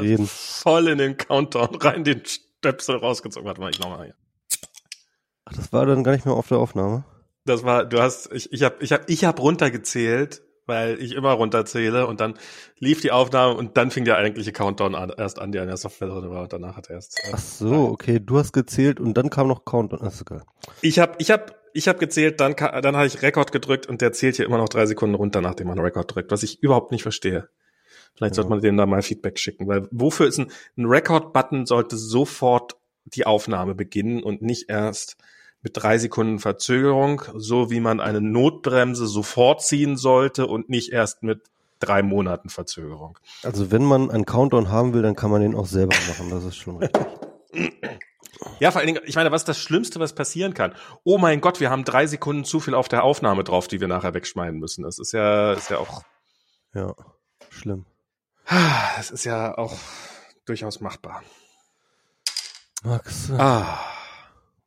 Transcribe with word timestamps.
reden. 0.00 0.26
Voll 0.26 0.88
in 0.88 0.98
den 0.98 1.16
Countdown 1.16 1.74
rein, 1.76 2.04
den 2.04 2.22
Stöpsel 2.24 2.96
rausgezogen. 2.96 3.46
Warte 3.46 3.60
mal, 3.60 3.70
ich 3.70 3.80
nochmal 3.80 4.06
hier. 4.06 4.14
Ach, 5.44 5.52
das 5.54 5.72
war 5.72 5.86
dann 5.86 6.04
gar 6.04 6.12
nicht 6.12 6.24
mehr 6.24 6.34
auf 6.34 6.48
der 6.48 6.58
Aufnahme. 6.58 7.04
Das 7.44 7.64
war, 7.64 7.84
du 7.84 8.00
hast, 8.00 8.32
ich, 8.32 8.52
ich 8.52 8.62
habe, 8.62 8.76
ich 8.80 8.92
habe, 8.92 9.04
ich 9.06 9.24
habe 9.24 9.42
runtergezählt, 9.42 10.42
weil 10.66 10.98
ich 11.00 11.12
immer 11.12 11.32
runterzähle 11.32 12.06
und 12.06 12.20
dann 12.20 12.34
lief 12.78 13.02
die 13.02 13.10
Aufnahme 13.10 13.54
und 13.54 13.76
dann 13.76 13.90
fing 13.90 14.06
der 14.06 14.16
eigentliche 14.16 14.52
Countdown 14.52 14.94
an, 14.94 15.12
erst 15.14 15.38
an, 15.38 15.52
der 15.52 15.62
in 15.62 15.68
der 15.68 15.76
Software 15.76 16.08
drin 16.08 16.30
war 16.30 16.44
und 16.44 16.52
danach 16.54 16.76
hat 16.76 16.88
er 16.88 16.96
erst. 16.96 17.20
Ach 17.30 17.38
so, 17.38 17.88
okay, 17.88 18.18
du 18.18 18.38
hast 18.38 18.52
gezählt 18.52 18.98
und 18.98 19.14
dann 19.14 19.28
kam 19.28 19.48
noch 19.48 19.66
Countdown. 19.66 20.00
Das 20.02 20.14
ist 20.14 20.24
geil. 20.24 20.42
Ich 20.80 20.98
habe, 20.98 21.16
ich 21.18 21.30
habe, 21.30 21.46
ich 21.74 21.86
habe 21.86 21.98
gezählt, 21.98 22.40
dann, 22.40 22.56
dann 22.56 22.96
habe 22.96 23.06
ich 23.06 23.20
Rekord 23.20 23.52
gedrückt 23.52 23.86
und 23.86 24.00
der 24.00 24.12
zählt 24.12 24.36
hier 24.36 24.46
immer 24.46 24.58
noch 24.58 24.70
drei 24.70 24.86
Sekunden 24.86 25.14
runter, 25.14 25.42
nachdem 25.42 25.66
man 25.66 25.78
Rekord 25.78 26.14
drückt, 26.14 26.30
was 26.30 26.42
ich 26.42 26.62
überhaupt 26.62 26.92
nicht 26.92 27.02
verstehe. 27.02 27.50
Vielleicht 28.14 28.32
ja. 28.32 28.36
sollte 28.36 28.50
man 28.50 28.60
denen 28.60 28.78
da 28.78 28.86
mal 28.86 29.02
Feedback 29.02 29.38
schicken, 29.38 29.66
weil 29.66 29.88
wofür 29.90 30.26
ist 30.26 30.38
ein, 30.38 30.50
ein 30.76 30.86
Record-Button 30.86 31.66
sollte 31.66 31.96
sofort 31.96 32.76
die 33.04 33.26
Aufnahme 33.26 33.74
beginnen 33.74 34.22
und 34.22 34.42
nicht 34.42 34.70
erst 34.70 35.16
mit 35.62 35.76
drei 35.76 35.98
Sekunden 35.98 36.38
Verzögerung, 36.38 37.22
so 37.34 37.70
wie 37.70 37.80
man 37.80 38.00
eine 38.00 38.20
Notbremse 38.20 39.06
sofort 39.06 39.62
ziehen 39.62 39.96
sollte 39.96 40.46
und 40.46 40.68
nicht 40.68 40.92
erst 40.92 41.22
mit 41.22 41.40
drei 41.80 42.02
Monaten 42.02 42.50
Verzögerung. 42.50 43.18
Also 43.42 43.70
wenn 43.70 43.82
man 43.82 44.10
einen 44.10 44.26
Countdown 44.26 44.70
haben 44.70 44.94
will, 44.94 45.02
dann 45.02 45.16
kann 45.16 45.30
man 45.30 45.40
den 45.40 45.54
auch 45.54 45.66
selber 45.66 45.96
machen, 46.08 46.30
das 46.30 46.44
ist 46.44 46.56
schon 46.56 46.76
richtig. 46.76 47.02
Ja, 48.60 48.70
vor 48.70 48.80
allen 48.80 48.88
Dingen, 48.88 49.02
ich 49.06 49.16
meine, 49.16 49.30
was 49.32 49.42
ist 49.42 49.48
das 49.48 49.58
Schlimmste, 49.58 50.00
was 50.00 50.14
passieren 50.14 50.54
kann? 50.54 50.74
Oh 51.02 51.18
mein 51.18 51.40
Gott, 51.40 51.60
wir 51.60 51.70
haben 51.70 51.84
drei 51.84 52.06
Sekunden 52.06 52.44
zu 52.44 52.60
viel 52.60 52.74
auf 52.74 52.88
der 52.88 53.02
Aufnahme 53.02 53.42
drauf, 53.42 53.68
die 53.68 53.80
wir 53.80 53.88
nachher 53.88 54.14
wegschneiden 54.14 54.60
müssen. 54.60 54.82
Das 54.82 54.98
ist 54.98 55.12
ja, 55.12 55.52
ist 55.52 55.70
ja 55.70 55.78
auch. 55.78 56.02
Ja, 56.74 56.94
schlimm. 57.50 57.86
Das 58.48 59.10
ist 59.10 59.24
ja 59.24 59.56
auch 59.56 59.76
durchaus 60.44 60.80
machbar. 60.80 61.22
Max. 62.82 63.30
Ah. 63.30 63.80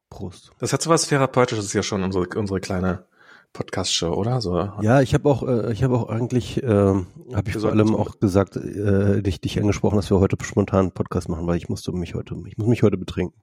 Prost. 0.09 0.52
Das 0.59 0.73
hat 0.73 0.81
so 0.81 0.89
was 0.89 1.08
Therapeutisches 1.08 1.73
ja 1.73 1.83
schon, 1.83 2.03
unsere, 2.03 2.28
unsere 2.39 2.59
kleine 2.59 3.05
Podcast-Show, 3.53 4.14
oder? 4.14 4.42
So. 4.42 4.58
Ja, 4.81 5.02
ich 5.02 5.14
habe 5.14 5.30
auch, 5.30 5.44
äh, 5.48 5.72
ich 5.72 5.83
habe 5.83 5.95
auch 5.95 6.09
eigentlich, 6.09 6.61
äh, 6.64 6.67
habe 6.67 7.44
ich 7.45 7.58
vor 7.58 7.70
allem 7.70 7.95
auch 7.95 8.20
gesagt, 8.20 8.55
äh, 8.55 9.22
dich, 9.22 9.42
dich 9.42 9.59
angesprochen, 9.59 9.98
dass 9.98 10.09
wir 10.09 10.20
heute 10.20 10.38
spontan 10.44 10.80
einen 10.80 10.92
Podcast 10.92 11.30
machen, 11.30 11.48
weil 11.48 11.58
ich 11.58 11.70
musste 11.70 11.92
mich 11.92 12.16
heute, 12.16 12.36
ich 12.48 12.58
muss 12.58 12.67
mich 12.67 12.83
heute 12.83 12.98
betrinken. 12.98 13.39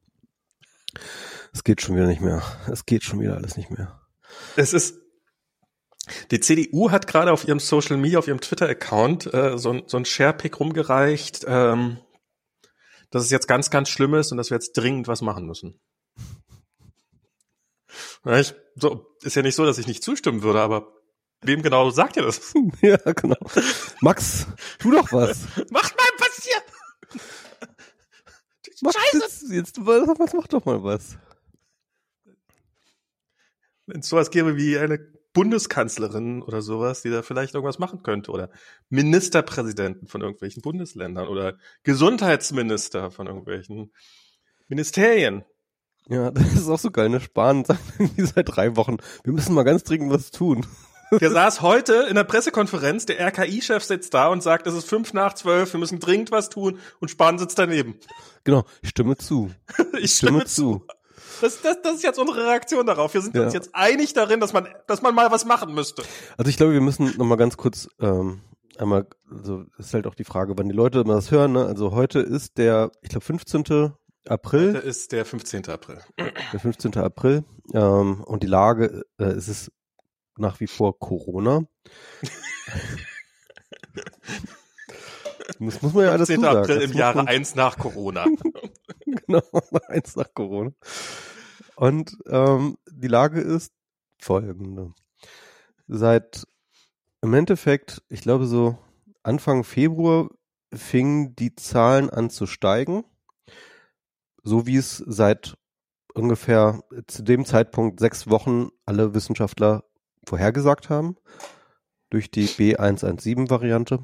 Es 1.52 1.64
geht 1.64 1.80
schon 1.80 1.96
wieder 1.96 2.06
nicht 2.06 2.20
mehr. 2.20 2.42
Es 2.70 2.86
geht 2.86 3.04
schon 3.04 3.20
wieder 3.20 3.36
alles 3.36 3.56
nicht 3.56 3.70
mehr. 3.70 4.00
Es 4.56 4.72
ist, 4.72 4.96
die 6.30 6.40
CDU 6.40 6.90
hat 6.90 7.06
gerade 7.06 7.32
auf 7.32 7.46
ihrem 7.46 7.60
Social 7.60 7.96
Media, 7.96 8.18
auf 8.18 8.28
ihrem 8.28 8.40
Twitter-Account 8.40 9.32
äh, 9.32 9.58
so, 9.58 9.82
so 9.86 9.96
ein 9.96 10.04
Sharepick 10.04 10.60
rumgereicht, 10.60 11.44
ähm, 11.46 11.98
dass 13.10 13.24
es 13.24 13.30
jetzt 13.30 13.48
ganz, 13.48 13.70
ganz 13.70 13.88
schlimm 13.88 14.14
ist 14.14 14.32
und 14.32 14.38
dass 14.38 14.50
wir 14.50 14.56
jetzt 14.56 14.72
dringend 14.72 15.08
was 15.08 15.22
machen 15.22 15.46
müssen. 15.46 15.80
Ja, 18.24 18.38
ich, 18.38 18.54
so, 18.74 19.06
ist 19.22 19.36
ja 19.36 19.42
nicht 19.42 19.54
so, 19.54 19.64
dass 19.64 19.78
ich 19.78 19.86
nicht 19.86 20.02
zustimmen 20.02 20.42
würde, 20.42 20.60
aber 20.60 20.92
wem 21.42 21.62
genau 21.62 21.90
sagt 21.90 22.16
ihr 22.16 22.22
das? 22.22 22.54
ja, 22.82 22.96
genau. 22.96 23.36
Max, 24.00 24.46
tu 24.78 24.90
doch 24.90 25.12
was. 25.12 25.44
Macht 25.70 25.96
mal 25.96 26.06
was 26.18 26.42
hier! 26.42 27.20
Mach 28.80 28.92
Scheiße! 28.92 29.18
Jetzt, 29.18 29.50
jetzt, 29.50 29.86
was, 29.86 30.32
mach 30.34 30.46
doch 30.48 30.64
mal 30.64 30.82
was. 30.82 31.16
Wenn 33.86 34.00
es 34.00 34.08
sowas 34.08 34.30
gäbe 34.30 34.56
wie 34.56 34.78
eine 34.78 35.13
Bundeskanzlerin 35.34 36.42
oder 36.42 36.62
sowas, 36.62 37.02
die 37.02 37.10
da 37.10 37.22
vielleicht 37.22 37.54
irgendwas 37.54 37.78
machen 37.78 38.02
könnte 38.02 38.30
oder 38.30 38.50
Ministerpräsidenten 38.88 40.06
von 40.06 40.22
irgendwelchen 40.22 40.62
Bundesländern 40.62 41.28
oder 41.28 41.58
Gesundheitsminister 41.82 43.10
von 43.10 43.26
irgendwelchen 43.26 43.92
Ministerien. 44.68 45.44
Ja, 46.08 46.30
das 46.30 46.54
ist 46.54 46.68
auch 46.68 46.78
so 46.78 46.90
geil, 46.90 47.10
ne? 47.10 47.20
Spahn 47.20 47.64
sagt 47.64 47.80
irgendwie 47.98 48.24
seit 48.24 48.56
drei 48.56 48.76
Wochen, 48.76 48.96
wir 49.24 49.32
müssen 49.32 49.54
mal 49.54 49.64
ganz 49.64 49.82
dringend 49.82 50.10
was 50.10 50.30
tun. 50.30 50.66
Der 51.20 51.30
saß 51.30 51.60
heute 51.60 52.06
in 52.08 52.16
der 52.16 52.24
Pressekonferenz, 52.24 53.06
der 53.06 53.20
RKI-Chef 53.20 53.84
sitzt 53.84 54.14
da 54.14 54.28
und 54.28 54.42
sagt, 54.42 54.66
es 54.66 54.74
ist 54.74 54.88
fünf 54.88 55.12
nach 55.12 55.34
zwölf, 55.34 55.72
wir 55.72 55.78
müssen 55.78 56.00
dringend 56.00 56.32
was 56.32 56.48
tun 56.48 56.80
und 56.98 57.08
Spahn 57.08 57.38
sitzt 57.38 57.56
daneben. 57.56 57.94
Genau, 58.42 58.64
ich 58.82 58.88
stimme 58.88 59.16
zu. 59.16 59.52
ich 60.00 60.14
stimme, 60.14 60.40
stimme 60.40 60.44
zu. 60.46 60.86
Das, 61.40 61.60
das, 61.62 61.82
das 61.82 61.96
ist 61.96 62.02
jetzt 62.02 62.18
unsere 62.18 62.46
Reaktion 62.46 62.86
darauf. 62.86 63.14
Wir 63.14 63.20
sind 63.20 63.34
ja. 63.34 63.44
uns 63.44 63.54
jetzt 63.54 63.74
einig 63.74 64.12
darin, 64.12 64.40
dass 64.40 64.52
man, 64.52 64.68
dass 64.86 65.02
man 65.02 65.14
mal 65.14 65.30
was 65.30 65.44
machen 65.44 65.74
müsste. 65.74 66.02
Also 66.36 66.48
ich 66.48 66.56
glaube, 66.56 66.72
wir 66.72 66.80
müssen 66.80 67.16
noch 67.16 67.26
mal 67.26 67.36
ganz 67.36 67.56
kurz 67.56 67.88
ähm, 68.00 68.40
einmal, 68.78 69.06
also 69.30 69.64
ist 69.78 69.94
halt 69.94 70.06
auch 70.06 70.14
die 70.14 70.24
Frage, 70.24 70.54
wann 70.56 70.68
die 70.68 70.74
Leute 70.74 71.00
immer 71.00 71.14
das 71.14 71.30
hören. 71.30 71.52
Ne? 71.52 71.64
Also 71.64 71.92
heute 71.92 72.20
ist 72.20 72.58
der, 72.58 72.90
ich 73.02 73.08
glaube, 73.08 73.24
15. 73.24 73.92
April. 74.26 74.74
Heute 74.74 74.78
ist 74.78 75.12
der 75.12 75.24
15. 75.24 75.68
April. 75.68 75.98
Der 76.52 76.60
15. 76.60 76.96
April. 76.96 77.44
Ähm, 77.72 78.22
und 78.24 78.42
die 78.42 78.48
Lage 78.48 79.04
äh, 79.18 79.24
es 79.24 79.48
ist 79.48 79.72
nach 80.36 80.60
wie 80.60 80.66
vor 80.66 80.98
Corona. 80.98 81.62
das 85.46 85.82
muss 85.82 85.92
man 85.92 86.04
ja 86.04 86.12
alles 86.12 86.28
15. 86.28 86.40
sagen. 86.40 86.58
April 86.58 86.80
im 86.80 86.92
Jahre 86.92 87.16
man... 87.18 87.28
eins 87.28 87.54
nach 87.54 87.78
Corona. 87.78 88.26
genau, 89.06 89.42
eins 89.88 90.16
nach 90.16 90.32
Corona. 90.34 90.72
Und 91.76 92.16
ähm, 92.28 92.78
die 92.90 93.08
Lage 93.08 93.40
ist 93.40 93.72
folgende. 94.20 94.92
Seit 95.86 96.46
im 97.20 97.34
Endeffekt, 97.34 98.02
ich 98.08 98.22
glaube 98.22 98.46
so 98.46 98.78
Anfang 99.22 99.64
Februar 99.64 100.28
fingen 100.72 101.34
die 101.36 101.54
Zahlen 101.54 102.10
an 102.10 102.30
zu 102.30 102.46
steigen 102.46 103.04
so 104.44 104.66
wie 104.66 104.76
es 104.76 104.98
seit 104.98 105.56
ungefähr 106.12 106.80
zu 107.08 107.22
dem 107.24 107.44
Zeitpunkt 107.44 107.98
sechs 107.98 108.30
Wochen 108.30 108.68
alle 108.84 109.14
Wissenschaftler 109.14 109.84
vorhergesagt 110.26 110.90
haben, 110.90 111.16
durch 112.10 112.30
die 112.30 112.46
B117-Variante. 112.46 113.98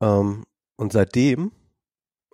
Ähm, 0.00 0.44
und 0.76 0.92
seitdem, 0.92 1.52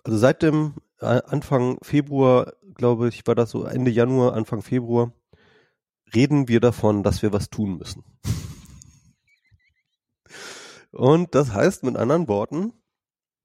also 0.03 0.17
seit 0.17 0.41
dem 0.41 0.75
Anfang 0.99 1.77
Februar, 1.81 2.53
glaube 2.75 3.09
ich, 3.09 3.25
war 3.27 3.35
das 3.35 3.51
so 3.51 3.63
Ende 3.65 3.91
Januar, 3.91 4.33
Anfang 4.33 4.61
Februar, 4.61 5.11
reden 6.13 6.47
wir 6.47 6.59
davon, 6.59 7.03
dass 7.03 7.21
wir 7.21 7.33
was 7.33 7.49
tun 7.49 7.77
müssen. 7.77 8.03
Und 10.91 11.35
das 11.35 11.53
heißt 11.53 11.83
mit 11.83 11.97
anderen 11.97 12.27
Worten, 12.27 12.73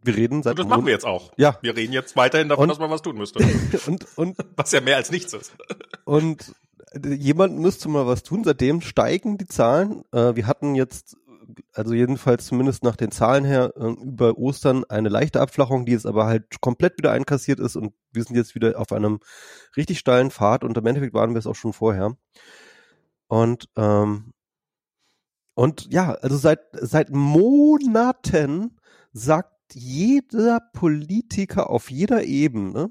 wir 0.03 0.17
reden 0.17 0.43
seit. 0.43 0.53
Und 0.53 0.61
das 0.61 0.67
machen 0.69 0.87
wir 0.87 0.93
jetzt 0.93 1.05
auch. 1.05 1.33
Ja. 1.37 1.59
Wir 1.63 1.77
reden 1.77 1.93
jetzt 1.93 2.17
weiterhin 2.17 2.49
davon, 2.49 2.63
und, 2.63 2.69
dass 2.69 2.79
man 2.79 2.91
was 2.91 3.03
tun 3.03 3.17
müsste. 3.19 3.41
und, 3.87 4.07
und, 4.17 4.37
was 4.57 4.73
ja 4.73 4.81
mehr 4.81 4.97
als 4.97 5.11
nichts 5.11 5.33
ist. 5.33 5.53
Und 6.05 6.55
jemand 7.05 7.59
müsste 7.59 7.89
mal 7.89 8.07
was 8.07 8.23
tun. 8.23 8.45
Seitdem 8.45 8.81
steigen 8.81 9.37
die 9.37 9.47
Zahlen. 9.47 10.05
Äh, 10.13 10.37
wir 10.37 10.47
hatten 10.47 10.75
jetzt, 10.75 11.17
also 11.73 11.95
jedenfalls 11.95 12.47
zumindest 12.47 12.85
nach 12.85 12.97
den 12.97 13.11
Zahlen 13.11 13.45
her, 13.45 13.73
äh, 13.77 13.91
über 14.03 14.37
Ostern 14.39 14.85
eine 14.85 15.09
leichte 15.09 15.41
Abflachung, 15.41 15.87
die 15.87 15.93
jetzt 15.93 16.07
aber 16.07 16.27
halt 16.27 16.61
komplett 16.61 16.99
wieder 16.99 17.13
einkassiert 17.13 17.61
ist 17.61 17.77
und 17.77 17.93
wir 18.13 18.25
sind 18.25 18.37
jetzt 18.37 18.55
wieder 18.55 18.79
auf 18.79 18.93
einem 18.93 19.21
richtig 19.77 19.99
steilen 19.99 20.31
Pfad 20.31 20.65
und 20.65 20.77
im 20.77 20.87
Endeffekt 20.87 21.15
waren 21.15 21.33
wir 21.33 21.39
es 21.39 21.47
auch 21.47 21.55
schon 21.55 21.73
vorher. 21.73 22.17
Und 23.29 23.69
ähm, 23.77 24.33
und 25.55 25.93
ja, 25.93 26.13
also 26.15 26.37
seit 26.37 26.61
seit 26.73 27.11
Monaten 27.11 28.77
sagt 29.13 29.75
jeder 29.75 30.61
Politiker 30.73 31.71
auf 31.71 31.91
jeder 31.91 32.25
Ebene, 32.25 32.91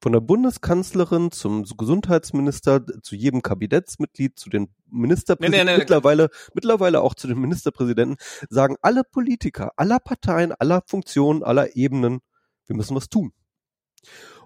von 0.00 0.12
der 0.12 0.20
Bundeskanzlerin 0.20 1.30
zum 1.30 1.64
Gesundheitsminister, 1.64 2.84
zu 3.02 3.16
jedem 3.16 3.42
Kabinettsmitglied, 3.42 4.38
zu 4.38 4.50
den 4.50 4.74
Ministerpräsidenten, 4.90 5.66
nee, 5.66 5.70
nee, 5.70 5.76
nee, 5.76 5.78
mittlerweile, 5.78 6.28
mittlerweile 6.54 7.00
auch 7.00 7.14
zu 7.14 7.26
den 7.26 7.40
Ministerpräsidenten, 7.40 8.16
sagen 8.48 8.76
alle 8.82 9.04
Politiker, 9.04 9.72
aller 9.76 9.98
Parteien, 9.98 10.52
aller 10.52 10.82
Funktionen, 10.86 11.42
aller 11.42 11.76
Ebenen, 11.76 12.20
wir 12.66 12.76
müssen 12.76 12.96
was 12.96 13.08
tun. 13.08 13.32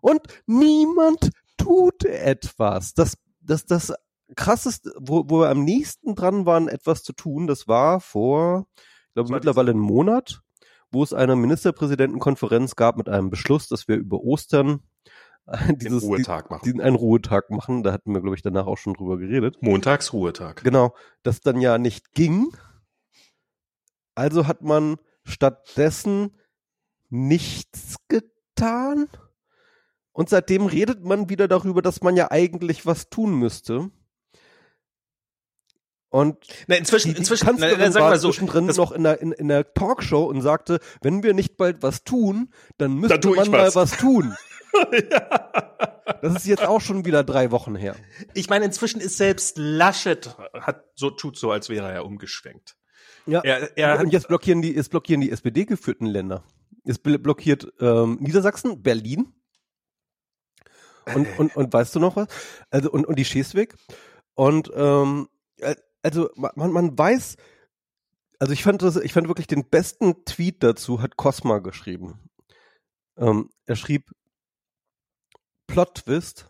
Und 0.00 0.20
niemand 0.46 1.30
tut 1.56 2.04
etwas. 2.04 2.94
Das, 2.94 3.16
das, 3.40 3.66
das 3.66 3.92
krasseste, 4.34 4.92
wo, 4.98 5.24
wo 5.28 5.40
wir 5.40 5.50
am 5.50 5.64
nächsten 5.64 6.14
dran 6.14 6.46
waren, 6.46 6.68
etwas 6.68 7.02
zu 7.02 7.12
tun, 7.12 7.46
das 7.46 7.68
war 7.68 8.00
vor, 8.00 8.66
ich 8.76 9.12
glaube, 9.14 9.32
mittlerweile 9.32 9.70
einen 9.70 9.80
Monat 9.80 10.42
wo 10.90 11.02
es 11.02 11.12
eine 11.12 11.36
Ministerpräsidentenkonferenz 11.36 12.76
gab 12.76 12.96
mit 12.96 13.08
einem 13.08 13.30
Beschluss, 13.30 13.68
dass 13.68 13.88
wir 13.88 13.96
über 13.96 14.20
Ostern 14.20 14.80
dieses, 15.80 16.02
den 16.02 16.08
Ruhetag 16.08 16.50
machen. 16.50 16.62
Diesen 16.64 16.80
einen 16.80 16.96
Ruhetag 16.96 17.50
machen. 17.50 17.82
Da 17.82 17.92
hatten 17.92 18.12
wir, 18.12 18.20
glaube 18.20 18.36
ich, 18.36 18.42
danach 18.42 18.66
auch 18.66 18.78
schon 18.78 18.94
drüber 18.94 19.18
geredet. 19.18 19.56
Montagsruhetag. 19.60 20.62
Genau. 20.62 20.94
Das 21.22 21.40
dann 21.40 21.60
ja 21.60 21.78
nicht 21.78 22.12
ging. 22.14 22.48
Also 24.14 24.46
hat 24.46 24.62
man 24.62 24.96
stattdessen 25.24 26.36
nichts 27.08 27.96
getan. 28.08 29.08
Und 30.12 30.30
seitdem 30.30 30.66
redet 30.66 31.04
man 31.04 31.28
wieder 31.28 31.46
darüber, 31.46 31.82
dass 31.82 32.00
man 32.02 32.16
ja 32.16 32.30
eigentlich 32.30 32.86
was 32.86 33.10
tun 33.10 33.38
müsste. 33.38 33.90
Und 36.08 36.38
na, 36.66 36.76
inzwischen, 36.76 37.12
die, 37.12 37.18
inzwischen, 37.18 37.46
Kanzlerin 37.46 37.92
na, 37.92 38.00
war 38.00 38.18
so, 38.18 38.28
zwischendrin 38.30 38.66
noch 38.66 38.92
in 38.92 39.02
der, 39.02 39.20
in, 39.20 39.32
in 39.32 39.48
der 39.48 39.74
Talkshow 39.74 40.24
und 40.24 40.40
sagte, 40.40 40.78
wenn 41.02 41.22
wir 41.22 41.34
nicht 41.34 41.56
bald 41.56 41.82
was 41.82 42.04
tun, 42.04 42.52
dann 42.78 42.94
müsste 42.94 43.20
tu 43.20 43.34
man 43.34 43.44
ich 43.44 43.50
mal 43.50 43.66
was. 43.66 43.74
was 43.74 43.96
tun. 43.96 44.34
ja. 44.92 45.72
Das 46.22 46.36
ist 46.36 46.46
jetzt 46.46 46.64
auch 46.64 46.80
schon 46.80 47.04
wieder 47.04 47.24
drei 47.24 47.50
Wochen 47.50 47.74
her. 47.74 47.96
Ich 48.34 48.48
meine, 48.48 48.64
inzwischen 48.64 49.00
ist 49.00 49.16
selbst 49.16 49.58
Laschet 49.58 50.36
hat 50.54 50.84
so 50.94 51.10
tut 51.10 51.36
so, 51.36 51.50
als 51.50 51.68
wäre 51.68 51.90
er 51.90 52.04
umgeschwenkt. 52.04 52.76
Ja. 53.26 53.40
Er, 53.42 53.76
er 53.76 54.00
und 54.00 54.12
jetzt 54.12 54.28
blockieren 54.28 54.62
die, 54.62 54.72
jetzt 54.72 54.90
blockieren 54.90 55.20
die 55.20 55.30
SPD-geführten 55.30 56.06
Länder. 56.06 56.44
Jetzt 56.84 57.04
bl- 57.04 57.18
blockiert 57.18 57.72
ähm, 57.80 58.18
Niedersachsen, 58.20 58.82
Berlin. 58.82 59.32
Und, 61.14 61.26
und, 61.38 61.56
und 61.56 61.72
weißt 61.72 61.94
du 61.96 62.00
noch 62.00 62.16
was? 62.16 62.28
Also, 62.70 62.90
und, 62.90 63.06
und 63.06 63.18
die 63.18 63.24
Schleswig. 63.24 63.74
Und 64.34 64.70
ähm, 64.74 65.28
äh, 65.58 65.74
also 66.06 66.30
man, 66.36 66.70
man 66.70 66.96
weiß, 66.96 67.36
also 68.38 68.52
ich 68.52 68.62
fand 68.62 68.80
das, 68.82 68.96
ich 68.96 69.12
fand 69.12 69.26
wirklich 69.26 69.48
den 69.48 69.68
besten 69.68 70.24
Tweet 70.24 70.62
dazu 70.62 71.02
hat 71.02 71.16
Cosma 71.16 71.58
geschrieben. 71.58 72.30
Ähm, 73.18 73.50
er 73.66 73.74
schrieb 73.74 74.12
Plot 75.66 76.04
Twist. 76.04 76.48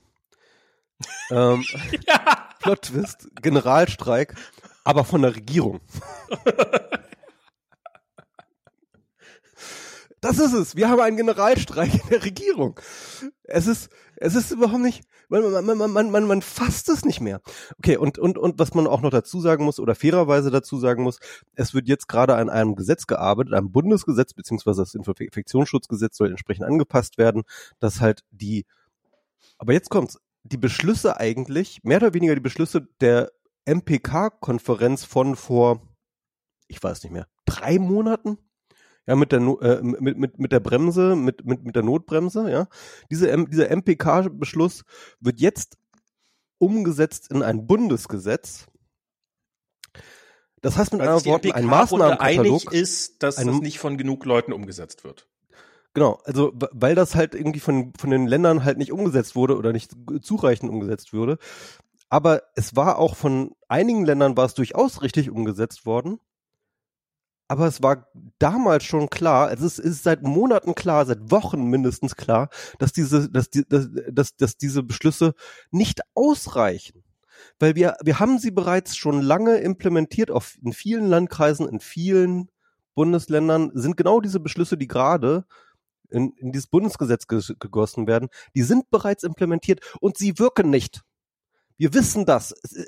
ähm, 1.31 1.65
ja. 2.07 2.51
Plot 2.61 2.83
Twist, 2.83 3.29
Generalstreik, 3.41 4.35
aber 4.85 5.05
von 5.05 5.23
der 5.23 5.35
Regierung. 5.35 5.81
Das 10.23 10.39
ist 10.39 10.55
es. 10.55 10.75
Wir 10.75 10.89
haben 10.89 11.01
einen 11.01 11.19
Generalstreik 11.19 11.95
in 11.95 12.09
der 12.09 12.25
Regierung. 12.25 12.81
Es 13.45 13.69
ist, 13.69 13.91
es 14.17 14.35
ist 14.35 14.51
überhaupt 14.51 14.83
nicht, 14.83 15.05
man, 15.29 15.65
man, 15.65 15.79
man, 15.79 15.93
man, 15.93 16.11
man, 16.11 16.27
man 16.27 16.43
fasst 16.43 16.89
es 16.89 17.05
nicht 17.05 17.21
mehr. 17.21 17.41
Okay, 17.79 17.97
und, 17.97 18.19
und, 18.19 18.39
und 18.39 18.59
was 18.59 18.75
man 18.75 18.87
auch 18.87 19.01
noch 19.01 19.11
dazu 19.11 19.41
sagen 19.41 19.65
muss 19.65 19.79
oder 19.79 19.95
fairerweise 19.95 20.51
dazu 20.51 20.79
sagen 20.79 21.03
muss, 21.03 21.19
es 21.55 21.75
wird 21.75 21.89
jetzt 21.89 22.09
gerade 22.09 22.37
an 22.37 22.49
einem 22.49 22.77
Gesetz 22.77 23.07
gearbeitet, 23.07 23.55
einem 23.55 23.73
Bundesgesetz, 23.73 24.35
beziehungsweise 24.35 24.83
das 24.83 24.95
Infektionsschutzgesetz 24.95 26.17
soll 26.17 26.31
entsprechend 26.31 26.67
angepasst 26.67 27.19
werden, 27.19 27.43
dass 27.79 28.01
halt 28.01 28.23
die, 28.31 28.67
aber 29.59 29.73
jetzt 29.73 29.91
kommt's, 29.91 30.19
die 30.43 30.59
Beschlüsse 30.59 31.19
eigentlich, 31.19 31.81
mehr 31.83 31.99
oder 31.99 32.15
weniger 32.15 32.35
die 32.35 32.41
Beschlüsse 32.41 32.89
der 33.01 33.33
MPK-Konferenz 33.67 35.05
von 35.05 35.37
vor, 35.37 35.83
ich 36.69 36.83
weiß 36.83 37.03
nicht 37.03 37.13
mehr, 37.13 37.27
drei 37.45 37.79
Monaten? 37.79 38.39
Ja, 39.07 39.15
mit 39.17 39.31
der, 39.33 39.41
No- 39.41 39.61
äh, 39.61 39.81
mit, 39.83 40.17
mit, 40.19 40.39
mit 40.39 40.53
der 40.53 40.61
Bremse, 40.61 41.15
mit, 41.15 41.45
mit, 41.45 41.65
mit 41.65 41.77
der 41.77 41.83
Notbremse, 41.85 42.51
ja. 42.51 42.67
Diese, 43.11 43.31
M- 43.31 43.49
dieser 43.49 43.71
MPK-Beschluss 43.71 44.85
wird 45.21 45.41
jetzt 45.41 45.79
umgesetzt 46.59 47.31
in 47.31 47.43
ein 47.43 47.67
Bundesgesetz. 47.67 48.67
Das 50.63 50.77
heißt 50.77 50.93
mit 50.93 51.03
anderen 51.03 51.25
Worten, 51.27 51.53
ein 51.53 51.65
MPK-Runde 51.67 52.21
einig 52.21 52.51
Maßnahmenkatalog. 52.51 52.73
ist, 52.73 53.23
dass 53.23 53.37
ein- 53.39 53.47
das 53.47 53.61
nicht 53.61 53.79
von 53.79 53.97
genug 53.97 54.25
Leuten 54.25 54.53
umgesetzt 54.53 55.05
wird. 55.05 55.29
Genau, 55.95 56.21
also 56.25 56.53
weil 56.55 56.95
das 56.95 57.15
halt 57.15 57.35
irgendwie 57.35 57.61
von, 57.61 57.93
von 57.99 58.11
den 58.11 58.27
Ländern 58.27 58.65
halt 58.65 58.77
nicht 58.77 58.93
umgesetzt 58.93 59.35
wurde 59.37 59.57
oder 59.57 59.73
nicht 59.73 59.93
zureichend 60.21 60.71
umgesetzt 60.71 61.13
wurde. 61.15 61.39
Aber 62.09 62.43
es 62.55 62.77
war 62.77 62.99
auch 62.99 63.17
von 63.17 63.53
einigen 63.69 64.05
Ländern 64.05 64.37
war 64.37 64.45
es 64.45 64.55
durchaus 64.55 65.01
richtig 65.03 65.31
umgesetzt 65.31 65.87
worden. 65.87 66.19
Aber 67.49 67.67
es 67.67 67.83
war 67.83 68.09
damals 68.39 68.85
schon 68.85 69.09
klar, 69.09 69.53
es 69.53 69.79
ist 69.79 70.03
seit 70.03 70.23
Monaten 70.23 70.75
klar, 70.75 71.07
seit 71.07 71.31
Wochen 71.31 71.65
mindestens 71.71 72.17
klar, 72.17 72.49
dass 72.79 72.93
diese, 72.93 73.31
dass 73.31 73.51
die, 73.51 73.65
dass, 73.69 73.89
dass, 74.11 74.37
dass 74.37 74.57
diese 74.57 74.83
Beschlüsse 74.83 75.35
nicht 75.71 76.01
ausreichen. 76.15 77.05
Weil 77.59 77.77
wir, 77.77 77.97
wir 78.03 78.19
haben 78.19 78.39
sie 78.39 78.51
bereits 78.51 78.97
schon 78.97 79.21
lange 79.21 79.59
implementiert 79.59 80.31
auf, 80.31 80.57
in 80.65 80.73
vielen 80.73 81.07
Landkreisen, 81.07 81.69
in 81.69 81.81
vielen 81.81 82.51
Bundesländern 82.95 83.71
sind 83.75 83.97
genau 83.97 84.21
diese 84.21 84.41
Beschlüsse, 84.41 84.77
die 84.77 84.89
gerade 84.89 85.45
in, 86.11 86.33
in 86.39 86.51
dieses 86.53 86.67
Bundesgesetz 86.67 87.25
ges- 87.25 87.57
gegossen 87.59 88.07
werden, 88.07 88.29
die 88.55 88.63
sind 88.63 88.91
bereits 88.91 89.23
implementiert 89.23 89.81
und 90.01 90.17
sie 90.17 90.39
wirken 90.39 90.71
nicht. 90.71 91.03
Wir 91.77 91.93
wissen 91.95 92.25
das. 92.27 92.53
Äh, 92.53 92.85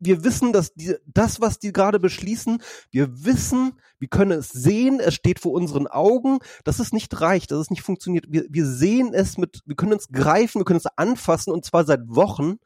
Wir 0.00 0.22
wissen, 0.22 0.52
dass 0.52 0.72
die, 0.74 0.94
das, 1.06 1.40
was 1.40 1.58
die 1.58 1.72
gerade 1.72 1.98
beschließen, 1.98 2.62
wir 2.90 3.24
wissen, 3.24 3.72
wir 3.98 4.08
können 4.08 4.38
es 4.38 4.48
sehen, 4.50 5.00
es 5.00 5.14
steht 5.14 5.40
vor 5.40 5.52
unseren 5.52 5.88
Augen, 5.88 6.38
dass 6.64 6.78
es 6.78 6.92
nicht 6.92 7.20
reicht, 7.20 7.50
dass 7.50 7.58
es 7.58 7.70
nicht 7.70 7.82
funktioniert. 7.82 8.26
Wir, 8.28 8.46
wir 8.48 8.64
sehen 8.66 9.12
es 9.12 9.38
mit, 9.38 9.60
wir 9.66 9.74
können 9.74 9.98
es 9.98 10.08
greifen, 10.08 10.60
wir 10.60 10.64
können 10.64 10.78
es 10.78 10.86
anfassen 10.96 11.52
und 11.52 11.64
zwar 11.64 11.84
seit 11.84 12.02
Wochen 12.06 12.58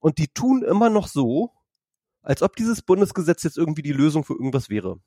und 0.00 0.18
die 0.18 0.28
tun 0.28 0.62
immer 0.62 0.90
noch 0.90 1.06
so, 1.06 1.52
als 2.22 2.42
ob 2.42 2.56
dieses 2.56 2.82
Bundesgesetz 2.82 3.42
jetzt 3.44 3.58
irgendwie 3.58 3.82
die 3.82 3.92
Lösung 3.92 4.24
für 4.24 4.34
irgendwas 4.34 4.68
wäre. 4.68 4.98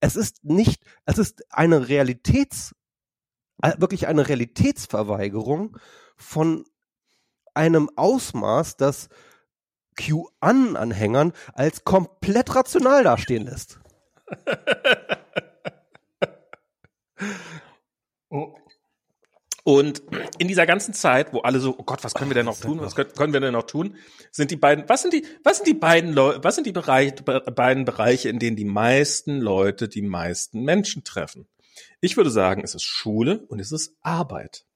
Es 0.00 0.14
ist 0.14 0.44
nicht, 0.44 0.82
es 1.04 1.18
ist 1.18 1.42
eine 1.50 1.88
Realitäts, 1.88 2.74
äh, 3.62 3.72
wirklich 3.78 4.06
eine 4.06 4.28
Realitätsverweigerung 4.28 5.78
von 6.16 6.64
einem 7.56 7.90
Ausmaß, 7.96 8.76
das 8.76 9.08
QAnon-Anhängern 9.96 11.32
als 11.54 11.84
komplett 11.84 12.54
rational 12.54 13.02
dastehen 13.04 13.46
lässt. 13.46 13.80
Und 19.66 20.02
in 20.38 20.46
dieser 20.46 20.64
ganzen 20.64 20.94
Zeit, 20.94 21.32
wo 21.32 21.40
alle 21.40 21.58
so, 21.58 21.74
oh 21.76 21.82
Gott, 21.82 22.04
was 22.04 22.14
können 22.14 22.30
wir 22.30 22.36
denn 22.36 22.46
noch 22.46 22.60
tun? 22.60 22.78
Was 22.80 22.94
können, 22.94 23.10
können 23.16 23.32
wir 23.32 23.40
denn 23.40 23.52
noch 23.52 23.66
tun? 23.66 23.96
Sind 24.30 24.52
die 24.52 24.56
beiden, 24.56 24.88
was 24.88 25.02
sind 25.02 25.12
die, 25.12 25.26
was 25.42 25.56
sind 25.56 25.66
die 25.66 25.74
beiden 25.74 26.12
Leute, 26.12 26.44
was 26.44 26.54
sind 26.54 26.68
die 26.68 26.72
Bereich, 26.72 27.16
be, 27.16 27.40
beiden 27.40 27.84
Bereiche, 27.84 28.28
in 28.28 28.38
denen 28.38 28.54
die 28.54 28.64
meisten 28.64 29.40
Leute 29.40 29.88
die 29.88 30.02
meisten 30.02 30.62
Menschen 30.62 31.02
treffen? 31.02 31.48
Ich 32.00 32.16
würde 32.16 32.30
sagen, 32.30 32.62
es 32.62 32.76
ist 32.76 32.84
Schule 32.84 33.44
und 33.48 33.58
es 33.58 33.72
ist 33.72 33.96
Arbeit. 34.02 34.66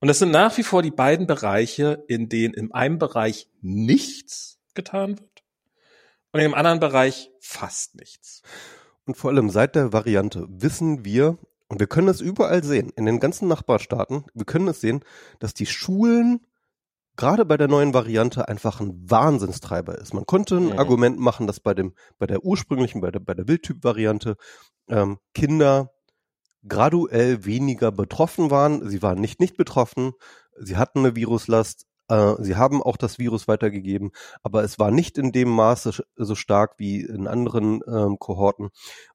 Und 0.00 0.08
das 0.08 0.20
sind 0.20 0.30
nach 0.30 0.56
wie 0.56 0.62
vor 0.62 0.82
die 0.82 0.90
beiden 0.90 1.26
Bereiche, 1.26 2.04
in 2.08 2.28
denen 2.28 2.54
in 2.54 2.72
einem 2.72 2.98
Bereich 2.98 3.48
nichts 3.60 4.58
getan 4.74 5.18
wird 5.18 5.42
und 6.32 6.40
dem 6.40 6.54
anderen 6.54 6.78
Bereich 6.80 7.30
fast 7.40 7.96
nichts. 7.96 8.42
Und 9.06 9.16
vor 9.16 9.30
allem 9.30 9.50
seit 9.50 9.74
der 9.74 9.92
Variante 9.92 10.46
wissen 10.48 11.04
wir, 11.04 11.38
und 11.68 11.80
wir 11.80 11.86
können 11.86 12.08
es 12.08 12.20
überall 12.20 12.62
sehen, 12.62 12.92
in 12.96 13.06
den 13.06 13.20
ganzen 13.20 13.48
Nachbarstaaten, 13.48 14.24
wir 14.34 14.44
können 14.44 14.68
es 14.68 14.80
sehen, 14.80 15.04
dass 15.38 15.52
die 15.54 15.66
Schulen 15.66 16.46
gerade 17.16 17.44
bei 17.44 17.56
der 17.56 17.68
neuen 17.68 17.92
Variante 17.92 18.48
einfach 18.48 18.80
ein 18.80 19.10
Wahnsinnstreiber 19.10 19.98
ist. 19.98 20.14
Man 20.14 20.24
konnte 20.26 20.56
ein 20.56 20.66
Mhm. 20.66 20.78
Argument 20.78 21.18
machen, 21.18 21.46
dass 21.48 21.58
bei 21.58 21.74
dem, 21.74 21.94
bei 22.18 22.26
der 22.26 22.44
ursprünglichen, 22.44 23.00
bei 23.00 23.10
der, 23.10 23.18
bei 23.20 23.34
der 23.34 23.48
Wildtyp-Variante 23.48 24.36
ähm, 24.88 25.18
Kinder 25.34 25.90
graduell 26.68 27.44
weniger 27.44 27.92
betroffen 27.92 28.50
waren. 28.50 28.88
Sie 28.88 29.02
waren 29.02 29.20
nicht 29.20 29.40
nicht 29.40 29.56
betroffen. 29.56 30.12
Sie 30.56 30.76
hatten 30.76 31.00
eine 31.00 31.16
Viruslast. 31.16 31.86
Äh, 32.08 32.34
sie 32.40 32.56
haben 32.56 32.82
auch 32.82 32.96
das 32.96 33.18
Virus 33.18 33.48
weitergegeben, 33.48 34.10
aber 34.42 34.64
es 34.64 34.78
war 34.78 34.90
nicht 34.90 35.18
in 35.18 35.32
dem 35.32 35.48
Maße 35.48 36.02
so 36.16 36.34
stark 36.34 36.74
wie 36.78 37.00
in 37.00 37.26
anderen 37.26 37.80
ähm, 37.86 38.18
Kohorten. 38.18 38.70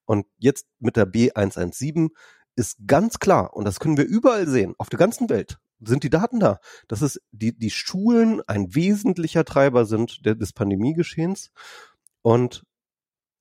Und 0.05 0.25
jetzt 0.37 0.67
mit 0.79 0.95
der 0.95 1.07
B117 1.07 2.09
ist 2.55 2.77
ganz 2.85 3.19
klar, 3.19 3.53
und 3.55 3.65
das 3.65 3.79
können 3.79 3.97
wir 3.97 4.05
überall 4.05 4.47
sehen, 4.47 4.75
auf 4.77 4.89
der 4.89 4.99
ganzen 4.99 5.29
Welt 5.29 5.57
sind 5.85 6.03
die 6.03 6.09
Daten 6.09 6.39
da, 6.39 6.59
dass 6.87 7.01
es 7.01 7.19
die, 7.31 7.57
die 7.57 7.71
Schulen 7.71 8.41
ein 8.47 8.73
wesentlicher 8.73 9.43
Treiber 9.43 9.85
sind 9.85 10.25
der, 10.25 10.35
des 10.35 10.53
Pandemiegeschehens. 10.53 11.51
Und 12.21 12.63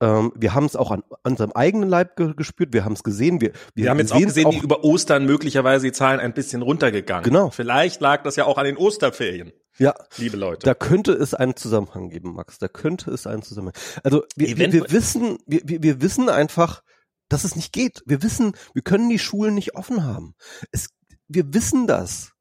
ähm, 0.02 0.32
wir 0.34 0.52
haben 0.52 0.66
es 0.66 0.74
auch 0.74 0.90
an, 0.90 1.04
an 1.22 1.32
unserem 1.32 1.52
eigenen 1.52 1.88
Leib 1.88 2.16
ge 2.16 2.34
gespürt, 2.34 2.72
wir 2.72 2.84
haben 2.84 2.94
es 2.94 3.04
gesehen, 3.04 3.40
wir, 3.40 3.52
wir, 3.74 3.84
Wir 3.84 3.90
haben 3.90 4.00
jetzt 4.00 4.12
auch 4.12 4.18
gesehen, 4.18 4.50
wie 4.50 4.58
über 4.58 4.82
Ostern 4.82 5.24
möglicherweise 5.24 5.86
die 5.86 5.92
Zahlen 5.92 6.18
ein 6.18 6.34
bisschen 6.34 6.60
runtergegangen. 6.60 7.22
Genau. 7.22 7.50
Vielleicht 7.50 8.00
lag 8.00 8.24
das 8.24 8.34
ja 8.36 8.44
auch 8.44 8.58
an 8.58 8.64
den 8.64 8.76
Osterferien, 8.76 9.52
ja, 9.78 9.94
liebe 10.16 10.36
Leute. 10.36 10.66
Da 10.66 10.74
könnte 10.74 11.12
es 11.12 11.34
einen 11.34 11.56
Zusammenhang 11.56 12.10
geben, 12.10 12.34
Max. 12.34 12.58
Da 12.58 12.66
könnte 12.66 13.12
es 13.12 13.26
einen 13.26 13.42
Zusammenhang. 13.42 13.74
Also 14.02 14.24
wir, 14.36 14.58
wir, 14.58 14.72
wir 14.72 14.90
wissen, 14.90 15.38
wir, 15.46 15.60
wir, 15.64 15.82
wir 15.82 16.02
wissen 16.02 16.28
einfach, 16.28 16.82
dass 17.28 17.44
es 17.44 17.54
nicht 17.54 17.72
geht. 17.72 18.02
Wir 18.04 18.22
wissen, 18.22 18.52
wir 18.74 18.82
können 18.82 19.08
die 19.08 19.20
Schulen 19.20 19.54
nicht 19.54 19.76
offen 19.76 20.04
haben. 20.04 20.34
Es, 20.72 20.88
wir 21.28 21.54
wissen 21.54 21.86
das. 21.86 22.32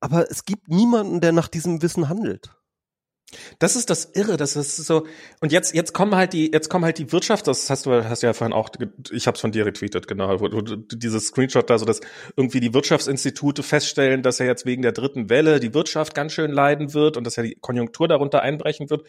Aber 0.00 0.30
es 0.30 0.44
gibt 0.44 0.68
niemanden, 0.68 1.20
der 1.20 1.32
nach 1.32 1.48
diesem 1.48 1.82
Wissen 1.82 2.08
handelt. 2.08 2.54
Das 3.58 3.76
ist 3.76 3.90
das 3.90 4.06
Irre, 4.14 4.38
das 4.38 4.56
ist 4.56 4.76
so. 4.76 5.06
Und 5.40 5.52
jetzt, 5.52 5.74
jetzt 5.74 5.92
kommen 5.92 6.14
halt 6.14 6.32
die, 6.32 6.50
jetzt 6.50 6.70
kommen 6.70 6.84
halt 6.84 6.96
die 6.96 7.12
Wirtschaft, 7.12 7.46
das 7.46 7.68
hast 7.68 7.84
du, 7.84 8.04
hast 8.08 8.22
du 8.22 8.26
ja 8.26 8.32
vorhin 8.32 8.54
auch, 8.54 8.70
ich 9.10 9.26
habe 9.26 9.34
es 9.34 9.40
von 9.40 9.52
dir 9.52 9.66
retweetet, 9.66 10.08
genau, 10.08 10.40
wo, 10.40 10.50
wo, 10.50 10.60
dieses 10.62 11.26
Screenshot 11.26 11.68
da, 11.68 11.78
so 11.78 11.84
dass 11.84 12.00
irgendwie 12.36 12.60
die 12.60 12.72
Wirtschaftsinstitute 12.72 13.62
feststellen, 13.62 14.22
dass 14.22 14.38
ja 14.38 14.46
jetzt 14.46 14.64
wegen 14.64 14.80
der 14.80 14.92
dritten 14.92 15.28
Welle 15.28 15.60
die 15.60 15.74
Wirtschaft 15.74 16.14
ganz 16.14 16.32
schön 16.32 16.50
leiden 16.50 16.94
wird 16.94 17.18
und 17.18 17.24
dass 17.24 17.36
ja 17.36 17.42
die 17.42 17.56
Konjunktur 17.60 18.08
darunter 18.08 18.40
einbrechen 18.40 18.88
wird. 18.88 19.06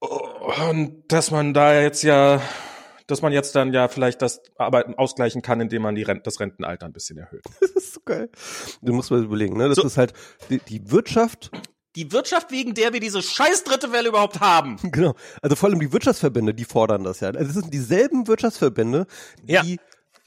Und 0.00 1.04
dass 1.08 1.30
man 1.30 1.52
da 1.52 1.80
jetzt 1.80 2.02
ja, 2.02 2.40
dass 3.06 3.20
man 3.20 3.32
jetzt 3.32 3.54
dann 3.54 3.72
ja 3.74 3.88
vielleicht 3.88 4.22
das 4.22 4.42
Arbeiten 4.56 4.94
ausgleichen 4.94 5.42
kann, 5.42 5.60
indem 5.60 5.82
man 5.82 5.94
die 5.94 6.02
Rent 6.02 6.26
das 6.26 6.40
Rentenalter 6.40 6.86
ein 6.86 6.92
bisschen 6.92 7.18
erhöht. 7.18 7.44
Das 7.60 7.70
ist 7.70 7.94
so 7.94 8.00
geil. 8.04 8.30
Du 8.80 8.92
musst 8.92 9.10
mal 9.10 9.22
überlegen, 9.22 9.56
ne? 9.56 9.68
Das 9.68 9.76
So. 9.76 9.84
ist 9.84 9.98
halt, 9.98 10.12
die, 10.50 10.58
die 10.58 10.90
Wirtschaft 10.90 11.50
die 11.96 12.10
Wirtschaft, 12.12 12.50
wegen 12.50 12.74
der 12.74 12.92
wir 12.92 13.00
diese 13.00 13.22
scheiß 13.22 13.64
dritte 13.64 13.92
Welle 13.92 14.08
überhaupt 14.08 14.40
haben. 14.40 14.76
Genau. 14.92 15.14
Also 15.40 15.56
vor 15.56 15.68
allem 15.68 15.80
die 15.80 15.92
Wirtschaftsverbände, 15.92 16.54
die 16.54 16.64
fordern 16.64 17.04
das 17.04 17.20
ja. 17.20 17.28
Also 17.28 17.44
es 17.48 17.54
sind 17.54 17.72
dieselben 17.72 18.26
Wirtschaftsverbände, 18.28 19.06
die 19.42 19.52
Ja. 19.52 19.62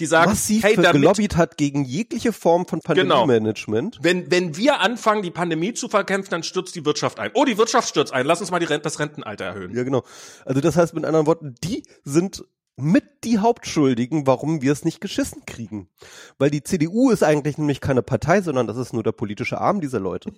Die 0.02 0.08
sagen, 0.08 0.32
massiv 0.32 0.62
hey, 0.62 0.76
damit, 0.76 0.92
gelobbyt 0.92 1.38
hat 1.38 1.56
gegen 1.58 1.86
jegliche 1.86 2.34
Form 2.34 2.68
von 2.68 2.82
Genau. 2.82 3.20
Pandemie-Management. 3.22 4.00
wenn, 4.02 4.30
wenn 4.30 4.58
wir 4.58 4.82
anfangen, 4.82 5.22
die 5.22 5.32
Pandemie 5.32 5.74
zu 5.74 5.88
verkämpfen, 5.88 6.32
dann 6.32 6.44
stürzt 6.44 6.76
die 6.76 6.84
Wirtschaft 6.86 7.18
ein. 7.18 7.32
Oh, 7.34 7.46
die 7.46 7.58
Wirtschaft 7.58 7.88
stürzt 7.88 8.12
ein. 8.12 8.26
Lass 8.26 8.42
uns 8.42 8.52
mal 8.52 8.60
die 8.60 8.66
Rent 8.66 8.86
das 8.86 9.00
Rentenalter 9.00 9.46
erhöhen. 9.46 9.74
Ja, 9.74 9.84
genau. 9.84 10.04
Also 10.44 10.60
das 10.60 10.76
heißt 10.76 10.94
mit 10.96 11.06
anderen 11.06 11.28
Worten, 11.28 11.56
die 11.64 11.84
sind 12.04 12.44
mit 12.78 13.24
die 13.24 13.40
Hauptschuldigen, 13.40 14.28
warum 14.28 14.62
wir 14.62 14.72
es 14.72 14.84
nicht 14.84 15.00
geschissen 15.00 15.46
kriegen. 15.46 15.90
Weil 16.38 16.50
die 16.50 16.62
CDU 16.62 17.10
ist 17.10 17.24
eigentlich 17.24 17.58
nämlich 17.58 17.80
keine 17.80 18.02
Partei, 18.02 18.42
sondern 18.42 18.68
das 18.68 18.78
ist 18.78 18.94
nur 18.94 19.04
der 19.04 19.14
politische 19.14 19.60
Arm 19.60 19.80
dieser 19.82 20.00
Leute. 20.00 20.34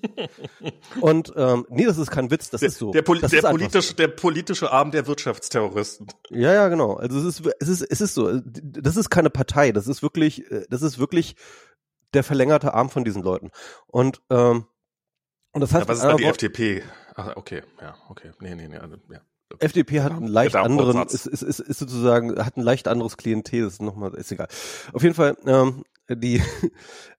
Und 1.01 1.33
ähm, 1.35 1.65
nee, 1.69 1.85
das 1.85 1.97
ist 1.97 2.11
kein 2.11 2.29
Witz, 2.29 2.49
das 2.49 2.61
ist 2.61 2.77
so. 2.77 2.91
Der, 2.91 3.01
Poli 3.01 3.21
der, 3.21 3.41
politische, 3.41 3.95
der 3.95 4.07
politische 4.09 4.71
Arm 4.71 4.91
der 4.91 5.07
Wirtschaftsterroristen. 5.07 6.07
So. 6.29 6.35
Ja, 6.35 6.53
ja, 6.53 6.67
genau. 6.67 6.93
Also 6.93 7.19
es 7.19 7.39
ist, 7.39 7.55
es 7.59 7.67
ist, 7.67 7.81
es 7.81 8.01
ist 8.01 8.13
so. 8.13 8.39
Das 8.43 8.97
ist 8.97 9.09
keine 9.09 9.29
Partei. 9.29 9.71
Das 9.71 9.87
ist 9.87 10.03
wirklich, 10.03 10.49
äh, 10.51 10.65
das 10.69 10.83
ist 10.83 10.99
wirklich 10.99 11.35
der 12.13 12.23
verlängerte 12.23 12.73
Arm 12.73 12.89
von 12.89 13.03
diesen 13.03 13.23
Leuten. 13.23 13.51
Und 13.87 14.21
ähm, 14.29 14.65
und 15.53 15.61
das 15.61 15.73
heißt, 15.73 15.85
Ja, 15.85 15.89
was 15.89 15.97
ist 15.97 16.03
dann 16.03 16.17
die 16.17 16.25
FDP? 16.25 16.83
Ach, 17.15 17.35
okay, 17.35 17.63
ja, 17.81 17.95
okay. 18.09 18.31
Nee, 18.39 18.53
nee, 18.53 18.67
nee, 18.67 18.77
also, 18.77 18.97
ja. 19.09 19.21
FDP 19.59 20.01
hat 20.01 20.11
einen 20.11 20.27
leicht 20.27 20.53
Der 20.53 20.63
anderen, 20.63 21.07
ist, 21.07 21.25
ist, 21.25 21.41
ist, 21.41 21.59
ist 21.59 21.79
sozusagen, 21.79 22.43
hat 22.43 22.57
ein 22.57 22.63
leicht 22.63 22.87
anderes 22.87 23.17
Klientel, 23.17 23.63
das 23.63 23.73
ist 23.73 23.81
nochmal, 23.81 24.13
ist 24.15 24.31
egal. 24.31 24.47
Auf 24.93 25.03
jeden 25.03 25.15
Fall, 25.15 25.37
ähm, 25.45 25.83
die, 26.09 26.41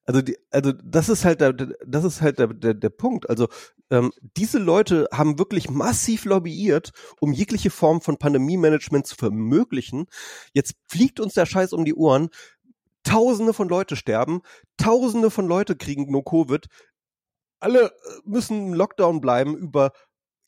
also 0.05 0.23
die, 0.23 0.37
also 0.51 0.73
das 0.73 1.09
ist 1.09 1.25
halt 1.25 1.41
der, 1.41 1.53
das 1.53 2.05
ist 2.05 2.21
halt 2.21 2.39
der, 2.39 2.49
der, 2.49 2.75
der 2.75 2.91
Punkt. 2.91 3.29
Also 3.29 3.49
ähm, 3.91 4.13
diese 4.37 4.59
Leute 4.59 5.09
haben 5.13 5.39
wirklich 5.39 5.71
massiv 5.71 6.25
lobbyiert, 6.25 6.93
um 7.21 7.33
jegliche 7.33 7.71
Form 7.71 8.01
von 8.01 8.19
Pandemie-Management 8.19 9.07
zu 9.07 9.17
vermöglichen. 9.17 10.07
Jetzt 10.53 10.75
fliegt 10.87 11.21
uns 11.21 11.35
der 11.35 11.47
Scheiß 11.47 11.73
um 11.73 11.85
die 11.85 11.95
Ohren. 11.95 12.29
Tausende 13.05 13.55
von 13.55 13.69
Leute 13.69 13.97
sterben, 13.97 14.43
Tausende 14.77 15.31
von 15.31 15.47
Leute 15.47 15.77
kriegen 15.77 16.11
No 16.11 16.23
Covid. 16.23 16.67
Alle 17.61 17.93
müssen 18.25 18.69
im 18.69 18.75
Lockdown 18.75 19.21
bleiben 19.21 19.57
über 19.57 19.93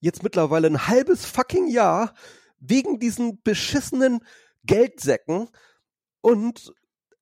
jetzt 0.01 0.23
mittlerweile 0.23 0.67
ein 0.67 0.89
halbes 0.89 1.25
fucking 1.25 1.69
Jahr 1.69 2.15
wegen 2.59 2.99
diesen 2.99 3.41
beschissenen 3.43 4.21
Geldsäcken 4.65 5.49
und 6.21 6.73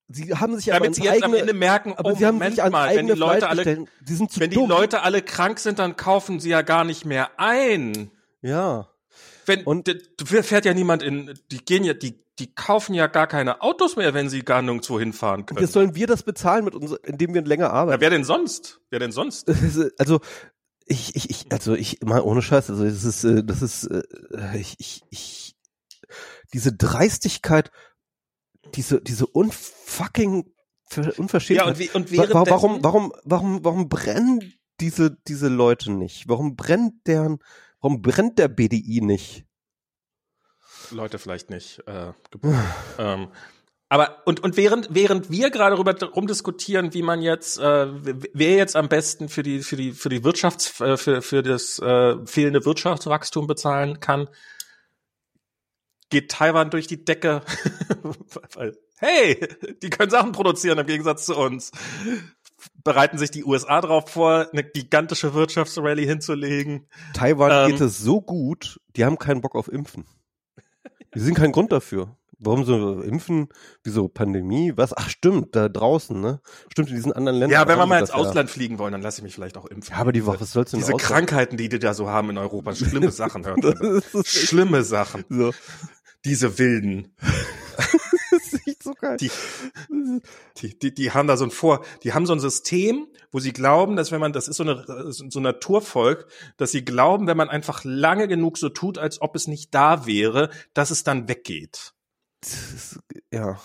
sie 0.08 0.34
haben 0.34 0.56
sich 0.56 0.66
Damit 0.66 0.94
sie 0.94 1.04
jetzt 1.04 1.22
am 1.22 1.30
eigene, 1.30 1.40
Ende 1.42 1.54
merken, 1.54 1.94
aber 1.96 2.12
oh, 2.12 2.16
sie 2.16 2.26
haben 2.26 2.36
Moment 2.36 2.56
sich 2.56 2.64
an 2.64 2.72
mal, 2.72 2.88
wenn 2.90 2.98
eigene 2.98 3.14
die 3.14 3.18
Leute 3.18 3.48
alle. 3.48 3.86
Sie 4.04 4.14
sind 4.14 4.32
zu 4.32 4.40
wenn 4.40 4.50
die 4.50 4.56
dumm. 4.56 4.68
Leute 4.68 5.02
alle 5.02 5.22
krank 5.22 5.58
sind, 5.58 5.78
dann 5.78 5.96
kaufen 5.96 6.40
sie 6.40 6.50
ja 6.50 6.62
gar 6.62 6.84
nicht 6.84 7.04
mehr 7.04 7.38
ein. 7.38 8.10
ja. 8.42 8.88
Wenn, 9.46 9.64
Und- 9.64 9.88
fährt 10.22 10.66
ja 10.66 10.74
niemand 10.74 11.02
in, 11.02 11.32
die 11.50 11.64
gehen 11.64 11.82
ja, 11.82 11.94
die, 11.94 12.22
die 12.38 12.54
kaufen 12.54 12.92
ja 12.92 13.06
gar 13.06 13.26
keine 13.26 13.62
Autos 13.62 13.96
mehr, 13.96 14.12
wenn 14.12 14.28
sie 14.28 14.42
gar 14.42 14.60
nirgendwo 14.60 14.98
hinfahren 15.00 15.46
können. 15.46 15.60
Jetzt 15.60 15.72
sollen 15.72 15.94
wir 15.94 16.06
das 16.06 16.22
bezahlen 16.22 16.66
mit 16.66 16.74
uns, 16.74 16.92
indem 17.04 17.32
wir 17.32 17.40
länger 17.40 17.72
arbeiten. 17.72 18.02
wer 18.02 18.10
denn 18.10 18.24
sonst? 18.24 18.82
Wer 18.90 18.98
denn 18.98 19.10
sonst? 19.10 19.50
also 19.98 20.20
ich, 20.88 21.14
ich, 21.16 21.30
ich, 21.30 21.52
also 21.52 21.74
ich 21.74 22.00
mal 22.02 22.20
ohne 22.22 22.42
Scheiß, 22.42 22.70
also 22.70 22.84
das 22.84 23.04
ist, 23.04 23.24
äh, 23.24 23.44
das 23.44 23.62
ist, 23.62 23.84
äh, 23.84 24.02
ich, 24.58 24.76
ich, 24.78 25.02
ich, 25.10 25.56
diese 26.52 26.72
Dreistigkeit, 26.72 27.70
diese, 28.74 29.00
diese 29.00 29.26
unfucking 29.26 30.52
Ver- 30.90 31.18
Unverschämtheit. 31.18 31.66
Ja, 31.66 31.70
und, 31.72 31.78
wie, 31.78 31.90
und 31.90 32.10
Wa- 32.12 32.16
wa- 32.16 32.28
währenddessen, 32.28 32.50
warum, 32.50 32.84
warum, 32.84 33.12
warum, 33.24 33.64
warum 33.64 33.88
brennen 33.88 34.54
diese, 34.80 35.16
diese 35.28 35.48
Leute 35.48 35.92
nicht? 35.92 36.28
Warum 36.28 36.56
brennt 36.56 37.06
deren, 37.06 37.38
warum 37.80 38.00
brennt 38.00 38.38
der 38.38 38.48
BDI 38.48 39.00
nicht? 39.02 39.44
Leute 40.90 41.18
vielleicht 41.18 41.50
nicht. 41.50 41.82
Äh, 41.86 42.12
ähm, 42.98 43.28
aber 43.88 44.22
und 44.26 44.40
und 44.40 44.56
während 44.56 44.88
während 44.90 45.30
wir 45.30 45.50
gerade 45.50 45.74
darüber 45.76 45.94
rumdiskutieren, 46.10 46.92
wie 46.92 47.02
man 47.02 47.22
jetzt 47.22 47.58
äh, 47.58 47.86
wer 48.34 48.56
jetzt 48.56 48.76
am 48.76 48.88
besten 48.88 49.28
für 49.28 49.42
die 49.42 49.60
für 49.60 49.76
die 49.76 49.92
für 49.92 50.10
die 50.10 50.24
Wirtschafts 50.24 50.80
äh, 50.80 50.96
für 50.98 51.22
für 51.22 51.42
das 51.42 51.78
äh, 51.78 52.16
fehlende 52.26 52.66
Wirtschaftswachstum 52.66 53.46
bezahlen 53.46 54.00
kann, 54.00 54.28
geht 56.10 56.30
Taiwan 56.30 56.70
durch 56.70 56.86
die 56.86 57.02
Decke. 57.02 57.42
Weil, 58.54 58.76
hey, 58.98 59.48
die 59.82 59.90
können 59.90 60.10
Sachen 60.10 60.32
produzieren 60.32 60.78
im 60.78 60.86
Gegensatz 60.86 61.24
zu 61.24 61.36
uns. 61.36 61.70
Bereiten 62.84 63.16
sich 63.16 63.30
die 63.30 63.44
USA 63.44 63.80
darauf 63.80 64.10
vor, 64.10 64.48
eine 64.52 64.64
gigantische 64.64 65.32
Wirtschaftsrallye 65.32 66.04
hinzulegen. 66.04 66.88
Taiwan 67.14 67.52
Ähm. 67.52 67.70
geht 67.70 67.80
es 67.80 67.98
so 67.98 68.20
gut, 68.20 68.80
die 68.96 69.04
haben 69.04 69.18
keinen 69.18 69.40
Bock 69.40 69.54
auf 69.54 69.68
Impfen. 69.68 70.04
Die 71.14 71.20
sind 71.20 71.34
kein 71.34 71.52
Grund 71.52 71.72
dafür. 71.72 72.17
Warum 72.40 72.64
so 72.64 73.00
impfen? 73.00 73.48
Wieso 73.82 74.06
Pandemie? 74.08 74.72
Was? 74.76 74.96
Ach 74.96 75.08
stimmt, 75.10 75.56
da 75.56 75.68
draußen, 75.68 76.20
ne? 76.20 76.40
Stimmt, 76.70 76.90
in 76.90 76.94
diesen 76.96 77.12
anderen 77.12 77.38
Ländern. 77.38 77.60
Ja, 77.60 77.66
wenn 77.66 77.78
wir 77.78 77.86
mal 77.86 77.98
ins 77.98 78.10
das 78.10 78.16
ja. 78.20 78.24
Ausland 78.28 78.48
fliegen 78.48 78.78
wollen, 78.78 78.92
dann 78.92 79.02
lasse 79.02 79.18
ich 79.18 79.24
mich 79.24 79.34
vielleicht 79.34 79.56
auch 79.56 79.66
impfen. 79.66 79.92
Ja, 79.92 80.00
aber 80.00 80.12
die 80.12 80.24
Woche, 80.24 80.40
was 80.40 80.52
soll's 80.52 80.70
denn 80.70 80.78
Diese 80.80 80.94
Ausland? 80.94 81.10
Krankheiten, 81.12 81.56
die 81.56 81.68
die 81.68 81.78
da 81.80 81.94
so 81.94 82.08
haben 82.08 82.30
in 82.30 82.38
Europa, 82.38 82.74
schlimme 82.74 83.10
Sachen, 83.10 83.44
hört 83.44 83.58
Schlimme 84.26 84.84
Sachen. 84.84 85.24
so. 85.28 85.52
Diese 86.24 86.58
Wilden. 86.58 87.14
Das 88.30 88.52
ist 88.52 88.66
echt 88.68 88.82
so 88.82 88.92
geil. 88.94 89.16
Die- 89.18 89.30
Die, 90.60 90.78
die, 90.78 90.94
die 90.94 91.10
haben 91.12 91.26
da 91.28 91.36
so 91.36 91.44
ein 91.44 91.50
Vor, 91.50 91.84
die 92.02 92.12
haben 92.12 92.26
so 92.26 92.32
ein 92.32 92.40
System, 92.40 93.06
wo 93.30 93.38
sie 93.40 93.52
glauben, 93.52 93.96
dass 93.96 94.10
wenn 94.12 94.20
man, 94.20 94.32
das 94.32 94.48
ist 94.48 94.56
so 94.56 94.64
eine, 94.64 94.84
so 95.12 95.38
ein 95.38 95.42
Naturvolk, 95.42 96.26
dass 96.56 96.72
sie 96.72 96.84
glauben, 96.84 97.26
wenn 97.26 97.36
man 97.36 97.48
einfach 97.48 97.84
lange 97.84 98.26
genug 98.28 98.58
so 98.58 98.68
tut, 98.68 98.98
als 98.98 99.20
ob 99.20 99.34
es 99.36 99.46
nicht 99.48 99.74
da 99.74 100.06
wäre, 100.06 100.50
dass 100.74 100.90
es 100.90 101.04
dann 101.04 101.28
weggeht. 101.28 101.94
Ja. 103.32 103.58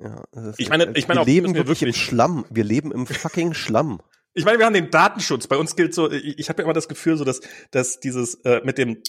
Ja, 0.00 0.24
ist- 0.50 0.58
Ich 0.58 0.68
meine- 0.68 0.90
ich 0.96 1.06
meine 1.06 1.18
wir 1.18 1.22
auch, 1.22 1.26
leben 1.26 1.48
wir 1.54 1.66
wirklich 1.66 1.82
im 1.82 1.88
wirklich- 1.88 2.02
Schlamm. 2.04 2.44
Wir 2.50 2.64
leben 2.64 2.90
im 2.92 3.06
fucking 3.06 3.54
Schlamm. 3.54 4.00
Ich 4.36 4.44
meine, 4.44 4.58
wir 4.58 4.66
haben 4.66 4.74
den 4.74 4.90
Datenschutz. 4.90 5.46
Bei 5.46 5.56
uns 5.56 5.76
gilt 5.76 5.94
so, 5.94 6.10
ich, 6.10 6.40
ich 6.40 6.48
habe 6.48 6.60
ja 6.60 6.64
immer 6.64 6.72
das 6.72 6.88
Gefühl, 6.88 7.16
so 7.16 7.22
dass, 7.22 7.40
dass 7.70 8.00
dieses 8.00 8.34
äh, 8.44 8.60
mit 8.64 8.78
dem 8.78 9.00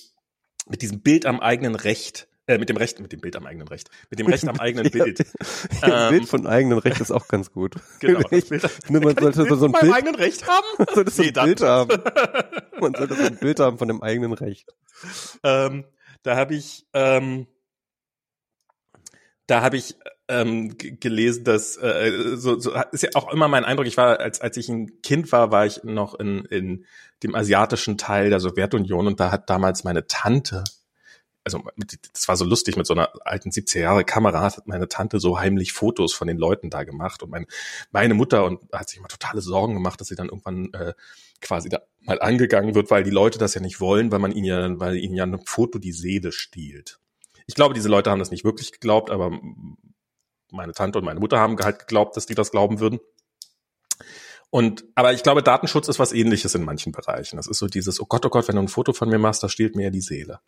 mit 0.69 0.83
diesem 0.83 1.01
Bild 1.01 1.25
am 1.25 1.39
eigenen 1.39 1.73
Recht, 1.73 2.27
äh, 2.45 2.59
mit 2.59 2.69
dem 2.69 2.77
Recht, 2.77 2.99
mit 2.99 3.11
dem 3.11 3.21
Bild 3.21 3.35
am 3.35 3.47
eigenen 3.47 3.67
Recht, 3.67 3.89
mit 4.11 4.19
dem 4.19 4.27
Recht 4.27 4.47
am 4.47 4.59
eigenen 4.59 4.91
Bild. 4.91 5.25
Ein 5.81 5.91
Ähm, 5.91 6.09
Bild 6.11 6.29
von 6.29 6.45
eigenem 6.45 6.77
Recht 6.77 7.01
ist 7.01 7.09
auch 7.09 7.27
ganz 7.27 7.51
gut. 7.51 7.73
Genau, 8.01 8.19
das 8.21 8.31
Ich, 8.33 8.49
Bild, 8.49 8.63
ne, 8.89 8.99
man 8.99 9.17
sollte 9.17 9.45
Bild 9.45 9.59
so 9.59 9.65
ein 9.65 9.71
Bild, 9.71 9.93
eigenen 9.93 10.13
Recht 10.15 10.47
haben? 10.47 10.85
sollte 10.93 11.09
so 11.09 11.23
ein 11.23 11.33
Bild 11.33 11.61
haben. 11.61 12.03
Man 12.79 12.93
sollte 12.93 13.15
so 13.15 13.23
ein 13.23 13.37
Bild 13.37 13.59
haben 13.59 13.79
von 13.79 13.87
dem 13.87 14.03
eigenen 14.03 14.33
Recht. 14.33 14.75
ähm, 15.43 15.85
da 16.21 16.35
habe 16.35 16.53
ich, 16.53 16.85
ähm, 16.93 17.47
da 19.47 19.61
habe 19.61 19.77
ich 19.77 19.95
ähm, 20.27 20.75
gelesen, 20.77 21.43
dass 21.43 21.77
äh, 21.77 22.35
so, 22.35 22.59
so 22.59 22.73
ist 22.91 23.03
ja 23.03 23.09
auch 23.13 23.31
immer 23.31 23.47
mein 23.47 23.65
Eindruck. 23.65 23.85
Ich 23.85 23.97
war 23.97 24.19
als 24.19 24.41
als 24.41 24.57
ich 24.57 24.69
ein 24.69 25.01
Kind 25.01 25.31
war, 25.31 25.51
war 25.51 25.65
ich 25.65 25.83
noch 25.83 26.15
in 26.15 26.45
in 26.45 26.85
dem 27.23 27.35
asiatischen 27.35 27.97
Teil 27.97 28.29
der 28.29 28.39
Sowjetunion 28.39 29.07
und 29.07 29.19
da 29.19 29.31
hat 29.31 29.49
damals 29.49 29.83
meine 29.83 30.07
Tante 30.07 30.63
also 31.45 31.63
das 32.11 32.27
war 32.27 32.35
so 32.35 32.43
lustig 32.43 32.75
mit 32.75 32.87
so 32.87 32.95
einer 32.95 33.09
alten 33.23 33.51
70er 33.51 33.79
Jahre 33.79 34.03
Kamera 34.03 34.41
hat 34.41 34.67
meine 34.67 34.89
Tante 34.89 35.19
so 35.19 35.39
heimlich 35.39 35.73
Fotos 35.73 36.13
von 36.13 36.27
den 36.27 36.37
Leuten 36.37 36.71
da 36.71 36.83
gemacht 36.83 37.21
und 37.21 37.29
mein, 37.29 37.45
meine 37.91 38.15
Mutter 38.15 38.45
und 38.45 38.61
hat 38.73 38.89
sich 38.89 38.99
mal 38.99 39.07
totale 39.07 39.41
Sorgen 39.41 39.75
gemacht, 39.75 40.01
dass 40.01 40.07
sie 40.07 40.15
dann 40.15 40.29
irgendwann 40.29 40.73
äh, 40.73 40.93
quasi 41.41 41.69
da 41.69 41.81
mal 42.01 42.19
angegangen 42.19 42.73
wird, 42.73 42.89
weil 42.89 43.03
die 43.03 43.11
Leute 43.11 43.37
das 43.37 43.53
ja 43.53 43.61
nicht 43.61 43.79
wollen, 43.79 44.11
weil 44.11 44.19
man 44.19 44.31
ihnen 44.31 44.45
ja, 44.45 44.79
weil 44.79 44.97
ihnen 44.97 45.13
ja 45.13 45.23
ein 45.23 45.39
Foto 45.45 45.77
die 45.77 45.91
Seele 45.91 46.31
stiehlt. 46.31 46.99
Ich 47.47 47.55
glaube, 47.55 47.73
diese 47.73 47.89
Leute 47.89 48.11
haben 48.11 48.19
das 48.19 48.31
nicht 48.31 48.43
wirklich 48.43 48.71
geglaubt, 48.71 49.09
aber 49.11 49.39
meine 50.51 50.73
Tante 50.73 50.99
und 50.99 51.05
meine 51.05 51.19
Mutter 51.19 51.39
haben 51.39 51.57
halt 51.59 51.79
geglaubt, 51.79 52.15
dass 52.17 52.25
die 52.25 52.35
das 52.35 52.51
glauben 52.51 52.79
würden. 52.79 52.99
Und, 54.49 54.85
aber 54.95 55.13
ich 55.13 55.23
glaube, 55.23 55.43
Datenschutz 55.43 55.87
ist 55.87 55.99
was 55.99 56.13
ähnliches 56.13 56.55
in 56.55 56.63
manchen 56.63 56.91
Bereichen. 56.91 57.37
Das 57.37 57.47
ist 57.47 57.57
so 57.57 57.67
dieses, 57.67 57.99
oh 57.99 58.05
Gott, 58.05 58.25
oh 58.25 58.29
Gott, 58.29 58.47
wenn 58.47 58.55
du 58.55 58.61
ein 58.61 58.67
Foto 58.67 58.93
von 58.93 59.09
mir 59.09 59.19
machst, 59.19 59.43
das 59.43 59.51
stiehlt 59.51 59.75
mir 59.75 59.83
ja 59.83 59.89
die 59.89 60.01
Seele. 60.01 60.39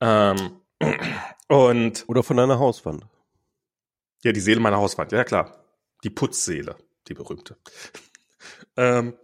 Ähm, 0.00 0.60
und 1.48 2.04
Oder 2.06 2.22
von 2.22 2.38
einer 2.38 2.58
Hauswand. 2.58 3.04
ja, 4.22 4.32
die 4.32 4.40
Seele 4.40 4.60
meiner 4.60 4.76
Hauswand, 4.76 5.12
ja 5.12 5.24
klar. 5.24 5.64
Die 6.04 6.10
Putzseele, 6.10 6.76
die 7.08 7.14
berühmte. 7.14 7.56
ähm, 8.76 9.14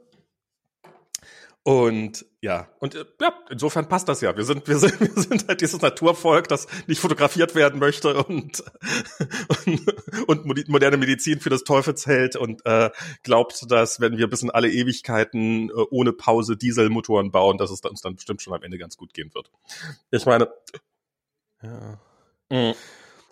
und 1.64 2.26
ja, 2.40 2.68
und 2.80 2.96
äh, 2.96 3.04
ja, 3.20 3.32
insofern 3.50 3.88
passt 3.88 4.08
das 4.08 4.20
ja. 4.20 4.36
Wir 4.36 4.44
sind, 4.44 4.66
wir 4.66 4.78
sind, 4.78 4.98
wir 5.16 5.22
sind 5.22 5.46
halt 5.46 5.60
dieses 5.60 5.80
Naturvolk, 5.80 6.48
das 6.48 6.66
nicht 6.88 7.00
fotografiert 7.00 7.54
werden 7.54 7.78
möchte 7.78 8.24
und, 8.24 8.64
und, 9.66 9.88
und 10.26 10.68
moderne 10.68 10.96
Medizin 10.96 11.38
für 11.38 11.50
das 11.50 11.62
Teufels 11.62 12.06
hält 12.06 12.34
und 12.34 12.66
äh, 12.66 12.90
glaubt, 13.22 13.70
dass 13.70 14.00
wenn 14.00 14.18
wir 14.18 14.28
bis 14.28 14.42
in 14.42 14.50
alle 14.50 14.70
Ewigkeiten 14.70 15.70
äh, 15.70 15.72
ohne 15.90 16.12
Pause 16.12 16.56
Dieselmotoren 16.56 17.30
bauen, 17.30 17.58
dass 17.58 17.70
es 17.70 17.80
uns 17.82 18.00
dann 18.00 18.16
bestimmt 18.16 18.42
schon 18.42 18.54
am 18.54 18.62
Ende 18.64 18.78
ganz 18.78 18.96
gut 18.96 19.14
gehen 19.14 19.32
wird. 19.32 19.48
Ich 20.10 20.26
meine, 20.26 20.48
Ja. 21.62 22.00
mh, 22.50 22.74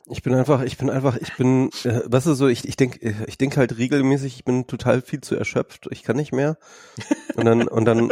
Ich 0.07 0.23
bin 0.23 0.35
einfach, 0.35 0.62
ich 0.62 0.76
bin 0.76 0.90
einfach, 0.90 1.16
ich 1.16 1.37
bin, 1.37 1.71
äh, 1.85 2.00
was 2.07 2.26
ist 2.26 2.38
so, 2.38 2.49
ich, 2.49 2.66
ich 2.66 2.76
denke, 2.76 3.14
ich 3.26 3.38
denk 3.38 3.57
halt 3.57 3.78
regelmäßig, 3.78 4.37
ich 4.37 4.45
bin 4.45 4.66
total 4.66 5.02
viel 5.02 5.21
zu 5.21 5.37
erschöpft, 5.37 5.88
ich 5.90 6.02
kann 6.02 6.16
nicht 6.16 6.33
mehr. 6.33 6.59
Und 7.37 7.45
dann, 7.45 7.69
und 7.69 7.85
dann 7.85 8.11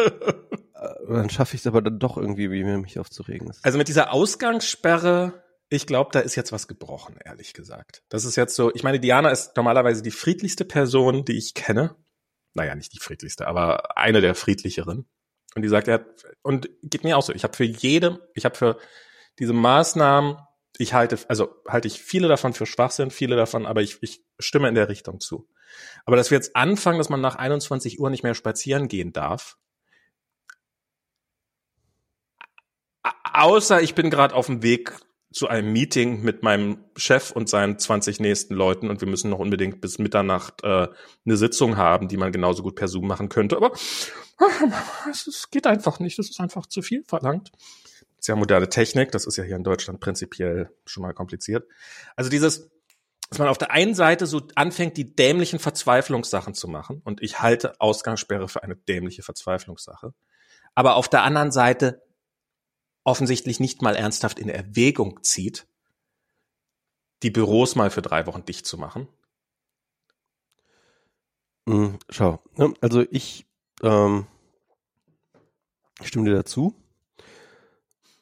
dann 1.08 1.30
schaffe 1.30 1.54
ich 1.54 1.62
es 1.62 1.66
aber 1.66 1.82
dann 1.82 1.98
doch 1.98 2.16
irgendwie, 2.16 2.50
wie 2.50 2.64
mir 2.64 2.78
mich 2.78 2.98
aufzuregen. 2.98 3.52
Also 3.62 3.78
mit 3.78 3.88
dieser 3.88 4.12
Ausgangssperre, 4.12 5.42
ich 5.68 5.86
glaube, 5.86 6.10
da 6.12 6.20
ist 6.20 6.34
jetzt 6.34 6.52
was 6.52 6.68
gebrochen, 6.68 7.16
ehrlich 7.24 7.52
gesagt. 7.52 8.02
Das 8.08 8.24
ist 8.24 8.36
jetzt 8.36 8.54
so, 8.54 8.72
ich 8.74 8.82
meine, 8.82 9.00
Diana 9.00 9.30
ist 9.30 9.56
normalerweise 9.56 10.02
die 10.02 10.10
friedlichste 10.10 10.64
Person, 10.64 11.24
die 11.24 11.36
ich 11.36 11.54
kenne. 11.54 11.96
Naja, 12.54 12.74
nicht 12.74 12.94
die 12.94 13.00
friedlichste, 13.00 13.46
aber 13.46 13.96
eine 13.96 14.20
der 14.20 14.34
friedlicheren. 14.34 15.08
Und 15.54 15.62
die 15.62 15.68
sagt, 15.68 15.88
er 15.88 15.94
hat, 15.94 16.06
und 16.42 16.68
geht 16.82 17.04
mir 17.04 17.16
auch 17.16 17.22
so, 17.22 17.32
ich 17.32 17.44
habe 17.44 17.56
für 17.56 17.64
jede, 17.64 18.28
ich 18.34 18.44
habe 18.44 18.54
für 18.54 18.78
diese 19.38 19.52
Maßnahmen, 19.52 20.36
ich 20.78 20.94
halte, 20.94 21.18
also 21.28 21.54
halte 21.66 21.88
ich 21.88 22.00
viele 22.00 22.28
davon 22.28 22.54
für 22.54 22.66
Schwachsinn, 22.66 23.10
viele 23.10 23.36
davon, 23.36 23.66
aber 23.66 23.82
ich, 23.82 23.98
ich 24.00 24.22
stimme 24.38 24.68
in 24.68 24.74
der 24.74 24.88
Richtung 24.88 25.20
zu. 25.20 25.48
Aber 26.06 26.16
dass 26.16 26.30
wir 26.30 26.38
jetzt 26.38 26.56
anfangen, 26.56 26.98
dass 26.98 27.08
man 27.08 27.20
nach 27.20 27.36
21 27.36 28.00
Uhr 28.00 28.10
nicht 28.10 28.22
mehr 28.22 28.34
spazieren 28.34 28.88
gehen 28.88 29.12
darf, 29.12 29.58
außer 33.32 33.82
ich 33.82 33.94
bin 33.94 34.10
gerade 34.10 34.34
auf 34.34 34.46
dem 34.46 34.62
Weg 34.62 34.94
zu 35.32 35.48
einem 35.48 35.72
Meeting 35.72 36.22
mit 36.22 36.42
meinem 36.42 36.84
Chef 36.96 37.32
und 37.32 37.48
seinen 37.48 37.78
20 37.78 38.18
nächsten 38.18 38.54
Leuten 38.54 38.88
und 38.88 39.00
wir 39.00 39.08
müssen 39.08 39.30
noch 39.30 39.40
unbedingt 39.40 39.80
bis 39.80 39.98
Mitternacht 39.98 40.64
äh, 40.64 40.88
eine 41.26 41.36
Sitzung 41.36 41.76
haben, 41.76 42.08
die 42.08 42.16
man 42.16 42.32
genauso 42.32 42.62
gut 42.62 42.76
per 42.76 42.88
Zoom 42.88 43.06
machen 43.06 43.28
könnte. 43.28 43.56
Aber 43.56 43.72
es 45.10 45.48
geht 45.50 45.66
einfach 45.66 46.00
nicht, 46.00 46.18
das 46.18 46.30
ist 46.30 46.40
einfach 46.40 46.66
zu 46.66 46.80
viel 46.80 47.04
verlangt. 47.04 47.52
Ja 48.26 48.36
moderne 48.36 48.68
Technik, 48.68 49.12
das 49.12 49.26
ist 49.26 49.36
ja 49.36 49.44
hier 49.44 49.56
in 49.56 49.64
Deutschland 49.64 50.00
prinzipiell 50.00 50.70
schon 50.84 51.02
mal 51.02 51.14
kompliziert. 51.14 51.66
Also 52.16 52.30
dieses, 52.30 52.70
dass 53.30 53.38
man 53.38 53.48
auf 53.48 53.58
der 53.58 53.70
einen 53.70 53.94
Seite 53.94 54.26
so 54.26 54.42
anfängt, 54.54 54.96
die 54.96 55.14
dämlichen 55.14 55.58
Verzweiflungssachen 55.58 56.54
zu 56.54 56.68
machen 56.68 57.00
und 57.04 57.22
ich 57.22 57.40
halte 57.40 57.80
Ausgangssperre 57.80 58.48
für 58.48 58.62
eine 58.62 58.76
dämliche 58.76 59.22
Verzweiflungssache, 59.22 60.14
aber 60.74 60.96
auf 60.96 61.08
der 61.08 61.22
anderen 61.22 61.52
Seite 61.52 62.02
offensichtlich 63.04 63.60
nicht 63.60 63.80
mal 63.82 63.96
ernsthaft 63.96 64.38
in 64.38 64.48
Erwägung 64.48 65.22
zieht, 65.22 65.66
die 67.22 67.30
Büros 67.30 67.74
mal 67.74 67.90
für 67.90 68.02
drei 68.02 68.26
Wochen 68.26 68.44
dicht 68.44 68.66
zu 68.66 68.78
machen? 68.78 69.08
Hm, 71.68 71.98
schau, 72.08 72.42
ne, 72.56 72.72
also 72.80 73.04
ich 73.10 73.46
ähm, 73.82 74.26
stimme 76.02 76.28
dir 76.28 76.36
dazu. 76.36 76.74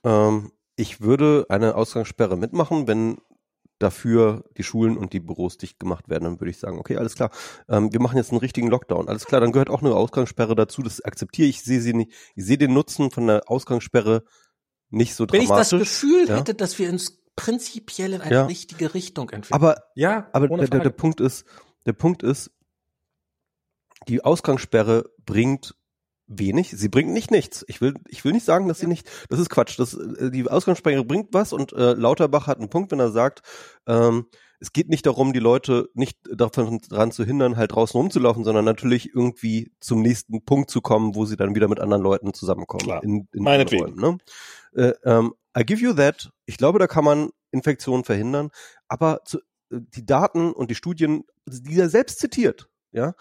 Ähm, 0.04 0.52
ich 0.76 1.00
würde 1.00 1.46
eine 1.48 1.74
Ausgangssperre 1.74 2.36
mitmachen, 2.36 2.86
wenn 2.86 3.18
dafür 3.78 4.44
die 4.56 4.62
Schulen 4.62 4.96
und 4.96 5.12
die 5.12 5.20
Büros 5.20 5.58
dicht 5.58 5.78
gemacht 5.78 6.08
werden, 6.08 6.24
dann 6.24 6.40
würde 6.40 6.50
ich 6.50 6.58
sagen, 6.58 6.78
okay, 6.78 6.96
alles 6.96 7.14
klar, 7.14 7.30
ähm, 7.68 7.92
wir 7.92 8.00
machen 8.00 8.16
jetzt 8.16 8.30
einen 8.30 8.40
richtigen 8.40 8.68
Lockdown. 8.68 9.08
Alles 9.08 9.26
klar, 9.26 9.40
dann 9.40 9.52
gehört 9.52 9.68
auch 9.68 9.82
eine 9.82 9.94
Ausgangssperre 9.94 10.54
dazu, 10.54 10.82
das 10.82 11.02
akzeptiere 11.02 11.48
ich, 11.48 11.56
ich 11.56 11.64
sehe 11.64 11.80
sie 11.80 11.92
nicht, 11.92 12.12
ich 12.34 12.44
sehe 12.44 12.58
den 12.58 12.72
Nutzen 12.72 13.10
von 13.10 13.26
der 13.26 13.50
Ausgangssperre 13.50 14.24
nicht 14.88 15.14
so 15.14 15.26
Wenn 15.30 15.46
dramatisch. 15.46 15.72
Wenn 15.72 15.78
ich 15.80 15.88
das 15.88 16.00
Gefühl 16.00 16.28
ja? 16.28 16.36
hätte, 16.36 16.54
dass 16.54 16.78
wir 16.78 16.88
uns 16.88 17.22
prinzipiell 17.36 18.14
in 18.14 18.22
eine 18.22 18.34
ja. 18.34 18.46
richtige 18.46 18.94
Richtung 18.94 19.30
entwickeln. 19.30 19.60
Aber, 19.60 19.82
ja, 19.94 20.28
aber 20.32 20.48
der, 20.48 20.68
der, 20.68 20.80
der 20.80 20.90
Punkt 20.90 21.20
ist, 21.20 21.44
der 21.84 21.92
Punkt 21.92 22.22
ist, 22.22 22.50
die 24.08 24.24
Ausgangssperre 24.24 25.10
bringt 25.24 25.74
wenig. 26.26 26.70
Sie 26.70 26.88
bringt 26.88 27.10
nicht 27.10 27.30
nichts. 27.30 27.64
Ich 27.68 27.80
will, 27.80 27.94
ich 28.08 28.24
will 28.24 28.32
nicht 28.32 28.44
sagen, 28.44 28.68
dass 28.68 28.80
sie 28.80 28.86
nicht. 28.86 29.08
Das 29.28 29.38
ist 29.38 29.50
Quatsch. 29.50 29.78
Das, 29.78 29.94
äh, 29.94 30.30
die 30.30 30.48
Ausgangssperre 30.48 31.04
bringt 31.04 31.28
was 31.32 31.52
und 31.52 31.72
äh, 31.72 31.92
Lauterbach 31.92 32.46
hat 32.46 32.58
einen 32.58 32.70
Punkt, 32.70 32.92
wenn 32.92 33.00
er 33.00 33.10
sagt, 33.10 33.42
ähm, 33.86 34.26
es 34.58 34.72
geht 34.72 34.88
nicht 34.88 35.06
darum, 35.06 35.32
die 35.32 35.38
Leute 35.38 35.90
nicht 35.94 36.18
davon 36.34 36.80
daran 36.88 37.12
zu 37.12 37.24
hindern, 37.24 37.56
halt 37.56 37.72
draußen 37.72 37.98
rumzulaufen, 37.98 38.44
sondern 38.44 38.64
natürlich 38.64 39.14
irgendwie 39.14 39.70
zum 39.80 40.00
nächsten 40.00 40.44
Punkt 40.44 40.70
zu 40.70 40.80
kommen, 40.80 41.14
wo 41.14 41.26
sie 41.26 41.36
dann 41.36 41.54
wieder 41.54 41.68
mit 41.68 41.80
anderen 41.80 42.02
Leuten 42.02 42.32
zusammenkommen. 42.32 42.84
Klar. 42.84 43.02
In, 43.02 43.28
in 43.32 43.42
Meinetwegen. 43.42 44.00
Räumen, 44.00 44.18
ne? 44.72 44.82
äh, 44.82 44.94
ähm, 45.04 45.34
I 45.58 45.64
give 45.64 45.82
you 45.82 45.92
that. 45.94 46.30
Ich 46.46 46.56
glaube, 46.56 46.78
da 46.78 46.86
kann 46.86 47.04
man 47.04 47.30
Infektionen 47.50 48.04
verhindern, 48.04 48.50
aber 48.88 49.20
zu, 49.24 49.38
äh, 49.70 49.80
die 49.80 50.06
Daten 50.06 50.52
und 50.52 50.70
die 50.70 50.74
Studien, 50.74 51.24
die 51.46 51.78
er 51.78 51.88
selbst 51.88 52.18
zitiert, 52.18 52.68
ja, 52.92 53.14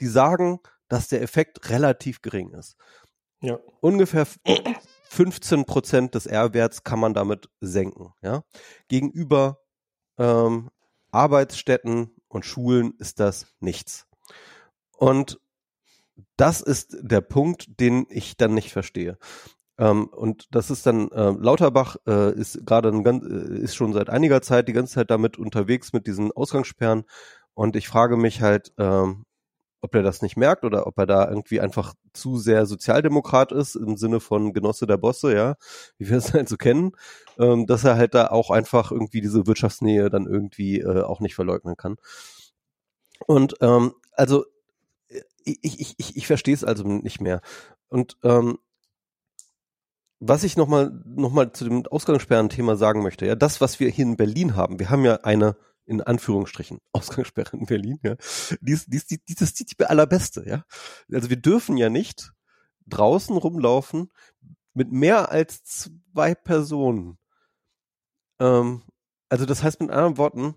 die 0.00 0.06
sagen, 0.06 0.60
dass 0.88 1.08
der 1.08 1.22
Effekt 1.22 1.70
relativ 1.70 2.22
gering 2.22 2.50
ist. 2.50 2.76
Ja. 3.40 3.58
Ungefähr 3.80 4.26
15 5.10 5.64
Prozent 5.64 6.14
des 6.14 6.26
R-Werts 6.26 6.84
kann 6.84 6.98
man 6.98 7.14
damit 7.14 7.48
senken. 7.60 8.12
Ja? 8.22 8.42
Gegenüber 8.88 9.60
ähm, 10.18 10.70
Arbeitsstätten 11.10 12.14
und 12.28 12.44
Schulen 12.44 12.94
ist 12.98 13.20
das 13.20 13.46
nichts. 13.60 14.06
Und 14.96 15.40
das 16.36 16.60
ist 16.60 16.96
der 17.00 17.20
Punkt, 17.20 17.80
den 17.80 18.06
ich 18.10 18.36
dann 18.36 18.54
nicht 18.54 18.72
verstehe. 18.72 19.18
Ähm, 19.78 20.06
und 20.06 20.48
das 20.50 20.70
ist 20.70 20.86
dann 20.86 21.10
äh, 21.12 21.30
Lauterbach 21.30 21.96
äh, 22.06 22.34
ist 22.34 22.66
gerade 22.66 22.90
äh, 22.90 23.58
ist 23.60 23.76
schon 23.76 23.92
seit 23.92 24.10
einiger 24.10 24.42
Zeit 24.42 24.66
die 24.66 24.72
ganze 24.72 24.94
Zeit 24.94 25.10
damit 25.10 25.38
unterwegs 25.38 25.92
mit 25.92 26.06
diesen 26.06 26.32
Ausgangssperren. 26.32 27.04
Und 27.54 27.76
ich 27.76 27.88
frage 27.88 28.16
mich 28.16 28.42
halt, 28.42 28.72
ähm, 28.78 29.24
ob 29.80 29.94
er 29.94 30.02
das 30.02 30.22
nicht 30.22 30.36
merkt 30.36 30.64
oder 30.64 30.86
ob 30.86 30.98
er 30.98 31.06
da 31.06 31.28
irgendwie 31.28 31.60
einfach 31.60 31.94
zu 32.12 32.36
sehr 32.36 32.66
Sozialdemokrat 32.66 33.52
ist 33.52 33.76
im 33.76 33.96
Sinne 33.96 34.20
von 34.20 34.52
Genosse 34.52 34.86
der 34.86 34.96
Bosse, 34.96 35.34
ja, 35.34 35.56
wie 35.98 36.08
wir 36.08 36.16
es 36.18 36.32
halt 36.32 36.48
so 36.48 36.56
kennen, 36.56 36.92
ähm, 37.38 37.66
dass 37.66 37.84
er 37.84 37.96
halt 37.96 38.14
da 38.14 38.28
auch 38.28 38.50
einfach 38.50 38.90
irgendwie 38.90 39.20
diese 39.20 39.46
Wirtschaftsnähe 39.46 40.10
dann 40.10 40.26
irgendwie 40.26 40.80
äh, 40.80 41.02
auch 41.02 41.20
nicht 41.20 41.34
verleugnen 41.34 41.76
kann. 41.76 41.96
Und 43.26 43.54
ähm, 43.60 43.94
also 44.12 44.44
ich, 45.44 45.80
ich, 45.80 45.94
ich, 45.96 46.16
ich 46.16 46.26
verstehe 46.26 46.54
es 46.54 46.64
also 46.64 46.84
nicht 46.84 47.20
mehr. 47.20 47.40
Und 47.88 48.16
ähm, 48.22 48.58
was 50.20 50.42
ich 50.42 50.56
nochmal 50.56 50.92
noch 51.04 51.32
mal 51.32 51.52
zu 51.52 51.64
dem 51.64 51.86
Ausgangssperren-Thema 51.86 52.76
sagen 52.76 53.02
möchte, 53.02 53.26
ja, 53.26 53.36
das, 53.36 53.60
was 53.60 53.78
wir 53.80 53.88
hier 53.88 54.04
in 54.04 54.16
Berlin 54.16 54.56
haben, 54.56 54.78
wir 54.78 54.90
haben 54.90 55.04
ja 55.04 55.20
eine 55.22 55.56
in 55.88 56.02
Anführungsstrichen, 56.02 56.78
Ausgangssperre 56.92 57.56
in 57.56 57.66
Berlin, 57.66 57.98
ja, 58.02 58.16
die 58.60 58.72
ist, 58.72 58.92
die 58.92 58.96
ist, 58.96 59.10
die, 59.10 59.18
die 59.24 59.34
ist 59.42 59.80
die 59.80 59.84
allerbeste, 59.86 60.44
ja. 60.46 60.64
Also 61.12 61.30
wir 61.30 61.36
dürfen 61.36 61.76
ja 61.76 61.88
nicht 61.88 62.32
draußen 62.86 63.36
rumlaufen 63.36 64.12
mit 64.74 64.92
mehr 64.92 65.30
als 65.30 65.64
zwei 65.64 66.34
Personen. 66.34 67.18
Ähm, 68.38 68.82
also 69.28 69.46
das 69.46 69.62
heißt 69.62 69.80
mit 69.80 69.90
anderen 69.90 70.18
Worten, 70.18 70.54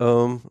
ähm, 0.00 0.42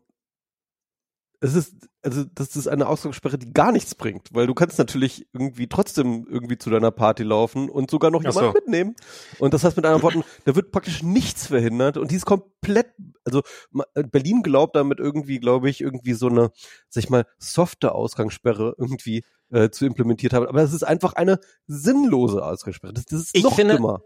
es 1.44 1.54
ist, 1.54 1.74
also 2.02 2.24
das 2.34 2.56
ist 2.56 2.68
eine 2.68 2.86
Ausgangssperre, 2.86 3.36
die 3.36 3.52
gar 3.52 3.70
nichts 3.70 3.94
bringt, 3.94 4.28
weil 4.32 4.46
du 4.46 4.54
kannst 4.54 4.78
natürlich 4.78 5.26
irgendwie 5.34 5.68
trotzdem 5.68 6.26
irgendwie 6.26 6.56
zu 6.56 6.70
deiner 6.70 6.90
Party 6.90 7.22
laufen 7.22 7.68
und 7.68 7.90
sogar 7.90 8.10
noch 8.10 8.22
jemanden 8.22 8.40
so. 8.40 8.52
mitnehmen. 8.52 8.96
Und 9.38 9.52
das 9.52 9.62
heißt 9.62 9.76
mit 9.76 9.84
anderen 9.84 10.02
Worten, 10.02 10.24
da 10.46 10.56
wird 10.56 10.72
praktisch 10.72 11.02
nichts 11.02 11.46
verhindert 11.46 11.98
und 11.98 12.10
die 12.10 12.16
ist 12.16 12.24
komplett, 12.24 12.86
also 13.24 13.42
Berlin 14.10 14.42
glaubt 14.42 14.74
damit 14.74 15.00
irgendwie, 15.00 15.38
glaube 15.38 15.68
ich, 15.68 15.82
irgendwie 15.82 16.14
so 16.14 16.28
eine, 16.28 16.50
sag 16.88 17.04
ich 17.04 17.10
mal, 17.10 17.26
softe 17.38 17.92
Ausgangssperre 17.92 18.74
irgendwie 18.78 19.22
äh, 19.50 19.68
zu 19.68 19.84
implementiert 19.84 20.32
haben. 20.32 20.46
Aber 20.46 20.62
es 20.62 20.72
ist 20.72 20.84
einfach 20.84 21.12
eine 21.12 21.40
sinnlose 21.66 22.42
Ausgangssperre. 22.42 22.94
Das, 22.94 23.04
das 23.04 23.20
ist 23.20 23.36
ich 23.36 23.44
noch 23.44 23.54
finde, 23.54 23.74
dümmer 23.74 24.00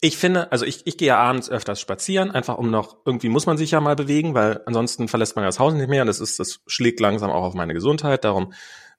ich 0.00 0.16
finde, 0.16 0.52
also 0.52 0.64
ich, 0.64 0.86
ich 0.86 0.98
gehe 0.98 1.08
ja 1.08 1.18
abends 1.18 1.48
öfters 1.48 1.80
spazieren, 1.80 2.30
einfach 2.30 2.58
um 2.58 2.70
noch, 2.70 2.98
irgendwie 3.04 3.28
muss 3.28 3.46
man 3.46 3.56
sich 3.56 3.70
ja 3.70 3.80
mal 3.80 3.96
bewegen, 3.96 4.34
weil 4.34 4.60
ansonsten 4.66 5.08
verlässt 5.08 5.36
man 5.36 5.42
ja 5.42 5.48
das 5.48 5.58
Haus 5.58 5.74
nicht 5.74 5.88
mehr 5.88 6.02
und 6.02 6.08
das 6.08 6.20
ist, 6.20 6.38
das 6.38 6.60
schlägt 6.66 7.00
langsam 7.00 7.30
auch 7.30 7.44
auf 7.44 7.54
meine 7.54 7.74
Gesundheit. 7.74 8.24
Darum 8.24 8.52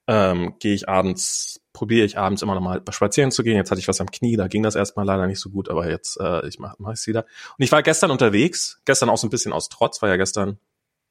ähm, 0.08 0.54
gehe 0.58 0.74
ich 0.74 0.88
abends, 0.88 1.60
probiere 1.72 2.04
ich 2.04 2.18
abends 2.18 2.42
immer 2.42 2.54
noch 2.54 2.60
mal 2.60 2.82
spazieren 2.90 3.30
zu 3.30 3.44
gehen. 3.44 3.56
Jetzt 3.56 3.70
hatte 3.70 3.80
ich 3.80 3.88
was 3.88 4.00
am 4.00 4.10
Knie, 4.10 4.36
da 4.36 4.48
ging 4.48 4.62
das 4.62 4.74
erstmal 4.74 5.06
leider 5.06 5.26
nicht 5.26 5.40
so 5.40 5.50
gut, 5.50 5.68
aber 5.68 5.88
jetzt, 5.88 6.18
äh, 6.18 6.46
ich 6.48 6.58
mache 6.58 6.76
mach 6.78 6.92
es 6.92 7.06
wieder. 7.06 7.26
Und 7.56 7.64
ich 7.64 7.70
war 7.70 7.82
gestern 7.82 8.10
unterwegs, 8.10 8.80
gestern 8.84 9.10
auch 9.10 9.18
so 9.18 9.26
ein 9.26 9.30
bisschen 9.30 9.52
aus 9.52 9.68
Trotz, 9.68 10.02
war 10.02 10.08
ja 10.08 10.16
gestern, 10.16 10.58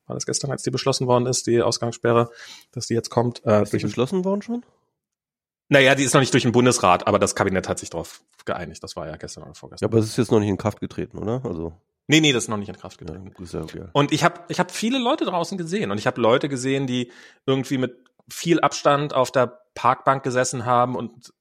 war 0.07 0.15
das 0.15 0.25
gestern, 0.25 0.51
als 0.51 0.63
die 0.63 0.71
beschlossen 0.71 1.07
worden 1.07 1.27
ist, 1.27 1.47
die 1.47 1.61
Ausgangssperre, 1.61 2.29
dass 2.71 2.87
die 2.87 2.95
jetzt 2.95 3.09
kommt. 3.09 3.45
Äh, 3.45 3.63
ist 3.63 3.73
die 3.73 3.77
beschlossen 3.77 4.25
worden 4.25 4.41
schon? 4.41 4.65
Naja, 5.69 5.95
die 5.95 6.03
ist 6.03 6.13
noch 6.13 6.21
nicht 6.21 6.33
durch 6.33 6.43
den 6.43 6.51
Bundesrat, 6.51 7.07
aber 7.07 7.19
das 7.19 7.35
Kabinett 7.35 7.67
hat 7.67 7.79
sich 7.79 7.89
darauf 7.89 8.21
geeinigt. 8.45 8.81
Das 8.83 8.95
war 8.95 9.07
ja 9.07 9.17
gestern 9.17 9.43
oder 9.43 9.55
vorgestern. 9.55 9.87
Ja, 9.87 9.91
aber 9.91 9.99
es 9.99 10.05
ist 10.09 10.17
jetzt 10.17 10.31
noch 10.31 10.39
nicht 10.39 10.49
in 10.49 10.57
Kraft 10.57 10.79
getreten, 10.79 11.17
oder? 11.17 11.41
Also 11.43 11.73
Nee, 12.09 12.21
nee, 12.21 12.31
das 12.31 12.45
ist 12.45 12.49
noch 12.49 12.57
nicht 12.57 12.69
in 12.69 12.77
Kraft 12.77 12.97
getreten. 12.99 13.33
Ja, 13.51 13.61
okay. 13.61 13.83
Und 13.91 14.13
ich 14.13 14.23
habe 14.23 14.39
ich 14.47 14.59
hab 14.59 14.71
viele 14.71 14.97
Leute 14.97 15.25
draußen 15.25 15.57
gesehen 15.57 15.91
und 15.91 15.97
ich 15.97 16.07
habe 16.07 16.21
Leute 16.21 16.47
gesehen, 16.47 16.87
die 16.87 17.11
irgendwie 17.45 17.77
mit 17.77 17.97
viel 18.29 18.61
Abstand 18.61 19.13
auf 19.13 19.31
der 19.31 19.59
Parkbank 19.75 20.23
gesessen 20.23 20.65
haben 20.65 20.95
und 20.95 21.33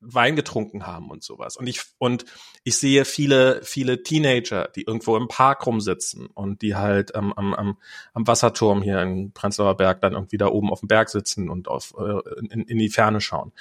Wein 0.00 0.36
getrunken 0.36 0.86
haben 0.86 1.10
und 1.10 1.22
sowas. 1.22 1.56
Und 1.56 1.66
ich, 1.66 1.82
und 1.98 2.24
ich 2.64 2.78
sehe 2.78 3.04
viele, 3.04 3.60
viele 3.62 4.02
Teenager, 4.02 4.68
die 4.74 4.82
irgendwo 4.82 5.16
im 5.16 5.28
Park 5.28 5.66
rumsitzen 5.66 6.26
und 6.26 6.62
die 6.62 6.76
halt 6.76 7.12
ähm, 7.14 7.32
am, 7.34 7.54
am, 7.54 7.78
am 8.14 8.26
Wasserturm 8.26 8.82
hier 8.82 9.02
in 9.02 9.32
Prenzlauer 9.32 9.76
Berg 9.76 10.00
dann 10.00 10.12
irgendwie 10.12 10.38
da 10.38 10.46
oben 10.46 10.70
auf 10.70 10.80
dem 10.80 10.88
Berg 10.88 11.08
sitzen 11.08 11.50
und 11.50 11.68
auf, 11.68 11.94
äh, 11.98 12.20
in, 12.50 12.62
in 12.62 12.78
die 12.78 12.90
Ferne 12.90 13.20
schauen. 13.20 13.52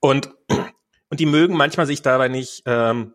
Und, 0.00 0.30
und 1.08 1.20
die 1.20 1.26
mögen 1.26 1.56
manchmal 1.56 1.86
sich 1.86 2.02
dabei 2.02 2.28
nicht 2.28 2.62
ähm, 2.66 3.14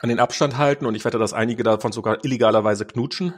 an 0.00 0.08
den 0.08 0.20
Abstand 0.20 0.58
halten 0.58 0.86
und 0.86 0.94
ich 0.94 1.04
wette, 1.04 1.18
dass 1.18 1.32
einige 1.32 1.62
davon 1.62 1.92
sogar 1.92 2.24
illegalerweise 2.24 2.84
knutschen. 2.84 3.34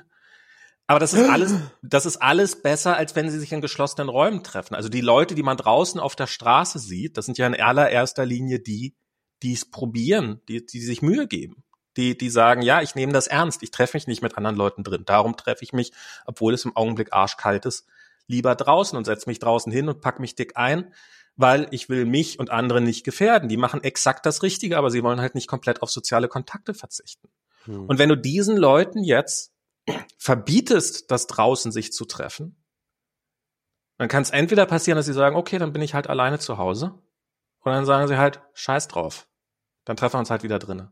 Aber 0.91 0.99
das 0.99 1.15
ist 1.15 1.29
alles, 1.29 1.55
das 1.83 2.05
ist 2.05 2.17
alles 2.17 2.63
besser, 2.63 2.97
als 2.97 3.15
wenn 3.15 3.31
sie 3.31 3.39
sich 3.39 3.53
in 3.53 3.61
geschlossenen 3.61 4.09
Räumen 4.09 4.43
treffen. 4.43 4.75
Also 4.75 4.89
die 4.89 5.01
Leute, 5.01 5.37
die 5.37 5.45
man 5.45 5.57
draußen 5.57 6.01
auf 6.01 6.17
der 6.17 6.27
Straße 6.27 6.81
sieht, 6.81 7.17
das 7.17 7.27
sind 7.27 7.39
ja 7.39 7.47
in 7.47 7.55
allererster 7.55 8.27
Linie 8.27 8.59
die, 8.59 8.97
die 9.45 9.53
es 9.53 9.71
probieren, 9.71 10.41
die, 10.49 10.67
die 10.67 10.81
sich 10.81 11.01
Mühe 11.01 11.29
geben. 11.29 11.63
Die, 11.97 12.19
die 12.19 12.29
sagen, 12.29 12.63
ja, 12.63 12.83
ich 12.83 12.97
nehme 12.97 13.13
das 13.13 13.29
ernst, 13.29 13.63
ich 13.63 13.71
treffe 13.71 13.97
mich 13.97 14.09
nicht 14.09 14.21
mit 14.21 14.37
anderen 14.37 14.57
Leuten 14.57 14.83
drin. 14.83 15.05
Darum 15.07 15.37
treffe 15.37 15.63
ich 15.63 15.73
mich, 15.73 15.93
obwohl 16.27 16.55
es 16.55 16.65
im 16.65 16.75
Augenblick 16.75 17.13
arschkalt 17.13 17.67
ist, 17.67 17.87
lieber 18.27 18.57
draußen 18.57 18.99
und 18.99 19.05
setze 19.05 19.31
mich 19.31 19.39
draußen 19.39 19.71
hin 19.71 19.89
und 19.89 20.01
pack 20.01 20.19
mich 20.19 20.35
dick 20.35 20.57
ein, 20.57 20.93
weil 21.37 21.69
ich 21.71 21.89
will 21.89 22.05
mich 22.05 22.41
und 22.41 22.51
andere 22.51 22.81
nicht 22.81 23.05
gefährden. 23.05 23.49
Die 23.49 23.57
machen 23.57 23.85
exakt 23.85 24.27
das 24.27 24.43
Richtige, 24.43 24.77
aber 24.77 24.91
sie 24.91 25.05
wollen 25.05 25.21
halt 25.21 25.37
nicht 25.37 25.47
komplett 25.47 25.83
auf 25.83 25.91
soziale 25.93 26.27
Kontakte 26.27 26.75
verzichten. 26.75 27.29
Hm. 27.67 27.87
Und 27.87 28.01
wenn 28.01 28.09
du 28.09 28.17
diesen 28.17 28.57
Leuten 28.57 29.05
jetzt 29.05 29.53
verbietest, 30.19 31.11
das 31.11 31.27
draußen 31.27 31.73
sich 31.73 31.93
zu 31.93 32.05
treffen, 32.05 32.57
dann 33.99 34.09
kann 34.09 34.23
es 34.23 34.31
entweder 34.31 34.65
passieren, 34.65 34.97
dass 34.97 35.07
sie 35.07 35.13
sagen, 35.13 35.37
okay, 35.37 35.59
dann 35.59 35.73
bin 35.73 35.83
ich 35.83 35.95
halt 35.95 36.09
alleine 36.09 36.39
zu 36.39 36.57
Hause. 36.57 36.95
Und 37.61 37.73
dann 37.73 37.85
sagen 37.85 38.09
sie 38.09 38.17
halt, 38.17 38.41
scheiß 38.55 38.89
drauf. 38.89 39.29
Dann 39.85 39.97
treffen 39.97 40.15
wir 40.15 40.21
uns 40.21 40.31
halt 40.31 40.43
wieder 40.43 40.59
drinnen. 40.59 40.91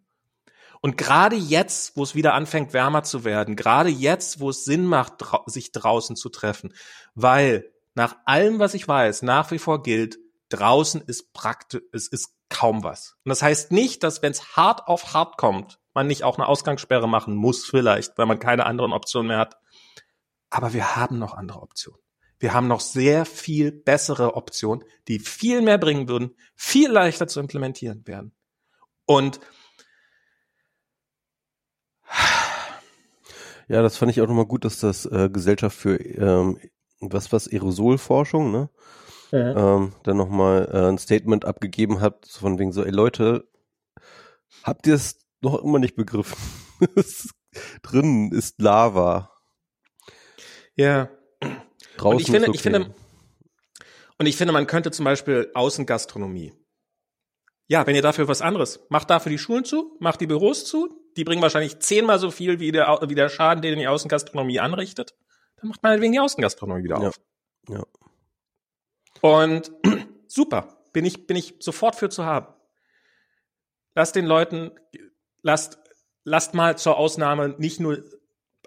Und 0.81 0.97
gerade 0.97 1.35
jetzt, 1.35 1.97
wo 1.97 2.03
es 2.03 2.15
wieder 2.15 2.35
anfängt, 2.35 2.73
wärmer 2.73 3.03
zu 3.03 3.25
werden, 3.25 3.57
gerade 3.57 3.89
jetzt, 3.89 4.41
wo 4.41 4.51
es 4.51 4.65
Sinn 4.65 4.85
macht, 4.85 5.25
sich 5.47 5.73
draußen 5.73 6.17
zu 6.17 6.29
treffen, 6.29 6.75
weil 7.15 7.73
nach 7.95 8.17
allem, 8.27 8.59
was 8.59 8.75
ich 8.75 8.87
weiß, 8.87 9.23
nach 9.23 9.51
wie 9.51 9.59
vor 9.59 9.83
gilt, 9.83 10.19
draußen 10.51 11.01
ist 11.01 11.33
praktisch, 11.33 11.83
es 11.93 12.09
ist 12.09 12.35
kaum 12.49 12.85
was. 12.85 13.17
Und 13.25 13.31
das 13.31 13.43
heißt 13.43 13.73
nicht, 13.73 14.03
dass 14.03 14.23
wenn 14.23 14.33
es 14.33 14.57
hart 14.57 14.87
auf 14.87 15.15
hart 15.15 15.37
kommt, 15.37 15.81
man 15.99 16.07
nicht 16.07 16.23
auch 16.23 16.39
eine 16.39 16.47
Ausgangssperre 16.47 17.09
machen 17.09 17.35
muss, 17.35 17.67
vielleicht, 17.67 18.17
weil 18.19 18.27
man 18.27 18.39
keine 18.39 18.67
anderen 18.67 18.93
Optionen 18.93 19.27
mehr 19.27 19.39
hat. 19.39 19.57
Aber 20.49 20.73
wir 20.73 20.95
haben 20.95 21.19
noch 21.19 21.35
andere 21.35 21.61
Optionen. 21.61 22.01
Wir 22.39 22.55
haben 22.55 22.69
noch 22.69 22.79
sehr 22.79 23.25
viel 23.25 23.73
bessere 23.73 24.37
Optionen, 24.37 24.85
die 25.09 25.19
viel 25.19 25.61
mehr 25.61 25.77
bringen 25.77 26.09
würden, 26.09 26.37
viel 26.55 26.89
leichter 26.89 27.27
zu 27.27 27.41
implementieren 27.41 28.07
werden. 28.07 28.33
Und 29.07 29.41
ja, 33.67 33.83
das 33.83 33.97
fand 33.97 34.13
ich 34.13 34.21
auch 34.21 34.29
nochmal 34.29 34.47
gut, 34.47 34.65
dass 34.65 34.79
das 34.79 35.05
äh, 35.05 35.29
Gesellschaft 35.31 35.77
für 35.77 35.97
ähm, 35.97 36.61
was 37.01 37.33
was 37.33 37.49
Aerosolforschung, 37.49 38.53
ne? 38.53 38.71
Ja. 39.33 39.77
Ähm, 39.77 39.95
dann 40.05 40.17
nochmal 40.17 40.71
äh, 40.73 40.89
ein 40.89 40.99
Statement 40.99 41.45
abgegeben 41.45 42.01
hat, 42.01 42.29
von 42.29 42.61
wegen 42.61 42.71
so, 42.71 42.85
ey 42.85 42.93
Leute, 42.93 43.49
habt 44.63 44.87
ihr 44.87 44.95
es 44.95 45.28
noch 45.41 45.63
immer 45.63 45.79
nicht 45.79 45.97
begriffen. 45.97 46.37
Drin 47.83 48.33
ist 48.33 48.61
Lava. 48.61 49.33
Ja. 50.75 51.11
Draußen 51.97 52.13
und 52.13 52.21
ich 52.21 52.31
finde, 52.31 52.49
okay. 52.49 52.57
ich 52.57 52.63
finde, 52.63 52.95
und 54.19 54.27
ich 54.27 54.37
finde, 54.37 54.53
man 54.53 54.67
könnte 54.67 54.91
zum 54.91 55.05
Beispiel 55.05 55.51
Außengastronomie. 55.55 56.53
Ja, 57.69 57.87
wenn 57.87 57.95
ihr 57.95 58.03
dafür 58.03 58.29
was 58.29 58.41
anderes, 58.41 58.81
macht 58.89 59.11
dafür 59.11 59.31
die 59.31 59.39
Schulen 59.39 59.65
zu, 59.65 59.97
macht 60.01 60.21
die 60.21 60.27
Büros 60.27 60.65
zu, 60.65 60.99
die 61.17 61.25
bringen 61.25 61.43
wahrscheinlich 61.43 61.81
zehnmal 61.81 62.19
so 62.19 62.31
viel 62.31 62.61
wie 62.61 62.73
der, 62.73 62.99
wie 63.07 63.15
der 63.15 63.29
Schaden, 63.29 63.63
den 63.63 63.79
die 63.79 63.89
Außengastronomie 63.89 64.61
anrichtet. 64.61 65.15
Dann 65.57 65.69
macht 65.69 65.83
man 65.83 65.91
halt 65.91 66.01
wegen 66.01 66.13
die 66.13 66.21
Außengastronomie 66.21 66.85
wieder 66.85 66.99
auf. 66.99 67.21
Ja. 67.69 67.79
ja. 67.79 67.85
Und 69.21 69.73
super, 70.27 70.79
bin 70.93 71.05
ich, 71.05 71.27
bin 71.27 71.37
ich 71.37 71.57
sofort 71.61 71.97
für 71.97 72.09
zu 72.09 72.25
haben. 72.25 72.47
Lasst 73.95 74.17
den 74.17 74.27
Leuten 74.27 74.71
lasst, 75.49 75.79
lasst 76.25 76.53
mal 76.53 76.77
zur 76.77 76.99
Ausnahme 76.99 77.55
nicht 77.59 77.81
nur 77.81 78.05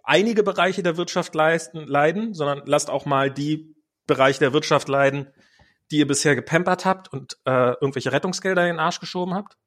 einige 0.03 0.41
Bereiche 0.41 0.81
der 0.81 0.97
Wirtschaft 0.97 1.35
leisten, 1.35 1.85
leiden, 1.85 2.33
sondern 2.33 2.63
lasst 2.65 2.89
auch 2.89 3.05
mal 3.05 3.31
die 3.31 3.75
Bereiche 4.07 4.39
der 4.39 4.51
Wirtschaft 4.51 4.87
leiden, 4.89 5.31
die 5.91 5.97
ihr 5.97 6.07
bisher 6.07 6.35
gepampert 6.35 6.85
habt 6.85 7.13
und 7.13 7.37
äh, 7.45 7.73
irgendwelche 7.79 8.11
Rettungsgelder 8.11 8.63
in 8.63 8.73
den 8.73 8.79
Arsch 8.79 8.99
geschoben 8.99 9.35
habt. 9.35 9.57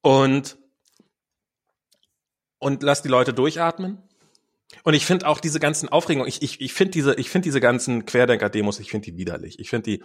Und, 0.00 0.56
und 2.58 2.82
lasst 2.82 3.04
die 3.04 3.10
Leute 3.10 3.34
durchatmen. 3.34 4.02
Und 4.82 4.94
ich 4.94 5.04
finde 5.04 5.26
auch 5.26 5.40
diese 5.40 5.60
ganzen 5.60 5.90
Aufregungen, 5.90 6.28
ich, 6.28 6.40
ich, 6.40 6.60
ich 6.62 6.72
finde 6.72 6.92
diese, 6.92 7.14
ich 7.16 7.30
diese 7.30 7.60
ganzen 7.60 8.06
Querdenker-Demos, 8.06 8.80
ich 8.80 8.90
finde 8.90 9.10
die 9.10 9.18
widerlich. 9.18 9.58
Ich 9.58 9.68
finde 9.68 9.90
die, 9.90 10.04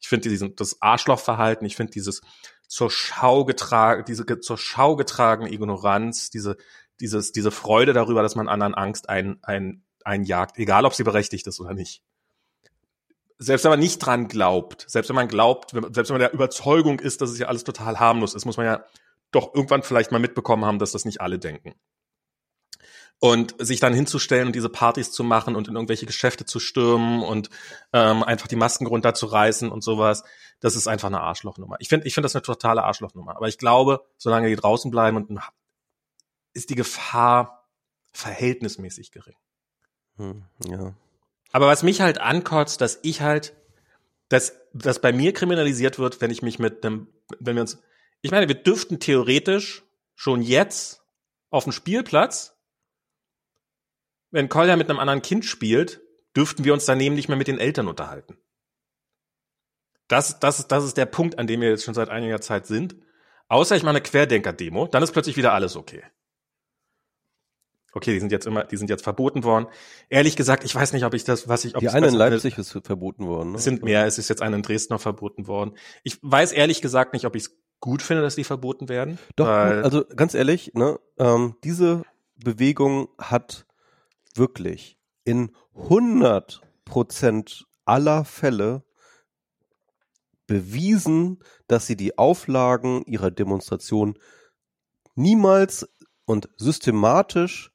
ich 0.00 0.08
finde 0.08 0.50
das 0.50 0.82
Arschlochverhalten, 0.82 1.66
ich 1.66 1.76
finde 1.76 1.92
dieses, 1.92 2.20
zur 2.66 2.90
Schau 2.90 3.44
getragen, 3.44 4.04
diese 4.06 4.24
zur 4.40 4.58
Schau 4.58 4.96
getragene 4.96 5.52
Ignoranz, 5.52 6.30
diese, 6.30 6.56
dieses, 7.00 7.32
diese 7.32 7.50
Freude 7.50 7.92
darüber, 7.92 8.22
dass 8.22 8.36
man 8.36 8.48
anderen 8.48 8.74
Angst 8.74 9.08
ein, 9.08 9.38
ein, 9.42 9.84
einjagt, 10.04 10.58
egal 10.58 10.84
ob 10.84 10.94
sie 10.94 11.04
berechtigt 11.04 11.46
ist 11.46 11.60
oder 11.60 11.74
nicht. 11.74 12.02
Selbst 13.38 13.64
wenn 13.64 13.70
man 13.70 13.80
nicht 13.80 13.98
dran 13.98 14.28
glaubt, 14.28 14.84
selbst 14.88 15.08
wenn 15.08 15.16
man 15.16 15.28
glaubt, 15.28 15.70
selbst 15.70 16.10
wenn 16.10 16.14
man 16.14 16.20
der 16.20 16.32
Überzeugung 16.32 17.00
ist, 17.00 17.20
dass 17.20 17.30
es 17.30 17.38
ja 17.38 17.48
alles 17.48 17.64
total 17.64 17.98
harmlos 17.98 18.34
ist, 18.34 18.44
muss 18.44 18.56
man 18.56 18.66
ja 18.66 18.84
doch 19.32 19.54
irgendwann 19.54 19.82
vielleicht 19.82 20.12
mal 20.12 20.20
mitbekommen 20.20 20.64
haben, 20.64 20.78
dass 20.78 20.92
das 20.92 21.04
nicht 21.04 21.20
alle 21.20 21.38
denken. 21.38 21.74
Und 23.20 23.54
sich 23.58 23.80
dann 23.80 23.94
hinzustellen 23.94 24.48
und 24.48 24.54
diese 24.54 24.68
Partys 24.68 25.10
zu 25.10 25.24
machen 25.24 25.56
und 25.56 25.68
in 25.68 25.74
irgendwelche 25.74 26.04
Geschäfte 26.04 26.44
zu 26.44 26.60
stürmen 26.60 27.22
und 27.22 27.48
ähm, 27.92 28.22
einfach 28.22 28.48
die 28.48 28.56
Masken 28.56 28.86
runterzureißen 28.86 29.70
und 29.70 29.82
sowas, 29.82 30.24
das 30.60 30.76
ist 30.76 30.88
einfach 30.88 31.08
eine 31.08 31.20
Arschlochnummer. 31.20 31.76
Ich 31.78 31.88
finde 31.88 32.06
ich 32.06 32.12
finde 32.12 32.26
das 32.26 32.34
eine 32.34 32.42
totale 32.42 32.82
Arschlochnummer. 32.82 33.36
Aber 33.36 33.48
ich 33.48 33.56
glaube, 33.56 34.04
solange 34.18 34.48
die 34.48 34.56
draußen 34.56 34.90
bleiben 34.90 35.16
und 35.16 35.40
ist 36.52 36.70
die 36.70 36.74
Gefahr 36.74 37.68
verhältnismäßig 38.12 39.10
gering. 39.10 39.36
Hm, 40.16 40.44
ja. 40.66 40.94
Aber 41.52 41.66
was 41.66 41.82
mich 41.82 42.00
halt 42.00 42.18
ankotzt, 42.18 42.80
dass 42.80 42.98
ich 43.02 43.20
halt, 43.20 43.54
dass, 44.28 44.54
dass 44.72 45.00
bei 45.00 45.12
mir 45.12 45.32
kriminalisiert 45.32 45.98
wird, 45.98 46.20
wenn 46.20 46.30
ich 46.30 46.42
mich 46.42 46.58
mit 46.58 46.84
einem, 46.84 47.08
wenn 47.38 47.56
wir 47.56 47.60
uns, 47.60 47.78
ich 48.22 48.30
meine, 48.30 48.48
wir 48.48 48.54
dürften 48.54 49.00
theoretisch 49.00 49.84
schon 50.14 50.42
jetzt 50.42 51.02
auf 51.50 51.64
dem 51.64 51.72
Spielplatz 51.72 52.53
wenn 54.34 54.48
Kolja 54.48 54.76
mit 54.76 54.90
einem 54.90 54.98
anderen 54.98 55.22
Kind 55.22 55.44
spielt, 55.44 56.02
dürften 56.36 56.64
wir 56.64 56.72
uns 56.72 56.84
daneben 56.84 57.14
nicht 57.14 57.28
mehr 57.28 57.38
mit 57.38 57.46
den 57.46 57.60
Eltern 57.60 57.86
unterhalten. 57.86 58.36
Das, 60.08 60.40
das, 60.40 60.66
das 60.66 60.84
ist 60.84 60.96
der 60.96 61.06
Punkt, 61.06 61.38
an 61.38 61.46
dem 61.46 61.60
wir 61.60 61.70
jetzt 61.70 61.84
schon 61.84 61.94
seit 61.94 62.08
einiger 62.08 62.40
Zeit 62.40 62.66
sind. 62.66 62.96
Außer 63.48 63.76
ich 63.76 63.84
mache 63.84 63.90
eine 63.90 64.00
Querdenker-Demo, 64.00 64.88
dann 64.88 65.04
ist 65.04 65.12
plötzlich 65.12 65.36
wieder 65.36 65.52
alles 65.52 65.76
okay. 65.76 66.02
Okay, 67.92 68.12
die 68.12 68.18
sind 68.18 68.32
jetzt 68.32 68.46
immer, 68.46 68.64
die 68.64 68.76
sind 68.76 68.90
jetzt 68.90 69.04
verboten 69.04 69.44
worden. 69.44 69.66
Ehrlich 70.08 70.34
gesagt, 70.34 70.64
ich 70.64 70.74
weiß 70.74 70.94
nicht, 70.94 71.04
ob 71.04 71.14
ich 71.14 71.22
das, 71.22 71.48
was 71.48 71.64
ich, 71.64 71.76
ob 71.76 71.80
die 71.80 71.90
eine 71.90 72.08
in 72.08 72.14
Leipzig 72.14 72.58
ist 72.58 72.72
verboten 72.72 73.26
worden. 73.26 73.52
Ne? 73.52 73.58
Es 73.58 73.64
sind 73.64 73.84
mehr, 73.84 74.04
es 74.04 74.18
ist 74.18 74.28
jetzt 74.28 74.42
eine 74.42 74.56
in 74.56 74.62
Dresden 74.62 74.94
noch 74.94 75.00
verboten 75.00 75.46
worden. 75.46 75.76
Ich 76.02 76.18
weiß 76.22 76.50
ehrlich 76.50 76.82
gesagt 76.82 77.12
nicht, 77.12 77.24
ob 77.24 77.36
ich 77.36 77.44
es 77.44 77.56
gut 77.78 78.02
finde, 78.02 78.22
dass 78.22 78.34
die 78.34 78.42
verboten 78.42 78.88
werden. 78.88 79.20
Doch, 79.36 79.46
also 79.46 80.04
ganz 80.16 80.34
ehrlich, 80.34 80.74
ne, 80.74 80.98
ähm, 81.18 81.54
diese 81.62 82.02
Bewegung 82.34 83.10
hat 83.16 83.64
wirklich 84.34 84.98
in 85.24 85.50
100 85.74 86.62
Prozent 86.84 87.66
aller 87.84 88.24
Fälle 88.24 88.82
bewiesen, 90.46 91.42
dass 91.66 91.86
sie 91.86 91.96
die 91.96 92.18
Auflagen 92.18 93.02
ihrer 93.06 93.30
Demonstration 93.30 94.18
niemals 95.14 95.88
und 96.26 96.48
systematisch 96.56 97.72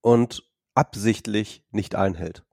und 0.00 0.44
absichtlich 0.74 1.64
nicht 1.70 1.94
einhält. 1.94 2.44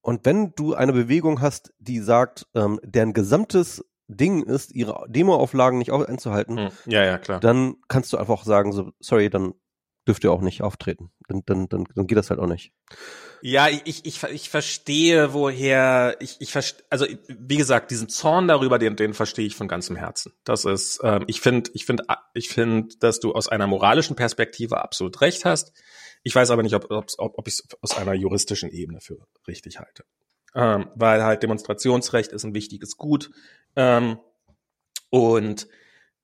Und 0.00 0.24
wenn 0.24 0.52
du 0.54 0.74
eine 0.74 0.92
Bewegung 0.92 1.40
hast, 1.40 1.74
die 1.78 1.98
sagt, 1.98 2.46
ähm, 2.54 2.78
deren 2.84 3.12
gesamtes 3.12 3.84
Ding 4.08 4.44
ist, 4.44 4.72
ihre 4.72 5.04
Demoauflagen 5.08 5.78
nicht 5.78 5.92
einzuhalten, 5.92 6.58
hm. 6.58 6.70
ja, 6.86 7.04
ja, 7.04 7.18
klar. 7.18 7.40
dann 7.40 7.76
kannst 7.88 8.12
du 8.12 8.16
einfach 8.16 8.44
sagen, 8.44 8.72
so, 8.72 8.92
sorry, 9.00 9.30
dann 9.30 9.54
dürft 10.06 10.24
ihr 10.24 10.32
auch 10.32 10.40
nicht 10.40 10.62
auftreten. 10.62 11.10
Dann, 11.28 11.42
dann, 11.46 11.68
dann, 11.68 11.84
dann 11.94 12.06
geht 12.06 12.16
das 12.16 12.30
halt 12.30 12.40
auch 12.40 12.46
nicht. 12.46 12.72
Ja, 13.42 13.68
ich, 13.68 14.04
ich, 14.04 14.22
ich 14.22 14.48
verstehe, 14.48 15.32
woher 15.32 16.16
ich, 16.20 16.36
ich 16.40 16.52
verstehe, 16.52 16.84
also 16.90 17.06
wie 17.28 17.56
gesagt, 17.56 17.90
diesen 17.90 18.08
Zorn 18.08 18.48
darüber, 18.48 18.78
den, 18.78 18.96
den 18.96 19.14
verstehe 19.14 19.46
ich 19.46 19.56
von 19.56 19.68
ganzem 19.68 19.96
Herzen. 19.96 20.32
Das 20.44 20.64
ist, 20.64 21.00
ähm, 21.02 21.24
ich 21.26 21.40
finde, 21.40 21.70
ich 21.74 21.84
finde, 21.84 22.04
ich 22.34 22.48
finde, 22.48 22.96
dass 23.00 23.20
du 23.20 23.32
aus 23.32 23.48
einer 23.48 23.66
moralischen 23.66 24.16
Perspektive 24.16 24.82
absolut 24.82 25.20
recht 25.20 25.44
hast. 25.44 25.72
Ich 26.22 26.34
weiß 26.34 26.50
aber 26.50 26.62
nicht, 26.62 26.74
ob, 26.74 26.90
ob, 26.90 27.10
ob 27.18 27.48
ich 27.48 27.54
es 27.54 27.68
aus 27.80 27.96
einer 27.96 28.14
juristischen 28.14 28.70
Ebene 28.70 29.00
für 29.00 29.26
richtig 29.46 29.78
halte. 29.78 30.04
Ähm, 30.54 30.90
weil 30.94 31.22
halt 31.22 31.42
Demonstrationsrecht 31.42 32.32
ist 32.32 32.44
ein 32.44 32.54
wichtiges 32.54 32.96
Gut. 32.96 33.30
Ähm, 33.76 34.18
und 35.10 35.68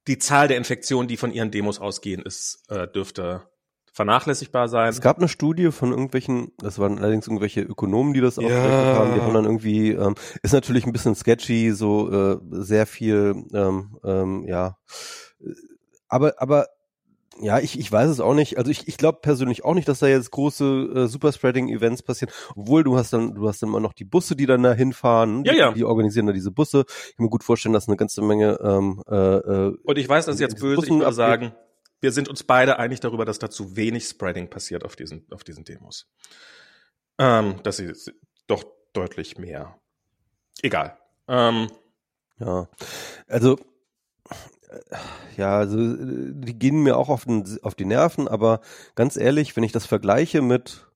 die 0.08 0.18
Zahl 0.18 0.48
der 0.48 0.56
Infektionen, 0.56 1.06
die 1.06 1.16
von 1.16 1.32
ihren 1.32 1.50
Demos 1.50 1.78
ausgehen, 1.78 2.22
ist, 2.22 2.64
äh, 2.68 2.88
dürfte 2.88 3.48
vernachlässigbar 3.92 4.68
sein. 4.68 4.88
Es 4.88 5.00
gab 5.00 5.18
eine 5.18 5.28
Studie 5.28 5.70
von 5.70 5.90
irgendwelchen, 5.90 6.52
das 6.58 6.78
waren 6.78 6.98
allerdings 6.98 7.26
irgendwelche 7.26 7.60
Ökonomen, 7.60 8.14
die 8.14 8.20
das 8.20 8.36
ja. 8.36 8.42
aufgerechnet 8.42 8.96
haben, 8.96 9.14
die 9.14 9.20
haben 9.20 9.34
dann 9.34 9.44
irgendwie, 9.44 9.90
ähm, 9.92 10.14
ist 10.42 10.52
natürlich 10.52 10.86
ein 10.86 10.92
bisschen 10.92 11.14
sketchy, 11.14 11.72
so 11.72 12.10
äh, 12.10 12.38
sehr 12.50 12.86
viel, 12.86 13.44
ähm, 13.52 13.98
ähm, 14.02 14.44
ja, 14.48 14.76
aber, 16.08 16.34
aber 16.38 16.66
Ja, 17.40 17.58
ich, 17.58 17.78
ich 17.78 17.90
weiß 17.90 18.10
es 18.10 18.20
auch 18.20 18.34
nicht. 18.34 18.58
Also 18.58 18.70
ich, 18.70 18.86
ich 18.88 18.98
glaube 18.98 19.20
persönlich 19.22 19.64
auch 19.64 19.72
nicht, 19.74 19.88
dass 19.88 20.00
da 20.00 20.06
jetzt 20.06 20.30
große 20.30 20.64
äh, 20.94 21.06
Superspreading-Events 21.08 22.02
passieren. 22.02 22.30
Obwohl 22.54 22.84
du 22.84 22.96
hast 22.98 23.12
dann, 23.14 23.34
du 23.34 23.48
hast 23.48 23.62
dann 23.62 23.70
immer 23.70 23.80
noch 23.80 23.94
die 23.94 24.04
Busse, 24.04 24.36
die 24.36 24.44
dann 24.44 24.62
da 24.62 24.74
hinfahren. 24.74 25.42
Ja, 25.44 25.54
ja. 25.54 25.72
Die 25.72 25.84
organisieren 25.84 26.26
da 26.26 26.34
diese 26.34 26.50
Busse. 26.50 26.84
Ich 27.08 27.16
kann 27.16 27.24
mir 27.24 27.30
gut 27.30 27.42
vorstellen, 27.42 27.72
dass 27.72 27.88
eine 27.88 27.96
ganze 27.96 28.20
Menge. 28.20 28.58
Ähm, 28.62 29.02
äh, 29.10 29.16
äh, 29.16 29.76
Und 29.82 29.98
ich 29.98 30.06
weiß, 30.08 30.26
das 30.26 30.34
ist 30.36 30.40
jetzt 30.42 30.60
böse, 30.60 30.74
ich 30.74 30.76
Bussen 30.76 30.96
würde 31.00 31.06
abgeht. 31.06 31.16
sagen, 31.16 31.52
wir 32.02 32.12
sind 32.12 32.28
uns 32.28 32.42
beide 32.42 32.78
einig 32.78 33.00
darüber, 33.00 33.24
dass 33.24 33.38
da 33.38 33.48
zu 33.48 33.76
wenig 33.76 34.04
Spreading 34.04 34.50
passiert 34.50 34.84
auf 34.84 34.96
diesen, 34.96 35.26
auf 35.30 35.44
diesen 35.44 35.64
Demos. 35.64 36.12
Ähm, 37.18 37.62
dass 37.62 37.76
sie 37.76 37.92
doch 38.48 38.64
deutlich 38.92 39.38
mehr. 39.38 39.80
Egal. 40.62 40.98
Ähm, 41.28 41.68
Ja, 42.38 42.68
also 43.28 43.56
äh, 44.68 44.96
ja, 45.36 45.58
also 45.58 45.76
die 45.78 46.58
gehen 46.58 46.82
mir 46.82 46.96
auch 46.96 47.08
auf, 47.08 47.24
den, 47.24 47.58
auf 47.62 47.76
die 47.76 47.84
Nerven, 47.84 48.26
aber 48.26 48.60
ganz 48.96 49.16
ehrlich, 49.16 49.54
wenn 49.54 49.62
ich 49.62 49.72
das 49.72 49.86
vergleiche 49.86 50.42
mit 50.42 50.88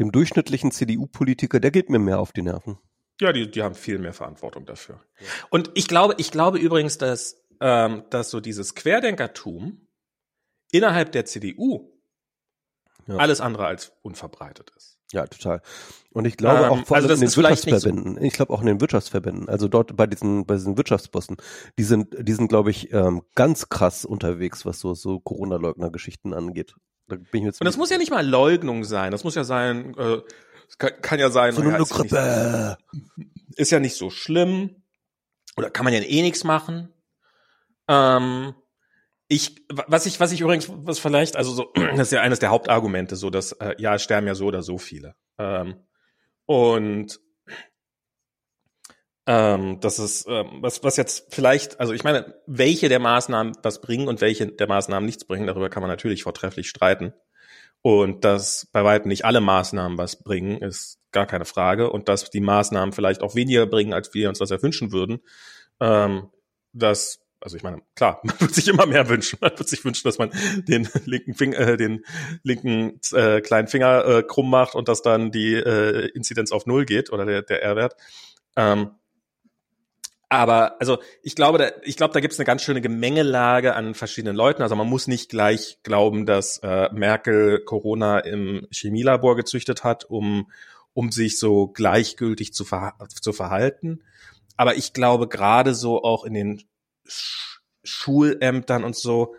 dem 0.00 0.10
durchschnittlichen 0.10 0.72
CDU-Politiker, 0.72 1.60
der 1.60 1.70
geht 1.70 1.88
mir 1.88 2.00
mehr 2.00 2.18
auf 2.18 2.32
die 2.32 2.42
Nerven. 2.42 2.78
Ja, 3.20 3.32
die, 3.32 3.48
die 3.48 3.62
haben 3.62 3.74
viel 3.74 3.98
mehr 3.98 4.14
Verantwortung 4.14 4.66
dafür. 4.66 5.00
Und 5.50 5.70
ich 5.74 5.86
glaube, 5.86 6.14
ich 6.18 6.32
glaube 6.32 6.58
übrigens, 6.58 6.98
dass, 6.98 7.41
ähm, 7.62 8.02
dass 8.10 8.30
so 8.30 8.40
dieses 8.40 8.74
Querdenkertum 8.74 9.86
innerhalb 10.72 11.12
der 11.12 11.24
CDU 11.24 11.88
Ja. 13.06 13.16
alles 13.16 13.40
andere 13.40 13.66
als 13.66 13.92
unverbreitet 14.02 14.70
ist. 14.76 14.98
Ja, 15.12 15.26
total. 15.26 15.60
Und 16.12 16.24
ich 16.24 16.36
glaube 16.36 16.64
Ähm, 16.64 16.70
auch 16.70 16.86
vor 16.86 16.96
also 16.96 17.08
allem 17.08 17.08
das 17.08 17.16
in 17.18 17.20
den 17.20 17.26
ist 17.28 17.36
nicht 17.36 17.36
so- 17.36 17.42
Wirtschaftsverbänden. 17.42 18.24
Ich 18.24 18.32
glaube 18.32 18.52
auch 18.52 18.60
in 18.60 18.66
den 18.66 18.80
Wirtschaftsverbänden. 18.80 19.48
Also 19.48 19.68
dort 19.68 19.94
bei 19.96 20.06
diesen 20.06 20.46
bei 20.46 20.54
diesen 20.54 20.76
Wirtschaftsbossen, 20.78 21.36
die 21.78 21.84
sind 21.84 22.16
die 22.18 22.32
sind 22.32 22.48
glaube 22.48 22.70
ich 22.70 22.92
ähm, 22.92 23.22
ganz 23.34 23.68
krass 23.68 24.04
unterwegs, 24.04 24.64
was 24.64 24.80
so 24.80 24.94
so 24.94 25.20
Corona-Leugner-Geschichten 25.20 26.32
angeht. 26.32 26.74
Da 27.08 27.16
bin 27.16 27.26
ich 27.32 27.42
mir 27.42 27.48
Und 27.48 27.64
das 27.64 27.76
muss 27.76 27.90
ja 27.90 27.98
nicht 27.98 28.10
mal 28.10 28.26
Leugnung 28.26 28.84
sein. 28.84 29.10
Das 29.10 29.24
muss 29.24 29.34
ja 29.34 29.44
sein, 29.44 29.94
äh, 29.98 30.22
es 30.68 30.78
kann, 30.78 30.92
kann 31.02 31.18
ja 31.18 31.28
sein, 31.30 31.52
so 31.52 31.60
eine 31.60 31.76
ist, 31.76 31.90
ja 31.90 31.98
nicht, 32.02 32.10
Grippe. 32.10 32.78
ist 33.56 33.70
ja 33.72 33.80
nicht 33.80 33.96
so 33.96 34.08
schlimm. 34.08 34.82
Oder 35.58 35.68
kann 35.70 35.84
man 35.84 35.92
ja 35.92 36.00
eh 36.00 36.22
nichts 36.22 36.44
machen. 36.44 36.88
Ähm, 37.88 38.54
ich, 39.28 39.64
was 39.70 40.06
ich, 40.06 40.20
was 40.20 40.32
ich 40.32 40.40
übrigens, 40.40 40.68
was 40.70 40.98
vielleicht, 40.98 41.36
also 41.36 41.52
so, 41.52 41.72
das 41.74 42.08
ist 42.08 42.12
ja 42.12 42.20
eines 42.20 42.38
der 42.38 42.50
Hauptargumente, 42.50 43.16
so 43.16 43.30
dass, 43.30 43.52
äh, 43.52 43.74
ja, 43.78 43.94
es 43.94 44.02
sterben 44.02 44.26
ja 44.26 44.34
so 44.34 44.46
oder 44.46 44.62
so 44.62 44.78
viele. 44.78 45.14
Ähm, 45.38 45.76
und 46.46 47.18
ähm, 49.26 49.78
das 49.80 49.98
ist, 49.98 50.26
ähm, 50.28 50.58
was, 50.60 50.82
was 50.82 50.96
jetzt 50.96 51.32
vielleicht, 51.32 51.78
also 51.78 51.92
ich 51.92 52.02
meine, 52.02 52.34
welche 52.46 52.88
der 52.88 52.98
Maßnahmen 52.98 53.54
was 53.62 53.80
bringen 53.80 54.08
und 54.08 54.20
welche 54.20 54.48
der 54.48 54.66
Maßnahmen 54.66 55.06
nichts 55.06 55.24
bringen, 55.24 55.46
darüber 55.46 55.70
kann 55.70 55.82
man 55.82 55.90
natürlich 55.90 56.24
vortrefflich 56.24 56.68
streiten. 56.68 57.14
Und 57.82 58.24
dass 58.24 58.68
bei 58.72 58.84
weitem 58.84 59.08
nicht 59.08 59.24
alle 59.24 59.40
Maßnahmen 59.40 59.98
was 59.98 60.22
bringen, 60.22 60.60
ist 60.60 61.00
gar 61.10 61.26
keine 61.26 61.44
Frage. 61.44 61.90
Und 61.90 62.08
dass 62.08 62.30
die 62.30 62.40
Maßnahmen 62.40 62.92
vielleicht 62.92 63.22
auch 63.22 63.34
weniger 63.34 63.66
bringen, 63.66 63.92
als 63.92 64.14
wir 64.14 64.28
uns 64.28 64.38
das 64.38 64.50
erwünschen 64.50 64.92
würden. 64.92 65.20
Ähm, 65.80 66.28
das, 66.72 67.21
also 67.42 67.56
ich 67.56 67.62
meine, 67.62 67.82
klar, 67.94 68.20
man 68.24 68.40
wird 68.40 68.54
sich 68.54 68.68
immer 68.68 68.86
mehr 68.86 69.08
wünschen. 69.08 69.38
Man 69.40 69.52
wird 69.56 69.68
sich 69.68 69.84
wünschen, 69.84 70.04
dass 70.04 70.18
man 70.18 70.30
den 70.68 70.88
linken 71.04 71.34
Finger, 71.34 71.58
äh, 71.58 71.76
den 71.76 72.04
linken 72.42 73.00
äh, 73.12 73.40
kleinen 73.40 73.68
Finger 73.68 74.04
äh, 74.04 74.22
krumm 74.22 74.50
macht 74.50 74.74
und 74.74 74.88
dass 74.88 75.02
dann 75.02 75.30
die 75.30 75.54
äh, 75.54 76.08
Inzidenz 76.14 76.52
auf 76.52 76.66
Null 76.66 76.84
geht 76.84 77.12
oder 77.12 77.24
der, 77.24 77.42
der 77.42 77.62
R-Wert. 77.62 77.96
Ähm, 78.56 78.92
aber 80.28 80.80
also 80.80 80.98
ich 81.22 81.36
glaube, 81.36 81.58
da, 81.58 81.70
ich 81.82 81.98
glaube, 81.98 82.14
da 82.14 82.20
gibt 82.20 82.32
es 82.32 82.40
eine 82.40 82.46
ganz 82.46 82.62
schöne 82.62 82.80
Gemengelage 82.80 83.74
an 83.74 83.94
verschiedenen 83.94 84.34
Leuten. 84.34 84.62
Also 84.62 84.74
man 84.76 84.88
muss 84.88 85.06
nicht 85.06 85.28
gleich 85.28 85.80
glauben, 85.82 86.24
dass 86.24 86.58
äh, 86.62 86.88
Merkel 86.92 87.62
Corona 87.64 88.18
im 88.20 88.66
Chemielabor 88.70 89.36
gezüchtet 89.36 89.84
hat, 89.84 90.04
um 90.04 90.46
um 90.94 91.10
sich 91.10 91.38
so 91.38 91.68
gleichgültig 91.68 92.52
zu, 92.52 92.64
verha 92.64 92.94
zu 93.08 93.32
verhalten. 93.32 94.02
Aber 94.56 94.76
ich 94.76 94.92
glaube 94.92 95.28
gerade 95.28 95.74
so 95.74 96.02
auch 96.02 96.24
in 96.24 96.34
den 96.34 96.62
Schulämtern 97.04 98.84
und 98.84 98.96
so 98.96 99.34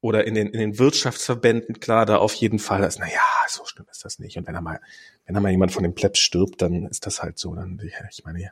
oder 0.00 0.26
in 0.26 0.34
den 0.34 0.48
in 0.48 0.60
den 0.60 0.78
Wirtschaftsverbänden 0.78 1.80
klar, 1.80 2.06
da 2.06 2.18
auf 2.18 2.34
jeden 2.34 2.58
Fall 2.58 2.84
ist, 2.84 2.98
na 3.00 3.06
ja, 3.06 3.20
so 3.48 3.64
schlimm 3.66 3.86
ist 3.90 4.04
das 4.04 4.18
nicht. 4.18 4.36
Und 4.36 4.46
wenn 4.46 4.54
da 4.54 4.60
mal 4.60 4.80
wenn 5.26 5.34
da 5.34 5.40
mal 5.40 5.50
jemand 5.50 5.72
von 5.72 5.82
dem 5.82 5.94
Plebs 5.94 6.20
stirbt, 6.20 6.62
dann 6.62 6.86
ist 6.86 7.06
das 7.06 7.22
halt 7.22 7.38
so. 7.38 7.54
Dann 7.54 7.80
ich 8.10 8.24
meine 8.24 8.50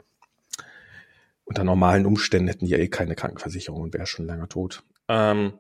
unter 1.44 1.62
normalen 1.62 2.06
Umständen 2.06 2.48
hätten 2.48 2.66
die 2.66 2.72
ja 2.72 2.78
eh 2.78 2.88
keine 2.88 3.14
Krankenversicherung 3.14 3.80
und 3.80 3.94
wäre 3.94 4.06
schon 4.06 4.26
lange 4.26 4.48
tot. 4.48 4.82
Ähm, 5.08 5.58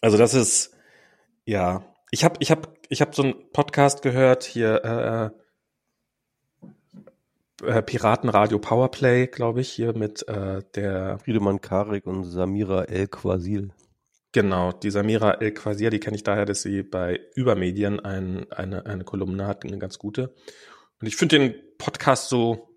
also 0.00 0.18
das 0.18 0.34
ist 0.34 0.74
ja, 1.44 1.84
ich 2.10 2.24
habe 2.24 2.36
ich 2.40 2.50
habe 2.50 2.68
ich 2.88 3.00
habe 3.00 3.14
so 3.14 3.22
einen 3.22 3.52
Podcast 3.52 4.02
gehört 4.02 4.42
hier 4.42 4.84
äh, 4.84 5.41
äh, 7.62 7.82
Piratenradio 7.82 8.58
Powerplay, 8.58 9.26
glaube 9.26 9.60
ich, 9.60 9.70
hier 9.70 9.96
mit 9.96 10.26
äh, 10.28 10.62
der 10.74 11.18
Friedemann 11.18 11.60
Karik 11.60 12.06
und 12.06 12.24
Samira 12.24 12.84
El 12.84 13.08
Quasil. 13.08 13.72
Genau, 14.32 14.72
die 14.72 14.90
Samira 14.90 15.34
El 15.34 15.52
Quasir, 15.52 15.90
die 15.90 16.00
kenne 16.00 16.16
ich 16.16 16.22
daher, 16.22 16.46
dass 16.46 16.62
sie 16.62 16.82
bei 16.82 17.20
Übermedien 17.34 18.00
ein, 18.00 18.50
eine, 18.50 18.86
eine 18.86 19.04
Kolumne 19.04 19.46
hat, 19.46 19.64
eine 19.64 19.78
ganz 19.78 19.98
gute. 19.98 20.34
Und 21.00 21.06
ich 21.06 21.16
finde 21.16 21.38
den 21.38 21.54
Podcast 21.76 22.30
so 22.30 22.68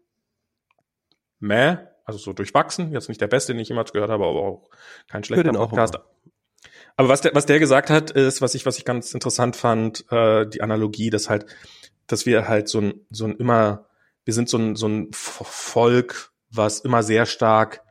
meh, 1.39 1.77
also 2.03 2.19
so 2.19 2.33
durchwachsen. 2.33 2.91
Jetzt 2.91 3.07
nicht 3.07 3.21
der 3.21 3.27
beste, 3.27 3.53
den 3.53 3.61
ich 3.61 3.69
jemals 3.69 3.93
gehört 3.93 4.09
habe, 4.09 4.25
aber 4.25 4.41
auch 4.41 4.69
kein 5.07 5.23
schlechter 5.23 5.53
Podcast. 5.53 5.97
Aber 6.97 7.09
was 7.09 7.21
der, 7.21 7.33
was 7.35 7.45
der 7.45 7.59
gesagt 7.59 7.89
hat, 7.89 8.11
ist, 8.11 8.41
was 8.41 8.55
ich, 8.55 8.65
was 8.65 8.77
ich 8.77 8.85
ganz 8.85 9.13
interessant 9.13 9.55
fand, 9.55 10.05
äh, 10.11 10.47
die 10.47 10.61
Analogie, 10.61 11.09
dass 11.09 11.29
halt, 11.29 11.45
dass 12.07 12.25
wir 12.25 12.47
halt 12.47 12.67
so 12.67 12.79
ein, 12.79 13.05
so 13.09 13.25
ein 13.25 13.35
immer, 13.37 13.87
wir 14.25 14.33
sind 14.33 14.49
so 14.49 14.57
ein, 14.57 14.75
so 14.75 14.87
ein 14.87 15.09
Volk, 15.13 16.31
was 16.49 16.81
immer 16.81 17.03
sehr 17.03 17.25
stark 17.25 17.81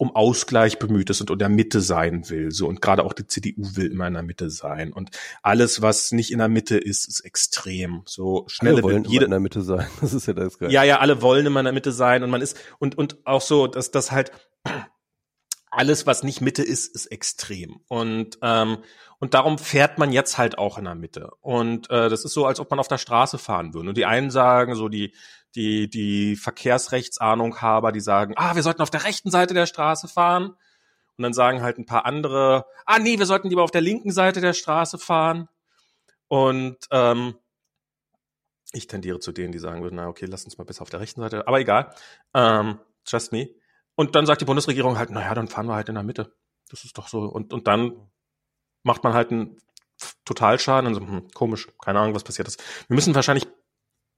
um 0.00 0.16
Ausgleich 0.16 0.78
bemüht 0.78 1.10
ist 1.10 1.20
und 1.20 1.28
in 1.28 1.38
der 1.38 1.50
Mitte 1.50 1.82
sein 1.82 2.30
will. 2.30 2.50
So 2.52 2.66
und 2.66 2.80
gerade 2.80 3.04
auch 3.04 3.12
die 3.12 3.26
CDU 3.26 3.76
will 3.76 3.92
immer 3.92 4.06
in 4.06 4.14
der 4.14 4.22
Mitte 4.22 4.48
sein 4.48 4.94
und 4.94 5.10
alles, 5.42 5.82
was 5.82 6.10
nicht 6.12 6.32
in 6.32 6.38
der 6.38 6.48
Mitte 6.48 6.78
ist, 6.78 7.06
ist 7.06 7.20
extrem. 7.20 8.00
So 8.06 8.44
schnelle 8.46 8.76
Alle 8.76 8.82
wollen 8.82 9.04
jede, 9.04 9.16
immer 9.16 9.24
in 9.26 9.30
der 9.32 9.40
Mitte 9.40 9.60
sein. 9.60 9.86
Das 10.00 10.14
ist 10.14 10.26
ja 10.26 10.32
das 10.32 10.58
Geil. 10.58 10.72
ja, 10.72 10.84
ja, 10.84 11.00
alle 11.00 11.20
wollen 11.20 11.44
immer 11.44 11.60
in 11.60 11.64
der 11.64 11.74
Mitte 11.74 11.92
sein 11.92 12.22
und 12.22 12.30
man 12.30 12.40
ist 12.40 12.56
und 12.78 12.96
und 12.96 13.18
auch 13.26 13.42
so, 13.42 13.66
dass 13.66 13.90
das 13.90 14.10
halt 14.10 14.32
alles, 15.70 16.06
was 16.06 16.22
nicht 16.22 16.40
Mitte 16.40 16.62
ist, 16.62 16.94
ist 16.94 17.04
extrem 17.06 17.80
und 17.88 18.38
ähm, 18.40 18.78
und 19.18 19.34
darum 19.34 19.58
fährt 19.58 19.98
man 19.98 20.12
jetzt 20.12 20.38
halt 20.38 20.56
auch 20.56 20.78
in 20.78 20.86
der 20.86 20.94
Mitte 20.94 21.30
und 21.42 21.90
äh, 21.90 22.08
das 22.08 22.24
ist 22.24 22.32
so, 22.32 22.46
als 22.46 22.58
ob 22.58 22.70
man 22.70 22.80
auf 22.80 22.88
der 22.88 22.96
Straße 22.96 23.36
fahren 23.36 23.74
würde. 23.74 23.90
Und 23.90 23.98
die 23.98 24.06
einen 24.06 24.30
sagen 24.30 24.74
so 24.74 24.88
die 24.88 25.12
die 25.54 25.88
die 25.88 26.36
Verkehrsrechtsahnung-Haber, 26.36 27.92
die 27.92 28.00
sagen, 28.00 28.34
ah, 28.36 28.54
wir 28.54 28.62
sollten 28.62 28.82
auf 28.82 28.90
der 28.90 29.04
rechten 29.04 29.30
Seite 29.30 29.54
der 29.54 29.66
Straße 29.66 30.08
fahren. 30.08 30.54
Und 31.16 31.22
dann 31.22 31.32
sagen 31.32 31.62
halt 31.62 31.78
ein 31.78 31.86
paar 31.86 32.06
andere, 32.06 32.64
ah 32.86 32.98
nee, 32.98 33.18
wir 33.18 33.26
sollten 33.26 33.48
lieber 33.48 33.62
auf 33.62 33.70
der 33.70 33.82
linken 33.82 34.10
Seite 34.10 34.40
der 34.40 34.54
Straße 34.54 34.98
fahren. 34.98 35.48
Und 36.28 36.78
ähm, 36.90 37.34
ich 38.72 38.86
tendiere 38.86 39.18
zu 39.18 39.32
denen, 39.32 39.52
die 39.52 39.58
sagen 39.58 39.82
würden, 39.82 39.96
na 39.96 40.08
okay, 40.08 40.26
lass 40.26 40.44
uns 40.44 40.56
mal 40.56 40.64
besser 40.64 40.82
auf 40.82 40.90
der 40.90 41.00
rechten 41.00 41.20
Seite. 41.20 41.46
Aber 41.46 41.60
egal, 41.60 41.94
ähm, 42.34 42.78
just 43.06 43.32
me. 43.32 43.50
Und 43.96 44.14
dann 44.14 44.26
sagt 44.26 44.40
die 44.40 44.46
Bundesregierung 44.46 44.96
halt, 44.96 45.10
naja, 45.10 45.34
dann 45.34 45.48
fahren 45.48 45.66
wir 45.66 45.74
halt 45.74 45.88
in 45.88 45.96
der 45.96 46.04
Mitte. 46.04 46.32
Das 46.70 46.84
ist 46.84 46.96
doch 46.96 47.08
so. 47.08 47.20
Und, 47.20 47.52
und 47.52 47.66
dann 47.66 48.10
macht 48.82 49.04
man 49.04 49.12
halt 49.12 49.30
einen 49.30 49.58
Totalschaden 50.24 50.86
und 50.86 50.94
so, 50.94 51.00
hm, 51.00 51.28
komisch, 51.34 51.68
keine 51.82 52.00
Ahnung, 52.00 52.14
was 52.14 52.24
passiert 52.24 52.48
ist. 52.48 52.62
Wir 52.88 52.94
müssen 52.94 53.14
wahrscheinlich 53.14 53.46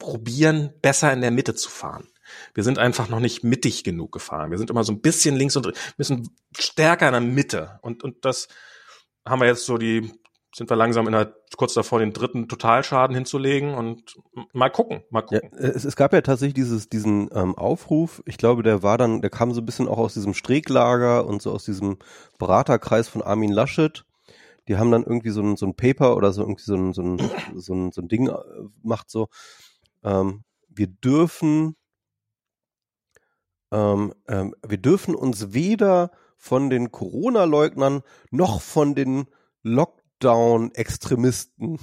probieren, 0.02 0.72
besser 0.82 1.12
in 1.12 1.20
der 1.22 1.30
Mitte 1.30 1.54
zu 1.54 1.70
fahren. 1.70 2.08
Wir 2.54 2.64
sind 2.64 2.78
einfach 2.78 3.08
noch 3.08 3.20
nicht 3.20 3.44
mittig 3.44 3.84
genug 3.84 4.12
gefahren. 4.12 4.50
Wir 4.50 4.58
sind 4.58 4.70
immer 4.70 4.84
so 4.84 4.92
ein 4.92 5.00
bisschen 5.00 5.36
links 5.36 5.56
und 5.56 5.72
müssen 5.96 6.28
stärker 6.58 7.06
in 7.08 7.12
der 7.12 7.20
Mitte. 7.20 7.78
Und, 7.82 8.02
und 8.02 8.24
das 8.24 8.48
haben 9.26 9.40
wir 9.40 9.46
jetzt 9.48 9.66
so 9.66 9.78
die, 9.78 10.12
sind 10.54 10.70
wir 10.70 10.76
langsam 10.76 11.06
in 11.06 11.12
der, 11.12 11.34
kurz 11.56 11.74
davor, 11.74 11.98
den 12.00 12.12
dritten 12.12 12.48
Totalschaden 12.48 13.14
hinzulegen 13.14 13.74
und 13.74 14.16
mal 14.52 14.70
gucken, 14.70 15.02
mal 15.10 15.24
Ja, 15.30 15.40
gucken. 15.40 15.58
es, 15.58 15.84
es 15.84 15.96
gab 15.96 16.12
ja 16.12 16.20
tatsächlich 16.22 16.54
dieses, 16.54 16.88
diesen 16.88 17.28
ähm, 17.34 17.54
Aufruf. 17.56 18.22
Ich 18.26 18.38
glaube, 18.38 18.62
der 18.62 18.82
war 18.82 18.98
dann, 18.98 19.20
der 19.20 19.30
kam 19.30 19.52
so 19.52 19.60
ein 19.60 19.66
bisschen 19.66 19.88
auch 19.88 19.98
aus 19.98 20.14
diesem 20.14 20.34
Strecklager 20.34 21.26
und 21.26 21.42
so 21.42 21.52
aus 21.52 21.64
diesem 21.64 21.98
Beraterkreis 22.38 23.08
von 23.08 23.22
Armin 23.22 23.52
Laschet. 23.52 24.04
Die 24.68 24.76
haben 24.76 24.90
dann 24.90 25.02
irgendwie 25.02 25.30
so 25.30 25.42
ein, 25.42 25.56
so 25.56 25.66
ein 25.66 25.74
Paper 25.74 26.16
oder 26.16 26.32
so 26.32 26.42
irgendwie 26.42 26.62
so 26.64 26.74
ein, 26.76 26.92
so 26.92 27.02
ein, 27.02 27.18
so 27.56 27.74
ein, 27.74 27.92
so 27.92 28.00
ein 28.00 28.08
Ding 28.08 28.28
äh, 28.28 28.34
macht 28.82 29.10
so, 29.10 29.28
ähm, 30.02 30.44
wir 30.68 30.86
dürfen, 30.86 31.76
ähm, 33.70 34.14
ähm, 34.28 34.54
wir 34.66 34.78
dürfen 34.78 35.14
uns 35.14 35.52
weder 35.52 36.10
von 36.36 36.70
den 36.70 36.90
Corona-Leugnern 36.90 38.00
noch 38.30 38.62
von 38.62 38.94
den 38.94 39.26
Lockdown-Extremisten 39.62 41.78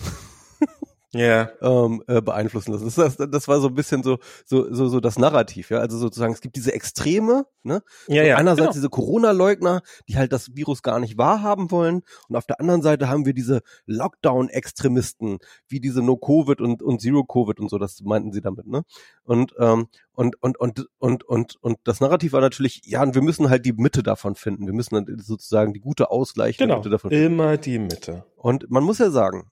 yeah. 1.16 1.52
ähm, 1.62 2.04
äh, 2.08 2.22
beeinflussen 2.22 2.72
lassen. 2.72 2.86
Das, 2.86 3.18
das, 3.18 3.30
das 3.30 3.48
war 3.48 3.60
so 3.60 3.68
ein 3.68 3.76
bisschen 3.76 4.04
so, 4.04 4.20
so, 4.46 4.74
so, 4.74 4.88
so 4.88 5.00
das 5.00 5.18
Narrativ, 5.18 5.70
ja. 5.70 5.80
Also 5.80 5.98
sozusagen, 5.98 6.34
es 6.34 6.42
gibt 6.42 6.56
diese 6.56 6.74
Extreme, 6.74 7.46
ne? 7.64 7.82
Ja, 8.08 8.24
so 8.24 8.28
ja, 8.30 8.36
einerseits 8.38 8.60
genau. 8.60 8.74
diese 8.74 8.90
Corona-Leugner, 8.90 9.82
die 10.08 10.18
halt 10.18 10.32
das 10.32 10.56
Virus 10.56 10.84
gar 10.84 11.00
nicht 11.00 11.18
wahrhaben 11.18 11.72
wollen, 11.72 12.02
und 12.28 12.36
auf 12.36 12.46
der 12.46 12.60
anderen 12.60 12.82
Seite 12.82 13.10
haben 13.10 13.26
wir 13.26 13.34
diese 13.34 13.62
Lockdown-Extremisten, 13.86 15.40
wie 15.68 15.80
diese 15.80 16.02
No-Covid 16.02 16.62
und, 16.62 16.82
und 16.84 17.02
Zero-Covid 17.02 17.60
und 17.60 17.70
so, 17.70 17.78
das 17.78 18.02
meinten 18.02 18.32
sie 18.32 18.42
damit, 18.42 18.68
ne? 18.68 18.84
Und, 19.24 19.54
ähm, 19.60 19.88
und, 20.14 20.42
und, 20.42 20.60
und, 20.60 20.88
und, 20.98 21.24
und, 21.24 21.56
und 21.62 21.78
das 21.86 22.02
Narrativ 22.02 22.34
war 22.34 22.42
natürlich, 22.42 22.82
ja, 22.86 23.02
und 23.04 23.16
wir 23.16 23.22
müssen 23.22 23.50
halt 23.50 23.66
die 23.66 23.74
Mitte 23.74 24.04
davon 24.04 24.36
finden. 24.36 24.66
Wir 24.66 24.74
müssen 24.74 24.96
dann 24.96 25.20
sozusagen 25.20 25.74
die 25.74 25.80
gute 25.80 26.12
ausgleichende 26.12 26.68
Genau. 26.68 26.78
Mitte 26.80 26.90
davon 26.90 27.10
finden. 27.10 27.26
Immer 27.26 27.58
die 27.58 27.80
Mitte. 27.80 28.26
Und 28.36 28.70
man 28.70 28.84
muss 28.84 28.98
ja 28.98 29.12
sagen, 29.12 29.50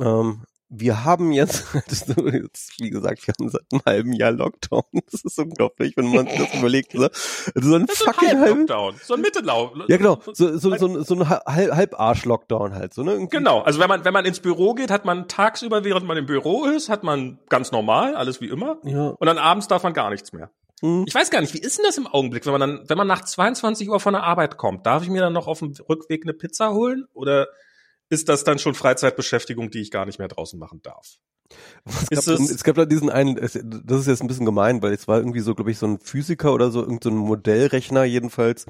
ähm, 0.00 0.44
wir 0.72 1.04
haben 1.04 1.32
jetzt, 1.32 1.66
jetzt, 1.74 2.80
wie 2.80 2.90
gesagt, 2.90 3.26
wir 3.26 3.34
haben 3.38 3.48
seit 3.48 3.62
einem 3.72 3.82
halben 3.84 4.12
Jahr 4.12 4.30
Lockdown. 4.30 4.82
Das 5.10 5.24
ist 5.24 5.38
unglaublich, 5.38 5.96
wenn 5.96 6.12
man 6.14 6.28
sich 6.28 6.38
das 6.38 6.54
überlegt. 6.54 6.94
Ne? 6.94 7.10
Also 7.56 7.68
so 7.70 7.74
ein 7.74 7.88
fucking 7.88 8.28
halb, 8.28 8.38
Halb-Lockdown. 8.40 8.94
So 9.02 9.14
ein 9.14 9.20
Mittellauf. 9.20 9.72
ja 9.88 9.96
genau, 9.96 10.20
so, 10.32 10.56
so, 10.56 10.76
so, 10.76 10.86
ein- 10.86 11.02
so 11.04 11.14
ein 11.16 11.28
Halb- 11.28 11.74
Halb-Arsch-Lockdown 11.74 12.74
halt. 12.74 12.94
So, 12.94 13.02
ne? 13.02 13.26
Genau, 13.28 13.60
also 13.62 13.80
wenn 13.80 13.88
man, 13.88 14.04
wenn 14.04 14.12
man 14.12 14.24
ins 14.24 14.38
Büro 14.40 14.74
geht, 14.74 14.92
hat 14.92 15.04
man 15.04 15.26
tagsüber, 15.26 15.82
während 15.84 16.06
man 16.06 16.16
im 16.16 16.26
Büro 16.26 16.66
ist, 16.66 16.88
hat 16.88 17.02
man 17.02 17.40
ganz 17.48 17.72
normal, 17.72 18.14
alles 18.14 18.40
wie 18.40 18.48
immer. 18.48 18.78
Ja. 18.84 19.08
Und 19.08 19.26
dann 19.26 19.38
abends 19.38 19.66
darf 19.66 19.82
man 19.82 19.92
gar 19.92 20.10
nichts 20.10 20.32
mehr. 20.32 20.50
Hm. 20.82 21.04
Ich 21.08 21.14
weiß 21.14 21.30
gar 21.30 21.40
nicht, 21.40 21.52
wie 21.52 21.58
ist 21.58 21.78
denn 21.78 21.84
das 21.84 21.98
im 21.98 22.06
Augenblick, 22.06 22.46
wenn 22.46 22.52
man 22.52 22.60
dann, 22.60 22.84
wenn 22.88 22.96
man 22.96 23.08
nach 23.08 23.24
22 23.24 23.88
Uhr 23.90 23.98
von 23.98 24.14
der 24.14 24.22
Arbeit 24.22 24.56
kommt, 24.56 24.86
darf 24.86 25.02
ich 25.02 25.08
mir 25.10 25.20
dann 25.20 25.32
noch 25.32 25.48
auf 25.48 25.58
dem 25.58 25.74
Rückweg 25.88 26.22
eine 26.24 26.32
Pizza 26.32 26.72
holen? 26.72 27.06
Oder 27.12 27.48
ist 28.10 28.28
das 28.28 28.44
dann 28.44 28.58
schon 28.58 28.74
Freizeitbeschäftigung, 28.74 29.70
die 29.70 29.80
ich 29.80 29.90
gar 29.90 30.04
nicht 30.04 30.18
mehr 30.18 30.28
draußen 30.28 30.58
machen 30.58 30.82
darf? 30.82 31.16
Es 31.84 32.08
gab, 32.10 32.18
Ist 32.18 32.28
es- 32.28 32.50
es 32.50 32.62
gab 32.64 32.76
da 32.76 32.84
diesen 32.84 33.10
einen, 33.10 33.34
das 33.36 33.54
ist 33.56 34.06
jetzt 34.06 34.20
ein 34.22 34.28
bisschen 34.28 34.46
gemein, 34.46 34.82
weil 34.82 34.92
es 34.92 35.08
war 35.08 35.18
irgendwie 35.18 35.40
so, 35.40 35.54
glaube 35.54 35.70
ich, 35.72 35.78
so 35.78 35.86
ein 35.86 35.98
Physiker 35.98 36.52
oder 36.54 36.70
so, 36.70 36.80
irgendein 36.80 37.02
so 37.02 37.18
ein 37.18 37.26
Modellrechner 37.26 38.04
jedenfalls, 38.04 38.66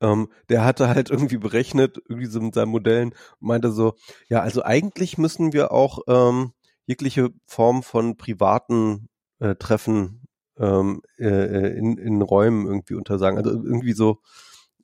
ähm, 0.00 0.28
der 0.48 0.64
hatte 0.64 0.88
halt 0.88 1.10
irgendwie 1.10 1.36
berechnet, 1.36 1.98
irgendwie 2.08 2.28
so 2.28 2.40
mit 2.40 2.54
seinen 2.54 2.70
Modellen, 2.70 3.14
meinte 3.40 3.72
so, 3.72 3.94
ja, 4.28 4.40
also 4.40 4.62
eigentlich 4.62 5.18
müssen 5.18 5.52
wir 5.52 5.70
auch 5.72 5.98
ähm, 6.08 6.52
jegliche 6.86 7.28
Form 7.46 7.82
von 7.82 8.16
privaten 8.16 9.08
äh, 9.40 9.54
Treffen 9.56 10.22
ähm, 10.58 11.02
äh, 11.18 11.76
in, 11.76 11.98
in 11.98 12.22
Räumen 12.22 12.66
irgendwie 12.66 12.94
untersagen. 12.94 13.36
Also 13.38 13.50
irgendwie 13.50 13.92
so, 13.92 14.20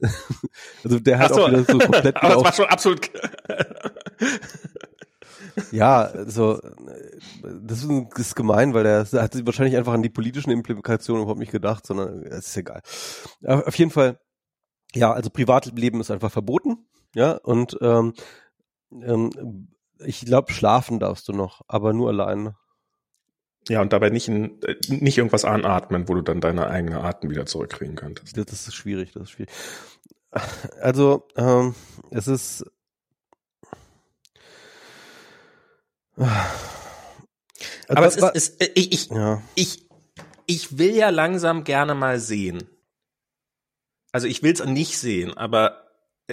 also 0.85 0.99
der 0.99 1.19
hat 1.19 1.33
so. 1.35 1.43
auch 1.43 1.49
wieder 1.49 1.65
so 1.65 1.79
komplett 1.79 2.17
Aber 2.17 2.35
das 2.35 2.45
war 2.45 2.53
schon 2.53 2.67
absolut. 2.67 3.11
Ja, 5.73 6.03
also 6.03 6.61
äh, 6.61 7.21
das 7.63 7.85
ist, 7.85 8.37
gemein, 8.37 8.75
weil 8.75 8.85
der, 8.85 9.05
der 9.05 9.23
hat 9.23 9.33
sich 9.33 9.47
wahrscheinlich 9.47 9.77
einfach 9.77 9.93
an 9.93 10.03
die 10.03 10.11
politischen 10.11 10.51
Implikationen 10.51 11.23
überhaupt 11.23 11.41
nicht 11.41 11.53
gedacht, 11.53 11.87
sondern 11.87 12.23
es 12.25 12.49
ist 12.49 12.57
egal. 12.57 12.83
Aber 13.45 13.67
auf 13.67 13.75
jeden 13.77 13.91
Fall, 13.91 14.21
ja, 14.95 15.13
also 15.13 15.31
Privatleben 15.31 16.01
ist 16.01 16.11
einfach 16.11 16.31
verboten, 16.31 16.87
ja, 17.15 17.33
und 17.33 17.77
ähm, 17.81 18.15
ähm, 18.93 19.69
ich 19.99 20.25
glaube, 20.25 20.53
schlafen 20.53 20.99
darfst 20.99 21.29
du 21.29 21.33
noch, 21.33 21.63
aber 21.69 21.93
nur 21.93 22.09
alleine. 22.09 22.57
ja, 23.69 23.81
und 23.83 23.93
dabei 23.93 24.11
nicht, 24.11 24.29
in, 24.29 24.63
äh, 24.63 24.77
nicht 24.89 25.19
irgendwas 25.19 25.45
anatmen, 25.45 26.09
wo 26.09 26.15
du 26.15 26.23
dann 26.23 26.41
deine 26.41 26.69
eigene 26.69 27.03
Atem 27.03 27.31
wieder 27.31 27.47
zurückkriegen 27.47 27.97
könntest. 27.97 28.37
Das, 28.37 28.47
das 28.47 28.69
ist 28.69 28.75
schwierig, 28.75 29.13
das 29.13 29.25
ist 29.25 29.31
schwierig. 29.31 29.53
Also, 30.81 31.27
ähm, 31.37 31.75
es 32.11 32.29
ist 32.29 32.65
Aber 37.89 38.07
es 38.07 38.17
ist, 38.17 38.35
ist 38.35 38.63
ich, 38.75 38.93
ich, 38.93 39.09
ja. 39.09 39.43
ich, 39.55 39.89
ich 40.47 40.79
will 40.79 40.95
ja 40.95 41.11
langsam 41.11 41.65
gerne 41.65 41.95
mal 41.95 42.21
sehen. 42.21 42.69
Also 44.13 44.27
ich 44.27 44.43
will 44.43 44.53
es 44.53 44.65
nicht 44.65 44.99
sehen, 44.99 45.37
aber 45.37 45.87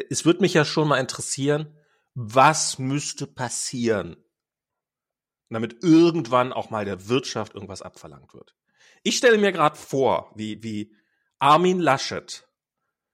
es 0.09 0.25
würde 0.25 0.41
mich 0.41 0.53
ja 0.53 0.65
schon 0.65 0.87
mal 0.87 0.99
interessieren, 0.99 1.77
was 2.13 2.79
müsste 2.79 3.27
passieren, 3.27 4.17
damit 5.49 5.83
irgendwann 5.83 6.53
auch 6.53 6.69
mal 6.69 6.85
der 6.85 7.07
Wirtschaft 7.07 7.53
irgendwas 7.53 7.81
abverlangt 7.81 8.33
wird. 8.33 8.55
Ich 9.03 9.17
stelle 9.17 9.37
mir 9.37 9.51
gerade 9.51 9.77
vor, 9.77 10.31
wie, 10.35 10.63
wie 10.63 10.95
Armin 11.39 11.79
Laschet 11.79 12.47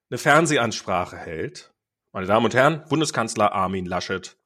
eine 0.09 0.17
Fernsehansprache 0.17 1.17
hält. 1.17 1.73
Meine 2.13 2.27
Damen 2.27 2.45
und 2.45 2.53
Herren, 2.53 2.85
Bundeskanzler 2.87 3.51
Armin 3.51 3.85
Laschet. 3.85 4.37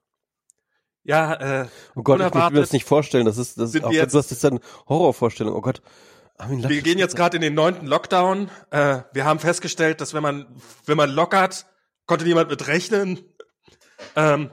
Ja, 1.08 1.34
äh, 1.62 1.68
Oh 1.96 2.04
Gott, 2.04 2.18
ich 2.18 2.24
möchte 2.24 2.36
mir 2.36 2.36
Unerwartet 2.36 2.64
das 2.64 2.72
nicht 2.74 2.86
vorstellen. 2.86 3.26
Das 3.26 3.38
ist, 3.38 3.58
das 3.58 3.74
ist 3.74 3.84
auch, 3.84 3.92
jetzt- 3.92 4.14
du 4.14 4.18
hast 4.20 4.30
jetzt 4.30 4.44
eine 4.46 4.60
Horrorvorstellung. 4.88 5.56
Oh 5.56 5.62
Gott. 5.62 5.82
Armin 6.38 6.68
Wir 6.68 6.82
gehen 6.82 7.00
jetzt 7.00 7.16
gerade 7.16 7.38
in 7.38 7.42
den 7.42 7.54
neunten 7.56 7.88
Lockdown. 7.88 8.52
Äh, 8.70 9.00
wir 9.14 9.26
haben 9.26 9.40
festgestellt, 9.40 10.02
dass 10.02 10.14
wenn 10.14 10.22
man, 10.22 10.46
wenn 10.86 10.98
man 10.98 11.10
lockert, 11.10 11.66
konnte 12.06 12.26
niemand 12.26 12.50
mit 12.50 12.68
rechnen. 12.68 13.20
Ähm, 14.16 14.52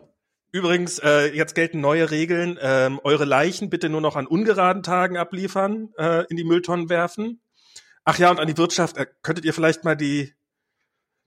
übrigens, 0.52 0.98
äh, 1.00 1.26
jetzt 1.34 1.54
gelten 1.54 1.80
neue 1.80 2.10
Regeln. 2.10 2.56
Ähm, 2.62 3.00
eure 3.02 3.24
Leichen 3.24 3.68
bitte 3.68 3.88
nur 3.88 4.00
noch 4.00 4.16
an 4.16 4.26
ungeraden 4.26 4.82
Tagen 4.82 5.16
abliefern, 5.18 5.90
äh, 5.98 6.24
in 6.30 6.36
die 6.36 6.44
Mülltonnen 6.44 6.88
werfen. 6.88 7.42
Ach 8.04 8.18
ja, 8.18 8.30
und 8.30 8.38
an 8.38 8.46
die 8.46 8.56
Wirtschaft, 8.56 8.96
äh, 8.96 9.06
könntet 9.22 9.44
ihr 9.44 9.52
vielleicht 9.54 9.84
mal 9.84 9.96
die, 9.96 10.32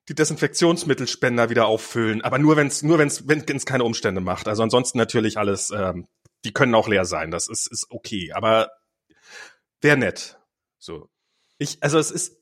die 0.10 0.16
Desinfektionsmittelspender 0.16 1.50
wieder 1.50 1.68
auffüllen, 1.68 2.22
aber 2.22 2.40
nur 2.40 2.56
wenn's, 2.56 2.82
nur 2.82 2.98
wenn's, 2.98 3.28
wenn 3.28 3.44
es 3.48 3.66
keine 3.66 3.84
Umstände 3.84 4.22
macht. 4.22 4.48
Also 4.48 4.64
ansonsten 4.64 4.98
natürlich 4.98 5.38
alles, 5.38 5.70
ähm, 5.72 6.08
die 6.46 6.54
können 6.54 6.76
auch 6.76 6.88
leer 6.88 7.06
sein. 7.06 7.32
Das 7.32 7.48
ist, 7.50 7.68
ist 7.68 7.88
okay. 7.90 8.32
Aber 8.34 8.72
wäre 9.82 9.98
nett. 9.98 10.40
So. 10.78 11.10
Ich, 11.58 11.84
also 11.84 12.00
es 12.00 12.12
ist, 12.12 12.38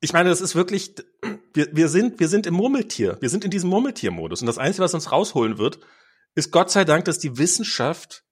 ich 0.00 0.12
meine, 0.12 0.28
das 0.28 0.40
ist 0.40 0.54
wirklich, 0.54 0.94
wir, 1.52 1.74
wir 1.74 1.88
sind, 1.88 2.20
wir 2.20 2.28
sind 2.28 2.46
im 2.46 2.54
Murmeltier. 2.54 3.16
Wir 3.20 3.30
sind 3.30 3.44
in 3.44 3.50
diesem 3.50 3.70
Murmeltiermodus. 3.70 4.40
Und 4.40 4.46
das 4.46 4.58
Einzige, 4.58 4.84
was 4.84 4.94
uns 4.94 5.10
rausholen 5.10 5.58
wird, 5.58 5.80
ist 6.36 6.52
Gott 6.52 6.70
sei 6.70 6.84
Dank, 6.84 7.04
dass 7.06 7.18
die 7.18 7.38
Wissenschaft 7.38 8.24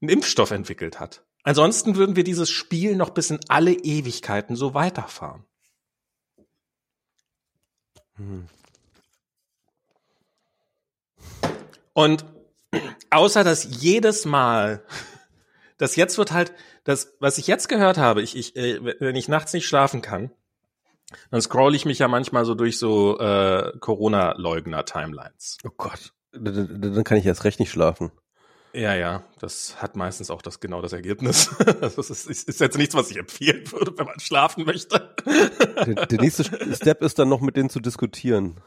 einen 0.00 0.10
Impfstoff 0.10 0.52
entwickelt 0.52 1.00
hat. 1.00 1.24
Ansonsten 1.42 1.96
würden 1.96 2.14
wir 2.14 2.24
dieses 2.24 2.50
Spiel 2.50 2.94
noch 2.94 3.10
bis 3.10 3.30
in 3.30 3.40
alle 3.48 3.72
Ewigkeiten 3.72 4.54
so 4.54 4.74
weiterfahren. 4.74 5.44
Hm. 8.20 8.46
Und 11.94 12.24
außer 13.10 13.44
dass 13.44 13.82
jedes 13.82 14.24
Mal, 14.26 14.84
das 15.78 15.96
jetzt 15.96 16.18
wird 16.18 16.32
halt, 16.32 16.52
das, 16.84 17.14
was 17.20 17.38
ich 17.38 17.46
jetzt 17.46 17.68
gehört 17.68 17.98
habe, 17.98 18.22
ich, 18.22 18.36
ich, 18.36 18.56
äh, 18.56 18.78
wenn 19.00 19.16
ich 19.16 19.28
nachts 19.28 19.52
nicht 19.52 19.66
schlafen 19.66 20.02
kann, 20.02 20.30
dann 21.30 21.40
scroll 21.40 21.74
ich 21.74 21.86
mich 21.86 21.98
ja 21.98 22.08
manchmal 22.08 22.44
so 22.44 22.54
durch 22.54 22.78
so 22.78 23.18
äh, 23.18 23.72
Corona-Leugner-Timelines. 23.80 25.58
Oh 25.64 25.70
Gott. 25.76 26.12
Dann 26.32 27.02
kann 27.04 27.18
ich 27.18 27.26
erst 27.26 27.44
recht 27.44 27.58
nicht 27.58 27.70
schlafen. 27.70 28.12
Ja, 28.72 28.94
ja, 28.94 29.24
das 29.40 29.82
hat 29.82 29.96
meistens 29.96 30.30
auch 30.30 30.42
das 30.42 30.60
genau 30.60 30.80
das 30.80 30.92
Ergebnis. 30.92 31.50
Das 31.80 31.96
ist, 31.96 32.26
ist, 32.26 32.48
ist 32.48 32.60
jetzt 32.60 32.78
nichts, 32.78 32.94
was 32.94 33.10
ich 33.10 33.16
empfehlen 33.16 33.70
würde, 33.72 33.96
wenn 33.96 34.06
man 34.06 34.20
schlafen 34.20 34.64
möchte. 34.64 35.14
Der, 35.26 36.06
der 36.06 36.20
nächste 36.20 36.44
Step 36.74 37.02
ist 37.02 37.18
dann 37.18 37.28
noch 37.28 37.40
mit 37.40 37.56
denen 37.56 37.70
zu 37.70 37.80
diskutieren. 37.80 38.60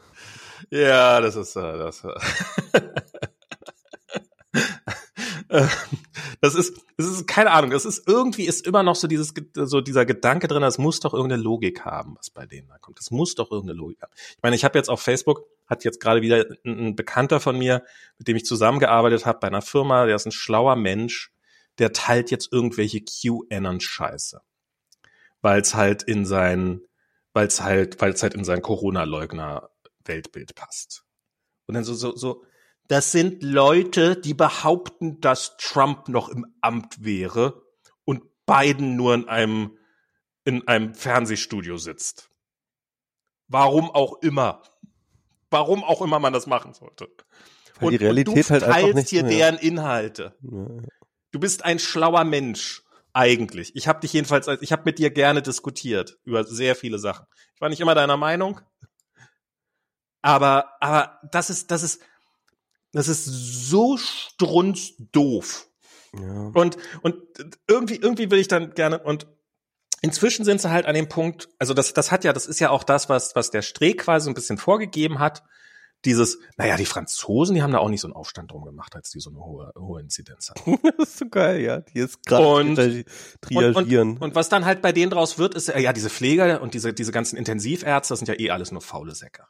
Ja, 0.70 1.20
das 1.20 1.36
ist 1.36 1.56
äh, 1.56 1.78
das. 1.78 2.02
Äh, 5.54 5.68
das 6.40 6.54
ist, 6.54 6.84
das 6.96 7.06
ist 7.06 7.26
keine 7.26 7.52
Ahnung. 7.52 7.70
Das 7.70 7.84
ist 7.84 8.06
irgendwie 8.08 8.44
ist 8.44 8.66
immer 8.66 8.82
noch 8.82 8.96
so 8.96 9.06
dieses, 9.06 9.32
so 9.54 9.80
dieser 9.80 10.04
Gedanke 10.04 10.48
drin. 10.48 10.62
Es 10.64 10.78
muss 10.78 11.00
doch 11.00 11.14
irgendeine 11.14 11.42
Logik 11.42 11.84
haben, 11.84 12.16
was 12.16 12.30
bei 12.30 12.44
denen 12.44 12.68
da 12.68 12.78
kommt. 12.78 12.98
Es 12.98 13.10
muss 13.10 13.34
doch 13.34 13.50
irgendeine 13.50 13.78
Logik 13.78 14.02
haben. 14.02 14.12
Ich 14.16 14.42
meine, 14.42 14.56
ich 14.56 14.64
habe 14.64 14.76
jetzt 14.76 14.90
auf 14.90 15.00
Facebook 15.00 15.44
hat 15.66 15.84
jetzt 15.84 16.00
gerade 16.00 16.20
wieder 16.20 16.44
ein, 16.64 16.88
ein 16.88 16.96
Bekannter 16.96 17.40
von 17.40 17.56
mir, 17.56 17.84
mit 18.18 18.28
dem 18.28 18.36
ich 18.36 18.44
zusammengearbeitet 18.44 19.24
habe 19.24 19.38
bei 19.38 19.46
einer 19.46 19.62
Firma. 19.62 20.06
Der 20.06 20.16
ist 20.16 20.26
ein 20.26 20.32
schlauer 20.32 20.76
Mensch. 20.76 21.32
Der 21.78 21.92
teilt 21.92 22.30
jetzt 22.30 22.52
irgendwelche 22.52 23.00
QAnon-Scheiße, 23.00 24.40
weil 25.40 25.60
es 25.60 25.74
halt 25.74 26.04
in 26.04 26.24
sein, 26.24 26.82
weil 27.32 27.48
es 27.48 27.62
halt, 27.62 28.00
weil 28.00 28.12
es 28.12 28.22
halt 28.22 28.34
in 28.34 28.44
sein 28.44 28.62
Corona-Leugner-Weltbild 28.62 30.54
passt. 30.54 31.04
Und 31.66 31.74
dann 31.74 31.82
so, 31.82 31.94
so, 31.94 32.14
so, 32.14 32.44
das 32.88 33.12
sind 33.12 33.42
Leute, 33.42 34.16
die 34.16 34.34
behaupten, 34.34 35.20
dass 35.20 35.56
Trump 35.56 36.08
noch 36.08 36.28
im 36.28 36.46
Amt 36.60 37.04
wäre 37.04 37.62
und 38.04 38.22
Biden 38.46 38.96
nur 38.96 39.14
in 39.14 39.28
einem, 39.28 39.78
in 40.44 40.66
einem 40.68 40.94
Fernsehstudio 40.94 41.78
sitzt. 41.78 42.30
Warum 43.48 43.90
auch 43.90 44.20
immer. 44.22 44.62
Warum 45.50 45.84
auch 45.84 46.02
immer 46.02 46.18
man 46.18 46.32
das 46.32 46.46
machen 46.46 46.74
sollte. 46.74 47.08
Weil 47.80 47.90
die 47.90 47.96
Realität 47.96 48.46
du 48.46 48.50
halt 48.50 48.62
einfach 48.64 48.80
teilst 48.80 48.94
nicht 48.94 49.08
hier 49.08 49.22
so, 49.22 49.28
deren 49.28 49.56
Inhalte. 49.56 50.36
Ja. 50.42 50.66
Du 51.32 51.40
bist 51.40 51.64
ein 51.64 51.78
schlauer 51.78 52.24
Mensch, 52.24 52.84
eigentlich. 53.14 53.74
Ich 53.76 53.88
habe 53.88 54.00
dich 54.00 54.12
jedenfalls, 54.12 54.48
ich 54.60 54.72
habe 54.72 54.82
mit 54.84 54.98
dir 54.98 55.10
gerne 55.10 55.40
diskutiert 55.40 56.18
über 56.24 56.44
sehr 56.44 56.74
viele 56.74 56.98
Sachen. 56.98 57.26
Ich 57.54 57.60
war 57.60 57.68
nicht 57.68 57.80
immer 57.80 57.94
deiner 57.94 58.16
Meinung, 58.16 58.60
aber, 60.20 60.72
aber 60.80 61.20
das 61.30 61.48
ist, 61.50 61.70
das 61.70 61.82
ist, 61.82 62.02
Das 62.94 63.08
ist 63.08 63.24
so 63.24 63.96
strunzdoof. 63.96 65.68
Ja. 66.18 66.50
Und, 66.54 66.78
und 67.02 67.16
irgendwie, 67.68 67.96
irgendwie 67.96 68.30
will 68.30 68.38
ich 68.38 68.46
dann 68.46 68.72
gerne, 68.74 69.00
und 69.00 69.26
inzwischen 70.00 70.44
sind 70.44 70.60
sie 70.60 70.70
halt 70.70 70.86
an 70.86 70.94
dem 70.94 71.08
Punkt, 71.08 71.48
also 71.58 71.74
das, 71.74 71.92
das 71.92 72.12
hat 72.12 72.22
ja, 72.22 72.32
das 72.32 72.46
ist 72.46 72.60
ja 72.60 72.70
auch 72.70 72.84
das, 72.84 73.08
was, 73.08 73.34
was 73.34 73.50
der 73.50 73.62
Streeck 73.62 74.02
quasi 74.02 74.30
ein 74.30 74.34
bisschen 74.34 74.58
vorgegeben 74.58 75.18
hat. 75.18 75.42
Dieses, 76.04 76.38
naja, 76.56 76.76
die 76.76 76.84
Franzosen, 76.84 77.54
die 77.54 77.62
haben 77.62 77.72
da 77.72 77.78
auch 77.78 77.88
nicht 77.88 78.02
so 78.02 78.06
einen 78.06 78.14
Aufstand 78.14 78.52
drum 78.52 78.64
gemacht, 78.64 78.94
als 78.94 79.10
die 79.10 79.20
so 79.20 79.30
eine 79.30 79.40
hohe, 79.40 79.72
hohe 79.76 80.00
Inzidenz 80.00 80.50
hatten. 80.50 80.78
das 80.98 81.08
ist 81.08 81.18
so 81.18 81.28
geil, 81.28 81.62
ja. 81.62 81.80
Die 81.80 81.98
ist 81.98 82.24
gerade 82.26 82.44
und, 82.44 82.76
triagieren. 83.40 84.10
Und, 84.10 84.16
und, 84.16 84.22
und, 84.22 84.34
was 84.34 84.50
dann 84.50 84.66
halt 84.66 84.82
bei 84.82 84.92
denen 84.92 85.10
draus 85.10 85.38
wird, 85.38 85.54
ist, 85.54 85.68
ja, 85.68 85.92
diese 85.94 86.10
Pfleger 86.10 86.60
und 86.60 86.74
diese, 86.74 86.92
diese 86.92 87.10
ganzen 87.10 87.36
Intensivärzte, 87.36 88.12
das 88.12 88.18
sind 88.20 88.28
ja 88.28 88.38
eh 88.38 88.50
alles 88.50 88.70
nur 88.70 88.82
faule 88.82 89.14
Säcke. 89.14 89.46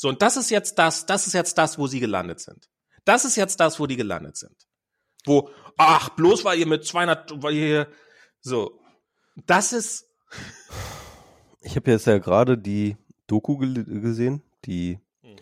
So, 0.00 0.08
und 0.08 0.22
das 0.22 0.36
ist 0.36 0.50
jetzt 0.50 0.78
das, 0.78 1.06
das 1.06 1.26
ist 1.26 1.32
jetzt 1.32 1.58
das, 1.58 1.76
wo 1.76 1.88
sie 1.88 1.98
gelandet 1.98 2.38
sind. 2.38 2.70
Das 3.04 3.24
ist 3.24 3.34
jetzt 3.34 3.58
das, 3.58 3.80
wo 3.80 3.86
die 3.88 3.96
gelandet 3.96 4.36
sind. 4.36 4.54
Wo, 5.26 5.50
ach, 5.76 6.10
bloß 6.10 6.44
weil 6.44 6.60
ihr 6.60 6.68
mit 6.68 6.84
200, 6.84 7.42
weil 7.42 7.54
ihr, 7.54 7.88
so. 8.40 8.80
Das 9.46 9.72
ist. 9.72 10.06
Ich 11.60 11.74
habe 11.74 11.90
jetzt 11.90 12.06
ja 12.06 12.18
gerade 12.18 12.56
die 12.56 12.96
Doku 13.26 13.58
gesehen, 13.58 14.42
die 14.64 15.00
hm. 15.22 15.36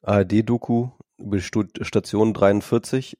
ARD-Doku 0.00 0.88
über 1.18 1.40
Station 1.40 2.32
43. 2.32 3.18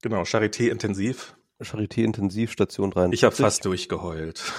Genau, 0.00 0.22
Charité 0.22 0.70
intensiv. 0.70 1.36
Charité 1.60 2.04
intensiv, 2.04 2.52
Station 2.52 2.92
43. 2.92 3.18
Ich 3.18 3.24
habe 3.24 3.34
fast 3.34 3.64
durchgeheult. 3.64 4.52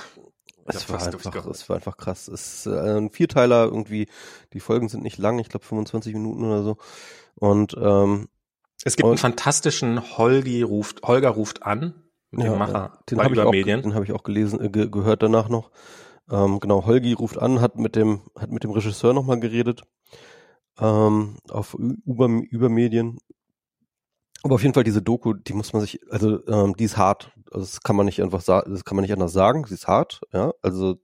Es 0.65 0.89
war, 0.89 1.01
einfach, 1.01 1.45
es 1.47 1.67
war 1.67 1.75
einfach 1.75 1.97
krass. 1.97 2.27
Es 2.27 2.65
ist 2.65 2.65
äh, 2.67 2.97
ein 2.97 3.09
Vierteiler 3.09 3.65
irgendwie. 3.65 4.07
Die 4.53 4.59
Folgen 4.59 4.87
sind 4.87 5.03
nicht 5.03 5.17
lang, 5.17 5.39
ich 5.39 5.49
glaube 5.49 5.65
25 5.65 6.13
Minuten 6.13 6.45
oder 6.45 6.63
so. 6.63 6.77
Und 7.35 7.75
ähm, 7.77 8.29
es 8.83 8.95
gibt 8.95 9.05
und, 9.05 9.11
einen 9.11 9.17
fantastischen 9.17 10.17
Holgi 10.17 10.61
ruft, 10.61 11.03
Holger 11.03 11.29
ruft 11.29 11.63
an, 11.63 11.93
ja, 12.31 12.43
dem 12.43 12.57
Macher 12.57 12.99
den 13.09 13.17
bei 13.17 13.27
Übermedien. 13.27 13.79
Auch, 13.79 13.83
den 13.83 13.93
habe 13.93 14.05
ich 14.05 14.11
auch 14.11 14.23
gelesen, 14.23 14.61
äh, 14.61 14.69
ge 14.69 14.89
gehört 14.89 15.23
danach 15.23 15.49
noch. 15.49 15.71
Ähm, 16.31 16.59
genau, 16.59 16.85
Holgi 16.85 17.13
ruft 17.13 17.37
an, 17.37 17.59
hat 17.59 17.77
mit 17.77 17.95
dem, 17.95 18.21
hat 18.37 18.51
mit 18.51 18.63
dem 18.63 18.71
Regisseur 18.71 19.13
nochmal 19.13 19.39
geredet. 19.39 19.83
Ähm, 20.79 21.37
auf 21.49 21.75
über, 21.75 22.27
Übermedien. 22.27 23.19
Aber 24.43 24.55
auf 24.55 24.61
jeden 24.61 24.73
Fall 24.73 24.83
diese 24.83 25.01
Doku, 25.01 25.33
die 25.33 25.53
muss 25.53 25.71
man 25.71 25.81
sich, 25.81 25.99
also 26.11 26.45
ähm, 26.47 26.75
die 26.75 26.83
ist 26.83 26.97
hart. 26.97 27.31
Also 27.49 27.65
das 27.65 27.81
kann 27.81 27.95
man 27.95 28.05
nicht 28.05 28.21
einfach 28.21 28.41
sagen, 28.41 28.71
das 28.71 28.83
kann 28.83 28.97
man 28.97 29.03
nicht 29.03 29.13
anders 29.13 29.31
sagen. 29.31 29.65
Sie 29.65 29.73
ist 29.73 29.87
hart, 29.87 30.21
ja. 30.33 30.51
Also 30.61 30.97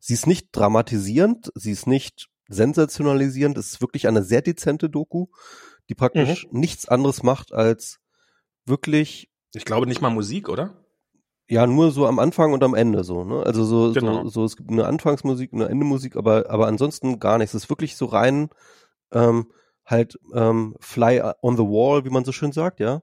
sie 0.00 0.14
ist 0.14 0.26
nicht 0.26 0.48
dramatisierend, 0.52 1.52
sie 1.54 1.72
ist 1.72 1.86
nicht 1.86 2.28
sensationalisierend. 2.48 3.58
Es 3.58 3.72
ist 3.72 3.80
wirklich 3.82 4.08
eine 4.08 4.22
sehr 4.22 4.40
dezente 4.40 4.88
Doku, 4.88 5.26
die 5.90 5.94
praktisch 5.94 6.46
mhm. 6.50 6.60
nichts 6.60 6.88
anderes 6.88 7.22
macht 7.22 7.52
als 7.52 8.00
wirklich. 8.64 9.30
Ich 9.54 9.66
glaube 9.66 9.86
nicht 9.86 10.00
mal 10.00 10.10
Musik, 10.10 10.48
oder? 10.48 10.84
Ja, 11.50 11.66
nur 11.66 11.90
so 11.90 12.06
am 12.06 12.18
Anfang 12.18 12.52
und 12.52 12.62
am 12.62 12.74
Ende 12.74 13.04
so, 13.04 13.24
ne? 13.24 13.42
Also 13.42 13.64
so, 13.64 13.92
genau. 13.92 14.24
so, 14.24 14.28
so, 14.28 14.44
es 14.44 14.56
gibt 14.56 14.70
eine 14.70 14.86
Anfangsmusik, 14.86 15.52
eine 15.52 15.68
Endemusik, 15.68 16.16
aber, 16.16 16.50
aber 16.50 16.66
ansonsten 16.66 17.18
gar 17.20 17.38
nichts. 17.38 17.54
Es 17.54 17.64
ist 17.64 17.70
wirklich 17.70 17.96
so 17.96 18.04
rein, 18.06 18.50
ähm, 19.12 19.46
halt 19.88 20.18
ähm, 20.34 20.76
Fly 20.80 21.22
on 21.42 21.56
the 21.56 21.62
Wall, 21.62 22.04
wie 22.04 22.10
man 22.10 22.24
so 22.24 22.32
schön 22.32 22.52
sagt, 22.52 22.80
ja. 22.80 23.00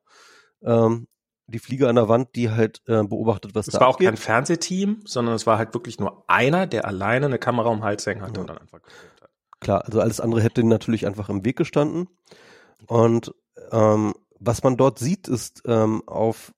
Ähm, 0.63 1.07
die 1.47 1.59
Fliege 1.59 1.88
an 1.89 1.95
der 1.95 2.09
Wand, 2.09 2.29
die 2.36 2.49
halt 2.49 2.81
äh, 2.88 3.03
beobachtet, 3.03 3.53
was 3.53 3.67
es 3.67 3.73
da 3.73 3.77
Es 3.77 3.81
war 3.81 3.89
abgeht. 3.89 4.07
auch 4.07 4.11
kein 4.11 4.17
Fernsehteam, 4.17 5.01
sondern 5.05 5.36
es 5.36 5.45
war 5.45 5.57
halt 5.57 5.73
wirklich 5.73 5.99
nur 5.99 6.23
einer, 6.27 6.65
der 6.65 6.86
alleine 6.86 7.27
eine 7.27 7.38
Kamera 7.38 7.69
um 7.69 7.83
Hals 7.83 8.05
hängen 8.05 8.21
hatte 8.21 8.36
ja. 8.36 8.41
und 8.41 8.47
dann 8.47 8.57
einfach 8.57 8.81
gefilmt 8.81 9.21
hat. 9.21 9.29
Klar, 9.59 9.86
also 9.86 10.01
alles 10.01 10.19
andere 10.19 10.41
hätte 10.41 10.63
natürlich 10.63 11.05
einfach 11.05 11.29
im 11.29 11.45
Weg 11.45 11.55
gestanden. 11.55 12.07
Und 12.88 13.33
ähm, 13.71 14.15
was 14.39 14.63
man 14.63 14.75
dort 14.77 14.99
sieht, 14.99 15.27
ist 15.27 15.61
ähm, 15.65 16.01
auf 16.07 16.51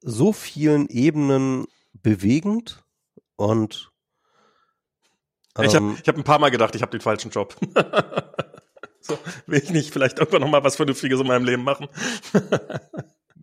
so 0.00 0.32
vielen 0.32 0.88
Ebenen 0.88 1.66
bewegend 1.92 2.84
und 3.36 3.92
ähm, 5.56 5.64
ich 5.64 5.74
habe 5.74 5.94
ich 6.00 6.08
hab 6.08 6.16
ein 6.16 6.24
paar 6.24 6.38
Mal 6.38 6.50
gedacht, 6.50 6.74
ich 6.74 6.82
habe 6.82 6.90
den 6.90 7.00
falschen 7.00 7.30
Job. 7.30 7.56
So, 9.02 9.18
will 9.46 9.60
ich 9.62 9.70
nicht 9.70 9.92
vielleicht 9.92 10.18
irgendwann 10.18 10.42
noch 10.42 10.50
mal 10.50 10.64
was 10.64 10.76
Vernünftiges 10.76 11.20
in 11.20 11.26
meinem 11.26 11.44
Leben 11.44 11.64
machen? 11.64 11.88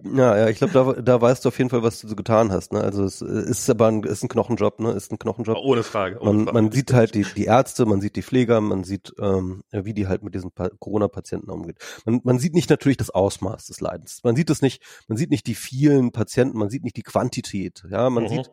Ja, 0.02 0.38
ja, 0.38 0.48
ich 0.48 0.58
glaube, 0.58 0.74
da, 0.74 1.02
da 1.02 1.22
weißt 1.22 1.44
du 1.44 1.50
auf 1.50 1.58
jeden 1.58 1.70
Fall, 1.70 1.84
was 1.84 2.00
du 2.00 2.08
so 2.08 2.16
getan 2.16 2.52
hast. 2.52 2.72
Ne? 2.72 2.80
Also 2.80 3.04
es 3.04 3.22
ist 3.22 3.70
aber 3.70 3.88
ein, 3.88 4.04
ist 4.04 4.24
ein 4.24 4.30
Knochenjob, 4.30 4.80
ne? 4.80 4.92
Ist 4.92 5.12
ein 5.12 5.20
Knochenjob. 5.20 5.58
Ohne 5.58 5.84
Frage. 5.84 6.22
Ohne 6.22 6.32
man, 6.32 6.46
Frage. 6.46 6.54
man 6.54 6.72
sieht 6.72 6.94
halt 6.94 7.16
die, 7.16 7.26
die 7.36 7.46
Ärzte, 7.46 7.86
man 7.86 8.00
sieht 8.00 8.16
die 8.16 8.22
Pfleger, 8.22 8.62
man 8.62 8.86
sieht, 8.86 9.14
ähm, 9.20 9.64
wie 9.72 9.94
die 9.94 10.08
halt 10.08 10.24
mit 10.24 10.36
diesen 10.36 10.52
Corona-Patienten 10.54 11.50
umgehen. 11.50 11.76
Man, 12.06 12.22
man 12.24 12.40
sieht 12.40 12.54
nicht 12.54 12.70
natürlich 12.70 12.98
das 12.98 13.10
Ausmaß 13.10 13.66
des 13.66 13.82
Leidens. 13.82 14.22
Man 14.24 14.38
sieht 14.38 14.50
es 14.50 14.62
nicht, 14.62 14.82
man 15.10 15.18
sieht 15.18 15.32
nicht 15.32 15.48
die 15.48 15.56
vielen 15.56 16.14
Patienten, 16.14 16.58
man 16.58 16.70
sieht 16.70 16.86
nicht 16.86 16.96
die 16.96 17.04
Quantität. 17.04 17.84
Ja, 17.90 18.10
man 18.10 18.24
mhm. 18.24 18.30
sieht, 18.30 18.52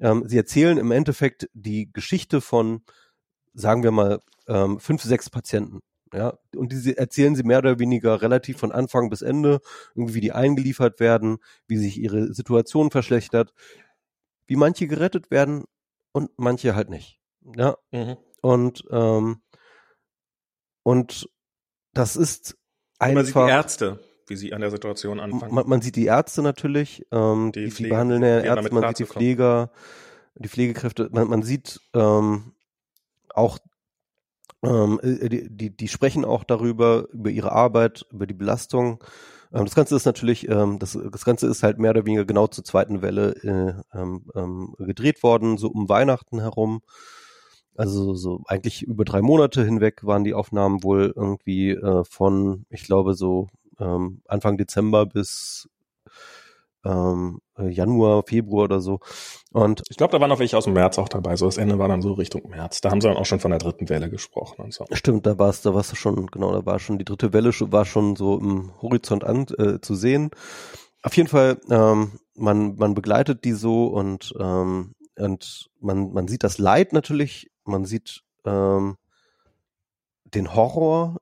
ähm, 0.00 0.24
sie 0.26 0.36
erzählen 0.36 0.76
im 0.76 0.90
Endeffekt 0.90 1.48
die 1.54 1.90
Geschichte 1.90 2.42
von, 2.42 2.82
sagen 3.54 3.82
wir 3.82 3.92
mal, 3.92 4.20
ähm, 4.46 4.78
fünf, 4.78 5.02
sechs 5.02 5.30
Patienten. 5.30 5.80
Ja, 6.12 6.38
und 6.54 6.72
diese 6.72 6.96
erzählen 6.98 7.34
sie 7.34 7.42
mehr 7.42 7.58
oder 7.58 7.78
weniger 7.78 8.20
relativ 8.20 8.58
von 8.58 8.70
Anfang 8.70 9.08
bis 9.08 9.22
Ende, 9.22 9.60
irgendwie 9.94 10.14
wie 10.14 10.20
die 10.20 10.32
eingeliefert 10.32 11.00
werden, 11.00 11.38
wie 11.66 11.78
sich 11.78 11.98
ihre 11.98 12.34
Situation 12.34 12.90
verschlechtert, 12.90 13.54
wie 14.46 14.56
manche 14.56 14.86
gerettet 14.86 15.30
werden 15.30 15.64
und 16.12 16.30
manche 16.36 16.74
halt 16.74 16.90
nicht. 16.90 17.18
Ja. 17.56 17.76
Mhm. 17.90 18.16
Und 18.42 18.84
ähm, 18.90 19.40
und 20.82 21.28
das 21.94 22.16
ist 22.16 22.56
einfach. 22.98 23.14
Man 23.14 23.24
sieht 23.24 23.34
die 23.34 23.50
Ärzte, 23.50 24.00
wie 24.26 24.36
sie 24.36 24.52
an 24.52 24.60
der 24.60 24.70
Situation 24.70 25.20
anfangen. 25.20 25.54
Man, 25.54 25.68
man 25.68 25.80
sieht 25.80 25.96
die 25.96 26.06
Ärzte 26.06 26.42
natürlich, 26.42 27.06
ähm, 27.10 27.52
die, 27.52 27.64
die, 27.64 27.70
Pflege, 27.70 27.88
die 27.88 27.90
behandelnden 27.90 28.44
Ärzte, 28.44 28.74
man 28.74 28.88
sieht 28.88 28.98
die 28.98 29.10
Pfleger, 29.10 29.70
die 30.34 30.48
Pflegekräfte, 30.48 31.08
man, 31.12 31.28
man 31.28 31.42
sieht 31.42 31.80
ähm, 31.94 32.54
auch 33.30 33.58
ähm, 34.62 35.00
äh, 35.02 35.28
die, 35.28 35.48
die, 35.50 35.76
die 35.76 35.88
sprechen 35.88 36.24
auch 36.24 36.44
darüber, 36.44 37.08
über 37.12 37.30
ihre 37.30 37.52
Arbeit, 37.52 38.06
über 38.12 38.26
die 38.26 38.34
Belastung. 38.34 39.02
Ähm, 39.52 39.64
das 39.64 39.74
Ganze 39.74 39.96
ist 39.96 40.06
natürlich, 40.06 40.48
ähm, 40.48 40.78
das, 40.78 40.98
das 41.10 41.24
Ganze 41.24 41.46
ist 41.48 41.62
halt 41.62 41.78
mehr 41.78 41.90
oder 41.90 42.06
weniger 42.06 42.24
genau 42.24 42.46
zur 42.46 42.64
zweiten 42.64 43.02
Welle 43.02 43.34
äh, 43.42 43.98
ähm, 43.98 44.24
ähm, 44.34 44.74
gedreht 44.78 45.22
worden, 45.22 45.58
so 45.58 45.68
um 45.68 45.88
Weihnachten 45.88 46.40
herum. 46.40 46.82
Also 47.76 48.14
so 48.14 48.42
eigentlich 48.46 48.82
über 48.82 49.04
drei 49.04 49.22
Monate 49.22 49.64
hinweg 49.64 50.04
waren 50.04 50.24
die 50.24 50.34
Aufnahmen 50.34 50.82
wohl 50.82 51.12
irgendwie 51.16 51.70
äh, 51.70 52.04
von, 52.04 52.66
ich 52.70 52.84
glaube, 52.84 53.14
so 53.14 53.48
ähm, 53.80 54.20
Anfang 54.26 54.58
Dezember 54.58 55.06
bis 55.06 55.68
ähm, 56.84 57.40
äh, 57.58 57.68
Januar, 57.68 58.24
Februar 58.26 58.64
oder 58.64 58.80
so. 58.80 59.00
Und 59.52 59.82
ich 59.88 59.96
glaube, 59.96 60.12
da 60.12 60.20
waren 60.20 60.32
auch 60.32 60.38
welche 60.38 60.56
aus 60.56 60.64
dem 60.64 60.72
März 60.72 60.98
auch 60.98 61.08
dabei. 61.08 61.36
So 61.36 61.46
das 61.46 61.58
Ende 61.58 61.78
war 61.78 61.88
dann 61.88 62.02
so 62.02 62.12
Richtung 62.12 62.48
März. 62.48 62.80
Da 62.80 62.90
haben 62.90 63.00
sie 63.00 63.08
dann 63.08 63.16
auch 63.16 63.26
schon 63.26 63.40
von 63.40 63.50
der 63.50 63.58
dritten 63.58 63.88
Welle 63.88 64.08
gesprochen 64.08 64.62
und 64.62 64.72
so. 64.72 64.86
Stimmt, 64.92 65.26
da 65.26 65.38
war 65.38 65.50
es, 65.50 65.62
da 65.62 65.74
war 65.74 65.80
es 65.80 65.96
schon, 65.96 66.26
genau, 66.28 66.52
da 66.52 66.64
war 66.64 66.78
schon 66.78 66.98
die 66.98 67.04
dritte 67.04 67.32
Welle 67.32 67.52
war 67.72 67.84
schon 67.84 68.16
so 68.16 68.38
im 68.38 68.72
Horizont 68.80 69.24
an 69.24 69.46
äh, 69.58 69.80
zu 69.80 69.94
sehen. 69.94 70.30
Auf 71.02 71.16
jeden 71.16 71.28
Fall, 71.28 71.60
ähm, 71.70 72.12
man 72.34 72.76
man 72.76 72.94
begleitet 72.94 73.44
die 73.44 73.52
so 73.52 73.86
und 73.86 74.32
ähm, 74.38 74.94
und 75.18 75.70
man 75.80 76.12
man 76.12 76.28
sieht 76.28 76.44
das 76.44 76.58
Leid 76.58 76.92
natürlich, 76.92 77.50
man 77.64 77.84
sieht 77.84 78.22
ähm, 78.46 78.96
den 80.24 80.54
Horror 80.54 81.18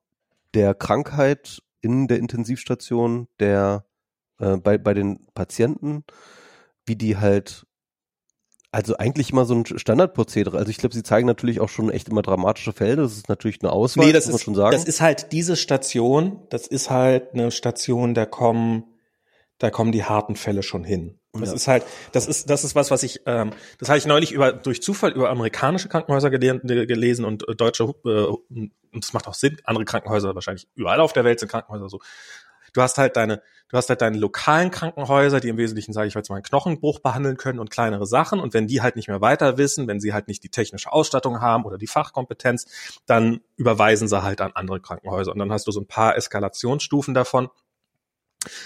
der 0.54 0.74
Krankheit 0.74 1.62
in 1.80 2.08
der 2.08 2.18
Intensivstation, 2.18 3.28
der 3.38 3.84
äh, 4.38 4.56
bei, 4.56 4.78
bei 4.78 4.94
den 4.94 5.26
Patienten, 5.34 6.04
wie 6.84 6.96
die 6.96 7.16
halt, 7.16 7.66
also 8.72 8.96
eigentlich 8.96 9.30
immer 9.30 9.44
so 9.46 9.54
ein 9.54 9.66
Standardprozedere. 9.66 10.56
Also 10.56 10.70
ich 10.70 10.78
glaube, 10.78 10.94
sie 10.94 11.02
zeigen 11.02 11.26
natürlich 11.26 11.60
auch 11.60 11.68
schon 11.68 11.90
echt 11.90 12.08
immer 12.08 12.22
dramatische 12.22 12.72
Fälle. 12.72 12.96
Das 12.96 13.12
ist 13.12 13.28
natürlich 13.28 13.60
eine 13.62 13.72
Auswahl, 13.72 14.06
nee, 14.06 14.12
das 14.12 14.26
muss 14.26 14.34
man 14.34 14.40
schon 14.40 14.54
sagen. 14.54 14.72
Das 14.72 14.84
ist 14.84 15.00
halt 15.00 15.32
diese 15.32 15.56
Station, 15.56 16.42
das 16.50 16.66
ist 16.66 16.90
halt 16.90 17.34
eine 17.34 17.50
Station, 17.50 18.14
da 18.14 18.26
kommen, 18.26 18.84
da 19.58 19.70
kommen 19.70 19.90
die 19.92 20.04
harten 20.04 20.36
Fälle 20.36 20.62
schon 20.62 20.84
hin. 20.84 21.18
Das 21.32 21.50
ja. 21.50 21.54
ist 21.54 21.68
halt, 21.68 21.84
das 22.12 22.26
ist, 22.26 22.50
das 22.50 22.64
ist 22.64 22.74
was, 22.74 22.90
was 22.90 23.04
ich, 23.04 23.20
ähm, 23.26 23.52
das 23.78 23.88
habe 23.88 23.98
ich 23.98 24.06
neulich 24.06 24.32
über 24.32 24.52
durch 24.52 24.82
Zufall 24.82 25.12
über 25.12 25.30
amerikanische 25.30 25.88
Krankenhäuser 25.88 26.28
gelesen, 26.30 26.60
gelesen 26.64 27.24
und 27.24 27.48
äh, 27.48 27.54
deutsche, 27.54 27.84
äh, 28.04 28.08
und 28.08 28.72
das 28.92 29.12
macht 29.12 29.28
auch 29.28 29.34
Sinn. 29.34 29.58
Andere 29.64 29.84
Krankenhäuser 29.84 30.34
wahrscheinlich 30.34 30.66
überall 30.74 31.00
auf 31.00 31.12
der 31.12 31.24
Welt 31.24 31.38
sind 31.38 31.48
Krankenhäuser 31.48 31.88
so. 31.88 32.00
Du 32.72 32.82
hast 32.82 32.98
halt 32.98 33.16
deine, 33.16 33.42
du 33.68 33.76
hast 33.76 33.88
halt 33.88 34.00
deine 34.00 34.18
lokalen 34.18 34.70
Krankenhäuser, 34.70 35.40
die 35.40 35.48
im 35.48 35.56
Wesentlichen, 35.56 35.92
sage 35.92 36.08
ich 36.08 36.14
jetzt 36.14 36.28
mal, 36.28 36.36
einen 36.36 36.44
Knochenbruch 36.44 37.00
behandeln 37.00 37.36
können 37.36 37.58
und 37.58 37.70
kleinere 37.70 38.06
Sachen. 38.06 38.40
Und 38.40 38.54
wenn 38.54 38.66
die 38.66 38.82
halt 38.82 38.96
nicht 38.96 39.08
mehr 39.08 39.20
weiter 39.20 39.58
wissen, 39.58 39.86
wenn 39.88 40.00
sie 40.00 40.12
halt 40.12 40.28
nicht 40.28 40.42
die 40.44 40.48
technische 40.48 40.92
Ausstattung 40.92 41.40
haben 41.40 41.64
oder 41.64 41.78
die 41.78 41.86
Fachkompetenz, 41.86 42.66
dann 43.06 43.40
überweisen 43.56 44.08
sie 44.08 44.22
halt 44.22 44.40
an 44.40 44.52
andere 44.54 44.80
Krankenhäuser. 44.80 45.32
Und 45.32 45.38
dann 45.38 45.52
hast 45.52 45.66
du 45.66 45.72
so 45.72 45.80
ein 45.80 45.86
paar 45.86 46.16
Eskalationsstufen 46.16 47.14
davon. 47.14 47.48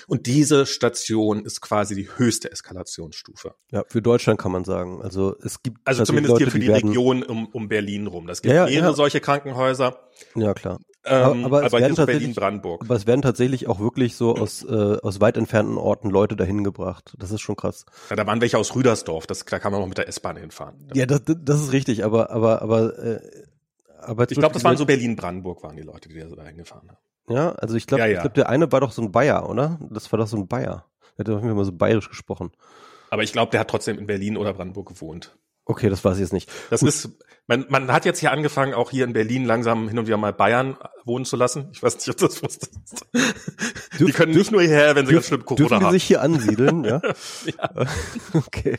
Und 0.07 0.27
diese 0.27 0.67
Station 0.67 1.45
ist 1.45 1.61
quasi 1.61 1.97
die 1.97 2.09
höchste 2.17 2.51
Eskalationsstufe. 2.51 3.55
Ja, 3.73 3.83
für 3.89 4.03
Deutschland 4.03 4.39
kann 4.39 4.53
man 4.53 4.65
sagen. 4.65 5.03
Also 5.03 5.37
es 5.43 5.63
gibt 5.63 5.81
also 5.85 6.05
zumindest 6.05 6.33
Leute, 6.33 6.45
hier 6.45 6.53
für 6.53 6.59
die, 6.61 6.67
die 6.67 6.73
Region 6.73 7.25
um, 7.25 7.47
um 7.47 7.69
Berlin 7.69 8.07
rum. 8.07 8.27
Das 8.27 8.41
gibt 8.41 8.55
ja, 8.55 8.67
ja, 8.67 8.71
mehrere 8.71 8.91
ja. 8.91 8.97
solche 8.97 9.21
Krankenhäuser. 9.21 9.99
Ja 10.37 10.55
klar. 10.55 10.79
Ähm, 11.07 11.45
aber, 11.45 11.65
aber, 11.65 11.67
es 11.67 11.73
werden 11.73 12.07
Berlin-Brandenburg. 12.07 12.85
aber 12.85 12.95
es 12.95 13.07
werden 13.07 13.21
tatsächlich 13.21 13.67
auch 13.69 13.79
wirklich 13.79 14.17
so 14.17 14.37
aus, 14.37 14.65
äh, 14.65 14.97
aus 15.03 15.21
weit 15.21 15.37
entfernten 15.37 15.77
Orten 15.77 16.09
Leute 16.09 16.35
dahin 16.35 16.65
gebracht. 16.65 17.15
Das 17.19 17.31
ist 17.31 17.43
schon 17.43 17.57
krass. 17.57 17.85
Ja, 18.09 18.17
da 18.17 18.27
waren 18.27 18.41
welche 18.41 18.57
aus 18.57 18.75
Rüdersdorf, 18.75 19.27
das, 19.27 19.45
da 19.45 19.59
kann 19.59 19.73
man 19.73 19.83
auch 19.83 19.87
mit 19.87 19.99
der 19.99 20.09
S-Bahn 20.09 20.37
hinfahren. 20.37 20.89
Ja, 20.95 21.05
das, 21.05 21.23
das 21.27 21.61
ist 21.61 21.73
richtig, 21.73 22.05
aber, 22.05 22.31
aber, 22.31 22.63
aber, 22.63 22.99
äh, 22.99 23.21
aber 24.01 24.31
Ich 24.31 24.39
glaube, 24.39 24.55
das 24.55 24.65
waren 24.65 24.77
so 24.77 24.87
Berlin-Brandenburg, 24.87 25.63
waren 25.63 25.77
die 25.77 25.83
Leute, 25.83 26.09
die 26.09 26.15
da 26.19 26.43
hingefahren 26.43 26.89
haben. 26.89 26.99
Ja, 27.29 27.53
also 27.53 27.75
ich 27.75 27.87
glaube, 27.87 28.03
Ja, 28.03 28.07
ja. 28.07 28.15
ich 28.15 28.21
glaube, 28.21 28.35
der 28.35 28.49
eine 28.49 28.71
war 28.73 28.81
doch 28.81 28.93
so 28.93 29.03
ein 29.03 29.13
Bayer, 29.13 29.49
oder? 29.49 29.79
Das 29.91 30.11
war 30.13 30.19
doch 30.19 30.27
so 30.27 30.37
ein 30.37 30.49
Bayer. 30.49 30.87
Der 31.19 31.25
hat 31.25 31.29
doch 31.29 31.43
immer 31.43 31.65
so 31.65 31.73
bayerisch 31.73 32.09
gesprochen. 32.09 32.51
Aber 33.11 33.23
ich 33.23 33.33
glaube, 33.33 33.51
der 33.51 33.61
hat 33.61 33.69
trotzdem 33.69 33.99
in 33.99 34.07
Berlin 34.07 34.37
oder 34.37 34.53
Brandenburg 34.55 34.89
gewohnt. 34.89 35.37
Okay, 35.67 35.89
das 35.89 36.05
weiß 36.05 36.15
ich 36.17 36.21
jetzt 36.21 36.33
nicht. 36.35 36.51
Das 36.69 36.83
ist, 36.83 37.09
man, 37.47 37.65
man 37.71 37.91
hat 37.91 38.05
jetzt 38.05 38.19
hier 38.21 38.33
angefangen, 38.33 38.75
auch 38.75 38.91
hier 38.91 39.05
in 39.05 39.15
Berlin 39.15 39.47
langsam 39.47 39.89
hin 39.89 39.99
und 39.99 40.07
wieder 40.07 40.19
mal 40.19 40.33
Bayern 40.35 40.77
wohnen 41.07 41.25
zu 41.25 41.37
lassen. 41.37 41.71
Ich 41.73 41.83
weiß 41.83 41.97
nicht, 41.97 42.09
ob 42.11 42.17
das 42.19 42.43
wusstest. 42.43 43.07
Die 43.15 44.05
Dürf- 44.05 44.15
können 44.15 44.35
nicht 44.35 44.51
nur 44.53 44.61
hierher, 44.61 44.95
wenn 44.95 45.07
sie 45.07 45.15
ganz 45.15 45.27
schlimm 45.29 45.41
Dürfen 45.41 45.57
Corona 45.57 45.79
die 45.79 45.85
haben. 45.87 45.93
sich 45.93 46.05
hier 46.05 46.21
ansiedeln, 46.21 46.85
ja? 46.85 47.01
Ja. 47.47 47.71
Okay. 48.35 48.79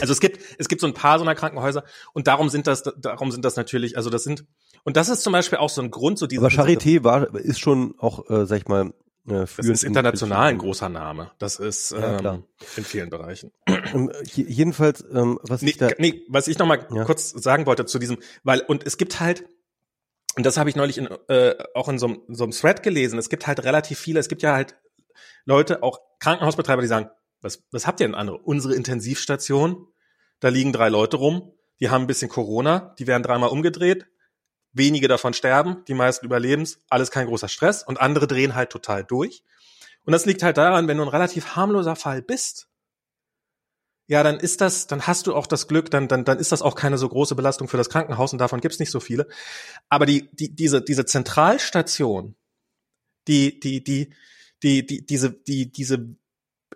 Also 0.00 0.12
es 0.12 0.20
gibt, 0.20 0.40
es 0.58 0.68
gibt 0.68 0.80
so 0.80 0.86
ein 0.86 0.94
paar 0.94 1.18
so 1.18 1.24
einer 1.24 1.34
Krankenhäuser 1.34 1.84
und 2.12 2.26
darum 2.26 2.48
sind 2.48 2.66
das, 2.66 2.82
darum 2.98 3.30
sind 3.30 3.44
das 3.44 3.56
natürlich, 3.56 3.96
also 3.96 4.10
das 4.10 4.24
sind, 4.24 4.44
und 4.84 4.96
das 4.96 5.08
ist 5.08 5.22
zum 5.22 5.32
Beispiel 5.32 5.58
auch 5.58 5.70
so 5.70 5.80
ein 5.82 5.90
Grund, 5.90 6.18
so 6.18 6.26
diese. 6.26 6.40
Aber 6.40 6.48
Charité 6.50 7.04
war, 7.04 7.34
ist 7.34 7.60
schon 7.60 7.94
auch, 7.98 8.28
äh, 8.30 8.46
sag 8.46 8.58
ich 8.58 8.68
mal, 8.68 8.92
äh, 9.30 9.46
Das 9.56 9.58
ist 9.66 9.82
in- 9.84 9.88
international 9.88 10.48
ein 10.48 10.58
großer 10.58 10.88
Name. 10.88 11.30
Das 11.38 11.56
ist 11.56 11.92
Ja, 11.92 12.18
ähm, 12.18 12.44
in 12.76 12.84
vielen 12.84 13.10
Bereichen. 13.10 13.52
Ähm, 13.66 14.10
je- 14.24 14.44
jedenfalls, 14.48 15.04
ähm, 15.12 15.38
was 15.42 15.62
Nee, 15.62 15.70
ich 15.70 15.76
da, 15.78 15.88
nee, 15.98 16.22
was 16.28 16.48
ich 16.48 16.58
noch 16.58 16.66
mal 16.66 16.86
Ja. 16.94 17.04
kurz 17.04 17.30
sagen 17.30 17.66
wollte 17.66 17.86
zu 17.86 17.98
diesem, 17.98 18.18
weil 18.44 18.60
und 18.60 18.86
es 18.86 18.96
gibt 18.98 19.20
halt 19.20 19.44
und 20.36 20.46
das 20.46 20.56
habe 20.58 20.70
ich 20.70 20.76
neulich 20.76 20.96
in, 20.98 21.08
äh, 21.28 21.54
auch 21.74 21.88
in 21.88 21.98
so, 21.98 22.06
einem- 22.06 22.20
so 22.28 22.44
einem 22.44 22.52
Thread 22.52 22.82
gelesen. 22.84 23.18
Es 23.18 23.28
gibt 23.30 23.46
halt 23.48 23.64
relativ 23.64 23.98
viele. 23.98 24.20
Es 24.20 24.28
gibt 24.28 24.42
ja 24.42 24.54
halt 24.54 24.76
Leute, 25.44 25.82
auch 25.82 25.98
Krankenhausbetreiber, 26.20 26.82
die 26.82 26.88
sagen, 26.88 27.10
was, 27.42 27.64
was 27.72 27.86
habt 27.86 28.00
ihr 28.00 28.06
denn 28.06 28.14
andere? 28.14 28.38
Unsere 28.38 28.74
Intensivstation, 28.74 29.88
da 30.38 30.48
liegen 30.48 30.72
drei 30.72 30.88
Leute 30.88 31.16
rum, 31.16 31.52
die 31.80 31.90
haben 31.90 32.02
ein 32.04 32.06
bisschen 32.06 32.28
Corona, 32.28 32.94
die 32.98 33.06
werden 33.08 33.22
dreimal 33.24 33.48
umgedreht, 33.48 34.06
wenige 34.72 35.08
davon 35.08 35.34
sterben, 35.34 35.84
die 35.88 35.94
meisten 35.94 36.26
überleben's, 36.26 36.80
alles 36.88 37.10
kein 37.10 37.26
großer 37.26 37.48
Stress 37.48 37.82
und 37.82 38.00
andere 38.00 38.26
drehen 38.26 38.54
halt 38.54 38.70
total 38.70 39.04
durch. 39.04 39.42
Und 40.04 40.12
das 40.12 40.26
liegt 40.26 40.42
halt 40.42 40.56
daran, 40.56 40.88
wenn 40.88 40.96
du 40.96 41.02
ein 41.02 41.08
relativ 41.08 41.56
harmloser 41.56 41.96
Fall 41.96 42.22
bist, 42.22 42.68
ja, 44.06 44.24
dann 44.24 44.40
ist 44.40 44.60
das, 44.60 44.88
dann 44.88 45.06
hast 45.06 45.28
du 45.28 45.36
auch 45.36 45.46
das 45.46 45.68
Glück, 45.68 45.88
dann, 45.88 46.08
dann, 46.08 46.24
dann 46.24 46.40
ist 46.40 46.50
das 46.50 46.62
auch 46.62 46.74
keine 46.74 46.98
so 46.98 47.08
große 47.08 47.36
Belastung 47.36 47.68
für 47.68 47.76
das 47.76 47.88
Krankenhaus 47.88 48.32
und 48.32 48.40
davon 48.40 48.60
gibt's 48.60 48.80
nicht 48.80 48.90
so 48.90 48.98
viele. 48.98 49.28
Aber 49.88 50.04
die, 50.04 50.28
die, 50.32 50.54
diese, 50.54 50.82
diese 50.82 51.06
Zentralstation, 51.06 52.34
die, 53.28 53.60
die, 53.60 53.84
die, 53.84 54.12
die, 54.64 54.84
die, 54.84 55.06
diese, 55.06 55.30
die, 55.30 55.70
diese 55.70 56.16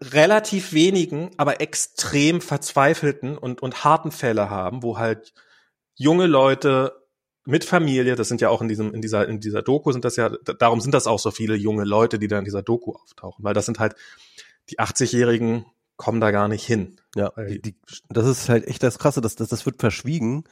relativ 0.01 0.73
wenigen, 0.73 1.33
aber 1.37 1.61
extrem 1.61 2.41
verzweifelten 2.41 3.37
und, 3.37 3.63
und 3.63 3.83
harten 3.83 4.13
Fälle 4.13 4.49
haben, 4.49 4.85
wo 4.85 4.99
halt 4.99 5.35
junge 5.97 6.27
Leute 6.27 7.04
mit 7.45 7.65
Familie, 7.65 8.17
das 8.17 8.29
sind 8.29 8.41
ja 8.41 8.49
auch 8.49 8.63
in 8.63 8.69
diesem, 8.69 8.95
in 8.95 9.03
dieser, 9.03 9.29
in 9.29 9.41
dieser 9.41 9.63
Doku 9.63 9.93
sind 9.93 10.05
das 10.05 10.17
ja, 10.17 10.31
darum 10.59 10.81
sind 10.81 10.95
das 10.95 11.07
auch 11.07 11.19
so 11.19 11.31
viele 11.31 11.55
junge 11.55 11.85
Leute, 11.85 12.19
die 12.19 12.29
da 12.29 12.39
in 12.39 12.45
dieser 12.45 12.63
Doku 12.63 12.93
auftauchen, 12.93 13.45
weil 13.45 13.55
das 13.55 13.67
sind 13.67 13.79
halt, 13.79 13.95
die 14.71 14.79
80-Jährigen 14.79 15.67
kommen 15.97 16.21
da 16.21 16.31
gar 16.31 16.49
nicht 16.49 16.65
hin. 16.67 16.97
ja, 17.15 17.31
die, 17.37 17.61
die, 17.61 17.77
das 18.09 18.27
ist 18.27 18.49
halt 18.49 18.67
echt 18.67 18.83
das 18.83 18.99
Krasse, 18.99 19.21
das, 19.21 19.37
das, 19.37 19.49
das 19.49 19.67
wird 19.67 19.79
verschwiegen, 19.79 20.45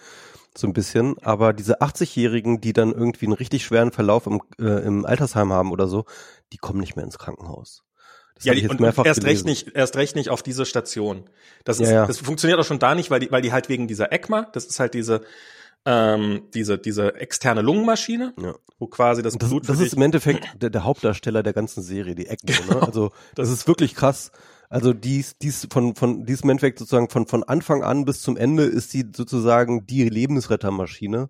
so 0.56 0.66
ein 0.66 0.74
bisschen, 0.74 1.16
aber 1.22 1.52
diese 1.52 1.80
80-Jährigen, 1.80 2.60
die 2.60 2.74
dann 2.74 2.92
irgendwie 2.92 3.26
einen 3.26 3.32
richtig 3.32 3.64
schweren 3.64 3.90
Verlauf 3.90 4.26
im, 4.26 4.42
äh, 4.60 4.84
im 4.84 5.06
Altersheim 5.06 5.52
haben 5.52 5.72
oder 5.72 5.88
so, 5.88 6.04
die 6.52 6.58
kommen 6.58 6.80
nicht 6.80 6.94
mehr 6.94 7.04
ins 7.04 7.18
Krankenhaus. 7.18 7.84
Das 8.34 8.44
Ja, 8.44 8.54
die, 8.54 8.68
und, 8.68 8.80
erst 8.80 8.98
recht 8.98 9.24
gelesen. 9.24 9.46
nicht, 9.46 9.68
erst 9.74 9.96
recht 9.96 10.14
nicht 10.14 10.28
auf 10.28 10.42
diese 10.42 10.66
Station. 10.66 11.24
Das 11.64 11.80
ist, 11.80 11.88
Ja, 11.88 11.94
ja. 11.94 12.06
das 12.06 12.18
funktioniert 12.18 12.60
auch 12.60 12.64
schon 12.64 12.78
da 12.78 12.94
nicht, 12.94 13.10
weil 13.10 13.20
die, 13.20 13.30
weil 13.30 13.42
die 13.42 13.52
halt 13.52 13.68
wegen 13.70 13.88
dieser 13.88 14.12
ECMA, 14.12 14.42
das 14.52 14.66
ist 14.66 14.78
halt 14.78 14.94
diese, 14.94 15.22
ähm, 15.84 16.42
diese, 16.54 16.78
diese 16.78 17.14
externe 17.16 17.62
Lungenmaschine, 17.62 18.34
Ja. 18.40 18.54
wo 18.78 18.86
quasi 18.86 19.22
das, 19.22 19.36
das, 19.36 19.48
Blut 19.50 19.68
das 19.68 19.80
ist 19.80 19.94
im 19.94 20.02
Endeffekt 20.02 20.46
der, 20.62 20.70
der 20.70 20.84
Hauptdarsteller 20.84 21.42
der 21.42 21.52
ganzen 21.52 21.82
Serie, 21.82 22.14
die 22.14 22.26
ECMO. 22.26 22.52
Genau. 22.62 22.74
Ne? 22.80 22.86
Also 22.86 23.10
das 23.34 23.50
ist 23.50 23.66
wirklich 23.66 23.94
krass. 23.94 24.30
Also 24.68 24.94
dies, 24.94 25.36
dies 25.38 25.66
von 25.70 25.94
von 25.96 26.24
diesem 26.24 26.48
Endeffekt 26.48 26.78
sozusagen 26.78 27.10
von 27.10 27.26
von 27.26 27.42
Anfang 27.44 27.82
an 27.82 28.04
bis 28.04 28.22
zum 28.22 28.36
Ende 28.36 28.62
ist 28.64 28.90
sie 28.90 29.04
sozusagen 29.14 29.86
die 29.86 30.08
Lebensrettermaschine. 30.08 31.28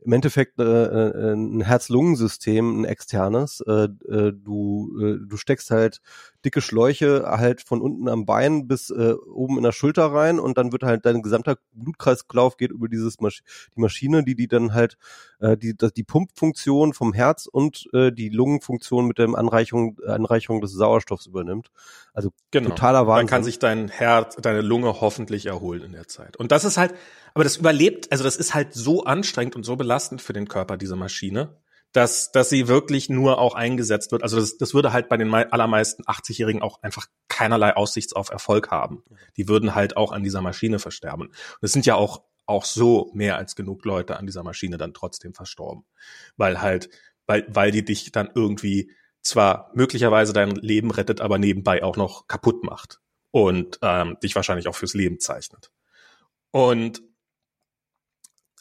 Im 0.00 0.12
Endeffekt 0.12 0.60
äh, 0.60 0.62
äh, 0.62 1.32
ein 1.34 1.60
Herz-Lungen-System, 1.60 2.82
ein 2.82 2.84
externes. 2.84 3.60
Äh, 3.66 3.88
äh, 4.08 4.32
du 4.32 4.96
äh, 5.00 5.18
du 5.26 5.36
steckst 5.36 5.72
halt 5.72 6.00
dicke 6.48 6.62
Schläuche 6.62 7.24
halt 7.26 7.60
von 7.60 7.82
unten 7.82 8.08
am 8.08 8.24
Bein 8.24 8.66
bis 8.66 8.88
äh, 8.88 9.12
oben 9.30 9.58
in 9.58 9.64
der 9.64 9.72
Schulter 9.72 10.06
rein 10.06 10.38
und 10.40 10.56
dann 10.56 10.72
wird 10.72 10.82
halt 10.82 11.04
dein 11.04 11.20
gesamter 11.20 11.58
Blutkreislauf 11.72 12.56
geht 12.56 12.70
über 12.70 12.88
dieses 12.88 13.20
Masch 13.20 13.42
die 13.76 13.80
Maschine, 13.80 14.24
die 14.24 14.34
die 14.34 14.48
dann 14.48 14.72
halt 14.72 14.96
äh, 15.40 15.58
die 15.58 15.76
das, 15.76 15.92
die 15.92 16.04
Pumpfunktion 16.04 16.94
vom 16.94 17.12
Herz 17.12 17.46
und 17.46 17.88
äh, 17.92 18.10
die 18.10 18.30
Lungenfunktion 18.30 19.06
mit 19.06 19.18
der 19.18 19.28
Anreichung 19.34 19.98
Anreichung 20.06 20.62
des 20.62 20.72
Sauerstoffs 20.72 21.26
übernimmt. 21.26 21.68
Also 22.14 22.30
Genau. 22.50 22.70
totaler 22.70 23.06
Wahnsinn. 23.06 23.26
Dann 23.26 23.30
kann 23.30 23.44
sich 23.44 23.58
dein 23.58 23.88
Herz, 23.88 24.36
deine 24.36 24.62
Lunge 24.62 25.02
hoffentlich 25.02 25.44
erholen 25.44 25.82
in 25.82 25.92
der 25.92 26.08
Zeit. 26.08 26.38
Und 26.38 26.50
das 26.50 26.64
ist 26.64 26.78
halt, 26.78 26.94
aber 27.34 27.44
das 27.44 27.58
überlebt, 27.58 28.10
also 28.10 28.24
das 28.24 28.36
ist 28.36 28.54
halt 28.54 28.72
so 28.72 29.04
anstrengend 29.04 29.54
und 29.54 29.64
so 29.64 29.76
belastend 29.76 30.22
für 30.22 30.32
den 30.32 30.48
Körper, 30.48 30.78
diese 30.78 30.96
Maschine, 30.96 31.56
dass, 31.92 32.32
dass 32.32 32.50
sie 32.50 32.68
wirklich 32.68 33.08
nur 33.08 33.38
auch 33.38 33.54
eingesetzt 33.54 34.12
wird. 34.12 34.22
Also 34.22 34.38
das, 34.38 34.58
das 34.58 34.74
würde 34.74 34.92
halt 34.92 35.08
bei 35.08 35.16
den 35.16 35.28
mei- 35.28 35.50
allermeisten 35.50 36.04
80-Jährigen 36.04 36.62
auch 36.62 36.82
einfach 36.82 37.06
keinerlei 37.28 37.74
Aussicht 37.74 38.14
auf 38.14 38.30
Erfolg 38.30 38.70
haben. 38.70 39.02
Die 39.36 39.48
würden 39.48 39.74
halt 39.74 39.96
auch 39.96 40.12
an 40.12 40.22
dieser 40.22 40.42
Maschine 40.42 40.78
versterben. 40.78 41.28
Und 41.28 41.34
es 41.62 41.72
sind 41.72 41.86
ja 41.86 41.94
auch, 41.94 42.22
auch 42.46 42.64
so 42.64 43.10
mehr 43.14 43.36
als 43.36 43.56
genug 43.56 43.84
Leute 43.84 44.16
an 44.16 44.26
dieser 44.26 44.42
Maschine 44.42 44.76
dann 44.76 44.94
trotzdem 44.94 45.34
verstorben. 45.34 45.84
Weil 46.36 46.60
halt, 46.60 46.90
weil, 47.26 47.46
weil 47.48 47.70
die 47.70 47.84
dich 47.84 48.12
dann 48.12 48.30
irgendwie 48.34 48.90
zwar 49.22 49.70
möglicherweise 49.74 50.32
dein 50.32 50.50
Leben 50.52 50.90
rettet, 50.90 51.20
aber 51.20 51.38
nebenbei 51.38 51.82
auch 51.82 51.96
noch 51.96 52.26
kaputt 52.26 52.64
macht 52.64 53.00
und 53.30 53.78
ähm, 53.82 54.16
dich 54.22 54.34
wahrscheinlich 54.34 54.68
auch 54.68 54.74
fürs 54.74 54.94
Leben 54.94 55.20
zeichnet. 55.20 55.70
Und 56.50 57.02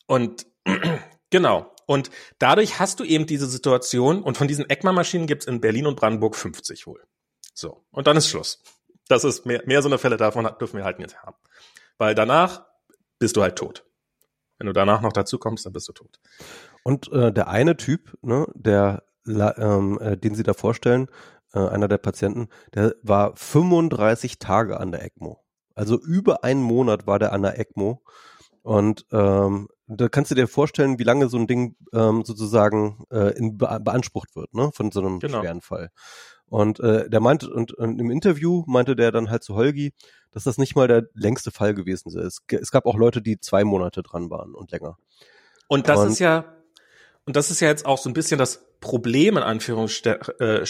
und 0.07 0.47
genau. 1.29 1.73
Und 1.87 2.11
dadurch 2.37 2.79
hast 2.79 2.99
du 2.99 3.05
eben 3.05 3.25
diese 3.25 3.47
Situation 3.47 4.21
und 4.21 4.37
von 4.37 4.47
diesen 4.47 4.69
ECMA-Maschinen 4.69 5.25
gibt's 5.25 5.47
in 5.47 5.61
Berlin 5.61 5.87
und 5.87 5.95
Brandenburg 5.95 6.35
50 6.35 6.85
wohl. 6.85 7.01
So, 7.53 7.85
und 7.89 8.05
dann 8.05 8.17
ist 8.17 8.29
Schluss. 8.29 8.61
Das 9.07 9.23
ist 9.23 9.45
mehr, 9.45 9.63
mehr 9.65 9.81
so 9.81 9.87
eine 9.87 9.97
Fälle 9.97 10.17
davon 10.17 10.47
dürfen 10.59 10.77
wir 10.77 10.83
halt 10.83 10.99
nicht 10.99 11.17
haben. 11.23 11.37
Weil 11.97 12.13
danach 12.13 12.65
bist 13.19 13.37
du 13.37 13.41
halt 13.41 13.55
tot. 13.55 13.85
Wenn 14.59 14.67
du 14.67 14.73
danach 14.73 15.01
noch 15.01 15.13
dazu 15.13 15.39
kommst, 15.39 15.65
dann 15.65 15.73
bist 15.73 15.87
du 15.87 15.93
tot. 15.93 16.19
Und 16.83 17.11
äh, 17.11 17.31
der 17.31 17.47
eine 17.47 17.77
Typ, 17.77 18.17
ne, 18.21 18.47
der, 18.53 19.03
ähm, 19.25 19.97
äh, 20.01 20.17
den 20.17 20.35
Sie 20.35 20.43
da 20.43 20.53
vorstellen, 20.53 21.09
äh, 21.53 21.59
einer 21.59 21.87
der 21.87 21.99
Patienten, 21.99 22.49
der 22.73 22.95
war 23.01 23.35
35 23.35 24.39
Tage 24.39 24.79
an 24.79 24.91
der 24.91 25.03
ECMO. 25.03 25.41
Also 25.73 25.97
über 25.99 26.43
einen 26.43 26.61
Monat 26.61 27.07
war 27.07 27.19
der 27.19 27.33
an 27.33 27.43
der 27.43 27.59
ECMO. 27.59 28.03
Und 28.61 29.05
ähm, 29.11 29.69
da 29.87 30.09
kannst 30.09 30.31
du 30.31 30.35
dir 30.35 30.47
vorstellen, 30.47 30.99
wie 30.99 31.03
lange 31.03 31.29
so 31.29 31.37
ein 31.37 31.47
Ding 31.47 31.75
ähm, 31.93 32.23
sozusagen 32.25 33.03
äh, 33.09 33.37
in, 33.37 33.57
be 33.57 33.79
beansprucht 33.81 34.35
wird, 34.35 34.53
ne, 34.53 34.71
von 34.73 34.91
so 34.91 34.99
einem 34.99 35.19
Genau. 35.19 35.41
schweren 35.41 35.61
Fall. 35.61 35.89
Und 36.49 36.79
äh, 36.79 37.09
der 37.09 37.19
meinte, 37.19 37.49
und, 37.49 37.73
und 37.73 37.99
im 37.99 38.09
Interview 38.09 38.63
meinte 38.67 38.95
der 38.95 39.11
dann 39.11 39.29
halt 39.29 39.43
zu 39.43 39.55
Holgi, 39.55 39.93
dass 40.31 40.43
das 40.45 40.57
nicht 40.57 40.75
mal 40.75 40.87
der 40.87 41.07
längste 41.13 41.51
Fall 41.51 41.73
gewesen 41.73 42.09
ist. 42.17 42.41
Es, 42.47 42.71
gab 42.71 42.85
auch 42.85 42.95
Leute, 42.97 43.21
die 43.21 43.39
zwei 43.39 43.63
Monate 43.63 44.01
dran 44.03 44.29
waren 44.29 44.53
und 44.55 44.71
länger. 44.71 44.97
Und 45.67 45.89
das 45.89 45.99
Und- 45.99 46.07
ist 46.11 46.19
ja, 46.19 46.45
und 47.25 47.35
das 47.35 47.51
ist 47.51 47.59
ja 47.59 47.67
jetzt 47.67 47.85
auch 47.85 47.97
so 47.97 48.09
ein 48.09 48.13
bisschen 48.13 48.37
das 48.37 48.65
Problem 48.79 49.35
in 49.35 49.43
Anführungsstrichen 49.43 50.33
äh, 50.39 50.63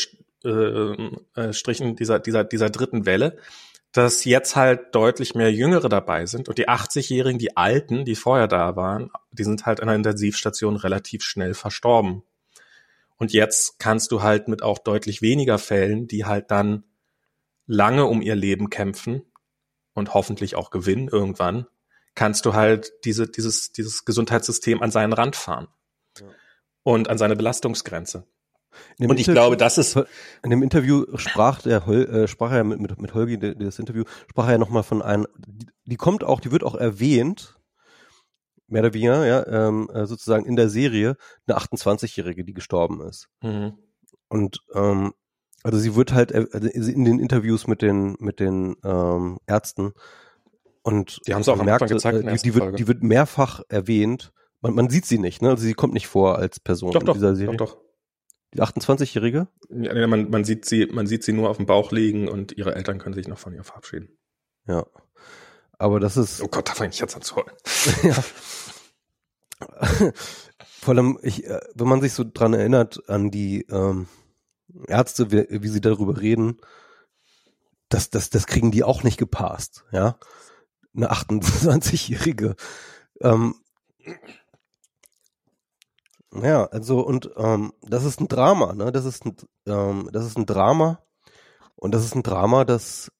äh, 0.45 1.09
äh, 1.36 1.53
Strichen 1.53 1.95
dieser, 1.95 2.20
dieser, 2.20 2.43
dieser 2.43 2.70
dritten 2.70 3.05
Welle, 3.05 3.38
dass 3.92 4.26
jetzt 4.26 4.56
halt 4.56 4.94
deutlich 4.94 5.34
mehr 5.34 5.52
Jüngere 5.52 5.90
dabei 5.90 6.26
sind 6.26 6.50
und 6.50 6.58
die 6.58 6.70
80-Jährigen, 6.70 7.40
die 7.40 7.58
Alten, 7.58 8.06
die 8.06 8.16
vorher 8.16 8.48
da 8.48 8.76
waren, 8.76 9.10
die 9.32 9.44
sind 9.44 9.66
halt 9.66 9.80
an 9.82 9.88
der 9.88 9.96
Intensivstation 9.96 10.76
relativ 10.76 11.24
schnell 11.24 11.54
verstorben. 11.54 12.24
Und 13.18 13.34
jetzt 13.34 13.80
kannst 13.80 14.12
du 14.12 14.22
halt 14.22 14.48
mit 14.48 14.62
auch 14.62 14.78
deutlich 14.78 15.22
weniger 15.22 15.58
Fällen, 15.58 16.08
die 16.08 16.26
halt 16.26 16.52
dann 16.52 16.84
lange 17.66 18.06
um 18.06 18.22
ihr 18.22 18.36
Leben 18.36 18.70
kämpfen 18.70 19.24
und 19.94 20.14
hoffentlich 20.14 20.56
auch 20.56 20.70
gewinnen 20.70 21.08
irgendwann, 21.08 21.66
kannst 22.14 22.46
du 22.46 22.54
halt 22.54 22.94
diese, 23.04 23.28
dieses, 23.28 23.72
dieses 23.72 24.06
Gesundheitssystem 24.06 24.82
an 24.82 24.92
seinen 24.92 25.14
Rand 25.14 25.36
fahren. 25.36 25.68
Ja. 26.20 26.28
Und 26.84 27.10
an 27.10 27.18
seine 27.18 27.36
Belastungsgrenze. 27.36 28.28
In 28.97 29.03
dem 29.03 29.09
Und 29.11 29.19
ich 29.19 29.28
Interview- 29.28 29.34
glaube, 29.41 29.57
das 29.57 29.78
ist, 29.78 29.95
In 30.43 30.49
dem 30.49 30.63
Interview 30.63 31.05
sprach 31.15 31.61
der 31.61 31.86
Hol, 31.86 32.05
äh, 32.09 32.28
sprach 32.28 32.51
er 32.51 32.63
mit, 32.63 32.80
mit, 32.80 32.99
mit 33.01 33.13
Holgi, 33.13 33.38
der 33.38 33.55
das 33.55 33.80
Interview, 33.80 34.03
sprach 34.30 34.45
er 34.47 34.53
ja 34.53 34.57
nochmal 34.57 34.84
von 34.84 35.01
einem, 35.01 35.28
die, 35.38 35.67
die 35.86 35.95
kommt 35.95 36.23
auch, 36.23 36.39
die 36.39 36.51
wird 36.51 36.63
auch 36.63 36.75
erwähnt, 36.75 37.57
mehr 38.67 38.82
oder 38.84 38.93
weniger, 38.93 39.25
ja, 39.25 39.47
ähm, 39.67 39.89
äh, 39.93 40.05
sozusagen 40.05 40.45
in 40.45 40.55
der 40.55 40.69
Serie 40.69 41.15
eine 41.47 41.57
28-Jährige, 41.57 42.43
die 42.43 42.53
gestorben 42.53 43.01
ist. 43.01 43.30
Mhm. 43.41 43.73
Und 44.28 44.59
ähm, 44.73 45.13
also 45.63 45.78
sie 45.80 45.95
wird 45.95 46.13
halt 46.13 46.32
äh, 46.32 46.45
also 46.53 46.91
in 46.91 47.05
den 47.05 47.19
Interviews 47.19 47.67
mit 47.67 47.82
den 47.82 48.15
mit 48.19 48.39
den 48.39 48.75
ähm, 48.84 49.38
Ärzten 49.47 49.93
und 50.84 51.19
Die 51.28 51.34
haben 51.34 51.41
es 51.41 51.49
auch 51.49 51.59
am 51.59 51.65
merkt, 51.65 51.82
Anfang 51.84 51.95
gezeigt 51.97 52.25
äh, 52.25 52.36
die, 52.36 52.41
die 52.43 52.55
wird 52.55 52.80
die 52.80 52.88
wird 52.88 53.03
mehrfach 53.03 53.61
erwähnt. 53.69 54.34
Man, 54.61 54.73
man 54.75 54.89
sieht 54.89 55.05
sie 55.05 55.17
nicht, 55.19 55.41
ne? 55.41 55.49
Also 55.51 55.63
sie 55.63 55.73
kommt 55.73 55.93
nicht 55.93 56.07
vor 56.07 56.38
als 56.38 56.59
Person 56.59 56.91
Doch, 56.91 57.01
in 57.01 57.05
doch, 57.05 57.13
dieser 57.13 57.32
doch, 57.32 57.38
Serie. 57.38 57.57
doch. 57.57 57.78
Die 58.54 58.62
28-Jährige? 58.62 59.48
Ja, 59.70 60.08
man, 60.08 60.30
man, 60.30 60.43
sieht 60.43 60.66
sie, 60.66 60.86
man 60.88 61.08
sieht 61.08 61.24
sie 61.24 61.34
nur 61.34 61.50
auf 61.50 61.58
dem 61.58 61.66
Bauch 61.66 61.91
liegen 61.91 62.28
und 62.28 62.54
ihre 62.54 62.76
Eltern 62.76 62.98
können 62.98 63.16
sich 63.16 63.28
noch 63.28 63.38
von 63.38 63.54
ihr 63.54 63.64
verabschieden. 63.64 64.18
Ja. 64.68 64.86
Aber 65.78 66.00
das 66.00 66.18
ist 66.18 66.41
Oh 66.41 66.48
Gott, 66.48 66.70
da 66.70 66.74
fange 66.74 66.89
ich 66.91 67.00
jetzt 67.00 67.16
an 67.16 67.22
zu 67.22 67.36
heulen. 67.36 67.56
ja. 68.04 68.24
Vor 70.62 70.93
allem, 70.93 71.20
ich, 71.22 71.45
äh, 71.45 71.60
wenn 71.76 71.88
man 71.88 72.02
sich 72.02 72.14
so 72.14 72.24
dran 72.24 72.54
erinnert 72.54 73.10
an 73.10 73.32
die 73.32 73.64
ähm, 73.70 74.08
Ärzte, 74.88 75.32
wie, 75.32 75.45
wie 75.50 75.68
sie 75.68 75.82
darüber 75.82 76.20
reden, 76.22 76.60
das, 77.89 78.10
das, 78.10 78.30
das 78.30 78.48
kriegen 78.48 78.72
die 78.72 78.84
auch 78.84 79.04
nicht 79.04 79.18
gepasst, 79.18 79.86
ja. 79.91 80.18
Eine 80.95 81.12
28-Jährige. 81.12 82.56
Ähm, 83.22 83.56
ja, 86.42 86.66
also 86.66 87.00
und 87.02 87.32
ähm, 87.38 87.74
das 87.82 88.04
ist 88.04 88.20
ein 88.20 88.28
Drama, 88.28 88.74
ne? 88.74 88.92
Das 88.92 89.06
ist 89.06 89.26
ein, 89.26 89.36
ähm, 89.66 90.10
das 90.12 90.26
ist 90.26 90.38
ein 90.38 90.46
Drama 90.46 91.04
und 91.76 91.94
das 91.94 92.04
ist 92.06 92.16
ein 92.16 92.24
Drama, 92.24 92.66
das 92.66 93.12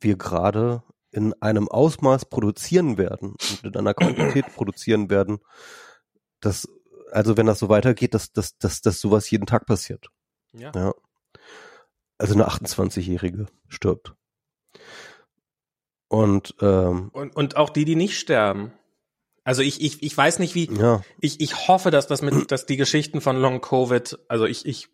wir 0.00 0.16
gerade 0.16 0.82
in 1.10 1.34
einem 1.40 1.68
Ausmaß 1.68 2.26
produzieren 2.26 2.98
werden 2.98 3.36
und 3.62 3.64
in 3.64 3.76
einer 3.76 3.94
Quantität 3.94 4.46
produzieren 4.54 5.10
werden, 5.10 5.38
dass 6.40 6.68
also 7.10 7.36
wenn 7.36 7.46
das 7.46 7.58
so 7.58 7.68
weitergeht, 7.68 8.14
dass 8.14 8.32
dass 8.32 8.58
dass, 8.58 8.80
dass 8.80 9.00
sowas 9.00 9.30
jeden 9.30 9.46
Tag 9.46 9.66
passiert. 9.66 10.08
Ja. 10.52 10.72
Ja. 10.74 10.94
Also 12.18 12.34
eine 12.34 12.48
28-Jährige 12.48 13.46
stirbt. 13.68 14.14
Und 16.08 16.54
ähm, 16.60 17.10
Und, 17.12 17.36
und 17.36 17.56
auch 17.56 17.70
die, 17.70 17.84
die 17.84 17.96
nicht 17.96 18.18
sterben. 18.18 18.72
Also 19.48 19.62
ich, 19.62 19.80
ich, 19.80 20.02
ich 20.02 20.14
weiß 20.14 20.40
nicht, 20.40 20.54
wie, 20.54 20.68
ja, 20.70 21.02
ich, 21.22 21.40
ich 21.40 21.68
hoffe, 21.68 21.90
dass 21.90 22.06
das 22.06 22.20
mit, 22.20 22.34
dass 22.52 22.66
die 22.66 22.76
Geschichten 22.76 23.22
von 23.22 23.40
Long 23.40 23.62
Covid, 23.62 24.18
also 24.28 24.44
ich, 24.44 24.66
ich 24.66 24.90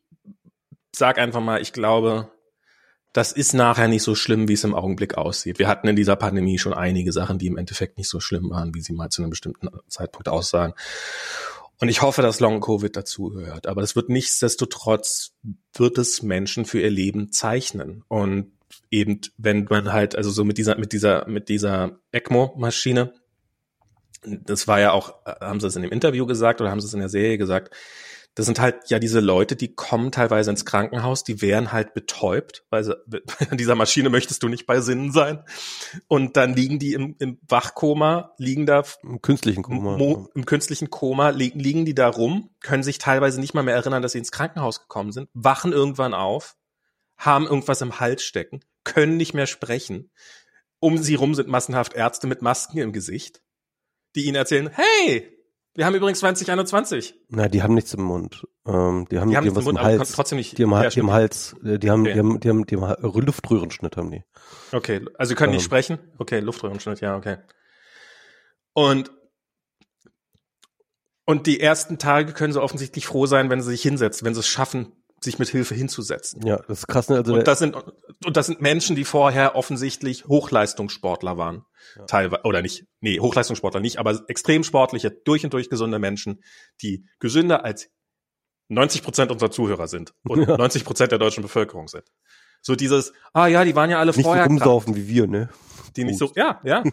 sag 0.95 1.19
einfach 1.19 1.41
mal, 1.41 1.61
ich 1.61 1.73
glaube, 1.73 2.31
das 3.13 3.33
ist 3.33 3.53
nachher 3.53 3.89
nicht 3.89 4.05
so 4.05 4.15
schlimm, 4.15 4.47
wie 4.47 4.53
es 4.53 4.63
im 4.63 4.77
Augenblick 4.77 5.19
aussieht. 5.19 5.59
Wir 5.59 5.67
hatten 5.67 5.89
in 5.89 5.97
dieser 5.97 6.15
Pandemie 6.15 6.59
schon 6.59 6.73
einige 6.73 7.11
Sachen, 7.11 7.41
die 7.41 7.49
im 7.49 7.59
Endeffekt 7.59 7.99
nicht 7.99 8.09
so 8.09 8.21
schlimm 8.21 8.49
waren, 8.51 8.77
wie 8.77 8.81
sie 8.81 8.93
mal 8.93 9.11
zu 9.11 9.23
einem 9.23 9.31
bestimmten 9.31 9.71
Zeitpunkt 9.89 10.29
aussahen. 10.29 10.73
Und 11.81 11.89
ich 11.89 12.03
hoffe, 12.03 12.23
dass 12.23 12.39
Long 12.39 12.61
Covid 12.61 12.97
dazugehört. 12.97 13.67
Aber 13.67 13.83
es 13.83 13.97
wird 13.97 14.09
nichtsdestotrotz, 14.09 15.33
wird 15.73 15.99
es 15.99 16.23
Menschen 16.23 16.65
für 16.65 16.81
ihr 16.81 16.91
Leben 16.91 17.33
zeichnen. 17.33 18.05
Und 18.07 18.53
eben, 18.93 19.21
wenn 19.37 19.65
man 19.69 19.93
halt, 19.93 20.15
also 20.15 20.31
so 20.31 20.45
mit 20.45 20.59
dieser, 20.59 20.79
mit 20.79 20.93
dieser, 20.93 21.27
mit 21.27 21.49
dieser 21.49 21.99
ECMO-Maschine, 22.13 23.13
das 24.27 24.69
war 24.69 24.81
ja 24.81 24.93
auch, 24.93 25.15
äh, 25.27 25.35
haben 25.41 25.61
sie 25.61 25.67
es 25.67 25.77
in 25.77 25.83
dem 25.83 25.93
Interview 25.93 26.27
gesagt 26.27 26.61
oder 26.61 26.71
haben 26.71 26.81
sie 26.81 26.87
es 26.87 26.95
in 26.95 27.01
der 27.01 27.09
Serie 27.09 27.39
gesagt, 27.39 27.75
das 28.35 28.47
sind 28.47 28.59
halt 28.59 28.91
ja 28.91 28.99
diese 28.99 29.21
Leute, 29.21 29.55
die 29.55 29.75
kommen 29.75 30.11
teilweise 30.11 30.51
ins 30.51 30.65
Krankenhaus, 30.65 31.23
die 31.23 31.41
wären 31.41 31.71
halt 31.71 31.95
betäubt, 31.95 32.65
weil 32.69 32.83
sie, 32.83 32.97
an 33.51 33.57
dieser 33.57 33.77
Maschine 33.77 34.11
möchtest 34.11 34.43
du 34.43 34.49
nicht 34.49 34.67
bei 34.67 34.81
Sinnen 34.81 35.13
sein. 35.13 35.45
Und 36.09 36.37
dann 36.37 36.55
liegen 36.55 36.79
die 36.79 36.95
im, 36.95 37.15
im 37.21 37.39
Wachkoma, 37.47 38.33
liegen 38.37 38.67
da 38.67 38.83
im 39.03 39.23
künstlichen 39.23 39.63
Koma. 39.63 39.97
Mo, 39.97 40.29
im 40.35 40.47
künstlichen 40.47 40.91
Koma, 40.91 41.31
liegen, 41.31 41.61
liegen 41.61 41.85
die 41.85 41.95
da 41.95 42.09
rum, 42.09 42.51
können 42.61 42.83
sich 42.83 42.99
teilweise 42.99 43.41
nicht 43.41 43.55
mal 43.55 43.63
mehr 43.63 43.77
erinnern, 43.77 44.03
dass 44.03 44.13
sie 44.13 44.19
ins 44.19 44.33
Krankenhaus 44.33 44.81
gekommen 44.81 45.13
sind, 45.13 45.29
wachen 45.33 45.73
irgendwann 45.73 46.13
auf, 46.13 46.57
haben 47.17 47.47
irgendwas 47.47 47.81
im 47.83 48.01
Hals 48.01 48.25
stecken, 48.25 48.61
können 48.83 49.17
nicht 49.17 49.35
mehr 49.35 49.47
sprechen. 49.47 50.11
Um 50.81 50.99
sie 50.99 51.15
rum 51.15 51.35
sind 51.35 51.49
massenhaft 51.49 51.95
Ärzte 51.95 52.27
mit 52.27 52.43
Masken 52.43 52.79
im 52.79 52.93
Gesicht, 52.93 53.44
die 54.15 54.25
ihnen 54.27 54.37
erzählen, 54.37 54.71
hey, 54.73 55.31
wir 55.75 55.87
haben 55.87 55.95
übrigens 55.95 56.21
2021. 56.21 57.15
Na, 57.31 57.49
die 57.49 57.63
haben 57.63 57.75
nichts 57.75 57.93
im 57.95 58.03
Mund. 58.03 58.47
Ähm, 58.67 59.07
die 59.11 59.19
haben, 59.19 59.31
Die 59.31 59.37
haben 59.37 59.45
die 59.45 59.51
nichts 59.51 59.57
was 59.57 59.63
im 59.67 59.75
Mund, 59.75 59.81
Hals. 59.83 60.13
trotzdem 60.13 60.39
nicht 60.39 60.57
die 60.57 60.65
haben, 60.65 60.89
die 60.91 61.01
haben 61.01 61.11
Hals, 61.13 61.57
äh, 61.65 61.79
die 61.79 61.91
haben, 61.91 62.03
Okay. 62.03 62.13
die 62.13 62.19
haben, 62.21 62.41
die 62.41 62.49
haben, 62.49 62.67
die 62.67 62.77
haben 62.77 62.85
Ha- 62.87 62.99
Luftröhrenschnitt 63.03 63.97
haben 63.97 64.11
die. 64.13 64.23
Okay, 64.73 65.05
also 65.19 65.31
sie 65.31 65.35
können 65.35 65.53
nicht 65.53 65.63
Ähm. 65.63 65.67
sprechen? 65.67 65.99
Okay, 66.19 66.41
Luftröhrenschnitt, 66.41 67.01
ja, 67.01 67.17
okay. 67.17 67.39
Und 68.73 69.11
und 71.27 71.47
die 71.47 71.59
ersten 71.61 71.99
Tage 71.99 72.33
können 72.35 72.53
sie 72.53 72.63
offensichtlich 72.63 73.07
froh 73.07 73.27
sein, 73.27 73.49
wenn 73.51 73.63
sie 73.63 73.71
sich 73.71 73.83
hinsetzen, 73.83 74.27
wenn 74.27 74.35
sie 74.35 74.41
es 74.41 74.47
schaffen, 74.49 74.93
sich 75.25 75.39
mit 75.39 75.49
Hilfe 75.49 75.75
hinzusetzen. 75.75 76.47
Ja, 76.47 76.59
das 76.69 76.81
ist 76.81 76.87
krass, 76.87 77.09
ne? 77.09 77.17
Also 77.17 77.35
Und 77.35 77.47
das 77.47 77.59
sind 77.59 77.77
und 77.77 78.37
das 78.37 78.47
sind 78.47 78.61
Menschen, 78.61 78.97
die 78.97 79.05
vorher 79.05 79.57
offensichtlich 79.57 80.27
Hochleistungssportler 80.27 81.37
waren. 81.37 81.65
Ja. 81.97 82.05
Teilweise 82.05 82.43
oder 82.45 82.63
nicht. 82.63 82.87
Nee, 83.01 83.19
Hochleistungssportler 83.21 83.81
nicht, 83.81 83.99
aber 83.99 84.23
extrem 84.29 84.65
sportliche, 84.65 85.11
durch 85.11 85.45
und 85.45 85.53
durch 85.53 85.69
gesunde 85.69 85.99
Menschen, 85.99 86.43
die 86.83 87.07
gesünder 87.19 87.65
als 87.65 87.91
90 88.69 89.03
Prozent 89.03 89.31
unserer 89.31 89.51
Zuhörer 89.51 89.89
sind 89.89 90.15
und 90.25 90.39
Ja. 90.49 90.57
90 90.57 90.85
Prozent 90.85 91.13
der 91.13 91.19
deutschen 91.19 91.43
Bevölkerung 91.43 91.89
sind. 91.89 92.05
So 92.63 92.77
dieses, 92.77 93.13
ah 93.33 93.47
ja, 93.47 93.65
die 93.65 93.75
waren 93.75 93.91
ja 93.91 93.99
alle 93.99 94.11
nicht 94.11 94.17
so 94.17 94.23
vorher 94.23 94.45
krank, 94.45 94.61
rumsaufen 94.61 94.97
wie 94.97 95.09
wir, 95.09 95.27
ne? 95.27 95.51
die 95.97 96.05
nicht 96.05 96.19
so, 96.19 96.31
ja, 96.35 96.61
ja. 96.65 96.83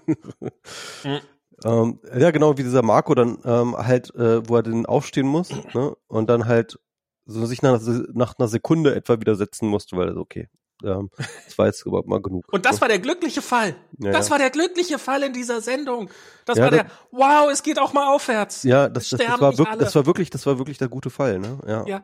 Ähm, 1.63 1.99
ja, 2.17 2.31
genau, 2.31 2.57
wie 2.57 2.63
dieser 2.63 2.81
Marco 2.81 3.13
dann 3.13 3.37
ähm, 3.45 3.77
halt, 3.77 4.13
äh, 4.15 4.47
wo 4.49 4.55
er 4.55 4.63
dann 4.63 4.87
aufstehen 4.87 5.27
muss, 5.27 5.51
ne? 5.75 5.95
Und 6.07 6.27
dann 6.27 6.45
halt 6.45 6.79
so 7.25 7.45
sich 7.45 7.61
nach, 7.61 7.79
nach 8.13 8.37
einer 8.37 8.47
Sekunde 8.47 8.95
etwa 8.95 9.19
wieder 9.19 9.35
setzen 9.35 9.67
musste, 9.67 9.95
weil 9.97 10.17
okay, 10.17 10.49
ähm, 10.83 11.09
das 11.45 11.57
war 11.57 11.67
jetzt 11.67 11.85
überhaupt 11.85 12.07
mal 12.07 12.21
genug. 12.21 12.45
Und 12.51 12.65
das 12.65 12.81
war 12.81 12.87
der 12.87 12.99
glückliche 12.99 13.41
Fall. 13.41 13.75
Ja, 13.99 14.11
das 14.11 14.27
ja. 14.27 14.31
war 14.31 14.37
der 14.39 14.49
glückliche 14.49 14.97
Fall 14.99 15.23
in 15.23 15.33
dieser 15.33 15.61
Sendung. 15.61 16.09
Das 16.45 16.57
Ja, 16.57 16.63
war 16.65 16.71
das- 16.71 16.81
der, 16.81 16.91
wow, 17.11 17.49
es 17.51 17.61
geht 17.63 17.77
auch 17.79 17.93
mal 17.93 18.07
aufwärts. 18.13 18.63
Ja, 18.63 18.89
das, 18.89 19.09
das, 19.09 19.19
das, 19.19 19.39
war 19.41 19.57
wirklich, 19.57 19.77
das 19.77 19.95
war 19.95 20.05
wirklich, 20.05 20.29
das 20.31 20.45
war 20.45 20.57
wirklich 20.57 20.77
der 20.79 20.89
gute 20.89 21.09
Fall, 21.09 21.37
ne? 21.39 21.59
Ja. 21.67 21.85
Ja, 21.85 22.03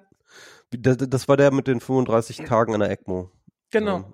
Das, 0.72 0.98
das 1.00 1.28
war 1.28 1.38
der 1.38 1.52
mit 1.52 1.68
den 1.68 1.80
35 1.80 2.38
Tagen 2.46 2.74
an 2.76 2.82
der 2.82 2.92
ECMO. 2.92 3.32
genau. 3.72 4.14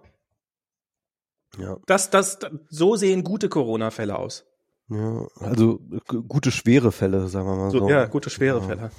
Ja, 1.57 1.77
Das, 1.85 2.09
das, 2.09 2.39
so 2.69 2.95
sehen 2.95 3.23
gute 3.23 3.47
Corona-Fälle 3.49 4.17
aus. 4.17 4.45
ja. 4.89 5.27
Also 5.39 5.79
gute 6.27 6.49
schwere 6.51 6.91
Fälle, 6.91 7.27
sagen 7.27 7.45
wir 7.47 7.55
mal 7.55 7.69
so. 7.71 7.79
So, 7.79 7.89
ja, 7.89 8.05
gute 8.05 8.29
schwere. 8.31 8.61
Fälle. 8.61 8.89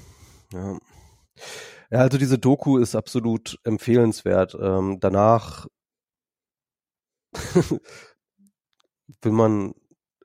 Ja. 0.52 0.78
Ja, 1.90 1.98
also 2.00 2.18
diese 2.18 2.38
Doku 2.38 2.78
ist 2.78 2.94
absolut 2.94 3.58
empfehlenswert. 3.64 4.56
Ähm, 4.60 4.98
danach 5.00 5.66
will 9.22 9.32
man, 9.32 9.74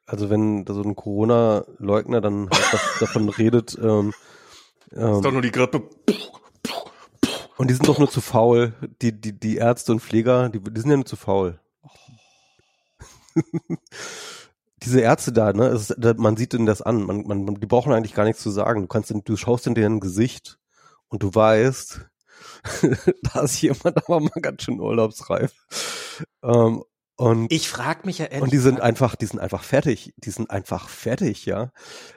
also 0.06 0.30
wenn 0.30 0.66
da 0.66 0.74
so 0.74 0.82
ein 0.82 0.96
Corona-Leugner 0.96 2.22
dann 2.22 2.50
halt 2.50 2.82
davon 3.02 3.30
redet, 3.38 3.78
ähm, 3.82 4.14
Ist 4.90 5.00
doch 5.00 5.26
ähm, 5.26 5.34
nur 5.34 5.42
die 5.42 5.52
Grippe. 5.52 5.90
und 7.58 7.70
die 7.70 7.74
sind 7.74 7.88
doch 7.88 8.00
nur 8.00 8.10
zu 8.10 8.22
faul, 8.22 8.74
die, 9.02 9.20
die, 9.20 9.38
die 9.38 9.58
Ärzte 9.58 9.92
und 9.92 10.02
Pfleger, 10.02 10.50
die, 10.50 10.60
die 10.60 10.82
sind 10.82 10.90
ja 10.90 10.98
nur 10.98 11.06
zu 11.06 11.16
faul. 11.16 11.60
Diese 14.84 15.02
Ärzte 15.02 15.34
da, 15.34 15.52
ne, 15.52 15.68
ist, 15.68 15.98
man 16.18 16.38
sieht 16.38 16.54
ihnen 16.54 16.66
das 16.66 16.82
an, 16.82 17.04
man, 17.04 17.28
man, 17.28 17.56
die 17.56 17.68
brauchen 17.68 17.92
eigentlich 17.92 18.14
gar 18.14 18.24
nichts 18.24 18.42
zu 18.42 18.50
sagen. 18.50 18.82
Du 18.82 18.88
kannst, 18.88 19.14
du 19.14 19.36
schaust 19.36 19.68
in 19.68 19.76
deren 19.76 20.00
Gesicht 20.00 20.58
und 21.10 21.24
du 21.24 21.34
weißt, 21.34 22.02
da 23.34 23.42
ist 23.42 23.62
jemand 23.62 23.98
aber 23.98 24.20
mal 24.20 24.42
ganz 24.42 24.64
schön 24.64 24.80
urlaubsreif. 24.80 25.54
Ähm, 26.44 26.84
und 27.16 27.52
Ich 27.52 27.68
frag 27.70 28.06
mich 28.06 28.20
ja 28.20 28.26
ehrlich. 28.28 28.44
und 28.44 28.54
die 28.54 28.58
sind 28.60 28.80
einfach, 28.80 29.18
die 29.18 29.26
sind 29.26 29.40
einfach 29.40 29.64
fertig. 29.64 30.14
Die 30.16 30.30
sind 30.30 30.50
einfach 30.52 30.88
fertig, 30.88 31.46
ja. 31.46 31.72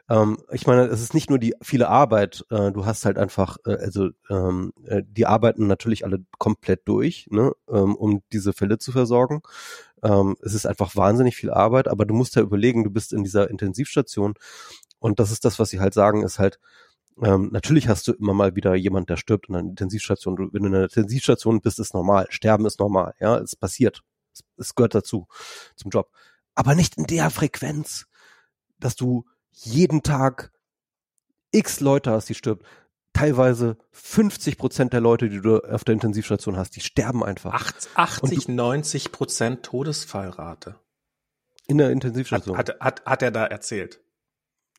Ähm, 0.09 0.39
ich 0.53 0.69
meine, 0.69 0.83
es 0.87 1.01
ist 1.01 1.13
nicht 1.13 1.29
nur 1.29 1.41
die 1.41 1.55
viele 1.61 1.89
Arbeit. 1.89 2.45
Äh, 2.51 2.71
du 2.71 2.87
hast 2.87 3.05
halt 3.05 3.19
einfach, 3.19 3.57
äh, 3.67 3.75
also 3.75 4.11
ähm, 4.31 4.73
äh, 4.87 5.03
die 5.05 5.27
arbeiten 5.27 5.67
natürlich 5.67 6.05
alle 6.05 6.25
komplett 6.39 6.83
durch, 6.87 7.27
ne, 7.31 7.53
ähm, 7.69 7.97
um 7.97 8.23
diese 8.33 8.53
Fälle 8.53 8.79
zu 8.79 8.93
versorgen. 8.93 9.43
Ähm, 10.05 10.37
es 10.41 10.55
ist 10.55 10.67
einfach 10.67 10.95
wahnsinnig 10.95 11.35
viel 11.37 11.51
Arbeit, 11.51 11.89
aber 11.89 12.05
du 12.07 12.15
musst 12.15 12.37
ja 12.37 12.43
überlegen, 12.43 12.85
du 12.85 12.91
bist 12.91 13.13
in 13.13 13.25
dieser 13.25 13.51
Intensivstation 13.51 14.35
und 15.01 15.19
das 15.19 15.33
ist 15.33 15.45
das, 15.45 15.59
was 15.59 15.71
sie 15.71 15.81
halt 15.81 15.95
sagen, 15.95 16.23
ist 16.23 16.39
halt, 16.39 16.61
ähm, 17.23 17.51
natürlich 17.53 17.89
hast 17.89 18.09
du 18.09 18.13
immer 18.13 18.35
mal 18.35 18.55
wieder 18.57 18.75
jemand, 18.75 19.11
der 19.11 19.17
stirbt 19.17 19.49
in 19.49 19.57
einer 19.57 19.69
Intensivstation. 19.69 20.37
Du, 20.37 20.49
wenn 20.53 20.63
du 20.63 20.69
in 20.69 20.75
einer 20.75 20.85
Intensivstation 20.85 21.61
bist, 21.61 21.79
ist 21.79 21.95
normal. 21.95 22.27
Sterben 22.31 22.67
ist 22.67 22.79
normal, 22.81 23.15
ja, 23.21 23.39
es 23.39 23.57
passiert. 23.57 24.03
Es, 24.33 24.43
es 24.57 24.75
gehört 24.75 24.95
dazu, 24.95 25.27
zum 25.77 25.91
Job. 25.91 26.11
Aber 26.55 26.75
nicht 26.75 26.97
in 26.97 27.05
der 27.05 27.31
Frequenz, 27.31 28.07
dass 28.79 28.97
du 28.97 29.25
jeden 29.51 30.03
Tag 30.03 30.53
x 31.51 31.81
Leute 31.81 32.11
hast, 32.13 32.29
die 32.29 32.35
stirbt. 32.35 32.65
Teilweise 33.13 33.77
50 33.91 34.57
Prozent 34.57 34.95
der 34.95 35.01
Leute, 35.03 35.29
die 35.29 35.41
du 35.43 35.59
auf 35.59 35.85
der 35.85 35.93
Intensivstation 35.93 36.57
hast, 36.57 36.75
die 36.77 36.81
sterben 36.81 37.23
einfach. 37.23 37.53
Acht- 37.53 37.91
80, 37.95 38.49
90 38.49 39.13
Prozent 39.13 39.63
Todesfallrate. 39.65 40.77
in 41.67 41.77
der 41.77 41.89
Hat, 41.89 41.93
Intensivstation. 41.93 42.57
hat, 42.57 42.81
hat, 42.81 43.05
hat 43.05 43.23
er 43.23 43.31
da 43.31 43.45
erzählt. 43.45 44.01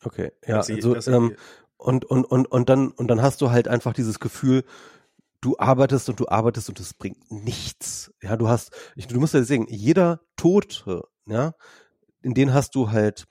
Okay, 0.04 0.32
ja, 0.46 0.64
sie, 0.64 0.74
also, 0.74 0.96
ähm, 1.12 1.36
und, 1.78 2.06
und, 2.06 2.26
und, 2.26 2.46
und 2.48 2.70
dann, 2.70 2.92
und 2.92 3.08
dann 3.08 3.22
hast 3.22 3.42
du 3.42 3.52
halt 3.52 3.68
einfach 3.68 3.94
dieses 3.94 4.20
Gefühl, 4.20 4.64
du 5.42 5.58
arbeitest 5.58 6.10
und 6.10 6.20
du 6.20 6.28
arbeitest 6.28 6.70
und 6.70 6.80
es 6.80 6.94
bringt 6.94 7.32
nichts. 7.32 8.14
Ja, 8.22 8.38
du 8.38 8.48
hast, 8.48 8.72
ich, 8.96 9.08
du 9.08 9.20
musst 9.20 9.34
ja 9.34 9.44
sehen, 9.44 9.68
jeder 9.70 10.22
Tote, 10.38 11.04
ja, 11.26 11.54
in 12.22 12.34
den 12.34 12.54
hast 12.54 12.76
du 12.76 12.92
halt 12.92 13.26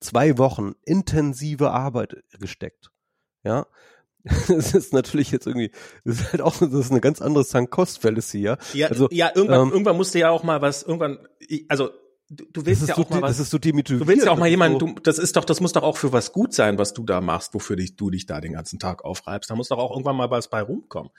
zwei 0.00 0.38
Wochen 0.38 0.74
intensive 0.84 1.70
Arbeit 1.70 2.22
gesteckt. 2.38 2.90
Ja, 3.42 3.66
das 4.48 4.74
ist 4.74 4.92
natürlich 4.92 5.30
jetzt 5.30 5.46
irgendwie, 5.46 5.70
das 6.04 6.20
ist 6.20 6.32
halt 6.32 6.42
auch, 6.42 6.56
das 6.58 6.72
ist 6.72 6.90
eine 6.90 7.00
ganz 7.00 7.22
andere 7.22 7.44
Sunk-Cost-Fallacy, 7.44 8.38
ja. 8.38 8.58
Ja, 8.74 8.88
also, 8.88 9.08
ja 9.10 9.30
irgendwann, 9.34 9.68
ähm, 9.68 9.72
irgendwann 9.72 9.96
musste 9.96 10.18
ja 10.18 10.30
auch 10.30 10.42
mal 10.42 10.60
was, 10.60 10.82
irgendwann, 10.82 11.26
also 11.68 11.90
du, 12.28 12.44
du 12.52 12.66
willst 12.66 12.88
ja 12.88 12.96
auch 12.96 13.08
so, 13.08 13.14
mal 13.14 13.22
was. 13.22 13.32
Das 13.32 13.46
ist 13.46 13.50
so 13.50 13.58
demotiviert. 13.58 14.02
Du 14.02 14.06
willst 14.06 14.26
ja 14.26 14.32
auch 14.32 14.38
mal 14.38 14.48
jemanden, 14.48 14.78
du, 14.78 14.94
das 15.02 15.18
ist 15.18 15.36
doch, 15.36 15.44
das 15.44 15.60
muss 15.60 15.72
doch 15.72 15.82
auch 15.82 15.96
für 15.96 16.12
was 16.12 16.32
gut 16.32 16.54
sein, 16.54 16.78
was 16.78 16.94
du 16.94 17.04
da 17.04 17.20
machst, 17.20 17.54
wofür 17.54 17.76
dich, 17.76 17.96
du 17.96 18.10
dich 18.10 18.26
da 18.26 18.40
den 18.40 18.52
ganzen 18.52 18.78
Tag 18.78 19.04
aufreibst. 19.04 19.50
Da 19.50 19.54
muss 19.54 19.68
doch 19.68 19.78
auch 19.78 19.90
irgendwann 19.90 20.16
mal 20.16 20.30
was 20.30 20.48
bei 20.48 20.62
rumkommen. 20.62 21.10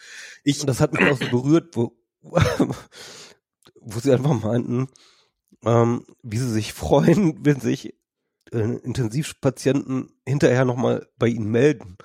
Ich, 0.43 0.61
Und 0.61 0.67
das 0.67 0.81
hat 0.81 0.93
mich 0.93 1.09
auch 1.09 1.17
so 1.17 1.29
berührt, 1.29 1.75
wo, 1.75 1.97
wo 2.21 3.99
sie 3.99 4.11
einfach 4.11 4.41
meinten, 4.41 4.87
ähm, 5.65 6.05
wie 6.23 6.37
sie 6.37 6.51
sich 6.51 6.73
freuen, 6.73 7.39
wenn 7.45 7.59
sich 7.59 7.95
äh, 8.51 8.57
Intensivpatienten 8.59 10.09
hinterher 10.25 10.65
nochmal 10.65 11.07
bei 11.17 11.27
ihnen 11.27 11.49
melden. 11.49 11.97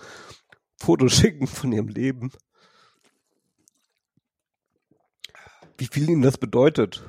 Fotos 0.78 1.12
schicken 1.12 1.46
von 1.46 1.72
ihrem 1.72 1.88
Leben. 1.88 2.32
Wie 5.78 5.86
viel 5.86 6.09
ihnen 6.11 6.22
das 6.22 6.38
bedeutet. 6.38 7.05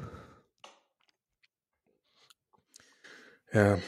Ja. 3.53 3.79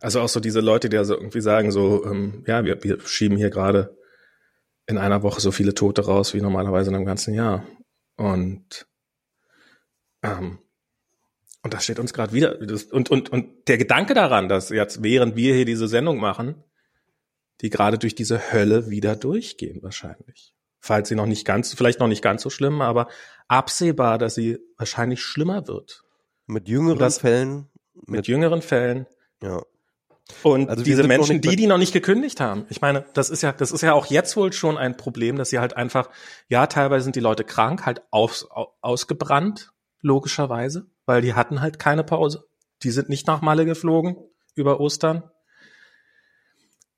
Also 0.00 0.20
auch 0.20 0.28
so 0.28 0.40
diese 0.40 0.60
Leute, 0.60 0.88
die 0.88 0.96
also 0.96 1.14
irgendwie 1.14 1.40
sagen, 1.40 1.72
so, 1.72 2.04
ähm, 2.04 2.44
ja, 2.46 2.64
wir, 2.64 2.82
wir 2.84 3.00
schieben 3.00 3.36
hier 3.36 3.50
gerade 3.50 3.96
in 4.86 4.96
einer 4.96 5.22
Woche 5.22 5.40
so 5.40 5.50
viele 5.50 5.74
Tote 5.74 6.06
raus 6.06 6.34
wie 6.34 6.40
normalerweise 6.40 6.90
in 6.90 6.96
einem 6.96 7.04
ganzen 7.04 7.34
Jahr. 7.34 7.66
Und 8.16 8.86
ähm, 10.22 10.58
und 11.62 11.74
das 11.74 11.84
steht 11.84 11.98
uns 11.98 12.12
gerade 12.12 12.32
wieder. 12.32 12.56
Und, 12.92 13.10
und, 13.10 13.30
und 13.30 13.68
der 13.68 13.78
Gedanke 13.78 14.14
daran, 14.14 14.48
dass 14.48 14.70
jetzt, 14.70 15.02
während 15.02 15.36
wir 15.36 15.54
hier 15.54 15.64
diese 15.64 15.88
Sendung 15.88 16.18
machen, 16.18 16.62
die 17.60 17.70
gerade 17.70 17.98
durch 17.98 18.14
diese 18.14 18.52
Hölle 18.52 18.88
wieder 18.88 19.16
durchgehen, 19.16 19.82
wahrscheinlich. 19.82 20.54
Falls 20.80 21.08
sie 21.08 21.16
noch 21.16 21.26
nicht 21.26 21.44
ganz, 21.44 21.74
vielleicht 21.74 21.98
noch 21.98 22.06
nicht 22.06 22.22
ganz 22.22 22.42
so 22.42 22.50
schlimm, 22.50 22.80
aber 22.80 23.08
absehbar, 23.48 24.18
dass 24.18 24.36
sie 24.36 24.58
wahrscheinlich 24.76 25.20
schlimmer 25.20 25.66
wird. 25.66 26.04
Mit 26.46 26.68
jüngeren 26.68 27.00
das, 27.00 27.18
Fällen 27.18 27.68
mit, 28.00 28.08
mit 28.08 28.26
jüngeren 28.28 28.62
Fällen. 28.62 29.06
Ja. 29.42 29.62
Und 30.42 30.68
also 30.68 30.84
diese 30.84 31.04
Menschen, 31.04 31.40
die, 31.40 31.56
die 31.56 31.66
noch 31.66 31.78
nicht 31.78 31.92
gekündigt 31.92 32.40
haben. 32.40 32.66
Ich 32.68 32.80
meine, 32.80 33.06
das 33.14 33.30
ist 33.30 33.42
ja, 33.42 33.52
das 33.52 33.72
ist 33.72 33.80
ja 33.80 33.94
auch 33.94 34.06
jetzt 34.06 34.36
wohl 34.36 34.52
schon 34.52 34.76
ein 34.76 34.96
Problem, 34.96 35.36
dass 35.36 35.50
sie 35.50 35.58
halt 35.58 35.76
einfach, 35.76 36.10
ja, 36.48 36.66
teilweise 36.66 37.04
sind 37.04 37.16
die 37.16 37.20
Leute 37.20 37.44
krank, 37.44 37.86
halt 37.86 38.02
aus, 38.10 38.46
ausgebrannt, 38.82 39.72
logischerweise, 40.00 40.86
weil 41.06 41.22
die 41.22 41.34
hatten 41.34 41.60
halt 41.60 41.78
keine 41.78 42.04
Pause. 42.04 42.46
Die 42.82 42.90
sind 42.90 43.08
nicht 43.08 43.26
nach 43.26 43.40
Malle 43.40 43.64
geflogen 43.64 44.16
über 44.54 44.80
Ostern. 44.80 45.30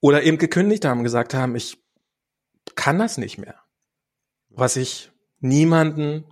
Oder 0.00 0.22
eben 0.22 0.38
gekündigt 0.38 0.84
haben, 0.84 1.04
gesagt 1.04 1.34
haben, 1.34 1.54
ich 1.54 1.78
kann 2.74 2.98
das 2.98 3.16
nicht 3.16 3.38
mehr. 3.38 3.54
Was 4.48 4.76
ich 4.76 5.12
niemanden, 5.38 6.24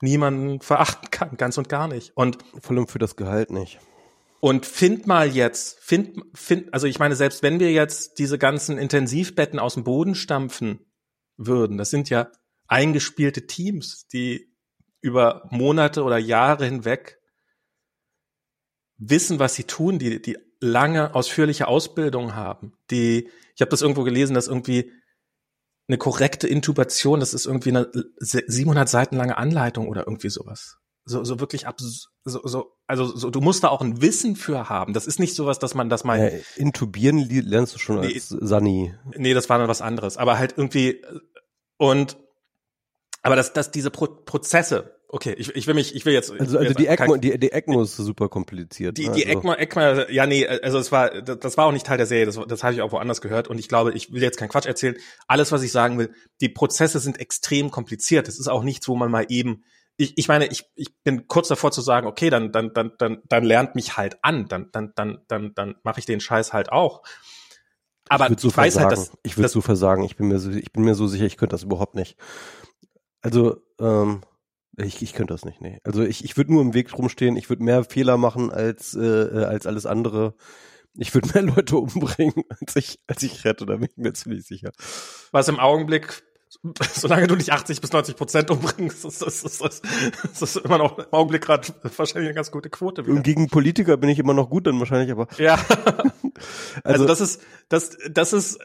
niemanden 0.00 0.60
verachten 0.60 1.10
kann, 1.10 1.36
ganz 1.36 1.56
und 1.56 1.68
gar 1.68 1.88
nicht. 1.88 2.12
Und 2.14 2.38
vor 2.60 2.76
allem 2.76 2.88
für 2.88 2.98
das 2.98 3.16
Gehalt 3.16 3.50
nicht. 3.50 3.78
Und 4.44 4.66
find 4.66 5.06
mal 5.06 5.28
jetzt, 5.28 5.78
find, 5.78 6.20
find, 6.34 6.74
also 6.74 6.88
ich 6.88 6.98
meine, 6.98 7.14
selbst 7.14 7.44
wenn 7.44 7.60
wir 7.60 7.70
jetzt 7.70 8.18
diese 8.18 8.38
ganzen 8.38 8.76
Intensivbetten 8.76 9.60
aus 9.60 9.74
dem 9.74 9.84
Boden 9.84 10.16
stampfen 10.16 10.80
würden, 11.36 11.78
das 11.78 11.90
sind 11.90 12.10
ja 12.10 12.28
eingespielte 12.66 13.46
Teams, 13.46 14.08
die 14.08 14.52
über 15.00 15.46
Monate 15.52 16.02
oder 16.02 16.18
Jahre 16.18 16.64
hinweg 16.64 17.20
wissen, 18.96 19.38
was 19.38 19.54
sie 19.54 19.62
tun, 19.62 20.00
die, 20.00 20.20
die 20.20 20.36
lange, 20.58 21.14
ausführliche 21.14 21.68
Ausbildung 21.68 22.34
haben, 22.34 22.72
die, 22.90 23.30
ich 23.54 23.60
habe 23.60 23.70
das 23.70 23.82
irgendwo 23.82 24.02
gelesen, 24.02 24.34
dass 24.34 24.48
irgendwie 24.48 24.90
eine 25.86 25.98
korrekte 25.98 26.48
Intubation, 26.48 27.20
das 27.20 27.32
ist 27.32 27.46
irgendwie 27.46 27.70
eine 27.70 27.92
700 28.18 28.88
Seiten 28.88 29.14
lange 29.14 29.36
Anleitung 29.36 29.86
oder 29.86 30.04
irgendwie 30.04 30.30
sowas 30.30 30.81
so, 31.04 31.24
so 31.24 31.40
wirklich 31.40 31.66
ab, 31.66 31.80
so, 31.80 32.08
so, 32.24 32.76
also 32.86 33.06
so, 33.06 33.30
du 33.30 33.40
musst 33.40 33.64
da 33.64 33.68
auch 33.68 33.80
ein 33.80 34.00
Wissen 34.00 34.36
für 34.36 34.68
haben. 34.68 34.92
Das 34.92 35.06
ist 35.06 35.18
nicht 35.18 35.34
sowas, 35.34 35.58
dass 35.58 35.74
man 35.74 35.88
das 35.88 36.04
mal. 36.04 36.18
Äh, 36.18 36.42
intubieren 36.56 37.18
lernst 37.18 37.74
du 37.74 37.78
schon 37.78 38.00
nee, 38.00 38.14
als 38.14 38.28
Sani. 38.28 38.94
Nee, 39.16 39.34
das 39.34 39.48
war 39.48 39.58
noch 39.58 39.68
was 39.68 39.82
anderes. 39.82 40.16
Aber 40.16 40.38
halt 40.38 40.54
irgendwie, 40.56 41.02
und, 41.76 42.16
aber 43.22 43.34
dass, 43.34 43.52
dass 43.52 43.72
diese 43.72 43.90
Pro 43.90 44.06
Prozesse, 44.06 45.00
okay, 45.08 45.34
ich, 45.36 45.54
ich 45.56 45.66
will 45.66 45.74
mich, 45.74 45.96
ich 45.96 46.06
will 46.06 46.12
jetzt. 46.12 46.30
Also, 46.30 46.58
also 46.58 46.74
die 46.74 46.86
ECMO, 46.86 47.16
die, 47.16 47.36
die 47.36 47.50
ECMO 47.50 47.82
ist 47.82 47.96
super 47.96 48.28
kompliziert. 48.28 48.96
Die, 48.96 49.08
ne? 49.08 49.14
die 49.14 49.26
also. 49.26 49.38
ECMO, 49.40 49.54
ECMO, 49.54 50.10
ja, 50.10 50.26
nee, 50.26 50.46
also 50.46 50.78
es 50.78 50.92
war, 50.92 51.20
das, 51.20 51.40
das 51.40 51.56
war 51.56 51.66
auch 51.66 51.72
nicht 51.72 51.86
Teil 51.86 51.98
der 51.98 52.06
Serie, 52.06 52.26
das, 52.26 52.38
das 52.46 52.62
habe 52.62 52.74
ich 52.74 52.82
auch 52.82 52.92
woanders 52.92 53.20
gehört 53.20 53.48
und 53.48 53.58
ich 53.58 53.68
glaube, 53.68 53.92
ich 53.92 54.12
will 54.12 54.22
jetzt 54.22 54.38
keinen 54.38 54.50
Quatsch 54.50 54.66
erzählen. 54.66 54.94
Alles, 55.26 55.50
was 55.50 55.64
ich 55.64 55.72
sagen 55.72 55.98
will, 55.98 56.14
die 56.40 56.48
Prozesse 56.48 57.00
sind 57.00 57.18
extrem 57.18 57.72
kompliziert. 57.72 58.28
Das 58.28 58.38
ist 58.38 58.48
auch 58.48 58.62
nichts, 58.62 58.86
wo 58.86 58.94
man 58.94 59.10
mal 59.10 59.26
eben 59.28 59.64
ich, 60.02 60.18
ich 60.18 60.28
meine, 60.28 60.46
ich, 60.46 60.64
ich 60.74 60.88
bin 61.04 61.28
kurz 61.28 61.48
davor 61.48 61.70
zu 61.70 61.80
sagen, 61.80 62.06
okay, 62.06 62.28
dann, 62.28 62.50
dann, 62.50 62.72
dann, 62.74 62.92
dann, 62.98 63.22
dann 63.28 63.44
lernt 63.44 63.74
mich 63.74 63.96
halt 63.96 64.18
an, 64.22 64.48
dann, 64.48 64.68
dann, 64.72 64.92
dann, 64.96 65.18
dann, 65.28 65.54
dann 65.54 65.76
mache 65.84 66.00
ich 66.00 66.06
den 66.06 66.20
Scheiß 66.20 66.52
halt 66.52 66.72
auch. 66.72 67.02
Aber 68.08 68.30
ich, 68.30 68.40
so 68.40 68.48
ich 68.48 68.56
weiß 68.56 68.78
halt, 68.78 68.92
dass 68.92 69.12
ich 69.22 69.36
würde 69.36 69.48
so 69.48 69.60
versagen. 69.60 70.02
Ich 70.02 70.16
bin 70.16 70.28
mir 70.28 70.38
so, 70.38 70.50
ich 70.50 70.72
bin 70.72 70.82
mir 70.82 70.94
so 70.94 71.06
sicher, 71.06 71.24
ich 71.24 71.36
könnte 71.36 71.54
das 71.54 71.62
überhaupt 71.62 71.94
nicht. 71.94 72.16
Also 73.20 73.62
ähm, 73.80 74.22
ich, 74.76 75.02
ich 75.02 75.12
könnte 75.12 75.34
das 75.34 75.44
nicht. 75.44 75.60
Nee. 75.60 75.78
Also 75.84 76.02
ich, 76.02 76.24
ich 76.24 76.36
würde 76.36 76.52
nur 76.52 76.62
im 76.62 76.74
Weg 76.74 76.96
rumstehen. 76.98 77.36
Ich 77.36 77.48
würde 77.48 77.62
mehr 77.62 77.84
Fehler 77.84 78.16
machen 78.16 78.50
als 78.50 78.94
äh, 78.94 79.00
äh 79.00 79.44
als 79.44 79.66
alles 79.66 79.86
andere. 79.86 80.34
Ich 80.94 81.14
würde 81.14 81.28
mehr 81.34 81.54
Leute 81.54 81.76
umbringen, 81.76 82.42
als 82.60 82.74
ich 82.74 82.98
als 83.06 83.22
ich 83.22 83.44
rette. 83.44 83.66
Da 83.66 83.76
bin 83.76 83.88
ich 83.90 83.96
mir 83.96 84.12
ziemlich 84.12 84.44
sicher. 84.44 84.72
Was 85.30 85.48
im 85.48 85.60
Augenblick 85.60 86.24
solange 86.94 87.26
du 87.26 87.36
nicht 87.36 87.52
80 87.52 87.80
bis 87.80 87.92
90 87.92 88.16
Prozent 88.16 88.50
umbringst, 88.50 89.04
ist 89.04 89.22
das, 89.22 89.42
ist, 89.42 89.60
das, 89.60 89.80
ist 90.24 90.42
das 90.42 90.56
immer 90.56 90.78
noch 90.78 90.98
im 90.98 91.12
Augenblick 91.12 91.42
gerade 91.42 91.68
wahrscheinlich 91.82 92.28
eine 92.28 92.34
ganz 92.34 92.50
gute 92.50 92.70
Quote. 92.70 93.04
Wieder. 93.04 93.16
Und 93.16 93.22
gegen 93.22 93.48
Politiker 93.48 93.96
bin 93.96 94.10
ich 94.10 94.18
immer 94.18 94.34
noch 94.34 94.50
gut 94.50 94.66
dann 94.66 94.78
wahrscheinlich, 94.78 95.10
aber. 95.10 95.28
Ja. 95.38 95.54
also, 96.84 97.04
also 97.04 97.06
das 97.06 97.20
ist, 97.20 97.42
das, 97.68 97.96
das 98.10 98.32
ist, 98.32 98.58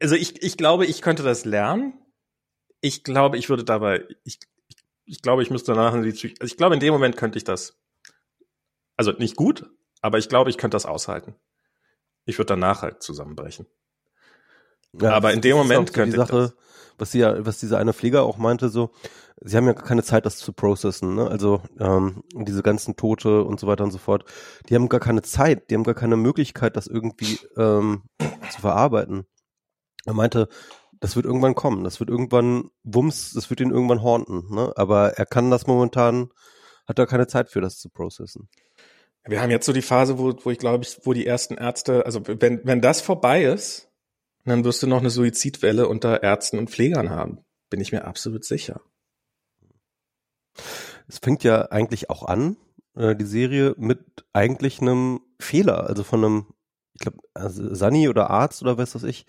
also 0.00 0.14
ich, 0.14 0.42
ich 0.42 0.56
glaube, 0.56 0.86
ich 0.86 1.02
könnte 1.02 1.22
das 1.22 1.44
lernen. 1.44 1.94
Ich 2.80 3.04
glaube, 3.04 3.38
ich 3.38 3.48
würde 3.48 3.64
dabei, 3.64 4.04
ich, 4.24 4.38
ich 5.04 5.22
glaube, 5.22 5.42
ich 5.42 5.50
müsste 5.50 5.72
danach 5.74 5.94
in 5.94 6.02
die 6.02 6.12
Psych 6.12 6.34
also 6.40 6.50
ich 6.50 6.56
glaube, 6.56 6.74
in 6.74 6.80
dem 6.80 6.92
Moment 6.92 7.16
könnte 7.16 7.38
ich 7.38 7.44
das. 7.44 7.78
Also 8.96 9.12
nicht 9.12 9.36
gut, 9.36 9.70
aber 10.00 10.18
ich 10.18 10.28
glaube, 10.28 10.50
ich 10.50 10.58
könnte 10.58 10.74
das 10.74 10.86
aushalten. 10.86 11.34
Ich 12.24 12.36
würde 12.38 12.48
danach 12.48 12.82
halt 12.82 13.02
zusammenbrechen. 13.02 13.66
Ja, 15.00 15.12
aber 15.12 15.32
in 15.32 15.40
dem 15.40 15.56
Moment 15.56 15.92
könnte 15.92 16.12
die 16.12 16.16
Sache, 16.16 16.44
ich 16.46 16.50
das 16.50 16.67
was 16.98 17.12
sie 17.12 17.20
ja, 17.20 17.44
was 17.46 17.58
dieser 17.58 17.78
eine 17.78 17.92
Pfleger 17.92 18.24
auch 18.24 18.38
meinte, 18.38 18.68
so, 18.68 18.90
sie 19.40 19.56
haben 19.56 19.66
ja 19.66 19.74
keine 19.74 20.02
Zeit, 20.02 20.26
das 20.26 20.36
zu 20.38 20.52
processen, 20.52 21.14
ne? 21.14 21.28
Also 21.28 21.62
ähm, 21.78 22.22
diese 22.34 22.62
ganzen 22.62 22.96
Tote 22.96 23.44
und 23.44 23.60
so 23.60 23.66
weiter 23.66 23.84
und 23.84 23.90
so 23.90 23.98
fort, 23.98 24.24
die 24.68 24.74
haben 24.74 24.88
gar 24.88 25.00
keine 25.00 25.22
Zeit, 25.22 25.70
die 25.70 25.74
haben 25.74 25.84
gar 25.84 25.94
keine 25.94 26.16
Möglichkeit, 26.16 26.76
das 26.76 26.86
irgendwie 26.86 27.38
ähm, 27.56 28.02
zu 28.50 28.60
verarbeiten. 28.60 29.26
Er 30.04 30.14
meinte, 30.14 30.48
das 31.00 31.16
wird 31.16 31.26
irgendwann 31.26 31.54
kommen, 31.54 31.84
das 31.84 32.00
wird 32.00 32.10
irgendwann 32.10 32.70
Wumms, 32.82 33.32
das 33.32 33.50
wird 33.50 33.60
ihn 33.60 33.70
irgendwann 33.70 34.02
haunten, 34.02 34.54
ne? 34.54 34.72
Aber 34.76 35.12
er 35.18 35.26
kann 35.26 35.50
das 35.50 35.66
momentan, 35.66 36.30
hat 36.86 36.98
da 36.98 37.06
keine 37.06 37.26
Zeit 37.26 37.50
für, 37.50 37.60
das 37.60 37.78
zu 37.78 37.88
processen. 37.88 38.48
Wir 39.24 39.42
haben 39.42 39.50
jetzt 39.50 39.66
so 39.66 39.72
die 39.74 39.82
Phase, 39.82 40.18
wo, 40.18 40.32
wo 40.42 40.50
ich 40.50 40.58
glaube 40.58 40.84
ich, 40.84 41.00
wo 41.04 41.12
die 41.12 41.26
ersten 41.26 41.54
Ärzte, 41.54 42.06
also 42.06 42.22
wenn, 42.26 42.60
wenn 42.64 42.80
das 42.80 43.02
vorbei 43.02 43.44
ist, 43.44 43.87
dann 44.48 44.64
wirst 44.64 44.82
du 44.82 44.86
noch 44.86 45.00
eine 45.00 45.10
Suizidwelle 45.10 45.88
unter 45.88 46.22
Ärzten 46.22 46.58
und 46.58 46.70
Pflegern 46.70 47.10
haben. 47.10 47.44
Bin 47.70 47.80
ich 47.80 47.92
mir 47.92 48.04
absolut 48.04 48.44
sicher. 48.44 48.80
Es 51.06 51.18
fängt 51.18 51.44
ja 51.44 51.62
eigentlich 51.70 52.10
auch 52.10 52.24
an, 52.24 52.56
äh, 52.96 53.14
die 53.14 53.24
Serie, 53.24 53.74
mit 53.78 54.00
eigentlich 54.32 54.80
einem 54.80 55.20
Fehler, 55.40 55.86
also 55.86 56.04
von 56.04 56.24
einem, 56.24 56.46
ich 56.94 57.00
glaube, 57.00 57.18
also 57.34 57.74
Sani 57.74 58.08
oder 58.08 58.30
Arzt 58.30 58.62
oder 58.62 58.76
was 58.76 58.94
weiß 58.94 59.04
ich, 59.04 59.26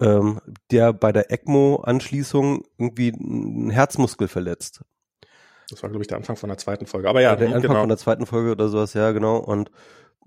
ähm, 0.00 0.40
der 0.70 0.92
bei 0.92 1.12
der 1.12 1.30
ECMO-Anschließung 1.30 2.64
irgendwie 2.78 3.12
einen 3.12 3.70
Herzmuskel 3.70 4.28
verletzt. 4.28 4.82
Das 5.70 5.82
war, 5.82 5.90
glaube 5.90 6.02
ich, 6.02 6.08
der 6.08 6.18
Anfang 6.18 6.36
von 6.36 6.48
der 6.48 6.58
zweiten 6.58 6.86
Folge. 6.86 7.08
Aber 7.08 7.20
ja, 7.20 7.36
der 7.36 7.48
Anfang 7.48 7.62
genau. 7.62 7.80
von 7.80 7.88
der 7.88 7.98
zweiten 7.98 8.26
Folge 8.26 8.52
oder 8.52 8.68
sowas, 8.68 8.94
ja, 8.94 9.12
genau. 9.12 9.38
Und 9.38 9.70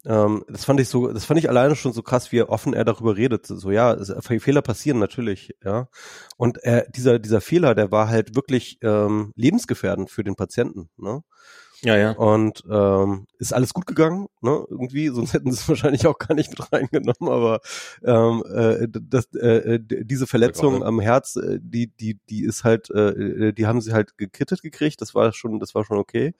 ähm, 0.08 0.45
das 0.47 0.64
fand 0.64 0.80
ich 0.80 0.88
so, 0.88 1.12
das 1.12 1.26
fand 1.26 1.38
ich 1.38 1.49
alleine 1.49 1.76
schon 1.76 1.91
so 1.91 2.01
krass, 2.01 2.32
wie 2.32 2.41
offen 2.41 2.74
er 2.74 2.86
darüber 2.86 3.18
redet. 3.18 3.45
So, 3.45 3.72
ja, 3.72 3.93
es, 3.93 4.14
Fehler 4.41 4.62
passieren 4.62 4.99
natürlich, 4.99 5.53
ja. 5.64 5.89
Und 6.38 6.60
er, 6.60 6.89
dieser, 6.89 7.20
dieser 7.20 7.41
Fehler, 7.41 7.76
der 7.76 7.91
war 7.91 8.08
halt 8.08 8.34
wirklich 8.34 8.80
ähm, 8.82 9.34
lebensgefährdend 9.36 10.10
für 10.10 10.24
den 10.24 10.36
Patienten, 10.36 10.89
ne? 10.97 11.24
Ja, 11.82 11.95
ja. 11.95 12.12
Und 12.14 12.64
ähm, 12.72 13.28
ist 13.38 13.53
alles 13.53 13.74
gut 13.74 13.86
gegangen, 13.86 14.28
ne? 14.41 14.66
Irgendwie, 14.70 15.10
sonst 15.10 15.34
hätten 15.34 15.51
sie 15.51 15.60
es 15.60 15.68
wahrscheinlich 15.70 16.08
auch 16.08 16.18
gar 16.18 16.36
nicht 16.36 16.51
mit 16.51 16.72
reingenommen, 16.72 17.30
aber 17.30 17.60
ähm, 18.03 18.43
äh, 18.49 18.88
das, 18.89 19.26
äh, 19.34 19.80
diese 19.82 20.26
Verletzung 20.26 20.84
am 20.84 21.01
Herz, 21.01 21.36
äh, 21.36 21.60
die, 21.62 21.88
die, 21.88 22.18
die 22.30 22.45
ist 22.45 22.64
halt, 22.64 22.89
äh, 22.91 23.51
die 23.51 23.68
haben 23.68 23.82
sie 23.82 23.91
halt 23.91 24.18
gekittet 24.18 24.62
gekriegt, 24.62 25.01
das 25.01 25.14
war 25.14 25.34
schon, 25.34 25.60
das 25.60 25.76
war 25.76 25.84
schon 25.84 25.97
okay. 25.97 26.34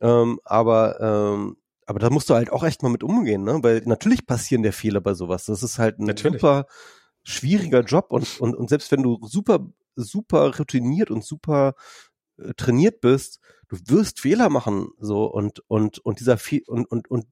Ähm, 0.00 0.40
aber 0.44 1.00
ähm, 1.00 1.56
aber 1.88 1.98
da 1.98 2.10
musst 2.10 2.28
du 2.28 2.34
halt 2.34 2.52
auch 2.52 2.64
echt 2.64 2.82
mal 2.82 2.90
mit 2.90 3.02
umgehen, 3.02 3.44
ne? 3.44 3.60
Weil 3.62 3.80
natürlich 3.86 4.26
passieren 4.26 4.62
der 4.62 4.74
Fehler 4.74 5.00
bei 5.00 5.14
sowas. 5.14 5.46
Das 5.46 5.62
ist 5.62 5.78
halt 5.78 5.98
ein 5.98 6.04
Natürlich. 6.04 6.40
super 6.40 6.66
schwieriger 7.24 7.80
Job 7.80 8.12
und, 8.12 8.38
und, 8.40 8.54
und 8.54 8.68
selbst 8.68 8.92
wenn 8.92 9.02
du 9.02 9.18
super, 9.22 9.66
super 9.96 10.54
routiniert 10.58 11.10
und 11.10 11.24
super 11.24 11.74
äh, 12.36 12.52
trainiert 12.58 13.00
bist, 13.00 13.40
du 13.68 13.78
wirst 13.86 14.20
Fehler 14.20 14.50
machen, 14.50 14.88
so 15.00 15.24
und, 15.24 15.62
und, 15.66 15.98
und 16.00 16.20
dieser 16.20 16.36
Fe 16.36 16.60
und, 16.66 16.90
und, 16.90 17.10
und 17.10 17.26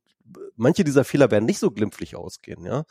manche 0.57 0.85
dieser 0.85 1.05
Fehler 1.05 1.31
werden 1.31 1.45
nicht 1.45 1.59
so 1.59 1.71
glimpflich 1.71 2.17
ausgehen, 2.17 2.65
ja. 2.65 2.85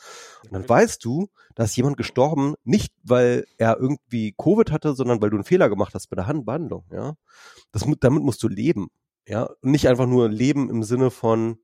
Und 0.44 0.54
dann 0.54 0.70
weißt 0.70 1.04
du, 1.04 1.30
da 1.56 1.64
ist 1.64 1.76
jemand 1.76 1.98
gestorben, 1.98 2.54
nicht 2.64 2.94
weil 3.02 3.48
er 3.58 3.80
irgendwie 3.80 4.36
Covid 4.38 4.72
hatte, 4.72 4.94
sondern 4.94 5.20
weil 5.20 5.32
du 5.32 5.38
einen 5.38 5.46
Fehler 5.46 5.68
gemacht 5.70 5.96
hast 5.96 6.12
bei 6.12 6.16
der 6.16 6.28
Handbehandlung, 6.28 6.86
ja. 6.92 7.16
Das, 7.72 7.88
damit 8.02 8.22
musst 8.22 8.44
du 8.44 8.50
leben, 8.50 8.90
ja. 9.28 9.50
Nicht 9.62 9.88
einfach 9.88 10.08
nur 10.08 10.30
leben 10.30 10.70
im 10.70 10.84
Sinne 10.84 11.12
von, 11.12 11.58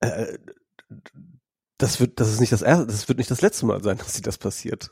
äh, 0.00 0.38
das 1.78 1.98
wird, 1.98 2.20
das 2.20 2.30
ist 2.32 2.38
nicht 2.38 2.52
das 2.52 2.62
erste, 2.62 2.86
das 2.86 3.08
wird 3.08 3.18
nicht 3.18 3.30
das 3.30 3.42
letzte 3.42 3.66
Mal 3.66 3.82
sein, 3.82 3.96
dass 3.98 4.14
sie 4.14 4.22
das 4.22 4.38
passiert. 4.38 4.90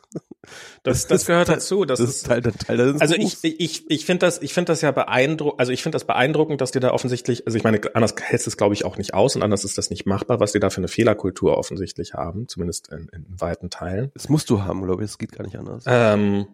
Das, 0.82 1.06
das 1.06 1.26
gehört 1.26 1.46
Teil- 1.46 1.56
dazu. 1.56 1.84
Das, 1.84 2.00
Das 2.00 2.08
ist 2.08 2.26
Teil, 2.26 2.42
Teil 2.42 2.76
deines 2.76 3.00
Also 3.00 3.14
ich, 3.14 3.38
ich, 3.44 3.88
ich 3.90 4.06
finde 4.06 4.26
das, 4.26 4.42
ich 4.42 4.52
finde 4.54 4.72
das 4.72 4.80
ja 4.80 4.90
beeindruckend, 4.90 5.60
also 5.60 5.70
ich 5.70 5.82
finde 5.82 5.94
das 5.96 6.04
beeindruckend, 6.06 6.60
dass 6.60 6.72
die 6.72 6.80
da 6.80 6.90
offensichtlich, 6.90 7.46
also 7.46 7.56
ich 7.56 7.62
meine, 7.62 7.80
anders 7.94 8.14
hältst 8.20 8.46
du 8.46 8.50
es 8.50 8.56
glaube 8.56 8.74
ich 8.74 8.84
auch 8.84 8.96
nicht 8.96 9.14
aus 9.14 9.36
und 9.36 9.42
anders 9.42 9.64
ist 9.64 9.78
das 9.78 9.90
nicht 9.90 10.06
machbar, 10.06 10.40
was 10.40 10.52
die 10.52 10.58
da 10.58 10.70
für 10.70 10.78
eine 10.78 10.88
Fehlerkultur 10.88 11.56
offensichtlich 11.56 12.14
haben, 12.14 12.48
zumindest 12.48 12.88
in, 12.88 13.08
in 13.12 13.26
weiten 13.40 13.70
Teilen. 13.70 14.10
Das 14.14 14.28
musst 14.28 14.50
du 14.50 14.62
haben, 14.62 14.82
glaube 14.82 15.04
ich, 15.04 15.10
es 15.10 15.18
geht 15.18 15.32
gar 15.32 15.44
nicht 15.44 15.56
anders. 15.56 15.84
Ähm, 15.86 16.48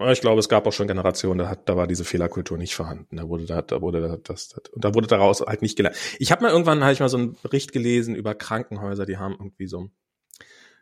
ich 0.00 0.20
glaube, 0.22 0.40
es 0.40 0.48
gab 0.48 0.66
auch 0.66 0.72
schon 0.72 0.88
Generationen, 0.88 1.38
da, 1.38 1.48
hat, 1.48 1.68
da 1.68 1.76
war 1.76 1.86
diese 1.86 2.04
Fehlerkultur 2.04 2.56
nicht 2.56 2.74
vorhanden. 2.74 3.16
Da 3.16 3.28
wurde 3.28 3.44
da, 3.44 3.60
da 3.60 3.82
wurde 3.82 4.00
da, 4.00 4.16
das, 4.16 4.48
das, 4.48 4.70
und 4.72 4.84
da 4.84 4.94
wurde 4.94 5.06
daraus 5.06 5.42
halt 5.42 5.60
nicht 5.60 5.76
gelernt. 5.76 5.96
Ich 6.18 6.32
habe 6.32 6.42
mal 6.42 6.50
irgendwann 6.50 6.82
habe 6.82 6.92
ich 6.92 7.00
mal 7.00 7.10
so 7.10 7.18
einen 7.18 7.36
Bericht 7.42 7.72
gelesen 7.72 8.14
über 8.14 8.34
Krankenhäuser, 8.34 9.04
die 9.04 9.18
haben 9.18 9.34
irgendwie 9.34 9.66
so, 9.66 9.90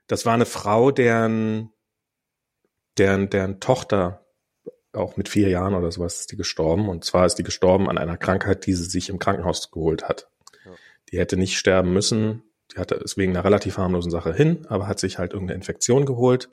das 0.07 0.27
war 0.27 0.35
eine 0.35 0.47
Frau, 0.47 0.93
deren, 0.93 1.71
deren, 2.99 3.31
deren 3.31 3.59
Tochter 3.59 4.27
auch 4.93 5.17
mit 5.17 5.29
vier 5.29 5.49
Jahren 5.49 5.75
oder 5.75 5.91
sowas 5.91 6.21
ist 6.21 6.33
die 6.33 6.37
gestorben. 6.37 6.89
Und 6.89 7.05
zwar 7.05 7.27
ist 7.27 7.37
die 7.37 7.43
gestorben 7.43 7.89
an 7.89 7.99
einer 7.99 8.17
Krankheit, 8.17 8.67
die 8.67 8.75
sie 8.75 8.85
sich 8.85 9.09
im 9.09 9.19
Krankenhaus 9.19 9.71
geholt 9.71 10.09
hat. 10.09 10.29
Ja. 10.65 10.73
Die 11.11 11.19
hätte 11.19 11.37
nicht 11.37 11.59
sterben 11.59 11.93
müssen. 11.93 12.43
Die 12.73 12.79
hatte 12.79 12.97
es 12.97 13.17
wegen 13.17 13.33
einer 13.33 13.45
relativ 13.45 13.79
harmlosen 13.79 14.11
Sache 14.11 14.33
hin, 14.33 14.67
aber 14.69 14.87
hat 14.87 15.01
sich 15.01 15.19
halt 15.19 15.33
irgendeine 15.33 15.57
Infektion 15.57 16.07
geholt. 16.07 16.49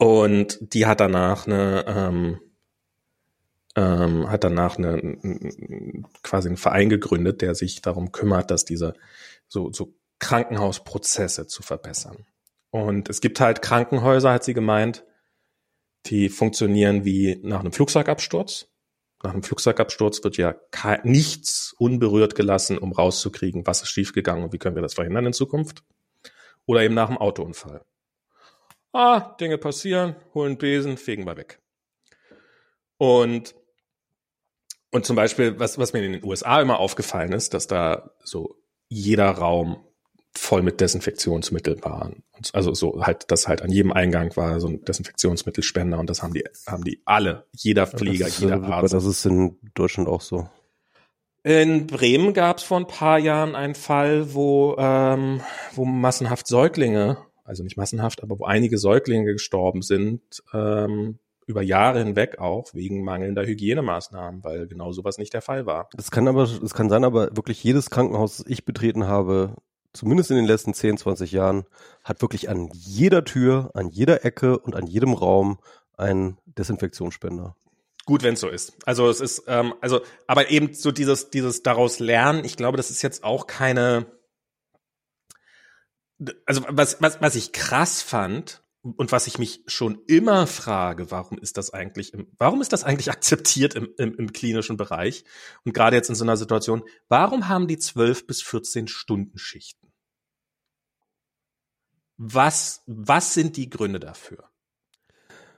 Und 0.00 0.72
die 0.72 0.86
hat 0.86 0.98
danach 0.98 1.46
eine, 1.46 1.84
ähm, 1.86 2.40
ähm, 3.76 4.30
hat 4.30 4.44
danach 4.44 4.78
eine, 4.78 5.18
quasi 6.22 6.48
einen 6.48 6.56
Verein 6.56 6.88
gegründet, 6.88 7.42
der 7.42 7.54
sich 7.54 7.82
darum 7.82 8.10
kümmert, 8.10 8.50
dass 8.50 8.64
diese 8.64 8.94
so, 9.46 9.70
so 9.74 9.92
Krankenhausprozesse 10.18 11.48
zu 11.48 11.62
verbessern. 11.62 12.24
Und 12.70 13.10
es 13.10 13.20
gibt 13.20 13.40
halt 13.40 13.60
Krankenhäuser, 13.60 14.32
hat 14.32 14.42
sie 14.42 14.54
gemeint, 14.54 15.04
die 16.06 16.30
funktionieren 16.30 17.04
wie 17.04 17.38
nach 17.42 17.60
einem 17.60 17.72
Flugzeugabsturz. 17.72 18.68
Nach 19.22 19.34
einem 19.34 19.42
Flugzeugabsturz 19.42 20.24
wird 20.24 20.38
ja 20.38 20.54
nichts 21.02 21.74
unberührt 21.76 22.34
gelassen, 22.34 22.78
um 22.78 22.92
rauszukriegen, 22.92 23.66
was 23.66 23.82
ist 23.82 23.90
schiefgegangen 23.90 24.44
und 24.44 24.54
wie 24.54 24.58
können 24.58 24.76
wir 24.76 24.82
das 24.82 24.94
verhindern 24.94 25.26
in 25.26 25.34
Zukunft. 25.34 25.82
Oder 26.64 26.84
eben 26.84 26.94
nach 26.94 27.08
einem 27.08 27.18
Autounfall. 27.18 27.84
Ah, 28.92 29.36
Dinge 29.40 29.58
passieren, 29.58 30.16
holen 30.34 30.58
Besen, 30.58 30.96
fegen 30.96 31.24
wir 31.24 31.36
weg. 31.36 31.60
Und, 32.98 33.54
und 34.90 35.06
zum 35.06 35.16
Beispiel, 35.16 35.58
was, 35.58 35.78
was 35.78 35.92
mir 35.92 36.04
in 36.04 36.12
den 36.12 36.24
USA 36.24 36.60
immer 36.60 36.78
aufgefallen 36.80 37.32
ist, 37.32 37.54
dass 37.54 37.66
da 37.66 38.10
so 38.24 38.56
jeder 38.88 39.30
Raum 39.30 39.84
voll 40.36 40.62
mit 40.62 40.80
Desinfektionsmittel 40.80 41.82
waren. 41.82 42.22
Also 42.52 42.72
so 42.74 43.04
halt, 43.04 43.30
dass 43.30 43.48
halt 43.48 43.62
an 43.62 43.70
jedem 43.70 43.92
Eingang 43.92 44.36
war 44.36 44.60
so 44.60 44.68
ein 44.68 44.84
Desinfektionsmittelspender 44.84 45.98
und 45.98 46.08
das 46.08 46.22
haben 46.22 46.32
die, 46.32 46.44
haben 46.66 46.84
die 46.84 47.02
alle, 47.04 47.46
jeder 47.56 47.86
Pfleger, 47.86 48.24
das 48.24 48.34
ist, 48.34 48.40
jeder 48.40 48.54
äh, 48.54 48.64
aber 48.64 48.76
Arzt. 48.76 48.94
das 48.94 49.04
ist 49.04 49.24
in 49.26 49.58
Deutschland 49.74 50.08
auch 50.08 50.20
so. 50.20 50.48
In 51.42 51.86
Bremen 51.86 52.34
gab 52.34 52.58
es 52.58 52.64
vor 52.64 52.78
ein 52.78 52.86
paar 52.86 53.18
Jahren 53.18 53.54
einen 53.54 53.74
Fall, 53.74 54.34
wo, 54.34 54.76
ähm, 54.78 55.40
wo 55.72 55.84
massenhaft 55.84 56.46
Säuglinge, 56.46 57.16
also 57.50 57.62
nicht 57.62 57.76
massenhaft, 57.76 58.22
aber 58.22 58.38
wo 58.38 58.44
einige 58.44 58.78
Säuglinge 58.78 59.32
gestorben 59.32 59.82
sind, 59.82 60.22
ähm, 60.54 61.18
über 61.46 61.62
Jahre 61.62 61.98
hinweg 61.98 62.38
auch 62.38 62.72
wegen 62.74 63.02
mangelnder 63.04 63.44
Hygienemaßnahmen, 63.44 64.44
weil 64.44 64.68
genau 64.68 64.92
sowas 64.92 65.18
nicht 65.18 65.34
der 65.34 65.42
Fall 65.42 65.66
war. 65.66 65.88
Das 65.94 66.12
kann 66.12 66.28
aber, 66.28 66.44
es 66.44 66.74
kann 66.74 66.88
sein, 66.88 67.04
aber 67.04 67.36
wirklich 67.36 67.62
jedes 67.62 67.90
Krankenhaus, 67.90 68.38
das 68.38 68.46
ich 68.46 68.64
betreten 68.64 69.08
habe, 69.08 69.56
zumindest 69.92 70.30
in 70.30 70.36
den 70.36 70.46
letzten 70.46 70.74
10, 70.74 70.98
20 70.98 71.32
Jahren, 71.32 71.64
hat 72.04 72.22
wirklich 72.22 72.48
an 72.48 72.70
jeder 72.72 73.24
Tür, 73.24 73.70
an 73.74 73.88
jeder 73.88 74.24
Ecke 74.24 74.58
und 74.58 74.76
an 74.76 74.86
jedem 74.86 75.12
Raum 75.12 75.58
einen 75.96 76.38
Desinfektionsspender. 76.46 77.56
Gut, 78.06 78.22
wenn 78.22 78.34
es 78.34 78.40
so 78.40 78.48
ist. 78.48 78.74
Also 78.86 79.08
es 79.08 79.20
ist, 79.20 79.44
ähm, 79.48 79.74
also, 79.80 80.00
aber 80.26 80.50
eben 80.50 80.72
so 80.72 80.92
dieses, 80.92 81.30
dieses 81.30 81.62
daraus 81.62 81.98
lernen, 81.98 82.44
ich 82.44 82.56
glaube, 82.56 82.76
das 82.76 82.90
ist 82.90 83.02
jetzt 83.02 83.24
auch 83.24 83.46
keine. 83.46 84.06
Also 86.46 86.64
was, 86.68 87.00
was, 87.00 87.20
was 87.20 87.34
ich 87.34 87.52
krass 87.52 88.02
fand 88.02 88.62
und 88.82 89.12
was 89.12 89.26
ich 89.26 89.38
mich 89.38 89.62
schon 89.66 90.02
immer 90.06 90.46
frage, 90.46 91.10
warum 91.10 91.38
ist 91.38 91.56
das 91.56 91.72
eigentlich, 91.72 92.14
im, 92.14 92.28
warum 92.38 92.60
ist 92.60 92.72
das 92.72 92.84
eigentlich 92.84 93.10
akzeptiert 93.10 93.74
im, 93.74 93.88
im, 93.98 94.14
im 94.16 94.32
klinischen 94.32 94.76
Bereich 94.76 95.24
und 95.64 95.72
gerade 95.72 95.96
jetzt 95.96 96.08
in 96.08 96.14
so 96.14 96.24
einer 96.24 96.36
Situation, 96.36 96.82
warum 97.08 97.48
haben 97.48 97.68
die 97.68 97.78
12 97.78 98.26
bis 98.26 98.42
14 98.42 98.88
Stunden 98.88 99.38
Schichten? 99.38 99.92
Was, 102.16 102.82
was 102.86 103.32
sind 103.32 103.56
die 103.56 103.70
Gründe 103.70 103.98
dafür? 103.98 104.50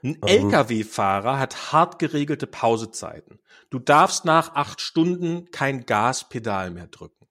Ein 0.01 0.17
Ähm. 0.25 0.45
LKW-Fahrer 0.45 1.39
hat 1.39 1.71
hart 1.71 1.99
geregelte 1.99 2.47
Pausezeiten. 2.47 3.39
Du 3.69 3.79
darfst 3.79 4.25
nach 4.25 4.55
acht 4.55 4.81
Stunden 4.81 5.49
kein 5.51 5.85
Gaspedal 5.85 6.71
mehr 6.71 6.87
drücken. 6.87 7.27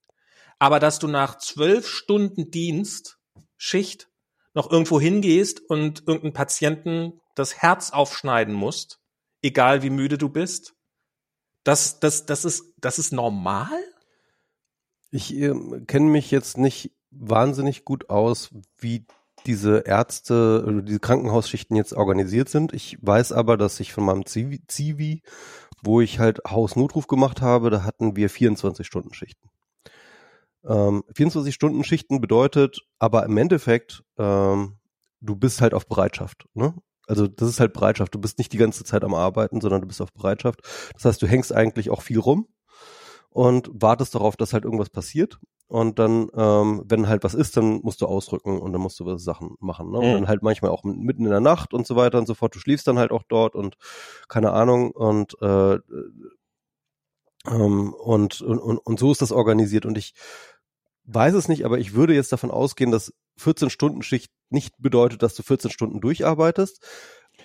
Aber 0.58 0.80
dass 0.80 0.98
du 0.98 1.08
nach 1.08 1.38
zwölf 1.38 1.88
Stunden 1.88 2.50
Dienst, 2.50 3.18
Schicht, 3.62 4.08
noch 4.54 4.70
irgendwo 4.70 5.00
hingehst 5.00 5.60
und 5.60 6.00
irgendeinen 6.00 6.32
Patienten 6.32 7.20
das 7.34 7.56
Herz 7.58 7.90
aufschneiden 7.90 8.54
musst, 8.54 8.98
egal 9.40 9.82
wie 9.82 9.90
müde 9.90 10.18
du 10.18 10.28
bist, 10.28 10.74
das, 11.64 12.00
das, 12.00 12.26
das 12.26 12.44
ist, 12.44 12.74
das 12.78 12.98
ist 12.98 13.12
normal? 13.12 13.78
Ich 15.10 15.32
ähm, 15.34 15.84
kenne 15.86 16.10
mich 16.10 16.30
jetzt 16.30 16.58
nicht 16.58 16.90
wahnsinnig 17.10 17.84
gut 17.84 18.10
aus, 18.10 18.50
wie 18.78 19.06
diese 19.46 19.84
Ärzte 19.86 20.64
oder 20.66 20.82
diese 20.82 21.00
Krankenhausschichten 21.00 21.76
jetzt 21.76 21.92
organisiert 21.92 22.48
sind. 22.48 22.72
Ich 22.72 22.98
weiß 23.00 23.30
aber, 23.30 23.56
dass 23.56 23.78
ich 23.78 23.92
von 23.92 24.04
meinem 24.04 24.26
Zivi, 24.26 24.66
Zivi 24.66 25.22
wo 25.82 26.00
ich 26.00 26.18
halt 26.18 26.40
Hausnotruf 26.48 27.06
gemacht 27.06 27.42
habe, 27.42 27.70
da 27.70 27.84
hatten 27.84 28.16
wir 28.16 28.30
24-Stunden-Schichten. 28.30 29.50
Ähm, 30.64 31.02
24-Stunden-Schichten 31.14 32.20
bedeutet 32.20 32.80
aber 32.98 33.24
im 33.24 33.36
Endeffekt, 33.36 34.04
ähm, 34.18 34.76
du 35.20 35.36
bist 35.36 35.60
halt 35.60 35.74
auf 35.74 35.86
Bereitschaft. 35.86 36.46
Ne? 36.54 36.74
Also 37.06 37.26
das 37.26 37.48
ist 37.48 37.60
halt 37.60 37.72
Bereitschaft. 37.72 38.14
Du 38.14 38.20
bist 38.20 38.38
nicht 38.38 38.52
die 38.52 38.58
ganze 38.58 38.84
Zeit 38.84 39.04
am 39.04 39.14
Arbeiten, 39.14 39.60
sondern 39.60 39.80
du 39.80 39.86
bist 39.88 40.00
auf 40.00 40.12
Bereitschaft. 40.12 40.60
Das 40.94 41.04
heißt, 41.04 41.22
du 41.22 41.26
hängst 41.26 41.52
eigentlich 41.52 41.90
auch 41.90 42.02
viel 42.02 42.18
rum 42.18 42.46
und 43.30 43.70
wartest 43.72 44.14
darauf, 44.14 44.36
dass 44.36 44.52
halt 44.52 44.64
irgendwas 44.64 44.90
passiert. 44.90 45.38
Und 45.66 45.98
dann, 45.98 46.28
ähm, 46.36 46.82
wenn 46.86 47.08
halt 47.08 47.24
was 47.24 47.32
ist, 47.32 47.56
dann 47.56 47.80
musst 47.82 48.02
du 48.02 48.06
ausrücken 48.06 48.60
und 48.60 48.72
dann 48.74 48.82
musst 48.82 49.00
du 49.00 49.06
was 49.06 49.24
Sachen 49.24 49.56
machen. 49.58 49.90
Ne? 49.90 49.98
Und 49.98 50.08
Mhm. 50.10 50.12
dann 50.12 50.28
halt 50.28 50.42
manchmal 50.42 50.70
auch 50.70 50.84
mitten 50.84 51.24
in 51.24 51.30
der 51.30 51.40
Nacht 51.40 51.72
und 51.72 51.86
so 51.86 51.96
weiter 51.96 52.18
und 52.18 52.26
so 52.26 52.34
fort. 52.34 52.54
Du 52.54 52.58
schläfst 52.58 52.86
dann 52.86 52.98
halt 52.98 53.10
auch 53.10 53.22
dort 53.26 53.54
und 53.54 53.76
keine 54.28 54.52
Ahnung 54.52 54.90
und 54.90 55.34
äh, 55.40 55.78
ähm, 57.46 57.92
und, 57.92 58.40
und, 58.40 58.58
und, 58.58 58.78
und 58.78 58.98
so 58.98 59.12
ist 59.12 59.22
das 59.22 59.32
organisiert. 59.32 59.86
Und 59.86 59.98
ich 59.98 60.14
weiß 61.04 61.34
es 61.34 61.48
nicht, 61.48 61.64
aber 61.64 61.78
ich 61.78 61.94
würde 61.94 62.14
jetzt 62.14 62.32
davon 62.32 62.50
ausgehen, 62.50 62.90
dass 62.90 63.12
14-Stunden-Schicht 63.40 64.30
nicht 64.50 64.74
bedeutet, 64.78 65.22
dass 65.22 65.34
du 65.34 65.42
14 65.42 65.70
Stunden 65.70 66.00
durcharbeitest. 66.00 66.84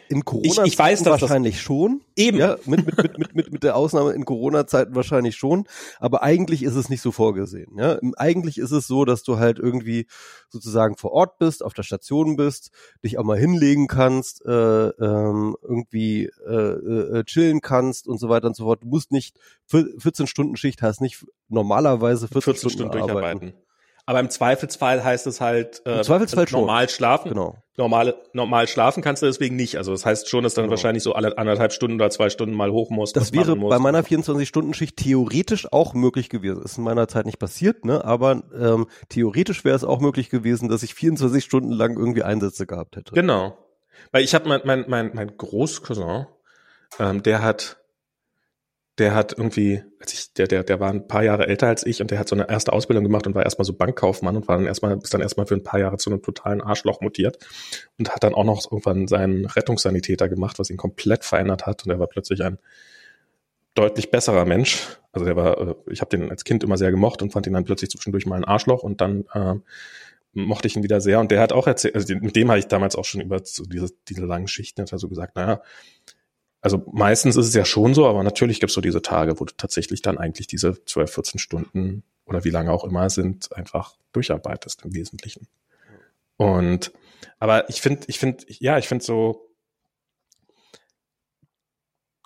In 0.10 0.24
Corona 0.26 0.64
ich, 0.64 0.74
ich 0.74 0.80
weiß, 0.80 1.04
dass 1.04 1.22
wahrscheinlich 1.22 1.56
das 1.56 1.62
schon. 1.62 2.02
Eben. 2.16 2.38
Ja, 2.38 2.58
mit, 2.66 2.86
mit, 2.86 2.98
mit, 2.98 3.18
mit, 3.18 3.36
mit, 3.36 3.52
mit 3.54 3.64
der 3.64 3.76
Ausnahme 3.76 4.14
in 4.14 4.26
Corona-Zeiten 4.26 4.96
wahrscheinlich 4.96 5.36
schon. 5.36 5.68
Aber 6.00 6.24
eigentlich 6.24 6.64
ist 6.64 6.76
es 6.76 6.90
nicht 6.90 7.02
so 7.02 7.12
vorgesehen. 7.12 7.78
Ja, 7.78 8.00
eigentlich 8.18 8.58
ist 8.58 8.72
es 8.72 8.88
so, 8.88 9.06
dass 9.06 9.24
du 9.24 9.38
halt 9.38 9.60
irgendwie 9.60 10.08
sozusagen 10.50 10.98
vor 10.98 11.12
Ort 11.12 11.40
bist, 11.40 11.64
auf 11.64 11.74
der 11.74 11.84
Station 11.84 12.36
bist, 12.36 12.72
dich 13.04 13.18
auch 13.18 13.24
mal 13.24 13.38
hinlegen 13.38 13.88
kannst, 13.88 14.46
äh, 14.46 14.52
ähm, 14.52 15.56
irgendwie 15.62 16.30
äh, 16.48 16.54
äh, 16.54 17.24
chillen 17.26 17.62
kannst 17.62 18.08
und 18.08 18.20
so 18.20 18.30
weiter 18.30 18.48
und 18.48 18.56
so 18.56 18.64
fort. 18.64 18.84
Du 18.84 18.88
musst 18.88 19.12
nicht 19.12 19.38
14 19.68 20.28
Stunden 20.28 20.56
Schicht 20.56 20.82
hast, 20.82 21.02
nicht 21.02 21.26
normalerweise 21.50 22.28
14, 22.28 22.42
14 22.42 22.70
Stunden, 22.70 22.94
Stunden 22.94 23.08
durcharbeiten. 23.08 23.54
Aber 24.08 24.22
im 24.22 24.30
Zweifelsfall 24.30 25.04
heißt 25.04 25.28
es 25.28 25.42
halt 25.42 25.82
äh, 25.86 25.98
Im 25.98 26.04
Zweifelsfall 26.04 26.46
also 26.46 26.60
normal 26.60 26.88
schon. 26.88 26.96
schlafen. 26.96 27.30
Genau. 27.30 27.58
Normal, 27.76 28.16
normal 28.32 28.70
schlafen 28.70 29.04
kannst 29.04 29.22
du 29.22 29.26
deswegen 29.26 29.58
nicht. 29.58 29.78
Also 29.78 29.92
das 29.92 30.06
heißt 30.06 30.30
schon, 30.30 30.46
dass 30.46 30.54
dann 30.54 30.64
genau. 30.64 30.72
wahrscheinlich 30.72 31.04
so 31.04 31.12
alle 31.12 31.38
anderthalb 31.38 31.74
Stunden 31.74 31.96
oder 31.96 32.10
zwei 32.10 32.30
Stunden 32.30 32.56
mal 32.56 32.72
hoch 32.72 32.90
musst. 32.90 33.18
Das 33.18 33.34
wäre 33.34 33.58
bei 33.58 33.80
meiner 33.80 34.04
24-Stunden-Schicht 34.04 34.96
theoretisch 34.96 35.72
auch 35.74 35.94
möglich 35.94 36.30
gewesen. 36.30 36.64
Ist 36.64 36.78
in 36.78 36.86
meiner 36.86 37.10
Zeit 37.10 37.26
nicht 37.26 37.38
passiert, 37.38 37.84
ne? 37.84 38.06
Aber 38.06 38.44
ähm, 38.58 38.88
theoretisch 39.10 39.66
wäre 39.66 39.76
es 39.76 39.84
auch 39.84 40.00
möglich 40.00 40.30
gewesen, 40.30 40.70
dass 40.70 40.84
ich 40.84 40.94
24 40.94 41.44
Stunden 41.44 41.74
lang 41.74 41.98
irgendwie 41.98 42.24
Einsätze 42.24 42.66
gehabt 42.66 42.96
hätte. 42.96 43.14
Genau. 43.14 43.58
Weil 44.14 44.24
ich 44.24 44.34
habe 44.34 44.48
mein, 44.48 44.62
mein, 44.64 44.86
mein, 44.88 45.12
mein 45.14 45.36
Großcousin, 45.36 46.28
ähm, 46.98 47.24
der 47.24 47.42
hat 47.42 47.78
der 48.98 49.14
hat 49.14 49.34
irgendwie, 49.38 49.84
als 50.00 50.14
ich, 50.14 50.34
der, 50.34 50.48
der, 50.48 50.64
der 50.64 50.80
war 50.80 50.90
ein 50.90 51.08
paar 51.08 51.24
Jahre 51.24 51.48
älter 51.48 51.68
als 51.68 51.86
ich 51.86 52.02
und 52.02 52.10
der 52.10 52.18
hat 52.18 52.28
so 52.28 52.36
eine 52.36 52.50
erste 52.50 52.74
Ausbildung 52.74 53.04
gemacht 53.04 53.28
und 53.28 53.36
war 53.36 53.44
erstmal 53.44 53.66
so 53.66 53.74
Bankkaufmann 53.74 54.36
und 54.36 54.48
war 54.48 54.58
dann 54.58 54.66
erstmal, 54.66 54.98
ist 54.98 55.14
dann 55.14 55.22
erstmal 55.22 55.46
für 55.46 55.54
ein 55.54 55.64
paar 55.64 55.80
Jahre 55.80 55.98
zu 55.98 56.10
einem 56.10 56.22
totalen 56.22 56.62
Arschloch 56.62 57.02
mutiert 57.02 57.38
und 58.00 58.10
hat 58.10 58.24
dann 58.24 58.34
auch 58.34 58.44
noch 58.44 58.64
irgendwann 58.72 59.08
seinen 59.08 59.46
Rettungssanitäter 59.46 60.30
gemacht, 60.30 60.58
was 60.58 60.70
ihn 60.70 60.78
komplett 60.78 61.26
verändert 61.26 61.66
hat 61.68 61.86
und 61.86 61.92
er 61.92 62.00
war 62.00 62.08
plötzlich 62.08 62.44
ein 62.44 62.58
deutlich 63.76 64.10
besserer 64.10 64.46
Mensch. 64.46 64.98
Also 65.12 65.26
der 65.26 65.36
war, 65.36 65.60
äh, 65.60 65.76
ich 65.92 66.02
habe 66.02 66.18
den 66.18 66.32
als 66.32 66.44
Kind 66.44 66.64
immer 66.64 66.78
sehr 66.78 66.90
gemocht 66.90 67.22
und 67.22 67.32
fand 67.32 67.46
ihn 67.46 67.54
dann 67.54 67.66
plötzlich 67.66 67.92
zwischendurch 67.92 68.26
mal 68.26 68.38
ein 68.38 68.46
Arschloch 68.46 68.82
und 68.82 69.00
dann 69.02 69.26
äh, 69.34 69.56
mochte 70.34 70.68
ich 70.68 70.76
ihn 70.76 70.84
wieder 70.84 71.02
sehr 71.02 71.20
und 71.20 71.30
der 71.30 71.40
hat 71.40 71.54
auch 71.54 71.68
erzählt, 71.68 71.96
also 71.96 72.16
mit 72.16 72.36
dem 72.36 72.50
habe 72.50 72.60
ich 72.60 72.68
damals 72.68 72.96
auch 72.96 73.06
schon 73.06 73.22
über 73.22 73.42
so 73.44 73.64
diese, 73.64 73.90
diese 74.08 74.26
langen 74.26 74.48
Schichten, 74.48 74.82
hat 74.82 74.92
er 74.92 75.00
so 75.00 75.08
gesagt, 75.08 75.36
naja, 75.36 75.62
also 76.62 76.84
meistens 76.92 77.36
ist 77.36 77.48
es 77.48 77.54
ja 77.54 77.66
schon 77.66 77.94
so, 77.94 78.08
aber 78.08 78.24
natürlich 78.24 78.60
gibt 78.60 78.72
es 78.72 78.76
so 78.76 78.82
diese 78.82 79.02
Tage, 79.02 79.40
wo 79.40 79.46
du 79.46 79.54
tatsächlich 79.56 80.02
dann 80.02 80.18
eigentlich 80.18 80.48
diese 80.48 80.84
12, 80.86 81.12
14 81.12 81.40
Stunden 81.40 82.04
oder 82.26 82.44
wie 82.44 82.50
lange 82.50 82.72
auch 82.72 82.84
immer 82.84 83.10
sind, 83.10 83.56
einfach 83.56 83.96
durcharbeitest 84.12 84.84
im 84.84 84.94
Wesentlichen. 84.94 85.48
Und 86.38 86.92
aber 87.40 87.70
ich 87.70 87.82
finde, 87.82 88.02
ich 88.08 88.20
finde, 88.20 88.44
ja, 88.48 88.78
ich 88.78 88.88
finde 88.88 89.06
so 89.06 89.48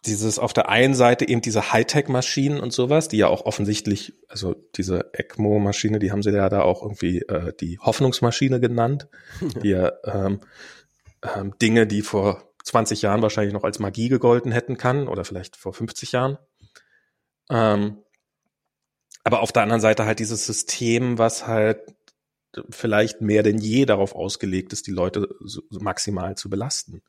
dieses 0.05 0.39
auf 0.39 0.53
der 0.53 0.69
einen 0.69 0.95
Seite 0.95 1.27
eben 1.27 1.41
diese 1.41 1.71
Hightech-Maschinen 1.71 2.59
und 2.59 2.73
sowas, 2.73 3.07
die 3.07 3.17
ja 3.17 3.27
auch 3.27 3.45
offensichtlich, 3.45 4.13
also 4.27 4.55
diese 4.75 5.13
ECMO-Maschine, 5.13 5.99
die 5.99 6.11
haben 6.11 6.23
sie 6.23 6.32
ja 6.32 6.49
da 6.49 6.63
auch 6.63 6.82
irgendwie 6.82 7.19
äh, 7.19 7.53
die 7.59 7.77
Hoffnungsmaschine 7.77 8.59
genannt, 8.59 9.07
die 9.63 9.69
ja 9.69 9.91
ähm, 10.05 10.39
ähm, 11.36 11.53
Dinge, 11.61 11.86
die 11.86 12.01
vor 12.01 12.51
20 12.64 13.01
Jahren 13.01 13.22
wahrscheinlich 13.22 13.53
noch 13.53 13.64
als 13.64 13.80
Magie 13.80 14.09
gegolten 14.09 14.51
hätten 14.51 14.78
kann 14.78 15.07
oder 15.07 15.26
vielleicht 15.26 15.55
vor 15.55 15.74
50 15.74 16.12
Jahren. 16.12 16.38
Ähm, 17.49 18.03
aber 19.24 19.41
auf 19.41 19.51
der 19.51 19.64
anderen 19.64 19.82
Seite 19.82 20.05
halt 20.05 20.20
dieses 20.20 20.45
System, 20.45 21.18
was 21.18 21.47
halt 21.47 21.80
vielleicht 22.70 23.22
mehr 23.22 23.43
denn 23.43 23.59
je 23.59 23.86
darauf 23.86 24.16
ausgelegt 24.16 24.74
ist, 24.74 24.88
die 24.88 24.91
Leute 24.91 25.30
so 25.39 25.62
maximal 25.70 26.36
zu 26.36 26.49
belasten. 26.49 27.01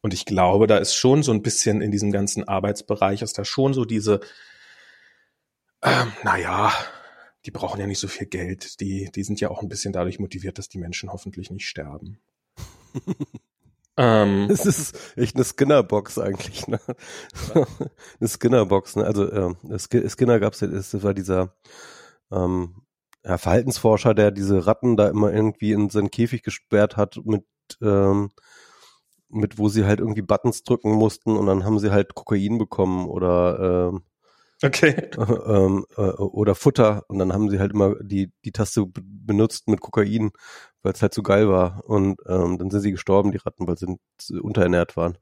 Und 0.00 0.14
ich 0.14 0.24
glaube, 0.24 0.66
da 0.66 0.78
ist 0.78 0.94
schon 0.94 1.22
so 1.22 1.32
ein 1.32 1.42
bisschen 1.42 1.82
in 1.82 1.90
diesem 1.90 2.10
ganzen 2.10 2.46
Arbeitsbereich, 2.46 3.22
ist 3.22 3.38
da 3.38 3.44
schon 3.44 3.74
so 3.74 3.84
diese, 3.84 4.20
ähm, 5.82 6.12
naja, 6.22 6.72
die 7.44 7.50
brauchen 7.50 7.80
ja 7.80 7.86
nicht 7.86 8.00
so 8.00 8.08
viel 8.08 8.26
Geld, 8.26 8.80
die, 8.80 9.10
die 9.14 9.24
sind 9.24 9.40
ja 9.40 9.50
auch 9.50 9.62
ein 9.62 9.68
bisschen 9.68 9.92
dadurch 9.92 10.18
motiviert, 10.18 10.58
dass 10.58 10.68
die 10.68 10.78
Menschen 10.78 11.12
hoffentlich 11.12 11.50
nicht 11.50 11.68
sterben. 11.68 12.18
Ähm, 13.98 14.46
das 14.48 14.64
ist 14.64 14.96
echt 15.16 15.34
eine 15.34 15.44
Skinner-Box 15.44 16.18
eigentlich, 16.18 16.66
ne? 16.68 16.80
eine 18.20 18.28
Skinner-Box, 18.28 18.96
ne? 18.96 19.04
Also 19.04 19.28
äh, 19.28 19.54
Skinner 20.08 20.40
gab's 20.40 20.60
ja, 20.60 20.68
das 20.68 21.02
war 21.02 21.12
dieser 21.12 21.54
ähm, 22.30 22.82
ja, 23.24 23.36
Verhaltensforscher, 23.36 24.14
der 24.14 24.30
diese 24.30 24.66
Ratten 24.66 24.96
da 24.96 25.08
immer 25.08 25.32
irgendwie 25.32 25.72
in 25.72 25.90
seinen 25.90 26.10
Käfig 26.10 26.42
gesperrt 26.42 26.96
hat 26.96 27.20
mit 27.24 27.44
ähm, 27.82 28.30
mit 29.30 29.58
wo 29.58 29.68
sie 29.68 29.84
halt 29.84 30.00
irgendwie 30.00 30.22
Buttons 30.22 30.62
drücken 30.62 30.92
mussten 30.92 31.36
und 31.36 31.46
dann 31.46 31.64
haben 31.64 31.78
sie 31.78 31.90
halt 31.90 32.14
Kokain 32.14 32.56
bekommen 32.56 33.06
oder 33.08 33.90
ähm, 33.90 34.02
Okay. 34.62 34.88
Äh, 34.88 35.16
ähm, 35.46 35.86
äh, 35.96 36.00
oder 36.00 36.54
Futter 36.54 37.04
und 37.08 37.18
dann 37.18 37.32
haben 37.32 37.48
sie 37.48 37.58
halt 37.58 37.72
immer 37.72 37.94
die 38.02 38.32
die 38.44 38.52
Taste 38.52 38.86
benutzt 38.86 39.68
mit 39.68 39.80
Kokain, 39.80 40.30
weil 40.82 40.92
es 40.92 41.02
halt 41.02 41.14
so 41.14 41.22
geil 41.22 41.48
war 41.48 41.82
und 41.86 42.20
ähm, 42.26 42.58
dann 42.58 42.70
sind 42.70 42.80
sie 42.80 42.92
gestorben, 42.92 43.32
die 43.32 43.38
Ratten, 43.38 43.66
weil 43.66 43.76
sie 43.76 44.40
unterernährt 44.40 44.96
waren. 44.96 45.18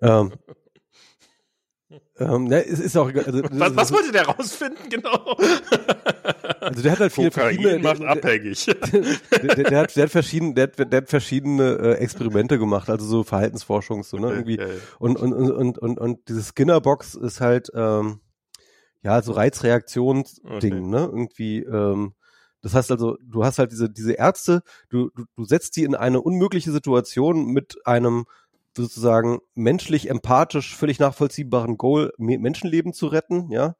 Ähm, 0.00 0.32
ähm, 2.18 2.46
ja, 2.46 2.58
es 2.58 2.80
ist 2.80 2.96
auch 2.96 3.08
egal. 3.08 3.24
Also, 3.24 3.42
was, 3.50 3.76
was 3.76 3.92
wollte 3.92 4.12
der 4.12 4.26
rausfinden, 4.26 4.88
genau? 4.88 5.36
Also 6.60 6.82
der 6.82 6.92
hat 6.92 7.00
halt 7.00 7.12
viele 7.12 7.30
Kokain 7.30 7.56
verschiedene. 7.56 7.82
macht 7.82 8.00
der, 8.00 8.08
abhängig. 8.08 8.64
Der, 8.66 9.54
der, 9.54 9.64
der, 9.64 9.78
hat, 9.80 9.96
der 9.96 10.04
hat 10.04 10.10
verschiedene, 10.10 10.54
der 10.54 10.64
hat, 10.64 10.92
der 10.92 10.96
hat 11.02 11.10
verschiedene 11.10 11.78
äh, 11.78 11.92
Experimente 11.96 12.58
gemacht, 12.58 12.88
also 12.88 13.04
so 13.04 13.22
Verhaltensforschung, 13.22 14.02
so, 14.02 14.16
ne? 14.16 14.30
Irgendwie. 14.30 14.58
Und, 14.98 15.18
und, 15.18 15.34
und, 15.34 15.50
und, 15.50 15.78
und, 15.78 15.98
und 15.98 16.28
diese 16.28 16.42
Skinner-Box 16.42 17.16
ist 17.16 17.42
halt, 17.42 17.70
ähm, 17.74 18.20
ja, 19.02 19.20
so 19.20 19.32
Reizreaktionsding, 19.32 20.46
okay. 20.54 20.70
ne? 20.70 21.00
Irgendwie, 21.00 21.58
ähm, 21.58 22.14
das 22.64 22.72
heißt 22.72 22.90
also, 22.90 23.18
du 23.22 23.44
hast 23.44 23.58
halt 23.58 23.72
diese, 23.72 23.90
diese 23.90 24.14
Ärzte, 24.14 24.62
du, 24.88 25.10
du, 25.14 25.24
du 25.36 25.44
setzt 25.44 25.76
die 25.76 25.84
in 25.84 25.94
eine 25.94 26.22
unmögliche 26.22 26.72
Situation 26.72 27.48
mit 27.48 27.76
einem 27.84 28.24
sozusagen 28.74 29.40
menschlich, 29.54 30.08
empathisch, 30.08 30.74
völlig 30.74 30.98
nachvollziehbaren 30.98 31.76
Goal, 31.76 32.12
Menschenleben 32.16 32.94
zu 32.94 33.08
retten, 33.08 33.50
ja. 33.50 33.74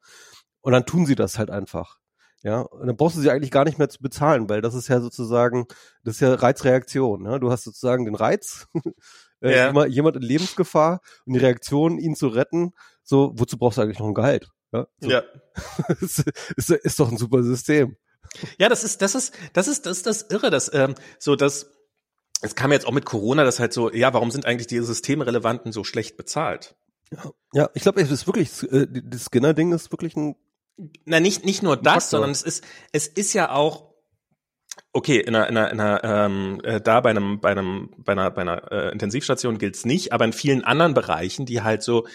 Und 0.61 0.73
dann 0.73 0.85
tun 0.85 1.07
sie 1.07 1.15
das 1.15 1.39
halt 1.39 1.49
einfach. 1.49 1.97
Ja, 2.43 2.61
und 2.61 2.85
dann 2.85 2.95
brauchst 2.95 3.17
du 3.17 3.21
sie 3.21 3.31
eigentlich 3.31 3.49
gar 3.49 3.65
nicht 3.65 3.79
mehr 3.79 3.89
zu 3.89 4.03
bezahlen, 4.03 4.47
weil 4.49 4.61
das 4.61 4.75
ist 4.75 4.87
ja 4.87 5.01
sozusagen, 5.01 5.65
das 6.03 6.15
ist 6.15 6.19
ja 6.19 6.35
Reizreaktion. 6.35 7.23
Ne? 7.23 7.39
Du 7.39 7.51
hast 7.51 7.63
sozusagen 7.63 8.05
den 8.05 8.13
Reiz, 8.13 8.67
äh, 9.41 9.51
ja. 9.51 9.67
jemand, 9.67 9.91
jemand 9.91 10.15
in 10.17 10.21
Lebensgefahr 10.21 11.01
und 11.25 11.33
die 11.33 11.39
Reaktion, 11.39 11.97
ihn 11.97 12.15
zu 12.15 12.27
retten. 12.27 12.73
So, 13.01 13.33
wozu 13.35 13.57
brauchst 13.57 13.79
du 13.79 13.81
eigentlich 13.81 13.97
noch 13.97 14.07
ein 14.07 14.13
Gehalt? 14.13 14.51
Ja. 14.71 14.85
So. 14.99 15.09
ja. 15.09 15.23
ist, 16.01 16.23
ist, 16.55 16.69
ist 16.69 16.99
doch 16.99 17.11
ein 17.11 17.17
super 17.17 17.41
System. 17.41 17.97
Ja, 18.57 18.69
das 18.69 18.83
ist, 18.83 19.01
das 19.01 19.15
ist, 19.15 19.33
das 19.53 19.67
ist, 19.67 19.85
das 19.85 19.97
ist 19.97 20.05
das 20.05 20.21
Irre, 20.29 20.49
dass 20.49 20.73
ähm, 20.73 20.95
so 21.19 21.35
das. 21.35 21.71
Es 22.41 22.53
kam 22.53 22.71
jetzt 22.71 22.85
auch 22.85 22.91
mit 22.91 23.05
Corona, 23.05 23.43
das 23.43 23.59
halt 23.59 23.73
so, 23.73 23.91
ja, 23.91 24.13
warum 24.13 24.29
sind 24.29 24.45
eigentlich 24.45 24.67
die 24.67 24.79
Systemrelevanten 24.79 25.71
so 25.71 25.83
schlecht 25.83 26.17
bezahlt? 26.17 26.75
Ja, 27.11 27.31
ja 27.53 27.69
ich 27.73 27.81
glaube, 27.81 28.01
es 28.01 28.11
ist 28.11 28.27
wirklich, 28.27 28.61
äh, 28.71 28.87
das 28.89 29.25
Skinner-Ding 29.25 29.71
ist 29.73 29.91
wirklich 29.91 30.15
ein. 30.15 30.35
Na, 31.05 31.19
nicht, 31.19 31.45
nicht 31.45 31.63
nur 31.63 31.77
das, 31.77 32.09
sondern 32.09 32.31
es 32.31 32.41
ist, 32.41 32.63
es 32.91 33.07
ist 33.07 33.33
ja 33.33 33.51
auch, 33.51 33.95
okay, 34.91 35.19
in 35.19 35.35
einer, 35.35 35.47
in 35.47 35.57
einer, 35.57 35.71
in 35.71 35.79
einer 35.79 36.03
ähm, 36.03 36.61
äh, 36.63 36.81
da 36.81 36.99
bei 36.99 37.11
einem, 37.11 37.39
bei 37.39 37.51
einem, 37.51 37.93
bei 37.97 38.11
einer, 38.11 38.31
bei 38.31 38.41
einer 38.41 38.71
äh, 38.71 38.91
Intensivstation 38.91 39.57
gilt's 39.57 39.85
nicht, 39.85 40.11
aber 40.11 40.25
in 40.25 40.33
vielen 40.33 40.63
anderen 40.63 40.93
Bereichen, 40.93 41.45
die 41.45 41.61
halt 41.61 41.83
so, 41.83 42.07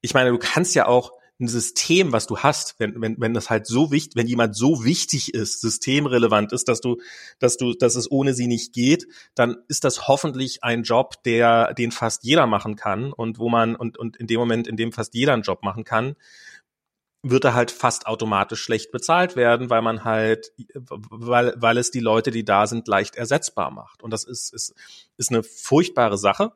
ich 0.00 0.14
meine, 0.14 0.30
du 0.30 0.38
kannst 0.38 0.74
ja 0.74 0.86
auch, 0.86 1.12
ein 1.42 1.48
System, 1.48 2.12
was 2.12 2.26
du 2.26 2.38
hast, 2.38 2.76
wenn, 2.78 3.00
wenn, 3.00 3.16
wenn 3.20 3.34
das 3.34 3.50
halt 3.50 3.66
so 3.66 3.90
wichtig, 3.90 4.16
wenn 4.16 4.26
jemand 4.26 4.56
so 4.56 4.84
wichtig 4.84 5.34
ist, 5.34 5.60
systemrelevant 5.60 6.52
ist, 6.52 6.68
dass 6.68 6.80
du, 6.80 6.98
dass 7.38 7.56
du, 7.56 7.74
dass 7.74 7.96
es 7.96 8.10
ohne 8.10 8.32
sie 8.32 8.46
nicht 8.46 8.72
geht, 8.72 9.06
dann 9.34 9.56
ist 9.68 9.84
das 9.84 10.08
hoffentlich 10.08 10.62
ein 10.64 10.84
Job, 10.84 11.22
der, 11.24 11.74
den 11.74 11.90
fast 11.90 12.24
jeder 12.24 12.46
machen 12.46 12.76
kann 12.76 13.12
und 13.12 13.38
wo 13.38 13.48
man, 13.48 13.76
und, 13.76 13.98
und 13.98 14.16
in 14.16 14.26
dem 14.26 14.38
Moment, 14.38 14.68
in 14.68 14.76
dem 14.76 14.92
fast 14.92 15.14
jeder 15.14 15.34
einen 15.34 15.42
Job 15.42 15.62
machen 15.62 15.84
kann, 15.84 16.16
wird 17.22 17.44
er 17.44 17.54
halt 17.54 17.70
fast 17.70 18.06
automatisch 18.06 18.60
schlecht 18.60 18.90
bezahlt 18.90 19.36
werden, 19.36 19.70
weil 19.70 19.80
man 19.80 20.02
halt, 20.02 20.52
weil, 20.88 21.54
weil 21.56 21.78
es 21.78 21.92
die 21.92 22.00
Leute, 22.00 22.32
die 22.32 22.44
da 22.44 22.66
sind, 22.66 22.88
leicht 22.88 23.14
ersetzbar 23.14 23.70
macht. 23.70 24.02
Und 24.02 24.10
das 24.10 24.24
ist, 24.24 24.52
ist, 24.52 24.74
ist 25.16 25.30
eine 25.30 25.42
furchtbare 25.42 26.18
Sache. 26.18 26.52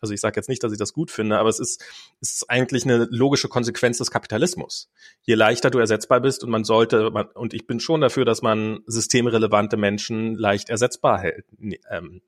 Also 0.00 0.14
ich 0.14 0.20
sage 0.20 0.36
jetzt 0.36 0.48
nicht, 0.48 0.62
dass 0.62 0.70
ich 0.70 0.78
das 0.78 0.92
gut 0.92 1.10
finde, 1.10 1.40
aber 1.40 1.48
es 1.48 1.58
ist, 1.58 1.84
ist 2.20 2.48
eigentlich 2.48 2.84
eine 2.84 3.08
logische 3.10 3.48
Konsequenz 3.48 3.98
des 3.98 4.12
Kapitalismus. 4.12 4.92
Je 5.22 5.34
leichter 5.34 5.70
du 5.70 5.80
ersetzbar 5.80 6.20
bist 6.20 6.44
und 6.44 6.50
man 6.50 6.62
sollte, 6.62 7.10
man, 7.10 7.26
und 7.34 7.52
ich 7.52 7.66
bin 7.66 7.80
schon 7.80 8.00
dafür, 8.00 8.24
dass 8.24 8.40
man 8.40 8.78
systemrelevante 8.86 9.76
Menschen 9.76 10.36
leicht 10.36 10.70
ersetzbar 10.70 11.18
hält, 11.18 11.46
ähm, 11.90 12.22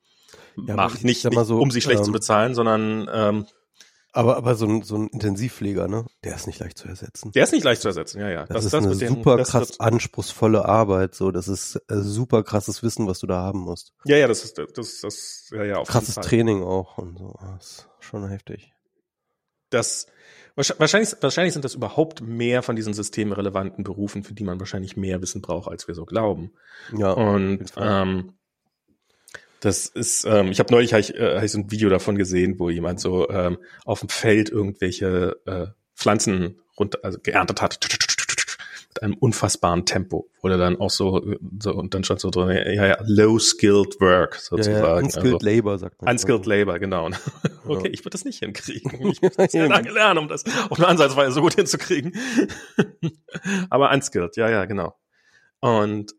ja, 0.66 0.74
macht, 0.74 1.04
nicht, 1.04 1.24
nicht 1.24 1.44
so, 1.44 1.58
um 1.58 1.70
sie 1.70 1.80
schlecht 1.80 2.00
ähm, 2.00 2.06
zu 2.06 2.10
bezahlen, 2.12 2.56
sondern 2.56 3.08
ähm, 3.12 3.46
Aber, 4.12 4.36
aber 4.36 4.56
so 4.56 4.66
ein, 4.66 4.82
so 4.82 4.96
ein 4.96 5.06
Intensivpfleger, 5.08 5.86
ne? 5.86 6.04
Der 6.24 6.34
ist 6.34 6.46
nicht 6.46 6.58
leicht 6.58 6.78
zu 6.78 6.88
ersetzen. 6.88 7.30
Der 7.32 7.44
ist 7.44 7.52
nicht 7.52 7.62
leicht 7.62 7.80
zu 7.80 7.88
ersetzen, 7.88 8.20
ja, 8.20 8.28
ja. 8.28 8.40
Das, 8.46 8.48
das 8.48 8.64
ist 8.64 8.74
das 8.74 8.84
eine 8.84 8.94
super 8.94 9.36
den, 9.36 9.44
krass 9.44 9.78
anspruchsvolle 9.78 10.64
Arbeit, 10.64 11.14
so. 11.14 11.30
Das 11.30 11.46
ist 11.46 11.76
äh, 11.88 11.96
super 11.98 12.42
krasses 12.42 12.82
Wissen, 12.82 13.06
was 13.06 13.20
du 13.20 13.28
da 13.28 13.40
haben 13.40 13.60
musst. 13.60 13.92
Ja, 14.04 14.16
ja, 14.16 14.26
das 14.26 14.44
ist, 14.44 14.58
das, 14.58 15.00
das, 15.00 15.50
ja, 15.52 15.64
ja, 15.64 15.76
auf 15.76 15.88
Krasses 15.88 16.16
Training 16.16 16.62
auch 16.64 16.98
und 16.98 17.18
so. 17.18 17.36
Das 17.40 17.66
ist 17.66 17.88
schon 18.00 18.28
heftig. 18.28 18.72
Das, 19.70 20.08
wahrscheinlich, 20.56 21.14
wahrscheinlich 21.20 21.52
sind 21.52 21.64
das 21.64 21.76
überhaupt 21.76 22.20
mehr 22.20 22.62
von 22.62 22.74
diesen 22.74 22.92
systemrelevanten 22.92 23.84
Berufen, 23.84 24.24
für 24.24 24.34
die 24.34 24.42
man 24.42 24.58
wahrscheinlich 24.58 24.96
mehr 24.96 25.22
Wissen 25.22 25.40
braucht, 25.40 25.70
als 25.70 25.86
wir 25.86 25.94
so 25.94 26.04
glauben. 26.04 26.50
Ja. 26.96 27.12
Und, 27.12 27.64
ähm, 27.76 28.32
das 29.60 29.86
ist, 29.86 30.24
ähm, 30.24 30.48
ich 30.50 30.58
habe 30.58 30.72
neulich 30.72 30.92
hab 30.92 31.00
ich, 31.00 31.14
äh, 31.14 31.36
hab 31.36 31.44
ich 31.44 31.52
so 31.52 31.58
ein 31.58 31.70
Video 31.70 31.88
davon 31.88 32.16
gesehen, 32.16 32.58
wo 32.58 32.70
jemand 32.70 33.00
so 33.00 33.28
ähm, 33.28 33.58
auf 33.84 34.00
dem 34.00 34.08
Feld 34.08 34.50
irgendwelche 34.50 35.36
äh, 35.46 35.66
Pflanzen 35.94 36.60
runter, 36.78 36.98
also 37.02 37.18
geerntet 37.22 37.60
hat 37.60 37.78
mit 38.90 39.02
einem 39.04 39.14
unfassbaren 39.14 39.86
Tempo, 39.86 40.28
wurde 40.42 40.58
dann 40.58 40.80
auch 40.80 40.90
so, 40.90 41.24
so 41.60 41.74
und 41.74 41.94
dann 41.94 42.02
stand 42.02 42.20
so 42.20 42.30
drin, 42.30 42.48
ja, 42.48 42.86
ja, 42.86 42.98
low-skilled 43.06 44.00
work 44.00 44.34
sozusagen. 44.34 44.78
Ja, 44.78 44.86
ja, 44.86 44.96
unskilled 44.96 45.34
also, 45.34 45.46
labor, 45.46 45.78
sagt 45.78 46.02
man. 46.02 46.10
Unskilled 46.10 46.46
labor, 46.46 46.78
genau. 46.80 47.06
okay, 47.66 47.86
ja. 47.86 47.92
ich 47.92 48.00
würde 48.00 48.10
das 48.10 48.24
nicht 48.24 48.40
hinkriegen. 48.40 48.90
Ich 49.10 49.22
muss 49.22 49.52
sehr 49.52 49.68
lange 49.68 49.90
lernen, 49.90 50.18
um 50.18 50.28
das 50.28 50.44
auf 50.70 50.78
eine 50.78 50.88
Ansatzweise 50.88 51.32
so 51.32 51.40
gut 51.40 51.54
hinzukriegen. 51.54 52.14
Aber 53.70 53.92
unskilled, 53.92 54.36
ja, 54.36 54.50
ja, 54.50 54.64
genau. 54.64 54.96
Und 55.60 56.14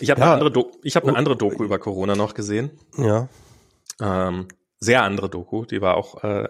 Ich 0.00 0.10
habe 0.10 0.20
ja. 0.20 0.26
eine 0.26 0.34
andere, 0.34 0.50
Do 0.50 0.72
ich 0.82 0.96
habe 0.96 1.08
eine 1.08 1.16
andere 1.16 1.36
Doku 1.36 1.64
über 1.64 1.78
Corona 1.78 2.16
noch 2.16 2.34
gesehen. 2.34 2.70
Ja. 2.96 3.28
Ähm, 4.00 4.48
sehr 4.78 5.02
andere 5.02 5.28
Doku, 5.28 5.64
die 5.64 5.80
war 5.80 5.96
auch 5.96 6.24
äh, 6.24 6.48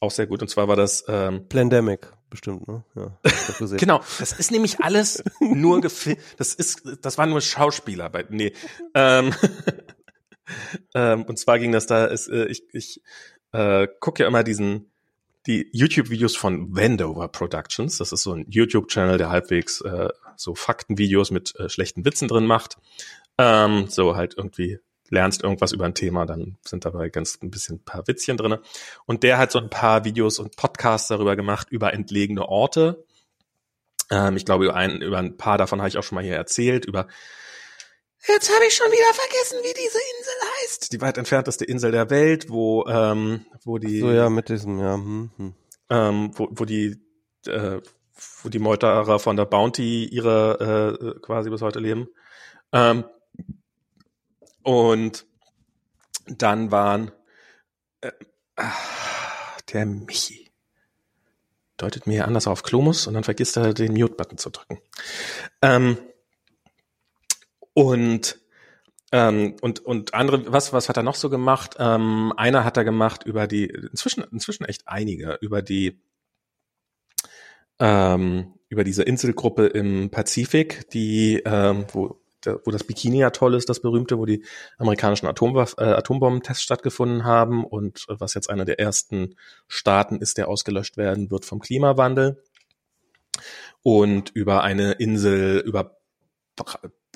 auch 0.00 0.10
sehr 0.10 0.26
gut. 0.26 0.42
Und 0.42 0.48
zwar 0.48 0.68
war 0.68 0.76
das 0.76 1.04
ähm, 1.08 1.48
Plandemic 1.48 2.12
bestimmt, 2.30 2.68
ne? 2.68 2.84
Ja. 2.94 3.18
genau. 3.76 4.00
Das 4.18 4.32
ist 4.32 4.50
nämlich 4.50 4.80
alles 4.80 5.22
nur 5.40 5.80
gefilmt. 5.80 6.20
Das 6.36 6.54
ist, 6.54 6.82
das 7.02 7.18
waren 7.18 7.30
nur 7.30 7.40
Schauspieler 7.40 8.10
bei. 8.10 8.24
Nee. 8.28 8.52
Ähm, 8.94 9.32
ähm, 10.94 11.24
und 11.24 11.38
zwar 11.38 11.58
ging 11.58 11.72
das 11.72 11.86
da. 11.86 12.06
Ist, 12.06 12.28
äh, 12.28 12.46
ich 12.46 12.62
ich 12.72 13.02
äh, 13.52 13.88
gucke 14.00 14.22
ja 14.22 14.28
immer 14.28 14.44
diesen 14.44 14.90
die 15.46 15.68
YouTube-Videos 15.72 16.36
von 16.36 16.76
Wendover 16.76 17.28
Productions. 17.28 17.98
Das 17.98 18.12
ist 18.12 18.22
so 18.22 18.32
ein 18.32 18.44
YouTube-Channel, 18.48 19.16
der 19.16 19.30
halbwegs 19.30 19.80
äh, 19.80 20.10
so 20.38 20.54
Faktenvideos 20.54 21.30
mit 21.30 21.54
äh, 21.56 21.68
schlechten 21.68 22.04
Witzen 22.04 22.28
drin 22.28 22.46
macht. 22.46 22.78
Ähm, 23.36 23.86
so 23.88 24.16
halt 24.16 24.34
irgendwie 24.36 24.78
lernst 25.10 25.42
irgendwas 25.42 25.72
über 25.72 25.84
ein 25.84 25.94
Thema, 25.94 26.26
dann 26.26 26.58
sind 26.64 26.84
dabei 26.84 27.08
ganz 27.08 27.38
ein 27.42 27.50
bisschen 27.50 27.76
ein 27.76 27.84
paar 27.84 28.06
Witzchen 28.06 28.36
drinne. 28.36 28.60
Und 29.06 29.22
der 29.22 29.38
hat 29.38 29.50
so 29.50 29.58
ein 29.58 29.70
paar 29.70 30.04
Videos 30.04 30.38
und 30.38 30.56
Podcasts 30.56 31.08
darüber 31.08 31.34
gemacht, 31.34 31.68
über 31.70 31.92
entlegene 31.92 32.46
Orte. 32.48 33.04
Ähm, 34.10 34.36
ich 34.36 34.44
glaube, 34.44 34.66
über 34.66 34.74
ein, 34.74 35.00
über 35.00 35.18
ein 35.18 35.36
paar 35.36 35.58
davon 35.58 35.80
habe 35.80 35.88
ich 35.88 35.98
auch 35.98 36.02
schon 36.02 36.16
mal 36.16 36.24
hier 36.24 36.36
erzählt, 36.36 36.84
über 36.84 37.08
Jetzt 38.26 38.52
habe 38.52 38.66
ich 38.66 38.74
schon 38.74 38.90
wieder 38.90 39.14
vergessen, 39.14 39.58
wie 39.62 39.74
diese 39.74 39.98
Insel 40.18 40.34
heißt. 40.56 40.92
Die 40.92 41.00
weit 41.00 41.18
entfernteste 41.18 41.64
Insel 41.64 41.92
der 41.92 42.10
Welt, 42.10 42.50
wo, 42.50 42.84
ähm, 42.86 43.46
wo 43.64 43.78
die. 43.78 44.00
So 44.00 44.10
ja, 44.10 44.28
mit 44.28 44.48
diesem, 44.48 44.80
ja. 44.80 44.94
Hm, 44.94 45.30
hm. 45.36 45.54
Ähm, 45.88 46.30
wo, 46.34 46.48
wo 46.50 46.64
die 46.64 47.00
äh, 47.46 47.80
wo 48.42 48.48
die 48.48 48.58
Meuterer 48.58 49.18
von 49.18 49.36
der 49.36 49.46
Bounty 49.46 50.04
ihre 50.06 51.16
äh, 51.16 51.20
quasi 51.20 51.50
bis 51.50 51.62
heute 51.62 51.80
leben. 51.80 52.08
Ähm, 52.72 53.04
und 54.62 55.26
dann 56.26 56.70
waren 56.70 57.12
äh, 58.00 58.12
der 59.72 59.86
Michi 59.86 60.48
deutet 61.78 62.06
mir 62.06 62.26
anders 62.26 62.46
auf 62.46 62.62
Klomus 62.62 63.06
und 63.06 63.14
dann 63.14 63.24
vergisst 63.24 63.56
er 63.56 63.72
den 63.72 63.94
Mute-Button 63.94 64.36
zu 64.36 64.50
drücken. 64.50 64.78
Ähm, 65.62 65.96
und 67.72 68.40
ähm, 69.10 69.56
und 69.62 69.80
und 69.86 70.12
andere, 70.12 70.52
was 70.52 70.74
was 70.74 70.90
hat 70.90 70.98
er 70.98 71.02
noch 71.02 71.14
so 71.14 71.30
gemacht? 71.30 71.76
Ähm, 71.78 72.34
einer 72.36 72.64
hat 72.64 72.76
er 72.76 72.84
gemacht 72.84 73.24
über 73.24 73.46
die 73.46 73.64
inzwischen 73.64 74.22
inzwischen 74.24 74.64
echt 74.64 74.86
einige 74.86 75.38
über 75.40 75.62
die 75.62 76.02
ähm, 77.78 78.54
über 78.68 78.84
diese 78.84 79.02
Inselgruppe 79.02 79.66
im 79.66 80.10
Pazifik, 80.10 80.90
die, 80.90 81.42
ähm, 81.44 81.86
wo, 81.92 82.20
wo 82.64 82.70
das 82.70 82.84
Bikini-Atoll 82.84 83.54
ist, 83.54 83.68
das 83.68 83.80
berühmte, 83.80 84.18
wo 84.18 84.26
die 84.26 84.44
amerikanischen 84.78 85.26
Atomwaff 85.26 85.74
äh, 85.78 85.84
Atombombentests 85.84 86.62
stattgefunden 86.62 87.24
haben 87.24 87.64
und 87.64 88.04
was 88.08 88.34
jetzt 88.34 88.50
einer 88.50 88.64
der 88.64 88.78
ersten 88.78 89.36
Staaten 89.66 90.16
ist, 90.16 90.38
der 90.38 90.48
ausgelöscht 90.48 90.96
werden 90.96 91.30
wird 91.30 91.44
vom 91.44 91.60
Klimawandel. 91.60 92.42
Und 93.82 94.30
über 94.34 94.62
eine 94.62 94.92
Insel, 94.92 95.60
über, 95.60 95.98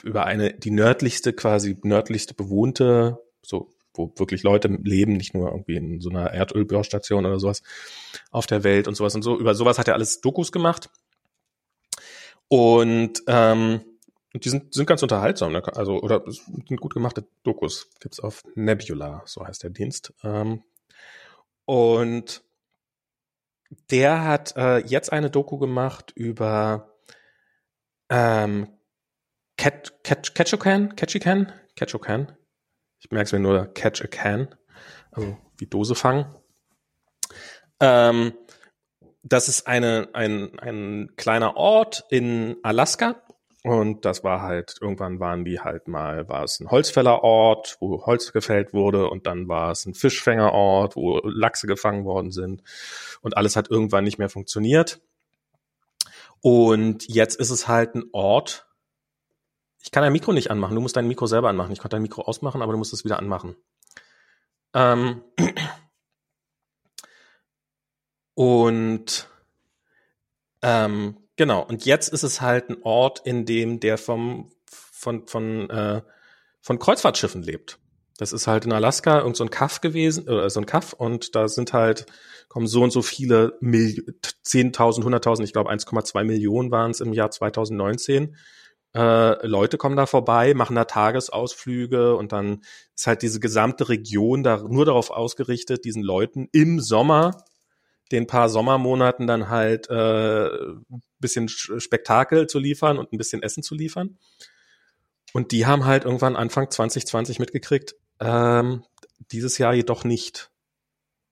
über 0.03 0.25
eine, 0.25 0.55
die 0.55 0.71
nördlichste, 0.71 1.33
quasi 1.33 1.79
nördlichste 1.83 2.35
bewohnte, 2.35 3.19
so 3.43 3.72
wo 3.95 4.13
wirklich 4.17 4.43
Leute 4.43 4.69
leben, 4.69 5.15
nicht 5.15 5.35
nur 5.35 5.51
irgendwie 5.51 5.77
in 5.77 6.01
so 6.01 6.11
einer 6.11 6.33
Erdölbörstation 6.33 7.27
oder 7.27 7.39
sowas 7.39 7.63
auf 8.31 8.47
der 8.47 8.65
Welt 8.65 8.89
und 8.89 8.95
sowas 8.95 9.15
und 9.15 9.23
so. 9.23 9.39
Über 9.39 9.55
sowas 9.55 9.79
hat 9.79 9.89
er 9.89 9.95
alles 9.95 10.21
Dokus 10.21 10.53
gemacht. 10.53 10.91
Und 12.49 13.23
ähm, 13.27 13.81
die 14.35 14.49
sind, 14.49 14.73
sind 14.73 14.87
ganz 14.87 15.03
unterhaltsam, 15.03 15.53
ne? 15.53 15.63
also 15.75 16.01
oder 16.01 16.23
sind 16.27 16.81
gut 16.81 16.95
gemachte 16.95 17.27
Dokus. 17.43 17.91
Gibt's 18.01 18.21
auf 18.21 18.45
Nebula, 18.55 19.23
so 19.27 19.47
heißt 19.47 19.63
der 19.63 19.71
Dienst. 19.71 20.13
Ähm, 20.23 20.63
und 21.65 22.43
der 23.91 24.25
hat 24.25 24.57
äh, 24.57 24.79
jetzt 24.79 25.13
eine 25.13 25.31
Doku 25.31 25.59
gemacht 25.59 26.13
über 26.15 26.95
ähm, 28.09 28.69
Ketchucan, 29.57 30.97
Ketchican, 30.97 31.53
Ketchucan, 31.77 32.33
ich 33.03 33.11
merke 33.11 33.27
es 33.27 33.33
mir 33.33 33.41
nur 33.41 33.67
Catch 33.75 34.03
a 34.03 34.07
Can, 34.07 34.55
also 35.11 35.37
wie 35.59 35.67
Dose 35.67 35.95
fangen. 35.95 36.27
Ähm, 37.81 38.33
das 39.25 39.49
ist 39.49 39.67
eine, 39.67 40.09
ein, 40.13 40.59
ein 40.61 41.11
kleiner 41.17 41.57
Ort 41.57 42.05
in 42.11 42.57
Alaska. 42.63 43.23
Und 43.65 44.05
das 44.05 44.25
war 44.25 44.43
halt, 44.43 44.77
irgendwann 44.81 45.21
waren 45.21 45.45
die 45.45 45.61
halt 45.61 45.87
mal, 45.87 46.29
war 46.29 46.43
es 46.43 46.59
ein 46.59 46.71
Holzfällerort, 46.71 47.77
wo 47.79 48.05
Holz 48.07 48.33
gefällt 48.33 48.73
wurde 48.73 49.09
und 49.09 49.27
dann 49.27 49.47
war 49.47 49.71
es 49.71 49.87
ein 49.87 49.95
Fischfängerort, 49.95 50.97
wo 50.97 51.21
Lachse 51.23 51.69
gefangen 51.69 52.05
worden 52.05 52.33
sind 52.33 52.65
und 53.21 53.37
alles 53.37 53.55
hat 53.55 53.71
irgendwann 53.71 54.03
nicht 54.03 54.19
mehr 54.19 54.29
funktioniert. 54.29 55.01
Und 56.41 57.07
jetzt 57.07 57.39
ist 57.39 57.51
es 57.51 57.69
halt 57.69 57.95
ein 57.95 58.05
Ort, 58.13 58.67
ich 59.83 59.91
kann 59.91 60.03
dein 60.03 60.13
Mikro 60.13 60.33
nicht 60.33 60.51
anmachen. 60.51 60.77
Du 60.77 60.81
musst 60.81 60.97
dein 60.97 61.09
Mikro 61.09 61.27
selber 61.27 61.49
anmachen. 61.49 61.73
Ich 61.73 61.81
konnte 61.81 61.97
dein 61.97 62.03
Mikro 62.03 62.23
ausmachen, 62.23 62.63
aber 62.63 62.73
du 62.73 62.79
musst 62.79 62.93
es 62.93 63.05
wieder 63.05 63.19
anmachen. 63.19 63.57
Ähm 64.75 65.23
und 68.35 69.29
ähm, 70.63 71.17
genau. 71.37 71.63
Und 71.65 71.85
jetzt 71.85 72.09
ist 72.09 72.23
es 72.23 72.41
halt 72.41 72.71
ein 72.71 72.83
Ort, 72.83 73.23
in 73.25 73.45
dem 73.45 73.81
der 73.81 73.99
vom 73.99 74.53
von 74.67 75.27
von 75.27 75.69
äh, 75.69 76.03
von 76.61 76.79
Kreuzfahrtschiffen 76.79 77.43
lebt. 77.43 77.81
Das 78.19 78.33
ist 78.33 78.47
halt 78.47 78.65
in 78.65 78.73
Alaska 78.73 79.19
irgend 79.19 79.37
so 79.37 79.43
ein 79.43 79.51
Kaff 79.51 79.81
gewesen, 79.81 80.29
oder 80.29 80.49
so 80.49 80.61
ein 80.61 80.67
Kaff, 80.67 80.93
und 80.93 81.35
da 81.35 81.49
sind 81.49 81.73
halt, 81.73 82.07
kommen 82.49 82.69
so 82.69 82.83
und 82.83 82.93
so 82.93 83.03
viele 83.03 83.57
Mil 83.61 84.17
10.000, 84.47 85.03
100.000, 85.03 85.43
ich 85.43 85.53
glaube 85.53 85.73
1,2 85.73 86.23
Millionen 86.23 86.71
waren 86.71 86.93
es 86.93 87.01
im 87.01 87.13
Jahr 87.13 87.33
2019 87.33 88.37
äh, 88.95 89.47
Leute 89.47 89.79
kommen 89.79 89.97
da 89.97 90.07
vorbei, 90.07 90.55
machen 90.55 90.77
da 90.77 90.85
Tagesausflüge 90.85 92.15
und 92.15 92.33
dann 92.33 92.63
ist 92.95 93.07
halt 93.07 93.23
diese 93.23 93.41
gesamte 93.41 93.89
Region 93.89 94.43
da 94.43 94.59
nur 94.59 94.85
darauf 94.85 95.11
ausgerichtet, 95.11 95.85
diesen 95.85 96.03
Leuten 96.03 96.49
im 96.53 96.81
Sommer, 96.81 97.45
den 98.11 98.27
paar 98.27 98.51
Sommermonaten 98.51 99.27
dann 99.27 99.49
halt 99.49 99.89
äh, 99.89 100.49
bisschen 101.19 101.49
Spektakel 101.49 102.47
zu 102.47 102.59
liefern 102.59 102.99
und 102.99 103.13
ein 103.13 103.19
bisschen 103.19 103.43
Essen 103.43 103.63
zu 103.63 103.75
liefern. 103.75 104.19
Und 105.33 105.53
die 105.53 105.65
haben 105.65 105.87
halt 105.87 106.05
irgendwann 106.05 106.37
Anfang 106.37 106.71
2020 106.71 107.39
mitgekriegt, 107.39 107.95
ähm, 108.21 108.85
dieses 109.31 109.57
Jahr 109.57 109.73
jedoch 109.73 110.05
nicht. 110.05 110.51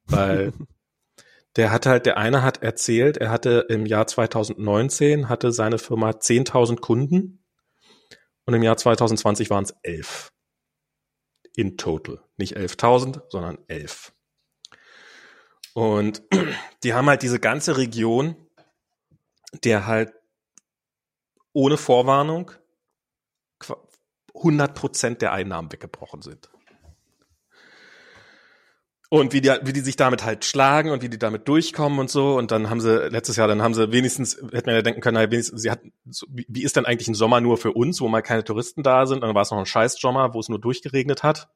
Weil 0.06 0.54
der 1.56 1.70
hat 1.70 1.84
halt, 1.84 2.06
der 2.06 2.16
eine 2.16 2.42
hat 2.42 2.62
erzählt, 2.62 3.18
er 3.18 3.30
hatte 3.30 3.66
im 3.68 3.84
Jahr 3.84 4.06
2019 4.06 5.28
hatte 5.28 5.52
seine 5.52 5.76
Firma 5.76 6.10
10.000 6.10 6.80
Kunden 6.80 7.39
und 8.50 8.56
im 8.56 8.64
Jahr 8.64 8.76
2020 8.76 9.48
waren 9.48 9.62
es 9.62 9.76
elf. 9.84 10.32
In 11.54 11.76
total. 11.76 12.20
Nicht 12.36 12.56
11.000, 12.56 13.22
sondern 13.28 13.58
elf. 13.68 14.12
Und 15.72 16.24
die 16.82 16.92
haben 16.92 17.08
halt 17.08 17.22
diese 17.22 17.38
ganze 17.38 17.76
Region, 17.76 18.34
der 19.62 19.86
halt 19.86 20.12
ohne 21.52 21.76
Vorwarnung 21.76 22.50
100 24.34 24.74
Prozent 24.74 25.22
der 25.22 25.30
Einnahmen 25.30 25.70
weggebrochen 25.70 26.22
sind. 26.22 26.50
Und 29.12 29.32
wie 29.32 29.40
die, 29.40 29.50
wie 29.62 29.72
die 29.72 29.80
sich 29.80 29.96
damit 29.96 30.24
halt 30.24 30.44
schlagen 30.44 30.92
und 30.92 31.02
wie 31.02 31.08
die 31.08 31.18
damit 31.18 31.48
durchkommen 31.48 31.98
und 31.98 32.08
so. 32.08 32.38
Und 32.38 32.52
dann 32.52 32.70
haben 32.70 32.80
sie 32.80 33.08
letztes 33.08 33.34
Jahr, 33.34 33.48
dann 33.48 33.60
haben 33.60 33.74
sie 33.74 33.90
wenigstens, 33.90 34.36
hätte 34.52 34.66
man 34.66 34.76
ja 34.76 34.82
denken 34.82 35.00
können, 35.00 35.16
naja, 35.16 35.32
wenigstens, 35.32 35.62
sie 35.62 35.70
hat, 35.70 35.80
wie, 36.28 36.46
wie 36.48 36.62
ist 36.62 36.76
denn 36.76 36.86
eigentlich 36.86 37.08
ein 37.08 37.14
Sommer 37.14 37.40
nur 37.40 37.58
für 37.58 37.72
uns, 37.72 38.00
wo 38.00 38.06
mal 38.06 38.22
keine 38.22 38.44
Touristen 38.44 38.84
da 38.84 39.06
sind? 39.06 39.16
Und 39.16 39.22
dann 39.22 39.34
war 39.34 39.42
es 39.42 39.50
noch 39.50 39.58
ein 39.58 39.66
scheiß 39.66 39.96
Sommer, 39.96 40.32
wo 40.32 40.38
es 40.38 40.48
nur 40.48 40.60
durchgeregnet 40.60 41.24
hat. 41.24 41.48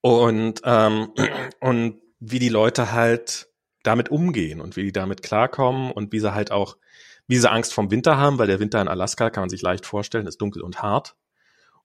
Und, 0.00 0.62
ähm, 0.64 1.12
und 1.60 2.00
wie 2.18 2.40
die 2.40 2.48
Leute 2.48 2.90
halt 2.90 3.48
damit 3.84 4.10
umgehen 4.10 4.60
und 4.60 4.76
wie 4.76 4.82
die 4.82 4.92
damit 4.92 5.22
klarkommen 5.22 5.92
und 5.92 6.12
wie 6.12 6.18
sie 6.18 6.34
halt 6.34 6.50
auch, 6.50 6.76
wie 7.28 7.36
sie 7.36 7.50
Angst 7.50 7.72
vom 7.72 7.92
Winter 7.92 8.16
haben, 8.16 8.38
weil 8.38 8.48
der 8.48 8.58
Winter 8.58 8.80
in 8.80 8.88
Alaska, 8.88 9.30
kann 9.30 9.42
man 9.42 9.50
sich 9.50 9.62
leicht 9.62 9.86
vorstellen, 9.86 10.26
ist 10.26 10.40
dunkel 10.40 10.62
und 10.62 10.82
hart. 10.82 11.14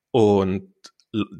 Und 0.09 0.73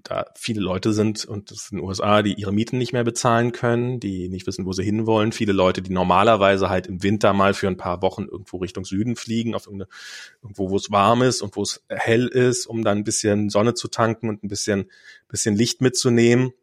da 0.04 0.26
viele 0.36 0.62
Leute 0.62 0.94
sind 0.94 1.26
und 1.26 1.52
das 1.52 1.68
sind 1.68 1.80
USA, 1.80 2.22
die 2.22 2.34
ihre 2.34 2.52
Mieten 2.52 2.78
nicht 2.78 2.94
mehr 2.94 3.04
bezahlen 3.04 3.52
können, 3.52 4.00
die 4.00 4.30
nicht 4.30 4.48
wissen, 4.48 4.66
wo 4.66 4.74
sie 4.74 4.84
hinwollen. 4.84 5.32
Viele 5.32 5.54
Leute, 5.54 5.82
die 5.82 5.92
normalerweise 5.92 6.70
halt 6.70 6.88
im 6.88 7.04
Winter 7.04 7.34
mal 7.34 7.54
für 7.54 7.68
ein 7.68 7.78
paar 7.78 8.02
Wochen 8.02 8.24
irgendwo 8.24 8.58
Richtung 8.58 8.86
Süden 8.86 9.16
fliegen, 9.16 9.56
auf 9.56 9.68
irgendwo, 9.68 10.70
wo 10.70 10.76
es 10.76 10.92
warm 10.92 11.22
ist 11.22 11.42
und 11.42 11.56
wo 11.56 11.64
es 11.64 11.84
hell 11.90 12.28
ist, 12.28 12.66
um 12.66 12.84
dann 12.84 13.00
ein 13.00 13.04
bisschen 13.04 13.50
Sonne 13.50 13.74
zu 13.74 13.88
tanken 13.88 14.30
und 14.30 14.44
ein 14.44 14.48
bisschen, 14.48 14.90
bisschen 15.28 15.56
Licht 15.56 15.82
mitzunehmen. 15.82 16.54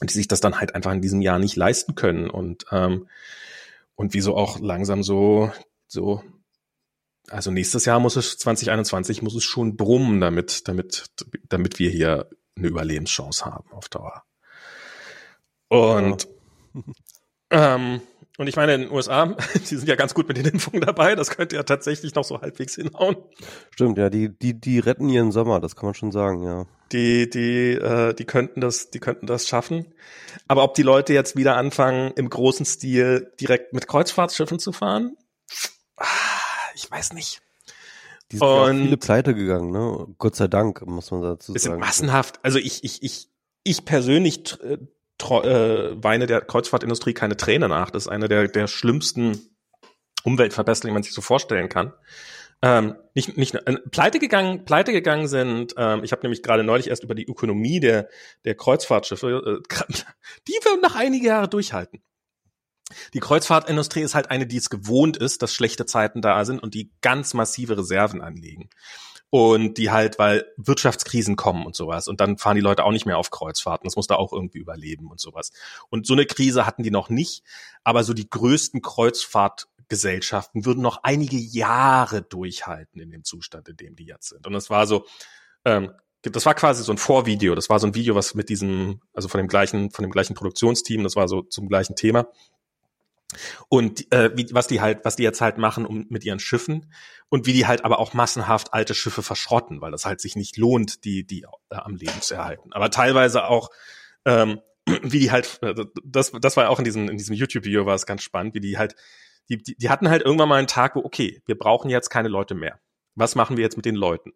Und 0.00 0.10
die 0.10 0.14
sich 0.14 0.28
das 0.28 0.40
dann 0.40 0.60
halt 0.60 0.74
einfach 0.74 0.92
in 0.92 1.02
diesem 1.02 1.22
Jahr 1.22 1.38
nicht 1.38 1.56
leisten 1.56 1.96
können 1.96 2.30
und, 2.30 2.66
ähm, 2.70 3.08
und 3.96 4.14
wieso 4.14 4.36
auch 4.36 4.60
langsam 4.60 5.02
so, 5.02 5.50
so 5.88 6.22
also 7.30 7.50
nächstes 7.50 7.84
Jahr 7.84 8.00
muss 8.00 8.16
es 8.16 8.38
2021 8.38 9.22
muss 9.22 9.34
es 9.34 9.44
schon 9.44 9.76
brummen, 9.76 10.20
damit 10.20 10.68
damit 10.68 11.06
damit 11.48 11.78
wir 11.78 11.90
hier 11.90 12.28
eine 12.56 12.68
Überlebenschance 12.68 13.44
haben 13.44 13.70
auf 13.72 13.88
Dauer. 13.88 14.24
Und 15.68 16.28
ja. 17.50 17.74
ähm, 17.74 18.00
und 18.38 18.46
ich 18.46 18.54
meine, 18.54 18.74
in 18.74 18.82
den 18.82 18.92
USA, 18.92 19.26
die 19.54 19.76
sind 19.76 19.88
ja 19.88 19.96
ganz 19.96 20.14
gut 20.14 20.28
mit 20.28 20.36
den 20.36 20.46
Impfungen 20.46 20.80
dabei, 20.80 21.16
das 21.16 21.30
könnte 21.30 21.56
ja 21.56 21.64
tatsächlich 21.64 22.14
noch 22.14 22.22
so 22.22 22.40
halbwegs 22.40 22.76
hinhauen. 22.76 23.16
Stimmt, 23.72 23.98
ja, 23.98 24.10
die, 24.10 24.28
die, 24.28 24.58
die 24.58 24.78
retten 24.78 25.08
ihren 25.08 25.32
Sommer, 25.32 25.58
das 25.58 25.74
kann 25.74 25.86
man 25.86 25.94
schon 25.94 26.12
sagen, 26.12 26.44
ja. 26.44 26.64
Die, 26.92 27.28
die, 27.28 27.72
äh, 27.72 28.14
die 28.14 28.24
könnten 28.24 28.60
das, 28.60 28.90
die 28.90 29.00
könnten 29.00 29.26
das 29.26 29.48
schaffen. 29.48 29.92
Aber 30.46 30.62
ob 30.62 30.74
die 30.74 30.84
Leute 30.84 31.12
jetzt 31.12 31.36
wieder 31.36 31.56
anfangen, 31.56 32.12
im 32.14 32.30
großen 32.30 32.64
Stil 32.64 33.32
direkt 33.40 33.72
mit 33.72 33.88
Kreuzfahrtschiffen 33.88 34.60
zu 34.60 34.70
fahren, 34.70 35.16
ah, 35.16 35.27
ich 36.88 36.92
weiß 36.92 37.12
nicht. 37.12 37.42
Die 38.32 38.38
sind 38.38 38.46
und 38.46 38.78
ja 38.78 38.84
viele 38.84 38.96
pleite 38.96 39.34
gegangen, 39.34 39.70
ne? 39.70 40.06
Gott 40.16 40.36
sei 40.36 40.48
Dank, 40.48 40.86
muss 40.86 41.10
man 41.10 41.22
dazu 41.22 41.52
sagen. 41.52 41.58
Sind 41.58 41.78
massenhaft. 41.78 42.40
Also 42.42 42.58
ich, 42.58 42.82
ich, 42.82 43.02
ich, 43.02 43.28
ich 43.62 43.84
persönlich 43.84 44.58
äh, 44.62 44.78
äh, 45.20 46.02
weine 46.02 46.26
der 46.26 46.40
Kreuzfahrtindustrie 46.40 47.12
keine 47.12 47.36
Träne 47.36 47.68
nach. 47.68 47.90
Das 47.90 48.04
ist 48.04 48.08
eine 48.08 48.28
der, 48.28 48.48
der 48.48 48.68
schlimmsten 48.68 49.38
Umweltverbesserungen, 50.24 50.92
die 50.92 50.94
man 50.94 51.02
sich 51.02 51.12
so 51.12 51.20
vorstellen 51.20 51.68
kann. 51.68 51.92
Ähm, 52.62 52.96
nicht, 53.14 53.36
nicht 53.36 53.54
äh, 53.54 53.76
pleite 53.90 54.18
gegangen, 54.18 54.64
pleite 54.64 54.92
gegangen 54.92 55.28
sind. 55.28 55.74
Ähm, 55.76 56.02
ich 56.04 56.12
habe 56.12 56.22
nämlich 56.22 56.42
gerade 56.42 56.64
neulich 56.64 56.88
erst 56.88 57.04
über 57.04 57.14
die 57.14 57.26
Ökonomie 57.26 57.80
der 57.80 58.08
der 58.44 58.54
Kreuzfahrtschiffe, 58.54 59.62
äh, 59.62 59.74
die 60.48 60.52
wir 60.52 60.80
nach 60.80 60.96
einigen 60.96 61.26
Jahren 61.26 61.50
durchhalten. 61.50 62.02
Die 63.14 63.20
Kreuzfahrtindustrie 63.20 64.00
ist 64.00 64.14
halt 64.14 64.30
eine, 64.30 64.46
die 64.46 64.56
es 64.56 64.70
gewohnt 64.70 65.16
ist, 65.16 65.42
dass 65.42 65.52
schlechte 65.52 65.86
Zeiten 65.86 66.22
da 66.22 66.44
sind 66.44 66.62
und 66.62 66.74
die 66.74 66.90
ganz 67.00 67.34
massive 67.34 67.78
Reserven 67.78 68.20
anlegen. 68.20 68.68
Und 69.30 69.76
die 69.76 69.90
halt, 69.90 70.18
weil 70.18 70.46
Wirtschaftskrisen 70.56 71.36
kommen 71.36 71.66
und 71.66 71.76
sowas. 71.76 72.08
Und 72.08 72.18
dann 72.20 72.38
fahren 72.38 72.56
die 72.56 72.62
Leute 72.62 72.84
auch 72.84 72.92
nicht 72.92 73.04
mehr 73.04 73.18
auf 73.18 73.30
Kreuzfahrten. 73.30 73.86
Das 73.86 73.96
muss 73.96 74.06
da 74.06 74.14
auch 74.14 74.32
irgendwie 74.32 74.58
überleben 74.58 75.10
und 75.10 75.20
sowas. 75.20 75.52
Und 75.90 76.06
so 76.06 76.14
eine 76.14 76.24
Krise 76.24 76.64
hatten 76.64 76.82
die 76.82 76.90
noch 76.90 77.10
nicht. 77.10 77.42
Aber 77.84 78.04
so 78.04 78.14
die 78.14 78.30
größten 78.30 78.80
Kreuzfahrtgesellschaften 78.80 80.64
würden 80.64 80.80
noch 80.82 81.00
einige 81.02 81.36
Jahre 81.36 82.22
durchhalten 82.22 83.02
in 83.02 83.10
dem 83.10 83.22
Zustand, 83.22 83.68
in 83.68 83.76
dem 83.76 83.96
die 83.96 84.06
jetzt 84.06 84.30
sind. 84.30 84.46
Und 84.46 84.54
es 84.54 84.70
war 84.70 84.86
so, 84.86 85.04
ähm, 85.66 85.92
das 86.22 86.46
war 86.46 86.54
quasi 86.54 86.82
so 86.82 86.92
ein 86.92 86.98
Vorvideo. 86.98 87.54
Das 87.54 87.68
war 87.68 87.78
so 87.78 87.86
ein 87.86 87.94
Video, 87.94 88.14
was 88.14 88.34
mit 88.34 88.48
diesem, 88.48 89.00
also 89.12 89.28
von 89.28 89.38
dem 89.38 89.48
gleichen, 89.48 89.90
von 89.90 90.04
dem 90.04 90.10
gleichen 90.10 90.34
Produktionsteam, 90.34 91.02
das 91.02 91.16
war 91.16 91.28
so 91.28 91.42
zum 91.42 91.68
gleichen 91.68 91.96
Thema. 91.96 92.28
Und 93.68 94.10
äh, 94.12 94.30
wie, 94.34 94.48
was 94.52 94.66
die 94.66 94.80
halt, 94.80 95.04
was 95.04 95.16
die 95.16 95.22
jetzt 95.22 95.40
halt 95.40 95.58
machen 95.58 95.84
um, 95.84 96.06
mit 96.08 96.24
ihren 96.24 96.40
Schiffen 96.40 96.92
und 97.28 97.46
wie 97.46 97.52
die 97.52 97.66
halt 97.66 97.84
aber 97.84 97.98
auch 97.98 98.14
massenhaft 98.14 98.72
alte 98.72 98.94
Schiffe 98.94 99.22
verschrotten, 99.22 99.80
weil 99.80 99.90
das 99.90 100.06
halt 100.06 100.20
sich 100.20 100.36
nicht 100.36 100.56
lohnt, 100.56 101.04
die, 101.04 101.26
die 101.26 101.42
äh, 101.42 101.76
am 101.76 101.96
Leben 101.96 102.20
zu 102.20 102.34
erhalten. 102.34 102.72
Aber 102.72 102.90
teilweise 102.90 103.44
auch, 103.44 103.70
ähm, 104.24 104.60
wie 105.02 105.18
die 105.18 105.30
halt, 105.30 105.58
äh, 105.62 105.74
das, 106.04 106.32
das 106.32 106.56
war 106.56 106.70
auch 106.70 106.78
in 106.78 106.84
diesem, 106.84 107.08
in 107.08 107.18
diesem 107.18 107.34
YouTube-Video 107.34 107.84
war 107.84 107.94
es 107.94 108.06
ganz 108.06 108.22
spannend, 108.22 108.54
wie 108.54 108.60
die 108.60 108.78
halt, 108.78 108.94
die, 109.50 109.62
die, 109.62 109.76
die 109.76 109.90
hatten 109.90 110.08
halt 110.08 110.22
irgendwann 110.22 110.48
mal 110.48 110.56
einen 110.56 110.66
Tag, 110.66 110.96
wo, 110.96 111.00
okay, 111.00 111.42
wir 111.46 111.58
brauchen 111.58 111.90
jetzt 111.90 112.10
keine 112.10 112.28
Leute 112.28 112.54
mehr. 112.54 112.80
Was 113.14 113.34
machen 113.34 113.56
wir 113.56 113.64
jetzt 113.64 113.76
mit 113.76 113.86
den 113.86 113.96
Leuten? 113.96 114.32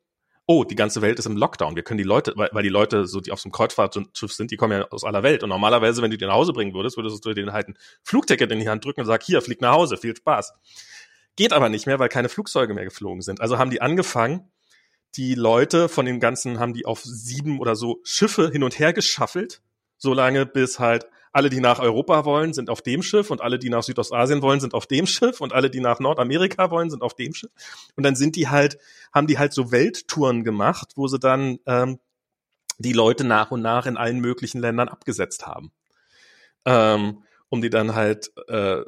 Oh, 0.52 0.64
die 0.64 0.74
ganze 0.74 1.00
Welt 1.00 1.18
ist 1.18 1.26
im 1.26 1.36
Lockdown. 1.36 1.76
Wir 1.76 1.82
können 1.82 1.98
die 1.98 2.04
Leute, 2.04 2.34
weil, 2.36 2.50
weil 2.52 2.62
die 2.62 2.68
Leute, 2.68 3.06
so 3.06 3.20
die 3.20 3.32
auf 3.32 3.40
so 3.40 3.46
einem 3.46 3.52
Kreuzfahrtschiff 3.52 4.32
sind, 4.32 4.50
die 4.50 4.56
kommen 4.56 4.78
ja 4.78 4.86
aus 4.90 5.02
aller 5.02 5.22
Welt. 5.22 5.42
Und 5.42 5.48
normalerweise, 5.48 6.02
wenn 6.02 6.10
du 6.10 6.18
die 6.18 6.26
nach 6.26 6.34
Hause 6.34 6.52
bringen 6.52 6.74
würdest, 6.74 6.96
würdest 6.96 7.24
du 7.24 7.32
denen 7.32 7.52
halt 7.52 7.68
ein 7.68 7.78
Flugticket 8.02 8.52
in 8.52 8.60
die 8.60 8.68
Hand 8.68 8.84
drücken 8.84 9.00
und 9.00 9.06
sagen, 9.06 9.22
hier, 9.24 9.40
flieg 9.40 9.62
nach 9.62 9.72
Hause, 9.72 9.96
viel 9.96 10.14
Spaß. 10.14 10.52
Geht 11.36 11.54
aber 11.54 11.70
nicht 11.70 11.86
mehr, 11.86 11.98
weil 11.98 12.10
keine 12.10 12.28
Flugzeuge 12.28 12.74
mehr 12.74 12.84
geflogen 12.84 13.22
sind. 13.22 13.40
Also 13.40 13.56
haben 13.56 13.70
die 13.70 13.80
angefangen, 13.80 14.50
die 15.16 15.34
Leute 15.34 15.88
von 15.88 16.04
dem 16.04 16.20
Ganzen 16.20 16.58
haben 16.58 16.74
die 16.74 16.84
auf 16.84 17.00
sieben 17.02 17.58
oder 17.58 17.74
so 17.74 18.00
Schiffe 18.04 18.50
hin 18.50 18.62
und 18.62 18.78
her 18.78 18.92
geschaffelt, 18.92 19.62
solange 19.96 20.44
bis 20.44 20.78
halt 20.78 21.06
alle, 21.32 21.48
die 21.48 21.60
nach 21.60 21.78
Europa 21.78 22.24
wollen, 22.24 22.52
sind 22.52 22.68
auf 22.68 22.82
dem 22.82 23.02
Schiff 23.02 23.30
und 23.30 23.40
alle, 23.40 23.58
die 23.58 23.70
nach 23.70 23.82
Südostasien 23.82 24.42
wollen, 24.42 24.60
sind 24.60 24.74
auf 24.74 24.86
dem 24.86 25.06
Schiff 25.06 25.40
und 25.40 25.52
alle, 25.52 25.70
die 25.70 25.80
nach 25.80 25.98
Nordamerika 25.98 26.70
wollen, 26.70 26.90
sind 26.90 27.02
auf 27.02 27.14
dem 27.14 27.32
Schiff. 27.34 27.50
Und 27.96 28.04
dann 28.04 28.14
sind 28.16 28.36
die 28.36 28.48
halt, 28.48 28.78
haben 29.12 29.26
die 29.26 29.38
halt 29.38 29.52
so 29.52 29.72
Welttouren 29.72 30.44
gemacht, 30.44 30.92
wo 30.94 31.08
sie 31.08 31.18
dann 31.18 31.58
ähm, 31.66 31.98
die 32.78 32.92
Leute 32.92 33.24
nach 33.24 33.50
und 33.50 33.62
nach 33.62 33.86
in 33.86 33.96
allen 33.96 34.20
möglichen 34.20 34.60
Ländern 34.60 34.88
abgesetzt 34.88 35.46
haben. 35.46 35.72
Ähm, 36.66 37.24
um 37.48 37.60
die 37.62 37.70
dann 37.70 37.94
halt, 37.94 38.32
äh, 38.48 38.82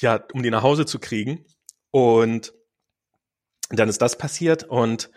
ja, 0.00 0.24
um 0.32 0.42
die 0.42 0.50
nach 0.50 0.62
Hause 0.62 0.86
zu 0.86 0.98
kriegen. 0.98 1.44
Und 1.90 2.52
dann 3.70 3.88
ist 3.88 4.02
das 4.02 4.18
passiert 4.18 4.64
und 4.64 5.10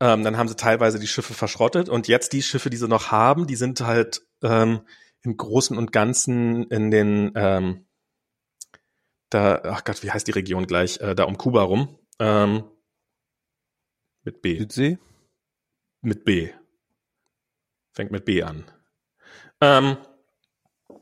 ähm, 0.00 0.22
dann 0.22 0.36
haben 0.36 0.48
sie 0.48 0.56
teilweise 0.56 0.98
die 0.98 1.08
Schiffe 1.08 1.34
verschrottet 1.34 1.88
und 1.88 2.06
jetzt 2.06 2.32
die 2.32 2.42
Schiffe, 2.42 2.70
die 2.70 2.76
sie 2.76 2.88
noch 2.88 3.10
haben, 3.10 3.46
die 3.46 3.56
sind 3.56 3.80
halt 3.80 4.22
ähm, 4.42 4.80
im 5.28 5.36
Großen 5.36 5.76
und 5.76 5.92
Ganzen 5.92 6.64
in 6.68 6.90
den, 6.90 7.32
ähm, 7.34 7.86
da, 9.28 9.60
ach 9.62 9.84
Gott, 9.84 10.02
wie 10.02 10.10
heißt 10.10 10.26
die 10.26 10.32
Region 10.32 10.66
gleich, 10.66 11.00
äh, 11.00 11.14
da 11.14 11.24
um 11.24 11.36
Kuba 11.36 11.62
rum, 11.64 11.98
ähm, 12.18 12.64
mit 14.24 14.40
B. 14.40 14.58
Südsee? 14.58 14.98
Mit 16.00 16.24
B. 16.24 16.50
Fängt 17.92 18.10
mit 18.10 18.24
B 18.24 18.42
an. 18.42 18.64
Ähm, 19.60 19.98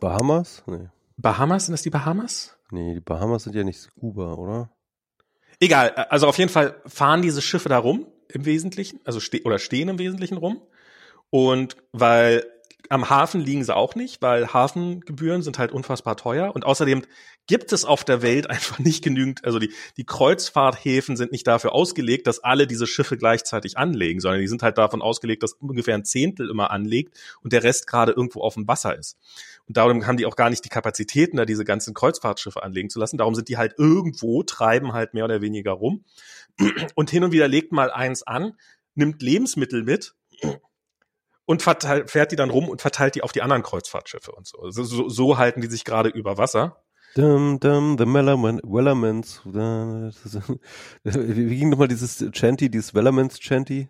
Bahamas? 0.00 0.64
Nee. 0.66 0.88
Bahamas, 1.16 1.66
sind 1.66 1.72
das 1.72 1.82
die 1.82 1.90
Bahamas? 1.90 2.58
Nee, 2.72 2.94
die 2.94 3.00
Bahamas 3.00 3.44
sind 3.44 3.54
ja 3.54 3.62
nicht 3.62 3.94
Kuba, 3.94 4.34
oder? 4.34 4.76
Egal, 5.60 5.90
also 5.90 6.26
auf 6.26 6.38
jeden 6.38 6.50
Fall 6.50 6.82
fahren 6.84 7.22
diese 7.22 7.42
Schiffe 7.42 7.68
da 7.68 7.78
rum 7.78 8.06
im 8.28 8.44
Wesentlichen, 8.44 8.98
also 9.04 9.20
ste 9.20 9.42
oder 9.44 9.60
stehen 9.60 9.88
im 9.88 10.00
Wesentlichen 10.00 10.36
rum. 10.36 10.66
Und 11.30 11.76
weil 11.92 12.44
am 12.88 13.10
Hafen 13.10 13.40
liegen 13.40 13.64
sie 13.64 13.74
auch 13.74 13.94
nicht, 13.94 14.22
weil 14.22 14.52
Hafengebühren 14.52 15.42
sind 15.42 15.58
halt 15.58 15.72
unfassbar 15.72 16.16
teuer. 16.16 16.54
Und 16.54 16.64
außerdem 16.64 17.02
gibt 17.46 17.72
es 17.72 17.84
auf 17.84 18.04
der 18.04 18.22
Welt 18.22 18.50
einfach 18.50 18.78
nicht 18.78 19.02
genügend, 19.02 19.44
also 19.44 19.58
die, 19.58 19.72
die 19.96 20.04
Kreuzfahrthäfen 20.04 21.16
sind 21.16 21.32
nicht 21.32 21.46
dafür 21.46 21.72
ausgelegt, 21.72 22.26
dass 22.26 22.42
alle 22.42 22.66
diese 22.66 22.86
Schiffe 22.86 23.16
gleichzeitig 23.16 23.78
anlegen, 23.78 24.20
sondern 24.20 24.40
die 24.40 24.48
sind 24.48 24.62
halt 24.62 24.78
davon 24.78 25.02
ausgelegt, 25.02 25.42
dass 25.42 25.52
ungefähr 25.52 25.94
ein 25.94 26.04
Zehntel 26.04 26.50
immer 26.50 26.70
anlegt 26.70 27.18
und 27.42 27.52
der 27.52 27.62
Rest 27.62 27.86
gerade 27.86 28.12
irgendwo 28.12 28.40
auf 28.40 28.54
dem 28.54 28.68
Wasser 28.68 28.96
ist. 28.96 29.16
Und 29.66 29.76
darum 29.76 30.06
haben 30.06 30.16
die 30.16 30.26
auch 30.26 30.36
gar 30.36 30.50
nicht 30.50 30.64
die 30.64 30.68
Kapazitäten, 30.68 31.36
da 31.36 31.44
diese 31.44 31.64
ganzen 31.64 31.94
Kreuzfahrtschiffe 31.94 32.62
anlegen 32.62 32.90
zu 32.90 33.00
lassen. 33.00 33.18
Darum 33.18 33.34
sind 33.34 33.48
die 33.48 33.56
halt 33.56 33.74
irgendwo, 33.78 34.42
treiben 34.42 34.92
halt 34.92 35.14
mehr 35.14 35.24
oder 35.24 35.40
weniger 35.40 35.72
rum. 35.72 36.04
Und 36.94 37.10
hin 37.10 37.24
und 37.24 37.32
wieder 37.32 37.48
legt 37.48 37.72
mal 37.72 37.90
eins 37.90 38.22
an, 38.22 38.52
nimmt 38.94 39.22
Lebensmittel 39.22 39.82
mit 39.82 40.14
und 41.46 41.62
verteilt, 41.62 42.10
fährt 42.10 42.32
die 42.32 42.36
dann 42.36 42.50
rum 42.50 42.68
und 42.68 42.82
verteilt 42.82 43.14
die 43.14 43.22
auf 43.22 43.32
die 43.32 43.42
anderen 43.42 43.62
Kreuzfahrtschiffe 43.62 44.32
und 44.32 44.46
so. 44.46 44.58
Also 44.58 44.84
so, 44.84 45.08
so 45.08 45.38
halten 45.38 45.60
die 45.62 45.68
sich 45.68 45.84
gerade 45.84 46.10
über 46.10 46.36
Wasser. 46.36 46.82
Dum, 47.14 47.58
dum, 47.60 47.96
the 47.98 48.04
Wellermans. 48.04 49.40
Wie 51.04 51.56
ging 51.56 51.70
nochmal 51.70 51.88
dieses 51.88 52.18
Chanty, 52.32 52.68
dieses 52.70 52.94
Wellermans 52.94 53.38
Chanty? 53.38 53.88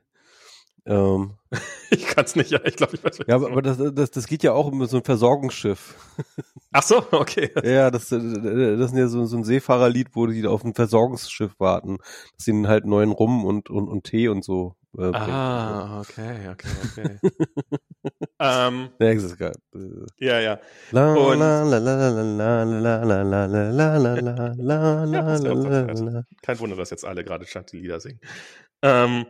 Ähm, 0.84 1.32
ich 1.90 2.06
kann 2.06 2.24
es 2.24 2.36
nicht, 2.36 2.52
ja, 2.52 2.60
ich 2.64 2.76
glaube, 2.76 2.94
ich 2.94 3.02
weiß 3.02 3.18
Ja, 3.26 3.34
aber, 3.34 3.50
aber 3.50 3.62
das, 3.62 3.78
das, 3.92 4.12
das 4.12 4.26
geht 4.28 4.44
ja 4.44 4.52
auch 4.52 4.66
um 4.68 4.86
so 4.86 4.98
ein 4.98 5.04
Versorgungsschiff. 5.04 5.96
Ach 6.72 6.84
so, 6.84 7.02
okay. 7.10 7.50
Ja, 7.64 7.90
das, 7.90 8.10
das 8.10 8.22
ist 8.22 8.94
ja 8.94 9.08
so, 9.08 9.24
so 9.24 9.36
ein 9.36 9.44
Seefahrerlied, 9.44 10.10
wo 10.12 10.26
die 10.26 10.46
auf 10.46 10.62
ein 10.62 10.74
Versorgungsschiff 10.74 11.58
warten, 11.58 11.98
dass 12.36 12.46
ihnen 12.46 12.68
halt 12.68 12.86
neuen 12.86 13.10
Rum 13.10 13.44
und, 13.44 13.70
und, 13.70 13.88
und 13.88 14.04
Tee 14.04 14.28
und 14.28 14.44
so 14.44 14.76
äh, 14.98 15.12
ah, 15.12 16.00
okay, 16.00 16.48
okay, 16.48 16.68
okay. 16.84 17.18
ähm, 18.40 18.88
Nächstes 18.98 19.36
Grad. 19.36 19.56
Ja, 20.18 20.40
ja. 20.40 20.58
Kein 26.42 26.58
Wunder, 26.60 26.76
dass 26.76 26.90
jetzt 26.90 27.04
alle 27.04 27.24
gerade 27.24 27.44
die 27.70 27.76
Lieder 27.76 28.00
singen. 28.00 28.20
Ähm, 28.80 29.26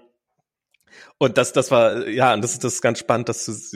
und 1.19 1.37
das, 1.37 1.53
das 1.53 1.71
war, 1.73 2.07
ja, 2.09 2.33
und 2.35 2.43
das, 2.43 2.59
das 2.59 2.75
ist 2.75 2.83
ganz 2.83 3.01
spannend, 3.01 3.29
das 3.29 3.75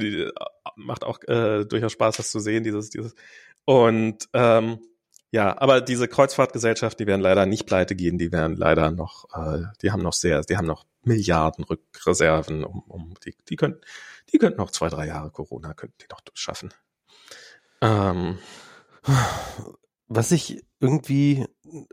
macht 0.77 1.05
auch 1.05 1.19
äh, 1.27 1.65
durchaus 1.65 1.93
Spaß, 1.93 2.19
das 2.19 2.31
zu 2.31 2.39
sehen, 2.39 2.63
dieses, 2.63 2.91
dieses. 2.91 3.15
Und 3.65 4.29
ähm, 4.33 4.79
ja, 5.31 5.61
aber 5.61 5.81
diese 5.81 6.09
Kreuzfahrtgesellschaften, 6.09 7.05
die 7.05 7.07
werden 7.07 7.21
leider 7.21 7.47
nicht 7.47 7.67
pleite 7.67 7.95
gehen, 7.95 8.19
die 8.19 8.33
werden 8.33 8.57
leider 8.57 8.91
noch, 8.91 9.27
äh, 9.35 9.65
die 9.83 9.93
haben 9.93 10.03
noch 10.03 10.13
sehr, 10.13 10.43
die 10.43 10.57
haben 10.57 10.67
noch 10.67 10.87
Milliarden 11.03 11.65
Rückreserven, 11.65 12.65
um, 12.65 12.81
um 12.89 13.15
die, 13.25 13.35
die 13.49 13.57
könnten, 13.57 13.81
die 14.33 14.39
könnten 14.39 14.59
noch 14.59 14.71
zwei, 14.71 14.89
drei 14.89 15.07
Jahre 15.07 15.31
Corona, 15.31 15.73
könnten 15.73 15.97
die 16.01 16.07
noch 16.11 16.21
schaffen. 16.35 16.75
Ähm, 17.81 18.39
Was 20.09 20.33
ich 20.33 20.65
irgendwie 20.81 21.47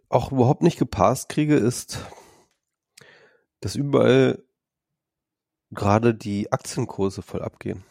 auch 0.10 0.32
überhaupt 0.32 0.64
nicht 0.64 0.80
gepasst 0.80 1.30
kriege, 1.30 1.56
ist, 1.56 2.00
dass 3.60 3.76
überall 3.76 4.44
gerade 5.72 6.16
die 6.16 6.52
Aktienkurse 6.52 7.22
voll 7.22 7.44
abgehen. 7.44 7.84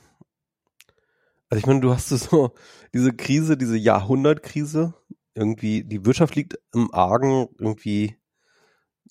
Also 1.48 1.60
ich 1.60 1.66
meine, 1.66 1.80
du 1.80 1.92
hast 1.92 2.08
so 2.08 2.54
diese 2.92 3.12
Krise, 3.12 3.56
diese 3.56 3.76
Jahrhundertkrise, 3.76 4.94
irgendwie 5.36 5.84
die 5.84 6.04
Wirtschaft 6.04 6.34
liegt 6.34 6.58
im 6.72 6.92
Argen, 6.92 7.48
irgendwie 7.58 8.16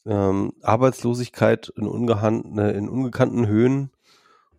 ähm, 0.06 0.53
Arbeitslosigkeit 0.61 1.69
in, 1.76 2.57
äh, 2.57 2.72
in 2.72 2.89
ungekannten 2.89 3.47
Höhen, 3.47 3.91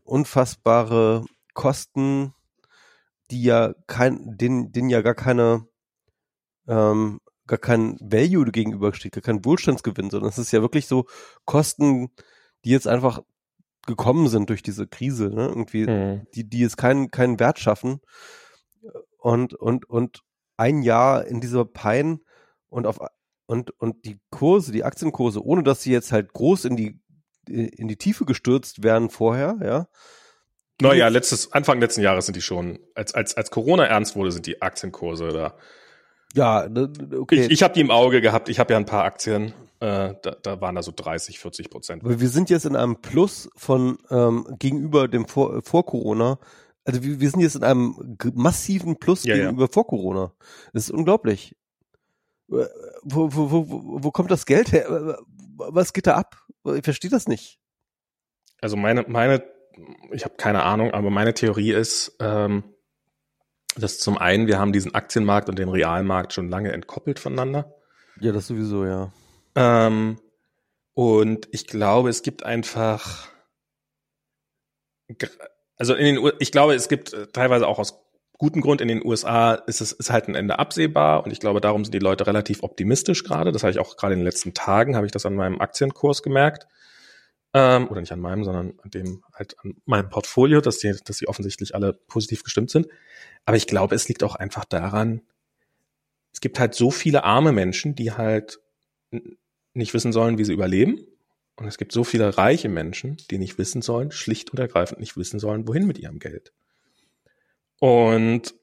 unfassbare 0.05 1.25
Kosten, 1.55 2.35
die 3.31 3.43
ja 3.43 3.75
kein, 3.87 4.37
denen, 4.37 4.73
denen 4.73 4.91
ja 4.91 5.03
gar 5.03 5.15
keine 5.15 5.67
ähm, 6.69 7.21
gar 7.47 7.59
kein 7.59 7.97
Value 8.01 8.51
gegenübersteht, 8.51 9.13
gar 9.13 9.23
kein 9.23 9.45
Wohlstandsgewinn, 9.45 10.11
sondern 10.11 10.31
es 10.31 10.39
ist 10.39 10.53
ja 10.53 10.63
wirklich 10.63 10.87
so 10.87 11.07
Kosten, 11.45 12.11
die 12.65 12.71
jetzt 12.71 12.89
einfach 12.89 13.23
gekommen 13.87 14.29
sind 14.29 14.51
durch 14.51 14.63
diese 14.63 14.87
Krise, 14.87 15.29
ne? 15.29 15.47
Irgendwie, 15.47 15.87
hm. 15.87 16.27
die, 16.35 16.49
die 16.49 16.59
jetzt 16.59 16.77
keinen, 16.77 17.11
keinen 17.11 17.39
Wert 17.39 17.61
schaffen. 17.61 18.01
Und, 19.19 19.55
und, 19.55 19.89
und 19.89 20.23
ein 20.57 20.83
Jahr 20.83 21.27
in 21.27 21.41
dieser 21.41 21.65
Pein 21.65 22.21
und 22.69 22.87
auf 22.87 23.01
und, 23.47 23.71
und 23.81 24.05
die 24.05 24.19
Kurse, 24.31 24.73
die 24.73 24.85
Aktienkurse, 24.85 25.45
ohne 25.45 25.63
dass 25.63 25.83
sie 25.83 25.93
jetzt 25.93 26.13
halt 26.13 26.33
groß 26.33 26.65
in 26.65 26.77
die, 26.77 27.01
in 27.49 27.87
die 27.87 27.97
Tiefe 27.97 28.25
gestürzt 28.25 28.83
werden 28.83 29.09
vorher, 29.09 29.57
ja. 29.63 29.89
Naja, 30.81 31.09
letztes, 31.09 31.53
Anfang 31.53 31.81
letzten 31.81 32.03
Jahres 32.03 32.27
sind 32.27 32.35
die 32.35 32.43
schon, 32.43 32.79
als, 32.95 33.15
als, 33.15 33.37
als 33.37 33.51
Corona 33.51 33.87
ernst 33.87 34.15
wurde, 34.15 34.31
sind 34.33 34.47
die 34.47 34.61
Aktienkurse 34.61 35.29
da. 35.29 35.55
Ja, 36.35 36.69
ne, 36.69 36.93
okay. 37.19 37.47
Ich, 37.47 37.51
ich 37.51 37.63
habe 37.63 37.73
die 37.73 37.81
im 37.81 37.91
Auge 37.91 38.21
gehabt, 38.21 38.49
ich 38.51 38.59
habe 38.59 38.75
ja 38.75 38.79
ein 38.79 38.85
paar 38.85 39.05
Aktien, 39.05 39.55
äh, 39.81 40.15
da, 40.21 40.37
da 40.43 40.61
waren 40.61 40.75
da 40.75 40.83
so 40.83 40.93
30, 40.95 41.39
40 41.39 41.71
Prozent. 41.71 42.05
Aber 42.05 42.21
wir 42.21 42.29
sind 42.29 42.51
jetzt 42.51 42.67
in 42.67 42.77
einem 42.77 43.01
Plus 43.01 43.49
von 43.57 43.99
ähm, 44.11 44.47
gegenüber 44.59 45.09
dem 45.09 45.27
vor, 45.27 45.63
vor 45.63 45.87
Corona. 45.87 46.39
Also 46.87 47.03
wir, 47.03 47.21
wir 47.21 47.31
sind 47.31 47.41
jetzt 47.41 47.57
in 47.57 47.65
einem 47.65 48.17
massiven 48.35 48.97
Plus 48.99 49.25
Ja, 49.25 49.35
ja. 49.35 49.43
gegenüber 49.45 49.69
vor 49.69 49.87
Corona. 49.87 50.33
Das 50.73 50.85
ist 50.85 50.91
unglaublich. 50.91 51.57
Äh, 52.51 52.67
Wo, 53.03 53.29
wo, 53.35 53.51
wo, 53.51 54.03
wo 54.05 54.11
kommt 54.13 54.31
das 54.31 54.47
Geld 54.47 54.73
her? 54.73 54.89
Äh, 54.89 55.15
Was 55.59 55.93
geht 55.93 56.07
da 56.07 56.15
ab? 56.17 56.47
Ich 56.77 56.85
verstehe 56.85 57.11
das 57.11 57.27
nicht. 57.29 57.59
Also 58.61 58.77
meine, 58.77 59.05
meine, 59.09 59.45
ich 60.13 60.25
habe 60.25 60.37
keine 60.37 60.63
Ahnung, 60.63 60.93
aber 60.93 61.11
meine 61.11 61.35
Theorie 61.35 61.73
ist, 61.73 62.17
ähm, 62.21 62.63
dass 63.77 63.99
zum 63.99 64.17
einen, 64.17 64.47
wir 64.47 64.59
haben 64.59 64.73
diesen 64.73 64.95
Aktienmarkt 64.95 65.49
und 65.49 65.59
den 65.59 65.69
Realmarkt 65.69 66.33
schon 66.33 66.49
lange 66.49 66.73
entkoppelt 66.73 67.19
voneinander. 67.19 67.75
Ja, 68.21 68.33
das 68.33 68.47
sowieso, 68.47 68.85
ja. 68.87 69.13
Ähm, 69.55 70.19
und 70.95 71.49
ich 71.53 71.67
glaube, 71.67 72.09
es 72.09 72.23
gibt 72.23 72.43
einfach, 72.45 73.29
also 75.77 75.95
in 75.95 76.17
den, 76.17 76.33
ich 76.39 76.53
glaube, 76.53 76.75
es 76.75 76.89
gibt 76.89 77.13
äh, 77.13 77.27
teilweise 77.29 77.67
auch 77.67 77.79
aus 77.79 78.01
gutem 78.39 78.61
Grund 78.61 78.81
in 78.81 78.89
den 78.89 79.05
USA 79.05 79.55
ist 79.55 79.81
es 79.81 79.93
ist 79.93 80.11
halt 80.11 80.29
ein 80.29 80.35
Ende 80.35 80.59
absehbar 80.59 81.25
und 81.25 81.31
ich 81.31 81.41
glaube, 81.41 81.61
darum 81.61 81.85
sind 81.85 81.95
die 81.95 81.99
Leute 81.99 82.27
relativ 82.27 82.63
optimistisch 82.63 83.25
gerade. 83.25 83.53
Das 83.53 83.63
habe 83.63 83.71
ich 83.71 83.79
auch 83.79 83.97
gerade 83.97 84.13
in 84.13 84.21
den 84.21 84.27
letzten 84.27 84.53
Tagen 84.53 84.95
habe 84.95 85.07
ich 85.07 85.13
das 85.13 85.27
an 85.27 85.35
meinem 85.35 85.61
Aktienkurs 85.61 86.23
gemerkt. 86.23 86.67
Ähm, 87.55 87.89
oder 87.89 88.01
nicht 88.01 88.13
an 88.13 88.21
meinem, 88.21 88.45
sondern 88.45 88.75
an 88.83 88.91
dem 88.91 89.25
halt 89.33 89.57
an 89.61 89.77
meinem 89.87 90.11
Portfolio, 90.11 90.61
dass 90.61 90.79
die, 90.79 90.95
dass 91.05 91.19
die 91.19 91.29
offensichtlich 91.29 91.75
alle 91.75 91.95
positiv 91.95 92.43
gestimmt 92.43 92.71
sind. 92.71 92.89
Aber 93.47 93.57
ich 93.57 93.67
glaube, 93.67 93.95
es 93.95 94.09
liegt 94.09 94.23
auch 94.23 94.35
einfach 94.35 94.65
daran, 94.67 95.23
es 96.33 96.41
gibt 96.43 96.61
halt 96.61 96.75
so 96.75 96.91
viele 96.91 97.25
arme 97.25 97.53
Menschen, 97.53 97.95
die 97.95 98.13
halt 98.13 98.61
nicht 99.73 99.95
wissen 99.95 100.13
sollen, 100.13 100.37
wie 100.37 100.45
sie 100.45 100.53
überleben. 100.53 101.07
Und 101.57 101.67
es 101.67 101.79
gibt 101.79 101.93
so 101.93 102.05
viele 102.05 102.37
reiche 102.37 102.69
Menschen, 102.69 103.17
die 103.31 103.39
nicht 103.39 103.57
wissen 103.59 103.81
sollen, 103.81 104.13
schlicht 104.13 104.51
und 104.51 104.59
ergreifend 104.59 105.01
nicht 105.01 105.17
wissen 105.17 105.41
sollen, 105.41 105.67
wohin 105.67 105.87
mit 105.87 105.99
ihrem 105.99 106.19
Geld. 106.19 106.53
Und, 107.79 108.55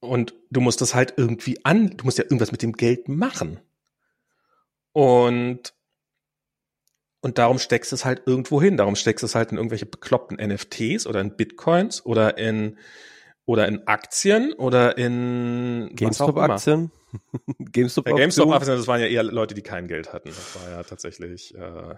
und 0.00 0.34
du 0.50 0.60
musst 0.60 0.80
das 0.80 0.94
halt 0.94 1.14
irgendwie 1.16 1.62
an, 1.64 1.96
du 1.96 2.04
musst 2.04 2.18
ja 2.18 2.24
irgendwas 2.24 2.52
mit 2.52 2.62
dem 2.62 2.72
Geld 2.72 3.08
machen. 3.08 3.60
Und, 4.92 5.74
und 7.20 7.38
darum 7.38 7.58
steckst 7.58 7.92
du 7.92 7.96
es 7.96 8.04
halt 8.06 8.22
irgendwo 8.26 8.60
hin. 8.60 8.76
Darum 8.78 8.96
steckst 8.96 9.22
du 9.22 9.26
es 9.26 9.34
halt 9.34 9.52
in 9.52 9.58
irgendwelche 9.58 9.86
bekloppten 9.86 10.38
NFTs 10.38 11.06
oder 11.06 11.20
in 11.20 11.36
Bitcoins 11.36 12.04
oder 12.04 12.38
in, 12.38 12.78
oder 13.46 13.66
in 13.68 13.86
Aktien 13.86 14.52
oder 14.54 14.96
in 14.98 15.86
immer. 15.88 15.94
GameStop-Aktien? 15.96 16.90
GameStop 17.58 18.06
GameStop-Aktien, 18.06 18.76
das 18.76 18.86
waren 18.86 19.00
ja 19.00 19.06
eher 19.06 19.22
Leute, 19.22 19.54
die 19.54 19.62
kein 19.62 19.86
Geld 19.88 20.12
hatten. 20.12 20.28
Das 20.30 20.56
war 20.56 20.70
ja 20.70 20.82
tatsächlich, 20.82 21.54
äh, 21.54 21.94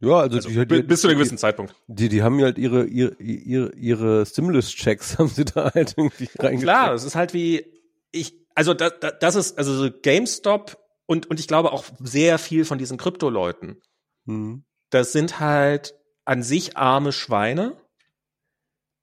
Ja, 0.00 0.18
also, 0.18 0.36
also, 0.36 0.48
die, 0.48 0.64
bi- 0.64 0.82
bis 0.82 1.00
zu 1.02 1.06
einem 1.08 1.16
die, 1.16 1.20
gewissen 1.20 1.38
Zeitpunkt. 1.38 1.74
die, 1.86 2.08
die 2.08 2.22
haben 2.22 2.38
ja 2.38 2.46
halt 2.46 2.58
ihre, 2.58 2.84
ihre, 2.84 3.14
ihre, 3.22 3.74
ihre 3.76 4.26
Stimulus-Checks 4.26 5.18
haben 5.18 5.28
sie 5.28 5.44
da 5.44 5.70
halt 5.72 5.94
irgendwie 5.96 6.24
reingesteckt. 6.38 6.62
Klar, 6.62 6.94
es 6.94 7.04
ist 7.04 7.14
halt 7.14 7.32
wie, 7.34 7.64
ich, 8.10 8.34
also 8.54 8.74
das, 8.74 8.94
das 9.20 9.34
ist, 9.36 9.58
also 9.58 9.74
so 9.74 9.90
GameStop 10.02 10.78
und, 11.06 11.30
und 11.30 11.38
ich 11.38 11.46
glaube 11.46 11.72
auch 11.72 11.84
sehr 12.00 12.38
viel 12.38 12.64
von 12.64 12.78
diesen 12.78 12.96
Krypto-Leuten. 12.98 13.80
Hm. 14.26 14.64
Das 14.90 15.12
sind 15.12 15.38
halt 15.40 15.94
an 16.24 16.42
sich 16.42 16.76
arme 16.76 17.12
Schweine, 17.12 17.76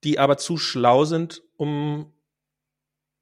die 0.04 0.20
aber 0.20 0.38
zu 0.38 0.58
schlau 0.58 1.06
sind, 1.06 1.44
um, 1.58 2.12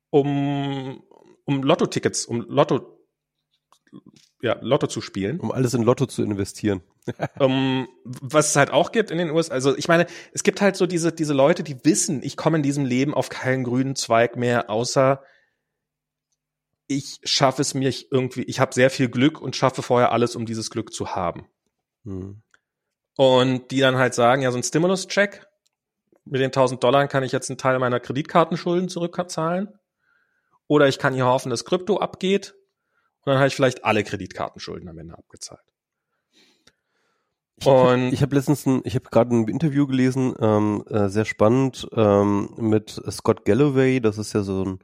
um, 0.10 1.03
um 1.45 1.64
Lotto-Tickets, 1.64 2.26
um 2.26 2.41
Lotto, 2.41 2.98
ja, 4.41 4.58
Lotto 4.62 4.88
zu 4.88 5.02
spielen. 5.02 5.40
Um 5.40 5.52
alles 5.52 5.74
in 5.74 5.84
Lotto 5.84 6.06
zu 6.06 6.24
investieren. 6.24 6.82
um, 7.40 7.88
was 8.03 8.49
es 8.49 8.56
halt 8.56 8.72
auch 8.72 8.91
gibt 8.91 9.12
in 9.12 9.18
den 9.18 9.30
USA. 9.32 9.53
Also 9.53 9.78
ich 9.78 9.88
meine, 9.88 10.08
es 10.34 10.44
gibt 10.44 10.62
halt 10.62 10.76
so 10.76 10.88
diese, 10.88 11.12
diese 11.12 11.34
Leute, 11.34 11.64
die 11.64 11.84
wissen, 11.84 12.24
ich 12.24 12.38
komme 12.38 12.58
in 12.58 12.64
diesem 12.64 12.86
Leben 12.86 13.14
auf 13.14 13.30
keinen 13.30 13.64
grünen 13.64 13.95
Zweig 13.95 14.36
mehr, 14.36 14.70
außer 14.70 15.24
ich 16.88 17.20
schaffe 17.24 17.62
es 17.62 17.74
mir 17.74 17.94
irgendwie, 18.10 18.44
ich 18.44 18.60
habe 18.60 18.74
sehr 18.74 18.90
viel 18.90 19.08
Glück 19.08 19.41
und 19.41 19.56
schaffe 19.56 19.82
vorher 19.82 20.12
alles, 20.12 20.36
um 20.36 20.45
dieses 20.45 20.70
Glück 20.70 20.94
zu 20.94 21.16
haben. 21.16 21.48
Hm. 22.03 22.41
Und 23.16 23.72
die 23.72 23.80
dann 23.80 23.98
halt 23.98 24.14
sagen, 24.14 24.41
ja, 24.41 24.52
so 24.52 24.58
ein 24.58 24.64
Stimulus-Check, 24.64 25.48
mit 26.26 26.41
den 26.41 26.48
1000 26.52 26.84
Dollar 26.84 27.07
kann 27.07 27.23
ich 27.23 27.31
jetzt 27.31 27.49
einen 27.49 27.57
Teil 27.57 27.77
meiner 27.80 27.99
Kreditkartenschulden 27.99 28.89
zurückzahlen. 28.89 29.69
Oder 30.68 30.88
ich 30.88 30.99
kann 30.99 31.14
hier 31.14 31.26
hoffen, 31.26 31.49
dass 31.49 31.65
Krypto 31.65 31.98
abgeht. 31.98 32.56
Und 33.23 33.31
dann 33.31 33.38
habe 33.38 33.48
ich 33.48 33.56
vielleicht 33.56 33.84
alle 33.85 34.03
Kreditkartenschulden 34.03 34.88
am 34.88 34.98
Ende 34.98 35.18
abgezahlt. 35.18 35.61
Ich 37.57 37.68
habe 37.68 37.93
Und- 37.93 38.14
ich 38.14 38.22
hab 38.23 38.34
letztens 38.34 38.65
ein, 38.65 38.81
ich 38.85 38.95
habe 38.95 39.10
gerade 39.11 39.35
ein 39.35 39.48
Interview 39.48 39.85
gelesen, 39.85 40.34
ähm, 40.39 40.84
äh, 40.89 41.10
sehr 41.10 41.26
spannend, 41.26 41.88
ähm, 41.95 42.49
mit 42.57 42.99
Scott 43.11 43.45
Galloway, 43.45 43.99
das 43.99 44.18
ist 44.18 44.34
ja 44.34 44.41
so 44.41 44.64
ein 44.65 44.80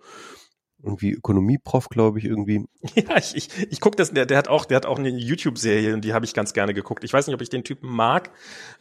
irgendwie 0.83 1.11
Ökonomieprof, 1.11 1.89
glaube 1.89 2.19
ich, 2.19 2.25
irgendwie. 2.25 2.65
Ja, 2.95 3.17
ich, 3.17 3.35
ich, 3.35 3.49
ich 3.71 3.81
gucke 3.81 3.95
das, 3.97 4.11
der, 4.11 4.25
der 4.25 4.37
hat 4.37 4.47
auch, 4.47 4.65
der 4.65 4.77
hat 4.77 4.85
auch 4.85 4.99
eine 4.99 5.09
YouTube-Serie 5.09 5.93
und 5.93 6.01
die 6.05 6.13
habe 6.13 6.25
ich 6.25 6.33
ganz 6.33 6.53
gerne 6.53 6.73
geguckt. 6.73 7.03
Ich 7.03 7.11
weiß 7.13 7.27
nicht, 7.27 7.33
ob 7.33 7.41
ich 7.41 7.49
den 7.49 7.63
Typen 7.63 7.89
mag, 7.89 8.29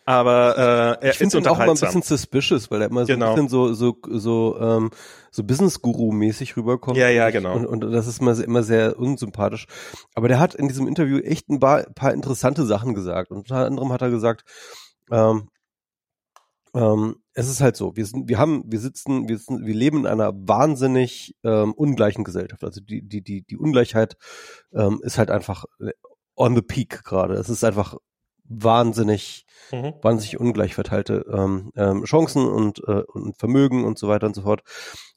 aber 0.05 0.98
äh, 1.01 1.06
er 1.06 1.12
Ich 1.14 1.20
ist 1.20 1.35
ihn 1.35 1.47
auch 1.47 1.59
mal 1.59 1.64
ein 1.64 1.70
unterhaltsam. 1.70 2.01
bisschen 2.01 2.02
suspicious, 2.02 2.70
weil 2.70 2.82
er 2.82 2.89
immer 2.89 3.06
so 3.06 3.12
Genau. 3.12 3.31
ein 3.31 3.35
bisschen 3.35 3.48
so 3.48 3.73
so 3.73 3.97
so 4.10 4.59
ähm, 4.60 4.90
so 5.31 5.43
Business-Guru-mäßig 5.44 6.56
rüberkommt. 6.56 6.97
Ja, 6.97 7.09
ja, 7.09 7.31
genau. 7.31 7.55
Und, 7.56 7.66
und 7.66 7.81
das 7.81 8.06
ist 8.06 8.20
immer, 8.20 8.35
sehr- 8.35 8.47
immer 8.47 8.62
sehr 8.62 8.98
unsympathisch. 8.98 9.66
Aber 10.14 10.28
der 10.28 10.39
hat 10.39 10.55
in 10.55 10.68
diesem 10.68 10.86
Interview 10.89 11.18
echt 11.18 11.48
ein 11.51 11.60
paar, 11.60 11.82
paar 11.94 12.12
interessante 12.14 12.64
Sachen 12.64 12.94
gesagt. 12.94 13.31
Und 13.31 13.39
unter 13.39 13.66
anderem 13.66 13.93
hat 13.93 14.01
er 14.02 14.10
gesagt, 14.10 14.44
ähm, 15.10 15.48
ähm, 16.76 17.16
es 17.32 17.48
ist 17.48 17.60
halt 17.60 17.76
so, 17.76 17.96
wir 17.96 18.04
sind, 18.04 18.28
wir 18.28 18.38
haben, 18.38 18.64
wir 18.66 18.78
sitzen, 18.78 19.28
wir 19.28 19.38
sitzen, 19.38 19.64
wir 19.64 19.74
leben 19.74 20.00
in 20.00 20.06
einer 20.06 20.32
wahnsinnig 20.34 21.34
ähm, 21.42 21.72
ungleichen 21.72 22.22
Gesellschaft. 22.22 22.62
Also 22.62 22.80
die, 22.80 23.02
die, 23.02 23.22
die, 23.22 23.42
die 23.42 23.56
Ungleichheit 23.56 24.16
ähm, 24.74 25.00
ist 25.02 25.16
halt 25.16 25.30
einfach 25.30 25.64
on 26.36 26.54
the 26.54 26.62
peak 26.62 27.02
gerade. 27.02 27.34
Es 27.34 27.48
ist 27.48 27.64
einfach 27.64 27.96
wahnsinnig, 28.44 29.46
mhm. 29.72 29.94
wahnsinnig 30.02 30.38
ungleich 30.38 30.74
verteilte 30.74 31.24
ähm, 31.32 31.72
ähm, 31.76 32.04
Chancen 32.04 32.46
und, 32.46 32.80
äh, 32.86 33.02
und 33.08 33.38
Vermögen 33.38 33.84
und 33.84 33.98
so 33.98 34.08
weiter 34.08 34.26
und 34.26 34.34
so 34.34 34.42
fort. 34.42 34.62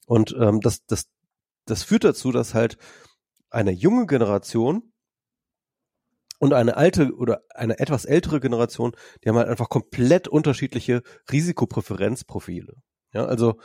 Und 0.07 0.35
ähm, 0.39 0.61
das, 0.61 0.85
das, 0.85 1.09
das 1.65 1.83
führt 1.83 2.05
dazu, 2.05 2.31
dass 2.31 2.53
halt 2.53 2.77
eine 3.49 3.71
junge 3.71 4.05
Generation 4.07 4.93
und 6.39 6.53
eine 6.53 6.77
alte 6.77 7.13
oder 7.15 7.41
eine 7.53 7.79
etwas 7.79 8.05
ältere 8.05 8.39
Generation, 8.39 8.93
die 9.23 9.29
haben 9.29 9.37
halt 9.37 9.49
einfach 9.49 9.69
komplett 9.69 10.27
unterschiedliche 10.27 11.03
Risikopräferenzprofile. 11.31 12.73
Ja, 13.13 13.25
also 13.25 13.59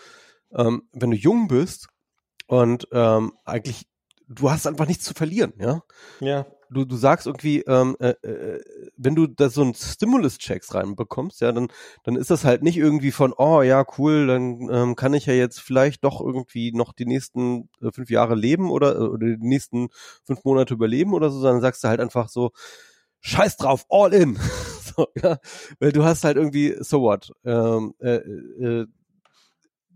ähm, 0.53 0.89
wenn 0.93 1.11
du 1.11 1.17
jung 1.17 1.49
bist 1.49 1.89
und 2.47 2.87
ähm, 2.93 3.33
eigentlich 3.45 3.87
du 4.29 4.51
hast 4.51 4.67
einfach 4.67 4.87
nichts 4.87 5.05
zu 5.05 5.15
verlieren, 5.15 5.55
ja. 5.59 5.83
Ja 6.21 6.47
du, 6.71 6.85
du 6.85 6.97
sagst 6.97 7.27
irgendwie, 7.27 7.61
ähm, 7.63 7.97
äh, 8.01 8.11
äh, 8.23 8.61
wenn 8.97 9.15
du 9.15 9.27
da 9.27 9.49
so 9.49 9.63
einen 9.63 9.75
Stimulus-Checks 9.75 10.75
reinbekommst, 10.75 11.41
ja, 11.41 11.53
dann, 11.53 11.69
dann 12.05 12.17
ist 12.17 12.31
das 12.31 12.45
halt 12.45 12.63
nicht 12.63 12.77
irgendwie 12.77 13.13
von, 13.13 13.33
oh 13.37 13.63
ja, 13.63 13.85
cool, 13.99 14.27
dann 14.27 14.69
ähm, 14.71 14.97
kann 14.97 15.15
ich 15.15 15.27
ja 15.27 15.35
jetzt 15.35 15.61
vielleicht 15.61 16.05
doch 16.05 16.21
irgendwie 16.21 16.73
noch 16.73 16.93
die 16.93 17.07
nächsten 17.07 17.69
äh, 17.81 17.91
fünf 17.93 18.11
Jahre 18.11 18.35
leben 18.35 18.71
oder, 18.71 18.97
äh, 18.97 18.99
oder 18.99 19.27
die 19.27 19.47
nächsten 19.47 19.89
fünf 20.25 20.45
Monate 20.45 20.75
überleben 20.75 21.15
oder 21.15 21.31
so, 21.31 21.41
sondern 21.41 21.61
sagst 21.61 21.85
du 21.85 21.89
halt 21.89 22.01
einfach 22.01 22.29
so, 22.29 22.53
scheiß 23.21 23.57
drauf, 23.57 23.87
all 23.89 24.13
in. 24.13 24.37
so, 24.97 25.09
ja, 25.21 25.39
weil 25.81 25.93
du 25.93 26.05
hast 26.05 26.25
halt 26.25 26.37
irgendwie, 26.37 26.77
so 26.81 27.01
what, 27.01 27.33
ähm, 27.45 27.95
äh, 28.01 28.17
äh, 28.17 28.87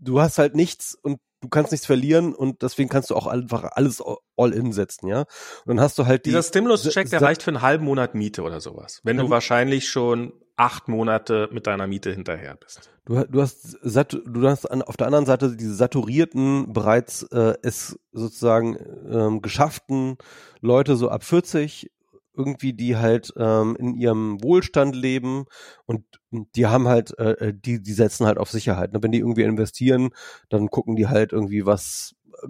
du 0.01 0.19
hast 0.19 0.37
halt 0.37 0.55
nichts 0.55 0.95
und 0.95 1.19
du 1.41 1.49
kannst 1.49 1.71
nichts 1.71 1.85
verlieren 1.85 2.33
und 2.33 2.61
deswegen 2.61 2.89
kannst 2.89 3.09
du 3.09 3.15
auch 3.15 3.27
einfach 3.27 3.63
alles 3.71 4.03
all 4.35 4.53
in 4.53 4.73
setzen, 4.73 5.07
ja. 5.07 5.21
Und 5.21 5.27
dann 5.67 5.81
hast 5.81 5.97
du 5.97 6.05
halt 6.05 6.25
die, 6.25 6.29
Dieser 6.29 6.43
Stimulus-Check, 6.43 7.09
der 7.09 7.21
reicht 7.21 7.43
für 7.43 7.51
einen 7.51 7.61
halben 7.61 7.85
Monat 7.85 8.15
Miete 8.15 8.43
oder 8.43 8.59
sowas. 8.61 9.01
Wenn 9.03 9.17
du 9.17 9.29
wahrscheinlich 9.29 9.89
schon 9.89 10.33
acht 10.59 10.89
Monate 10.89 11.47
mit 11.53 11.67
deiner 11.67 11.87
Miete 11.87 12.11
hinterher 12.11 12.55
bist. 12.57 12.89
Du, 13.05 13.23
du 13.23 13.41
hast 13.41 13.77
du 13.81 14.47
hast 14.47 14.65
an, 14.69 14.81
auf 14.81 14.97
der 14.97 15.07
anderen 15.07 15.25
Seite 15.25 15.55
diese 15.55 15.73
saturierten, 15.73 16.73
bereits 16.73 17.23
äh, 17.31 17.53
es 17.61 17.97
sozusagen 18.11 18.77
ähm, 19.09 19.41
geschafften 19.41 20.17
Leute 20.59 20.97
so 20.97 21.09
ab 21.09 21.23
40 21.23 21.89
irgendwie, 22.33 22.73
die 22.73 22.97
halt 22.97 23.33
ähm, 23.37 23.75
in 23.77 23.95
ihrem 23.95 24.41
Wohlstand 24.43 24.95
leben 24.95 25.45
und 25.85 26.03
die 26.31 26.67
haben 26.67 26.87
halt, 26.87 27.17
äh, 27.19 27.31
äh, 27.31 27.53
die, 27.53 27.81
die 27.81 27.93
setzen 27.93 28.25
halt 28.25 28.37
auf 28.37 28.49
Sicherheit. 28.49 28.93
Ne? 28.93 29.03
Wenn 29.03 29.11
die 29.11 29.19
irgendwie 29.19 29.43
investieren, 29.43 30.09
dann 30.49 30.69
gucken 30.69 30.95
die 30.95 31.07
halt 31.07 31.33
irgendwie, 31.33 31.65
was 31.65 32.15
äh, 32.41 32.47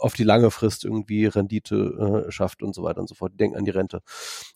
auf 0.00 0.14
die 0.14 0.24
lange 0.24 0.50
Frist 0.50 0.84
irgendwie 0.84 1.26
Rendite 1.26 2.24
äh, 2.26 2.30
schafft 2.30 2.62
und 2.62 2.74
so 2.74 2.82
weiter 2.82 3.00
und 3.00 3.08
so 3.08 3.14
fort. 3.14 3.32
Die 3.32 3.36
denken 3.36 3.56
an 3.56 3.64
die 3.64 3.70
Rente. 3.70 4.00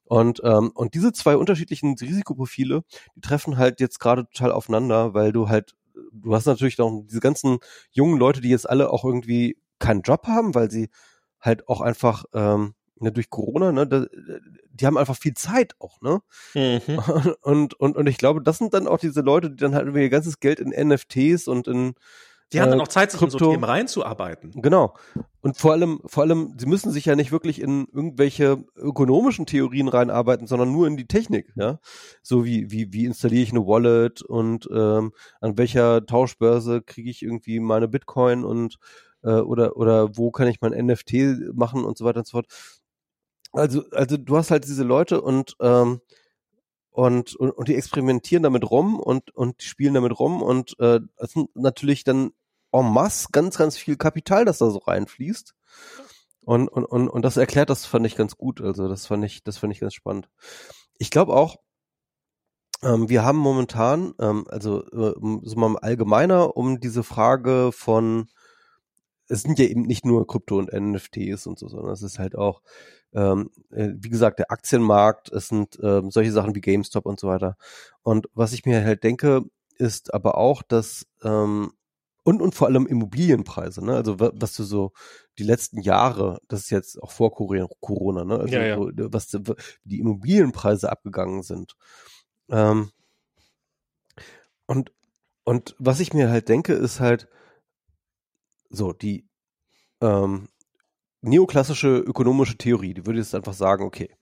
Und, 0.04 0.40
ähm, 0.44 0.70
und 0.74 0.94
diese 0.94 1.12
zwei 1.12 1.36
unterschiedlichen 1.36 1.96
Risikoprofile, 1.98 2.82
die 3.16 3.20
treffen 3.20 3.56
halt 3.58 3.80
jetzt 3.80 3.98
gerade 3.98 4.24
total 4.26 4.52
aufeinander, 4.52 5.14
weil 5.14 5.32
du 5.32 5.48
halt, 5.48 5.74
du 6.12 6.34
hast 6.34 6.46
natürlich 6.46 6.78
noch 6.78 7.02
diese 7.04 7.20
ganzen 7.20 7.58
jungen 7.90 8.18
Leute, 8.18 8.40
die 8.40 8.50
jetzt 8.50 8.68
alle 8.68 8.90
auch 8.90 9.04
irgendwie 9.04 9.56
keinen 9.78 10.02
Job 10.02 10.26
haben, 10.26 10.54
weil 10.54 10.70
sie 10.70 10.90
halt 11.40 11.68
auch 11.68 11.80
einfach 11.80 12.24
ähm, 12.34 12.74
ne, 13.02 13.12
durch 13.12 13.30
Corona, 13.30 13.72
ne, 13.72 13.86
da, 13.86 14.06
die 14.72 14.86
haben 14.86 14.96
einfach 14.96 15.16
viel 15.16 15.34
Zeit 15.34 15.74
auch, 15.78 16.00
ne? 16.00 16.22
Mhm. 16.54 16.80
Und, 17.42 17.74
und, 17.74 17.96
und 17.96 18.06
ich 18.06 18.18
glaube, 18.18 18.42
das 18.42 18.58
sind 18.58 18.74
dann 18.74 18.86
auch 18.86 18.98
diese 18.98 19.20
Leute, 19.20 19.50
die 19.50 19.56
dann 19.56 19.74
halt 19.74 19.86
irgendwie 19.86 20.02
ihr 20.02 20.10
ganzes 20.10 20.40
Geld 20.40 20.60
in 20.60 20.70
NFTs 20.70 21.48
und 21.48 21.66
in 21.66 21.94
die 22.52 22.60
haben 22.60 22.70
dann 22.70 22.80
äh, 22.80 22.82
auch 22.82 22.88
Zeit, 22.88 23.10
sich 23.10 23.22
in 23.22 23.30
so 23.30 23.38
Themen 23.38 23.64
reinzuarbeiten. 23.64 24.52
Genau. 24.60 24.94
Und 25.40 25.56
vor 25.56 25.72
allem, 25.72 26.00
vor 26.04 26.22
allem, 26.22 26.54
sie 26.58 26.66
müssen 26.66 26.92
sich 26.92 27.06
ja 27.06 27.16
nicht 27.16 27.32
wirklich 27.32 27.60
in 27.60 27.86
irgendwelche 27.92 28.64
ökonomischen 28.76 29.46
Theorien 29.46 29.88
reinarbeiten, 29.88 30.46
sondern 30.46 30.70
nur 30.70 30.86
in 30.86 30.96
die 30.96 31.06
Technik, 31.06 31.52
ja. 31.56 31.78
So 32.22 32.44
wie, 32.44 32.70
wie, 32.70 32.92
wie 32.92 33.06
installiere 33.06 33.42
ich 33.42 33.52
eine 33.52 33.66
Wallet 33.66 34.22
und 34.22 34.68
ähm, 34.72 35.12
an 35.40 35.56
welcher 35.56 36.04
Tauschbörse 36.04 36.82
kriege 36.82 37.10
ich 37.10 37.22
irgendwie 37.22 37.58
meine 37.58 37.88
Bitcoin 37.88 38.44
und 38.44 38.76
äh, 39.22 39.40
oder, 39.40 39.76
oder 39.76 40.16
wo 40.16 40.30
kann 40.30 40.48
ich 40.48 40.60
mein 40.60 40.72
NFT 40.72 41.54
machen 41.54 41.84
und 41.84 41.96
so 41.96 42.04
weiter 42.04 42.18
und 42.18 42.26
so 42.26 42.32
fort 42.32 42.46
also, 43.52 43.84
also 43.90 44.16
du 44.16 44.36
hast 44.36 44.50
halt 44.50 44.64
diese 44.64 44.84
Leute 44.84 45.20
und, 45.20 45.56
ähm, 45.60 46.00
und, 46.90 47.34
und, 47.36 47.50
und 47.50 47.68
die 47.68 47.74
experimentieren 47.74 48.42
damit 48.42 48.70
rum 48.70 49.00
und, 49.00 49.34
und 49.34 49.62
die 49.62 49.66
spielen 49.66 49.94
damit 49.94 50.18
rum 50.18 50.42
und 50.42 50.78
äh, 50.78 51.00
es 51.16 51.32
sind 51.32 51.54
natürlich 51.54 52.04
dann 52.04 52.32
en 52.72 52.92
masse 52.92 53.28
ganz, 53.32 53.56
ganz 53.56 53.76
viel 53.76 53.96
Kapital, 53.96 54.44
das 54.44 54.58
da 54.58 54.70
so 54.70 54.78
reinfließt. 54.78 55.54
Und, 56.44 56.68
und, 56.68 56.84
und, 56.84 57.08
und 57.08 57.22
das 57.22 57.36
erklärt 57.36 57.70
das 57.70 57.86
fand 57.86 58.06
ich 58.06 58.16
ganz 58.16 58.36
gut. 58.36 58.60
Also 58.60 58.88
das 58.88 59.06
fand 59.06 59.24
ich, 59.24 59.44
das 59.44 59.58
fand 59.58 59.72
ich 59.72 59.80
ganz 59.80 59.94
spannend. 59.94 60.28
Ich 60.98 61.10
glaube 61.10 61.34
auch, 61.34 61.56
ähm, 62.82 63.08
wir 63.08 63.22
haben 63.22 63.38
momentan, 63.38 64.14
ähm, 64.18 64.44
also 64.48 64.84
äh, 64.90 65.14
so 65.42 65.56
mal 65.56 65.76
allgemeiner 65.78 66.56
um 66.56 66.80
diese 66.80 67.04
Frage 67.04 67.70
von, 67.72 68.28
es 69.28 69.42
sind 69.42 69.58
ja 69.58 69.66
eben 69.66 69.82
nicht 69.82 70.04
nur 70.04 70.26
Krypto 70.26 70.58
und 70.58 70.72
NFTs 70.72 71.46
und 71.46 71.58
so, 71.58 71.68
sondern 71.68 71.92
es 71.92 72.02
ist 72.02 72.18
halt 72.18 72.36
auch 72.36 72.62
ähm, 73.14 73.50
äh, 73.70 73.90
wie 73.94 74.10
gesagt, 74.10 74.38
der 74.38 74.50
Aktienmarkt, 74.50 75.30
es 75.32 75.48
sind 75.48 75.78
ähm, 75.82 76.10
solche 76.10 76.32
Sachen 76.32 76.54
wie 76.54 76.60
GameStop 76.60 77.06
und 77.06 77.20
so 77.20 77.28
weiter. 77.28 77.56
Und 78.02 78.28
was 78.34 78.52
ich 78.52 78.64
mir 78.64 78.84
halt 78.84 79.04
denke, 79.04 79.42
ist 79.76 80.14
aber 80.14 80.36
auch, 80.36 80.62
dass 80.62 81.06
ähm, 81.22 81.72
und, 82.24 82.40
und 82.40 82.54
vor 82.54 82.68
allem 82.68 82.86
Immobilienpreise, 82.86 83.84
ne? 83.84 83.96
Also 83.96 84.20
was 84.20 84.54
du 84.54 84.62
so 84.62 84.92
die 85.38 85.42
letzten 85.42 85.80
Jahre, 85.80 86.40
das 86.46 86.60
ist 86.60 86.70
jetzt 86.70 87.02
auch 87.02 87.10
vor 87.10 87.34
Corona, 87.34 88.24
ne? 88.24 88.38
Also 88.38 88.54
ja, 88.54 88.64
ja. 88.64 88.78
was 88.78 89.28
die 89.84 89.98
Immobilienpreise 89.98 90.90
abgegangen 90.90 91.42
sind. 91.42 91.74
Ähm, 92.48 92.90
und, 94.66 94.92
und 95.44 95.74
was 95.78 95.98
ich 95.98 96.14
mir 96.14 96.30
halt 96.30 96.48
denke, 96.48 96.74
ist 96.74 97.00
halt 97.00 97.28
so, 98.70 98.92
die 98.92 99.28
ähm, 100.00 100.48
neoklassische 101.22 101.98
ökonomische 101.98 102.58
Theorie, 102.58 102.94
die 102.94 103.06
würde 103.06 103.20
jetzt 103.20 103.34
einfach 103.34 103.54
sagen, 103.54 103.84
okay, 103.84 104.14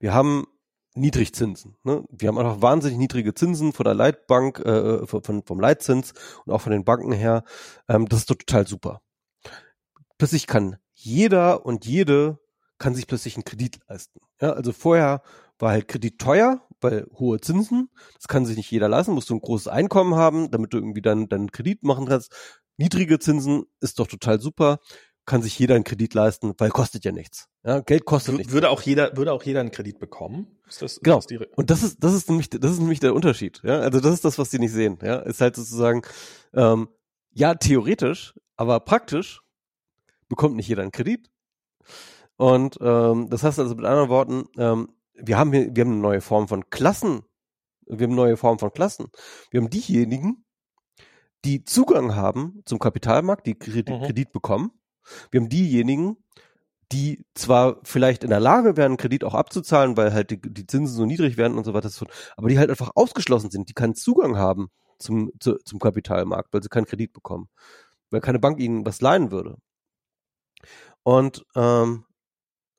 wir 0.00 0.12
haben 0.12 0.46
Niedrigzinsen. 0.94 1.76
Ne? 1.84 2.04
Wir 2.10 2.28
haben 2.28 2.38
einfach 2.38 2.62
wahnsinnig 2.62 2.98
niedrige 2.98 3.34
Zinsen 3.34 3.72
von 3.72 3.84
der 3.84 3.94
Leitbank, 3.94 4.60
äh, 4.60 5.06
von, 5.06 5.42
vom 5.44 5.60
Leitzins 5.60 6.14
und 6.44 6.52
auch 6.52 6.60
von 6.62 6.72
den 6.72 6.84
Banken 6.84 7.12
her. 7.12 7.44
Ähm, 7.88 8.08
das 8.08 8.20
ist 8.20 8.30
doch 8.30 8.36
total 8.36 8.66
super. 8.66 9.02
Plötzlich 10.18 10.46
kann 10.46 10.76
jeder 10.94 11.66
und 11.66 11.84
jede 11.84 12.38
kann 12.78 12.94
sich 12.94 13.06
plötzlich 13.06 13.36
einen 13.36 13.44
Kredit 13.44 13.78
leisten. 13.88 14.20
Ja, 14.40 14.52
also 14.52 14.72
vorher 14.72 15.22
war 15.58 15.70
halt 15.70 15.88
Kredit 15.88 16.18
teuer, 16.18 16.66
weil 16.80 17.06
hohe 17.18 17.40
Zinsen. 17.40 17.90
Das 18.14 18.28
kann 18.28 18.46
sich 18.46 18.56
nicht 18.56 18.70
jeder 18.70 18.88
leisten. 18.88 19.12
Musst 19.12 19.28
du 19.28 19.34
ein 19.34 19.40
großes 19.40 19.68
Einkommen 19.68 20.14
haben, 20.14 20.50
damit 20.50 20.72
du 20.72 20.78
irgendwie 20.78 21.02
dann 21.02 21.28
deinen 21.28 21.52
Kredit 21.52 21.82
machen 21.82 22.06
kannst. 22.06 22.32
Niedrige 22.78 23.18
Zinsen 23.18 23.64
ist 23.80 23.98
doch 23.98 24.06
total 24.06 24.40
super 24.40 24.78
kann 25.26 25.42
sich 25.42 25.58
jeder 25.58 25.74
einen 25.74 25.84
Kredit 25.84 26.14
leisten, 26.14 26.54
weil 26.56 26.70
kostet 26.70 27.04
ja 27.04 27.10
nichts. 27.10 27.48
Ja, 27.64 27.80
Geld 27.80 28.04
kostet 28.04 28.34
w 28.34 28.38
nichts. 28.38 28.52
Würde 28.52 28.70
auch 28.70 28.80
jeder, 28.80 29.16
würde 29.16 29.32
auch 29.32 29.42
jeder 29.42 29.60
einen 29.60 29.72
Kredit 29.72 29.98
bekommen? 29.98 30.46
Ist 30.68 30.82
das, 30.82 31.00
genau. 31.00 31.18
Ist 31.18 31.30
das 31.30 31.48
und 31.56 31.70
das 31.70 31.82
ist, 31.82 32.02
das 32.02 32.14
ist 32.14 32.28
nämlich, 32.28 32.48
das 32.48 32.70
ist 32.70 32.78
nämlich 32.78 33.00
der 33.00 33.12
Unterschied. 33.12 33.60
Ja, 33.64 33.80
also 33.80 34.00
das 34.00 34.14
ist 34.14 34.24
das, 34.24 34.38
was 34.38 34.50
die 34.50 34.60
nicht 34.60 34.72
sehen. 34.72 34.98
Ja, 35.02 35.18
ist 35.18 35.40
halt 35.40 35.56
sozusagen, 35.56 36.02
ähm, 36.54 36.88
ja, 37.32 37.54
theoretisch, 37.56 38.34
aber 38.56 38.78
praktisch 38.80 39.42
bekommt 40.28 40.56
nicht 40.56 40.68
jeder 40.68 40.82
einen 40.82 40.92
Kredit. 40.92 41.28
Und 42.36 42.78
ähm, 42.80 43.28
das 43.28 43.42
heißt 43.42 43.58
also 43.58 43.74
mit 43.74 43.84
anderen 43.84 44.08
Worten, 44.08 44.44
ähm, 44.56 44.88
wir 45.14 45.38
haben 45.38 45.52
hier, 45.52 45.74
wir 45.74 45.84
haben 45.84 45.92
eine 45.92 46.00
neue 46.00 46.20
Form 46.20 46.46
von 46.46 46.70
Klassen. 46.70 47.22
Wir 47.86 48.04
haben 48.04 48.12
eine 48.12 48.14
neue 48.14 48.36
Form 48.36 48.58
von 48.58 48.72
Klassen. 48.72 49.08
Wir 49.50 49.60
haben 49.60 49.70
diejenigen, 49.70 50.44
die 51.44 51.64
Zugang 51.64 52.14
haben 52.14 52.62
zum 52.64 52.78
Kapitalmarkt, 52.78 53.46
die 53.46 53.58
Kredit, 53.58 53.88
mhm. 53.88 54.02
Kredit 54.02 54.32
bekommen 54.32 54.72
wir 55.30 55.40
haben 55.40 55.48
diejenigen, 55.48 56.16
die 56.92 57.24
zwar 57.34 57.80
vielleicht 57.82 58.22
in 58.22 58.30
der 58.30 58.40
Lage 58.40 58.76
wären, 58.76 58.96
Kredit 58.96 59.24
auch 59.24 59.34
abzuzahlen, 59.34 59.96
weil 59.96 60.12
halt 60.12 60.30
die, 60.30 60.40
die 60.40 60.66
Zinsen 60.66 60.96
so 60.96 61.04
niedrig 61.04 61.36
werden 61.36 61.58
und 61.58 61.64
so 61.64 61.74
weiter, 61.74 61.90
aber 62.36 62.48
die 62.48 62.58
halt 62.58 62.70
einfach 62.70 62.92
ausgeschlossen 62.94 63.50
sind, 63.50 63.68
die 63.68 63.74
keinen 63.74 63.94
Zugang 63.94 64.36
haben 64.36 64.68
zum, 64.98 65.32
zu, 65.40 65.56
zum 65.64 65.78
Kapitalmarkt, 65.78 66.52
weil 66.52 66.62
sie 66.62 66.68
keinen 66.68 66.86
Kredit 66.86 67.12
bekommen, 67.12 67.48
weil 68.10 68.20
keine 68.20 68.38
Bank 68.38 68.60
ihnen 68.60 68.86
was 68.86 69.00
leihen 69.00 69.30
würde. 69.30 69.56
Und, 71.02 71.44
ähm, 71.56 72.04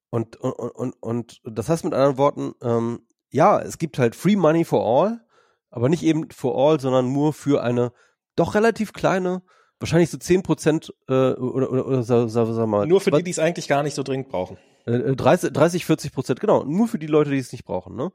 und, 0.10 0.38
und, 0.38 0.54
und, 0.54 0.96
und 1.02 1.42
das 1.44 1.70
heißt 1.70 1.84
mit 1.84 1.94
anderen 1.94 2.18
Worten, 2.18 2.54
ähm, 2.62 3.06
ja, 3.30 3.60
es 3.60 3.78
gibt 3.78 4.00
halt 4.00 4.16
Free 4.16 4.38
Money 4.38 4.64
for 4.64 4.86
All, 4.86 5.22
aber 5.70 5.90
nicht 5.90 6.04
eben 6.04 6.30
for 6.32 6.58
all, 6.58 6.80
sondern 6.80 7.12
nur 7.12 7.34
für 7.34 7.62
eine 7.62 7.92
doch 8.36 8.56
relativ 8.56 8.94
kleine 8.94 9.44
wahrscheinlich 9.80 10.10
so 10.10 10.18
10 10.18 10.44
Prozent 10.44 10.94
äh, 11.08 11.14
oder, 11.14 11.72
oder, 11.72 11.86
oder 11.88 12.04
sag, 12.04 12.30
sag, 12.30 12.48
sag 12.54 12.68
mal. 12.68 12.86
Nur 12.88 13.02
für 13.02 13.12
die, 13.12 13.24
die 13.24 13.32
es 13.32 13.40
eigentlich 13.40 13.68
gar 13.68 13.84
nicht 13.84 13.96
so 13.96 14.04
dringend 14.04 14.30
brauchen. 14.30 14.58
Äh, 14.86 15.16
30, 15.16 15.54
30, 15.54 15.86
40 15.86 16.14
Prozent, 16.14 16.40
genau. 16.40 16.64
Nur 16.64 16.88
für 16.88 17.00
die 17.00 17.08
Leute, 17.08 17.32
die 17.32 17.38
es 17.38 17.52
nicht 17.52 17.66
brauchen. 17.66 17.96
Ne? 17.96 18.12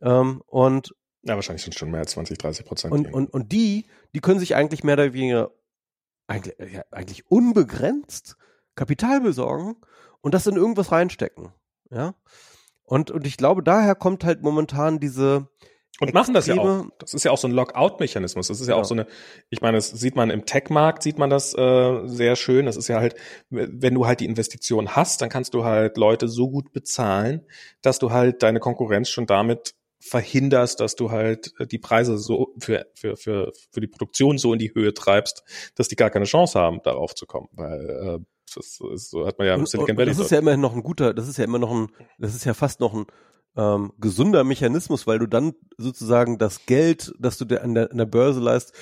Ähm, 0.00 0.42
und 0.46 0.94
ja, 1.22 1.34
wahrscheinlich 1.34 1.62
sind 1.62 1.74
schon 1.74 1.90
mehr 1.90 2.00
als 2.00 2.12
20, 2.12 2.38
30 2.38 2.66
Prozent. 2.66 2.92
Und, 2.92 3.12
und, 3.12 3.32
und 3.32 3.52
die, 3.52 3.86
die 4.14 4.20
können 4.20 4.40
sich 4.40 4.54
eigentlich 4.54 4.84
mehr 4.84 4.94
oder 4.94 5.12
weniger 5.12 5.50
eigentlich, 6.26 6.54
ja, 6.72 6.84
eigentlich 6.90 7.30
unbegrenzt 7.30 8.36
Kapital 8.74 9.20
besorgen 9.20 9.76
und 10.20 10.34
das 10.34 10.46
in 10.46 10.56
irgendwas 10.56 10.92
reinstecken. 10.92 11.52
Ja. 11.90 12.14
Und, 12.82 13.10
und 13.10 13.26
ich 13.26 13.36
glaube, 13.36 13.62
daher 13.62 13.94
kommt 13.94 14.24
halt 14.24 14.42
momentan 14.42 15.00
diese, 15.00 15.48
Und 16.00 16.12
machen 16.12 16.34
das 16.34 16.46
ja 16.46 16.56
auch. 16.56 16.86
Das 16.98 17.14
ist 17.14 17.24
ja 17.24 17.30
auch 17.30 17.38
so 17.38 17.46
ein 17.46 17.52
Lockout-Mechanismus. 17.52 18.48
Das 18.48 18.60
ist 18.60 18.66
ja, 18.66 18.74
ja, 18.74 18.80
auch 18.80 18.84
so 18.84 18.94
eine, 18.94 19.06
ich 19.50 19.60
meine, 19.60 19.76
das 19.76 19.90
sieht 19.90 20.16
man 20.16 20.30
im 20.30 20.44
Tech-Markt, 20.44 21.02
sieht 21.02 21.18
man 21.18 21.30
das 21.30 21.54
äh, 21.54 22.06
sehr 22.06 22.34
schön. 22.34 22.66
Das 22.66 22.76
ist 22.76 22.88
ja 22.88 22.98
halt, 22.98 23.14
wenn 23.50 23.94
du 23.94 24.06
halt 24.06 24.20
die 24.20 24.26
Investition 24.26 24.96
hast, 24.96 25.22
dann 25.22 25.28
kannst 25.28 25.54
du 25.54 25.64
halt 25.64 25.96
Leute 25.96 26.28
so 26.28 26.50
gut 26.50 26.72
bezahlen, 26.72 27.46
dass 27.80 28.00
du 28.00 28.10
halt 28.10 28.42
deine 28.42 28.58
Konkurrenz 28.58 29.08
schon 29.08 29.26
damit 29.26 29.74
verhinderst, 30.00 30.80
dass 30.80 30.96
du 30.96 31.10
halt 31.10 31.54
äh, 31.58 31.66
die 31.66 31.78
Preise 31.78 32.18
so 32.18 32.54
für, 32.58 32.86
für, 32.94 33.16
für, 33.16 33.52
für 33.70 33.80
die 33.80 33.86
Produktion 33.86 34.36
so 34.36 34.52
in 34.52 34.58
die 34.58 34.74
Höhe 34.74 34.92
treibst, 34.92 35.44
dass 35.76 35.88
die 35.88 35.96
gar 35.96 36.10
keine 36.10 36.26
Chance 36.26 36.58
haben, 36.58 36.80
darauf 36.82 37.14
zu 37.14 37.24
kommen. 37.24 37.48
Weil 37.52 37.88
äh, 37.88 38.18
das, 38.54 38.80
ist, 38.92 39.10
so 39.10 39.26
hat 39.26 39.38
man 39.38 39.46
ja 39.46 39.54
im 39.54 39.64
Silicon 39.64 39.96
Valley. 39.96 40.10
Das 40.10 40.18
ist 40.18 40.30
ja 40.30 40.38
immerhin 40.38 40.60
noch 40.60 40.74
ein 40.74 40.82
guter, 40.82 41.14
das 41.14 41.28
ist 41.28 41.38
ja 41.38 41.44
immer 41.44 41.58
noch 41.58 41.70
ein, 41.70 41.88
das 42.18 42.34
ist 42.34 42.44
ja 42.44 42.52
fast 42.52 42.80
noch 42.80 42.92
ein 42.92 43.06
ähm, 43.56 43.92
gesunder 43.98 44.44
Mechanismus, 44.44 45.06
weil 45.06 45.18
du 45.18 45.26
dann 45.26 45.54
sozusagen 45.78 46.38
das 46.38 46.66
Geld, 46.66 47.12
das 47.18 47.38
du 47.38 47.44
dir 47.44 47.62
an 47.62 47.74
der, 47.74 47.90
an 47.90 47.98
der 47.98 48.06
Börse 48.06 48.40
leist, 48.40 48.72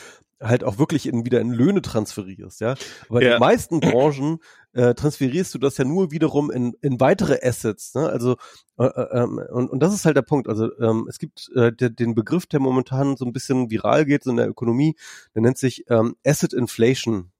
halt 0.43 0.65
auch 0.65 0.79
wirklich 0.79 1.07
in, 1.07 1.25
wieder 1.25 1.41
in 1.41 1.53
Löhne 1.53 1.83
transferierst, 1.83 2.61
ja. 2.61 2.75
Aber 3.09 3.21
in 3.21 3.29
ja. 3.29 3.35
den 3.35 3.41
meisten 3.41 3.81
Branchen 3.81 4.39
äh, 4.73 4.95
transferierst 4.95 5.55
du 5.55 5.59
das 5.59 5.77
ja 5.79 5.85
nur 5.85 6.11
wiederum 6.11 6.51
in, 6.51 6.75
in 6.81 7.01
weitere 7.01 7.39
Assets, 7.43 7.95
ne? 7.95 8.09
Also 8.09 8.37
äh, 8.79 8.87
äh, 8.87 9.23
ähm, 9.23 9.41
und, 9.53 9.71
und 9.71 9.81
das 9.81 9.95
ist 9.95 10.05
halt 10.05 10.17
der 10.17 10.23
Punkt. 10.23 10.49
Also 10.49 10.77
ähm, 10.81 11.07
es 11.09 11.19
gibt 11.19 11.51
äh, 11.55 11.73
der, 11.73 11.91
den 11.91 12.15
Begriff, 12.15 12.47
der 12.47 12.61
momentan 12.61 13.17
so 13.17 13.25
ein 13.25 13.33
bisschen 13.33 13.71
viral 13.71 14.05
geht 14.05 14.25
so 14.25 14.31
in 14.31 14.37
der 14.37 14.49
Ökonomie, 14.49 14.97
der 15.35 15.43
nennt 15.43 15.59
sich 15.59 15.85
ähm, 15.89 16.17
Asset 16.27 16.53
Inflation 16.53 17.31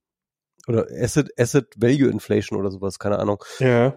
oder 0.69 0.87
Asset 0.97 1.31
Asset 1.39 1.75
Value 1.77 2.11
Inflation 2.11 2.59
oder 2.59 2.71
sowas, 2.71 2.99
keine 2.99 3.19
Ahnung. 3.19 3.43
Ja. 3.59 3.95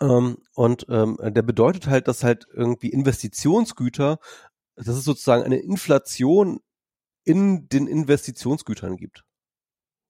Ähm, 0.00 0.38
und 0.54 0.86
ähm, 0.88 1.18
der 1.20 1.42
bedeutet 1.42 1.86
halt, 1.86 2.08
dass 2.08 2.24
halt 2.24 2.46
irgendwie 2.52 2.90
Investitionsgüter, 2.90 4.18
dass 4.76 4.88
es 4.88 5.04
sozusagen 5.04 5.42
eine 5.42 5.58
Inflation 5.58 6.60
in 7.24 7.68
den 7.68 7.86
Investitionsgütern 7.86 8.96
gibt. 8.96 9.24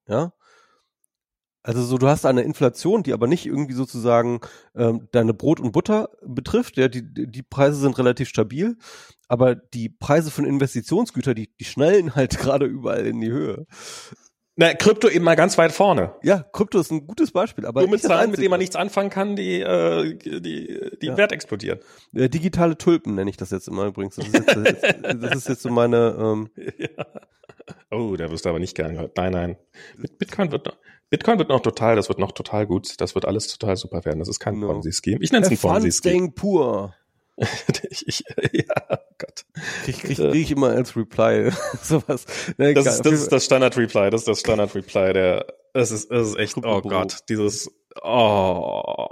Ja. 0.06 0.32
Also 1.62 1.82
so, 1.82 1.98
du 1.98 2.06
hast 2.06 2.24
eine 2.24 2.42
Inflation, 2.42 3.02
die 3.02 3.12
aber 3.12 3.26
nicht 3.26 3.44
irgendwie 3.44 3.74
sozusagen 3.74 4.40
ähm, 4.74 5.08
deine 5.12 5.34
Brot 5.34 5.60
und 5.60 5.72
Butter 5.72 6.08
betrifft. 6.24 6.76
Ja, 6.76 6.88
die, 6.88 7.02
die 7.04 7.42
Preise 7.42 7.80
sind 7.80 7.98
relativ 7.98 8.28
stabil, 8.28 8.76
aber 9.26 9.54
die 9.54 9.88
Preise 9.88 10.30
von 10.30 10.44
Investitionsgütern, 10.44 11.34
die, 11.34 11.54
die 11.58 11.64
schnellen 11.64 12.14
halt 12.16 12.38
gerade 12.38 12.64
überall 12.66 13.06
in 13.06 13.20
die 13.20 13.30
Höhe. 13.30 13.66
Na, 14.60 14.74
Krypto 14.74 15.08
eben 15.08 15.24
mal 15.24 15.36
ganz 15.36 15.56
weit 15.56 15.70
vorne. 15.70 16.16
Ja, 16.20 16.44
Krypto 16.52 16.80
ist 16.80 16.90
ein 16.90 17.06
gutes 17.06 17.30
Beispiel, 17.30 17.64
aber 17.64 17.82
nur 17.82 17.90
mit 17.90 18.02
Zahlen, 18.02 18.32
mit 18.32 18.40
denen 18.40 18.50
man 18.50 18.58
nichts 18.58 18.74
anfangen 18.74 19.08
kann, 19.08 19.36
die 19.36 19.60
äh, 19.60 20.16
die 20.16 20.40
die 21.00 21.06
ja. 21.06 21.16
Wert 21.16 21.30
explodieren. 21.30 21.78
Äh, 22.12 22.28
digitale 22.28 22.76
Tulpen 22.76 23.14
nenne 23.14 23.30
ich 23.30 23.36
das 23.36 23.52
jetzt 23.52 23.68
immer 23.68 23.86
übrigens. 23.86 24.16
Das 24.16 24.26
ist 24.26 24.34
jetzt, 24.34 24.56
das 25.22 25.36
ist 25.36 25.48
jetzt 25.48 25.62
so 25.62 25.70
meine. 25.70 26.16
Ähm 26.18 26.50
ja. 26.76 27.06
Oh, 27.92 28.16
da 28.16 28.32
wirst 28.32 28.46
du 28.46 28.48
aber 28.48 28.58
nicht 28.58 28.74
gern 28.74 28.94
gehört. 28.94 29.16
Nein, 29.16 29.32
nein. 29.32 29.56
Bitcoin 30.18 30.50
wird 30.50 30.66
noch, 30.66 30.76
Bitcoin 31.08 31.38
wird 31.38 31.50
noch 31.50 31.60
total, 31.60 31.94
das 31.94 32.08
wird 32.08 32.18
noch 32.18 32.32
total 32.32 32.66
gut. 32.66 33.00
Das 33.00 33.14
wird 33.14 33.26
alles 33.26 33.46
total 33.46 33.76
super 33.76 34.04
werden. 34.04 34.18
Das 34.18 34.28
ist 34.28 34.40
kein 34.40 34.58
no. 34.58 34.66
Ponzi-Scheme. 34.66 35.18
Ich 35.22 35.30
nenne 35.30 35.46
es 35.46 35.52
ein 35.52 35.58
Ponzi-Scheme. 35.58 36.32
pur. 36.32 36.96
ich, 37.90 38.24
ja, 38.52 38.98
Gott. 39.18 39.44
Krieg, 39.84 39.98
krieg, 39.98 40.16
krieg 40.16 40.34
ich 40.34 40.50
immer 40.50 40.70
als 40.70 40.96
Reply 40.96 41.50
sowas. 41.82 42.26
Nee, 42.56 42.74
das, 42.74 42.86
ist, 42.86 43.02
das 43.02 43.12
ist 43.12 43.32
das 43.32 43.44
Standard-Reply, 43.44 44.10
das 44.10 44.22
ist 44.22 44.28
das 44.28 44.40
Standard-Reply, 44.40 45.12
der, 45.12 45.46
das 45.72 45.90
ist, 45.90 46.10
das 46.10 46.28
ist 46.28 46.38
echt, 46.38 46.56
oh 46.56 46.80
Gott, 46.80 47.18
dieses, 47.28 47.70
oh. 48.02 49.06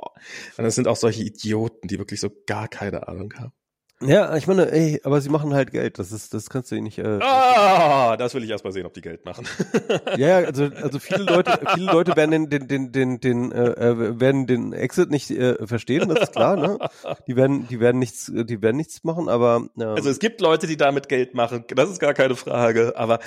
Und 0.56 0.64
es 0.64 0.74
sind 0.74 0.88
auch 0.88 0.96
solche 0.96 1.22
Idioten, 1.22 1.88
die 1.88 1.98
wirklich 1.98 2.20
so 2.20 2.30
gar 2.46 2.68
keine 2.68 3.06
Ahnung 3.06 3.32
haben. 3.38 3.52
Ja, 4.02 4.36
ich 4.36 4.46
meine, 4.46 4.70
ey, 4.72 5.00
aber 5.04 5.22
sie 5.22 5.30
machen 5.30 5.54
halt 5.54 5.70
Geld. 5.70 5.98
Das 5.98 6.12
ist, 6.12 6.34
das 6.34 6.50
kannst 6.50 6.70
du 6.70 6.78
nicht. 6.78 6.98
Äh, 6.98 7.18
ah, 7.22 8.18
das 8.18 8.34
will 8.34 8.44
ich 8.44 8.50
erst 8.50 8.62
mal 8.62 8.70
sehen, 8.70 8.84
ob 8.84 8.92
die 8.92 9.00
Geld 9.00 9.24
machen. 9.24 9.48
ja, 10.18 10.36
also 10.36 10.64
also 10.64 10.98
viele 10.98 11.22
Leute, 11.22 11.58
viele 11.72 11.86
Leute 11.92 12.14
werden 12.14 12.50
den 12.50 12.68
den 12.68 12.92
den 12.92 13.20
den, 13.20 13.52
äh, 13.52 13.70
äh, 13.70 14.20
werden 14.20 14.46
den 14.46 14.74
Exit 14.74 15.10
nicht 15.10 15.30
äh, 15.30 15.66
verstehen, 15.66 16.10
das 16.10 16.24
ist 16.24 16.32
klar. 16.32 16.56
Ne? 16.56 16.78
Die 17.26 17.36
werden 17.36 17.68
die 17.68 17.80
werden 17.80 17.98
nichts, 17.98 18.30
die 18.30 18.60
werden 18.60 18.76
nichts 18.76 19.02
machen. 19.02 19.30
Aber 19.30 19.66
äh, 19.78 19.84
also 19.84 20.10
es 20.10 20.18
gibt 20.18 20.42
Leute, 20.42 20.66
die 20.66 20.76
damit 20.76 21.08
Geld 21.08 21.34
machen. 21.34 21.64
Das 21.74 21.88
ist 21.88 21.98
gar 21.98 22.12
keine 22.12 22.36
Frage. 22.36 22.92
Aber 22.96 23.20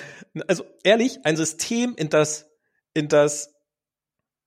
also 0.47 0.65
ehrlich, 0.83 1.19
ein 1.23 1.35
System, 1.35 1.95
in 1.95 2.09
das 2.09 2.47
in 2.93 3.07
das 3.07 3.55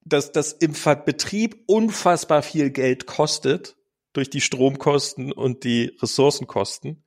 das 0.05 0.31
das 0.31 0.53
im 0.53 0.75
Betrieb 1.05 1.65
unfassbar 1.67 2.43
viel 2.43 2.71
Geld 2.71 3.07
kostet 3.07 3.77
durch 4.13 4.31
die 4.31 4.41
Stromkosten 4.41 5.33
und 5.33 5.65
die 5.65 5.97
Ressourcenkosten 6.01 7.03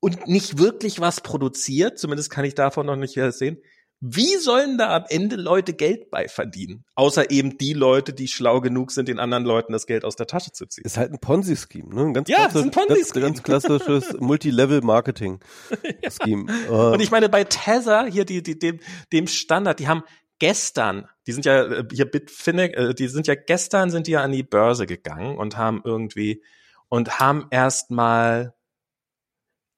und 0.00 0.26
nicht 0.26 0.58
wirklich 0.58 1.00
was 1.00 1.20
produziert, 1.20 1.98
zumindest 1.98 2.30
kann 2.30 2.44
ich 2.44 2.54
davon 2.54 2.86
noch 2.86 2.96
nicht 2.96 3.14
sehen. 3.14 3.58
Wie 4.02 4.36
sollen 4.36 4.78
da 4.78 4.96
am 4.96 5.04
Ende 5.10 5.36
Leute 5.36 5.74
Geld 5.74 6.10
bei 6.10 6.26
verdienen? 6.26 6.86
Außer 6.94 7.30
eben 7.30 7.58
die 7.58 7.74
Leute, 7.74 8.14
die 8.14 8.28
schlau 8.28 8.62
genug 8.62 8.92
sind, 8.92 9.08
den 9.08 9.18
anderen 9.18 9.44
Leuten 9.44 9.74
das 9.74 9.86
Geld 9.86 10.06
aus 10.06 10.16
der 10.16 10.26
Tasche 10.26 10.52
zu 10.52 10.64
ziehen. 10.64 10.86
Ist 10.86 10.96
halt 10.96 11.12
ein 11.12 11.18
Ponzi-Scheme, 11.18 11.94
ne? 11.94 12.04
Ein 12.04 12.14
ganz 12.14 12.30
ja, 12.30 12.46
ist 12.46 12.56
ein 12.56 12.70
Ponzi-Scheme. 12.70 13.26
Ganz, 13.26 13.42
ganz 13.42 13.44
klassisches 13.66 14.12
Multilevel-Marketing-Scheme. 14.20 16.46
ja. 16.70 16.92
Und 16.92 17.00
ich 17.00 17.10
meine, 17.10 17.28
bei 17.28 17.44
Tether, 17.44 18.06
hier 18.06 18.24
die, 18.24 18.42
die, 18.42 18.58
dem, 18.58 18.80
dem 19.12 19.26
Standard, 19.26 19.80
die 19.80 19.88
haben 19.88 20.02
gestern, 20.40 21.08
die 21.28 21.32
sind 21.32 21.44
ja 21.44 21.62
äh, 21.64 21.84
hier 21.92 22.10
Bitfinex, 22.10 22.76
äh, 22.76 22.94
die 22.94 23.06
sind 23.06 23.28
ja 23.28 23.36
gestern 23.36 23.90
sind 23.90 24.08
die 24.08 24.12
ja 24.12 24.22
an 24.22 24.32
die 24.32 24.42
Börse 24.42 24.86
gegangen 24.86 25.38
und 25.38 25.56
haben 25.56 25.82
irgendwie 25.84 26.42
und 26.88 27.20
haben 27.20 27.46
erstmal 27.50 28.54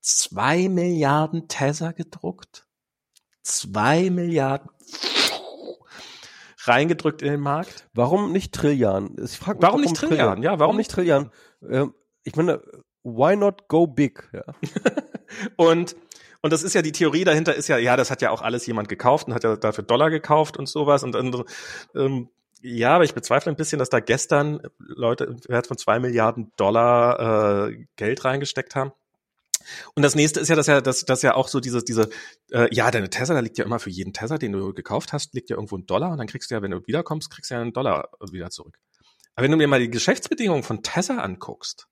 zwei 0.00 0.68
Milliarden 0.68 1.48
Tether 1.48 1.92
gedruckt. 1.92 2.66
Zwei 3.42 4.08
Milliarden 4.08 4.70
reingedrückt 6.64 7.22
in 7.22 7.32
den 7.32 7.40
Markt. 7.40 7.88
Warum 7.92 8.32
nicht 8.32 8.54
Trilliarden? 8.54 9.16
Ich 9.22 9.36
frag 9.36 9.56
mich, 9.56 9.62
warum, 9.62 9.80
warum 9.80 9.80
nicht 9.80 9.96
Trilliarden? 9.96 10.42
Ja, 10.42 10.50
warum, 10.50 10.60
warum 10.60 10.76
nicht 10.76 10.90
Trilliarden? 10.90 11.30
Ähm, 11.68 11.94
ich 12.22 12.36
meine, 12.36 12.62
why 13.02 13.36
not 13.36 13.68
go 13.68 13.86
big? 13.86 14.30
Ja. 14.32 14.44
und 15.56 15.96
und 16.42 16.52
das 16.52 16.62
ist 16.62 16.74
ja 16.74 16.82
die 16.82 16.92
Theorie 16.92 17.24
dahinter 17.24 17.54
ist 17.54 17.68
ja, 17.68 17.78
ja, 17.78 17.96
das 17.96 18.10
hat 18.10 18.20
ja 18.20 18.30
auch 18.30 18.42
alles 18.42 18.66
jemand 18.66 18.88
gekauft 18.88 19.28
und 19.28 19.34
hat 19.34 19.44
ja 19.44 19.56
dafür 19.56 19.84
Dollar 19.84 20.10
gekauft 20.10 20.56
und 20.56 20.68
sowas 20.68 21.02
und 21.04 21.12
dann, 21.12 21.44
ähm, 21.94 22.28
ja, 22.60 22.94
aber 22.94 23.04
ich 23.04 23.14
bezweifle 23.14 23.50
ein 23.50 23.56
bisschen, 23.56 23.78
dass 23.78 23.90
da 23.90 24.00
gestern 24.00 24.60
Leute 24.78 25.24
im 25.24 25.40
Wert 25.48 25.66
von 25.66 25.78
zwei 25.78 25.98
Milliarden 25.98 26.52
Dollar 26.56 27.68
äh, 27.68 27.86
Geld 27.96 28.24
reingesteckt 28.24 28.76
haben. 28.76 28.92
Und 29.94 30.02
das 30.02 30.14
nächste 30.14 30.40
ist 30.40 30.48
ja, 30.48 30.56
dass 30.56 30.66
ja, 30.66 30.80
dass, 30.80 31.04
dass 31.04 31.22
ja 31.22 31.34
auch 31.34 31.48
so 31.48 31.60
dieses, 31.60 31.84
diese, 31.84 32.08
äh, 32.50 32.68
ja, 32.74 32.90
deine 32.90 33.10
Tesla, 33.10 33.34
da 33.34 33.40
liegt 33.40 33.58
ja 33.58 33.64
immer 33.64 33.78
für 33.78 33.90
jeden 33.90 34.12
Tesla, 34.12 34.38
den 34.38 34.52
du 34.52 34.74
gekauft 34.74 35.12
hast, 35.12 35.34
liegt 35.34 35.50
ja 35.50 35.56
irgendwo 35.56 35.76
ein 35.76 35.86
Dollar 35.86 36.10
und 36.10 36.18
dann 36.18 36.26
kriegst 36.26 36.50
du 36.50 36.54
ja, 36.54 36.62
wenn 36.62 36.72
du 36.72 36.86
wiederkommst, 36.86 37.30
kriegst 37.30 37.50
du 37.50 37.54
ja 37.54 37.60
einen 37.60 37.72
Dollar 37.72 38.10
wieder 38.30 38.50
zurück. 38.50 38.78
Aber 39.34 39.44
wenn 39.44 39.50
du 39.50 39.56
mir 39.56 39.68
mal 39.68 39.80
die 39.80 39.90
Geschäftsbedingungen 39.90 40.62
von 40.62 40.82
Tesla 40.82 41.18
anguckst, 41.18 41.88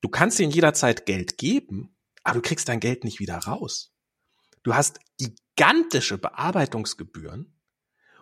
du 0.00 0.08
kannst 0.08 0.40
ihnen 0.40 0.52
jederzeit 0.52 1.06
Geld 1.06 1.38
geben, 1.38 1.96
aber 2.22 2.36
du 2.36 2.42
kriegst 2.42 2.68
dein 2.68 2.80
Geld 2.80 3.04
nicht 3.04 3.20
wieder 3.20 3.38
raus. 3.38 3.92
Du 4.62 4.74
hast 4.74 5.00
gigantische 5.18 6.18
Bearbeitungsgebühren 6.18 7.54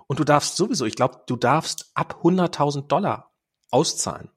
und 0.07 0.19
du 0.20 0.25
darfst 0.25 0.57
sowieso, 0.57 0.85
ich 0.85 0.97
glaube, 0.97 1.23
du 1.27 1.37
darfst 1.37 1.91
ab 1.95 2.20
100.000 2.23 2.87
Dollar 2.87 3.35
auszahlen. 3.70 4.31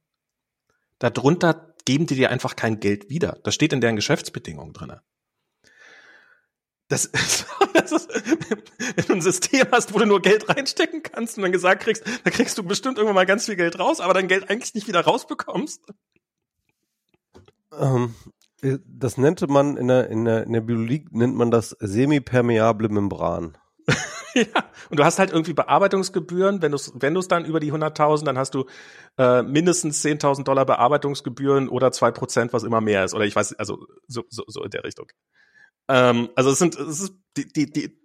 Darunter 1.00 1.74
geben 1.86 2.06
die 2.06 2.16
dir 2.16 2.30
einfach 2.30 2.56
kein 2.56 2.80
Geld 2.80 3.10
wieder. 3.10 3.40
Das 3.44 3.56
steht 3.56 3.74
in 3.74 3.82
deren 3.82 3.96
Geschäftsbedingungen 3.96 4.74
drinne. 4.74 5.02
Das 6.90 7.06
ist, 7.06 7.46
das 7.74 7.92
ist, 7.92 8.10
wenn 8.10 9.06
du 9.06 9.14
ein 9.14 9.22
System 9.22 9.66
hast, 9.72 9.94
wo 9.94 10.00
du 10.00 10.06
nur 10.06 10.22
Geld 10.22 10.50
reinstecken 10.50 11.02
kannst 11.04 11.38
und 11.38 11.44
dann 11.44 11.52
gesagt 11.52 11.84
kriegst, 11.84 12.04
da 12.24 12.30
kriegst 12.30 12.58
du 12.58 12.64
bestimmt 12.64 12.98
irgendwann 12.98 13.16
mal 13.16 13.26
ganz 13.26 13.46
viel 13.46 13.56
Geld 13.56 13.80
raus, 13.80 14.02
aber 14.02 14.14
dein 14.14 14.28
Geld 14.28 14.50
eigentlich 14.50 14.74
nicht 14.74 14.88
wieder 14.88 15.02
rausbekommst. 15.02 15.82
Ähm, 17.72 18.14
äh, 18.14 18.30
das 18.62 19.18
nannte 19.18 19.48
man 19.48 19.78
in 19.78 19.88
der, 19.88 20.10
in 20.10 20.26
der, 20.26 20.44
in 20.44 20.54
der 20.54 20.62
Biologie 20.62 21.06
nennt 21.12 21.36
man 21.36 21.52
das 21.52 21.76
semipermeable 21.80 22.90
Membran. 22.90 23.58
ja, 24.36 24.46
und 24.90 25.00
du 25.00 25.04
hast 25.04 25.20
halt 25.20 25.32
irgendwie 25.32 25.54
Bearbeitungsgebühren, 25.54 26.62
wenn 26.62 26.72
du 26.72 26.76
es 26.76 26.94
wenn 26.96 27.14
du's 27.14 27.28
dann 27.28 27.46
über 27.46 27.60
die 27.60 27.74
100.000, 27.74 28.24
dann 28.26 28.38
hast 28.38 28.54
du 28.54 28.66
äh, 29.18 29.42
mindestens 29.42 30.04
10.000 30.06 30.44
Dollar 30.44 30.66
Bearbeitungsgebühren 30.66 31.70
oder 31.70 31.92
zwei 31.92 32.12
Prozent, 32.12 32.54
was 32.54 32.64
immer 32.64 32.82
mehr 32.82 33.04
ist. 33.04 33.14
Oder 33.14 33.26
ich 33.26 33.36
weiß, 33.36 33.54
also 33.54 33.86
so, 34.08 34.24
so, 34.30 34.44
so 34.48 34.64
in 34.64 34.70
der 34.70 34.84
Richtung. 34.84 35.08
Ähm, 35.88 36.30
also 36.36 36.52
es 36.52 36.60
sind, 36.60 36.78
es 36.78 37.02
ist, 37.02 37.14
die, 37.38 37.52
die, 37.52 37.72
die, 37.72 38.00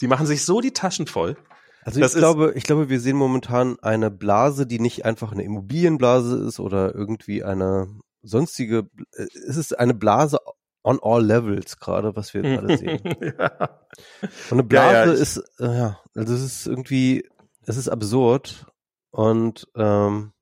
die 0.00 0.06
machen 0.06 0.26
sich 0.26 0.44
so 0.44 0.60
die 0.60 0.72
Taschen 0.72 1.06
voll. 1.06 1.36
Also 1.84 2.00
ich 2.00 2.12
glaube, 2.12 2.52
ich 2.54 2.64
glaube, 2.64 2.88
wir 2.88 3.00
sehen 3.00 3.16
momentan 3.16 3.78
eine 3.80 4.10
Blase, 4.10 4.66
die 4.66 4.78
nicht 4.78 5.04
einfach 5.04 5.32
eine 5.32 5.42
Immobilienblase 5.42 6.36
ist 6.46 6.60
oder 6.60 6.94
irgendwie 6.94 7.42
eine 7.42 7.88
sonstige, 8.22 8.88
äh, 9.12 9.26
es 9.48 9.56
ist 9.56 9.78
eine 9.78 9.94
Blase 9.94 10.38
on 10.84 10.98
all 11.02 11.24
levels 11.24 11.78
gerade, 11.78 12.16
was 12.16 12.34
wir 12.34 12.42
gerade 12.42 12.76
sehen. 12.78 13.00
ja. 13.20 13.80
Und 14.50 14.52
eine 14.52 14.64
Blase 14.64 14.94
ja, 14.94 15.06
ja, 15.06 15.12
ist, 15.12 15.36
äh, 15.58 15.78
ja, 15.78 16.00
also 16.14 16.34
es 16.34 16.42
ist 16.42 16.66
irgendwie, 16.66 17.28
es 17.66 17.76
ist 17.76 17.88
absurd 17.88 18.66
und 19.10 19.68
ähm, 19.76 20.32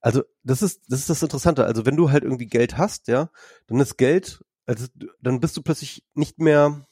Also 0.00 0.22
das 0.44 0.62
ist 0.62 0.82
das 0.88 1.00
ist 1.00 1.10
das 1.10 1.22
Interessante. 1.22 1.64
Also 1.64 1.84
wenn 1.86 1.96
du 1.96 2.10
halt 2.10 2.22
irgendwie 2.24 2.46
Geld 2.46 2.76
hast, 2.78 3.08
ja, 3.08 3.30
dann 3.66 3.80
ist 3.80 3.96
Geld, 3.96 4.44
also 4.66 4.86
dann 5.20 5.40
bist 5.40 5.56
du 5.56 5.62
plötzlich 5.62 6.04
nicht 6.14 6.38
mehr, 6.38 6.84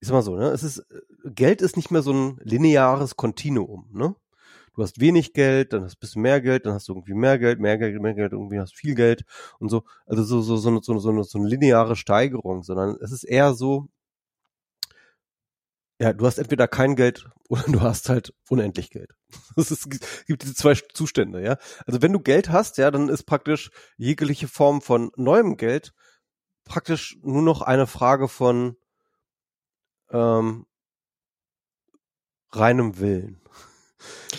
ich 0.00 0.08
sag 0.08 0.14
mal 0.14 0.22
so, 0.22 0.36
ne, 0.36 0.48
es 0.50 0.62
ist 0.62 0.84
Geld 1.24 1.62
ist 1.62 1.76
nicht 1.76 1.90
mehr 1.90 2.02
so 2.02 2.12
ein 2.12 2.38
lineares 2.42 3.16
Kontinuum, 3.16 3.88
ne? 3.92 4.14
Du 4.74 4.82
hast 4.82 5.00
wenig 5.00 5.32
Geld, 5.32 5.72
dann 5.72 5.84
hast 5.84 5.94
du 5.96 6.00
bisschen 6.00 6.22
mehr 6.22 6.40
Geld, 6.40 6.66
dann 6.66 6.74
hast 6.74 6.88
du 6.88 6.92
irgendwie 6.92 7.14
mehr 7.14 7.38
Geld, 7.38 7.60
mehr 7.60 7.78
Geld, 7.78 8.00
mehr 8.00 8.14
Geld, 8.14 8.32
irgendwie 8.32 8.60
hast 8.60 8.74
viel 8.76 8.94
Geld 8.94 9.24
und 9.58 9.68
so. 9.68 9.84
Also 10.06 10.22
so 10.22 10.42
so 10.42 10.56
so 10.56 10.80
so, 10.80 10.98
so, 10.98 11.22
so 11.22 11.38
eine 11.38 11.48
lineare 11.48 11.96
Steigerung, 11.96 12.62
sondern 12.62 12.96
es 13.00 13.12
ist 13.12 13.24
eher 13.24 13.54
so, 13.54 13.88
ja, 16.00 16.12
du 16.14 16.26
hast 16.26 16.38
entweder 16.38 16.66
kein 16.66 16.96
Geld 16.96 17.26
oder 17.48 17.62
du 17.64 17.80
hast 17.82 18.08
halt 18.08 18.32
unendlich 18.48 18.90
Geld. 18.90 19.12
Es 19.56 19.88
gibt 20.26 20.42
diese 20.42 20.54
zwei 20.54 20.74
Zustände, 20.94 21.42
ja. 21.42 21.58
Also 21.86 22.02
wenn 22.02 22.12
du 22.12 22.20
Geld 22.20 22.50
hast, 22.50 22.78
ja, 22.78 22.90
dann 22.90 23.08
ist 23.08 23.24
praktisch 23.24 23.70
jegliche 23.96 24.48
Form 24.48 24.80
von 24.80 25.10
neuem 25.16 25.56
Geld 25.56 25.92
praktisch 26.64 27.18
nur 27.22 27.42
noch 27.42 27.62
eine 27.62 27.86
Frage 27.86 28.28
von 28.28 28.76
ähm, 30.10 30.66
reinem 32.52 32.98
Willen. 32.98 33.40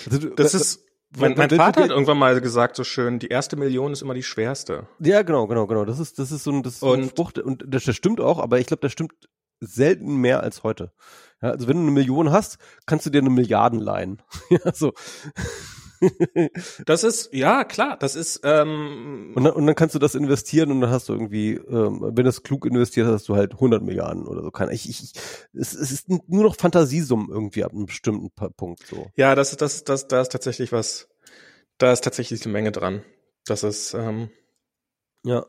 Also, 0.09 0.29
das 0.29 0.53
ist 0.53 0.85
mein, 1.17 1.33
mein 1.35 1.49
Vater 1.49 1.83
hat 1.83 1.89
irgendwann 1.89 2.17
mal 2.17 2.39
gesagt, 2.39 2.77
so 2.77 2.83
schön, 2.83 3.19
die 3.19 3.27
erste 3.27 3.57
Million 3.57 3.91
ist 3.91 4.01
immer 4.01 4.13
die 4.13 4.23
schwerste. 4.23 4.87
Ja, 4.99 5.23
genau, 5.23 5.45
genau, 5.47 5.67
genau. 5.67 5.83
Das 5.83 5.99
ist, 5.99 6.19
das 6.19 6.31
ist 6.31 6.43
so 6.43 6.51
ein, 6.51 6.63
das 6.63 6.75
ist 6.75 6.83
und, 6.83 6.89
so 6.89 7.03
ein 7.03 7.09
Spruch, 7.09 7.31
und 7.43 7.65
das, 7.67 7.83
das 7.83 7.95
stimmt 7.95 8.21
auch, 8.21 8.39
aber 8.39 8.59
ich 8.59 8.67
glaube, 8.67 8.81
das 8.81 8.93
stimmt 8.93 9.13
selten 9.59 10.15
mehr 10.15 10.41
als 10.41 10.63
heute. 10.63 10.93
Ja, 11.41 11.49
also 11.49 11.67
wenn 11.67 11.77
du 11.77 11.83
eine 11.83 11.91
Million 11.91 12.31
hast, 12.31 12.57
kannst 12.85 13.05
du 13.05 13.09
dir 13.09 13.19
eine 13.19 13.29
Milliarden 13.29 13.79
leihen. 13.79 14.21
ja, 14.49 14.73
so. 14.73 14.93
Das 16.85 17.03
ist, 17.03 17.33
ja, 17.33 17.63
klar, 17.63 17.97
das 17.97 18.15
ist, 18.15 18.41
ähm, 18.43 19.33
und 19.35 19.43
dann, 19.43 19.53
und 19.53 19.67
dann 19.67 19.75
kannst 19.75 19.95
du 19.95 19.99
das 19.99 20.15
investieren 20.15 20.71
und 20.71 20.81
dann 20.81 20.89
hast 20.89 21.09
du 21.09 21.13
irgendwie, 21.13 21.53
ähm, 21.53 21.99
wenn 22.01 22.23
du 22.23 22.29
es 22.29 22.43
klug 22.43 22.65
investiert 22.65 23.07
hast, 23.07 23.29
du 23.29 23.35
halt 23.35 23.53
100 23.53 23.83
Milliarden 23.83 24.27
oder 24.27 24.41
so. 24.41 24.51
Kann 24.51 24.71
ich, 24.71 24.89
ich, 24.89 25.03
ich 25.03 25.13
es, 25.53 25.73
es 25.73 25.91
ist 25.91 26.09
nur 26.09 26.43
noch 26.43 26.55
Fantasiesummen 26.55 27.29
irgendwie 27.29 27.63
ab 27.63 27.71
einem 27.71 27.85
bestimmten 27.85 28.31
Punkt 28.31 28.85
so. 28.85 29.07
Ja, 29.15 29.35
das, 29.35 29.55
das, 29.57 29.83
das, 29.83 30.07
da 30.07 30.21
ist 30.21 30.31
tatsächlich 30.31 30.71
was, 30.71 31.09
da 31.77 31.91
ist 31.91 32.03
tatsächlich 32.03 32.43
eine 32.43 32.53
Menge 32.53 32.71
dran. 32.71 33.03
Das 33.45 33.63
ist, 33.63 33.93
ähm, 33.93 34.29
ja. 35.23 35.45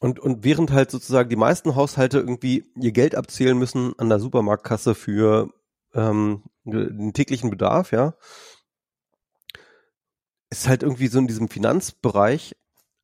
Und, 0.00 0.18
und 0.18 0.42
während 0.42 0.72
halt 0.72 0.90
sozusagen 0.90 1.28
die 1.28 1.36
meisten 1.36 1.76
Haushalte 1.76 2.18
irgendwie 2.18 2.64
ihr 2.80 2.92
Geld 2.92 3.14
abzählen 3.14 3.56
müssen 3.56 3.92
an 3.98 4.08
der 4.08 4.18
Supermarktkasse 4.18 4.94
für 4.94 5.50
ähm, 5.94 6.42
den 6.64 7.12
täglichen 7.12 7.50
Bedarf, 7.50 7.92
ja, 7.92 8.14
ist 10.62 10.68
halt 10.68 10.82
irgendwie 10.82 11.08
so 11.08 11.18
in 11.18 11.26
diesem 11.26 11.48
Finanzbereich, 11.48 12.54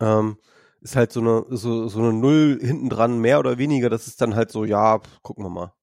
ähm, 0.01 0.39
ist 0.81 0.95
halt 0.95 1.13
so 1.13 1.21
eine, 1.21 1.45
so, 1.51 1.89
so 1.89 1.99
eine 1.99 2.13
Null 2.13 2.59
hinten 2.61 2.89
dran, 2.89 3.19
mehr 3.19 3.41
oder 3.41 3.59
weniger, 3.59 3.91
das 3.91 4.07
ist 4.07 4.21
dann 4.21 4.37
halt 4.37 4.53
so, 4.53 4.65
ja, 4.65 5.01
gucken 5.23 5.45
wir 5.45 5.51
mal. 5.51 5.75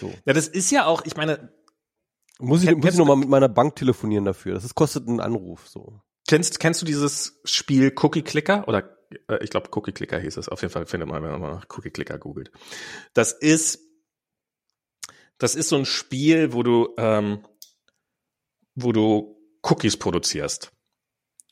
So. 0.00 0.12
Ja, 0.24 0.32
das 0.32 0.48
ist 0.48 0.70
ja 0.70 0.86
auch, 0.86 1.04
ich 1.04 1.16
meine. 1.16 1.52
Muss 2.40 2.64
ich, 2.64 2.74
muss 2.74 2.94
ich 2.94 2.98
nochmal 2.98 3.16
mit 3.16 3.28
meiner 3.28 3.48
Bank 3.48 3.76
telefonieren 3.76 4.24
dafür. 4.24 4.54
Das 4.54 4.64
ist, 4.64 4.74
kostet 4.74 5.06
einen 5.06 5.20
Anruf, 5.20 5.68
so. 5.68 6.00
Kennst, 6.26 6.58
kennst 6.58 6.80
du 6.80 6.86
dieses 6.86 7.38
Spiel 7.44 7.92
Cookie 8.02 8.22
Clicker 8.22 8.66
oder 8.66 8.96
äh, 9.28 9.38
ich 9.42 9.50
glaube 9.50 9.68
Cookie 9.72 9.92
Clicker 9.92 10.18
hieß 10.18 10.38
es. 10.38 10.48
Auf 10.48 10.62
jeden 10.62 10.72
Fall 10.72 10.86
findet 10.86 11.08
man, 11.08 11.22
wenn 11.22 11.38
man 11.38 11.52
nach 11.52 11.66
Cookie 11.76 11.90
Clicker 11.90 12.18
googelt. 12.18 12.50
Das 13.12 13.32
ist, 13.32 13.78
das 15.38 15.54
ist 15.54 15.68
so 15.68 15.76
ein 15.76 15.84
Spiel, 15.84 16.54
wo 16.54 16.62
du, 16.62 16.94
ähm, 16.96 17.44
wo 18.74 18.92
du 18.92 19.36
Cookies 19.62 19.96
produzierst. 19.96 20.73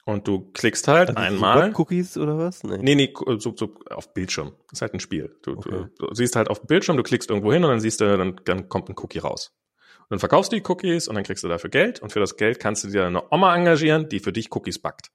Und 0.04 0.26
du 0.26 0.50
klickst 0.52 0.88
halt 0.88 1.10
also 1.10 1.20
einmal. 1.20 1.72
Cookies 1.76 2.16
oder 2.16 2.36
was? 2.36 2.64
Nee, 2.64 2.78
nee, 2.78 2.94
nee 2.94 3.14
so, 3.38 3.54
so 3.56 3.76
auf 3.90 4.12
Bildschirm. 4.14 4.52
Das 4.68 4.78
ist 4.78 4.82
halt 4.82 4.94
ein 4.94 5.00
Spiel. 5.00 5.36
Du, 5.42 5.52
okay. 5.52 5.86
du, 5.98 6.06
du 6.06 6.14
siehst 6.14 6.34
halt 6.34 6.50
auf 6.50 6.62
Bildschirm, 6.62 6.96
du 6.96 7.04
klickst 7.04 7.30
irgendwo 7.30 7.52
hin 7.52 7.62
und 7.62 7.70
dann 7.70 7.80
siehst 7.80 8.00
du, 8.00 8.16
dann, 8.16 8.40
dann 8.44 8.68
kommt 8.68 8.88
ein 8.88 8.96
Cookie 8.98 9.18
raus. 9.18 9.52
Und 10.00 10.10
dann 10.10 10.18
verkaufst 10.18 10.50
du 10.50 10.56
die 10.56 10.62
Cookies 10.68 11.06
und 11.06 11.14
dann 11.14 11.22
kriegst 11.22 11.44
du 11.44 11.48
dafür 11.48 11.70
Geld 11.70 12.02
und 12.02 12.10
für 12.10 12.18
das 12.18 12.36
Geld 12.36 12.58
kannst 12.58 12.82
du 12.82 12.88
dir 12.88 13.06
eine 13.06 13.22
Oma 13.30 13.54
engagieren, 13.54 14.08
die 14.08 14.18
für 14.18 14.32
dich 14.32 14.52
Cookies 14.54 14.80
backt. 14.80 15.12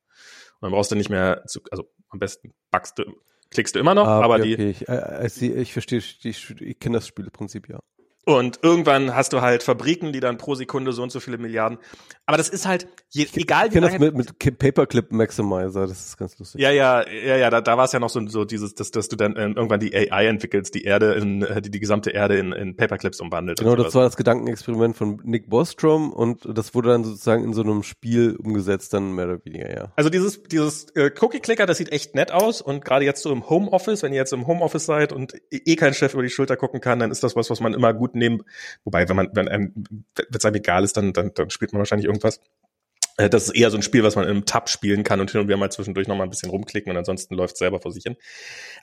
Und 0.60 0.68
dann 0.68 0.72
brauchst 0.72 0.92
du 0.92 0.96
nicht 0.96 1.10
mehr, 1.10 1.44
zu, 1.48 1.60
also 1.70 1.92
am 2.10 2.20
besten 2.20 2.54
backst 2.72 2.98
du, 2.98 3.04
klickst 3.52 3.76
du 3.76 3.80
immer 3.80 3.94
noch, 3.94 4.08
ah, 4.08 4.20
okay, 4.20 4.26
aber 4.26 4.40
die. 4.40 4.54
Okay. 4.54 4.70
Ich, 4.70 4.88
äh, 4.88 5.28
ich, 5.28 5.42
ich 5.42 5.74
verstehe, 5.74 6.00
ich, 6.00 6.62
ich 6.62 6.80
kenne 6.80 6.98
das 6.98 7.08
Spielprinzip, 7.08 7.68
ja. 7.68 7.80
Und 8.28 8.60
irgendwann 8.62 9.16
hast 9.16 9.32
du 9.32 9.40
halt 9.40 9.64
Fabriken, 9.64 10.12
die 10.12 10.20
dann 10.20 10.38
pro 10.38 10.54
Sekunde 10.54 10.92
so 10.92 11.02
und 11.02 11.14
so 11.14 11.22
viele 11.22 11.38
Milliarden. 11.38 11.78
Aber 12.26 12.36
das 12.36 12.50
ist 12.50 12.68
halt, 12.68 12.86
je, 13.10 13.26
egal 13.36 13.64
wie. 13.64 13.68
Ich 13.68 13.74
kenne 13.76 13.90
das 13.90 14.00
mit, 14.00 14.18
mit 14.18 14.60
Paperclip 14.60 15.14
Maximizer, 15.14 15.88
das 15.88 16.08
ist 16.08 16.18
ganz 16.18 16.38
lustig. 16.38 16.60
Ja, 16.60 16.70
ja, 16.72 17.08
ja, 17.08 17.38
ja, 17.38 17.50
da, 17.50 17.62
da 17.62 17.78
war 17.78 17.86
es 17.86 17.94
ja 17.94 18.02
noch 18.02 18.10
so, 18.10 18.28
so 18.28 18.44
dieses, 18.44 18.76
dass, 18.76 18.92
dass 18.92 19.08
du 19.08 19.16
dann 19.16 19.38
äh, 19.38 19.46
irgendwann 19.46 19.80
die 19.80 19.96
AI 19.96 20.26
entwickelst, 20.26 20.76
die 20.76 20.84
Erde 20.84 21.14
in, 21.14 21.42
äh, 21.42 21.62
die, 21.62 21.72
die 21.72 21.80
gesamte 21.80 22.10
Erde 22.10 22.38
in, 22.38 22.52
in 22.52 22.76
Paperclips 22.76 23.22
umwandelt. 23.22 23.60
Genau, 23.60 23.78
das 23.78 23.96
war 23.96 24.04
das 24.04 24.18
Gedankenexperiment 24.18 24.98
von 24.98 25.22
Nick 25.24 25.50
Bostrom 25.50 26.12
und 26.12 26.42
das 26.54 26.76
wurde 26.76 26.90
dann 26.90 27.06
sozusagen 27.06 27.46
in 27.46 27.54
so 27.54 27.62
einem 27.62 27.82
Spiel 27.82 28.36
umgesetzt, 28.36 28.94
dann 28.94 29.14
mehr 29.14 29.24
oder 29.24 29.46
weniger, 29.46 29.74
ja. 29.74 29.94
Also 29.96 30.10
dieses, 30.10 30.44
dieses 30.44 30.90
äh, 30.96 31.12
Cookie-Clicker, 31.18 31.66
das 31.66 31.78
sieht 31.78 31.94
echt 31.94 32.14
nett 32.14 32.34
aus 32.34 32.60
und 32.60 32.84
gerade 32.84 33.06
jetzt 33.06 33.24
so 33.24 33.32
im 33.32 33.50
Homeoffice, 33.50 34.04
wenn 34.04 34.12
ihr 34.12 34.20
jetzt 34.20 34.34
im 34.34 34.48
Homeoffice 34.48 34.86
seid 34.86 35.14
und 35.14 35.34
eh 35.50 35.78
kein 35.78 35.94
Chef 35.94 36.14
über 36.14 36.24
die 36.24 36.30
Schulter 36.30 36.58
gucken 36.58 36.82
kann, 36.82 37.00
dann 37.00 37.10
ist 37.10 37.24
das 37.24 37.38
was, 37.38 37.50
was 37.50 37.62
man 37.62 37.74
immer 37.74 37.94
gut 37.94 38.17
nehmen. 38.18 38.44
Wobei, 38.84 39.08
wenn 39.08 39.16
man, 39.16 39.30
wenn 39.34 39.48
einem, 39.48 39.74
wenn 40.16 40.26
es 40.34 40.46
einem 40.46 40.56
egal 40.56 40.84
ist, 40.84 40.98
dann, 40.98 41.14
dann, 41.14 41.34
dann 41.34 41.50
spielt 41.50 41.74
man 41.74 41.80
wahrscheinlich 41.80 42.08
irgendwas. 42.08 42.40
Äh, 43.18 43.30
das 43.30 43.46
ist 43.46 43.56
eher 43.56 43.72
so 43.72 43.78
ein 43.78 43.84
Spiel, 43.84 44.04
was 44.04 44.16
man 44.16 44.28
im 44.28 44.46
Tab 44.46 44.70
spielen 44.70 45.04
kann 45.04 45.20
und 45.20 45.32
hin 45.32 45.42
und 45.42 45.48
wieder 45.48 45.58
mal 45.58 45.72
zwischendurch 45.72 46.08
noch 46.08 46.16
mal 46.16 46.24
ein 46.24 46.30
bisschen 46.30 46.50
rumklicken 46.50 46.92
und 46.92 46.98
ansonsten 46.98 47.36
läuft 47.36 47.58
selber 47.58 47.82
vor 47.82 47.92
sich 47.92 48.04
hin. 48.04 48.16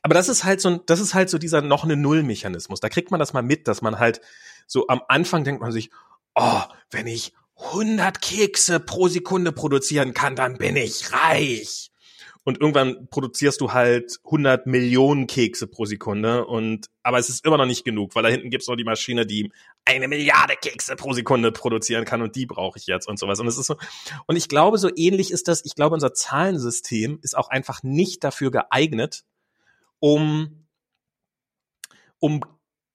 Aber 0.02 0.14
das 0.14 0.28
ist 0.28 0.44
halt 0.44 0.60
so 0.60 0.68
ein, 0.68 0.80
das 0.86 1.00
ist 1.00 1.14
halt 1.14 1.30
so 1.30 1.38
dieser 1.38 1.62
noch 1.62 1.84
eine 1.84 1.96
Null-Mechanismus. 1.96 2.80
Da 2.80 2.88
kriegt 2.88 3.10
man 3.10 3.20
das 3.20 3.32
mal 3.32 3.42
mit, 3.42 3.68
dass 3.68 3.82
man 3.82 3.98
halt 3.98 4.20
so 4.66 4.88
am 4.88 5.02
Anfang 5.08 5.44
denkt 5.44 5.60
man 5.60 5.72
sich, 5.72 5.90
oh, 6.34 6.62
wenn 6.90 7.06
ich 7.06 7.32
100 7.56 8.20
Kekse 8.20 8.80
pro 8.80 9.08
Sekunde 9.08 9.52
produzieren 9.52 10.12
kann, 10.12 10.34
dann 10.34 10.58
bin 10.58 10.76
ich 10.76 11.12
reich 11.12 11.92
und 12.44 12.60
irgendwann 12.60 13.08
produzierst 13.08 13.60
du 13.60 13.72
halt 13.72 14.20
100 14.24 14.66
Millionen 14.66 15.26
Kekse 15.26 15.66
pro 15.66 15.86
Sekunde 15.86 16.46
und 16.46 16.90
aber 17.02 17.18
es 17.18 17.28
ist 17.28 17.44
immer 17.44 17.56
noch 17.56 17.66
nicht 17.66 17.84
genug, 17.84 18.14
weil 18.14 18.22
da 18.22 18.28
hinten 18.28 18.50
gibt's 18.50 18.68
noch 18.68 18.76
die 18.76 18.84
Maschine, 18.84 19.26
die 19.26 19.50
eine 19.84 20.08
Milliarde 20.08 20.54
Kekse 20.60 20.94
pro 20.96 21.14
Sekunde 21.14 21.52
produzieren 21.52 22.04
kann 22.04 22.22
und 22.22 22.36
die 22.36 22.46
brauche 22.46 22.78
ich 22.78 22.86
jetzt 22.86 23.08
und 23.08 23.18
sowas 23.18 23.40
und 23.40 23.48
es 23.48 23.58
ist 23.58 23.66
so 23.66 23.76
und 24.26 24.36
ich 24.36 24.48
glaube 24.48 24.78
so 24.78 24.90
ähnlich 24.94 25.30
ist 25.30 25.48
das, 25.48 25.64
ich 25.64 25.74
glaube 25.74 25.94
unser 25.94 26.12
Zahlensystem 26.12 27.18
ist 27.22 27.36
auch 27.36 27.48
einfach 27.48 27.82
nicht 27.82 28.22
dafür 28.22 28.50
geeignet, 28.50 29.24
um 29.98 30.66
um 32.20 32.40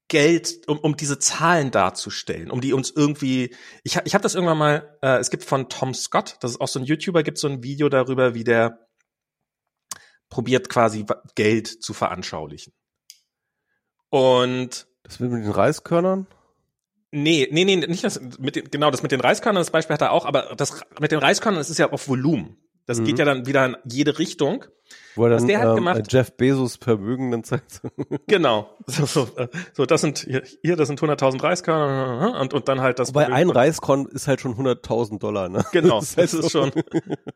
Geld, 0.09 0.67
um, 0.67 0.79
um 0.79 0.97
diese 0.97 1.19
Zahlen 1.19 1.69
darzustellen, 1.69 2.49
um 2.49 2.61
die 2.61 2.73
uns 2.73 2.89
irgendwie. 2.89 3.55
Ich, 3.83 3.95
ich 4.03 4.15
habe 4.15 4.23
das 4.23 4.33
irgendwann 4.33 4.57
mal. 4.57 4.97
Äh, 5.03 5.19
es 5.19 5.29
gibt 5.29 5.43
von 5.43 5.69
Tom 5.69 5.93
Scott, 5.93 6.37
das 6.41 6.51
ist 6.51 6.61
auch 6.61 6.67
so 6.67 6.79
ein 6.79 6.85
YouTuber, 6.85 7.21
gibt 7.21 7.37
so 7.37 7.47
ein 7.47 7.61
Video 7.61 7.89
darüber, 7.89 8.33
wie 8.33 8.43
der 8.43 8.88
probiert 10.29 10.69
quasi 10.69 11.05
Geld 11.35 11.67
zu 11.67 11.93
veranschaulichen. 11.93 12.73
Und 14.09 14.87
das 15.03 15.19
mit 15.19 15.31
den 15.31 15.49
Reiskörnern? 15.49 16.27
Nee, 17.11 17.47
nee, 17.51 17.65
nee, 17.65 17.75
nicht 17.75 18.03
das 18.03 18.21
mit 18.37 18.55
den, 18.55 18.69
genau, 18.69 18.91
das 18.91 19.01
mit 19.01 19.11
den 19.11 19.21
Reiskörnern, 19.21 19.61
das 19.61 19.71
Beispiel 19.71 19.95
hat 19.95 20.01
er 20.01 20.11
auch, 20.11 20.25
aber 20.25 20.53
das 20.55 20.81
mit 20.99 21.11
den 21.11 21.19
Reiskörnern, 21.19 21.59
das 21.59 21.69
ist 21.69 21.79
ja 21.79 21.91
auf 21.91 22.07
Volumen. 22.07 22.57
Das 22.89 22.99
mhm. 22.99 23.05
geht 23.05 23.19
ja 23.19 23.25
dann 23.25 23.45
wieder 23.45 23.63
in 23.67 23.77
jede 23.85 24.17
Richtung. 24.17 24.65
Wo 25.13 25.25
er 25.25 25.29
dann, 25.29 25.41
Was 25.41 25.45
der 25.45 25.59
hat 25.59 25.67
ähm, 25.67 25.75
gemacht, 25.75 26.11
Jeff 26.11 26.35
Bezos 26.35 26.77
Vermögen 26.77 27.29
dann 27.29 27.43
zeigt. 27.43 27.81
genau. 28.27 28.75
So, 28.87 29.05
so, 29.05 29.27
äh, 29.37 29.47
so, 29.73 29.85
das 29.85 30.01
sind 30.01 30.27
hier, 30.63 30.75
das 30.75 30.87
sind 30.87 30.99
100.000 30.99 31.43
Reiskörner 31.43 32.39
und, 32.41 32.55
und 32.55 32.67
dann 32.67 32.81
halt 32.81 32.97
das. 32.97 33.09
Wobei 33.09 33.27
ein 33.27 33.51
Reiskorn 33.51 34.07
ist 34.07 34.27
halt 34.27 34.41
schon 34.41 34.55
100.000 34.55 35.19
Dollar, 35.19 35.49
ne? 35.49 35.63
Genau. 35.71 35.99
Das, 35.99 36.15
das 36.15 36.33
ist 36.33 36.51
schon. 36.51 36.71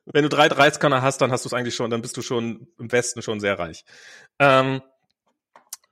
Wenn 0.05 0.23
du 0.23 0.29
drei 0.29 0.47
Reiskörner 0.47 1.03
hast, 1.03 1.21
dann 1.21 1.31
hast 1.31 1.45
du 1.45 1.49
es 1.49 1.53
eigentlich 1.53 1.75
schon, 1.75 1.91
dann 1.91 2.01
bist 2.01 2.17
du 2.17 2.23
schon 2.23 2.65
im 2.79 2.91
Westen 2.91 3.21
schon 3.21 3.39
sehr 3.39 3.59
reich. 3.59 3.85
Ähm, 4.39 4.81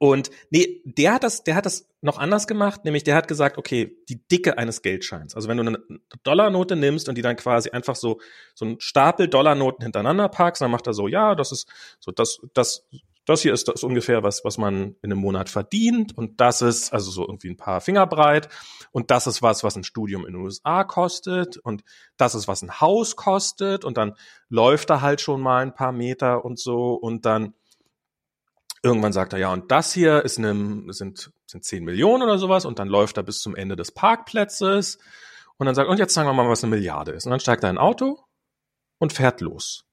und 0.01 0.31
nee, 0.49 0.81
der 0.83 1.13
hat 1.13 1.23
das, 1.23 1.43
der 1.43 1.53
hat 1.53 1.67
das 1.67 1.87
noch 2.01 2.17
anders 2.17 2.47
gemacht, 2.47 2.85
nämlich 2.85 3.03
der 3.03 3.13
hat 3.13 3.27
gesagt, 3.27 3.59
okay, 3.59 3.99
die 4.09 4.27
Dicke 4.27 4.57
eines 4.57 4.81
Geldscheins. 4.81 5.35
Also 5.35 5.47
wenn 5.47 5.57
du 5.57 5.63
eine 5.63 5.79
Dollarnote 6.23 6.75
nimmst 6.75 7.07
und 7.07 7.19
die 7.19 7.21
dann 7.21 7.35
quasi 7.35 7.69
einfach 7.69 7.95
so 7.95 8.19
so 8.55 8.65
ein 8.65 8.79
Stapel 8.79 9.27
Dollarnoten 9.27 9.83
hintereinander 9.83 10.27
packst, 10.27 10.59
dann 10.59 10.71
macht 10.71 10.87
er 10.87 10.95
so, 10.95 11.07
ja, 11.07 11.35
das 11.35 11.51
ist 11.51 11.69
so 11.99 12.11
das 12.11 12.39
das 12.55 12.87
das 13.27 13.43
hier 13.43 13.53
ist 13.53 13.67
das 13.67 13.83
ungefähr 13.83 14.23
was 14.23 14.43
was 14.43 14.57
man 14.57 14.95
in 15.03 15.11
einem 15.11 15.19
Monat 15.19 15.49
verdient. 15.49 16.17
Und 16.17 16.41
das 16.41 16.63
ist 16.63 16.91
also 16.91 17.11
so 17.11 17.21
irgendwie 17.21 17.51
ein 17.51 17.57
paar 17.57 17.79
Finger 17.79 18.07
breit. 18.07 18.49
Und 18.91 19.11
das 19.11 19.27
ist 19.27 19.43
was 19.43 19.63
was 19.63 19.75
ein 19.75 19.83
Studium 19.83 20.25
in 20.25 20.33
den 20.33 20.41
USA 20.41 20.83
kostet. 20.83 21.57
Und 21.57 21.83
das 22.17 22.33
ist 22.33 22.47
was 22.47 22.63
ein 22.63 22.81
Haus 22.81 23.15
kostet. 23.15 23.85
Und 23.85 23.97
dann 23.97 24.13
läuft 24.49 24.89
er 24.89 25.01
halt 25.01 25.21
schon 25.21 25.41
mal 25.41 25.61
ein 25.61 25.75
paar 25.75 25.91
Meter 25.91 26.43
und 26.43 26.57
so. 26.57 26.95
Und 26.95 27.27
dann 27.27 27.53
Irgendwann 28.83 29.13
sagt 29.13 29.33
er, 29.33 29.39
ja, 29.39 29.53
und 29.53 29.71
das 29.71 29.93
hier 29.93 30.23
ist 30.25 30.39
eine, 30.39 30.91
sind, 30.93 31.31
sind 31.45 31.63
10 31.63 31.83
Millionen 31.83 32.23
oder 32.23 32.37
sowas 32.37 32.65
und 32.65 32.79
dann 32.79 32.87
läuft 32.87 33.17
er 33.17 33.23
bis 33.23 33.39
zum 33.39 33.55
Ende 33.55 33.75
des 33.75 33.91
Parkplatzes 33.91 34.97
und 35.57 35.65
dann 35.67 35.75
sagt, 35.75 35.89
und 35.89 35.99
jetzt 35.99 36.13
sagen 36.13 36.27
wir 36.27 36.33
mal, 36.33 36.49
was 36.49 36.63
eine 36.63 36.71
Milliarde 36.71 37.11
ist. 37.11 37.25
Und 37.25 37.31
dann 37.31 37.39
steigt 37.39 37.63
er 37.63 37.69
in 37.69 37.77
ein 37.77 37.83
Auto 37.83 38.23
und 38.97 39.13
fährt 39.13 39.41
los. 39.41 39.85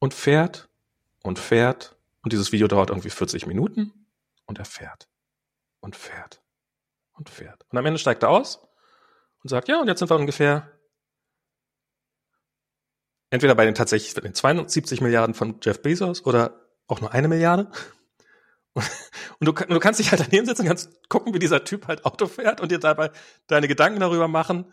und 0.00 0.14
fährt 0.14 0.68
und 1.22 1.38
fährt 1.38 1.96
und 2.22 2.32
dieses 2.32 2.50
Video 2.50 2.66
dauert 2.66 2.90
irgendwie 2.90 3.10
40 3.10 3.46
Minuten 3.46 4.08
und 4.46 4.58
er 4.58 4.64
fährt 4.64 5.08
und 5.80 5.94
fährt 5.94 6.42
und 7.12 7.30
fährt. 7.30 7.64
Und 7.70 7.78
am 7.78 7.86
Ende 7.86 8.00
steigt 8.00 8.24
er 8.24 8.30
aus 8.30 8.60
und 9.44 9.48
sagt, 9.48 9.68
ja, 9.68 9.80
und 9.80 9.86
jetzt 9.86 10.00
sind 10.00 10.10
wir 10.10 10.16
ungefähr 10.16 10.72
entweder 13.30 13.54
bei 13.54 13.64
den 13.64 13.76
tatsächlich 13.76 14.12
den 14.14 14.34
72 14.34 15.00
Milliarden 15.00 15.34
von 15.34 15.60
Jeff 15.62 15.80
Bezos 15.82 16.26
oder 16.26 16.61
auch 16.86 17.00
nur 17.00 17.12
eine 17.12 17.28
Milliarde. 17.28 17.70
Und 18.74 19.46
du, 19.46 19.52
du 19.52 19.78
kannst 19.80 20.00
dich 20.00 20.10
halt 20.10 20.22
daneben 20.22 20.46
sitzen 20.46 20.66
kannst 20.66 21.08
gucken, 21.08 21.34
wie 21.34 21.38
dieser 21.38 21.64
Typ 21.64 21.88
halt 21.88 22.04
Auto 22.06 22.26
fährt 22.26 22.60
und 22.60 22.72
dir 22.72 22.78
dabei 22.78 23.10
deine 23.46 23.68
Gedanken 23.68 24.00
darüber 24.00 24.28
machen, 24.28 24.72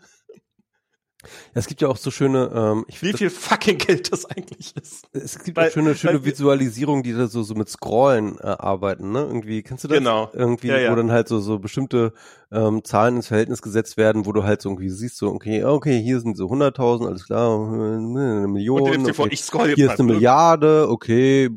es 1.54 1.66
gibt 1.66 1.80
ja 1.82 1.88
auch 1.88 1.96
so 1.96 2.10
schöne, 2.10 2.50
ähm, 2.54 2.84
ich 2.88 3.02
wie 3.02 3.12
viel 3.12 3.30
fucking 3.30 3.78
Geld 3.78 4.12
das 4.12 4.24
eigentlich 4.24 4.74
ist. 4.76 5.06
Es 5.12 5.38
gibt 5.42 5.56
weil, 5.56 5.68
auch 5.68 5.72
schöne, 5.72 5.94
schöne 5.94 6.24
Visualisierungen, 6.24 7.02
die 7.02 7.12
da 7.12 7.26
so, 7.26 7.42
so 7.42 7.54
mit 7.54 7.68
Scrollen 7.68 8.38
äh, 8.38 8.46
arbeiten, 8.46 9.12
ne? 9.12 9.20
Irgendwie, 9.20 9.62
kennst 9.62 9.84
du 9.84 9.88
das? 9.88 9.98
Genau. 9.98 10.30
Irgendwie, 10.32 10.68
ja, 10.68 10.78
ja. 10.78 10.92
wo 10.92 10.96
dann 10.96 11.10
halt 11.10 11.28
so, 11.28 11.40
so 11.40 11.58
bestimmte 11.58 12.12
ähm, 12.50 12.82
Zahlen 12.84 13.16
ins 13.16 13.28
Verhältnis 13.28 13.62
gesetzt 13.62 13.96
werden, 13.96 14.26
wo 14.26 14.32
du 14.32 14.44
halt 14.44 14.62
so 14.62 14.70
irgendwie 14.70 14.88
siehst, 14.88 15.18
so, 15.18 15.28
okay, 15.28 15.64
okay, 15.64 16.00
hier 16.00 16.20
sind 16.20 16.36
so 16.36 16.46
100.000, 16.46 17.06
alles 17.06 17.26
klar, 17.26 17.70
eine 17.70 18.48
Million, 18.48 18.80
okay, 18.80 19.14
vor, 19.14 19.30
ich 19.30 19.42
scroll 19.42 19.74
hier 19.74 19.92
ist 19.92 20.00
eine 20.00 20.12
Milliarde, 20.12 20.88
okay, 20.88 21.50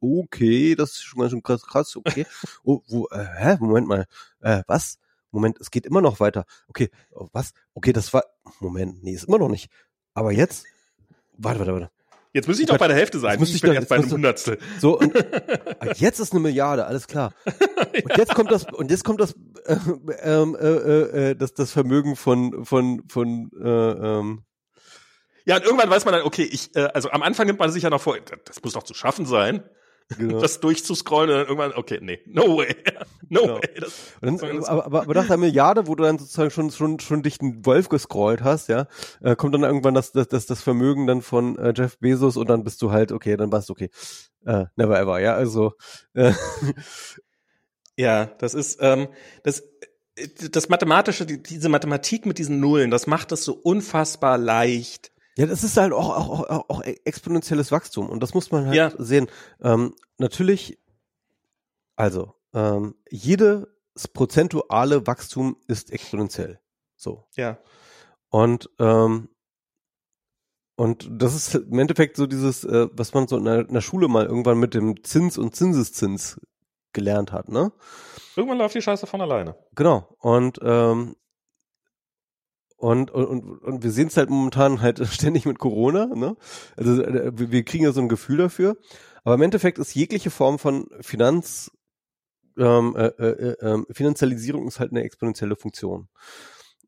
okay, 0.00 0.74
das 0.74 0.92
ist 0.92 1.02
schon 1.02 1.20
ganz 1.20 1.32
schön 1.32 1.42
krass, 1.42 1.62
krass, 1.66 1.96
okay. 1.96 2.26
oh, 2.64 2.80
wo, 2.86 3.06
äh, 3.10 3.24
hä, 3.38 3.56
Moment 3.60 3.88
mal, 3.88 4.06
äh, 4.40 4.62
was? 4.66 4.98
Moment, 5.36 5.58
es 5.60 5.70
geht 5.70 5.84
immer 5.84 6.00
noch 6.00 6.18
weiter. 6.18 6.46
Okay, 6.66 6.88
oh, 7.12 7.28
was? 7.32 7.52
Okay, 7.74 7.92
das 7.92 8.14
war, 8.14 8.24
Moment, 8.58 9.02
nee, 9.02 9.12
ist 9.12 9.24
immer 9.24 9.36
noch 9.36 9.50
nicht. 9.50 9.70
Aber 10.14 10.32
jetzt, 10.32 10.64
warte, 11.36 11.58
warte, 11.58 11.72
warte. 11.74 11.90
Jetzt 12.32 12.48
müsste 12.48 12.62
ich 12.62 12.68
doch 12.70 12.78
bei 12.78 12.88
der 12.88 12.96
Hälfte 12.96 13.18
sein. 13.18 13.38
Jetzt 13.38 13.54
ich 13.54 13.60
bin 13.60 13.70
doch, 13.70 13.80
jetzt 13.80 13.88
bei 13.90 13.96
einem 13.96 14.10
Hundertstel. 14.10 14.58
So, 14.80 14.98
und, 14.98 15.14
ah, 15.80 15.92
jetzt 15.94 16.20
ist 16.20 16.32
eine 16.32 16.40
Milliarde, 16.40 16.86
alles 16.86 17.06
klar. 17.06 17.34
Und 17.44 18.10
ja. 18.10 18.16
jetzt 18.16 18.34
kommt 18.34 18.50
das, 18.50 18.66
und 18.70 18.90
jetzt 18.90 19.04
kommt 19.04 19.20
das, 19.20 19.34
äh, 19.64 19.76
ähm, 20.22 20.54
äh, 20.54 20.66
äh, 20.66 21.30
äh, 21.30 21.34
das, 21.34 21.54
das 21.54 21.70
Vermögen 21.70 22.14
von, 22.14 22.66
von, 22.66 23.02
von, 23.08 23.50
äh, 23.58 23.68
ähm, 23.68 24.42
ja, 25.46 25.56
und 25.56 25.64
irgendwann 25.64 25.88
weiß 25.88 26.04
man 26.04 26.12
dann, 26.12 26.24
okay, 26.24 26.42
ich, 26.42 26.74
äh, 26.76 26.88
also 26.92 27.10
am 27.10 27.22
Anfang 27.22 27.46
nimmt 27.46 27.58
man 27.58 27.70
sich 27.70 27.84
ja 27.84 27.88
noch 27.88 28.02
vor, 28.02 28.18
das 28.44 28.62
muss 28.62 28.74
doch 28.74 28.82
zu 28.82 28.92
schaffen 28.92 29.24
sein 29.24 29.62
genau. 30.08 30.40
das 30.40 30.60
durchzuscrollen 30.60 31.30
und 31.30 31.36
dann 31.36 31.46
irgendwann, 31.46 31.72
okay, 31.72 31.98
nee, 32.00 32.20
no 32.26 32.56
way, 32.56 32.74
no 33.28 33.42
genau. 33.42 33.54
way. 33.56 33.80
Das, 33.80 34.12
dann, 34.20 34.64
aber, 34.64 34.86
aber, 34.86 35.02
aber 35.02 35.14
nach 35.14 35.26
der 35.26 35.36
Milliarde, 35.36 35.86
wo 35.86 35.94
du 35.94 36.04
dann 36.04 36.18
sozusagen 36.18 36.50
schon, 36.50 36.70
schon, 36.70 37.00
schon 37.00 37.22
dich 37.22 37.40
einen 37.40 37.64
Wolf 37.66 37.88
gescrollt 37.88 38.42
hast, 38.42 38.68
ja, 38.68 38.86
äh, 39.20 39.36
kommt 39.36 39.54
dann 39.54 39.62
irgendwann 39.62 39.94
das, 39.94 40.12
das, 40.12 40.28
das, 40.28 40.46
das 40.46 40.62
Vermögen 40.62 41.06
dann 41.06 41.22
von 41.22 41.58
äh, 41.58 41.72
Jeff 41.76 41.98
Bezos 41.98 42.36
und 42.36 42.48
dann 42.48 42.64
bist 42.64 42.82
du 42.82 42.90
halt, 42.90 43.12
okay, 43.12 43.36
dann 43.36 43.52
warst 43.52 43.68
du 43.68 43.72
okay. 43.72 43.90
Äh, 44.44 44.66
never 44.76 44.98
ever, 44.98 45.20
ja, 45.20 45.34
also. 45.34 45.72
Äh, 46.14 46.32
ja, 47.96 48.26
das 48.26 48.54
ist, 48.54 48.78
ähm, 48.80 49.08
das, 49.42 49.64
das 50.50 50.68
Mathematische, 50.68 51.26
die, 51.26 51.42
diese 51.42 51.68
Mathematik 51.68 52.26
mit 52.26 52.38
diesen 52.38 52.60
Nullen, 52.60 52.90
das 52.90 53.06
macht 53.06 53.32
es 53.32 53.44
so 53.44 53.54
unfassbar 53.54 54.38
leicht, 54.38 55.12
ja, 55.36 55.46
das 55.46 55.64
ist 55.64 55.76
halt 55.76 55.92
auch, 55.92 56.08
auch, 56.16 56.48
auch, 56.48 56.68
auch 56.68 56.82
exponentielles 56.82 57.70
Wachstum 57.70 58.08
und 58.08 58.22
das 58.22 58.32
muss 58.32 58.50
man 58.50 58.66
halt 58.66 58.74
ja. 58.74 58.92
sehen. 58.96 59.28
Ähm, 59.60 59.94
natürlich, 60.18 60.78
also, 61.94 62.34
ähm, 62.54 62.94
jedes 63.10 63.66
prozentuale 64.14 65.06
Wachstum 65.06 65.56
ist 65.68 65.90
exponentiell. 65.90 66.58
So. 66.96 67.24
Ja. 67.36 67.58
Und, 68.30 68.70
ähm, 68.78 69.28
und 70.76 71.08
das 71.10 71.34
ist 71.34 71.54
im 71.54 71.78
Endeffekt 71.78 72.16
so 72.16 72.26
dieses, 72.26 72.64
äh, 72.64 72.88
was 72.92 73.12
man 73.12 73.28
so 73.28 73.36
in 73.36 73.44
der, 73.44 73.60
in 73.60 73.74
der 73.74 73.80
Schule 73.82 74.08
mal 74.08 74.26
irgendwann 74.26 74.58
mit 74.58 74.74
dem 74.74 75.02
Zins 75.04 75.36
und 75.38 75.54
Zinseszins 75.54 76.40
gelernt 76.92 77.32
hat, 77.32 77.50
ne? 77.50 77.72
Irgendwann 78.36 78.58
läuft 78.58 78.74
die 78.74 78.82
Scheiße 78.82 79.06
von 79.06 79.20
alleine. 79.20 79.54
Genau. 79.74 80.16
Und 80.18 80.58
ähm, 80.62 81.16
und, 82.76 83.10
und, 83.10 83.62
und 83.62 83.82
wir 83.82 83.90
sehen 83.90 84.08
es 84.08 84.16
halt 84.16 84.30
momentan 84.30 84.80
halt 84.80 85.06
ständig 85.08 85.46
mit 85.46 85.58
Corona, 85.58 86.06
ne? 86.06 86.36
Also 86.76 87.02
äh, 87.02 87.32
wir 87.34 87.64
kriegen 87.64 87.84
ja 87.84 87.92
so 87.92 88.00
ein 88.00 88.08
Gefühl 88.08 88.38
dafür. 88.38 88.76
Aber 89.24 89.34
im 89.34 89.42
Endeffekt 89.42 89.78
ist 89.78 89.94
jegliche 89.94 90.30
Form 90.30 90.58
von 90.58 90.88
Finanz, 91.00 91.70
ähm, 92.58 92.94
äh, 92.96 93.06
äh, 93.06 93.52
äh, 93.60 93.82
Finanzialisierung 93.90 94.68
ist 94.68 94.78
halt 94.78 94.92
eine 94.92 95.02
exponentielle 95.02 95.56
Funktion. 95.56 96.08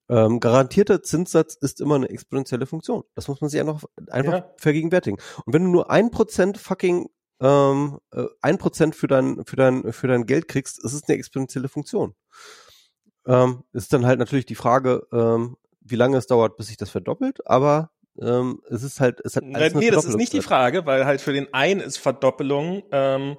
Ähm, 0.08 0.40
garantierter 0.40 1.02
Zinssatz 1.02 1.54
ist 1.54 1.80
immer 1.80 1.96
eine 1.96 2.08
exponentielle 2.08 2.66
Funktion. 2.66 3.02
Das 3.14 3.28
muss 3.28 3.40
man 3.40 3.50
sich 3.50 3.60
einfach, 3.60 3.84
einfach 4.08 4.32
ja. 4.32 4.54
vergegenwärtigen. 4.56 5.18
Und 5.44 5.52
wenn 5.52 5.64
du 5.64 5.70
nur 5.70 5.90
ein 5.90 6.10
Prozent 6.10 6.58
fucking 6.58 7.08
ähm, 7.40 7.98
äh, 8.12 8.24
ein 8.40 8.58
Prozent 8.58 8.94
für 8.94 9.06
dein 9.06 9.44
für 9.44 9.56
dein 9.56 9.92
für 9.92 10.08
dein 10.08 10.26
Geld 10.26 10.48
kriegst, 10.48 10.82
ist 10.82 10.92
es 10.92 11.04
eine 11.04 11.18
exponentielle 11.18 11.68
Funktion. 11.68 12.14
Ähm, 13.26 13.64
ist 13.72 13.92
dann 13.92 14.06
halt 14.06 14.18
natürlich 14.18 14.46
die 14.46 14.54
Frage, 14.54 15.06
ähm, 15.12 15.56
wie 15.90 15.96
lange 15.96 16.16
es 16.16 16.26
dauert, 16.26 16.56
bis 16.56 16.68
sich 16.68 16.76
das 16.76 16.90
verdoppelt, 16.90 17.46
aber 17.46 17.90
ähm, 18.20 18.60
es 18.68 18.82
ist 18.82 19.00
halt, 19.00 19.20
es 19.24 19.36
hat 19.36 19.44
alles 19.52 19.74
Nee, 19.74 19.90
das 19.90 20.04
ist 20.04 20.16
nicht 20.16 20.32
die 20.32 20.42
Frage, 20.42 20.86
weil 20.86 21.06
halt 21.06 21.20
für 21.20 21.32
den 21.32 21.52
einen 21.54 21.80
ist 21.80 21.98
Verdoppelung 21.98 22.82
ähm, 22.90 23.36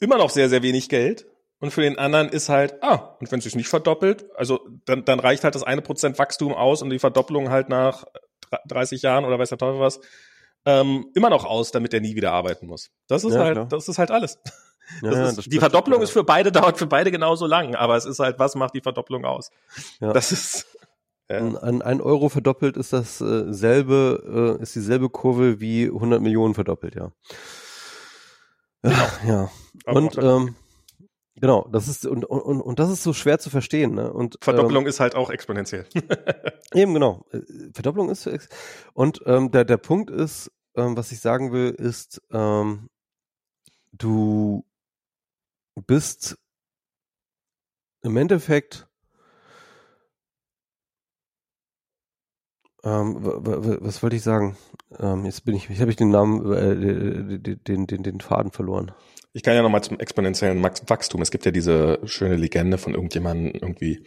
immer 0.00 0.18
noch 0.18 0.30
sehr, 0.30 0.48
sehr 0.48 0.62
wenig 0.62 0.88
Geld. 0.88 1.26
Und 1.62 1.72
für 1.72 1.82
den 1.82 1.98
anderen 1.98 2.30
ist 2.30 2.48
halt, 2.48 2.82
ah, 2.82 3.16
und 3.20 3.30
wenn 3.30 3.38
es 3.38 3.44
sich 3.44 3.54
nicht 3.54 3.68
verdoppelt, 3.68 4.24
also 4.34 4.66
dann, 4.86 5.04
dann 5.04 5.20
reicht 5.20 5.44
halt 5.44 5.54
das 5.54 5.62
eine 5.62 5.82
Prozent 5.82 6.18
Wachstum 6.18 6.54
aus 6.54 6.80
und 6.80 6.88
die 6.88 6.98
Verdoppelung 6.98 7.50
halt 7.50 7.68
nach 7.68 8.06
30 8.66 9.02
Jahren 9.02 9.26
oder 9.26 9.38
weiß 9.38 9.50
der 9.50 9.58
Teufel 9.58 9.78
was, 9.78 10.00
ähm, 10.64 11.10
immer 11.14 11.28
noch 11.28 11.44
aus, 11.44 11.70
damit 11.70 11.92
er 11.92 12.00
nie 12.00 12.14
wieder 12.14 12.32
arbeiten 12.32 12.66
muss. 12.66 12.90
Das 13.08 13.24
ist 13.24 13.34
ja, 13.34 13.40
halt, 13.40 13.54
klar. 13.54 13.66
das 13.68 13.88
ist 13.88 13.98
halt 13.98 14.10
alles. 14.10 14.38
Ja, 15.02 15.28
ist, 15.28 15.38
das, 15.38 15.44
die 15.44 15.50
das 15.50 15.60
Verdopplung 15.60 16.02
ist 16.02 16.10
für 16.10 16.24
beide, 16.24 16.52
dauert 16.52 16.78
für 16.78 16.86
beide 16.86 17.10
genauso 17.10 17.46
lang, 17.46 17.74
aber 17.74 17.96
es 17.96 18.04
ist 18.04 18.18
halt, 18.18 18.38
was 18.38 18.54
macht 18.54 18.74
die 18.74 18.80
Verdopplung 18.80 19.24
aus? 19.24 19.50
Ja. 20.00 20.12
Das 20.12 20.32
ist. 20.32 20.66
Ja. 21.28 21.38
An 21.38 21.80
ein 21.80 22.00
Euro 22.00 22.28
verdoppelt 22.28 22.76
ist 22.76 22.92
das 22.92 23.20
äh, 23.20 23.24
äh, 23.24 24.60
ist 24.60 24.74
dieselbe 24.74 25.10
Kurve 25.10 25.60
wie 25.60 25.86
100 25.86 26.20
Millionen 26.20 26.54
verdoppelt, 26.54 26.96
ja. 26.96 27.12
Genau. 28.82 29.06
Ja. 29.26 29.50
Und 29.86 30.18
ähm, 30.18 30.56
genau, 31.36 31.68
das 31.70 31.86
ist 31.86 32.04
und, 32.04 32.24
und 32.24 32.60
und 32.60 32.78
das 32.80 32.90
ist 32.90 33.04
so 33.04 33.12
schwer 33.12 33.38
zu 33.38 33.48
verstehen, 33.48 33.94
ne? 33.94 34.12
Und 34.12 34.38
Verdopplung 34.40 34.82
ähm, 34.82 34.88
ist 34.88 34.98
halt 34.98 35.14
auch 35.14 35.30
exponentiell. 35.30 35.86
eben 36.74 36.94
genau. 36.94 37.24
Äh, 37.30 37.42
Verdopplung 37.74 38.10
ist 38.10 38.28
und 38.94 39.20
ähm, 39.26 39.52
der 39.52 39.64
der 39.64 39.76
Punkt 39.76 40.10
ist, 40.10 40.50
ähm, 40.74 40.96
was 40.96 41.12
ich 41.12 41.20
sagen 41.20 41.52
will, 41.52 41.70
ist 41.70 42.20
ähm, 42.32 42.88
du 43.92 44.64
bist 45.82 46.38
im 48.02 48.16
Endeffekt 48.16 48.88
ähm, 52.82 53.16
was 53.20 54.02
wollte 54.02 54.16
ich 54.16 54.22
sagen? 54.22 54.56
Ähm, 54.98 55.26
jetzt 55.26 55.44
bin 55.44 55.54
ich, 55.54 55.68
jetzt 55.68 55.80
habe 55.80 55.90
ich 55.90 55.96
den 55.96 56.10
Namen, 56.10 56.50
äh, 56.52 57.38
den, 57.38 57.86
den, 57.86 58.02
den 58.02 58.20
Faden 58.20 58.52
verloren. 58.52 58.92
Ich 59.32 59.42
kann 59.42 59.54
ja 59.54 59.62
nochmal 59.62 59.84
zum 59.84 60.00
exponentiellen 60.00 60.62
Wachstum. 60.62 61.22
Es 61.22 61.30
gibt 61.30 61.44
ja 61.44 61.52
diese 61.52 62.00
schöne 62.04 62.36
Legende 62.36 62.78
von 62.78 62.94
irgendjemandem 62.94 63.52
irgendwie, 63.60 64.02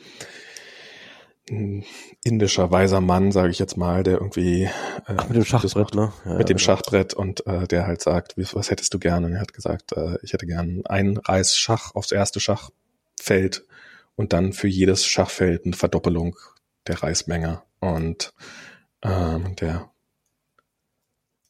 indischer 1.45 2.71
weiser 2.71 3.01
Mann, 3.01 3.31
sage 3.31 3.51
ich 3.51 3.59
jetzt 3.59 3.75
mal, 3.75 4.03
der 4.03 4.13
irgendwie 4.13 4.63
äh, 4.63 4.69
Ach, 5.05 5.27
mit 5.27 5.35
dem 5.35 5.45
Schachbrett, 5.45 5.93
ne? 5.93 6.13
Ja, 6.23 6.31
mit 6.31 6.39
ja, 6.39 6.43
dem 6.45 6.57
genau. 6.57 6.59
Schachbrett 6.59 7.13
und 7.13 7.45
äh, 7.45 7.67
der 7.67 7.85
halt 7.85 8.01
sagt, 8.01 8.35
was 8.37 8.71
hättest 8.71 8.93
du 8.93 8.99
gerne? 8.99 9.27
Und 9.27 9.33
er 9.33 9.41
hat 9.41 9.53
gesagt, 9.53 9.91
äh, 9.91 10.17
ich 10.23 10.33
hätte 10.33 10.45
gern 10.45 10.83
ein 10.85 11.17
Reis 11.17 11.57
Schach 11.57 11.95
aufs 11.95 12.11
erste 12.11 12.39
Schachfeld 12.39 13.65
und 14.15 14.31
dann 14.31 14.53
für 14.53 14.67
jedes 14.67 15.05
Schachfeld 15.05 15.65
eine 15.65 15.75
Verdoppelung 15.75 16.37
der 16.87 17.03
Reismenge. 17.03 17.61
Und 17.79 18.33
ähm, 19.01 19.55
der 19.57 19.91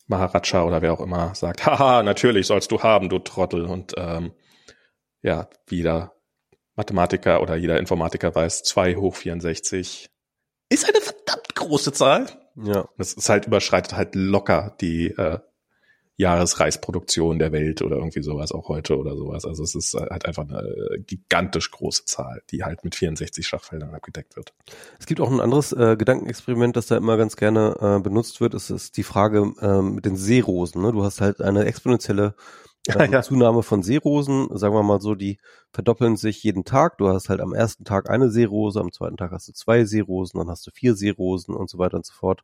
Maharaja 0.07 0.64
oder 0.64 0.82
wer 0.82 0.94
auch 0.94 1.02
immer 1.02 1.36
sagt, 1.36 1.65
haha, 1.65 2.02
natürlich 2.02 2.48
sollst 2.48 2.72
du 2.72 2.82
haben, 2.82 3.10
du 3.10 3.20
Trottel. 3.20 3.65
Und 3.65 3.94
ähm, 3.98 4.32
ja, 5.22 5.49
wieder 5.68 6.12
Mathematiker 6.75 7.41
oder 7.41 7.55
jeder 7.55 7.79
Informatiker 7.79 8.33
weiß, 8.33 8.63
2 8.63 8.95
hoch 8.95 9.15
64 9.15 10.09
ist 10.69 10.89
eine 10.89 11.01
verdammt 11.01 11.55
große 11.55 11.93
Zahl. 11.93 12.27
Ja. 12.55 12.87
Das 12.97 13.13
ist 13.13 13.29
halt, 13.29 13.45
überschreitet 13.45 13.93
halt 13.93 14.15
locker 14.15 14.75
die 14.81 15.07
äh, 15.07 15.39
Jahresreisproduktion 16.15 17.39
der 17.39 17.51
Welt 17.51 17.81
oder 17.81 17.97
irgendwie 17.97 18.21
sowas, 18.21 18.51
auch 18.51 18.69
heute 18.69 18.97
oder 18.97 19.15
sowas. 19.15 19.45
Also 19.45 19.63
es 19.63 19.73
ist 19.73 19.95
halt 19.95 20.25
einfach 20.25 20.43
eine 20.43 20.63
gigantisch 20.99 21.71
große 21.71 22.05
Zahl, 22.05 22.43
die 22.51 22.63
halt 22.63 22.83
mit 22.83 22.95
64 22.95 23.47
Schachfeldern 23.47 23.95
abgedeckt 23.95 24.35
wird. 24.35 24.53
Es 24.99 25.07
gibt 25.07 25.21
auch 25.21 25.31
ein 25.31 25.39
anderes 25.39 25.73
äh, 25.73 25.95
Gedankenexperiment, 25.97 26.75
das 26.75 26.87
da 26.87 26.97
immer 26.97 27.17
ganz 27.17 27.35
gerne 27.35 27.75
äh, 27.81 27.99
benutzt 27.99 28.41
wird. 28.41 28.53
Es 28.53 28.69
ist 28.69 28.97
die 28.97 29.03
Frage 29.03 29.53
äh, 29.59 29.81
mit 29.81 30.05
den 30.05 30.15
Seerosen. 30.15 30.83
Ne? 30.83 30.91
Du 30.91 31.03
hast 31.03 31.19
halt 31.19 31.41
eine 31.41 31.65
exponentielle 31.65 32.35
äh, 32.88 33.10
ja. 33.10 33.22
Zunahme 33.22 33.64
von 33.64 33.84
Seerosen, 33.84 34.49
sagen 34.57 34.76
wir 34.76 34.84
mal 34.84 35.01
so, 35.01 35.15
die 35.15 35.38
verdoppeln 35.72 36.18
sich 36.18 36.43
jeden 36.43 36.65
Tag. 36.65 36.97
Du 36.97 37.07
hast 37.10 37.30
halt 37.30 37.41
am 37.41 37.53
ersten 37.53 37.85
Tag 37.85 38.10
eine 38.10 38.30
Seerose, 38.30 38.80
am 38.80 38.91
zweiten 38.91 39.18
Tag 39.18 39.31
hast 39.31 39.47
du 39.47 39.53
zwei 39.53 39.85
Seerosen, 39.85 40.39
dann 40.39 40.49
hast 40.49 40.68
du 40.68 40.72
vier 40.72 40.95
Seerosen 40.95 41.55
und 41.55 41.69
so 41.69 41.77
weiter 41.77 41.97
und 41.97 42.05
so 42.05 42.14
fort. 42.14 42.43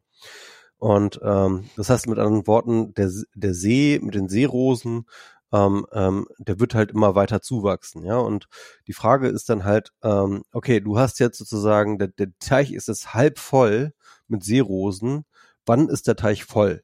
Und 0.78 1.20
ähm, 1.24 1.70
das 1.76 1.90
heißt 1.90 2.07
mit 2.07 2.20
anderen 2.20 2.48
Worten, 2.48 2.94
der, 2.94 3.11
der 3.36 3.53
See 3.53 3.99
mit 4.02 4.16
den 4.16 4.30
Seerosen, 4.30 5.06
ähm, 5.52 5.86
ähm, 5.91 6.28
der 6.38 6.60
wird 6.60 6.74
halt 6.76 6.91
immer 6.91 7.16
weiter 7.16 7.41
zuwachsen, 7.41 8.06
ja. 8.06 8.18
Und 8.18 8.48
die 8.88 8.94
Frage 8.94 9.28
ist 9.28 9.49
dann 9.49 9.66
halt, 9.66 9.91
ähm, 10.03 10.44
okay, 10.53 10.80
du 10.80 10.98
hast 10.98 11.20
jetzt 11.20 11.38
sozusagen, 11.38 11.98
der, 11.99 12.10
der 12.10 12.30
Teich 12.40 12.72
ist 12.72 12.88
jetzt 12.88 13.14
halb 13.14 13.40
voll 13.40 13.94
mit 14.28 14.44
Seerosen. 14.44 15.26
Wann 15.66 15.90
ist 15.90 16.07
der 16.07 16.16
Teich 16.16 16.45
voll? 16.45 16.84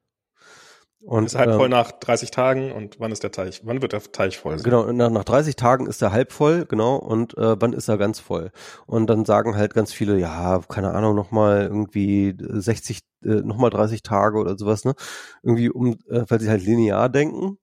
Und, 1.05 1.25
ist 1.25 1.35
halb 1.35 1.51
ähm, 1.51 1.57
voll 1.57 1.69
nach 1.69 1.91
30 1.91 2.31
Tagen 2.31 2.71
und 2.71 2.99
wann 2.99 3.11
ist 3.11 3.21
der 3.21 3.31
Teich? 3.31 3.61
Wann 3.63 3.81
wird 3.81 3.93
der 3.93 4.01
Teich 4.01 4.39
voll? 4.39 4.57
Sein? 4.57 4.63
Genau, 4.63 4.91
nach, 4.91 5.11
nach 5.11 5.23
30 5.23 5.55
Tagen 5.55 5.85
ist 5.85 6.01
er 6.01 6.11
halb 6.11 6.31
voll, 6.31 6.65
genau, 6.65 6.95
und 6.95 7.37
äh, 7.37 7.61
wann 7.61 7.73
ist 7.73 7.87
er 7.87 7.99
ganz 7.99 8.19
voll? 8.19 8.51
Und 8.87 9.07
dann 9.07 9.23
sagen 9.23 9.55
halt 9.55 9.75
ganz 9.75 9.93
viele, 9.93 10.17
ja, 10.17 10.61
keine 10.67 10.93
Ahnung, 10.95 11.15
nochmal 11.15 11.61
irgendwie 11.61 12.35
60, 12.39 13.01
äh, 13.23 13.27
nochmal 13.27 13.69
30 13.69 14.01
Tage 14.01 14.39
oder 14.39 14.57
sowas, 14.57 14.83
ne? 14.83 14.95
Irgendwie 15.43 15.69
um, 15.69 15.99
äh, 16.09 16.25
weil 16.27 16.39
sie 16.39 16.49
halt 16.49 16.63
linear 16.63 17.07
denken. 17.09 17.59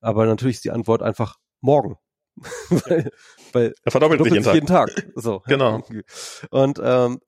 Aber 0.00 0.24
natürlich 0.24 0.56
ist 0.56 0.64
die 0.64 0.70
Antwort 0.70 1.02
einfach 1.02 1.36
morgen. 1.60 1.96
weil, 2.70 3.10
weil 3.52 3.74
er 3.84 3.90
verdoppelt 3.90 4.22
sich 4.22 4.32
jeden 4.32 4.44
Tag. 4.44 4.54
jeden 4.54 4.66
Tag. 4.66 5.12
So. 5.14 5.42
Genau. 5.46 5.82
Und 6.50 6.80
ähm, 6.82 7.20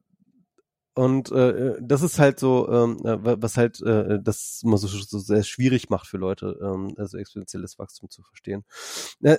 und 0.99 1.31
äh, 1.31 1.77
das 1.81 2.03
ist 2.03 2.19
halt 2.19 2.41
so, 2.41 2.69
ähm, 2.69 2.99
äh, 3.05 3.41
was 3.41 3.57
halt 3.57 3.81
äh, 3.83 4.19
das 4.21 4.63
immer 4.65 4.79
so, 4.79 4.89
so 4.89 5.21
sehr 5.21 5.45
schwierig 5.45 5.91
macht 5.91 6.09
für 6.09 6.17
Leute, 6.17 6.59
ähm, 6.61 6.93
also 6.97 7.19
exponentielles 7.19 7.79
Wachstum 7.79 8.11
zu 8.11 8.25
verstehen. 8.25 8.65
Äh, 9.23 9.39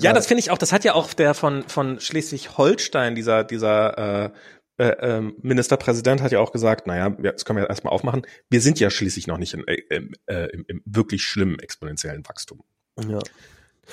ja, 0.00 0.12
das 0.12 0.26
finde 0.26 0.40
ich 0.40 0.50
auch. 0.50 0.58
Das 0.58 0.72
hat 0.72 0.82
ja 0.82 0.94
auch 0.94 1.14
der 1.14 1.34
von 1.34 1.62
von 1.68 2.00
Schleswig-Holstein 2.00 3.14
dieser 3.14 3.44
dieser 3.44 4.24
äh, 4.26 4.30
äh, 4.78 4.96
ähm, 5.00 5.36
Ministerpräsident 5.40 6.20
hat 6.20 6.32
ja 6.32 6.40
auch 6.40 6.50
gesagt, 6.50 6.88
naja, 6.88 7.10
das 7.10 7.44
können 7.44 7.60
wir 7.60 7.68
erstmal 7.68 7.92
aufmachen. 7.92 8.22
Wir 8.50 8.60
sind 8.60 8.80
ja 8.80 8.90
schließlich 8.90 9.28
noch 9.28 9.38
nicht 9.38 9.54
in, 9.54 9.64
äh, 9.68 9.76
im, 9.90 10.14
äh, 10.26 10.46
im 10.46 10.82
wirklich 10.84 11.22
schlimmen 11.22 11.60
exponentiellen 11.60 12.26
Wachstum. 12.26 12.64
Ja. 13.08 13.20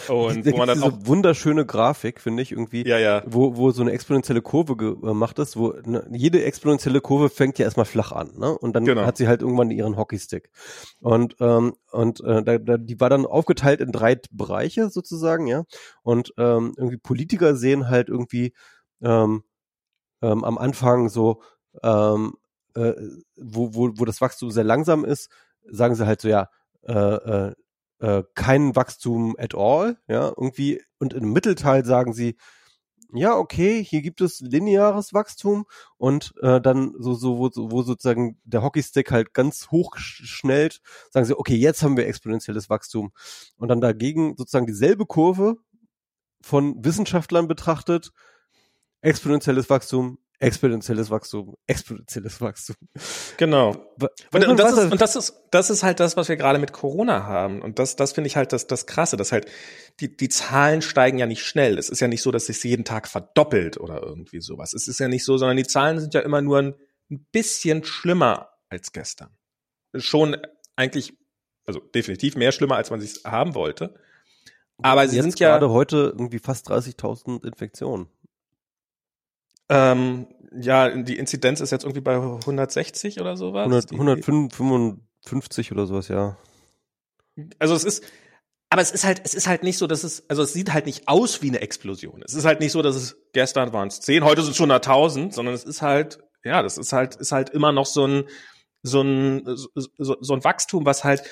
Und 0.08 0.46
da 0.46 0.52
wo 0.52 0.58
man 0.58 0.68
dann 0.68 0.78
diese 0.78 0.88
auch 0.88 0.98
wunderschöne 1.06 1.66
Grafik, 1.66 2.20
finde 2.20 2.44
ich 2.44 2.52
irgendwie, 2.52 2.88
ja, 2.88 2.98
ja. 2.98 3.24
wo 3.26 3.56
wo 3.56 3.72
so 3.72 3.82
eine 3.82 3.92
exponentielle 3.92 4.42
Kurve 4.42 4.76
gemacht 4.76 5.40
ist, 5.40 5.58
wo 5.58 5.74
ne, 5.86 6.06
jede 6.12 6.44
exponentielle 6.44 7.02
Kurve 7.02 7.30
fängt 7.30 7.58
ja 7.60 7.66
erstmal 7.66 7.86
flach 7.86 8.12
an, 8.12 8.32
ne? 8.38 8.58
Und 8.58 8.76
dann 8.76 8.86
genau. 8.86 9.06
hat 9.06 9.18
sie 9.18 9.28
halt 9.28 9.42
irgendwann 9.42 9.72
ihren 9.72 9.98
Hockeystick. 9.98 10.50
Und 11.02 11.36
ähm, 11.40 11.76
und 11.92 12.22
äh, 12.22 12.44
da, 12.44 12.58
da, 12.58 12.78
die 12.78 13.00
war 13.00 13.10
dann 13.10 13.26
aufgeteilt 13.26 13.80
in 13.80 13.92
drei 13.92 14.20
Bereiche 14.32 14.90
sozusagen, 14.90 15.48
ja. 15.48 15.64
Und 16.04 16.34
ähm, 16.38 16.74
irgendwie 16.78 16.98
Politiker 16.98 17.56
sehen 17.56 17.90
halt 17.90 18.10
irgendwie 18.10 18.54
ähm, 19.02 19.44
ähm, 20.22 20.44
am 20.44 20.58
Anfang 20.58 21.10
so 21.10 21.42
ähm, 21.84 22.34
äh, 22.76 22.94
wo, 23.38 23.74
wo, 23.74 23.92
wo 23.96 24.06
das 24.06 24.22
Wachstum 24.22 24.52
sehr 24.52 24.64
langsam 24.64 25.06
ist, 25.06 25.30
sagen 25.70 25.96
sie 25.96 26.06
halt 26.06 26.22
so, 26.22 26.28
ja, 26.28 26.50
äh, 26.84 26.94
äh, 26.94 27.54
äh, 28.00 28.24
kein 28.34 28.76
Wachstum 28.76 29.36
at 29.38 29.56
all, 29.56 29.98
ja, 30.08 30.30
irgendwie, 30.30 30.82
und 31.00 31.14
im 31.14 31.34
Mittelteil 31.34 31.86
sagen 31.86 32.14
sie, 32.14 32.38
ja, 33.14 33.36
okay, 33.38 33.84
hier 33.84 34.02
gibt 34.02 34.22
es 34.22 34.42
lineares 34.42 35.14
Wachstum 35.14 35.66
und 35.98 36.34
äh, 36.42 36.60
dann 36.60 36.94
so, 37.00 37.14
so 37.14 37.38
wo, 37.38 37.50
wo 37.56 37.82
sozusagen 37.84 38.40
der 38.44 38.62
Hockeystick 38.62 39.12
halt 39.12 39.34
ganz 39.34 39.70
hoch 39.72 39.98
schnellt, 39.98 40.82
sagen 41.12 41.26
sie, 41.26 41.38
okay, 41.38 41.56
jetzt 41.56 41.82
haben 41.84 41.98
wir 41.98 42.08
exponentielles 42.08 42.70
Wachstum. 42.70 43.14
Und 43.58 43.70
dann 43.70 43.80
dagegen 43.80 44.36
sozusagen 44.36 44.66
dieselbe 44.66 45.06
Kurve 45.06 45.58
von 46.42 46.84
Wissenschaftlern 46.84 47.48
betrachtet, 47.48 48.12
exponentielles 49.02 49.70
Wachstum, 49.70 50.18
exponentielles 50.40 51.10
Wachstum, 51.10 51.56
exponentielles 51.68 52.42
Wachstum. 52.42 52.76
Genau. 53.38 53.76
Und, 54.32 54.48
und, 54.48 54.60
das 54.60 54.78
ist, 54.78 54.92
und 54.92 55.02
das 55.02 55.16
ist, 55.16 55.34
das 55.52 55.70
ist 55.70 55.84
halt 55.84 56.00
das, 56.00 56.18
was 56.18 56.30
wir 56.30 56.36
gerade 56.36 56.60
mit 56.60 56.74
Corona 56.74 57.26
haben. 57.26 57.62
Und 57.62 57.80
das, 57.80 57.96
das 57.96 58.14
finde 58.14 58.28
ich 58.28 58.36
halt 58.36 58.54
das, 58.54 58.68
das 58.68 58.86
Krasse, 58.86 59.18
dass 59.18 59.32
halt 59.32 59.50
die, 60.00 60.16
die 60.16 60.30
Zahlen 60.30 60.82
steigen 60.82 61.18
ja 61.18 61.26
nicht 61.26 61.44
schnell. 61.44 61.78
Es 61.78 61.90
ist 61.90 62.00
ja 62.00 62.08
nicht 62.08 62.22
so, 62.22 62.32
dass 62.32 62.50
es 62.50 62.64
jeden 62.64 62.86
Tag 62.86 63.08
verdoppelt 63.08 63.80
oder 63.80 64.02
irgendwie 64.02 64.42
sowas. 64.42 64.74
Es 64.74 64.88
ist 64.88 65.00
ja 65.00 65.08
nicht 65.08 65.24
so, 65.24 65.38
sondern 65.38 65.58
die 65.58 65.68
Zahlen 65.68 66.00
sind 66.00 66.14
ja 66.14 66.22
immer 66.22 66.42
nur 66.42 66.60
ein, 66.60 66.76
ein 67.10 67.26
bisschen 67.32 67.84
schlimmer 67.84 68.50
als 68.70 68.92
gestern. 68.92 69.30
Schon 69.96 70.36
eigentlich, 70.76 71.14
also 71.66 71.80
definitiv 71.80 72.36
mehr 72.36 72.52
schlimmer, 72.52 72.76
als 72.76 72.90
man 72.90 73.00
sich 73.00 73.24
haben 73.24 73.56
wollte. 73.56 73.96
Aber 74.82 75.08
sie 75.08 75.22
sind 75.22 75.40
ja 75.40 75.52
gerade 75.52 75.70
heute 75.70 76.14
irgendwie 76.18 76.40
fast 76.40 76.70
30.000 76.70 77.46
Infektionen. 77.46 78.08
Ähm, 79.70 80.28
ja, 80.60 80.90
die 80.90 81.18
Inzidenz 81.18 81.60
ist 81.62 81.72
jetzt 81.72 81.84
irgendwie 81.84 82.02
bei 82.02 82.16
160 82.16 83.20
oder 83.20 83.36
sowas. 83.36 83.66
100, 83.66 83.92
155 83.92 85.72
oder 85.72 85.86
sowas, 85.86 86.08
ja. 86.08 86.38
Also 87.60 87.76
es 87.76 87.84
ist, 87.84 88.04
aber 88.70 88.82
es 88.82 88.92
ist 88.92 89.04
halt, 89.04 89.22
es 89.24 89.34
ist 89.34 89.48
halt 89.48 89.64
nicht 89.64 89.78
so, 89.78 89.88
dass 89.88 90.04
es, 90.04 90.30
also 90.30 90.44
es 90.44 90.54
sieht 90.54 90.74
halt 90.74 90.86
nicht 90.86 91.08
aus 91.08 91.42
wie 91.42 91.50
eine 91.50 91.62
Explosion. 91.62 92.22
Es 92.26 92.34
ist 92.34 92.46
halt 92.46 92.60
nicht 92.60 92.72
so, 92.72 92.82
dass 92.82 92.96
es 92.96 93.18
gestern 93.34 93.74
waren 93.74 93.90
es 93.90 94.00
10, 94.02 94.24
heute 94.24 94.42
sind 94.42 94.52
es 94.52 94.58
schon 94.58 94.72
100.000, 94.72 95.34
sondern 95.34 95.54
es 95.54 95.64
ist 95.64 95.82
halt, 95.82 96.20
ja, 96.44 96.62
das 96.62 96.78
ist 96.78 96.94
halt, 96.94 97.16
ist 97.16 97.32
halt 97.32 97.50
immer 97.50 97.72
noch 97.72 97.86
so 97.86 98.06
ein, 98.06 98.24
so 98.84 99.02
ein, 99.02 99.44
so, 99.46 100.18
so 100.22 100.34
ein 100.34 100.44
Wachstum, 100.44 100.86
was 100.86 101.04
halt. 101.04 101.24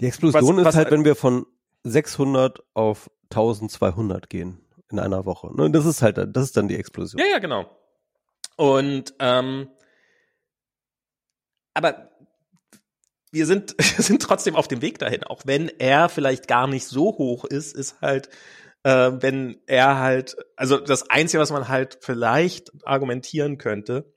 Die 0.00 0.06
Explosion 0.06 0.56
was, 0.56 0.64
was 0.64 0.74
ist 0.74 0.78
halt, 0.78 0.90
wenn 0.90 1.04
wir 1.04 1.14
von 1.14 1.46
600 1.84 2.62
auf 2.74 3.10
1200 3.30 4.28
gehen 4.28 4.60
in 4.92 4.98
einer 4.98 5.24
Woche. 5.24 5.54
Ne? 5.56 5.70
Das 5.70 5.86
ist 5.86 6.02
halt, 6.02 6.18
das 6.18 6.44
ist 6.44 6.56
dann 6.56 6.68
die 6.68 6.76
Explosion. 6.76 7.20
Ja, 7.20 7.26
ja, 7.26 7.38
genau. 7.38 7.66
Und 8.56 9.14
ähm, 9.18 9.68
aber 11.74 12.10
wir 13.30 13.46
sind, 13.46 13.74
sind 13.80 14.22
trotzdem 14.22 14.56
auf 14.56 14.68
dem 14.68 14.82
Weg 14.82 14.98
dahin, 14.98 15.24
auch 15.24 15.42
wenn 15.46 15.68
er 15.68 16.08
vielleicht 16.08 16.48
gar 16.48 16.66
nicht 16.66 16.86
so 16.86 17.16
hoch 17.18 17.44
ist, 17.44 17.74
ist 17.74 18.00
halt, 18.00 18.28
äh, 18.84 19.12
wenn 19.14 19.60
er 19.66 19.98
halt, 19.98 20.36
also 20.56 20.78
das 20.78 21.08
Einzige, 21.10 21.40
was 21.40 21.50
man 21.50 21.68
halt 21.68 21.98
vielleicht 22.00 22.72
argumentieren 22.84 23.58
könnte, 23.58 24.12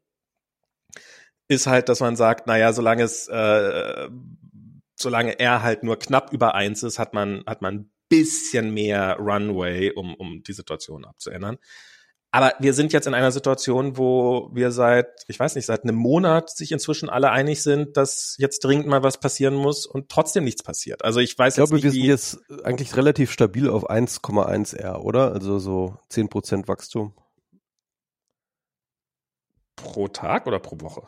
ist 1.48 1.68
halt, 1.68 1.90
dass 1.90 2.00
man 2.00 2.16
sagt, 2.16 2.48
naja, 2.48 2.74
solange 2.74 3.04
es, 3.04 3.28
äh, 3.28 4.10
solange 4.96 5.40
er 5.40 5.62
halt 5.62 5.84
nur 5.84 5.98
knapp 6.00 6.34
über 6.34 6.56
eins 6.56 6.84
ist, 6.84 7.00
hat 7.00 7.14
man, 7.14 7.44
hat 7.46 7.62
man 7.62 7.92
bisschen 8.20 8.74
mehr 8.74 9.18
Runway, 9.20 9.92
um, 9.92 10.16
um 10.16 10.44
die 10.44 10.54
Situation 10.54 11.06
abzuändern. 11.06 11.58
Aber 12.36 12.54
wir 12.60 12.74
sind 12.74 12.92
jetzt 12.92 13.08
in 13.08 13.14
einer 13.14 13.32
Situation, 13.32 13.98
wo 13.98 14.50
wir 14.54 14.72
seit, 14.72 15.08
ich 15.30 15.40
weiß 15.40 15.56
nicht, 15.56 15.66
seit 15.66 15.84
einem 15.84 15.96
Monat 15.96 16.50
sich 16.50 16.74
inzwischen 16.74 17.08
alle 17.08 17.32
einig 17.32 17.64
sind, 17.64 17.96
dass 17.96 18.36
jetzt 18.38 18.60
dringend 18.60 18.88
mal 18.88 19.04
was 19.04 19.22
passieren 19.22 19.56
muss 19.56 19.86
und 19.86 20.10
trotzdem 20.10 20.44
nichts 20.44 20.62
passiert. 20.62 21.06
Also 21.06 21.22
ich 21.22 21.40
weiß 21.40 21.54
ich 21.54 21.56
glaube, 21.56 21.76
nicht, 21.76 21.86
wir 21.86 21.92
sind 21.92 22.04
jetzt 22.04 22.40
eigentlich 22.66 22.98
relativ 22.98 23.32
stabil 23.32 23.70
auf 23.70 23.90
1,1 23.90 24.76
R, 24.76 25.06
oder? 25.06 25.32
Also 25.32 25.60
so 25.60 25.98
10% 26.12 26.68
Wachstum. 26.68 27.14
Pro 29.78 30.10
Tag 30.10 30.46
oder 30.46 30.60
pro 30.60 30.82
Woche? 30.82 31.08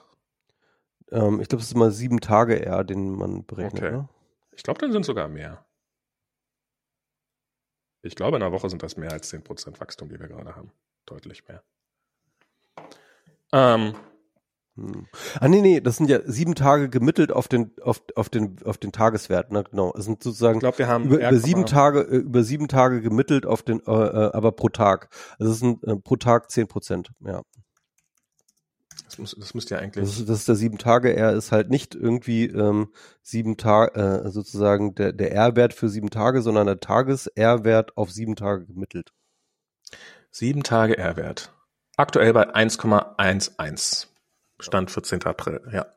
Ähm, 1.11 1.41
ich 1.41 1.49
glaube, 1.49 1.61
es 1.61 1.67
ist 1.67 1.75
immer 1.75 1.91
sieben 1.91 2.21
Tage 2.21 2.65
R, 2.65 2.85
den 2.85 3.11
man 3.11 3.45
berechnet. 3.45 3.83
Okay. 3.83 3.91
Ne? 3.97 4.09
Ich 4.55 4.63
glaube, 4.63 4.79
dann 4.79 4.93
sind 4.93 5.03
sogar 5.03 5.27
mehr. 5.27 5.66
Ich 8.07 8.15
glaube, 8.15 8.37
in 8.37 8.43
einer 8.43 8.51
Woche 8.51 8.69
sind 8.69 8.81
das 8.83 8.97
mehr 8.97 9.11
als 9.11 9.31
10% 9.31 9.79
Wachstum, 9.79 10.09
die 10.09 10.19
wir 10.19 10.27
gerade 10.27 10.55
haben. 10.55 10.71
Deutlich 11.05 11.47
mehr. 11.47 11.61
Ähm, 13.53 13.95
hm. 14.77 15.07
Ah, 15.39 15.47
nee, 15.47 15.61
nee, 15.61 15.81
das 15.81 15.97
sind 15.97 16.09
ja 16.09 16.19
sieben 16.25 16.53
Tage 16.53 16.89
gemittelt 16.89 17.31
auf 17.31 17.47
den, 17.47 17.71
auf, 17.81 18.01
auf 18.15 18.29
den, 18.29 18.57
auf 18.63 18.77
den 18.77 18.91
Tageswert, 18.91 19.51
ne, 19.51 19.63
genau. 19.69 19.93
Es 19.97 20.05
sind 20.05 20.21
sozusagen, 20.21 20.57
ich 20.57 20.61
glaube, 20.61 20.77
wir 20.77 20.87
haben 20.87 21.05
über, 21.05 21.17
über 21.17 21.37
sieben 21.37 21.65
Tage, 21.65 22.01
äh, 22.01 22.17
über 22.17 22.43
sieben 22.43 22.67
Tage 22.67 23.01
gemittelt 23.01 23.45
auf 23.45 23.63
den, 23.63 23.79
äh, 23.85 23.91
äh 23.91 24.31
aber 24.33 24.51
pro 24.51 24.69
Tag. 24.69 25.09
Also 25.39 25.51
es 25.51 25.59
sind 25.59 25.83
äh, 25.83 25.95
pro 25.95 26.15
Tag 26.15 26.51
zehn 26.51 26.67
Prozent, 26.67 27.11
ja. 27.21 27.41
Das, 29.17 29.19
muss, 29.19 29.35
das 29.39 29.53
müsste 29.55 29.75
ja 29.75 29.81
eigentlich. 29.81 30.05
Das 30.05 30.19
ist, 30.19 30.29
das 30.29 30.39
ist 30.39 30.47
der 30.47 30.55
sieben 30.55 30.77
Tage 30.77 31.15
R 31.15 31.33
ist 31.33 31.51
halt 31.51 31.69
nicht 31.69 31.95
irgendwie 31.95 32.45
ähm, 32.45 32.93
sieben 33.23 33.57
Tage, 33.57 33.95
äh, 33.99 34.29
sozusagen 34.29 34.93
der, 34.93 35.11
der 35.11 35.31
R-Wert 35.31 35.73
für 35.73 35.89
sieben 35.89 36.11
Tage, 36.11 36.41
sondern 36.43 36.67
der 36.67 36.79
Tages-R-Wert 36.79 37.97
auf 37.97 38.11
sieben 38.11 38.35
Tage 38.35 38.65
gemittelt. 38.65 39.13
Sieben 40.29 40.61
Tage 40.61 40.97
R-Wert. 40.97 41.51
Aktuell 41.95 42.31
bei 42.33 42.53
1,11. 42.53 44.07
Stand 44.59 44.91
14. 44.91 45.23
April, 45.23 45.61
ja. 45.71 45.87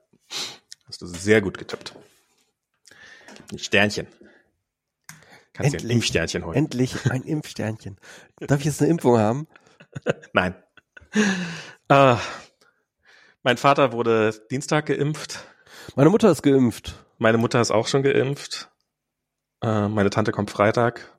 Hast 0.86 1.02
du 1.02 1.06
sehr 1.06 1.42
gut 1.42 1.58
getippt. 1.58 1.94
Ein 3.52 3.58
Sternchen. 3.58 4.06
Kannst 5.52 5.74
endlich, 5.74 5.82
dir 5.82 5.88
ein 5.88 5.96
Impfsternchen 5.96 6.46
holen. 6.46 6.56
Endlich 6.56 7.10
ein 7.10 7.22
Impfsternchen. 7.22 7.98
Darf 8.38 8.60
ich 8.60 8.66
jetzt 8.66 8.80
eine 8.80 8.90
Impfung 8.90 9.18
haben? 9.18 9.46
Nein. 10.32 10.54
Ah, 11.88 12.18
mein 13.42 13.56
Vater 13.56 13.92
wurde 13.92 14.34
Dienstag 14.50 14.86
geimpft. 14.86 15.44
Meine 15.96 16.10
Mutter 16.10 16.30
ist 16.30 16.42
geimpft. 16.42 16.94
Meine 17.18 17.38
Mutter 17.38 17.60
ist 17.60 17.70
auch 17.70 17.86
schon 17.86 18.02
geimpft. 18.02 18.70
Äh, 19.62 19.88
meine 19.88 20.10
Tante 20.10 20.32
kommt 20.32 20.50
Freitag. 20.50 21.18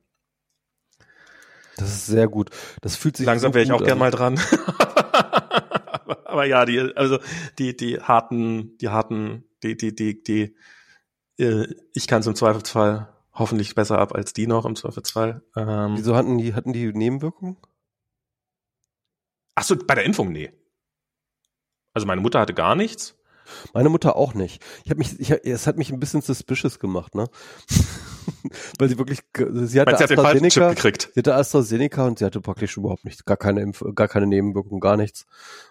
Das 1.78 1.90
ist 1.90 2.06
sehr 2.08 2.28
gut. 2.28 2.50
Das 2.82 2.96
fühlt 2.96 3.18
sich 3.18 3.26
langsam 3.26 3.52
so 3.52 3.56
wäre 3.56 3.66
ich 3.66 3.72
auch 3.72 3.84
gern 3.84 3.98
mal 3.98 4.12
dran. 4.12 4.40
aber, 4.78 6.26
aber 6.30 6.46
ja, 6.46 6.66
die, 6.66 6.80
also 6.96 7.20
die, 7.58 7.76
die 7.76 8.00
harten, 8.00 8.78
die 8.78 8.90
harten, 8.90 9.46
die, 9.64 9.78
die, 9.78 9.96
die, 9.96 10.24
die, 10.24 10.56
äh, 11.38 11.68
ich 11.94 12.08
kann 12.08 12.22
es 12.22 12.28
im 12.28 12.36
Zweifelsfall 12.36 13.12
hoffentlich 13.34 13.76
besser 13.76 13.98
ab 13.98 14.14
als 14.14 14.34
die 14.34 14.48
noch 14.48 14.66
im 14.66 14.76
Zweifelsfall. 14.76 15.44
Ähm, 15.56 15.94
Wieso 15.98 16.16
hatten 16.16 16.38
die, 16.38 16.54
hatten 16.54 16.74
die 16.74 16.92
Nebenwirkungen? 16.94 17.58
Ach 19.56 19.64
so, 19.64 19.76
bei 19.76 19.96
der 19.96 20.06
Impfung, 20.06 20.32
nee. 20.32 20.52
Also 21.94 22.08
meine 22.08 22.22
Mutter 22.22 22.40
hatte 22.40 22.54
gar 22.54 22.76
nichts. 22.76 23.16
Meine 23.74 23.90
Mutter 23.90 24.16
auch 24.16 24.34
nicht. 24.34 24.64
Ich 24.84 24.92
habe 24.92 25.00
mich, 25.00 25.20
ich, 25.20 25.32
es 25.32 25.68
hat 25.68 25.78
mich 25.78 25.92
ein 25.92 26.00
bisschen 26.00 26.22
suspicious 26.22 26.80
gemacht, 26.80 27.16
ne? 27.16 27.28
Weil 28.80 28.90
sie 28.90 28.98
wirklich, 28.98 29.20
sie 29.36 29.82
hatte 29.82 29.98
sie 29.98 30.04
AstraZeneca, 30.04 30.70
hat 30.70 30.76
gekriegt. 30.76 31.10
sie 31.14 31.20
hatte 31.20 31.36
AstraZeneca 31.36 32.06
und 32.06 32.20
sie 32.20 32.26
hatte 32.26 32.42
praktisch 32.42 32.78
überhaupt 32.78 33.04
nichts, 33.06 33.26
gar 33.26 33.38
keine 33.38 33.62
Impf 33.62 33.84
gar 33.96 34.08
keine 34.08 34.28
Nebenwirkungen, 34.28 34.80
gar 34.80 34.98
nichts. 34.98 35.26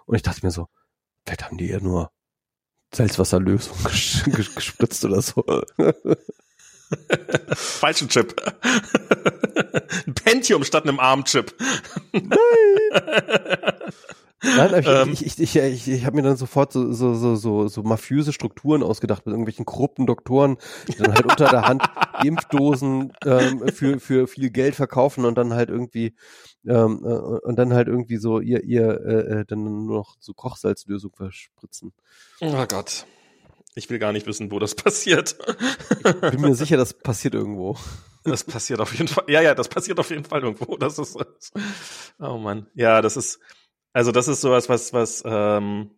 Und 0.06 0.16
ich 0.16 0.22
dachte 0.22 0.44
mir 0.44 0.50
so, 0.50 0.68
vielleicht 1.24 1.44
haben 1.44 1.56
die 1.58 1.70
ihr 1.70 1.80
nur 1.80 2.10
Salzwasserlösung 2.92 3.76
gespritzt 3.84 5.04
oder 5.04 5.22
so. 5.22 5.44
Falschen 7.54 8.08
Chip. 8.08 8.34
Ein 10.06 10.14
Pentium 10.14 10.64
statt 10.64 10.84
einem 10.84 10.98
ARM-Chip. 10.98 11.54
Nein. 12.12 12.32
Nein, 14.42 14.80
ich, 14.80 14.86
ähm, 14.86 15.12
ich, 15.12 15.26
ich, 15.26 15.38
ich, 15.38 15.56
ich, 15.56 15.88
ich 15.88 16.06
habe 16.06 16.16
mir 16.16 16.22
dann 16.22 16.36
sofort 16.36 16.72
so, 16.72 16.92
so, 16.92 17.14
so, 17.14 17.36
so, 17.36 17.68
so 17.68 17.82
mafiöse 17.82 18.32
Strukturen 18.32 18.82
ausgedacht 18.82 19.26
mit 19.26 19.32
irgendwelchen 19.32 19.66
korrupten 19.66 20.06
Doktoren, 20.06 20.56
die 20.88 20.96
dann 20.96 21.12
halt 21.12 21.26
unter 21.26 21.48
der 21.48 21.62
Hand 21.62 21.82
Impfdosen 22.24 23.12
ähm, 23.24 23.68
für, 23.68 24.00
für 24.00 24.26
viel 24.26 24.50
Geld 24.50 24.74
verkaufen 24.74 25.24
und 25.26 25.36
dann 25.36 25.52
halt 25.52 25.68
irgendwie 25.68 26.14
ähm, 26.66 27.04
äh, 27.04 27.08
und 27.08 27.58
dann 27.58 27.74
halt 27.74 27.88
irgendwie 27.88 28.16
so 28.16 28.40
ihr, 28.40 28.64
ihr 28.64 29.00
äh, 29.04 29.40
äh 29.40 29.44
dann 29.46 29.64
nur 29.64 29.96
noch 29.98 30.16
so 30.20 30.32
Kochsalzlösung 30.32 31.12
verspritzen. 31.14 31.92
Oh 32.40 32.66
Gott. 32.66 33.06
Ich 33.74 33.88
will 33.88 33.98
gar 33.98 34.12
nicht 34.12 34.26
wissen, 34.26 34.50
wo 34.50 34.58
das 34.58 34.74
passiert. 34.74 35.36
Ich 36.04 36.30
bin 36.30 36.40
mir 36.40 36.54
sicher, 36.54 36.76
das 36.76 36.92
passiert 36.92 37.34
irgendwo. 37.34 37.76
Das 38.24 38.44
passiert 38.44 38.80
auf 38.80 38.92
jeden 38.94 39.08
Fall. 39.08 39.24
Ja, 39.28 39.40
ja, 39.40 39.54
das 39.54 39.68
passiert 39.68 39.98
auf 40.00 40.10
jeden 40.10 40.24
Fall 40.24 40.42
irgendwo. 40.42 40.76
Das 40.76 40.98
ist. 40.98 41.16
Oh 42.18 42.36
Mann. 42.36 42.66
Ja, 42.74 43.00
das 43.00 43.16
ist. 43.16 43.38
Also 43.92 44.12
das 44.12 44.28
ist 44.28 44.40
sowas, 44.40 44.68
was, 44.68 44.92
was. 44.92 45.22
Ähm, 45.24 45.90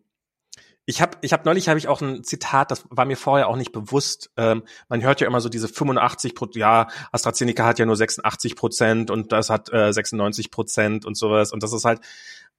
ich 0.85 1.01
habe, 1.01 1.17
ich 1.21 1.31
habe 1.31 1.43
neulich 1.45 1.69
habe 1.69 1.79
ich 1.79 1.87
auch 1.87 2.01
ein 2.01 2.25
Zitat, 2.25 2.69
das 2.69 2.83
war 2.89 3.05
mir 3.05 3.15
vorher 3.15 3.47
auch 3.47 3.55
nicht 3.55 3.71
bewusst. 3.71 4.31
Ähm, 4.35 4.63
man 4.89 5.01
hört 5.01 5.21
ja 5.21 5.27
immer 5.27 5.39
so 5.39 5.47
diese 5.47 5.69
85 5.69 6.35
Prozent, 6.35 6.55
ja, 6.57 6.87
AstraZeneca 7.13 7.63
hat 7.65 7.79
ja 7.79 7.85
nur 7.85 7.95
86 7.95 8.57
Prozent 8.57 9.09
und 9.09 9.31
das 9.31 9.49
hat 9.49 9.71
äh, 9.71 9.93
96 9.93 10.51
Prozent 10.51 11.05
und 11.05 11.15
sowas. 11.15 11.53
Und 11.53 11.63
das 11.63 11.71
ist 11.71 11.85
halt, 11.85 12.01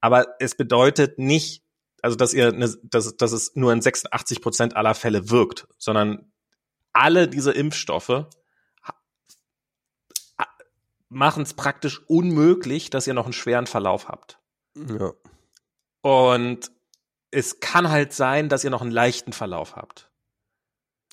aber 0.01 0.27
es 0.39 0.55
bedeutet 0.55 1.19
nicht, 1.19 1.63
also 2.01 2.17
dass 2.17 2.33
ihr, 2.33 2.53
ne, 2.53 2.75
dass, 2.83 3.15
dass 3.17 3.33
es 3.33 3.57
nur 3.57 3.73
in 3.75 3.83
86 3.83 4.41
Prozent 4.41 4.77
aller 4.77 4.95
Fälle 4.95 5.29
wirkt, 5.29 5.67
sondern 5.77 6.33
alle 6.95 7.29
diese 7.29 7.53
Impfstoffe 7.53 8.27
machen 11.15 11.45
es 11.45 11.55
praktisch 11.55 12.03
unmöglich, 12.09 12.91
dass 12.91 13.07
ihr 13.07 13.15
noch 13.15 13.25
einen 13.25 13.33
schweren 13.33 13.67
Verlauf 13.67 14.09
habt. 14.09 14.39
Ja. 14.77 15.13
Und 16.05 16.71
es 17.31 17.61
kann 17.61 17.91
halt 17.91 18.13
sein, 18.13 18.51
dass 18.51 18.63
ihr 18.63 18.69
noch 18.69 18.83
einen 18.83 18.91
leichten 18.91 19.33
Verlauf 19.33 19.75
habt. 19.75 20.11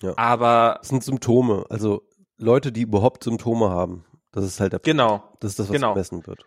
Ja. 0.02 0.18
Aber. 0.18 0.80
Das 0.80 0.90
sind 0.90 1.02
Symptome. 1.02 1.66
Also 1.70 2.06
Leute, 2.38 2.74
die 2.74 2.82
überhaupt 2.82 3.24
Symptome 3.24 3.70
haben. 3.70 4.04
Das 4.34 4.44
ist 4.44 4.60
halt 4.60 4.74
der 4.74 4.82
Genau. 4.82 5.24
Das 5.40 5.52
ist 5.52 5.60
das, 5.60 5.70
was 5.70 5.74
genau. 5.74 5.94
gemessen 5.94 6.28
wird. 6.28 6.46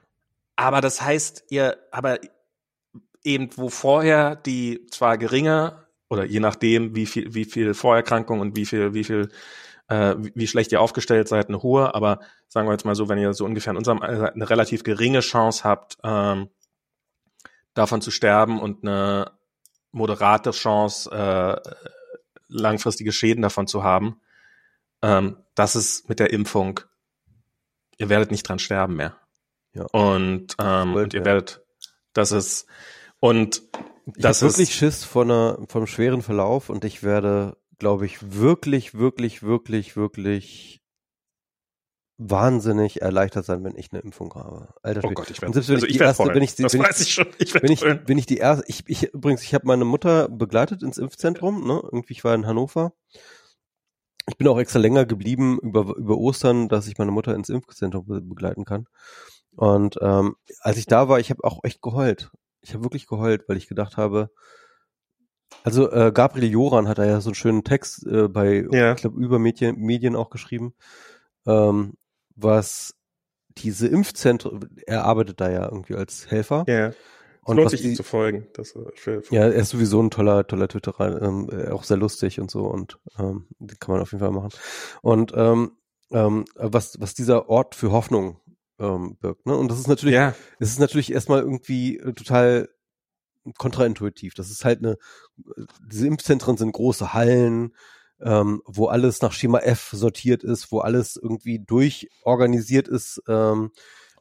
Aber 0.57 0.83
das 0.83 1.01
heißt, 1.01 1.45
ihr, 1.49 1.79
aber 1.91 2.19
eben 3.23 3.49
wo 3.57 3.71
vorher 3.71 4.37
die 4.37 4.87
zwar 4.91 5.16
geringe 5.16 5.87
oder 6.11 6.27
je 6.27 6.41
nachdem, 6.41 6.95
wie 6.95 7.07
viel, 7.07 7.33
wie 7.33 7.47
viel 7.47 7.73
Vorerkrankung 7.73 8.41
und 8.41 8.57
wie 8.57 8.66
viel, 8.66 8.93
wie 8.93 9.05
viel 9.05 9.31
äh, 9.89 10.16
wie 10.19 10.47
schlecht 10.47 10.71
ihr 10.71 10.83
aufgestellt 10.83 11.29
seid, 11.29 11.49
eine 11.49 11.62
hohe, 11.62 11.95
aber 11.95 12.21
sagen 12.49 12.69
wir 12.69 12.73
jetzt 12.73 12.85
mal 12.85 12.95
so, 12.95 13.09
wenn 13.09 13.19
ihr 13.19 13.33
so 13.33 13.47
ungefähr 13.47 13.71
in 13.71 13.79
unserem 13.79 14.03
Alter 14.03 14.35
eine 14.35 14.51
relativ 14.51 14.85
geringe 14.85 15.21
Chance 15.21 15.65
habt, 15.65 15.97
ähm, 16.05 16.51
davon 17.75 18.01
zu 18.01 18.11
sterben 18.11 18.61
und 18.61 18.83
eine 18.83 19.33
moderate 19.93 20.51
Chance, 20.53 21.11
äh, 21.11 21.61
langfristige 22.49 23.13
Schäden 23.13 23.43
davon 23.43 23.67
zu 23.67 23.83
haben, 23.83 24.21
ähm, 25.03 25.37
das 25.55 25.77
ist 25.77 26.09
mit 26.09 26.21
der 26.21 26.33
Impfung, 26.33 26.81
ihr 27.99 28.09
werdet 28.09 28.31
nicht 28.31 28.49
dran 28.49 28.59
sterben 28.59 28.97
mehr. 28.97 29.17
Ja. 29.73 29.87
Und, 29.93 30.57
ähm, 30.61 30.95
und 30.95 31.15
ihr 31.15 31.25
werdet, 31.25 31.63
das 32.13 32.33
ist, 32.33 32.67
und 33.21 33.63
das 34.07 34.43
ich 34.43 34.49
ist 34.49 34.59
wirklich 34.59 34.75
Schiss 34.75 35.05
von 35.05 35.31
einer, 35.31 35.59
vom 35.69 35.87
schweren 35.87 36.23
Verlauf 36.23 36.69
und 36.69 36.85
ich 36.85 37.03
werde 37.03 37.57
glaube 37.79 38.07
ich, 38.07 38.33
wirklich, 38.33 38.95
wirklich, 38.95 39.43
wirklich, 39.43 39.97
wirklich 39.97 40.83
wahnsinnig 42.16 43.03
erleichtert 43.03 43.45
sein, 43.45 43.65
wenn 43.65 43.77
ich 43.77 43.93
eine 43.93 44.01
Impfung 44.01 44.35
habe. 44.35 44.69
Alter, 44.82 45.01
oh 45.05 45.11
Gott, 45.11 45.31
ich 45.31 45.43
werde 45.43 45.57
also 45.57 45.86
ich 45.86 45.99
werde 45.99 46.35
wenn 46.35 46.43
ich, 46.43 46.55
das 46.55 46.73
wenn 46.74 46.82
weiß 46.82 47.01
ich, 47.01 47.09
ich 47.09 47.15
schon. 47.15 47.27
Ich 47.39 47.55
wenn 47.55 47.73
ich, 47.73 47.82
wenn 47.82 48.19
ich 48.19 48.27
die 48.27 48.36
erste, 48.36 48.65
ich, 48.69 48.85
ich 48.86 49.12
übrigens, 49.12 49.43
ich 49.43 49.55
habe 49.55 49.66
meine 49.66 49.85
Mutter 49.85 50.28
begleitet 50.28 50.82
ins 50.82 50.99
Impfzentrum, 50.99 51.66
ne? 51.66 51.81
Irgendwie 51.82 52.12
ich 52.12 52.24
war 52.24 52.35
in 52.35 52.47
Hannover. 52.47 52.93
Ich 54.28 54.39
bin 54.39 54.49
auch 54.49 54.59
extra 54.59 54.78
länger 54.78 55.07
geblieben 55.07 55.59
über 55.61 55.97
über 55.97 56.16
Ostern, 56.16 56.69
dass 56.69 56.86
ich 56.86 56.99
meine 56.99 57.11
Mutter 57.11 57.35
ins 57.35 57.49
Impfzentrum 57.49 58.07
be 58.07 58.20
begleiten 58.20 58.65
kann. 58.65 58.86
Und 59.57 59.99
ähm, 60.01 60.36
als 60.61 60.78
ich 60.78 60.86
da 60.86 61.09
war, 61.09 61.20
ich 61.20 61.31
habe 61.31 61.45
auch 61.45 61.61
echt 61.62 61.82
geheult. 61.82 62.31
Ich 62.61 62.74
habe 62.74 62.85
wirklich 62.85 63.07
geheult, 63.07 63.49
weil 63.49 63.57
ich 63.57 63.69
gedacht 63.69 63.97
habe, 63.97 64.31
also 65.62 65.91
äh, 65.91 66.12
Gabriel 66.12 66.51
Joran 66.51 66.89
hat 66.89 66.99
da 66.99 67.05
ja 67.05 67.20
so 67.20 67.31
einen 67.31 67.35
schönen 67.35 67.65
Text 67.65 68.07
äh, 68.07 68.28
bei, 68.28 68.66
ja. 68.70 68.93
ich 68.93 69.01
glaube, 69.01 69.20
über 69.20 69.39
Medien, 69.39 69.77
Medien 69.77 70.16
auch 70.16 70.31
geschrieben, 70.31 70.74
ähm, 71.47 71.95
was 72.35 72.94
diese 73.59 73.86
Impfzentren, 73.86 74.69
er 74.86 75.05
arbeitet 75.05 75.40
da 75.40 75.51
ja 75.51 75.65
irgendwie 75.65 75.94
als 75.94 76.31
Helfer. 76.31 76.65
Ja. 76.66 76.93
Und 77.43 77.59
lohnt 77.59 77.70
sich 77.70 77.82
die, 77.82 77.94
zu 77.94 78.02
folgen. 78.02 78.47
Das, 78.55 78.74
äh, 78.74 78.81
für, 78.94 79.23
für 79.23 79.35
ja, 79.35 79.43
er 79.43 79.52
ist 79.55 79.69
sowieso 79.70 80.02
ein 80.02 80.11
toller, 80.11 80.47
toller 80.47 80.66
Twitterer, 80.66 81.20
ähm, 81.20 81.51
auch 81.70 81.85
sehr 81.85 81.98
lustig 81.98 82.40
und 82.40 82.51
so 82.51 82.65
und 82.65 82.98
ähm, 83.19 83.47
kann 83.81 83.93
man 83.93 84.01
auf 84.01 84.12
jeden 84.12 84.20
Fall 84.20 84.32
machen. 84.32 84.51
Und 85.02 85.32
ähm, 85.36 85.73
ähm, 86.11 86.47
was, 86.55 87.01
was 87.01 87.15
dieser 87.15 87.48
Ort 87.48 87.74
für 87.74 87.93
Hoffnung 87.93 88.40
ähm, 88.78 89.16
birgt. 89.20 89.47
Ne? 89.47 89.56
Und 89.56 89.70
das 89.70 89.78
ist 89.78 89.89
natürlich, 89.89 90.15
ja. 90.15 90.35
es 90.59 90.70
ist 90.70 90.81
natürlich 90.81 91.12
erstmal 91.12 91.40
irgendwie 91.40 91.98
äh, 91.98 92.12
total 92.12 92.69
kontraintuitiv. 93.59 94.35
Das 94.35 94.51
ist 94.51 94.65
halt 94.65 94.78
eine, 94.78 94.97
diese 95.86 96.06
Impfzentren 96.06 96.56
sind 96.56 96.73
große 96.73 97.12
Hallen, 97.12 97.74
ähm, 98.25 98.63
wo 98.67 98.87
alles 98.87 99.21
nach 99.21 99.33
Schema 99.33 99.59
F 99.59 99.91
sortiert 99.93 100.43
ist, 100.43 100.73
wo 100.73 100.81
alles 100.81 101.17
irgendwie 101.17 101.59
durchorganisiert 101.59 102.89
ist, 102.89 103.23
ähm, 103.29 103.71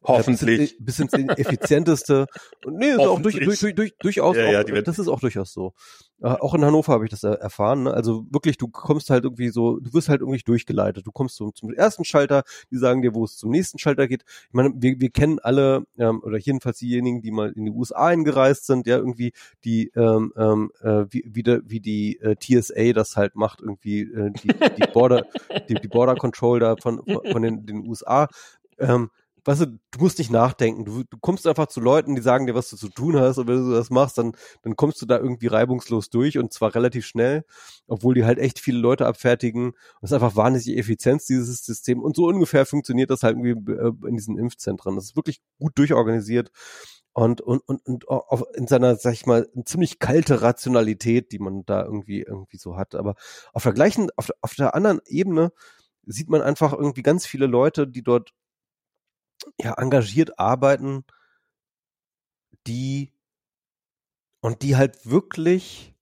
Hoffentlich. 0.04 0.78
Bis, 0.80 1.00
ins, 1.00 1.12
bis 1.12 1.20
ins 1.20 1.38
effizienteste. 1.38 2.28
Und 2.66 2.78
nee, 2.78 2.92
ist 2.92 3.00
auch 3.00 3.22
durch, 3.22 3.40
durch, 3.40 3.60
durch, 3.60 3.76
durch, 3.76 3.94
durchaus 4.00 4.36
ja, 4.36 4.48
auch, 4.48 4.52
ja, 4.52 4.82
das 4.82 5.00
ist 5.00 5.08
auch 5.08 5.20
durchaus 5.20 5.54
so. 5.54 5.74
Äh, 6.22 6.28
auch 6.28 6.54
in 6.54 6.64
Hannover 6.64 6.94
habe 6.94 7.06
ich 7.06 7.12
das 7.12 7.24
erfahren. 7.24 7.84
Ne? 7.84 7.94
Also 7.94 8.26
wirklich, 8.30 8.58
du 8.58 8.68
kommst 8.68 9.10
halt 9.10 9.24
irgendwie 9.24 9.50
so, 9.50 9.80
du 9.80 9.94
wirst 9.94 10.10
halt 10.10 10.22
irgendwie 10.22 10.40
durchgeleitet. 10.40 11.06
Du 11.06 11.12
kommst 11.12 11.36
zum, 11.36 11.54
zum 11.54 11.74
ersten 11.74 12.06
Schalter, 12.06 12.44
die 12.72 12.78
sagen 12.78 13.02
dir, 13.02 13.14
wo 13.14 13.26
es 13.26 13.38
zum 13.38 13.50
nächsten 13.50 13.80
Schalter 13.80 14.08
geht. 14.08 14.24
Ich 14.48 14.54
meine, 14.54 14.74
wir, 14.76 15.00
wir 15.00 15.10
kennen 15.10 15.40
alle, 15.40 15.86
ähm, 15.98 16.22
oder 16.24 16.38
jedenfalls 16.38 16.80
diejenigen, 16.80 17.22
die 17.22 17.32
mal 17.32 17.52
in 17.52 17.66
die 17.66 17.72
USA 17.72 18.08
eingereist 18.08 18.66
sind, 18.66 18.88
ja, 18.88 18.98
irgendwie 18.98 19.34
die, 19.64 19.92
ähm, 19.96 20.34
ähm, 20.38 20.72
äh, 20.82 21.06
wie, 21.10 21.24
wie, 21.28 21.44
de, 21.44 21.62
wie 21.66 21.80
die 21.80 22.20
äh, 22.20 22.36
TSA 22.36 22.94
das 22.94 23.16
halt 23.16 23.36
macht, 23.36 23.62
irgendwie 23.62 24.02
äh, 24.02 24.32
die, 24.32 24.48
die 24.48 24.92
Border, 24.92 25.26
die, 25.70 25.76
die 25.76 25.88
Border 25.88 26.16
Control 26.16 26.60
da 26.60 26.76
von, 26.78 27.02
von 27.06 27.42
den, 27.42 27.66
den 27.66 27.88
USA. 27.88 28.28
Ähm, 28.80 29.10
weißt 29.45 29.61
du, 29.61 29.65
du 29.65 29.99
musst 29.99 30.18
nicht 30.18 30.32
nachdenken. 30.32 30.86
Du, 30.86 31.03
du 31.03 31.18
kommst 31.20 31.45
einfach 31.48 31.68
zu 31.68 31.82
Leuten, 31.82 32.15
die 32.15 32.22
sagen 32.22 32.48
dir, 32.48 32.56
was 32.56 32.70
du 32.70 32.78
zu 32.78 32.90
tun 32.90 33.20
hast. 33.20 33.38
Und 33.38 33.48
wenn 33.48 33.65
du 33.65 33.72
das 33.72 33.90
machst, 33.90 34.18
dann, 34.18 34.34
dann 34.61 34.76
kommst 34.76 35.02
du 35.02 35.06
da 35.06 35.18
irgendwie 35.18 35.48
reibungslos 35.48 36.10
durch 36.10 36.38
und 36.38 36.53
zwar 36.53 36.76
relativ 36.76 37.06
schnell, 37.06 37.44
obwohl 37.88 38.15
die 38.15 38.26
halt 38.26 38.40
echt 38.40 38.60
viele 38.60 38.80
Leute 38.80 39.06
abfertigen. 39.06 39.74
Das 40.02 40.11
ist 40.11 40.14
einfach 40.14 40.36
wahnsinnig 40.36 40.80
Effizienz, 40.80 41.26
dieses 41.26 41.65
System. 41.65 42.02
Und 42.02 42.15
so 42.15 42.26
ungefähr 42.28 42.65
funktioniert 42.65 43.10
das 43.10 43.24
halt 43.24 43.38
irgendwie 43.38 43.72
äh, 43.74 43.91
in 44.07 44.15
diesen 44.15 44.38
Impfzentren. 44.38 44.95
Das 44.95 45.06
ist 45.06 45.15
wirklich 45.15 45.41
gut 45.60 45.78
durchorganisiert 45.78 46.52
und, 47.14 47.41
und, 47.41 47.61
und, 47.68 47.86
und 47.86 48.07
auf, 48.07 48.44
in 48.56 48.68
seiner, 48.68 48.95
sag 48.95 49.14
ich 49.14 49.26
mal, 49.26 49.48
ziemlich 49.65 49.99
kalte 49.99 50.41
Rationalität, 50.41 51.32
die 51.32 51.40
man 51.40 51.64
da 51.65 51.84
irgendwie, 51.84 52.22
irgendwie 52.22 52.57
so 52.57 52.76
hat. 52.76 52.95
Aber 52.95 53.15
auf 53.53 53.64
der 53.64 53.74
gleichen, 53.74 54.10
auf, 54.15 54.32
auf 54.41 54.56
der 54.56 54.74
anderen 54.74 54.99
Ebene 55.06 55.52
sieht 56.06 56.30
man 56.30 56.41
einfach 56.41 56.74
irgendwie 56.74 57.03
ganz 57.03 57.26
viele 57.26 57.45
Leute, 57.45 57.88
die 57.88 58.03
dort 58.03 58.32
ja, 59.60 59.74
engagiert 59.74 60.40
arbeiten, 60.40 61.03
die 62.68 63.11
und 64.41 64.61
die 64.61 64.76
halt 64.76 65.10
wirklich 65.10 65.95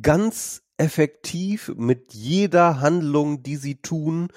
ganz 0.00 0.62
effektiv 0.78 1.72
mit 1.76 2.14
jeder 2.14 2.80
Handlung, 2.80 3.42
die 3.42 3.56
sie 3.56 3.80
tun, 3.82 4.28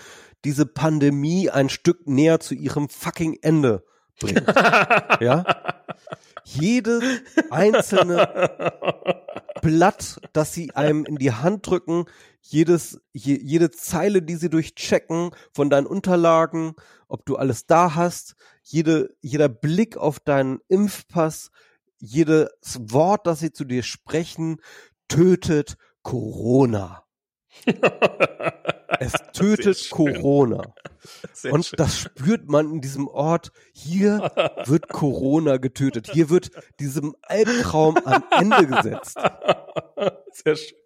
diese 0.43 0.65
Pandemie 0.65 1.49
ein 1.49 1.69
Stück 1.69 2.07
näher 2.07 2.39
zu 2.39 2.55
ihrem 2.55 2.89
fucking 2.89 3.37
Ende 3.41 3.85
bringt. 4.19 4.47
ja? 5.21 5.45
jedes 6.43 7.03
einzelne 7.49 8.51
Blatt, 9.61 10.19
das 10.33 10.53
sie 10.53 10.71
einem 10.71 11.05
in 11.05 11.17
die 11.17 11.31
Hand 11.31 11.67
drücken, 11.67 12.05
jedes, 12.41 12.99
je, 13.13 13.39
jede 13.41 13.71
Zeile, 13.71 14.21
die 14.21 14.35
sie 14.35 14.49
durchchecken 14.49 15.31
von 15.53 15.69
deinen 15.69 15.87
Unterlagen, 15.87 16.73
ob 17.07 17.25
du 17.25 17.37
alles 17.37 17.65
da 17.65 17.95
hast, 17.95 18.35
jede, 18.63 19.15
jeder 19.21 19.49
Blick 19.49 19.97
auf 19.97 20.19
deinen 20.19 20.59
Impfpass, 20.67 21.51
jedes 21.97 22.49
Wort, 22.79 23.27
das 23.27 23.39
sie 23.39 23.53
zu 23.53 23.63
dir 23.63 23.83
sprechen, 23.83 24.57
tötet 25.07 25.75
Corona. 26.01 27.03
es 28.99 29.13
tötet 29.33 29.89
Corona. 29.91 30.73
Sehr 31.33 31.53
und 31.53 31.65
schön. 31.65 31.77
das 31.77 31.97
spürt 31.97 32.49
man 32.49 32.71
in 32.71 32.81
diesem 32.81 33.07
Ort. 33.07 33.51
Hier 33.73 34.31
wird 34.65 34.89
Corona 34.89 35.57
getötet. 35.57 36.09
Hier 36.11 36.29
wird 36.29 36.51
diesem 36.79 37.15
Albtraum 37.23 37.97
am 37.97 38.23
Ende 38.31 38.67
gesetzt. 38.67 39.17
Sehr 40.31 40.55
schön. 40.55 40.80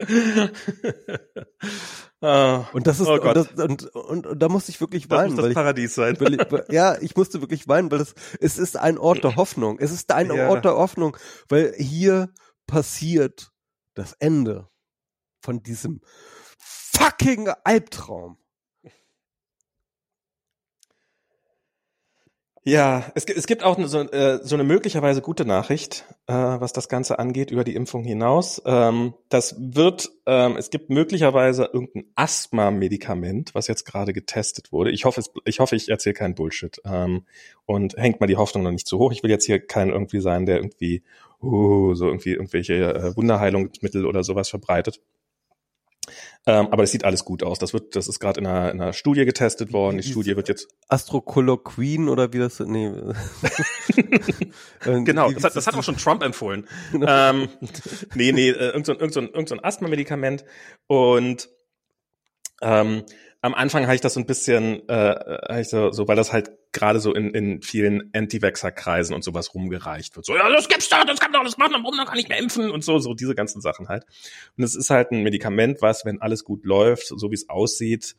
ah, 2.20 2.64
und 2.72 2.86
das 2.86 3.00
ist 3.00 3.06
oh 3.06 3.14
und, 3.14 3.36
das, 3.36 3.52
und, 3.52 3.94
und, 3.94 4.26
und, 4.26 4.38
da 4.38 4.48
musste 4.48 4.70
ich 4.70 4.80
wirklich 4.80 5.10
weinen. 5.10 5.36
Das 5.36 5.44
muss 5.44 5.46
das 5.46 5.54
Paradies 5.54 5.90
ich, 5.90 5.94
sein. 5.94 6.16
Ich, 6.18 6.72
ja, 6.72 6.96
ich 7.00 7.16
musste 7.16 7.40
wirklich 7.40 7.68
weinen, 7.68 7.90
weil 7.90 8.00
es, 8.00 8.14
es 8.40 8.58
ist 8.58 8.76
ein 8.76 8.98
Ort 8.98 9.24
der 9.24 9.36
Hoffnung. 9.36 9.78
Es 9.78 9.92
ist 9.92 10.10
ein 10.12 10.34
ja. 10.34 10.48
Ort 10.48 10.64
der 10.64 10.76
Hoffnung, 10.76 11.16
weil 11.48 11.74
hier 11.76 12.32
passiert 12.66 13.52
das 13.94 14.14
Ende 14.14 14.68
von 15.42 15.62
diesem 15.62 16.00
fucking 16.58 17.50
Albtraum. 17.64 18.38
Ja, 22.62 23.10
es, 23.14 23.24
es 23.24 23.46
gibt 23.46 23.62
auch 23.62 23.78
so, 23.86 24.00
äh, 24.00 24.40
so 24.42 24.54
eine 24.54 24.64
möglicherweise 24.64 25.22
gute 25.22 25.46
Nachricht, 25.46 26.04
äh, 26.26 26.34
was 26.34 26.74
das 26.74 26.90
Ganze 26.90 27.18
angeht, 27.18 27.50
über 27.50 27.64
die 27.64 27.74
Impfung 27.74 28.04
hinaus. 28.04 28.60
Ähm, 28.66 29.14
das 29.30 29.56
wird, 29.58 30.10
ähm, 30.26 30.56
es 30.58 30.68
gibt 30.68 30.90
möglicherweise 30.90 31.70
irgendein 31.72 32.04
Asthma-Medikament, 32.16 33.54
was 33.54 33.66
jetzt 33.66 33.86
gerade 33.86 34.12
getestet 34.12 34.72
wurde. 34.72 34.90
Ich 34.90 35.06
hoffe, 35.06 35.20
es, 35.20 35.30
ich 35.46 35.58
hoffe, 35.58 35.74
ich 35.74 35.88
erzähle 35.88 36.12
keinen 36.12 36.34
Bullshit 36.34 36.78
ähm, 36.84 37.24
und 37.64 37.96
hängt 37.96 38.20
mal 38.20 38.26
die 38.26 38.36
Hoffnung 38.36 38.64
noch 38.64 38.72
nicht 38.72 38.86
zu 38.86 38.98
hoch. 38.98 39.12
Ich 39.12 39.22
will 39.22 39.30
jetzt 39.30 39.46
hier 39.46 39.58
kein 39.58 39.88
irgendwie 39.88 40.20
sein, 40.20 40.44
der 40.44 40.56
irgendwie 40.56 41.02
uh, 41.42 41.94
so 41.94 42.08
irgendwie 42.08 42.32
irgendwelche 42.32 42.94
äh, 42.94 43.16
Wunderheilungsmittel 43.16 44.04
oder 44.04 44.22
sowas 44.22 44.50
verbreitet. 44.50 45.00
Ähm, 46.46 46.68
aber 46.70 46.82
es 46.82 46.90
sieht 46.90 47.04
alles 47.04 47.24
gut 47.24 47.42
aus. 47.42 47.58
Das 47.58 47.72
wird, 47.72 47.96
das 47.96 48.08
ist 48.08 48.20
gerade 48.20 48.40
in 48.40 48.46
einer, 48.46 48.70
in 48.70 48.80
einer 48.80 48.92
Studie 48.92 49.24
getestet 49.24 49.72
worden. 49.72 49.96
Die, 49.96 50.02
die 50.02 50.10
Studie 50.10 50.36
wird 50.36 50.48
jetzt 50.48 50.68
Astrocoloquin 50.88 52.08
oder 52.08 52.32
wie 52.32 52.38
das 52.38 52.60
nee. 52.60 52.90
Äh, 54.84 55.02
genau, 55.02 55.30
das 55.30 55.44
hat, 55.44 55.54
das 55.54 55.66
hat 55.66 55.74
auch 55.74 55.82
schon 55.82 55.96
Trump 55.96 56.22
empfohlen. 56.22 56.66
Genau. 56.90 57.06
ähm, 57.06 57.48
nee, 58.14 58.32
nee, 58.32 58.48
äh, 58.48 58.70
irgend 58.70 58.86
so, 58.86 58.92
irgend 58.92 59.12
so, 59.12 59.20
irgend 59.20 59.48
so 59.48 59.54
ein 59.54 59.62
Asthma-Medikament 59.62 60.44
und 60.86 61.50
ähm, 62.62 63.04
am 63.42 63.54
Anfang 63.54 63.84
habe 63.84 63.94
ich 63.94 64.00
das 64.00 64.14
so 64.14 64.20
ein 64.20 64.26
bisschen, 64.26 64.86
äh, 64.88 65.60
ich 65.60 65.68
so, 65.68 65.92
so, 65.92 66.06
weil 66.06 66.16
das 66.16 66.32
halt 66.32 66.50
gerade 66.72 67.00
so 67.00 67.14
in, 67.14 67.30
in 67.30 67.62
vielen 67.62 68.10
Anti-Vaxxer-Kreisen 68.12 69.14
und 69.14 69.24
sowas 69.24 69.54
rumgereicht 69.54 70.14
wird. 70.14 70.26
So, 70.26 70.36
ja, 70.36 70.48
das 70.50 70.68
gibt's 70.68 70.88
doch, 70.88 71.04
das 71.04 71.20
kann 71.20 71.32
doch 71.32 71.40
alles 71.40 71.56
machen, 71.56 71.72
warum 71.72 71.96
dann 71.96 72.06
kann 72.06 72.18
ich 72.18 72.28
mehr 72.28 72.38
impfen 72.38 72.70
und 72.70 72.84
so, 72.84 72.98
so 72.98 73.14
diese 73.14 73.34
ganzen 73.34 73.60
Sachen 73.60 73.88
halt. 73.88 74.04
Und 74.56 74.64
es 74.64 74.74
ist 74.74 74.90
halt 74.90 75.10
ein 75.10 75.22
Medikament, 75.22 75.80
was, 75.80 76.04
wenn 76.04 76.20
alles 76.20 76.44
gut 76.44 76.64
läuft, 76.64 77.06
so 77.06 77.30
wie 77.30 77.34
es 77.34 77.48
aussieht, 77.48 78.14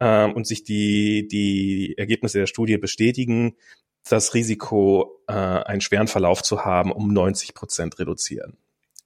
ähm, 0.00 0.32
und 0.32 0.46
sich 0.46 0.64
die, 0.64 1.28
die 1.28 1.94
Ergebnisse 1.96 2.38
der 2.38 2.46
Studie 2.46 2.76
bestätigen, 2.76 3.54
das 4.08 4.34
Risiko, 4.34 5.22
äh, 5.28 5.32
einen 5.32 5.80
schweren 5.80 6.08
Verlauf 6.08 6.42
zu 6.42 6.64
haben, 6.64 6.90
um 6.90 7.12
90 7.12 7.54
Prozent 7.54 7.98
reduzieren. 7.98 8.58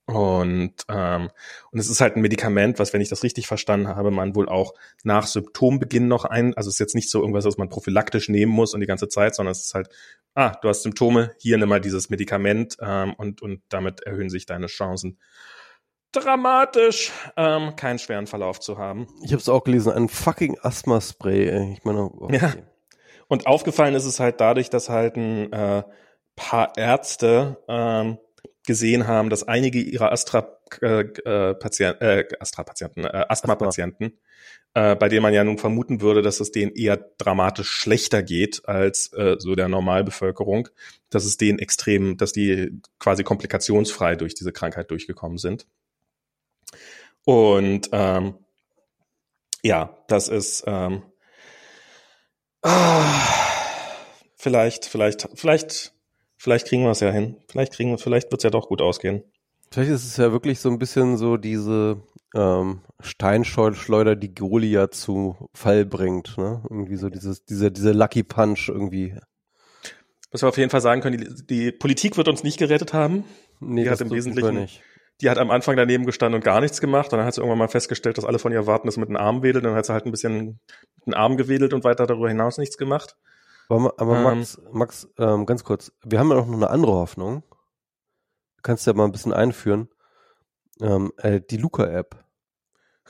Und, 0.08 0.72
ähm, 0.88 1.28
und 1.70 1.78
es 1.78 1.90
ist 1.90 2.00
halt 2.00 2.16
ein 2.16 2.22
Medikament, 2.22 2.78
was, 2.78 2.94
wenn 2.94 3.02
ich 3.02 3.10
das 3.10 3.22
richtig 3.22 3.46
verstanden 3.46 3.88
habe, 3.88 4.10
man 4.10 4.34
wohl 4.34 4.48
auch 4.48 4.72
nach 5.04 5.26
Symptombeginn 5.26 6.08
noch 6.08 6.24
ein, 6.24 6.56
also 6.56 6.68
es 6.68 6.76
ist 6.76 6.80
jetzt 6.80 6.94
nicht 6.94 7.10
so 7.10 7.20
irgendwas, 7.20 7.44
was 7.44 7.58
man 7.58 7.68
prophylaktisch 7.68 8.30
nehmen 8.30 8.50
muss 8.50 8.72
und 8.72 8.80
die 8.80 8.86
ganze 8.86 9.08
Zeit, 9.08 9.34
sondern 9.34 9.52
es 9.52 9.60
ist 9.60 9.74
halt, 9.74 9.90
ah, 10.34 10.56
du 10.62 10.70
hast 10.70 10.82
Symptome, 10.82 11.32
hier 11.38 11.58
nimm 11.58 11.68
mal 11.68 11.82
dieses 11.82 12.08
Medikament 12.08 12.78
ähm, 12.80 13.12
und, 13.18 13.42
und 13.42 13.60
damit 13.68 14.00
erhöhen 14.00 14.30
sich 14.30 14.46
deine 14.46 14.68
Chancen 14.68 15.18
dramatisch, 16.12 17.12
ähm, 17.36 17.76
keinen 17.76 17.98
schweren 17.98 18.26
Verlauf 18.26 18.60
zu 18.60 18.78
haben. 18.78 19.08
Ich 19.22 19.32
habe 19.32 19.42
es 19.42 19.48
auch 19.50 19.62
gelesen, 19.62 19.92
ein 19.92 20.08
fucking 20.08 20.58
Asthma-Spray. 20.62 21.74
Ich 21.74 21.84
meine, 21.84 22.04
okay. 22.04 22.38
ja. 22.40 22.54
Und 23.28 23.46
aufgefallen 23.46 23.94
ist 23.94 24.06
es 24.06 24.20
halt 24.20 24.40
dadurch, 24.40 24.70
dass 24.70 24.88
halt 24.88 25.16
ein 25.16 25.52
äh, 25.52 25.82
paar 26.34 26.78
Ärzte 26.78 27.62
ähm, 27.68 28.16
gesehen 28.68 29.06
haben, 29.06 29.30
dass 29.30 29.48
einige 29.48 29.80
ihrer 29.80 30.12
Astra-Patienten, 30.12 32.02
äh, 32.02 32.20
äh, 32.20 32.28
Astra-Patienten, 32.38 33.04
äh, 33.04 33.24
Asthma-Patienten, 33.26 34.12
äh, 34.74 34.94
bei 34.94 35.08
denen 35.08 35.22
man 35.22 35.32
ja 35.32 35.42
nun 35.42 35.56
vermuten 35.56 36.02
würde, 36.02 36.20
dass 36.20 36.38
es 36.38 36.52
denen 36.52 36.72
eher 36.72 36.98
dramatisch 37.16 37.70
schlechter 37.70 38.22
geht 38.22 38.68
als 38.68 39.10
äh, 39.14 39.36
so 39.38 39.54
der 39.54 39.68
Normalbevölkerung, 39.68 40.68
dass 41.08 41.24
es 41.24 41.38
denen 41.38 41.58
extrem, 41.58 42.18
dass 42.18 42.32
die 42.32 42.78
quasi 42.98 43.24
komplikationsfrei 43.24 44.16
durch 44.16 44.34
diese 44.34 44.52
Krankheit 44.52 44.90
durchgekommen 44.90 45.38
sind. 45.38 45.66
Und 47.24 47.88
ähm, 47.92 48.34
ja, 49.62 49.96
das 50.08 50.28
ist 50.28 50.64
ähm, 50.66 51.04
ah, 52.60 53.02
vielleicht, 54.36 54.84
vielleicht, 54.84 55.26
vielleicht 55.36 55.94
Vielleicht 56.38 56.68
kriegen 56.68 56.84
wir 56.84 56.92
es 56.92 57.00
ja 57.00 57.10
hin. 57.10 57.36
Vielleicht 57.48 57.72
kriegen 57.72 57.90
wir, 57.90 57.98
vielleicht 57.98 58.30
wird 58.30 58.40
es 58.40 58.44
ja 58.44 58.50
doch 58.50 58.68
gut 58.68 58.80
ausgehen. 58.80 59.24
Vielleicht 59.70 59.90
ist 59.90 60.04
es 60.06 60.16
ja 60.16 60.32
wirklich 60.32 60.60
so 60.60 60.70
ein 60.70 60.78
bisschen 60.78 61.18
so 61.18 61.36
diese 61.36 62.00
ähm, 62.34 62.80
Steinschleuder, 63.00 64.16
die 64.16 64.34
Goliath 64.34 64.94
zu 64.94 65.36
Fall 65.52 65.84
bringt. 65.84 66.38
Ne? 66.38 66.62
Irgendwie 66.70 66.96
so 66.96 67.10
dieses, 67.10 67.44
dieser, 67.44 67.70
dieser 67.70 67.92
Lucky 67.92 68.22
Punch 68.22 68.68
irgendwie. 68.68 69.18
Was 70.30 70.42
wir 70.42 70.48
auf 70.48 70.56
jeden 70.56 70.70
Fall 70.70 70.80
sagen 70.80 71.00
können, 71.00 71.18
die, 71.18 71.46
die 71.46 71.72
Politik 71.72 72.16
wird 72.16 72.28
uns 72.28 72.44
nicht 72.44 72.58
gerettet 72.58 72.92
haben. 72.92 73.24
Nee, 73.60 73.84
die 73.84 73.90
hat 73.90 74.00
im 74.00 74.10
Wesentlichen 74.10 74.54
nicht. 74.54 74.82
Die 75.20 75.28
hat 75.28 75.38
am 75.38 75.50
Anfang 75.50 75.76
daneben 75.76 76.06
gestanden 76.06 76.36
und 76.36 76.44
gar 76.44 76.60
nichts 76.60 76.80
gemacht. 76.80 77.12
Und 77.12 77.18
dann 77.18 77.26
hat 77.26 77.34
sie 77.34 77.40
irgendwann 77.40 77.58
mal 77.58 77.68
festgestellt, 77.68 78.16
dass 78.16 78.24
alle 78.24 78.38
von 78.38 78.52
ihr 78.52 78.66
warten, 78.68 78.86
dass 78.86 78.94
sie 78.94 79.00
mit 79.00 79.08
den 79.08 79.16
Armen 79.16 79.42
wedelt. 79.42 79.64
Dann 79.64 79.74
hat 79.74 79.84
sie 79.84 79.92
halt 79.92 80.06
ein 80.06 80.12
bisschen 80.12 80.60
mit 80.96 81.06
den 81.06 81.14
Armen 81.14 81.36
gewedelt 81.36 81.74
und 81.74 81.82
weiter 81.82 82.06
darüber 82.06 82.28
hinaus 82.28 82.56
nichts 82.56 82.78
gemacht. 82.78 83.16
Aber, 83.68 83.94
aber 83.98 84.16
ähm, 84.16 84.22
Max, 84.22 84.60
Max 84.72 85.08
ähm, 85.18 85.44
ganz 85.46 85.62
kurz, 85.64 85.92
wir 86.02 86.18
haben 86.18 86.30
ja 86.30 86.36
auch 86.36 86.46
noch 86.46 86.54
eine 86.54 86.70
andere 86.70 86.92
Hoffnung. 86.92 87.42
Du 88.56 88.62
kannst 88.62 88.86
ja 88.86 88.94
mal 88.94 89.04
ein 89.04 89.12
bisschen 89.12 89.32
einführen. 89.32 89.88
Ähm, 90.80 91.12
äh, 91.18 91.40
die 91.40 91.58
Luca-App. 91.58 92.24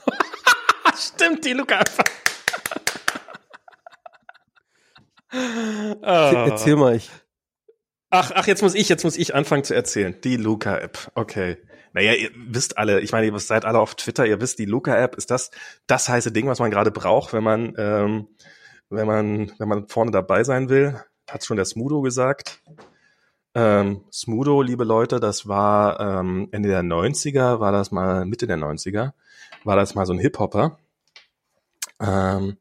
Stimmt, 0.96 1.44
die 1.44 1.52
Luca-App. 1.52 1.90
oh. 5.32 5.96
Erzähl 6.02 6.76
mal 6.76 6.96
ich. 6.96 7.10
Ach, 8.10 8.32
ach, 8.34 8.46
jetzt 8.46 8.62
muss 8.62 8.74
ich, 8.74 8.88
jetzt 8.88 9.04
muss 9.04 9.16
ich 9.16 9.34
anfangen 9.34 9.64
zu 9.64 9.74
erzählen. 9.74 10.18
Die 10.22 10.36
Luca-App. 10.36 11.12
Okay. 11.14 11.58
Naja, 11.92 12.14
ihr 12.14 12.30
wisst 12.34 12.78
alle, 12.78 13.00
ich 13.00 13.12
meine, 13.12 13.26
ihr 13.26 13.38
seid 13.38 13.64
alle 13.64 13.78
auf 13.78 13.94
Twitter, 13.94 14.26
ihr 14.26 14.40
wisst, 14.40 14.58
die 14.58 14.64
Luca-App 14.64 15.14
ist 15.16 15.30
das, 15.30 15.50
das 15.86 16.08
heiße 16.08 16.32
Ding, 16.32 16.46
was 16.48 16.58
man 16.58 16.70
gerade 16.70 16.90
braucht, 16.90 17.32
wenn 17.32 17.44
man 17.44 17.74
ähm, 17.76 18.28
wenn 18.90 19.06
man, 19.06 19.52
wenn 19.58 19.68
man 19.68 19.88
vorne 19.88 20.10
dabei 20.10 20.44
sein 20.44 20.68
will, 20.68 21.00
hat 21.28 21.44
schon 21.44 21.56
der 21.56 21.66
Smudo 21.66 22.00
gesagt. 22.00 22.60
Ähm, 23.54 24.04
Smudo, 24.12 24.62
liebe 24.62 24.84
Leute, 24.84 25.20
das 25.20 25.48
war 25.48 26.00
ähm, 26.00 26.48
Ende 26.52 26.68
der 26.68 26.82
90er, 26.82 27.60
war 27.60 27.72
das 27.72 27.90
mal 27.90 28.24
Mitte 28.24 28.46
der 28.46 28.58
90er, 28.58 29.12
war 29.64 29.76
das 29.76 29.94
mal 29.94 30.06
so 30.06 30.12
ein 30.12 30.18
Hip-Hopper. 30.18 30.78
Ähm, 32.00 32.56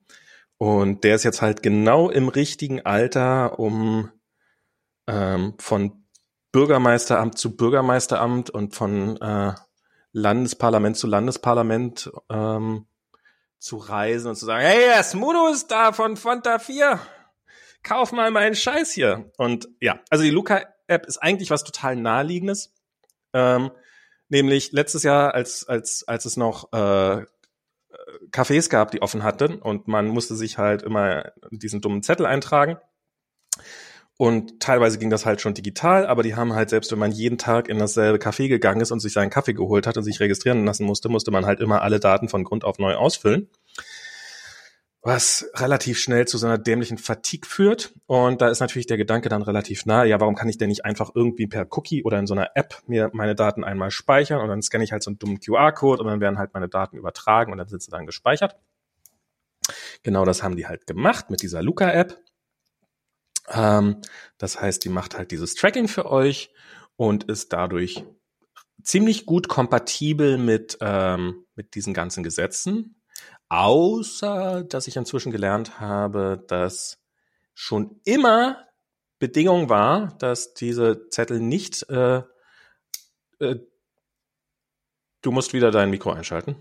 und 0.58 1.04
der 1.04 1.16
ist 1.16 1.24
jetzt 1.24 1.42
halt 1.42 1.62
genau 1.62 2.10
im 2.10 2.30
richtigen 2.30 2.86
Alter, 2.86 3.60
um 3.60 4.12
ähm, 5.08 5.54
von 5.60 6.04
Bürgermeisteramt 6.52 7.38
zu 7.38 7.56
Bürgermeisteramt 7.56 8.50
und 8.50 8.74
von 8.74 9.18
äh, 9.22 9.54
Landesparlament 10.14 10.98
zu 10.98 11.06
Landesparlament 11.06 12.12
ähm, 12.30 12.88
zu 13.60 13.78
reisen 13.78 14.30
und 14.30 14.36
zu 14.36 14.46
sagen, 14.46 14.66
hey, 14.66 14.86
der 14.86 15.04
Smudo 15.04 15.48
ist 15.48 15.68
da 15.68 15.92
von 15.92 16.18
Fanta 16.18 16.60
4. 16.60 17.00
Kauf 17.84 18.12
mal 18.12 18.32
meinen 18.32 18.56
Scheiß 18.56 18.92
hier. 18.92 19.32
Und 19.38 19.70
ja, 19.80 20.00
also 20.10 20.24
die 20.24 20.30
Luca-App 20.30 21.06
ist 21.06 21.18
eigentlich 21.18 21.50
was 21.50 21.64
total 21.64 21.96
naheliegendes. 21.96 22.74
Ähm, 23.34 23.72
nämlich 24.30 24.72
letztes 24.72 25.04
Jahr, 25.04 25.34
als, 25.34 25.68
als, 25.68 26.08
als 26.08 26.26
es 26.26 26.38
noch 26.38 26.72
äh, 26.74 27.26
Cafés 28.32 28.70
gab, 28.70 28.92
die 28.92 29.02
offen 29.02 29.24
hatten 29.24 29.60
und 29.60 29.88
man 29.88 30.08
musste 30.08 30.36
sich 30.36 30.58
halt 30.58 30.84
immer 30.84 31.32
diesen 31.52 31.82
dummen 31.82 32.04
Zettel 32.04 32.26
eintragen. 32.26 32.78
Und 34.20 34.60
teilweise 34.60 34.98
ging 34.98 35.12
das 35.12 35.28
halt 35.28 35.42
schon 35.42 35.54
digital, 35.54 36.08
aber 36.08 36.24
die 36.24 36.36
haben 36.36 36.54
halt, 36.54 36.72
selbst 36.72 36.92
wenn 36.92 36.98
man 36.98 37.12
jeden 37.12 37.38
Tag 37.38 37.70
in 37.70 37.78
dasselbe 37.78 38.18
Café 38.18 38.48
gegangen 38.48 38.82
ist 38.82 38.92
und 38.92 39.00
sich 39.00 39.14
seinen 39.14 39.30
Kaffee 39.30 39.54
geholt 39.54 39.86
hat 39.86 39.96
und 39.96 40.04
sich 40.04 40.20
registrieren 40.20 40.66
lassen 40.66 40.86
musste, 40.86 41.08
musste 41.08 41.30
man 41.30 41.46
halt 41.46 41.60
immer 41.60 41.84
alle 41.84 42.00
Daten 42.00 42.28
von 42.28 42.44
Grund 42.44 42.64
auf 42.64 42.80
neu 42.80 42.96
ausfüllen. 42.96 43.48
was 45.02 45.50
relativ 45.56 46.00
schnell 46.00 46.28
zu 46.28 46.38
so 46.38 46.48
einer 46.48 46.58
dämlichen 46.58 46.98
Fatigue 46.98 47.48
führt. 47.48 47.94
Und 48.08 48.42
da 48.42 48.50
ist 48.50 48.60
natürlich 48.60 48.88
der 48.88 48.98
Gedanke 48.98 49.30
dann 49.30 49.42
relativ 49.42 49.86
nah, 49.86 50.04
ja, 50.04 50.20
warum 50.20 50.36
kann 50.36 50.50
ich 50.50 50.58
denn 50.58 50.68
nicht 50.68 50.84
einfach 50.84 51.12
irgendwie 51.16 51.48
per 51.48 51.66
Cookie 51.72 52.04
oder 52.04 52.20
in 52.20 52.28
so 52.28 52.34
einer 52.34 52.50
App 52.56 52.82
mir 52.88 53.10
meine 53.14 53.34
Daten 53.36 53.64
einmal 53.64 53.90
speichern 53.92 54.42
und 54.42 54.50
dann 54.50 54.62
scanne 54.62 54.84
ich 54.84 54.92
halt 54.92 55.04
so 55.04 55.10
einen 55.10 55.20
dummen 55.20 55.40
QR-Code 55.40 56.02
und 56.04 56.10
dann 56.10 56.20
werden 56.20 56.38
halt 56.38 56.54
meine 56.54 56.68
Daten 56.68 56.98
übertragen 56.98 57.52
und 57.54 57.58
dann 57.58 57.70
sind 57.70 57.82
sie 57.82 57.92
dann 57.92 58.06
gespeichert. 58.06 58.58
Genau 60.04 60.26
das 60.26 60.44
haben 60.44 60.58
die 60.58 60.68
halt 60.68 60.88
gemacht 60.88 61.30
mit 61.30 61.42
dieser 61.42 61.62
Luca-App. 61.62 62.18
Ähm, 63.50 64.02
das 64.38 64.60
heißt, 64.60 64.84
die 64.84 64.90
macht 64.90 65.18
halt 65.18 65.32
dieses 65.32 65.56
Tracking 65.56 65.88
für 65.88 66.10
euch 66.10 66.52
und 66.96 67.26
ist 67.26 67.54
dadurch 67.54 68.04
ziemlich 68.84 69.26
gut 69.26 69.48
kompatibel 69.48 70.38
mit, 70.38 70.78
ähm, 70.82 71.46
mit 71.56 71.76
diesen 71.76 71.94
ganzen 71.94 72.24
Gesetzen. 72.24 73.02
Außer, 73.50 74.64
dass 74.64 74.88
ich 74.88 74.98
inzwischen 74.98 75.32
gelernt 75.32 75.80
habe, 75.80 76.44
dass 76.48 77.00
schon 77.54 78.02
immer 78.04 78.68
Bedingung 79.20 79.70
war, 79.70 80.16
dass 80.20 80.54
diese 80.54 81.10
Zettel 81.10 81.40
nicht, 81.40 81.90
äh, 81.90 82.22
äh, 83.40 83.56
du 85.22 85.32
musst 85.32 85.54
wieder 85.54 85.72
dein 85.72 85.90
Mikro 85.90 86.12
einschalten, 86.12 86.56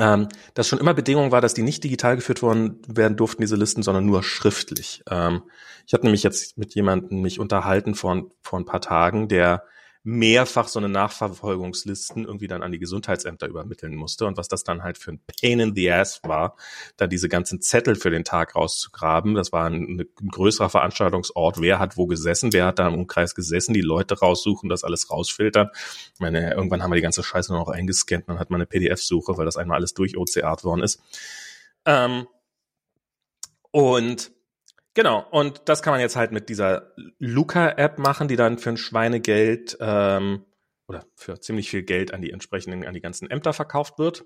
ähm, 0.00 0.28
dass 0.54 0.66
schon 0.66 0.78
immer 0.78 0.94
Bedingung 0.94 1.30
war, 1.30 1.42
dass 1.42 1.52
die 1.52 1.62
nicht 1.62 1.84
digital 1.84 2.16
geführt 2.16 2.40
worden 2.40 2.80
werden 2.88 3.18
durften, 3.18 3.42
diese 3.42 3.56
Listen, 3.56 3.82
sondern 3.82 4.06
nur 4.06 4.22
schriftlich. 4.22 5.04
Ähm, 5.08 5.42
ich 5.86 5.92
habe 5.92 6.04
nämlich 6.04 6.22
jetzt 6.22 6.56
mit 6.56 6.74
jemandem 6.74 7.20
mich 7.20 7.38
unterhalten 7.38 7.94
vor, 7.94 8.30
vor 8.42 8.58
ein 8.58 8.64
paar 8.64 8.80
Tagen, 8.80 9.28
der 9.28 9.62
mehrfach 10.02 10.68
so 10.68 10.78
eine 10.78 10.88
Nachverfolgungslisten 10.88 12.24
irgendwie 12.24 12.46
dann 12.46 12.62
an 12.62 12.72
die 12.72 12.78
Gesundheitsämter 12.78 13.46
übermitteln 13.46 13.94
musste 13.94 14.26
und 14.26 14.38
was 14.38 14.48
das 14.48 14.64
dann 14.64 14.82
halt 14.82 14.96
für 14.96 15.12
ein 15.12 15.20
Pain 15.26 15.60
in 15.60 15.74
the 15.74 15.90
Ass 15.92 16.20
war, 16.24 16.56
da 16.96 17.06
diese 17.06 17.28
ganzen 17.28 17.60
Zettel 17.60 17.96
für 17.96 18.10
den 18.10 18.24
Tag 18.24 18.56
rauszugraben. 18.56 19.34
Das 19.34 19.52
war 19.52 19.68
ein, 19.68 20.00
ein 20.00 20.28
größerer 20.28 20.70
Veranstaltungsort. 20.70 21.60
Wer 21.60 21.78
hat 21.78 21.98
wo 21.98 22.06
gesessen? 22.06 22.52
Wer 22.52 22.66
hat 22.66 22.78
da 22.78 22.88
im 22.88 22.94
Umkreis 22.94 23.34
gesessen? 23.34 23.74
Die 23.74 23.82
Leute 23.82 24.18
raussuchen, 24.18 24.70
das 24.70 24.84
alles 24.84 25.10
rausfiltern. 25.10 25.68
Ich 26.14 26.20
meine, 26.20 26.54
irgendwann 26.54 26.82
haben 26.82 26.90
wir 26.90 26.96
die 26.96 27.02
ganze 27.02 27.22
Scheiße 27.22 27.52
noch 27.52 27.68
eingescannt 27.68 28.28
dann 28.28 28.38
hat 28.38 28.50
man 28.50 28.60
eine 28.60 28.66
PDF-Suche, 28.66 29.36
weil 29.36 29.44
das 29.44 29.56
einmal 29.56 29.76
alles 29.76 29.94
durch 29.94 30.16
OCR 30.16 30.56
worden 30.62 30.82
ist. 30.82 31.00
Ähm, 31.84 32.26
und 33.70 34.32
Genau, 34.94 35.24
und 35.30 35.62
das 35.66 35.82
kann 35.82 35.92
man 35.92 36.00
jetzt 36.00 36.16
halt 36.16 36.32
mit 36.32 36.48
dieser 36.48 36.92
Luca-App 37.18 37.98
machen, 37.98 38.26
die 38.26 38.36
dann 38.36 38.58
für 38.58 38.70
ein 38.70 38.76
Schweinegeld 38.76 39.76
ähm, 39.80 40.44
oder 40.88 41.04
für 41.14 41.38
ziemlich 41.40 41.70
viel 41.70 41.84
Geld 41.84 42.12
an 42.12 42.20
die 42.20 42.32
entsprechenden, 42.32 42.84
an 42.84 42.94
die 42.94 43.00
ganzen 43.00 43.30
Ämter 43.30 43.52
verkauft 43.52 43.98
wird. 43.98 44.24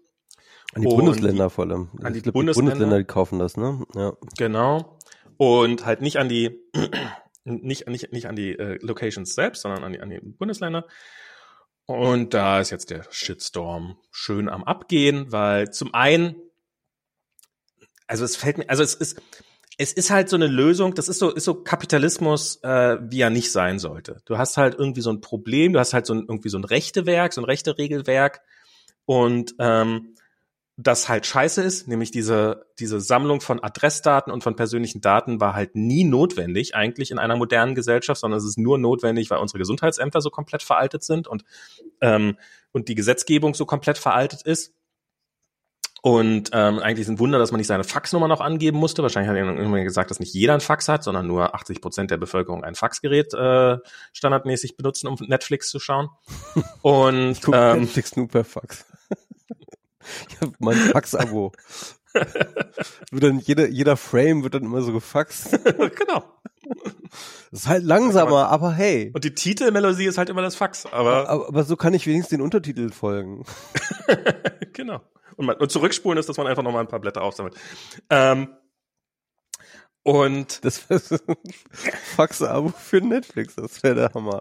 An 0.72 0.82
die 0.82 0.88
und 0.88 0.96
Bundesländer 0.96 1.50
vor 1.50 1.66
allem. 1.66 1.90
An 2.02 2.14
die, 2.14 2.22
glaub, 2.22 2.32
Bundesländer, 2.32 2.72
die 2.72 2.78
Bundesländer, 2.78 2.98
die 2.98 3.04
kaufen 3.04 3.38
das, 3.38 3.58
ne? 3.58 3.84
Ja. 3.94 4.16
Genau. 4.38 4.98
Und 5.36 5.84
halt 5.84 6.00
nicht 6.00 6.16
an 6.16 6.30
die, 6.30 6.58
nicht, 7.44 7.86
nicht, 7.86 8.12
nicht 8.12 8.26
an 8.26 8.36
die 8.36 8.58
äh, 8.58 8.78
Locations 8.80 9.34
selbst, 9.34 9.62
sondern 9.62 9.84
an 9.84 9.92
die, 9.92 10.00
an 10.00 10.08
die 10.08 10.20
Bundesländer. 10.20 10.86
Und 11.86 12.32
da 12.32 12.60
ist 12.60 12.70
jetzt 12.70 12.88
der 12.88 13.04
Shitstorm 13.10 13.98
schön 14.10 14.48
am 14.48 14.64
Abgehen, 14.64 15.30
weil 15.30 15.70
zum 15.70 15.92
einen, 15.92 16.36
also 18.06 18.24
es 18.24 18.36
fällt 18.36 18.56
mir, 18.56 18.70
also 18.70 18.82
es 18.82 18.94
ist, 18.94 19.20
es 19.76 19.92
ist 19.92 20.10
halt 20.10 20.28
so 20.28 20.36
eine 20.36 20.46
Lösung, 20.46 20.94
das 20.94 21.08
ist 21.08 21.18
so, 21.18 21.30
ist 21.30 21.44
so 21.44 21.54
Kapitalismus, 21.54 22.62
äh, 22.62 22.98
wie 23.00 23.20
er 23.20 23.30
nicht 23.30 23.50
sein 23.50 23.78
sollte. 23.78 24.20
Du 24.24 24.38
hast 24.38 24.56
halt 24.56 24.74
irgendwie 24.78 25.00
so 25.00 25.10
ein 25.10 25.20
Problem, 25.20 25.72
du 25.72 25.80
hast 25.80 25.94
halt 25.94 26.06
so 26.06 26.14
ein, 26.14 26.20
irgendwie 26.28 26.48
so 26.48 26.58
ein 26.58 26.64
Rechtewerk, 26.64 27.32
so 27.32 27.40
ein 27.40 27.44
Rechte-Regelwerk 27.44 28.40
und 29.04 29.54
ähm, 29.58 30.14
das 30.76 31.08
halt 31.08 31.24
scheiße 31.24 31.62
ist, 31.62 31.86
nämlich 31.86 32.10
diese, 32.10 32.66
diese 32.80 33.00
Sammlung 33.00 33.40
von 33.40 33.62
Adressdaten 33.62 34.32
und 34.32 34.42
von 34.42 34.56
persönlichen 34.56 35.00
Daten 35.00 35.40
war 35.40 35.54
halt 35.54 35.76
nie 35.76 36.02
notwendig 36.02 36.74
eigentlich 36.74 37.12
in 37.12 37.20
einer 37.20 37.36
modernen 37.36 37.76
Gesellschaft, 37.76 38.20
sondern 38.20 38.38
es 38.38 38.44
ist 38.44 38.58
nur 38.58 38.76
notwendig, 38.78 39.30
weil 39.30 39.38
unsere 39.38 39.58
Gesundheitsämter 39.58 40.20
so 40.20 40.30
komplett 40.30 40.64
veraltet 40.64 41.04
sind 41.04 41.28
und, 41.28 41.44
ähm, 42.00 42.36
und 42.72 42.88
die 42.88 42.96
Gesetzgebung 42.96 43.54
so 43.54 43.66
komplett 43.66 43.98
veraltet 43.98 44.42
ist. 44.42 44.73
Und 46.04 46.50
ähm, 46.52 46.80
eigentlich 46.80 47.06
ist 47.06 47.08
ein 47.08 47.18
Wunder, 47.18 47.38
dass 47.38 47.50
man 47.50 47.56
nicht 47.56 47.66
seine 47.66 47.82
Faxnummer 47.82 48.28
noch 48.28 48.42
angeben 48.42 48.76
musste. 48.76 49.00
Wahrscheinlich 49.00 49.30
hat 49.30 49.38
irgendwann 49.38 49.84
gesagt, 49.84 50.10
dass 50.10 50.20
nicht 50.20 50.34
jeder 50.34 50.52
ein 50.52 50.60
Fax 50.60 50.86
hat, 50.86 51.02
sondern 51.02 51.26
nur 51.26 51.54
80 51.54 51.80
Prozent 51.80 52.10
der 52.10 52.18
Bevölkerung 52.18 52.62
ein 52.62 52.74
Faxgerät 52.74 53.32
äh, 53.32 53.78
standardmäßig 54.12 54.76
benutzen, 54.76 55.06
um 55.06 55.14
Netflix 55.26 55.70
zu 55.70 55.80
schauen. 55.80 56.10
Und 56.82 57.38
ich 57.38 57.48
ähm, 57.50 57.80
Netflix 57.80 58.16
nur 58.16 58.28
per 58.28 58.44
Fax. 58.44 58.84
ich 60.28 60.40
habe 60.42 60.52
mein 60.58 60.76
Fax-Abo. 60.76 61.52
wird 62.12 63.22
dann 63.22 63.38
jeder, 63.38 63.68
jeder 63.68 63.96
Frame 63.96 64.42
wird 64.42 64.52
dann 64.52 64.64
immer 64.64 64.82
so 64.82 64.92
gefaxt. 64.92 65.58
genau. 65.96 66.22
Das 67.50 67.60
ist 67.60 67.66
halt 67.66 67.82
langsamer, 67.82 68.50
aber 68.50 68.72
hey. 68.72 69.10
Und 69.14 69.24
die 69.24 69.34
Titelmelodie 69.34 70.04
ist 70.04 70.18
halt 70.18 70.28
immer 70.28 70.42
das 70.42 70.54
Fax, 70.54 70.84
aber. 70.84 71.30
Aber, 71.30 71.48
aber 71.48 71.64
so 71.64 71.76
kann 71.76 71.94
ich 71.94 72.06
wenigstens 72.06 72.28
den 72.28 72.42
Untertitel 72.42 72.90
folgen. 72.90 73.46
genau 74.74 75.00
und, 75.36 75.46
man, 75.46 75.56
und 75.56 75.70
zurückspulen 75.70 76.18
ist, 76.18 76.28
dass 76.28 76.36
man 76.36 76.46
einfach 76.46 76.62
nochmal 76.62 76.82
ein 76.82 76.88
paar 76.88 77.00
Blätter 77.00 77.22
aufsammelt. 77.22 77.54
Ähm, 78.10 78.56
und 80.02 80.64
das 80.64 80.88
wäre 80.90 81.00
Fax-Abo 82.16 82.68
für 82.68 83.00
Netflix, 83.00 83.54
das 83.56 83.82
wäre 83.82 83.94
der 83.94 84.14
Hammer. 84.14 84.40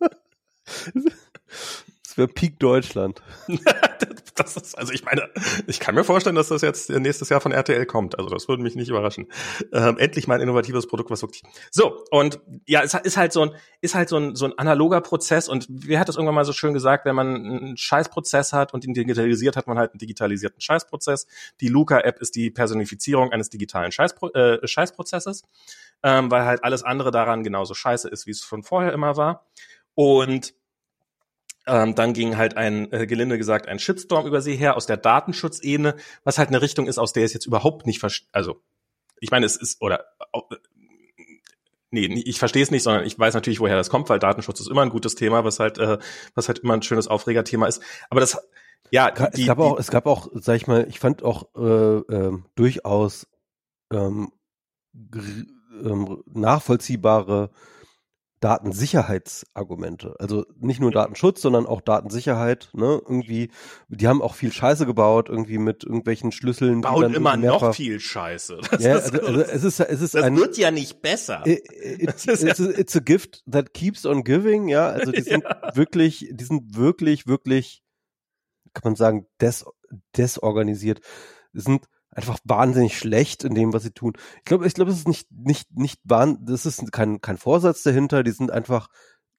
Das 2.14 2.18
wäre 2.18 2.28
Peak 2.28 2.60
Deutschland. 2.60 3.22
das 4.36 4.56
ist, 4.56 4.78
also 4.78 4.92
ich 4.92 5.04
meine, 5.04 5.28
ich 5.66 5.80
kann 5.80 5.96
mir 5.96 6.04
vorstellen, 6.04 6.36
dass 6.36 6.46
das 6.46 6.62
jetzt 6.62 6.88
nächstes 6.88 7.28
Jahr 7.28 7.40
von 7.40 7.50
RTL 7.50 7.86
kommt. 7.86 8.16
Also 8.16 8.30
das 8.30 8.46
würde 8.46 8.62
mich 8.62 8.76
nicht 8.76 8.88
überraschen. 8.88 9.26
Ähm, 9.72 9.98
endlich 9.98 10.28
mal 10.28 10.36
ein 10.36 10.40
innovatives 10.40 10.86
Produkt, 10.86 11.10
was 11.10 11.22
wirklich. 11.22 11.42
So, 11.72 12.04
und 12.12 12.38
ja, 12.66 12.82
es 12.82 12.94
ist 12.94 13.16
halt 13.16 13.32
so 13.32 13.42
ein, 13.42 13.50
ist 13.80 13.96
halt 13.96 14.08
so 14.08 14.16
ein, 14.16 14.36
so 14.36 14.44
ein 14.44 14.56
analoger 14.56 15.00
Prozess 15.00 15.48
und 15.48 15.66
wer 15.68 15.98
hat 15.98 16.08
das 16.08 16.14
irgendwann 16.14 16.36
mal 16.36 16.44
so 16.44 16.52
schön 16.52 16.72
gesagt, 16.72 17.04
wenn 17.04 17.16
man 17.16 17.34
einen 17.34 17.76
Scheißprozess 17.76 18.52
hat 18.52 18.74
und 18.74 18.84
ihn 18.84 18.94
digitalisiert, 18.94 19.56
hat 19.56 19.66
man 19.66 19.76
halt 19.76 19.90
einen 19.90 19.98
digitalisierten 19.98 20.60
Scheißprozess. 20.60 21.26
Die 21.60 21.68
Luca-App 21.68 22.20
ist 22.20 22.36
die 22.36 22.52
Personifizierung 22.52 23.32
eines 23.32 23.50
digitalen 23.50 23.90
Scheißpro 23.90 24.30
äh, 24.34 24.64
Scheißprozesses, 24.64 25.42
ähm, 26.04 26.30
weil 26.30 26.44
halt 26.44 26.62
alles 26.62 26.84
andere 26.84 27.10
daran 27.10 27.42
genauso 27.42 27.74
scheiße 27.74 28.08
ist, 28.08 28.28
wie 28.28 28.30
es 28.30 28.44
von 28.44 28.62
vorher 28.62 28.92
immer 28.92 29.16
war. 29.16 29.46
Und 29.96 30.54
ähm, 31.66 31.94
dann 31.94 32.12
ging 32.12 32.36
halt 32.36 32.56
ein, 32.56 32.92
äh, 32.92 33.06
gelinde 33.06 33.38
gesagt, 33.38 33.68
ein 33.68 33.78
Shitstorm 33.78 34.26
über 34.26 34.40
sie 34.40 34.56
her 34.56 34.76
aus 34.76 34.86
der 34.86 34.96
Datenschutzebene, 34.96 35.96
was 36.24 36.38
halt 36.38 36.48
eine 36.48 36.62
Richtung 36.62 36.86
ist, 36.86 36.98
aus 36.98 37.12
der 37.12 37.24
es 37.24 37.32
jetzt 37.32 37.46
überhaupt 37.46 37.86
nicht, 37.86 38.04
also 38.32 38.60
ich 39.20 39.30
meine, 39.30 39.46
es 39.46 39.56
ist, 39.56 39.80
oder 39.80 40.04
äh, 40.32 40.56
nee, 41.90 42.22
ich 42.26 42.38
verstehe 42.38 42.62
es 42.62 42.70
nicht, 42.70 42.82
sondern 42.82 43.04
ich 43.04 43.18
weiß 43.18 43.34
natürlich, 43.34 43.60
woher 43.60 43.76
das 43.76 43.90
kommt, 43.90 44.08
weil 44.08 44.18
Datenschutz 44.18 44.60
ist 44.60 44.68
immer 44.68 44.82
ein 44.82 44.90
gutes 44.90 45.14
Thema, 45.14 45.44
was 45.44 45.60
halt, 45.60 45.78
äh, 45.78 45.98
was 46.34 46.48
halt 46.48 46.58
immer 46.58 46.74
ein 46.74 46.82
schönes 46.82 47.08
Aufregerthema 47.08 47.66
ist. 47.66 47.82
Aber 48.10 48.20
das, 48.20 48.38
ja, 48.90 49.10
die, 49.10 49.42
es 49.42 49.46
gab 49.46 49.58
auch, 49.58 49.78
es 49.78 49.90
gab 49.90 50.06
auch, 50.06 50.28
sag 50.34 50.56
ich 50.56 50.66
mal, 50.66 50.86
ich 50.88 51.00
fand 51.00 51.22
auch 51.22 51.48
äh, 51.56 51.98
äh, 52.14 52.38
durchaus 52.54 53.26
ähm, 53.92 54.32
ähm, 54.94 56.22
nachvollziehbare 56.26 57.50
Datensicherheitsargumente. 58.44 60.16
Also 60.18 60.44
nicht 60.60 60.78
nur 60.78 60.92
Datenschutz, 60.92 61.40
sondern 61.40 61.64
auch 61.64 61.80
Datensicherheit. 61.80 62.68
Ne? 62.74 63.00
Irgendwie, 63.02 63.50
die 63.88 64.06
haben 64.06 64.20
auch 64.20 64.34
viel 64.34 64.52
Scheiße 64.52 64.84
gebaut, 64.84 65.30
irgendwie 65.30 65.56
mit 65.56 65.82
irgendwelchen 65.82 66.30
Schlüsseln. 66.30 66.82
Bauen 66.82 67.14
immer 67.14 67.38
noch 67.38 67.74
viel 67.74 68.00
Scheiße. 68.00 68.58
Das 68.70 68.84
ja, 68.84 68.96
also, 68.96 69.18
also 69.18 69.40
es 69.40 69.64
ist, 69.64 69.80
es 69.80 70.02
ist 70.02 70.14
das 70.14 70.22
ein, 70.22 70.36
wird 70.36 70.58
ja 70.58 70.70
nicht 70.70 71.00
besser. 71.00 71.42
It, 71.46 71.62
it, 71.72 72.02
it's, 72.02 72.26
it's, 72.26 72.60
a, 72.60 72.64
it's 72.78 72.94
a 72.94 73.00
gift 73.00 73.42
that 73.50 73.72
keeps 73.72 74.04
on 74.04 74.24
giving. 74.24 74.68
Ja, 74.68 74.90
also 74.90 75.10
die 75.10 75.22
sind 75.22 75.42
ja. 75.42 75.74
wirklich, 75.74 76.28
die 76.30 76.44
sind 76.44 76.76
wirklich, 76.76 77.26
wirklich, 77.26 77.82
kann 78.74 78.82
man 78.84 78.94
sagen, 78.94 79.26
des, 79.40 79.64
desorganisiert. 80.18 81.00
Die 81.54 81.60
sind 81.60 81.86
einfach 82.14 82.38
wahnsinnig 82.44 82.98
schlecht 82.98 83.44
in 83.44 83.54
dem, 83.54 83.72
was 83.72 83.82
sie 83.82 83.90
tun. 83.90 84.12
Ich 84.38 84.44
glaube, 84.44 84.66
ich 84.66 84.74
glaube, 84.74 84.90
es 84.90 84.98
ist 84.98 85.08
nicht, 85.08 85.28
nicht, 85.30 85.76
nicht 85.76 86.00
wahn, 86.04 86.44
das 86.44 86.66
ist 86.66 86.92
kein, 86.92 87.20
kein 87.20 87.36
Vorsatz 87.36 87.82
dahinter. 87.82 88.22
Die 88.22 88.30
sind 88.30 88.50
einfach 88.50 88.88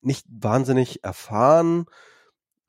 nicht 0.01 0.25
wahnsinnig 0.29 1.03
erfahren 1.03 1.85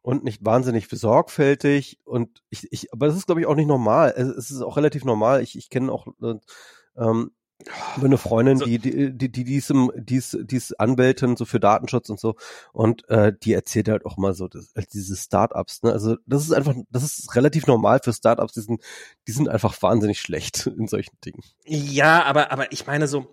und 0.02 0.24
nicht 0.24 0.44
wahnsinnig 0.44 0.88
sorgfältig. 0.88 1.98
Und 2.04 2.42
ich, 2.48 2.66
ich, 2.70 2.92
aber 2.92 3.06
das 3.06 3.16
ist, 3.16 3.26
glaube 3.26 3.40
ich, 3.40 3.46
auch 3.46 3.56
nicht 3.56 3.66
normal. 3.66 4.14
Es, 4.16 4.50
ist 4.50 4.62
auch 4.62 4.76
relativ 4.76 5.04
normal. 5.04 5.42
Ich, 5.42 5.56
ich 5.56 5.68
kenne 5.68 5.92
auch 5.92 6.06
äh, 6.22 7.24
ähm, 7.64 8.04
eine 8.04 8.18
Freundin, 8.18 8.58
die, 8.58 8.78
die, 8.78 9.12
die, 9.16 9.30
die, 9.30 9.44
die 9.44 9.56
ist, 9.56 9.70
im, 9.70 9.90
die 9.96 10.16
ist, 10.16 10.36
die 10.42 10.56
ist 10.56 10.78
Anwältin 10.78 11.36
so 11.36 11.44
für 11.44 11.60
Datenschutz 11.60 12.10
und 12.10 12.20
so 12.20 12.36
und 12.72 13.08
äh, 13.08 13.32
die 13.32 13.52
erzählt 13.52 13.88
halt 13.88 14.04
auch 14.04 14.16
mal 14.16 14.34
so 14.34 14.48
das, 14.48 14.72
halt 14.76 14.92
diese 14.92 15.16
Startups, 15.16 15.82
ne? 15.82 15.92
Also 15.92 16.16
das 16.26 16.42
ist 16.42 16.52
einfach, 16.52 16.74
das 16.90 17.02
ist 17.02 17.34
relativ 17.34 17.66
normal 17.66 18.00
für 18.02 18.12
Startups, 18.12 18.52
die 18.52 18.60
sind, 18.60 18.82
die 19.26 19.32
sind 19.32 19.48
einfach 19.48 19.80
wahnsinnig 19.82 20.20
schlecht 20.20 20.66
in 20.78 20.86
solchen 20.86 21.16
Dingen. 21.24 21.42
Ja, 21.64 22.24
aber, 22.24 22.52
aber 22.52 22.72
ich 22.72 22.86
meine 22.86 23.08
so, 23.08 23.26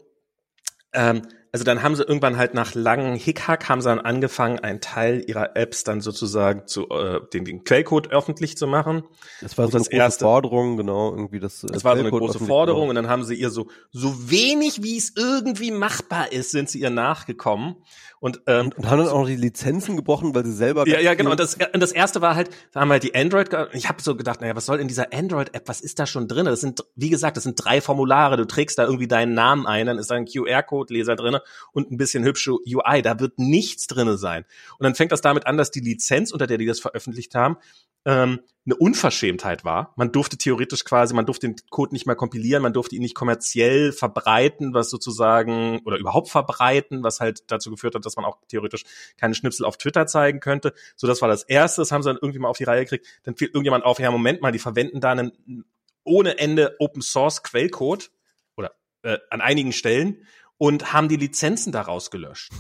ähm, 0.94 1.24
also 1.54 1.64
dann 1.64 1.84
haben 1.84 1.96
sie 1.96 2.02
irgendwann 2.02 2.38
halt 2.38 2.56
nach 2.56 2.74
langen 2.74 3.16
Hickhack 3.16 3.70
haben 3.70 3.80
sie 3.80 3.88
dann 3.88 4.00
angefangen, 4.00 4.58
einen 4.58 4.82
Teil 4.82 5.24
ihrer 5.28 5.56
Apps 5.56 5.84
dann 5.84 6.02
sozusagen 6.02 6.66
zu 6.66 6.90
äh, 6.90 7.20
den, 7.32 7.46
den 7.46 7.64
Quellcode 7.64 8.12
öffentlich 8.12 8.58
zu 8.58 8.66
machen. 8.66 9.04
Das 9.40 9.56
war 9.56 9.68
so 9.68 9.78
eine 9.78 9.86
große 9.86 9.96
erste, 9.96 10.26
Forderung, 10.26 10.78
genau, 10.78 11.12
irgendwie 11.12 11.40
das. 11.40 11.62
Das 11.62 11.84
war 11.84 11.96
so 11.96 12.02
eine 12.02 12.10
große 12.10 12.40
Forderung 12.40 12.90
und 12.90 12.96
dann 12.96 13.08
haben 13.08 13.24
sie 13.24 13.36
ihr 13.36 13.52
so 13.52 13.68
so 13.92 14.32
wenig 14.32 14.82
wie 14.82 14.98
es 14.98 15.14
irgendwie 15.16 15.70
machbar 15.70 16.32
ist, 16.32 16.50
sind 16.50 16.72
sie 16.72 16.80
ihr 16.80 16.90
nachgekommen 16.90 17.76
und, 18.24 18.40
ähm, 18.48 18.68
und, 18.68 18.78
und 18.78 18.90
haben 18.90 19.00
dann 19.00 19.10
auch 19.10 19.20
noch 19.20 19.28
die 19.28 19.36
Lizenzen 19.36 19.98
gebrochen, 19.98 20.34
weil 20.34 20.46
sie 20.46 20.54
selber. 20.54 20.88
Ja, 20.88 21.02
ja, 21.02 21.14
genau. 21.14 21.32
Und 21.32 21.42
das, 21.42 21.56
und 21.56 21.82
das 21.82 21.92
erste 21.92 22.22
war 22.22 22.36
halt, 22.36 22.50
da 22.72 22.80
haben 22.80 22.88
wir 22.88 22.94
halt 22.94 23.04
die 23.04 23.14
Android. 23.14 23.50
Ich 23.74 23.90
habe 23.90 24.02
so 24.02 24.16
gedacht, 24.16 24.40
naja, 24.40 24.56
was 24.56 24.66
soll 24.66 24.80
in 24.80 24.88
dieser 24.88 25.14
Android-App? 25.14 25.68
Was 25.68 25.82
ist 25.82 26.00
da 26.00 26.08
schon 26.08 26.30
drin? 26.30 26.46
Das 26.46 26.62
sind, 26.62 26.86
wie 26.96 27.10
gesagt, 27.10 27.36
das 27.36 27.44
sind 27.44 27.62
drei 27.62 27.82
Formulare. 27.82 28.38
Du 28.38 28.46
trägst 28.46 28.80
da 28.80 28.86
irgendwie 28.86 29.10
deinen 29.10 29.34
Namen 29.34 29.68
ein, 29.68 29.88
dann 29.88 29.98
ist 29.98 30.10
da 30.10 30.16
ein 30.16 30.26
QR-Code-Leser 30.26 31.18
drinne 31.18 31.43
und 31.72 31.92
ein 31.92 31.98
bisschen 31.98 32.24
hübsche 32.24 32.54
UI. 32.54 33.02
Da 33.02 33.20
wird 33.20 33.40
nichts 33.40 33.88
drinne 33.88 34.18
sein. 34.18 34.46
Und 34.78 34.84
dann 34.84 34.96
fängt 34.96 35.12
das 35.12 35.22
damit 35.22 35.46
an, 35.46 35.58
dass 35.58 35.72
die 35.72 35.80
Lizenz, 35.80 36.32
unter 36.32 36.48
der 36.48 36.58
die 36.58 36.66
das 36.66 36.80
veröffentlicht 36.80 37.36
haben, 37.36 37.58
ähm, 38.06 38.42
eine 38.66 38.76
Unverschämtheit 38.76 39.66
war. 39.66 39.94
Man 39.98 40.12
durfte 40.12 40.38
theoretisch 40.38 40.86
quasi, 40.86 41.14
man 41.14 41.26
durfte 41.26 41.48
den 41.48 41.56
Code 41.70 41.94
nicht 41.94 42.06
mehr 42.06 42.16
kompilieren, 42.16 42.64
man 42.64 42.74
durfte 42.74 42.96
ihn 42.96 43.02
nicht 43.02 43.16
kommerziell 43.16 43.92
verbreiten, 43.92 44.74
was 44.74 44.90
sozusagen, 44.90 45.82
oder 45.86 45.98
überhaupt 45.98 46.30
verbreiten, 46.30 47.04
was 47.04 47.20
halt 47.20 47.52
dazu 47.52 47.72
geführt 47.72 47.96
hat, 47.96 48.06
dass 48.06 48.16
man 48.16 48.26
auch 48.26 48.40
theoretisch 48.48 48.84
keine 49.18 49.36
Schnipsel 49.36 49.66
auf 49.66 49.78
Twitter 49.78 50.08
zeigen 50.08 50.40
könnte. 50.40 50.74
So, 50.96 51.08
das 51.08 51.22
war 51.22 51.28
das 51.28 51.44
Erste, 51.44 51.82
das 51.82 51.92
haben 51.92 52.04
sie 52.04 52.10
dann 52.10 52.20
irgendwie 52.22 52.40
mal 52.40 52.50
auf 52.50 52.58
die 52.58 52.64
Reihe 52.64 52.84
gekriegt. 52.84 53.06
Dann 53.24 53.36
fiel 53.36 53.48
irgendjemand 53.48 53.84
auf, 53.84 54.00
ja, 54.00 54.12
Moment 54.12 54.42
mal, 54.42 54.52
die 54.52 54.60
verwenden 54.60 55.02
da 55.02 55.12
einen 55.12 55.66
ohne 56.06 56.38
Ende 56.38 56.76
Open 56.80 57.02
Source 57.02 57.44
Quellcode 57.44 58.12
oder 58.56 58.74
äh, 59.04 59.18
an 59.30 59.42
einigen 59.42 59.72
Stellen 59.72 60.26
und 60.58 60.94
haben 60.94 61.10
die 61.10 61.18
Lizenzen 61.18 61.72
daraus 61.72 62.12
gelöscht. 62.12 62.52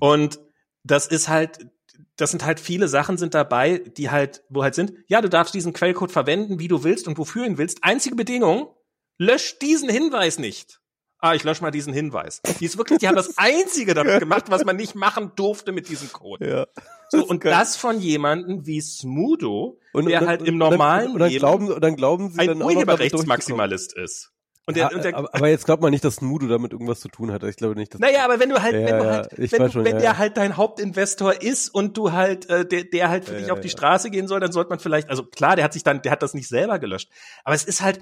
und 0.00 0.40
das 0.84 1.06
ist 1.06 1.28
halt 1.28 1.68
das 2.16 2.32
sind 2.32 2.44
halt 2.44 2.60
viele 2.60 2.88
Sachen 2.88 3.16
sind 3.16 3.34
dabei, 3.34 3.78
die 3.78 4.10
halt, 4.10 4.42
wo 4.48 4.62
halt 4.62 4.74
sind, 4.74 4.92
ja, 5.06 5.20
du 5.20 5.28
darfst 5.28 5.54
diesen 5.54 5.72
Quellcode 5.72 6.12
verwenden, 6.12 6.58
wie 6.58 6.68
du 6.68 6.84
willst 6.84 7.06
und 7.08 7.16
wofür 7.16 7.46
ihn 7.46 7.58
willst. 7.58 7.78
Einzige 7.82 8.16
Bedingung, 8.16 8.74
lösch 9.18 9.58
diesen 9.58 9.88
Hinweis 9.88 10.38
nicht. 10.38 10.80
Ah, 11.20 11.34
ich 11.34 11.42
lösche 11.42 11.62
mal 11.62 11.72
diesen 11.72 11.92
Hinweis. 11.92 12.40
Die 12.60 12.64
ist 12.64 12.78
wirklich, 12.78 13.00
die 13.00 13.08
haben 13.08 13.16
das 13.16 13.38
einzige 13.38 13.94
damit 13.94 14.20
gemacht, 14.20 14.44
was 14.48 14.64
man 14.64 14.76
nicht 14.76 14.94
machen 14.94 15.32
durfte 15.34 15.72
mit 15.72 15.88
diesem 15.88 16.12
Code. 16.12 16.48
Ja. 16.48 16.66
So, 17.10 17.26
und 17.26 17.40
geil. 17.40 17.52
das 17.52 17.76
von 17.76 18.00
jemandem 18.00 18.66
wie 18.66 18.80
Smudo, 18.80 19.80
und, 19.92 20.06
der 20.06 20.22
und, 20.22 20.28
halt 20.28 20.42
im 20.42 20.58
normalen 20.58 21.12
und 21.12 21.18
dann, 21.18 21.28
Leben 21.30 21.40
glauben, 21.40 21.80
dann 21.80 21.96
glauben 21.96 22.30
sie 22.30 22.38
ein 22.38 22.46
dann 22.48 22.62
Urheberrechtsmaximalist 22.62 23.96
ist. 23.96 24.32
Und 24.68 24.76
der, 24.76 24.90
ja, 24.90 24.94
und 24.94 25.02
der, 25.02 25.16
aber 25.16 25.48
jetzt 25.48 25.64
glaubt 25.64 25.80
man 25.80 25.90
nicht, 25.92 26.04
dass 26.04 26.16
Smudo 26.16 26.46
damit 26.46 26.72
irgendwas 26.72 27.00
zu 27.00 27.08
tun 27.08 27.32
hat. 27.32 27.42
Ich 27.42 27.56
glaube 27.56 27.74
nicht, 27.74 27.94
dass 27.94 28.02
Naja, 28.02 28.22
aber 28.22 28.38
wenn 28.38 28.50
du 28.50 28.62
halt, 28.62 28.74
ja, 28.74 28.86
wenn 28.86 28.98
du 28.98 29.10
halt, 29.10 29.30
wenn, 29.38 29.72
schon, 29.72 29.84
wenn 29.86 29.98
der 29.98 30.18
halt 30.18 30.36
dein 30.36 30.58
Hauptinvestor 30.58 31.40
ist 31.40 31.70
und 31.70 31.96
du 31.96 32.12
halt, 32.12 32.50
äh, 32.50 32.66
der, 32.66 32.84
der 32.84 33.08
halt 33.08 33.24
für 33.24 33.36
dich 33.36 33.50
auf 33.50 33.60
die 33.60 33.70
Straße 33.70 34.10
gehen 34.10 34.28
soll, 34.28 34.40
dann 34.40 34.52
sollte 34.52 34.68
man 34.68 34.78
vielleicht, 34.78 35.08
also 35.08 35.24
klar, 35.24 35.56
der 35.56 35.64
hat 35.64 35.72
sich 35.72 35.84
dann, 35.84 36.02
der 36.02 36.12
hat 36.12 36.22
das 36.22 36.34
nicht 36.34 36.48
selber 36.48 36.78
gelöscht. 36.78 37.08
Aber 37.44 37.54
es 37.54 37.64
ist 37.64 37.80
halt, 37.80 38.00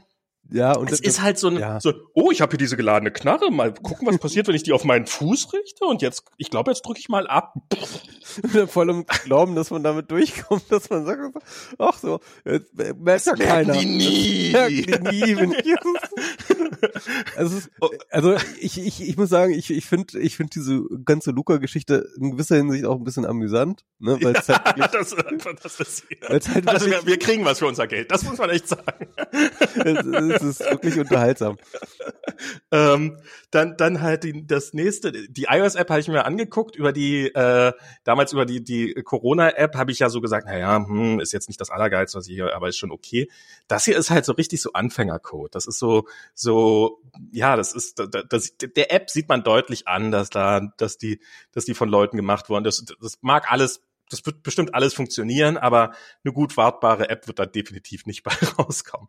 ja, 0.51 0.76
und 0.76 0.90
es 0.93 1.01
das, 1.01 1.14
ist 1.14 1.22
halt 1.22 1.38
so 1.38 1.48
ein, 1.48 1.59
ja. 1.59 1.80
so, 1.80 1.93
oh, 2.14 2.30
ich 2.30 2.40
habe 2.40 2.51
hier 2.51 2.59
diese 2.59 2.76
geladene 2.76 3.10
Knarre, 3.10 3.51
mal 3.51 3.72
gucken, 3.72 4.06
was 4.06 4.18
passiert, 4.18 4.47
wenn 4.47 4.55
ich 4.55 4.62
die 4.62 4.72
auf 4.72 4.84
meinen 4.84 5.06
Fuß 5.06 5.52
richte 5.52 5.84
und 5.84 6.02
jetzt, 6.02 6.24
ich 6.36 6.51
glaube, 6.51 6.70
jetzt 6.70 6.82
drücke 6.82 7.01
ich 7.01 7.09
mal 7.09 7.26
ab. 7.26 7.55
Voll 8.68 8.90
im 8.90 9.06
Glauben, 9.06 9.55
dass 9.55 9.70
man 9.70 9.82
damit 9.82 10.10
durchkommt, 10.10 10.64
dass 10.70 10.88
man 10.90 11.05
sagt, 11.05 11.20
ach 11.78 11.98
so, 11.98 12.20
jetzt 12.44 12.74
merkt 12.74 13.26
ja 13.26 13.34
keiner. 13.34 13.72
Die 13.72 13.86
nie. 13.86 14.51
merken 14.52 14.74
die 14.74 15.24
nie, 15.24 15.36
wenn 15.36 15.52
ich 15.52 15.64
also, 17.37 17.61
oh. 17.81 17.91
also 18.11 18.37
ich, 18.61 18.79
ich, 18.79 19.09
ich 19.09 19.17
muss 19.17 19.29
sagen, 19.29 19.53
ich, 19.53 19.71
ich 19.71 19.87
finde 19.87 20.19
ich 20.19 20.37
finde 20.37 20.51
diese 20.55 20.83
ganze 21.05 21.31
Luca-Geschichte 21.31 22.09
in 22.19 22.33
gewisser 22.33 22.57
Hinsicht 22.57 22.85
auch 22.85 22.97
ein 22.97 23.05
bisschen 23.05 23.27
amüsant, 23.27 23.85
ne, 23.99 24.19
weil 24.23 24.37
es 24.37 24.49
halt 24.49 24.65
wirklich, 24.67 24.87
das, 24.87 25.15
das 25.63 25.81
ist, 25.81 26.05
halt 26.49 26.69
also 26.69 26.87
wir, 26.87 27.07
wir 27.07 27.19
kriegen 27.19 27.45
was 27.45 27.59
für 27.59 27.67
unser 27.67 27.87
Geld, 27.87 28.11
das 28.11 28.25
muss 28.25 28.39
man 28.39 28.51
echt 28.51 28.69
sagen. 28.69 29.09
es, 29.75 30.07
es 30.07 30.43
ist 30.43 30.61
wirklich 30.61 30.99
unterhaltsam. 30.99 31.57
ähm, 32.71 33.19
dann, 33.51 33.77
dann 33.77 34.03
halt 34.03 34.25
die, 34.25 34.47
das 34.47 34.73
nächste, 34.73 35.13
die 35.13 35.47
iOS-App 35.49 35.89
habe 35.91 36.01
ich 36.01 36.09
mir 36.09 36.25
angeguckt, 36.25 36.77
über 36.77 36.93
die, 36.93 37.27
äh, 37.27 37.73
damals 38.05 38.33
über 38.33 38.47
die, 38.47 38.63
die 38.63 38.95
Corona-App 38.95 39.77
habe 39.77 39.93
ich 39.93 39.99
ja 39.99 40.11
so 40.11 40.21
gesagt, 40.21 40.47
naja, 40.47 40.85
hm, 40.87 41.21
ist 41.21 41.33
jetzt 41.33 41.49
nicht 41.49 41.61
das 41.61 41.71
Allergeilste, 41.71 42.19
was 42.19 42.29
ich 42.29 42.35
hier, 42.35 42.55
aber 42.55 42.69
ist 42.69 42.79
schon 42.79 42.91
okay. 42.91 43.31
Das 43.69 43.85
hier 43.85 43.97
ist 43.97 44.11
halt 44.11 44.25
so 44.25 44.33
richtig 44.33 44.61
so 44.61 44.73
Anfängercode. 44.73 45.55
Das 45.55 45.67
ist 45.67 45.79
so, 45.79 46.07
so, 46.35 46.76
ja, 47.32 47.57
das 47.57 47.73
ist, 47.73 47.98
das, 47.98 48.24
das, 48.28 48.57
der 48.59 48.93
App 48.93 49.11
sieht 49.11 49.28
man 49.28 49.43
deutlich 49.43 49.89
an, 49.89 50.11
dass 50.11 50.31
da, 50.31 50.61
dass 50.77 50.98
die, 50.98 51.20
dass 51.53 51.65
die 51.65 51.74
von 51.74 51.89
Leuten 51.89 52.16
gemacht 52.16 52.48
wurden. 52.48 52.65
Das, 52.65 52.85
das 53.01 53.19
mag 53.23 53.51
alles 53.51 53.82
das 54.11 54.24
wird 54.24 54.43
bestimmt 54.43 54.74
alles 54.74 54.94
funktionieren, 54.94 55.57
aber 55.57 55.93
eine 56.24 56.32
gut 56.32 56.57
wartbare 56.57 57.09
App 57.09 57.27
wird 57.27 57.39
da 57.39 57.47
definitiv 57.47 58.07
nicht 58.07 58.23
bei 58.24 58.32
rauskommen. 58.59 59.09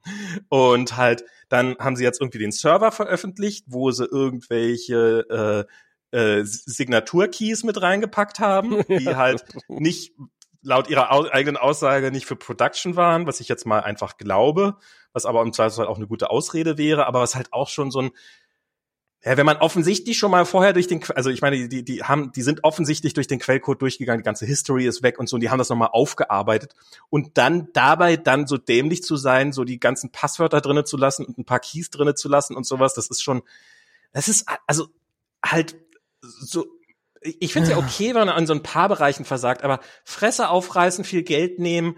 Und 0.49 0.97
halt, 0.97 1.23
dann 1.49 1.75
haben 1.79 1.95
sie 1.95 2.03
jetzt 2.03 2.21
irgendwie 2.21 2.39
den 2.39 2.51
Server 2.51 2.91
veröffentlicht, 2.91 3.65
wo 3.67 3.91
sie 3.91 4.05
irgendwelche 4.05 5.67
äh, 6.11 6.17
äh, 6.17 6.43
Signaturkeys 6.43 7.63
mit 7.63 7.81
reingepackt 7.81 8.39
haben, 8.39 8.83
die 8.87 9.15
halt 9.15 9.43
nicht 9.67 10.13
laut 10.61 10.89
ihrer 10.89 11.11
eigenen 11.33 11.57
Aussage 11.57 12.11
nicht 12.11 12.25
für 12.25 12.35
Production 12.35 12.95
waren, 12.95 13.27
was 13.27 13.39
ich 13.39 13.47
jetzt 13.47 13.65
mal 13.65 13.79
einfach 13.79 14.17
glaube, 14.17 14.77
was 15.17 15.25
aber 15.25 15.41
im 15.41 15.51
Zweifelsfall 15.51 15.87
auch 15.87 15.97
eine 15.97 16.07
gute 16.07 16.29
Ausrede 16.29 16.77
wäre, 16.77 17.07
aber 17.07 17.19
was 17.19 17.35
halt 17.35 17.51
auch 17.51 17.69
schon 17.69 17.91
so 17.91 18.01
ein 18.01 18.11
ja, 19.25 19.35
wenn 19.35 19.45
man 19.45 19.57
offensichtlich 19.57 20.17
schon 20.17 20.31
mal 20.31 20.45
vorher 20.45 20.73
durch 20.73 20.87
den, 20.87 21.03
also 21.15 21.29
ich 21.29 21.41
meine, 21.41 21.67
die, 21.67 21.83
die 21.83 22.03
haben, 22.03 22.31
die 22.31 22.43
sind 22.43 22.63
offensichtlich 22.63 23.13
durch 23.13 23.27
den 23.27 23.39
Quellcode 23.39 23.81
durchgegangen, 23.81 24.21
die 24.21 24.25
ganze 24.25 24.45
History 24.45 24.85
ist 24.85 25.01
weg 25.01 25.19
und 25.19 25.27
so, 25.27 25.35
und 25.35 25.41
die 25.41 25.49
haben 25.49 25.57
das 25.57 25.69
nochmal 25.69 25.89
aufgearbeitet. 25.91 26.75
Und 27.09 27.37
dann 27.37 27.67
dabei 27.73 28.15
dann 28.15 28.47
so 28.47 28.57
dämlich 28.57 29.03
zu 29.03 29.17
sein, 29.17 29.51
so 29.51 29.63
die 29.63 29.79
ganzen 29.79 30.11
Passwörter 30.11 30.61
drinnen 30.61 30.85
zu 30.85 30.97
lassen 30.97 31.25
und 31.25 31.37
ein 31.37 31.45
paar 31.45 31.59
Keys 31.59 31.89
drinnen 31.89 32.15
zu 32.15 32.29
lassen 32.29 32.55
und 32.55 32.65
sowas, 32.65 32.93
das 32.93 33.07
ist 33.07 33.23
schon, 33.23 33.41
das 34.13 34.29
ist 34.29 34.45
also 34.67 34.87
halt 35.43 35.75
so, 36.21 36.65
ich 37.21 37.51
finde 37.51 37.69
es 37.69 37.75
ja 37.75 37.83
okay, 37.83 38.09
wenn 38.09 38.27
man 38.27 38.29
an 38.29 38.47
so 38.47 38.53
ein 38.53 38.63
paar 38.63 38.87
Bereichen 38.87 39.25
versagt, 39.25 39.63
aber 39.63 39.79
Fresse 40.05 40.47
aufreißen, 40.49 41.03
viel 41.03 41.23
Geld 41.23 41.59
nehmen, 41.59 41.97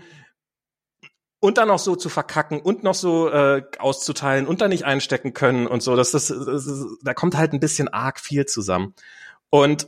und 1.39 1.57
dann 1.57 1.67
noch 1.69 1.79
so 1.79 1.95
zu 1.95 2.09
verkacken 2.09 2.59
und 2.59 2.83
noch 2.83 2.95
so 2.95 3.29
äh, 3.29 3.63
auszuteilen 3.79 4.47
und 4.47 4.61
dann 4.61 4.69
nicht 4.69 4.83
einstecken 4.83 5.33
können 5.33 5.67
und 5.67 5.81
so, 5.81 5.95
das, 5.95 6.11
das, 6.11 6.27
das, 6.27 6.69
da 7.01 7.13
kommt 7.13 7.37
halt 7.37 7.53
ein 7.53 7.59
bisschen 7.59 7.87
arg 7.87 8.19
viel 8.19 8.45
zusammen. 8.45 8.93
Und 9.49 9.87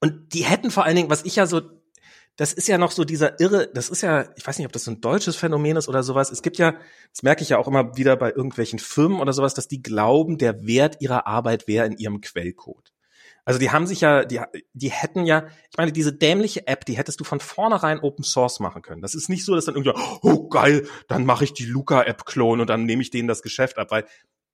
und 0.00 0.34
die 0.34 0.44
hätten 0.44 0.70
vor 0.70 0.84
allen 0.84 0.96
Dingen, 0.96 1.10
was 1.10 1.24
ich 1.24 1.36
ja 1.36 1.46
so, 1.46 1.62
das 2.36 2.52
ist 2.52 2.68
ja 2.68 2.76
noch 2.76 2.90
so 2.90 3.04
dieser 3.04 3.40
irre, 3.40 3.68
das 3.72 3.88
ist 3.88 4.02
ja, 4.02 4.26
ich 4.36 4.46
weiß 4.46 4.58
nicht, 4.58 4.66
ob 4.66 4.72
das 4.72 4.84
so 4.84 4.90
ein 4.90 5.00
deutsches 5.00 5.36
Phänomen 5.36 5.76
ist 5.76 5.88
oder 5.88 6.02
sowas. 6.02 6.30
Es 6.30 6.42
gibt 6.42 6.58
ja, 6.58 6.74
das 7.10 7.22
merke 7.22 7.42
ich 7.42 7.48
ja 7.48 7.58
auch 7.58 7.66
immer 7.66 7.96
wieder 7.96 8.16
bei 8.16 8.30
irgendwelchen 8.30 8.78
Firmen 8.78 9.20
oder 9.20 9.32
sowas, 9.32 9.54
dass 9.54 9.68
die 9.68 9.82
glauben, 9.82 10.36
der 10.36 10.66
Wert 10.66 11.00
ihrer 11.00 11.26
Arbeit 11.26 11.66
wäre 11.66 11.86
in 11.86 11.96
ihrem 11.96 12.20
Quellcode. 12.20 12.92
Also 13.46 13.60
die 13.60 13.70
haben 13.70 13.86
sich 13.86 14.00
ja, 14.00 14.24
die, 14.24 14.40
die 14.74 14.90
hätten 14.90 15.24
ja, 15.24 15.46
ich 15.70 15.78
meine, 15.78 15.92
diese 15.92 16.12
dämliche 16.12 16.66
App, 16.66 16.84
die 16.84 16.96
hättest 16.98 17.20
du 17.20 17.24
von 17.24 17.38
vornherein 17.38 18.00
Open 18.00 18.24
Source 18.24 18.58
machen 18.58 18.82
können. 18.82 19.00
Das 19.00 19.14
ist 19.14 19.28
nicht 19.28 19.44
so, 19.44 19.54
dass 19.54 19.66
dann 19.66 19.76
irgendwie, 19.76 19.92
oh 20.22 20.48
geil, 20.48 20.88
dann 21.06 21.24
mache 21.24 21.44
ich 21.44 21.52
die 21.52 21.64
Luca-App 21.64 22.26
Klon 22.26 22.60
und 22.60 22.68
dann 22.68 22.84
nehme 22.84 23.02
ich 23.02 23.10
denen 23.10 23.28
das 23.28 23.42
Geschäft 23.42 23.78
ab, 23.78 23.92
weil 23.92 24.04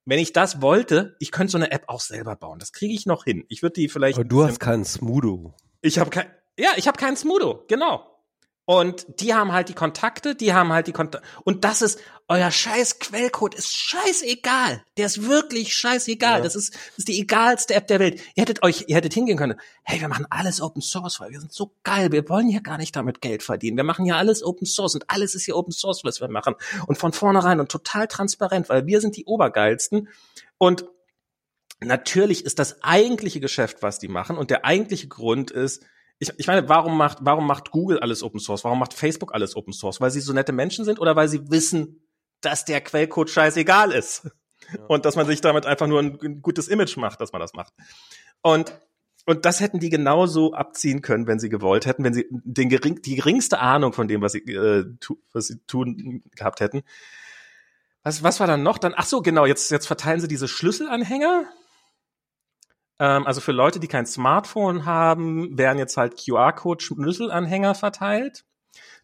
wenn 0.05 0.19
ich 0.19 0.33
das 0.33 0.61
wollte, 0.61 1.17
ich 1.21 1.33
könnte 1.33 1.53
so 1.53 1.59
eine 1.59 1.71
App 1.71 1.85
auch 1.87 2.01
selber 2.01 2.37
bauen. 2.37 2.59
Das 2.59 2.73
kriege 2.73 2.93
ich 2.93 3.07
noch 3.07 3.25
hin. 3.25 3.45
Ich 3.49 3.63
würde 3.63 3.75
die 3.75 3.89
vielleicht. 3.89 4.19
Aber 4.19 4.29
du 4.29 4.45
hast 4.45 4.61
keinen 4.61 4.85
Smudo. 4.85 5.55
Ich 5.81 5.99
habe 5.99 6.11
kein, 6.11 6.27
ja, 6.59 6.71
ich 6.77 6.87
habe 6.87 6.99
keinen 6.99 7.17
Smudo, 7.17 7.65
genau. 7.69 8.12
Und 8.65 9.21
die 9.21 9.35
haben 9.35 9.53
halt 9.53 9.69
die 9.69 9.75
Kontakte, 9.75 10.37
die 10.37 10.55
haben 10.55 10.73
halt 10.73 10.87
die 10.87 10.93
Kontakte. 10.93 11.27
Und 11.43 11.65
das 11.65 11.83
ist, 11.83 11.99
euer 12.29 12.53
scheiß 12.53 13.01
Quellcode 13.01 13.57
ist 13.57 13.75
scheißegal. 13.75 14.85
Der 14.97 15.07
ist 15.07 15.27
wirklich 15.29 15.75
scheißegal. 15.75 16.39
Ja. 16.39 16.45
Das, 16.45 16.55
ist, 16.55 16.73
das 16.73 16.99
ist 16.99 17.09
die 17.09 17.19
egalste 17.19 17.75
App 17.75 17.89
der 17.89 17.99
Welt. 17.99 18.21
Ihr 18.37 18.43
hättet 18.43 18.63
euch, 18.63 18.85
ihr 18.87 18.95
hättet 18.95 19.15
hingehen 19.15 19.37
können. 19.37 19.59
Hey, 19.83 20.01
wir 20.01 20.07
machen 20.07 20.27
alles 20.31 20.61
Open 20.61 20.81
Source, 20.81 21.19
weil 21.19 21.31
wir 21.31 21.41
sind 21.41 21.53
so 21.53 21.75
geil. 21.83 22.13
Wir 22.13 22.29
wollen 22.29 22.49
hier 22.49 22.61
gar 22.61 22.79
nicht 22.79 22.95
damit 22.95 23.21
Geld 23.21 23.43
verdienen. 23.43 23.77
Wir 23.77 23.85
machen 23.85 24.05
hier 24.05 24.17
alles 24.17 24.45
Open 24.45 24.67
Source 24.67 24.95
und 24.95 25.11
alles 25.11 25.35
ist 25.35 25.45
hier 25.45 25.57
Open 25.57 25.73
Source, 25.73 26.05
was 26.05 26.21
wir 26.21 26.29
machen. 26.29 26.55
Und 26.87 26.99
von 26.99 27.13
vornherein 27.13 27.59
und 27.59 27.69
total 27.69 28.07
transparent, 28.07 28.69
weil 28.69 28.87
wir 28.87 29.01
sind 29.01 29.17
die 29.17 29.25
Obergeilsten. 29.25 30.09
Und 30.59 30.85
natürlich 31.81 32.45
ist 32.45 32.61
das 32.61 32.81
eigentliche 32.85 33.41
Geschäft, 33.41 33.83
was 33.83 33.99
die 33.99 34.09
machen. 34.09 34.39
Und 34.39 34.51
der 34.51 34.65
eigentliche 34.65 35.09
Grund 35.09 35.51
ist, 35.51 35.85
ich, 36.23 36.33
ich 36.37 36.47
meine, 36.47 36.69
warum 36.69 36.97
macht, 36.97 37.19
warum 37.23 37.49
macht 37.49 37.73
Google 37.73 37.99
alles 37.99 38.23
Open 38.23 38.39
Source? 38.39 38.63
Warum 38.63 38.79
macht 38.79 38.95
Facebook 38.95 39.35
alles 39.35 39.57
Open 39.57 39.73
Source? 39.73 40.01
Weil 40.01 40.13
sie 40.13 40.21
so 40.21 40.33
nette 40.33 40.53
Menschen 40.53 40.85
sind 40.85 41.01
oder 41.01 41.17
weil 41.17 41.29
sie 41.29 41.51
wissen, 41.51 42.07
dass 42.41 42.65
der 42.65 42.81
Quellcode 42.81 43.29
scheißegal 43.29 43.91
ist? 43.91 44.31
Ja. 44.73 44.85
Und 44.87 45.05
dass 45.05 45.17
man 45.17 45.27
sich 45.27 45.41
damit 45.41 45.67
einfach 45.67 45.89
nur 45.89 45.99
ein, 45.99 46.17
ein, 46.23 46.41
gutes 46.41 46.69
Image 46.69 46.97
macht, 46.97 47.21
dass 47.21 47.33
man 47.33 47.41
das 47.41 47.55
macht. 47.55 47.73
Und, 48.41 48.73
und 49.27 49.45
das 49.45 49.59
hätten 49.59 49.81
die 49.81 49.91
genauso 49.91 50.55
abziehen 50.55 51.03
können, 51.03 51.27
wenn 51.27 51.41
sie 51.41 51.49
gewollt 51.49 51.87
hätten, 51.87 52.05
wenn 52.05 52.15
sie 52.15 52.29
den 52.31 52.69
gering, 52.69 53.03
die 53.03 53.17
geringste 53.17 53.59
Ahnung 53.59 53.93
von 53.93 54.07
dem, 54.07 54.23
was 54.23 54.31
sie, 54.31 54.39
äh, 54.39 54.85
tu, 55.01 55.19
was 55.33 55.49
sie 55.49 55.59
tun 55.67 56.23
gehabt 56.37 56.61
hätten. 56.61 56.83
Was, 58.05 58.23
was 58.23 58.39
war 58.39 58.47
dann 58.47 58.63
noch? 58.63 58.79
Dann, 58.79 58.95
ach 58.97 59.07
so, 59.07 59.23
genau, 59.23 59.45
jetzt, 59.45 59.73
jetzt 59.73 59.89
verteilen 59.89 60.21
sie 60.21 60.29
diese 60.29 60.47
Schlüsselanhänger 60.47 61.47
Ähm, 63.03 63.27
also 63.27 63.41
für 63.41 63.51
Leute, 63.51 63.81
die 63.81 63.89
kein 63.89 64.07
Smartphone 64.07 64.85
haben, 64.85 65.59
werden 65.59 65.79
jetzt 65.79 65.97
halt 65.97 66.25
QR-Code-Schlüsselanhänger 66.25 67.75
verteilt, 67.75 68.45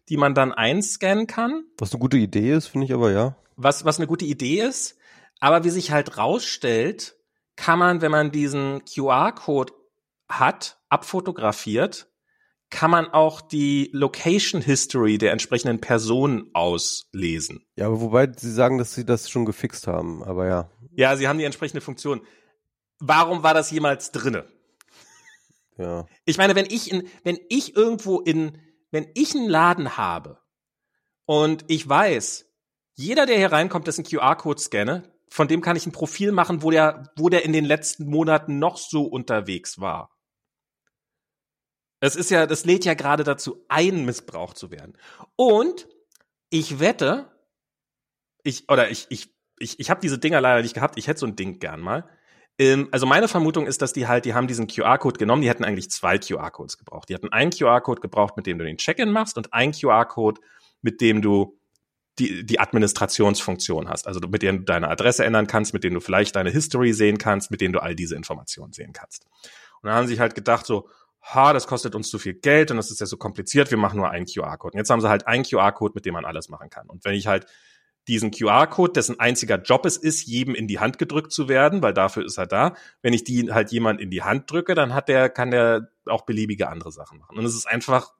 die 0.07 0.15
man 0.15 0.33
dann 0.33 0.53
einscannen 0.53 1.27
kann. 1.27 1.65
Was 1.77 1.91
eine 1.91 1.99
gute 1.99 2.15
Idee 2.15 2.53
ist, 2.53 2.67
finde 2.67 2.85
ich 2.85 2.93
aber 2.93 3.11
ja. 3.11 3.35
Was, 3.57 3.83
was 3.83 3.97
eine 3.97 4.07
gute 4.07 4.23
Idee 4.23 4.61
ist. 4.61 4.97
Aber 5.41 5.65
wie 5.65 5.69
sich 5.69 5.91
halt 5.91 6.17
rausstellt, 6.17 7.17
kann 7.57 7.77
man, 7.77 8.01
wenn 8.01 8.11
man 8.11 8.31
diesen 8.31 8.85
QR-Code 8.85 9.73
hat, 10.29 10.79
abfotografiert, 10.87 12.07
kann 12.69 12.91
man 12.91 13.07
auch 13.07 13.41
die 13.41 13.89
Location 13.91 14.61
History 14.61 15.17
der 15.17 15.33
entsprechenden 15.33 15.81
Person 15.81 16.49
auslesen. 16.53 17.65
Ja, 17.75 17.87
aber 17.87 17.99
wobei 17.99 18.31
sie 18.33 18.51
sagen, 18.51 18.77
dass 18.77 18.93
sie 18.93 19.05
das 19.05 19.29
schon 19.29 19.43
gefixt 19.43 19.87
haben, 19.87 20.23
aber 20.23 20.47
ja. 20.47 20.69
Ja, 20.95 21.17
sie 21.17 21.27
haben 21.27 21.39
die 21.39 21.45
entsprechende 21.45 21.81
Funktion. 21.81 22.21
Warum 22.99 23.43
war 23.43 23.53
das 23.53 23.71
jemals 23.71 24.11
drinne? 24.11 24.45
Ja. 25.77 26.05
Ich 26.25 26.37
meine, 26.37 26.55
wenn 26.55 26.65
ich 26.65 26.91
in, 26.91 27.07
wenn 27.23 27.39
ich 27.49 27.75
irgendwo 27.75 28.19
in, 28.19 28.61
wenn 28.91 29.09
ich 29.15 29.33
einen 29.33 29.49
Laden 29.49 29.97
habe 29.97 30.39
und 31.25 31.63
ich 31.67 31.87
weiß, 31.87 32.45
jeder, 32.95 33.25
der 33.25 33.37
hier 33.37 33.51
reinkommt, 33.51 33.87
ist 33.87 33.97
ein 33.97 34.03
QR-Code 34.03 34.59
scanne, 34.59 35.03
von 35.29 35.47
dem 35.47 35.61
kann 35.61 35.77
ich 35.77 35.85
ein 35.85 35.93
Profil 35.93 36.33
machen, 36.33 36.63
wo 36.63 36.71
der, 36.71 37.13
wo 37.15 37.29
der 37.29 37.45
in 37.45 37.53
den 37.53 37.63
letzten 37.63 38.09
Monaten 38.09 38.59
noch 38.59 38.77
so 38.77 39.03
unterwegs 39.03 39.79
war. 39.79 40.11
Es 42.01 42.15
ist 42.15 42.29
ja, 42.29 42.45
das 42.45 42.65
lädt 42.65 42.83
ja 42.83 42.93
gerade 42.93 43.23
dazu 43.23 43.63
ein, 43.69 44.05
missbraucht 44.05 44.57
zu 44.57 44.71
werden. 44.71 44.97
Und 45.35 45.87
ich 46.49 46.79
wette, 46.79 47.31
ich, 48.43 48.69
oder 48.69 48.89
ich, 48.89 49.07
ich, 49.09 49.33
ich, 49.59 49.79
ich 49.79 49.89
habe 49.89 50.01
diese 50.01 50.17
Dinger 50.17 50.41
leider 50.41 50.61
nicht 50.61 50.73
gehabt, 50.73 50.97
ich 50.97 51.07
hätte 51.07 51.19
so 51.19 51.25
ein 51.25 51.35
Ding 51.35 51.59
gern 51.59 51.79
mal. 51.79 52.09
Ähm, 52.59 52.89
also 52.91 53.05
meine 53.05 53.27
Vermutung 53.27 53.65
ist, 53.65 53.81
dass 53.81 53.93
die 53.93 54.07
halt, 54.07 54.25
die 54.25 54.33
haben 54.35 54.47
diesen 54.47 54.67
QR-Code 54.67 55.17
genommen, 55.17 55.41
die 55.41 55.49
hätten 55.49 55.63
eigentlich 55.63 55.89
zwei 55.89 56.19
QR-Codes 56.19 56.77
gebraucht. 56.77 57.09
Die 57.09 57.15
hatten 57.15 57.29
einen 57.29 57.51
QR-Code 57.51 58.01
gebraucht, 58.01 58.37
mit 58.37 58.45
dem 58.45 58.59
du 58.59 58.65
den 58.65 58.77
Check-in 58.77 59.11
machst 59.11 59.37
und 59.37 59.53
einen 59.53 59.71
QR-Code, 59.71 60.41
mit 60.81 61.01
dem 61.01 61.21
du 61.21 61.57
die, 62.19 62.45
die 62.45 62.59
Administrationsfunktion 62.59 63.87
hast, 63.87 64.05
also 64.05 64.19
mit 64.27 64.41
dem 64.41 64.59
du 64.59 64.63
deine 64.65 64.89
Adresse 64.89 65.23
ändern 65.23 65.47
kannst, 65.47 65.73
mit 65.73 65.85
dem 65.85 65.93
du 65.93 66.01
vielleicht 66.01 66.35
deine 66.35 66.49
History 66.49 66.91
sehen 66.91 67.17
kannst, 67.17 67.49
mit 67.49 67.61
dem 67.61 67.71
du 67.71 67.81
all 67.81 67.95
diese 67.95 68.15
Informationen 68.15 68.73
sehen 68.73 68.91
kannst. 68.91 69.25
Und 69.81 69.87
dann 69.87 69.95
haben 69.95 70.07
sie 70.07 70.19
halt 70.19 70.35
gedacht 70.35 70.65
so, 70.65 70.89
ha, 71.21 71.53
das 71.53 71.65
kostet 71.65 71.95
uns 71.95 72.09
zu 72.09 72.19
viel 72.19 72.33
Geld 72.33 72.71
und 72.71 72.77
das 72.77 72.91
ist 72.91 72.99
ja 72.99 73.05
so 73.05 73.15
kompliziert, 73.15 73.71
wir 73.71 73.77
machen 73.77 73.97
nur 73.97 74.09
einen 74.09 74.25
QR-Code. 74.25 74.73
Und 74.73 74.79
jetzt 74.79 74.89
haben 74.89 74.99
sie 74.99 75.09
halt 75.09 75.27
einen 75.27 75.43
QR-Code, 75.43 75.93
mit 75.95 76.05
dem 76.05 76.13
man 76.13 76.25
alles 76.25 76.49
machen 76.49 76.69
kann. 76.69 76.89
Und 76.89 77.05
wenn 77.05 77.13
ich 77.13 77.27
halt 77.27 77.45
diesen 78.09 78.31
QR-Code, 78.31 78.93
dessen 78.93 79.19
einziger 79.19 79.61
Job 79.61 79.85
es 79.85 79.95
ist, 79.95 80.25
jedem 80.25 80.55
in 80.55 80.67
die 80.67 80.79
Hand 80.79 80.97
gedrückt 80.97 81.31
zu 81.31 81.47
werden, 81.47 81.81
weil 81.83 81.93
dafür 81.93 82.25
ist 82.25 82.37
er 82.37 82.47
da. 82.47 82.75
Wenn 83.01 83.13
ich 83.13 83.23
die 83.23 83.51
halt 83.53 83.71
jemand 83.71 84.01
in 84.01 84.09
die 84.09 84.23
Hand 84.23 84.51
drücke, 84.51 84.73
dann 84.73 84.93
hat 84.93 85.07
der, 85.07 85.29
kann 85.29 85.51
der 85.51 85.91
auch 86.05 86.23
beliebige 86.23 86.67
andere 86.69 86.91
Sachen 86.91 87.19
machen. 87.19 87.37
Und 87.37 87.45
es 87.45 87.55
ist 87.55 87.67
einfach, 87.67 88.13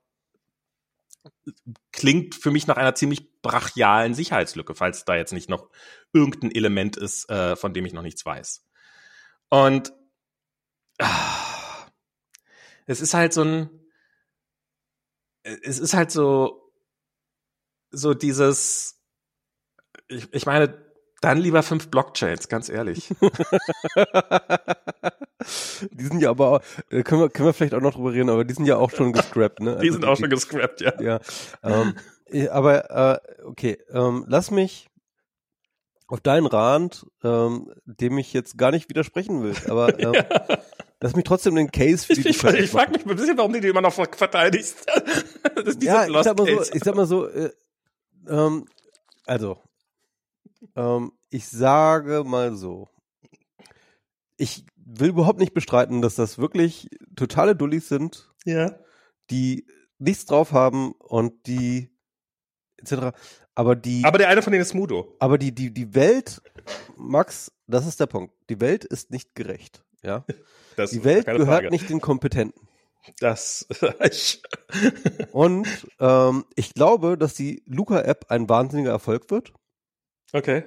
klingt 1.91 2.35
für 2.35 2.51
mich 2.51 2.67
nach 2.67 2.77
einer 2.77 2.93
ziemlich 2.93 3.41
brachialen 3.41 4.13
Sicherheitslücke, 4.13 4.75
falls 4.75 5.05
da 5.05 5.15
jetzt 5.15 5.33
nicht 5.33 5.49
noch 5.49 5.69
irgendein 6.13 6.51
Element 6.51 6.95
ist, 6.95 7.29
äh, 7.29 7.55
von 7.55 7.73
dem 7.73 7.85
ich 7.85 7.93
noch 7.93 8.03
nichts 8.03 8.23
weiß. 8.23 8.63
Und 9.49 9.91
ah, 10.99 11.87
es 12.85 13.01
ist 13.01 13.15
halt 13.15 13.33
so 13.33 13.43
ein, 13.43 13.69
es 15.41 15.79
ist 15.79 15.95
halt 15.95 16.11
so, 16.11 16.71
so 17.91 18.13
dieses, 18.13 18.98
ich, 20.09 20.27
ich 20.33 20.45
meine, 20.45 20.73
dann 21.21 21.37
lieber 21.37 21.63
fünf 21.63 21.89
Blockchains, 21.89 22.47
ganz 22.47 22.69
ehrlich. 22.69 23.09
die 25.91 26.05
sind 26.05 26.21
ja 26.21 26.29
aber, 26.29 26.61
äh, 26.89 27.03
können 27.03 27.21
wir, 27.21 27.29
können 27.29 27.47
wir 27.47 27.53
vielleicht 27.53 27.73
auch 27.73 27.81
noch 27.81 27.93
drüber 27.93 28.13
reden, 28.13 28.29
aber 28.29 28.45
die 28.45 28.53
sind 28.53 28.65
ja 28.65 28.77
auch 28.77 28.91
schon 28.91 29.13
gescrapped, 29.13 29.59
ne? 29.59 29.77
die 29.81 29.89
sind 29.91 30.03
also, 30.03 30.13
auch 30.13 30.17
schon 30.17 30.29
gescrapped, 30.29 30.81
ja. 30.81 31.01
Ja, 31.01 31.19
ähm, 31.63 31.95
aber 32.51 32.91
äh, 32.91 33.19
okay, 33.43 33.77
ähm, 33.91 34.25
lass 34.27 34.51
mich 34.51 34.89
auf 36.07 36.21
deinen 36.21 36.47
Rat, 36.47 37.05
ähm, 37.23 37.73
dem 37.85 38.17
ich 38.17 38.33
jetzt 38.33 38.57
gar 38.57 38.71
nicht 38.71 38.89
widersprechen 38.89 39.43
will, 39.43 39.55
aber 39.67 39.99
ähm, 40.03 40.13
ja. 40.13 40.25
Lass 41.01 41.15
mich 41.15 41.23
trotzdem 41.23 41.55
den 41.55 41.71
Case 41.71 42.05
für 42.05 42.11
ich, 42.11 42.25
ich, 42.25 42.43
ich 42.43 42.69
frage 42.69 42.91
mich 42.91 43.05
ein 43.05 43.15
bisschen, 43.15 43.37
warum 43.37 43.53
du 43.53 43.61
die 43.61 43.69
immer 43.69 43.79
noch 43.79 43.93
verteidigst. 43.93 44.85
ja, 45.79 46.05
ich 46.05 46.23
sag 46.23 46.37
mal 46.37 46.45
so, 46.45 46.61
ich 46.73 46.83
sag 46.83 46.93
mal 46.95 47.05
so, 47.05 47.25
äh, 47.25 47.51
ähm, 48.27 48.65
also, 49.25 49.59
ähm, 50.75 51.11
ich 51.29 51.47
sage 51.47 52.23
mal 52.23 52.55
so, 52.55 52.89
ich 54.37 54.65
will 54.77 55.09
überhaupt 55.09 55.39
nicht 55.39 55.53
bestreiten, 55.53 56.01
dass 56.01 56.15
das 56.15 56.37
wirklich 56.37 56.89
totale 57.15 57.55
Dullis 57.55 57.87
sind, 57.87 58.31
ja. 58.45 58.79
die 59.29 59.67
nichts 59.97 60.25
drauf 60.25 60.51
haben 60.51 60.93
und 60.93 61.47
die 61.47 61.91
etc. 62.77 63.17
Aber 63.55 63.75
die. 63.75 64.03
Aber 64.05 64.17
der 64.17 64.29
eine 64.29 64.41
von 64.41 64.51
denen 64.51 64.61
ist 64.61 64.73
Mudo. 64.73 65.15
Aber 65.19 65.37
die, 65.37 65.53
die, 65.53 65.73
die 65.73 65.93
Welt, 65.93 66.41
Max, 66.95 67.51
das 67.67 67.85
ist 67.85 67.99
der 67.99 68.07
Punkt. 68.07 68.33
Die 68.49 68.61
Welt 68.61 68.85
ist 68.85 69.11
nicht 69.11 69.35
gerecht. 69.35 69.83
Ja. 70.01 70.25
Das 70.75 70.91
die 70.91 71.03
Welt 71.03 71.25
gehört 71.25 71.45
Frage. 71.45 71.69
nicht 71.71 71.89
den 71.89 71.99
Kompetenten. 71.99 72.69
Das. 73.19 73.67
Und 75.33 75.67
ähm, 75.99 76.45
ich 76.55 76.73
glaube, 76.73 77.17
dass 77.17 77.33
die 77.33 77.63
Luca-App 77.65 78.27
ein 78.29 78.47
wahnsinniger 78.47 78.91
Erfolg 78.91 79.29
wird. 79.29 79.51
Okay. 80.33 80.63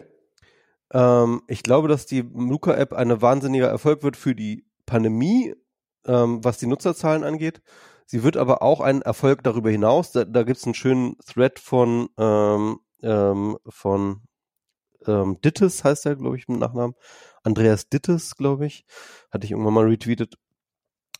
Ähm, 0.93 1.43
ich 1.48 1.62
glaube, 1.62 1.89
dass 1.89 2.06
die 2.06 2.20
Luca-App 2.22 2.93
ein 2.93 3.22
wahnsinniger 3.22 3.68
Erfolg 3.68 4.02
wird 4.02 4.16
für 4.16 4.34
die 4.34 4.66
Pandemie, 4.86 5.55
ähm, 6.06 6.44
was 6.44 6.59
die 6.59 6.66
Nutzerzahlen 6.66 7.24
angeht. 7.24 7.62
Sie 8.06 8.22
wird 8.22 8.36
aber 8.36 8.62
auch 8.62 8.80
ein 8.80 9.02
Erfolg 9.02 9.43
darüber 9.43 9.70
hinaus. 9.70 10.12
Da, 10.12 10.24
da 10.24 10.43
gibt 10.43 10.59
es 10.59 10.64
einen 10.64 10.74
schönen 10.74 11.16
Thread 11.24 11.59
von 11.59 12.09
ähm, 12.18 12.80
ähm, 13.02 13.59
von 13.68 14.22
ähm, 15.06 15.40
Dittes 15.40 15.84
heißt 15.84 16.06
er, 16.06 16.16
glaube 16.16 16.36
ich, 16.36 16.48
im 16.48 16.59
Nachnamen. 16.59 16.94
Andreas 17.43 17.89
Dittes, 17.89 18.36
glaube 18.36 18.66
ich, 18.66 18.84
hatte 19.30 19.44
ich 19.44 19.51
irgendwann 19.51 19.74
mal 19.74 19.86
retweetet, 19.86 20.36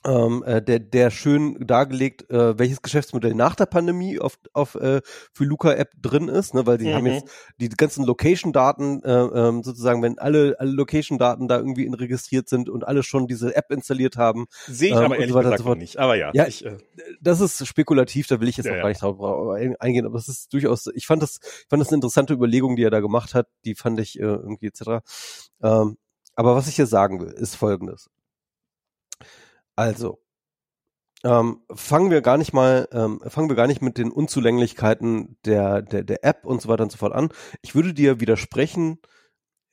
ähm, 0.05 0.43
äh, 0.45 0.61
der, 0.61 0.81
der 0.81 1.11
schön 1.11 1.57
dargelegt, 1.65 2.29
äh, 2.31 2.59
welches 2.59 2.83
Geschäftsmodell 2.83 3.35
nach 3.35 3.55
der 3.55 3.67
Pandemie 3.67 4.19
auf, 4.19 4.39
auf 4.53 4.75
äh, 4.75 5.01
für 5.33 5.45
Luca 5.45 5.73
App 5.73 5.93
drin 6.01 6.29
ist, 6.29 6.55
ne, 6.55 6.67
weil 6.67 6.79
die 6.79 6.89
mhm. 6.89 6.95
haben 6.95 7.07
jetzt 7.07 7.29
die 7.59 7.69
ganzen 7.69 8.05
Location-Daten, 8.05 9.03
äh, 9.03 9.13
ähm, 9.13 9.63
sozusagen, 9.63 10.03
wenn 10.03 10.19
alle, 10.19 10.57
alle 10.59 10.73
Location-Daten 10.73 11.49
da 11.49 11.59
irgendwie 11.59 11.89
registriert 11.89 12.49
sind 12.49 12.69
und 12.69 12.87
alle 12.87 13.03
schon 13.03 13.29
diese 13.29 13.55
App 13.55 13.71
installiert 13.71 14.17
haben. 14.17 14.47
Sehe 14.67 14.91
ich 14.91 14.97
ähm, 14.97 15.05
aber 15.05 15.17
ehrlich 15.17 15.33
so 15.33 15.39
gesagt 15.39 15.63
so 15.63 15.75
nicht, 15.75 15.99
aber 15.99 16.17
ja. 16.17 16.31
ja 16.35 16.47
ich, 16.47 16.65
äh, 16.65 16.79
das 17.21 17.41
ist 17.41 17.67
spekulativ, 17.67 18.27
da 18.27 18.41
will 18.41 18.49
ich 18.49 18.57
jetzt 18.57 18.67
ja, 18.67 18.75
auch 18.75 18.83
gar 18.83 18.89
nicht 18.89 19.03
drauf 19.03 19.51
eingehen, 19.79 20.07
aber 20.07 20.19
es 20.19 20.29
ist 20.29 20.53
durchaus, 20.53 20.89
ich 20.95 21.07
fand 21.07 21.23
das, 21.23 21.39
ich 21.43 21.67
fand 21.69 21.81
das 21.81 21.89
eine 21.89 21.97
interessante 21.97 22.35
Überlegung, 22.35 22.77
die 22.77 22.83
er 22.83 22.91
da 22.91 23.01
gemacht 23.01 23.35
hat, 23.35 23.47
die 23.65 23.75
fand 23.75 24.01
ich 24.01 24.19
äh, 24.19 24.25
irgendwie 24.25 24.67
etc. 24.67 25.05
Ähm, 25.63 25.97
aber 26.35 26.57
was 26.57 26.69
ich 26.69 26.77
hier 26.77 26.87
sagen 26.87 27.21
will, 27.21 27.29
ist 27.29 27.57
folgendes. 27.57 28.09
Also, 29.77 30.23
ähm, 31.25 31.61
fangen 31.73 32.11
wir 32.11 32.21
gar 32.21 32.37
nicht 32.37 32.53
mal, 32.53 32.89
ähm, 32.93 33.21
fangen 33.27 33.49
wir 33.49 33.57
gar 33.57 33.69
nicht 33.69 33.81
mit 33.81 33.97
den 33.97 34.11
Unzulänglichkeiten 34.11 35.37
der, 35.45 35.83
der, 35.83 36.03
der 36.03 36.25
App 36.25 36.45
und 36.45 36.61
so 36.61 36.69
weiter 36.69 36.83
und 36.83 36.91
so 36.93 36.99
fort 36.99 37.13
an. 37.13 37.29
Ich 37.63 37.75
würde 37.75 37.95
dir 37.95 38.21
widersprechen 38.21 38.99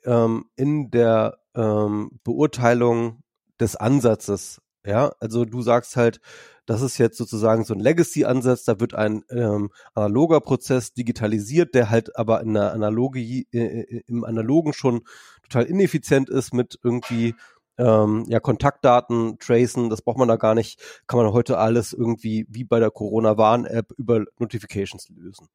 ähm, 0.06 0.46
in 0.56 0.92
der 0.92 1.40
ähm, 1.56 2.20
Beurteilung 2.24 3.24
des 3.60 3.76
Ansatzes. 3.76 4.62
Ja, 4.86 5.12
also 5.20 5.44
du 5.44 5.62
sagst 5.62 5.96
halt, 5.96 6.22
das 6.66 6.82
ist 6.82 7.00
jetzt 7.00 7.18
sozusagen 7.18 7.66
so 7.66 7.74
ein 7.74 7.80
Legacy-Ansatz, 7.80 8.64
da 8.64 8.80
wird 8.80 8.94
ein 8.94 9.24
ähm, 9.32 9.72
analoger 9.96 10.40
Prozess 10.40 10.94
digitalisiert, 10.94 11.74
der 11.74 11.90
halt 11.90 12.16
aber 12.16 12.42
in 12.42 12.54
der 12.54 12.74
Analogie, 12.74 13.48
äh, 13.52 13.82
äh 13.82 14.04
im 14.06 14.24
Analogen 14.24 14.74
schon 14.74 15.02
total 15.42 15.66
ineffizient 15.66 16.30
ist 16.30 16.54
mit 16.54 16.80
irgendwie 16.84 17.34
ähm, 17.80 18.26
ja, 18.28 18.40
Kontaktdaten 18.40 19.40
tracen, 19.40 19.90
das 19.90 20.02
braucht 20.02 20.18
man 20.18 20.28
da 20.28 20.36
gar 20.36 20.54
nicht, 20.54 20.80
kann 21.08 21.20
man 21.20 21.32
heute 21.32 21.58
alles 21.58 21.94
irgendwie 21.94 22.46
wie 22.50 22.66
bei 22.66 22.80
der 22.80 22.92
Corona-Warn-App 22.92 23.94
über 23.98 24.26
Notifications 24.38 25.08
lösen. 25.10 25.48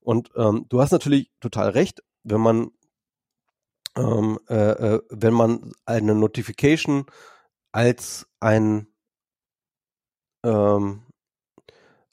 Und 0.00 0.30
ähm, 0.36 0.66
du 0.68 0.80
hast 0.80 0.92
natürlich 0.92 1.32
total 1.40 1.70
recht, 1.70 2.02
wenn 2.22 2.40
man 2.40 2.70
ähm, 3.96 4.38
äh, 4.48 4.54
äh, 4.54 5.02
wenn 5.10 5.34
man 5.34 5.72
eine 5.84 6.14
Notification 6.14 7.06
als 7.72 8.26
ein 8.40 8.86
ähm, 10.44 11.02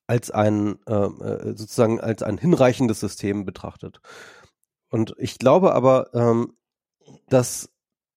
als 0.08 0.32
ein 0.32 0.80
ähm, 0.88 1.22
äh, 1.22 1.54
sozusagen 1.56 2.00
als 2.02 2.24
ein 2.24 2.38
hinreichendes 2.38 3.00
System 3.00 3.46
betrachtet. 3.46 4.02
Und 4.90 5.16
ich 5.18 5.40
glaube 5.40 5.74
aber, 5.74 6.14
ähm, 6.14 6.58
dass 7.30 7.70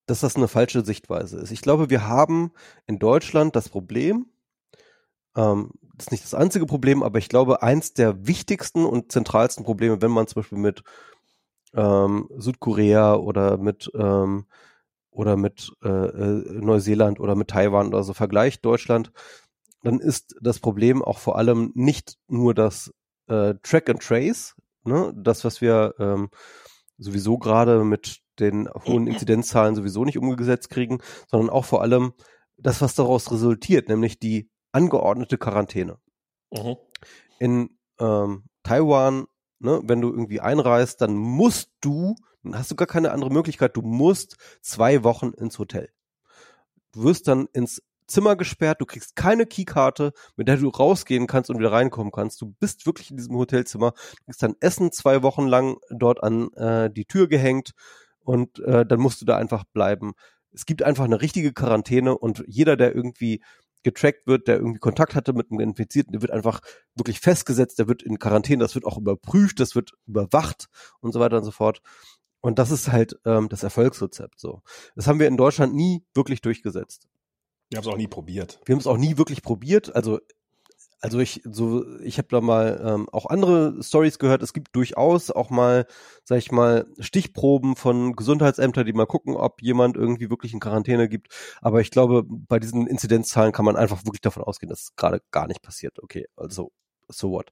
dass 0.06 0.20
das 0.20 0.36
eine 0.36 0.48
falsche 0.48 0.84
Sichtweise 0.84 1.38
ist. 1.38 1.50
Ich 1.50 1.62
glaube, 1.62 1.90
wir 1.90 2.06
haben 2.06 2.52
in 2.86 2.98
Deutschland 2.98 3.56
das 3.56 3.68
Problem, 3.68 4.26
ähm, 5.36 5.70
das 5.96 6.06
ist 6.06 6.12
nicht 6.12 6.24
das 6.24 6.34
einzige 6.34 6.66
Problem, 6.66 7.02
aber 7.02 7.18
ich 7.18 7.28
glaube, 7.28 7.62
eins 7.62 7.94
der 7.94 8.26
wichtigsten 8.26 8.84
und 8.84 9.12
zentralsten 9.12 9.64
Probleme, 9.64 10.02
wenn 10.02 10.10
man 10.10 10.26
zum 10.26 10.42
Beispiel 10.42 10.58
mit 10.58 10.82
ähm, 11.74 12.28
Südkorea 12.36 13.14
oder 13.14 13.58
mit 13.58 13.90
ähm, 13.94 14.46
oder 15.10 15.36
mit 15.36 15.72
äh, 15.82 15.88
äh, 15.88 16.60
Neuseeland 16.60 17.20
oder 17.20 17.36
mit 17.36 17.48
Taiwan 17.48 17.88
oder 17.88 18.02
so 18.02 18.14
vergleicht, 18.14 18.64
Deutschland, 18.64 19.12
dann 19.82 20.00
ist 20.00 20.34
das 20.40 20.58
Problem 20.58 21.02
auch 21.02 21.18
vor 21.18 21.38
allem 21.38 21.70
nicht 21.74 22.18
nur 22.26 22.54
das 22.54 22.92
äh, 23.28 23.54
Track 23.62 23.90
and 23.90 24.02
Trace, 24.02 24.56
ne, 24.84 25.12
das, 25.16 25.44
was 25.44 25.60
wir 25.60 25.94
ähm, 25.98 26.30
sowieso 26.98 27.38
gerade 27.38 27.84
mit 27.84 28.23
den 28.40 28.68
hohen 28.86 29.06
Inzidenzzahlen 29.06 29.74
sowieso 29.74 30.04
nicht 30.04 30.18
umgesetzt 30.18 30.70
kriegen, 30.70 30.98
sondern 31.28 31.50
auch 31.50 31.64
vor 31.64 31.82
allem 31.82 32.12
das, 32.56 32.80
was 32.80 32.94
daraus 32.94 33.30
resultiert, 33.30 33.88
nämlich 33.88 34.18
die 34.18 34.50
angeordnete 34.72 35.38
Quarantäne. 35.38 35.98
Mhm. 36.50 36.76
In 37.38 37.78
ähm, 38.00 38.44
Taiwan, 38.62 39.26
ne, 39.58 39.80
wenn 39.84 40.00
du 40.00 40.10
irgendwie 40.10 40.40
einreist, 40.40 41.00
dann 41.00 41.14
musst 41.16 41.70
du, 41.80 42.16
dann 42.42 42.58
hast 42.58 42.70
du 42.70 42.76
gar 42.76 42.86
keine 42.86 43.12
andere 43.12 43.30
Möglichkeit, 43.30 43.76
du 43.76 43.82
musst 43.82 44.36
zwei 44.62 45.04
Wochen 45.04 45.32
ins 45.32 45.58
Hotel. 45.58 45.90
Du 46.92 47.04
wirst 47.04 47.28
dann 47.28 47.48
ins 47.52 47.82
Zimmer 48.06 48.36
gesperrt, 48.36 48.80
du 48.80 48.86
kriegst 48.86 49.16
keine 49.16 49.46
Keykarte, 49.46 50.12
mit 50.36 50.46
der 50.48 50.58
du 50.58 50.68
rausgehen 50.68 51.26
kannst 51.26 51.50
und 51.50 51.58
wieder 51.58 51.72
reinkommen 51.72 52.12
kannst. 52.12 52.40
Du 52.40 52.54
bist 52.60 52.86
wirklich 52.86 53.10
in 53.10 53.16
diesem 53.16 53.34
Hotelzimmer, 53.36 53.92
du 53.92 54.24
kriegst 54.26 54.42
dein 54.42 54.56
Essen 54.60 54.92
zwei 54.92 55.22
Wochen 55.22 55.46
lang 55.46 55.78
dort 55.90 56.22
an 56.22 56.52
äh, 56.52 56.90
die 56.90 57.06
Tür 57.06 57.28
gehängt 57.28 57.72
und 58.24 58.58
äh, 58.60 58.84
dann 58.84 59.00
musst 59.00 59.20
du 59.20 59.24
da 59.24 59.36
einfach 59.36 59.64
bleiben. 59.72 60.12
Es 60.52 60.66
gibt 60.66 60.82
einfach 60.82 61.04
eine 61.04 61.20
richtige 61.20 61.52
Quarantäne 61.52 62.16
und 62.16 62.44
jeder, 62.46 62.76
der 62.76 62.94
irgendwie 62.94 63.42
getrackt 63.82 64.26
wird, 64.26 64.48
der 64.48 64.56
irgendwie 64.56 64.78
Kontakt 64.78 65.14
hatte 65.14 65.32
mit 65.34 65.50
einem 65.50 65.60
Infizierten, 65.60 66.12
der 66.12 66.22
wird 66.22 66.32
einfach 66.32 66.60
wirklich 66.94 67.20
festgesetzt, 67.20 67.78
der 67.78 67.86
wird 67.86 68.02
in 68.02 68.18
Quarantäne, 68.18 68.64
das 68.64 68.74
wird 68.74 68.86
auch 68.86 68.98
überprüft, 68.98 69.60
das 69.60 69.74
wird 69.74 69.92
überwacht 70.06 70.66
und 71.00 71.12
so 71.12 71.20
weiter 71.20 71.36
und 71.36 71.44
so 71.44 71.50
fort. 71.50 71.80
Und 72.40 72.58
das 72.58 72.70
ist 72.70 72.90
halt 72.90 73.18
ähm, 73.24 73.48
das 73.48 73.62
Erfolgsrezept 73.62 74.40
so. 74.40 74.62
Das 74.96 75.06
haben 75.06 75.18
wir 75.18 75.28
in 75.28 75.36
Deutschland 75.36 75.74
nie 75.74 76.04
wirklich 76.14 76.40
durchgesetzt. 76.40 77.08
Wir 77.70 77.78
haben 77.78 77.86
es 77.86 77.92
auch 77.92 77.96
nie 77.96 78.08
probiert. 78.08 78.60
Wir 78.64 78.74
haben 78.74 78.80
es 78.80 78.86
auch 78.86 78.98
nie 78.98 79.16
wirklich 79.16 79.42
probiert. 79.42 79.94
Also 79.94 80.20
also 81.04 81.18
ich 81.18 81.42
so 81.44 81.84
ich 82.00 82.16
habe 82.16 82.28
da 82.30 82.40
mal 82.40 82.80
ähm, 82.82 83.08
auch 83.12 83.26
andere 83.26 83.82
Stories 83.82 84.18
gehört. 84.18 84.42
Es 84.42 84.54
gibt 84.54 84.74
durchaus 84.74 85.30
auch 85.30 85.50
mal, 85.50 85.86
sag 86.24 86.38
ich 86.38 86.50
mal, 86.50 86.86
Stichproben 86.98 87.76
von 87.76 88.16
Gesundheitsämtern, 88.16 88.86
die 88.86 88.94
mal 88.94 89.06
gucken, 89.06 89.36
ob 89.36 89.60
jemand 89.60 89.96
irgendwie 89.98 90.30
wirklich 90.30 90.54
in 90.54 90.60
Quarantäne 90.60 91.10
gibt. 91.10 91.28
Aber 91.60 91.82
ich 91.82 91.90
glaube, 91.90 92.24
bei 92.26 92.58
diesen 92.58 92.86
Inzidenzzahlen 92.86 93.52
kann 93.52 93.66
man 93.66 93.76
einfach 93.76 94.06
wirklich 94.06 94.22
davon 94.22 94.44
ausgehen, 94.44 94.70
dass 94.70 94.80
es 94.80 94.96
gerade 94.96 95.20
gar 95.30 95.46
nicht 95.46 95.60
passiert. 95.60 96.02
Okay, 96.02 96.26
also 96.36 96.72
so 97.08 97.30
what. 97.30 97.50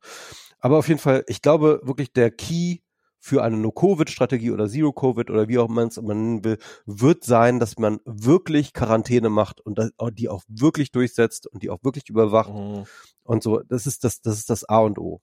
Aber 0.58 0.78
auf 0.78 0.88
jeden 0.88 1.00
Fall, 1.00 1.22
ich 1.26 1.42
glaube 1.42 1.80
wirklich 1.82 2.10
der 2.14 2.30
Key 2.30 2.78
für 3.24 3.44
eine 3.44 3.56
No-Covid-Strategie 3.56 4.50
oder 4.50 4.68
Zero-Covid 4.68 5.30
oder 5.30 5.46
wie 5.46 5.58
auch 5.58 5.68
man 5.68 5.86
es 5.86 5.96
nennen 5.96 6.42
will, 6.42 6.58
wird 6.86 7.22
sein, 7.22 7.60
dass 7.60 7.78
man 7.78 8.00
wirklich 8.04 8.72
Quarantäne 8.72 9.30
macht 9.30 9.60
und 9.60 9.78
die 10.18 10.28
auch 10.28 10.42
wirklich 10.48 10.90
durchsetzt 10.90 11.46
und 11.46 11.62
die 11.62 11.70
auch 11.70 11.78
wirklich 11.84 12.08
überwacht 12.08 12.52
mhm. 12.52 12.84
und 13.22 13.44
so. 13.44 13.60
Das 13.60 13.86
ist 13.86 14.02
das, 14.02 14.22
das 14.22 14.38
ist 14.38 14.50
das 14.50 14.68
A 14.68 14.80
und 14.80 14.98
O. 14.98 15.20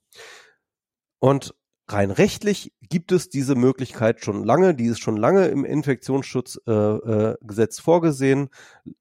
Und 1.19 1.53
rein 1.89 2.11
rechtlich 2.11 2.71
gibt 2.87 3.11
es 3.11 3.27
diese 3.27 3.55
Möglichkeit 3.55 4.23
schon 4.23 4.45
lange, 4.45 4.73
die 4.73 4.85
ist 4.85 4.99
schon 4.99 5.17
lange 5.17 5.47
im 5.47 5.65
Infektionsschutzgesetz 5.65 6.57
äh, 6.67 7.63
äh, 7.63 7.83
vorgesehen. 7.83 8.47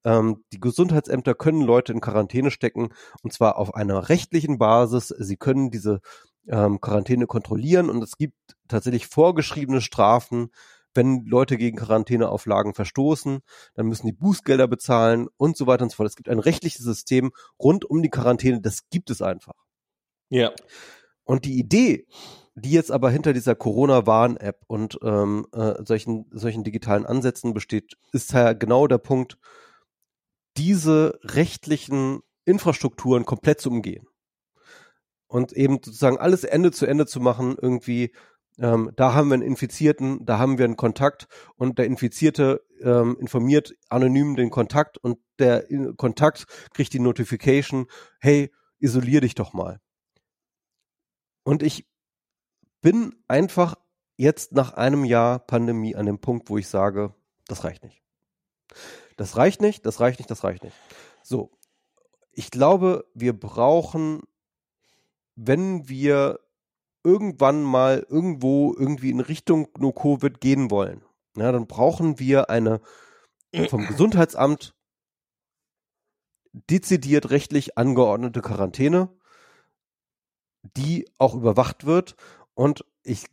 Ähm, 0.05 0.43
die 0.53 0.59
Gesundheitsämter 0.59 1.37
können 1.37 1.61
Leute 1.61 1.93
in 1.93 2.01
Quarantäne 2.01 2.51
stecken 2.51 2.89
und 3.23 3.33
zwar 3.33 3.59
auf 3.59 3.77
einer 3.77 4.09
rechtlichen 4.09 4.59
Basis. 4.59 5.15
Sie 5.17 5.37
können 5.37 5.71
diese 5.71 6.01
ähm, 6.49 6.81
Quarantäne 6.81 7.27
kontrollieren 7.27 7.91
und 7.91 8.03
es 8.03 8.17
gibt 8.17 8.57
tatsächlich 8.69 9.07
vorgeschriebene 9.07 9.81
Strafen, 9.81 10.51
wenn 10.95 11.25
Leute 11.27 11.57
gegen 11.57 11.77
Quarantäneauflagen 11.77 12.75
verstoßen, 12.75 13.41
dann 13.75 13.87
müssen 13.87 14.07
die 14.07 14.13
Bußgelder 14.13 14.67
bezahlen 14.67 15.29
und 15.37 15.57
so 15.57 15.67
weiter 15.67 15.85
und 15.85 15.91
so 15.91 15.97
fort. 15.97 16.09
Es 16.09 16.17
gibt 16.17 16.29
ein 16.29 16.39
rechtliches 16.39 16.85
System 16.85 17.31
rund 17.59 17.85
um 17.85 18.03
die 18.03 18.11
Quarantäne, 18.11 18.61
das 18.61 18.89
gibt 18.91 19.11
es 19.11 19.23
einfach. 19.23 19.55
Ja. 20.31 20.53
Und 21.25 21.45
die 21.45 21.59
Idee, 21.59 22.07
die 22.55 22.71
jetzt 22.71 22.91
aber 22.91 23.11
hinter 23.11 23.33
dieser 23.33 23.55
Corona-Warn-App 23.55 24.65
und 24.67 24.99
ähm, 25.03 25.47
äh, 25.53 25.75
solchen, 25.85 26.27
solchen 26.33 26.65
digitalen 26.65 27.07
Ansätzen 27.07 27.55
besteht, 27.55 27.97
ist 28.13 28.33
ja 28.33 28.53
genau 28.53 28.87
der 28.87 28.99
Punkt, 28.99 29.39
diese 30.57 31.19
rechtlichen 31.23 32.21
Infrastrukturen 32.45 33.25
komplett 33.25 33.61
zu 33.61 33.71
umgehen 33.71 34.09
und 35.29 35.53
eben 35.53 35.75
sozusagen 35.75 36.19
alles 36.19 36.45
Ende 36.45 36.73
zu 36.73 36.87
Ende 36.87 37.07
zu 37.07 37.21
machen, 37.21 37.57
irgendwie, 37.61 38.13
ähm, 38.59 38.91
da 38.97 39.15
haben 39.15 39.29
wir 39.29 39.35
einen 39.35 39.43
Infizierten, 39.43 40.25
da 40.25 40.39
haben 40.39 40.59
wir 40.59 40.65
einen 40.65 40.77
Kontakt 40.77 41.29
und 41.57 41.79
der 41.79 41.87
Infizierte 41.87 42.65
ähm, 42.81 43.17
informiert 43.21 43.75
anonym 43.89 44.37
den 44.37 44.51
Kontakt 44.51 44.99
und 44.99 45.19
der 45.39 45.67
Kontakt 45.97 46.47
kriegt 46.75 46.93
die 46.93 47.01
Notification, 47.01 47.87
hey, 48.21 48.53
isolier 48.79 49.21
dich 49.21 49.35
doch 49.35 49.53
mal. 49.53 49.81
Und 51.45 51.63
ich 51.63 51.87
bin 52.81 53.15
einfach 53.29 53.77
jetzt 54.17 54.53
nach 54.53 54.75
einem 54.75 55.05
Jahr 55.05 55.39
Pandemie 55.39 55.97
an 55.97 56.07
dem 56.07 56.21
Punkt, 56.21 56.51
wo 56.51 56.59
ich 56.59 56.69
sage, 56.69 57.15
das 57.47 57.65
reicht 57.65 57.85
nicht. 57.85 58.03
Das 59.17 59.37
reicht 59.37 59.61
nicht, 59.61 59.87
das 59.87 60.01
reicht 60.01 60.19
nicht, 60.19 60.31
das 60.31 60.45
reicht 60.45 60.63
nicht. 60.65 60.77
So. 61.23 61.51
Ich 62.33 62.51
glaube, 62.51 63.05
wir 63.15 63.33
brauchen 63.33 64.23
wenn 65.39 65.89
wir 65.89 66.41
irgendwann 67.05 67.63
mal 67.63 68.07
irgendwo 68.09 68.75
irgendwie 68.75 69.11
in 69.11 69.21
Richtung 69.21 69.69
No-Covid 69.79 70.41
gehen 70.41 70.71
wollen, 70.71 71.03
ja, 71.37 71.53
dann 71.53 71.67
brauchen 71.67 72.19
wir 72.19 72.51
eine 72.51 72.81
vom 73.69 73.87
Gesundheitsamt 73.87 74.75
dezidiert 76.53 77.31
rechtlich 77.31 77.79
angeordnete 77.79 78.43
Quarantäne, 78.43 79.09
die 80.77 81.09
auch 81.19 81.35
überwacht 81.35 81.87
wird. 81.87 82.17
Und 82.55 82.85
ich 83.03 83.27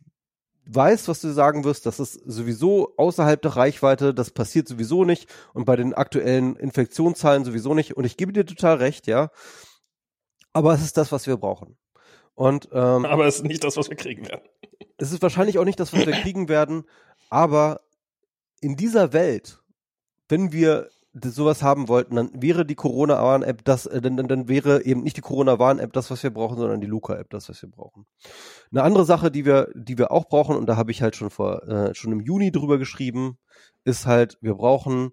weiß, 0.66 1.08
was 1.08 1.20
du 1.20 1.32
sagen 1.32 1.64
wirst, 1.64 1.86
das 1.86 2.00
ist 2.00 2.14
sowieso 2.24 2.96
außerhalb 2.96 3.40
der 3.40 3.56
Reichweite, 3.56 4.14
das 4.14 4.30
passiert 4.30 4.68
sowieso 4.68 5.04
nicht 5.04 5.32
und 5.54 5.64
bei 5.64 5.76
den 5.76 5.94
aktuellen 5.94 6.56
Infektionszahlen 6.56 7.44
sowieso 7.44 7.74
nicht. 7.74 7.96
Und 7.96 8.04
ich 8.04 8.16
gebe 8.16 8.32
dir 8.32 8.46
total 8.46 8.76
recht, 8.76 9.06
ja. 9.06 9.30
Aber 10.52 10.72
es 10.74 10.82
ist 10.82 10.96
das, 10.96 11.12
was 11.12 11.26
wir 11.26 11.36
brauchen. 11.36 11.76
Und, 12.36 12.68
ähm, 12.72 13.06
aber 13.06 13.26
es 13.26 13.36
ist 13.36 13.44
nicht 13.44 13.64
das, 13.64 13.76
was 13.76 13.88
wir 13.88 13.96
kriegen 13.96 14.28
werden. 14.28 14.42
Es 14.98 15.10
ist 15.10 15.22
wahrscheinlich 15.22 15.58
auch 15.58 15.64
nicht 15.64 15.80
das, 15.80 15.92
was 15.92 16.06
wir 16.06 16.12
kriegen 16.12 16.48
werden, 16.48 16.84
aber 17.30 17.80
in 18.60 18.76
dieser 18.76 19.12
Welt, 19.12 19.62
wenn 20.28 20.52
wir 20.52 20.90
sowas 21.24 21.62
haben 21.62 21.88
wollten, 21.88 22.16
dann 22.16 22.30
wäre 22.34 22.66
die 22.66 22.74
Corona-Warn-App 22.74 23.64
das, 23.64 23.86
äh, 23.86 24.02
dann, 24.02 24.18
dann, 24.18 24.28
dann 24.28 24.48
wäre 24.48 24.84
eben 24.84 25.02
nicht 25.02 25.16
die 25.16 25.22
Corona-Warn-App 25.22 25.94
das, 25.94 26.10
was 26.10 26.22
wir 26.22 26.30
brauchen, 26.30 26.58
sondern 26.58 26.82
die 26.82 26.86
Luca-App 26.86 27.30
das, 27.30 27.48
was 27.48 27.62
wir 27.62 27.70
brauchen. 27.70 28.06
Eine 28.70 28.82
andere 28.82 29.06
Sache, 29.06 29.30
die 29.30 29.46
wir, 29.46 29.70
die 29.74 29.96
wir 29.96 30.10
auch 30.10 30.26
brauchen, 30.26 30.56
und 30.56 30.66
da 30.66 30.76
habe 30.76 30.90
ich 30.90 31.00
halt 31.00 31.16
schon 31.16 31.30
vor, 31.30 31.66
äh, 31.66 31.94
schon 31.94 32.12
im 32.12 32.20
Juni 32.20 32.52
drüber 32.52 32.76
geschrieben, 32.76 33.38
ist 33.84 34.04
halt, 34.04 34.36
wir 34.42 34.54
brauchen 34.54 35.12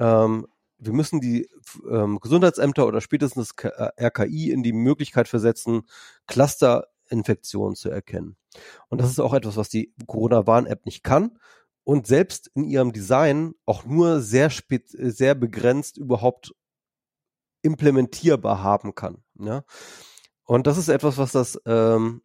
ähm, 0.00 0.48
wir 0.78 0.92
müssen 0.92 1.20
die 1.20 1.48
ähm, 1.90 2.18
Gesundheitsämter 2.20 2.86
oder 2.86 3.00
spätestens 3.00 3.54
RKI 3.60 4.50
äh, 4.50 4.52
in 4.52 4.62
die 4.62 4.72
Möglichkeit 4.72 5.28
versetzen, 5.28 5.82
Clusterinfektionen 6.26 7.74
zu 7.76 7.90
erkennen. 7.90 8.36
Und 8.88 9.00
das 9.00 9.10
ist 9.10 9.20
auch 9.20 9.34
etwas, 9.34 9.56
was 9.56 9.68
die 9.68 9.94
Corona-Warn-App 10.06 10.86
nicht 10.86 11.02
kann 11.02 11.38
und 11.84 12.06
selbst 12.06 12.50
in 12.54 12.64
ihrem 12.64 12.92
Design 12.92 13.54
auch 13.66 13.84
nur 13.84 14.20
sehr 14.20 14.50
spät, 14.50 14.84
sehr 14.88 15.34
begrenzt 15.34 15.98
überhaupt 15.98 16.54
implementierbar 17.62 18.62
haben 18.62 18.94
kann. 18.94 19.22
Ja? 19.38 19.64
Und 20.44 20.66
das 20.66 20.78
ist 20.78 20.88
etwas, 20.88 21.18
was 21.18 21.32
das 21.32 21.60
ähm, 21.66 22.22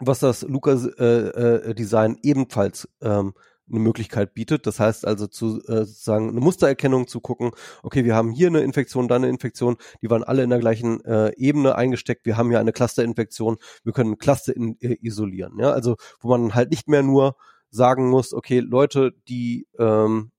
was 0.00 0.20
das 0.20 0.42
Lukas 0.42 0.86
äh, 0.86 1.70
äh, 1.70 2.18
ebenfalls 2.22 2.88
ähm, 3.00 3.34
eine 3.70 3.80
Möglichkeit 3.80 4.34
bietet. 4.34 4.66
Das 4.66 4.80
heißt 4.80 5.06
also 5.06 5.26
zu 5.26 5.60
äh, 5.66 5.84
sozusagen 5.84 6.30
eine 6.30 6.40
Mustererkennung 6.40 7.06
zu 7.06 7.20
gucken, 7.20 7.52
okay, 7.82 8.04
wir 8.04 8.14
haben 8.14 8.30
hier 8.30 8.48
eine 8.48 8.60
Infektion, 8.60 9.08
da 9.08 9.16
eine 9.16 9.28
Infektion, 9.28 9.76
die 10.02 10.10
waren 10.10 10.24
alle 10.24 10.42
in 10.42 10.50
der 10.50 10.58
gleichen 10.58 11.04
äh, 11.04 11.32
Ebene 11.36 11.74
eingesteckt, 11.74 12.26
wir 12.26 12.36
haben 12.36 12.50
hier 12.50 12.60
eine 12.60 12.72
Clusterinfektion, 12.72 13.58
wir 13.84 13.92
können 13.92 14.18
Cluster 14.18 14.54
in, 14.54 14.76
äh, 14.80 14.96
isolieren. 15.00 15.58
Ja? 15.58 15.70
Also 15.70 15.96
wo 16.20 16.28
man 16.28 16.54
halt 16.54 16.70
nicht 16.70 16.88
mehr 16.88 17.02
nur 17.02 17.36
sagen 17.70 18.08
muss, 18.08 18.32
okay, 18.32 18.60
Leute, 18.60 19.12
die 19.28 19.66
ähm, 19.78 20.30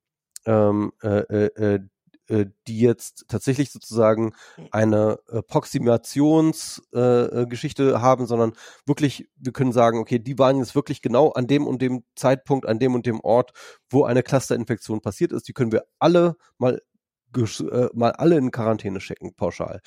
ähm, 0.46 0.92
äh, 1.04 1.20
äh, 1.20 1.76
äh 1.76 1.80
die 2.68 2.80
jetzt 2.80 3.26
tatsächlich 3.28 3.72
sozusagen 3.72 4.34
eine 4.72 5.20
äh, 5.30 5.42
Proximationsgeschichte 5.42 7.92
äh, 7.92 7.96
haben, 7.96 8.28
sondern 8.28 8.54
wirklich, 8.86 9.28
wir 9.36 9.52
können 9.52 9.72
sagen, 9.72 9.98
okay, 10.00 10.20
die 10.20 10.38
waren 10.38 10.58
jetzt 10.58 10.76
wirklich 10.76 11.02
genau 11.02 11.32
an 11.32 11.48
dem 11.48 11.66
und 11.66 11.82
dem 11.82 12.04
Zeitpunkt, 12.16 12.68
an 12.68 12.78
dem 12.80 12.94
und 12.96 13.06
dem 13.06 13.22
Ort, 13.22 13.54
wo 13.90 14.04
eine 14.04 14.24
Clusterinfektion 14.24 15.00
passiert 15.02 15.32
ist. 15.32 15.48
Die 15.48 15.54
können 15.54 15.72
wir 15.72 15.86
alle 15.98 16.36
mal, 16.58 16.82
äh, 17.36 17.88
mal 17.94 18.12
alle 18.12 18.38
in 18.38 18.52
Quarantäne 18.52 19.00
schicken, 19.02 19.34
pauschal. 19.36 19.82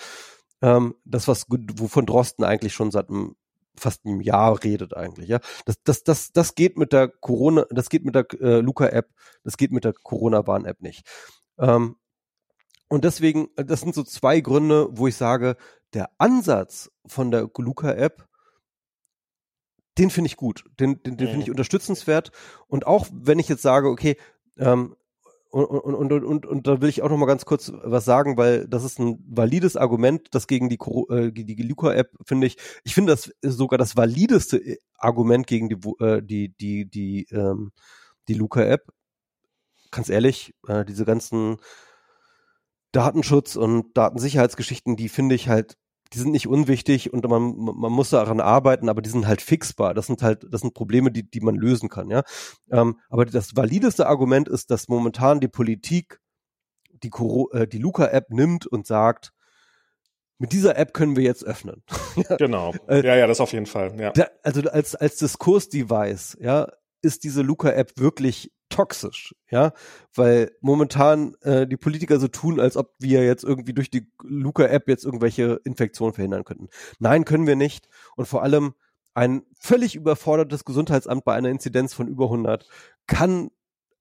Ähm, 0.62 0.94
das, 1.04 1.28
was, 1.28 1.46
wovon 1.48 2.06
Drosten 2.06 2.44
eigentlich 2.44 2.74
schon 2.74 2.90
seit 2.90 3.08
einem 3.08 3.36
fast 3.76 4.04
einem 4.04 4.20
Jahr 4.20 4.62
redet 4.62 4.96
eigentlich, 4.96 5.28
ja. 5.28 5.40
Das, 5.64 5.82
das, 5.82 6.04
das, 6.04 6.32
das 6.32 6.54
geht 6.54 6.76
mit 6.76 6.92
der 6.92 7.08
Corona, 7.08 7.64
das 7.70 7.88
geht 7.88 8.04
mit 8.04 8.14
der 8.14 8.26
äh, 8.40 8.60
Luca-App, 8.60 9.08
das 9.44 9.56
geht 9.56 9.72
mit 9.72 9.84
der 9.84 9.94
Corona-Warn-App 9.94 10.82
nicht. 10.82 11.06
Ähm, 11.58 11.96
und 12.92 13.04
deswegen, 13.04 13.48
das 13.56 13.80
sind 13.80 13.94
so 13.94 14.02
zwei 14.02 14.40
Gründe, 14.40 14.86
wo 14.90 15.06
ich 15.06 15.16
sage, 15.16 15.56
der 15.94 16.10
Ansatz 16.18 16.90
von 17.06 17.30
der 17.30 17.48
Luca-App, 17.56 18.28
den 19.96 20.10
finde 20.10 20.26
ich 20.26 20.36
gut, 20.36 20.64
den, 20.78 21.02
den, 21.02 21.16
den 21.16 21.28
finde 21.28 21.40
ich 21.40 21.46
mhm. 21.46 21.52
unterstützenswert. 21.52 22.32
Und 22.66 22.86
auch 22.86 23.06
wenn 23.10 23.38
ich 23.38 23.48
jetzt 23.48 23.62
sage, 23.62 23.88
okay, 23.88 24.18
ähm, 24.58 24.94
und, 25.48 25.64
und, 25.64 26.12
und, 26.12 26.22
und, 26.22 26.44
und 26.44 26.66
da 26.66 26.82
will 26.82 26.90
ich 26.90 27.00
auch 27.00 27.08
noch 27.08 27.16
mal 27.16 27.24
ganz 27.24 27.46
kurz 27.46 27.72
was 27.82 28.04
sagen, 28.04 28.36
weil 28.36 28.68
das 28.68 28.84
ist 28.84 28.98
ein 28.98 29.24
valides 29.26 29.78
Argument, 29.78 30.28
das 30.30 30.46
gegen 30.46 30.68
die, 30.68 30.78
äh, 31.08 31.32
die 31.32 31.62
Luca-App, 31.62 32.10
finde 32.26 32.46
ich. 32.46 32.58
Ich 32.84 32.92
finde 32.92 33.12
das 33.12 33.32
sogar 33.40 33.78
das 33.78 33.96
valideste 33.96 34.58
äh, 34.58 34.76
Argument 34.98 35.46
gegen 35.46 35.70
die, 35.70 35.78
äh, 36.04 36.20
die, 36.20 36.54
die, 36.60 36.90
die, 36.90 37.26
ähm, 37.30 37.72
die 38.28 38.34
Luca-App. 38.34 38.92
Ganz 39.90 40.10
ehrlich, 40.10 40.54
äh, 40.68 40.84
diese 40.84 41.06
ganzen 41.06 41.56
Datenschutz 42.92 43.56
und 43.56 43.96
Datensicherheitsgeschichten, 43.96 44.96
die 44.96 45.08
finde 45.08 45.34
ich 45.34 45.48
halt 45.48 45.76
die 46.12 46.18
sind 46.18 46.32
nicht 46.32 46.46
unwichtig 46.46 47.12
und 47.12 47.26
man, 47.26 47.56
man 47.56 47.92
muss 47.92 48.10
daran 48.10 48.40
arbeiten, 48.40 48.88
aber 48.88 49.00
die 49.00 49.10
sind 49.10 49.26
halt 49.26 49.40
fixbar. 49.40 49.94
Das 49.94 50.06
sind 50.06 50.22
halt, 50.22 50.46
das 50.50 50.60
sind 50.60 50.74
Probleme, 50.74 51.10
die, 51.10 51.28
die 51.28 51.40
man 51.40 51.54
lösen 51.54 51.88
kann, 51.88 52.10
ja. 52.10 52.22
Ähm, 52.70 53.00
aber 53.08 53.24
das 53.24 53.56
valideste 53.56 54.06
Argument 54.06 54.48
ist, 54.48 54.70
dass 54.70 54.88
momentan 54.88 55.40
die 55.40 55.48
Politik 55.48 56.20
die, 57.02 57.10
äh, 57.52 57.66
die 57.66 57.78
Luca-App 57.78 58.30
nimmt 58.30 58.66
und 58.66 58.86
sagt, 58.86 59.32
mit 60.38 60.52
dieser 60.52 60.76
App 60.76 60.92
können 60.92 61.16
wir 61.16 61.22
jetzt 61.22 61.44
öffnen. 61.44 61.82
genau. 62.38 62.74
Äh, 62.88 63.06
ja, 63.06 63.16
ja, 63.16 63.26
das 63.26 63.40
auf 63.40 63.52
jeden 63.52 63.66
Fall. 63.66 63.98
Ja. 63.98 64.10
Da, 64.10 64.26
also 64.42 64.60
als, 64.62 64.94
als 64.94 65.16
Diskursdevice, 65.16 66.36
ja, 66.40 66.68
ist 67.00 67.24
diese 67.24 67.42
Luca-App 67.42 67.92
wirklich 67.96 68.52
toxisch, 68.72 69.34
ja, 69.50 69.72
weil 70.14 70.50
momentan 70.60 71.34
äh, 71.42 71.66
die 71.66 71.76
Politiker 71.76 72.18
so 72.18 72.28
tun, 72.28 72.58
als 72.58 72.76
ob 72.76 72.94
wir 72.98 73.24
jetzt 73.24 73.44
irgendwie 73.44 73.74
durch 73.74 73.90
die 73.90 74.10
Luca-App 74.22 74.88
jetzt 74.88 75.04
irgendwelche 75.04 75.60
Infektionen 75.64 76.14
verhindern 76.14 76.44
könnten. 76.44 76.68
Nein, 76.98 77.24
können 77.24 77.46
wir 77.46 77.56
nicht. 77.56 77.88
Und 78.16 78.26
vor 78.26 78.42
allem 78.42 78.74
ein 79.14 79.42
völlig 79.60 79.94
überfordertes 79.94 80.64
Gesundheitsamt 80.64 81.24
bei 81.24 81.34
einer 81.34 81.50
Inzidenz 81.50 81.92
von 81.92 82.08
über 82.08 82.24
100 82.24 82.66
kann 83.06 83.50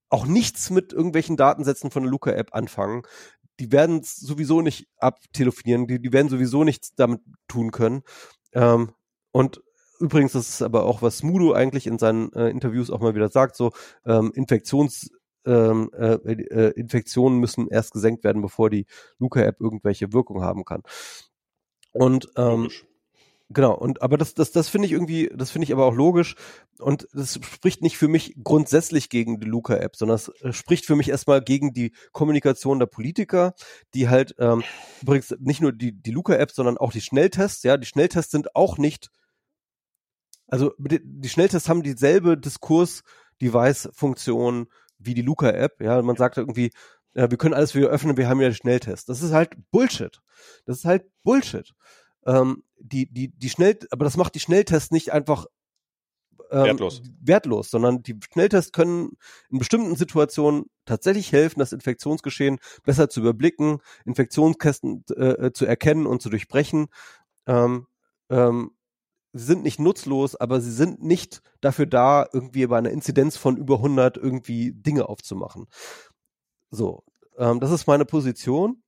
auch 0.10 0.26
nichts 0.26 0.70
mit 0.70 0.94
irgendwelchen 0.94 1.38
Datensätzen 1.38 1.92
von 1.92 2.04
der 2.04 2.12
Luca-App 2.12 2.54
anfangen. 2.54 3.04
Die 3.60 3.72
werden 3.72 4.02
sowieso 4.04 4.62
nicht 4.62 4.88
abtelefonieren, 4.98 5.88
die, 5.88 6.02
die 6.02 6.14
werden 6.14 6.30
sowieso 6.30 6.64
nichts 6.64 6.96
damit 6.96 7.22
tun 7.48 7.72
können. 7.72 8.04
Ähm, 8.54 8.92
und 9.32 9.62
Übrigens, 10.02 10.34
das 10.34 10.50
ist 10.50 10.62
aber 10.62 10.86
auch, 10.86 11.02
was 11.02 11.20
Smudo 11.20 11.54
eigentlich 11.54 11.86
in 11.86 12.00
seinen 12.00 12.34
äh, 12.34 12.50
Interviews 12.50 12.90
auch 12.90 13.00
mal 13.00 13.16
wieder 13.16 13.30
sagt, 13.30 13.56
so 13.56 13.72
ähm, 14.06 14.32
Infektions 14.34 15.12
ähm, 15.46 15.90
äh, 15.94 16.14
äh, 16.16 16.72
Infektionen 16.72 17.40
müssen 17.40 17.68
erst 17.68 17.94
gesenkt 17.94 18.24
werden, 18.24 18.42
bevor 18.42 18.70
die 18.70 18.86
Luca-App 19.20 19.60
irgendwelche 19.60 20.14
Wirkung 20.14 20.42
haben 20.42 20.66
kann. 20.66 20.82
Und 21.92 22.30
ähm, 22.36 22.70
genau, 23.50 23.76
und 23.76 24.02
aber 24.02 24.18
das, 24.18 24.34
das, 24.34 24.52
das 24.52 24.70
finde 24.70 24.88
ich 24.88 24.92
irgendwie, 24.92 25.32
das 25.36 25.52
finde 25.52 25.66
ich 25.66 25.74
aber 25.74 25.86
auch 25.86 25.96
logisch. 25.96 26.36
Und 26.80 27.08
das 27.14 27.40
spricht 27.44 27.82
nicht 27.82 27.98
für 27.98 28.08
mich 28.08 28.36
grundsätzlich 28.44 29.10
gegen 29.10 29.40
die 29.40 29.48
Luca-App, 29.48 29.96
sondern 29.96 30.16
es 30.16 30.30
äh, 30.42 30.54
spricht 30.54 30.86
für 30.86 30.96
mich 30.96 31.10
erstmal 31.10 31.42
gegen 31.42 31.74
die 31.74 31.94
Kommunikation 32.12 32.80
der 32.80 32.88
Politiker, 32.88 33.54
die 33.94 34.10
halt 34.10 34.36
ähm, 34.40 34.64
übrigens 35.02 35.36
nicht 35.40 35.62
nur 35.62 35.74
die, 35.74 35.92
die 35.92 36.12
Luca-App, 36.12 36.52
sondern 36.52 36.78
auch 36.78 36.92
die 36.92 37.02
Schnelltests, 37.02 37.64
ja, 37.64 37.78
die 37.78 37.88
Schnelltests 37.88 38.32
sind 38.32 38.56
auch 38.56 38.78
nicht 38.78 39.12
also 40.52 40.74
die 40.78 41.30
Schnelltests 41.30 41.68
haben 41.70 41.82
dieselbe 41.82 42.38
Diskurs-Device-Funktion 42.38 44.68
wie 45.00 45.14
die 45.14 45.22
Luca-App. 45.22 45.80
Ja, 45.82 46.02
man 46.02 46.18
sagt 46.18 46.36
irgendwie, 46.38 46.72
ja, 47.14 47.32
wir 47.32 47.38
können 47.38 47.54
alles 47.54 47.74
wieder 47.74 47.88
öffnen, 47.88 48.18
wir 48.18 48.28
haben 48.28 48.42
ja 48.42 48.52
Schnelltests. 48.54 49.06
Das 49.06 49.22
ist 49.22 49.32
halt 49.32 49.54
Bullshit. 49.72 50.20
Das 50.66 50.80
ist 50.80 50.86
halt 50.86 51.06
Bullshit. 51.24 51.72
Ähm, 52.26 52.64
die, 52.78 53.10
die, 53.12 53.30
die 53.30 53.50
Schnell, 53.50 53.80
aber 53.92 54.04
das 54.04 54.18
macht 54.18 54.36
die 54.36 54.42
Schnelltests 54.42 54.92
nicht 54.92 55.14
einfach 55.14 55.46
ähm, 56.52 56.66
wertlos. 56.66 57.02
wertlos, 57.22 57.72
sondern 57.72 58.04
die 58.04 58.20
Schnelltests 58.32 58.74
können 58.74 59.18
in 59.50 59.58
bestimmten 59.58 59.96
Situationen 59.96 60.66
tatsächlich 60.84 61.32
helfen, 61.32 61.60
das 61.60 61.72
Infektionsgeschehen 61.72 62.60
besser 62.84 63.08
zu 63.10 63.22
überblicken, 63.22 63.80
Infektionskästen 64.06 65.06
äh, 65.16 65.54
zu 65.54 65.66
erkennen 65.66 66.06
und 66.06 66.22
zu 66.22 66.30
durchbrechen. 66.30 66.88
Ähm, 67.48 67.88
ähm, 68.30 68.72
sie 69.34 69.46
sind 69.46 69.64
nicht 69.64 69.80
nutzlos, 69.80 70.36
aber 70.36 70.62
sie 70.62 70.72
sind 70.72 71.04
nicht 71.04 71.42
dafür 71.62 71.86
da, 71.86 72.28
irgendwie 72.32 72.66
bei 72.68 72.78
einer 72.78 72.92
Inzidenz 72.92 73.38
von 73.38 73.58
über 73.58 73.76
100 73.76 74.18
irgendwie 74.18 74.74
Dinge 74.74 75.08
aufzumachen. 75.08 75.68
So, 76.70 77.04
ähm, 77.38 77.60
das 77.60 77.72
ist 77.72 77.88
meine 77.88 78.06
Position. 78.06 78.84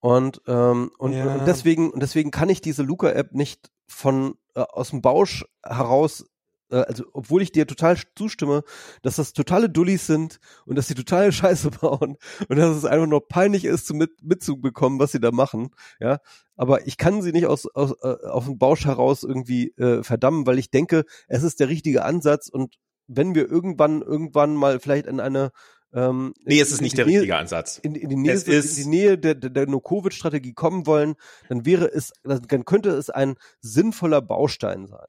Und, 0.00 0.42
ähm, 0.46 0.90
und, 0.98 1.12
ja. 1.12 1.34
und 1.34 1.46
deswegen, 1.46 1.90
und 1.90 2.00
deswegen 2.00 2.30
kann 2.30 2.48
ich 2.48 2.60
diese 2.60 2.82
Luca-App 2.82 3.32
nicht 3.32 3.70
von 3.88 4.36
äh, 4.54 4.60
aus 4.60 4.90
dem 4.90 5.02
Bausch 5.02 5.44
heraus 5.64 6.24
also 6.70 7.04
obwohl 7.12 7.42
ich 7.42 7.52
dir 7.52 7.66
total 7.66 7.96
zustimme, 8.14 8.62
dass 9.02 9.16
das 9.16 9.32
totale 9.32 9.70
Dullis 9.70 10.06
sind 10.06 10.38
und 10.66 10.76
dass 10.76 10.88
sie 10.88 10.94
totale 10.94 11.32
Scheiße 11.32 11.70
bauen 11.70 12.16
und 12.48 12.56
dass 12.56 12.76
es 12.76 12.84
einfach 12.84 13.06
nur 13.06 13.26
peinlich 13.26 13.64
ist, 13.64 13.86
zu 13.86 13.94
mit, 13.94 14.22
mitzubekommen, 14.22 14.98
was 14.98 15.12
sie 15.12 15.20
da 15.20 15.30
machen, 15.30 15.70
ja. 16.00 16.18
Aber 16.56 16.86
ich 16.88 16.96
kann 16.96 17.22
sie 17.22 17.30
nicht 17.30 17.46
aus, 17.46 17.66
aus 17.66 17.92
äh, 18.02 18.26
auf 18.26 18.46
dem 18.46 18.58
Bausch 18.58 18.84
heraus 18.84 19.22
irgendwie 19.22 19.68
äh, 19.76 20.02
verdammen, 20.02 20.46
weil 20.46 20.58
ich 20.58 20.70
denke, 20.70 21.04
es 21.28 21.44
ist 21.44 21.60
der 21.60 21.68
richtige 21.68 22.04
Ansatz 22.04 22.48
und 22.48 22.76
wenn 23.06 23.34
wir 23.34 23.48
irgendwann, 23.48 24.02
irgendwann 24.02 24.54
mal 24.54 24.80
vielleicht 24.80 25.06
in 25.06 25.20
eine 25.20 25.50
ähm, 25.94 26.34
nee, 26.44 26.60
es 26.60 26.70
ist 26.70 26.82
nicht 26.82 26.98
der 26.98 27.06
Nähe, 27.06 27.20
richtige 27.20 27.36
Ansatz. 27.36 27.78
In, 27.78 27.94
in, 27.94 28.10
die 28.10 28.16
Nähe, 28.16 28.34
in 28.34 28.74
die 28.76 28.84
Nähe 28.84 29.18
der, 29.18 29.34
der, 29.34 29.50
der 29.50 29.66
No-Covid-Strategie 29.66 30.52
kommen 30.52 30.86
wollen, 30.86 31.14
dann 31.48 31.64
wäre 31.64 31.86
es, 31.86 32.12
dann 32.24 32.64
könnte 32.66 32.90
es 32.90 33.08
ein 33.08 33.36
sinnvoller 33.60 34.20
Baustein 34.20 34.86
sein. 34.86 35.06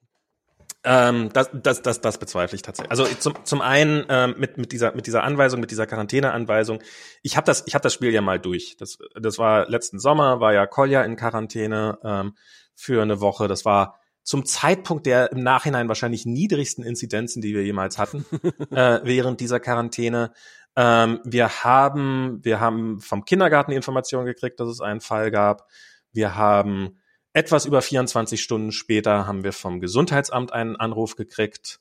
Ähm, 0.86 1.30
das, 1.34 1.50
das, 1.52 1.82
das, 1.82 2.00
das 2.00 2.18
bezweifle 2.18 2.56
ich 2.56 2.62
tatsächlich. 2.62 2.90
Also 2.90 3.06
zum, 3.06 3.34
zum 3.44 3.62
einen 3.62 4.06
ähm, 4.08 4.36
mit, 4.38 4.58
mit, 4.58 4.72
dieser, 4.72 4.96
mit 4.96 5.08
dieser 5.08 5.24
Anweisung, 5.24 5.60
mit 5.60 5.72
dieser 5.72 5.86
Quarantäneanweisung. 5.86 6.82
Ich 7.22 7.36
habe 7.36 7.46
das, 7.46 7.64
ich 7.68 7.76
hab 7.76 7.82
das 7.82 7.94
Spiel 7.94 8.14
ja 8.14 8.22
mal 8.22 8.40
durch. 8.40 8.78
Das, 8.78 8.98
das 9.20 9.38
war 9.38 9.68
letzten 9.70 10.00
Sommer, 10.00 10.40
war 10.40 10.54
ja 10.54 10.66
Kolja 10.68 11.04
in 11.04 11.18
Quarantäne 11.18 12.00
ähm, 12.04 12.36
für 12.76 13.02
eine 13.02 13.20
Woche. 13.20 13.50
Das 13.50 13.66
war 13.66 14.00
zum 14.24 14.46
Zeitpunkt 14.46 15.06
der 15.06 15.32
im 15.34 15.44
Nachhinein 15.44 15.90
wahrscheinlich 15.90 16.26
niedrigsten 16.26 16.86
Inzidenzen, 16.86 17.42
die 17.42 17.54
wir 17.54 17.64
jemals 17.64 17.98
hatten, 17.98 18.26
äh, 18.72 19.00
während 19.04 19.42
dieser 19.42 19.60
Quarantäne. 19.60 20.32
Ähm, 20.78 21.20
wir 21.26 21.64
haben, 21.66 22.40
wir 22.44 22.62
haben 22.62 23.02
vom 23.02 23.26
Kindergarten 23.26 23.74
Informationen 23.74 24.28
gekriegt, 24.28 24.60
dass 24.62 24.70
es 24.70 24.80
einen 24.80 25.02
Fall 25.02 25.30
gab. 25.30 25.68
Wir 26.14 26.36
haben 26.36 27.00
etwas 27.40 27.66
über 27.66 27.82
24 27.82 28.44
Stunden 28.44 28.74
später 28.74 29.26
haben 29.26 29.46
wir 29.46 29.54
vom 29.54 29.80
Gesundheitsamt 29.80 30.52
einen 30.52 30.76
Anruf 30.76 31.16
gekriegt. 31.16 31.80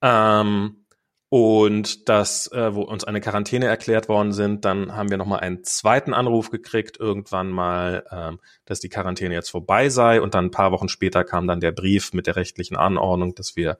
Ähm, 0.00 0.86
und 1.28 2.08
das, 2.08 2.50
äh, 2.52 2.74
wo 2.74 2.82
uns 2.82 3.04
eine 3.04 3.20
Quarantäne 3.20 3.66
erklärt 3.66 4.08
worden 4.08 4.32
sind, 4.32 4.64
dann 4.64 4.96
haben 4.96 5.10
wir 5.10 5.18
nochmal 5.18 5.40
einen 5.40 5.62
zweiten 5.62 6.14
Anruf 6.14 6.50
gekriegt, 6.50 6.98
irgendwann 6.98 7.50
mal, 7.50 8.06
ähm, 8.10 8.40
dass 8.64 8.80
die 8.80 8.88
Quarantäne 8.88 9.34
jetzt 9.34 9.50
vorbei 9.50 9.90
sei. 9.90 10.22
Und 10.22 10.34
dann 10.34 10.46
ein 10.46 10.50
paar 10.50 10.72
Wochen 10.72 10.88
später 10.88 11.22
kam 11.22 11.46
dann 11.46 11.60
der 11.60 11.72
Brief 11.72 12.14
mit 12.14 12.26
der 12.26 12.36
rechtlichen 12.36 12.76
Anordnung, 12.76 13.34
dass 13.34 13.56
wir 13.56 13.76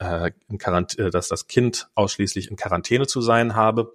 äh, 0.00 0.32
in 0.48 0.58
Quarantäne, 0.58 1.06
äh, 1.08 1.10
dass 1.12 1.28
das 1.28 1.46
Kind 1.46 1.88
ausschließlich 1.94 2.50
in 2.50 2.56
Quarantäne 2.56 3.06
zu 3.06 3.20
sein 3.20 3.54
habe. 3.54 3.94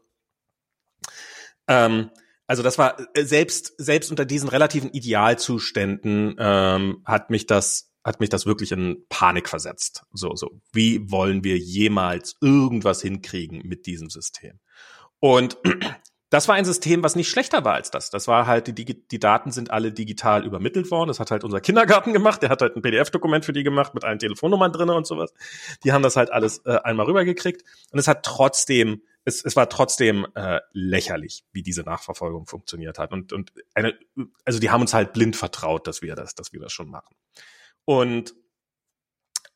Ähm, 1.68 2.10
also 2.50 2.64
das 2.64 2.80
war 2.80 2.98
äh, 3.14 3.24
selbst 3.24 3.76
selbst 3.78 4.10
unter 4.10 4.26
diesen 4.26 4.50
relativen 4.50 4.90
Idealzuständen 4.90 6.36
ähm, 6.40 7.04
hat 7.06 7.30
mich 7.30 7.46
das 7.46 7.92
hat 8.04 8.20
mich 8.20 8.30
das 8.30 8.48
wirklich 8.48 8.72
in 8.72 9.06
Panik 9.08 9.48
versetzt. 9.48 10.04
So 10.14 10.36
so 10.36 10.60
wie 10.74 11.12
wollen 11.12 11.44
wir 11.44 11.60
jemals 11.60 12.36
irgendwas 12.42 13.04
hinkriegen 13.04 13.62
mit 13.66 13.86
diesem 13.86 14.10
System? 14.10 14.60
Und 15.20 15.60
das 16.32 16.48
war 16.48 16.56
ein 16.56 16.66
System, 16.66 17.04
was 17.04 17.16
nicht 17.16 17.30
schlechter 17.30 17.66
war 17.66 17.76
als 17.76 17.92
das. 17.92 18.10
Das 18.10 18.28
war 18.28 18.48
halt, 18.48 18.76
die, 18.76 18.86
die 19.08 19.20
Daten 19.20 19.52
sind 19.52 19.70
alle 19.70 19.92
digital 19.92 20.44
übermittelt 20.44 20.90
worden. 20.90 21.10
Das 21.10 21.20
hat 21.20 21.30
halt 21.30 21.44
unser 21.44 21.62
Kindergarten 21.62 22.14
gemacht. 22.14 22.42
Der 22.42 22.50
hat 22.50 22.64
halt 22.64 22.76
ein 22.76 22.82
PDF-Dokument 22.82 23.46
für 23.46 23.54
die 23.54 23.64
gemacht 23.64 23.94
mit 23.94 24.04
allen 24.04 24.18
Telefonnummern 24.18 24.72
drinne 24.72 24.96
und 24.96 25.06
sowas. 25.06 25.34
Die 25.84 25.92
haben 25.92 26.04
das 26.04 26.16
halt 26.16 26.32
alles 26.32 26.66
äh, 26.66 26.80
einmal 26.84 27.06
rübergekriegt. 27.06 27.64
Und 27.92 28.00
es 28.00 28.08
hat 28.08 28.24
trotzdem 28.24 29.02
es, 29.26 29.44
es 29.44 29.56
war 29.56 29.70
trotzdem 29.70 30.28
äh, 30.36 30.60
lächerlich, 30.72 31.46
wie 31.52 31.64
diese 31.64 31.84
Nachverfolgung 31.84 32.46
funktioniert 32.46 33.00
hat. 33.00 33.12
Und, 33.12 33.34
und 33.34 33.52
eine, 33.74 33.98
also 34.46 34.60
die 34.60 34.70
haben 34.70 34.82
uns 34.82 34.94
halt 34.94 35.14
blind 35.14 35.36
vertraut, 35.36 35.88
dass 35.88 36.02
wir 36.02 36.16
das, 36.16 36.36
dass 36.36 36.54
wir 36.54 36.60
das 36.60 36.72
schon 36.72 36.90
machen. 36.90 37.16
Und 37.86 38.34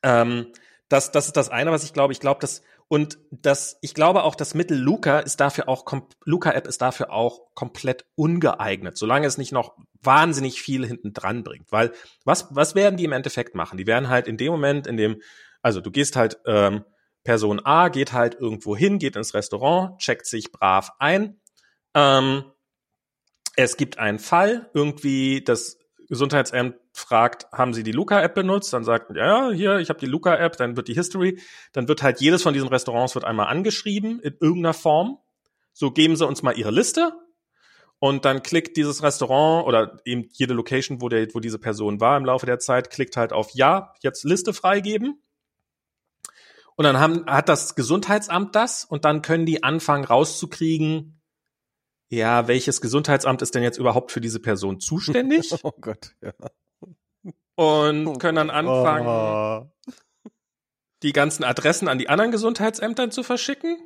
ähm, 0.02 0.52
das, 0.88 1.12
das 1.12 1.26
ist 1.26 1.36
das 1.36 1.48
eine, 1.48 1.72
was 1.72 1.84
ich 1.84 1.92
glaube. 1.92 2.12
Ich 2.12 2.20
glaube, 2.20 2.40
dass 2.40 2.62
Und 2.88 3.18
das, 3.30 3.78
ich 3.80 3.94
glaube 3.94 4.22
auch, 4.22 4.34
das 4.34 4.54
Mittel 4.54 4.76
Luca 4.78 5.20
ist 5.20 5.40
dafür 5.40 5.68
auch, 5.68 5.84
Luca 6.24 6.52
App 6.52 6.66
ist 6.66 6.82
dafür 6.82 7.10
auch 7.10 7.54
komplett 7.54 8.04
ungeeignet, 8.14 8.98
solange 8.98 9.26
es 9.26 9.38
nicht 9.38 9.52
noch 9.52 9.76
wahnsinnig 10.02 10.60
viel 10.60 10.86
hinten 10.86 11.14
dran 11.14 11.42
bringt. 11.42 11.72
Weil 11.72 11.92
was, 12.24 12.48
was 12.50 12.74
werden 12.74 12.98
die 12.98 13.04
im 13.04 13.12
Endeffekt 13.12 13.54
machen? 13.54 13.78
Die 13.78 13.86
werden 13.86 14.10
halt 14.10 14.28
in 14.28 14.36
dem 14.36 14.52
Moment, 14.52 14.86
in 14.86 14.98
dem, 14.98 15.22
also 15.62 15.80
du 15.80 15.90
gehst 15.90 16.16
halt, 16.16 16.38
ähm, 16.46 16.84
Person 17.24 17.60
A 17.64 17.88
geht 17.88 18.12
halt 18.12 18.36
irgendwo 18.38 18.76
hin, 18.76 18.98
geht 18.98 19.16
ins 19.16 19.34
Restaurant, 19.34 19.98
checkt 19.98 20.26
sich 20.26 20.52
brav 20.52 20.90
ein. 20.98 21.40
Ähm, 21.94 22.44
es 23.56 23.76
gibt 23.76 23.98
einen 23.98 24.18
Fall, 24.18 24.70
irgendwie 24.74 25.42
das 25.42 25.78
Gesundheitsamt 26.08 26.76
fragt, 26.92 27.50
haben 27.50 27.74
Sie 27.74 27.82
die 27.82 27.92
Luca-App 27.92 28.34
benutzt? 28.34 28.72
Dann 28.72 28.84
sagt, 28.84 29.16
ja, 29.16 29.50
hier, 29.50 29.78
ich 29.78 29.88
habe 29.88 29.98
die 29.98 30.06
Luca-App, 30.06 30.56
dann 30.56 30.76
wird 30.76 30.88
die 30.88 30.94
History, 30.94 31.40
dann 31.72 31.88
wird 31.88 32.02
halt 32.02 32.20
jedes 32.20 32.42
von 32.42 32.52
diesen 32.54 32.68
Restaurants 32.68 33.14
wird 33.14 33.24
einmal 33.24 33.46
angeschrieben 33.46 34.20
in 34.20 34.36
irgendeiner 34.40 34.74
Form. 34.74 35.18
So 35.72 35.90
geben 35.90 36.16
Sie 36.16 36.26
uns 36.26 36.42
mal 36.42 36.56
Ihre 36.56 36.70
Liste 36.70 37.12
und 37.98 38.24
dann 38.24 38.42
klickt 38.42 38.76
dieses 38.76 39.02
Restaurant 39.02 39.66
oder 39.66 39.98
eben 40.04 40.28
jede 40.32 40.54
Location, 40.54 41.00
wo, 41.00 41.08
der, 41.08 41.26
wo 41.34 41.40
diese 41.40 41.58
Person 41.58 42.00
war 42.00 42.16
im 42.16 42.26
Laufe 42.26 42.46
der 42.46 42.58
Zeit, 42.58 42.90
klickt 42.90 43.16
halt 43.16 43.32
auf 43.32 43.50
Ja, 43.54 43.94
jetzt 44.02 44.24
Liste 44.24 44.52
freigeben. 44.52 45.20
Und 46.76 46.84
dann 46.84 46.98
haben, 46.98 47.26
hat 47.26 47.48
das 47.48 47.74
Gesundheitsamt 47.74 48.54
das 48.54 48.84
und 48.84 49.04
dann 49.04 49.22
können 49.22 49.46
die 49.46 49.62
anfangen 49.62 50.04
rauszukriegen, 50.04 51.20
ja, 52.10 52.48
welches 52.48 52.80
Gesundheitsamt 52.80 53.42
ist 53.42 53.54
denn 53.54 53.62
jetzt 53.62 53.78
überhaupt 53.78 54.12
für 54.12 54.20
diese 54.20 54.40
Person 54.40 54.80
zuständig? 54.80 55.52
oh 55.62 55.72
Gott, 55.80 56.14
ja. 56.20 56.32
Und 57.56 58.06
oh 58.06 58.12
können 58.14 58.36
dann 58.36 58.50
anfangen, 58.50 59.06
oh. 59.06 59.92
die 61.02 61.12
ganzen 61.12 61.44
Adressen 61.44 61.88
an 61.88 61.98
die 61.98 62.08
anderen 62.08 62.32
Gesundheitsämtern 62.32 63.10
zu 63.10 63.22
verschicken 63.22 63.76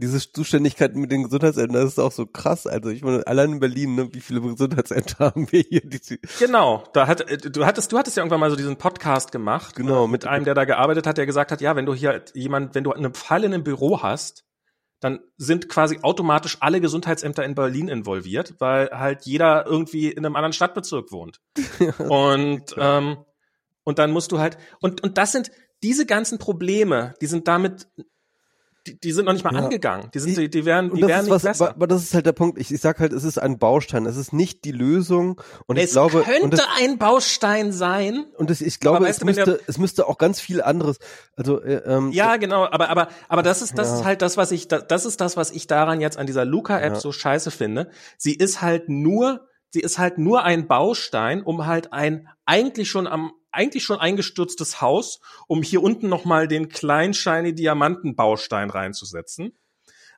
diese 0.00 0.18
Zuständigkeit 0.32 0.96
mit 0.96 1.12
den 1.12 1.24
Gesundheitsämtern, 1.24 1.82
das 1.82 1.92
ist 1.92 1.98
auch 1.98 2.12
so 2.12 2.26
krass. 2.26 2.66
Also 2.66 2.90
ich 2.90 3.02
meine, 3.02 3.26
allein 3.26 3.52
in 3.52 3.60
Berlin, 3.60 3.94
ne, 3.94 4.08
wie 4.12 4.20
viele 4.20 4.40
Gesundheitsämter 4.40 5.18
haben 5.26 5.50
wir 5.52 5.60
hier? 5.60 5.82
Genau, 6.38 6.84
da 6.92 7.06
hat 7.06 7.24
du 7.54 7.66
hattest 7.66 7.92
du 7.92 7.98
hattest 7.98 8.16
ja 8.16 8.22
irgendwann 8.22 8.40
mal 8.40 8.50
so 8.50 8.56
diesen 8.56 8.76
Podcast 8.76 9.30
gemacht, 9.32 9.76
genau, 9.76 10.06
mit 10.06 10.26
einem, 10.26 10.44
der 10.44 10.54
da 10.54 10.64
gearbeitet 10.64 11.06
hat, 11.06 11.18
der 11.18 11.26
gesagt 11.26 11.52
hat, 11.52 11.60
ja, 11.60 11.76
wenn 11.76 11.86
du 11.86 11.94
hier 11.94 12.24
jemand, 12.34 12.74
wenn 12.74 12.84
du 12.84 12.92
einen 12.92 13.14
Fall 13.14 13.44
in 13.44 13.52
einem 13.52 13.64
Büro 13.64 14.02
hast, 14.02 14.44
dann 15.00 15.20
sind 15.36 15.68
quasi 15.68 15.98
automatisch 16.02 16.58
alle 16.60 16.80
Gesundheitsämter 16.80 17.44
in 17.44 17.54
Berlin 17.54 17.88
involviert, 17.88 18.54
weil 18.58 18.90
halt 18.90 19.24
jeder 19.24 19.66
irgendwie 19.66 20.10
in 20.10 20.24
einem 20.24 20.36
anderen 20.36 20.52
Stadtbezirk 20.52 21.12
wohnt. 21.12 21.40
und 22.08 22.74
ähm, 22.76 23.18
und 23.84 23.98
dann 23.98 24.12
musst 24.12 24.32
du 24.32 24.38
halt 24.38 24.58
und 24.80 25.02
und 25.02 25.18
das 25.18 25.32
sind 25.32 25.50
diese 25.82 26.04
ganzen 26.04 26.38
Probleme, 26.38 27.14
die 27.20 27.26
sind 27.26 27.48
damit 27.48 27.88
die, 28.86 28.98
die 28.98 29.12
sind 29.12 29.26
noch 29.26 29.34
nicht 29.34 29.44
mal 29.44 29.52
ja. 29.54 29.60
angegangen. 29.60 30.10
Die 30.14 30.18
sind, 30.18 30.36
die, 30.38 30.48
die 30.48 30.64
werden, 30.64 30.94
die 30.94 31.02
werden 31.02 31.24
nicht 31.24 31.30
was, 31.30 31.42
besser. 31.42 31.70
Aber 31.70 31.86
das 31.86 32.02
ist 32.02 32.14
halt 32.14 32.24
der 32.24 32.32
Punkt. 32.32 32.58
Ich, 32.58 32.72
ich 32.72 32.80
sag 32.80 32.98
halt, 32.98 33.12
es 33.12 33.24
ist 33.24 33.38
ein 33.38 33.58
Baustein. 33.58 34.06
Es 34.06 34.16
ist 34.16 34.32
nicht 34.32 34.64
die 34.64 34.72
Lösung. 34.72 35.40
Und 35.66 35.76
es 35.76 35.86
ich 35.86 35.90
glaube, 35.92 36.22
könnte 36.22 36.56
das, 36.56 36.66
ein 36.78 36.96
Baustein 36.96 37.72
sein. 37.72 38.24
Und 38.38 38.48
das, 38.48 38.62
ich 38.62 38.80
glaube, 38.80 39.06
es 39.06 39.22
müsste, 39.22 39.60
es 39.66 39.76
müsste 39.76 40.08
auch 40.08 40.16
ganz 40.16 40.40
viel 40.40 40.62
anderes. 40.62 40.98
Also 41.36 41.62
äh, 41.62 41.82
ähm, 41.84 42.10
ja, 42.12 42.36
genau. 42.36 42.64
Aber 42.64 42.88
aber 42.88 43.08
aber 43.28 43.42
das 43.42 43.60
ist 43.60 43.76
das 43.76 43.88
ja. 43.88 43.98
ist 43.98 44.04
halt 44.04 44.22
das, 44.22 44.36
was 44.36 44.50
ich 44.50 44.68
das 44.68 45.04
ist 45.04 45.20
das, 45.20 45.36
was 45.36 45.50
ich 45.50 45.66
daran 45.66 46.00
jetzt 46.00 46.16
an 46.16 46.26
dieser 46.26 46.46
Luca-App 46.46 46.94
ja. 46.94 47.00
so 47.00 47.12
scheiße 47.12 47.50
finde. 47.50 47.90
Sie 48.16 48.34
ist 48.34 48.62
halt 48.62 48.88
nur 48.88 49.46
sie 49.70 49.80
ist 49.80 49.98
halt 49.98 50.18
nur 50.18 50.44
ein 50.44 50.68
Baustein, 50.68 51.42
um 51.42 51.66
halt 51.66 51.92
ein 51.92 52.28
eigentlich 52.44 52.90
schon 52.90 53.06
am 53.06 53.32
eigentlich 53.52 53.82
schon 53.82 53.98
eingestürztes 53.98 54.80
Haus, 54.80 55.20
um 55.48 55.62
hier 55.62 55.82
unten 55.82 56.08
nochmal 56.08 56.46
den 56.46 56.68
kleinen 56.68 57.14
shiny 57.14 57.52
Diamantenbaustein 57.52 58.70
reinzusetzen. 58.70 59.58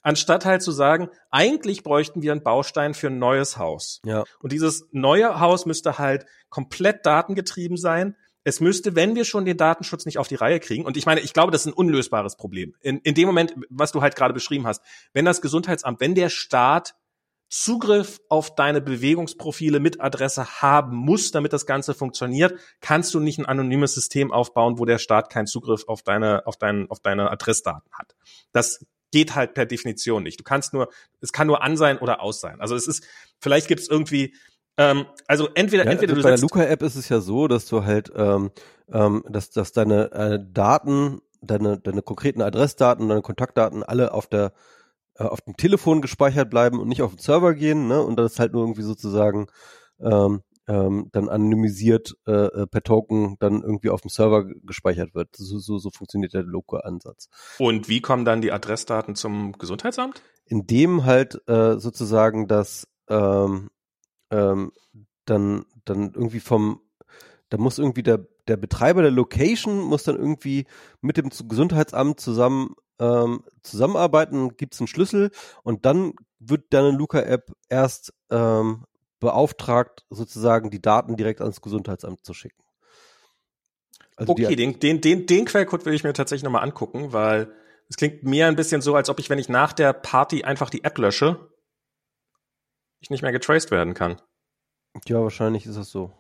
Anstatt 0.03 0.45
halt 0.45 0.63
zu 0.63 0.73
sagen, 0.73 1.09
eigentlich 1.31 1.83
bräuchten 1.83 2.23
wir 2.23 2.33
einen 2.33 2.43
Baustein 2.43 2.93
für 2.93 3.07
ein 3.07 3.19
neues 3.19 3.57
Haus. 3.57 4.01
Ja. 4.05 4.25
Und 4.41 4.53
dieses 4.53 4.89
neue 4.91 5.39
Haus 5.41 5.65
müsste 5.65 5.99
halt 5.99 6.27
komplett 6.51 7.07
datengetrieben 7.07 7.77
sein. 7.77 8.17
Es 8.45 8.61
müsste, 8.61 8.97
wenn 8.97 9.15
wir 9.15 9.25
schon 9.25 9.45
den 9.45 9.57
Datenschutz 9.57 10.05
nicht 10.05 10.19
auf 10.19 10.27
die 10.27 10.35
Reihe 10.35 10.59
kriegen, 10.59 10.85
und 10.85 10.97
ich 10.97 11.07
meine, 11.07 11.21
ich 11.21 11.33
glaube, 11.33 11.53
das 11.53 11.63
ist 11.63 11.69
ein 11.69 11.73
unlösbares 11.73 12.37
Problem. 12.37 12.75
In, 12.81 12.99
in 12.99 13.15
dem 13.15 13.27
Moment, 13.27 13.55
was 13.71 13.93
du 13.93 14.03
halt 14.03 14.17
gerade 14.17 14.35
beschrieben 14.35 14.67
hast, 14.67 14.83
wenn 15.13 15.25
das 15.25 15.41
Gesundheitsamt, 15.41 16.01
wenn 16.01 16.17
der 16.17 16.29
Staat 16.29 16.97
Zugriff 17.53 18.19
auf 18.31 18.55
deine 18.55 18.81
Bewegungsprofile 18.81 19.79
mit 19.79 20.01
Adresse 20.01 20.63
haben 20.63 20.97
muss, 20.97 21.33
damit 21.33 21.53
das 21.53 21.67
Ganze 21.67 21.93
funktioniert, 21.93 22.59
kannst 22.81 23.13
du 23.13 23.21
nicht 23.21 23.39
ein 23.39 23.45
anonymes 23.45 23.93
System 23.93 24.33
aufbauen, 24.33 24.79
wo 24.79 24.87
der 24.87 24.97
Staat 24.97 25.29
keinen 25.29 25.47
Zugriff 25.47 25.85
auf 25.87 26.03
deine, 26.03 26.47
auf 26.47 26.57
deinen, 26.57 26.91
auf 26.91 27.01
deine 27.01 27.31
Adressdaten 27.31 27.93
hat. 27.93 28.17
Das 28.53 28.87
geht 29.11 29.35
halt 29.35 29.53
per 29.53 29.67
Definition 29.67 30.23
nicht. 30.23 30.41
Du 30.41 30.45
kannst 30.45 30.73
nur, 30.73 30.89
es 31.21 31.31
kann 31.31 31.47
nur 31.47 31.63
an 31.63 31.77
sein 31.77 31.99
oder 31.99 32.23
aus 32.23 32.41
sein. 32.41 32.59
Also 32.59 32.75
es 32.75 32.87
ist, 32.87 33.05
vielleicht 33.39 33.69
gibt 33.69 33.83
es 33.83 33.89
irgendwie, 33.89 34.35
ähm, 34.79 35.05
also 35.27 35.51
entweder, 35.55 35.85
ja, 35.85 35.91
entweder 35.91 36.15
also 36.15 36.23
du 36.23 36.27
Bei 36.27 36.31
der 36.31 36.41
Luca-App 36.41 36.83
ist 36.83 36.97
es 36.97 37.11
ja 37.11 37.21
so, 37.21 37.49
dass 37.49 37.67
du 37.67 37.85
halt, 37.85 38.11
ähm, 38.17 38.51
ähm, 38.91 39.25
dass, 39.29 39.51
dass 39.51 39.73
deine 39.73 40.11
äh, 40.13 40.39
Daten, 40.43 41.21
deine, 41.43 41.79
deine 41.79 42.01
konkreten 42.01 42.41
Adressdaten, 42.41 43.11
deine 43.11 43.21
Kontaktdaten 43.21 43.83
alle 43.83 44.15
auf 44.15 44.27
der 44.27 44.55
auf 45.27 45.41
dem 45.41 45.57
Telefon 45.57 46.01
gespeichert 46.01 46.51
bleiben 46.51 46.81
und 46.81 46.89
nicht 46.89 47.03
auf 47.03 47.15
den 47.15 47.21
Server 47.21 47.55
gehen, 47.55 47.89
ne? 47.89 48.03
Und 48.03 48.17
das 48.17 48.39
halt 48.39 48.53
nur 48.53 48.63
irgendwie 48.63 48.83
sozusagen 48.83 49.47
ähm, 50.01 50.43
ähm, 50.69 51.09
dann 51.13 51.29
anonymisiert 51.29 52.15
äh, 52.27 52.33
äh, 52.33 52.67
per 52.67 52.83
Token 52.83 53.37
dann 53.41 53.63
irgendwie 53.63 53.91
auf 53.91 54.01
dem 54.01 54.11
Server 54.11 54.45
gespeichert 54.45 55.15
wird. 55.15 55.35
So, 55.37 55.59
so, 55.59 55.79
so 55.79 55.91
funktioniert 55.91 56.35
der 56.35 56.45
Loco-Ansatz. 56.45 57.29
Und 57.59 57.89
wie 57.89 58.01
kommen 58.01 58.25
dann 58.25 58.41
die 58.41 58.53
Adressdaten 58.53 59.17
zum 59.17 59.53
Gesundheitsamt? 59.53 60.23
Indem 60.45 61.05
halt 61.05 61.41
äh, 61.49 61.79
sozusagen 61.79 62.47
das 62.47 62.87
ähm, 63.09 63.71
ähm, 64.31 64.73
dann, 65.25 65.65
dann 65.85 66.13
irgendwie 66.15 66.41
vom, 66.41 66.81
da 67.49 67.59
muss 67.59 67.79
irgendwie 67.79 68.03
der, 68.03 68.27
der 68.49 68.57
Betreiber 68.57 69.03
der 69.03 69.11
Location 69.11 69.81
muss 69.81 70.05
dann 70.05 70.17
irgendwie 70.17 70.67
mit 71.01 71.17
dem 71.17 71.29
Gesundheitsamt 71.29 72.19
zusammen 72.21 72.75
ähm, 73.03 73.43
zusammenarbeiten, 73.63 74.57
gibt 74.57 74.75
es 74.75 74.81
einen 74.81 74.87
Schlüssel 74.87 75.33
und 75.65 75.85
dann 75.85 76.15
wird 76.39 76.67
deine 76.71 76.93
Luca-App 76.93 77.53
erst 77.69 78.15
ähm, 78.31 78.85
beauftragt, 79.19 80.05
sozusagen 80.09 80.71
die 80.71 80.81
Daten 80.81 81.17
direkt 81.17 81.41
ans 81.41 81.61
Gesundheitsamt 81.61 82.25
zu 82.25 82.33
schicken. 82.33 82.63
Also 84.17 84.33
okay, 84.33 84.55
den, 84.55 84.79
den, 84.79 85.01
den, 85.01 85.27
den 85.27 85.45
Quellcode 85.47 85.85
will 85.85 85.95
ich 85.95 86.05
mir 86.05 86.13
tatsächlich 86.13 86.45
nochmal 86.45 86.63
angucken, 86.63 87.13
weil 87.13 87.53
es 87.89 87.97
klingt 87.97 88.23
mir 88.23 88.47
ein 88.47 88.57
bisschen 88.57 88.83
so, 88.83 88.95
als 88.95 89.09
ob 89.09 89.19
ich, 89.19 89.31
wenn 89.31 89.39
ich 89.39 89.49
nach 89.49 89.73
der 89.73 89.93
Party 89.93 90.45
einfach 90.45 90.71
die 90.71 90.85
App 90.85 90.99
lösche, 90.99 91.49
ich 93.01 93.11
nicht 93.11 93.23
mehr 93.23 93.33
getraced 93.33 93.71
werden 93.73 93.95
kann. 93.95 94.21
Ja, 95.07 95.21
wahrscheinlich 95.23 95.67
ist 95.67 95.77
das 95.77 95.91
so. 95.91 96.13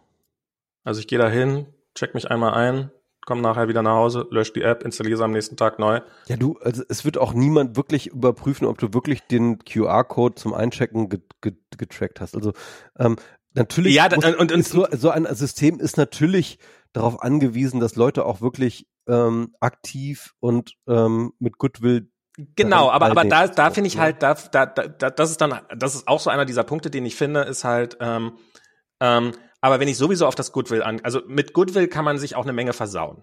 Also 0.83 1.01
ich 1.01 1.07
gehe 1.07 1.19
da 1.19 1.29
hin, 1.29 1.73
check 1.95 2.15
mich 2.15 2.31
einmal 2.31 2.55
ein, 2.55 2.91
komm 3.27 3.41
nachher 3.41 3.69
wieder 3.69 3.83
nach 3.83 3.95
Hause, 3.95 4.27
lösch 4.31 4.53
die 4.53 4.63
App, 4.63 4.83
installiere 4.83 5.17
sie 5.17 5.25
am 5.25 5.33
nächsten 5.33 5.57
Tag 5.57 5.79
neu. 5.79 6.01
Ja, 6.27 6.37
du, 6.37 6.59
also 6.61 6.83
es 6.89 7.05
wird 7.05 7.19
auch 7.19 7.33
niemand 7.35 7.77
wirklich 7.77 8.09
überprüfen, 8.09 8.67
ob 8.67 8.79
du 8.79 8.93
wirklich 8.93 9.23
den 9.27 9.59
QR-Code 9.59 10.35
zum 10.35 10.55
Einchecken 10.55 11.09
getrackt 11.41 12.21
hast. 12.21 12.35
Also 12.35 12.53
ähm, 12.99 13.17
natürlich 13.55 13.95
ja, 13.95 14.09
muss, 14.15 14.25
und, 14.25 14.53
und, 14.53 14.67
so, 14.67 14.87
so 14.91 15.11
ein 15.11 15.27
System 15.35 15.81
ist 15.81 15.97
natürlich 15.97 16.59
darauf 16.93 17.23
angewiesen, 17.23 17.81
dass 17.81 17.97
Leute 17.97 18.25
auch 18.25 18.41
wirklich 18.41 18.87
ähm, 19.09 19.55
aktiv 19.61 20.35
und 20.41 20.75
ähm, 20.89 21.33
mit 21.39 21.59
Goodwill 21.59 22.09
Genau, 22.57 22.91
aber 22.91 23.11
aber 23.11 23.25
da 23.25 23.47
da 23.47 23.71
finde 23.71 23.89
ich 23.89 23.99
halt 23.99 24.23
da, 24.23 24.33
da 24.33 24.65
da 24.65 25.11
das 25.11 25.31
ist 25.31 25.41
dann 25.43 25.61
das 25.77 25.95
ist 25.95 26.09
auch 26.09 26.19
so 26.19 26.31
einer 26.31 26.47
dieser 26.47 26.65
Punkte, 26.65 26.89
den 26.89 27.05
ich 27.05 27.15
finde, 27.15 27.43
ist 27.43 27.63
halt 27.63 27.99
ähm, 28.01 28.39
ähm, 29.01 29.33
aber 29.63 29.81
wenn 29.81 29.89
ich 29.89 29.97
sowieso 29.97 30.27
auf 30.27 30.35
das 30.35 30.53
Goodwill 30.53 30.83
an, 30.83 31.01
also 31.03 31.23
mit 31.27 31.55
Goodwill 31.55 31.89
kann 31.89 32.05
man 32.05 32.19
sich 32.19 32.37
auch 32.37 32.43
eine 32.43 32.53
Menge 32.53 32.75
versauen. 32.75 33.23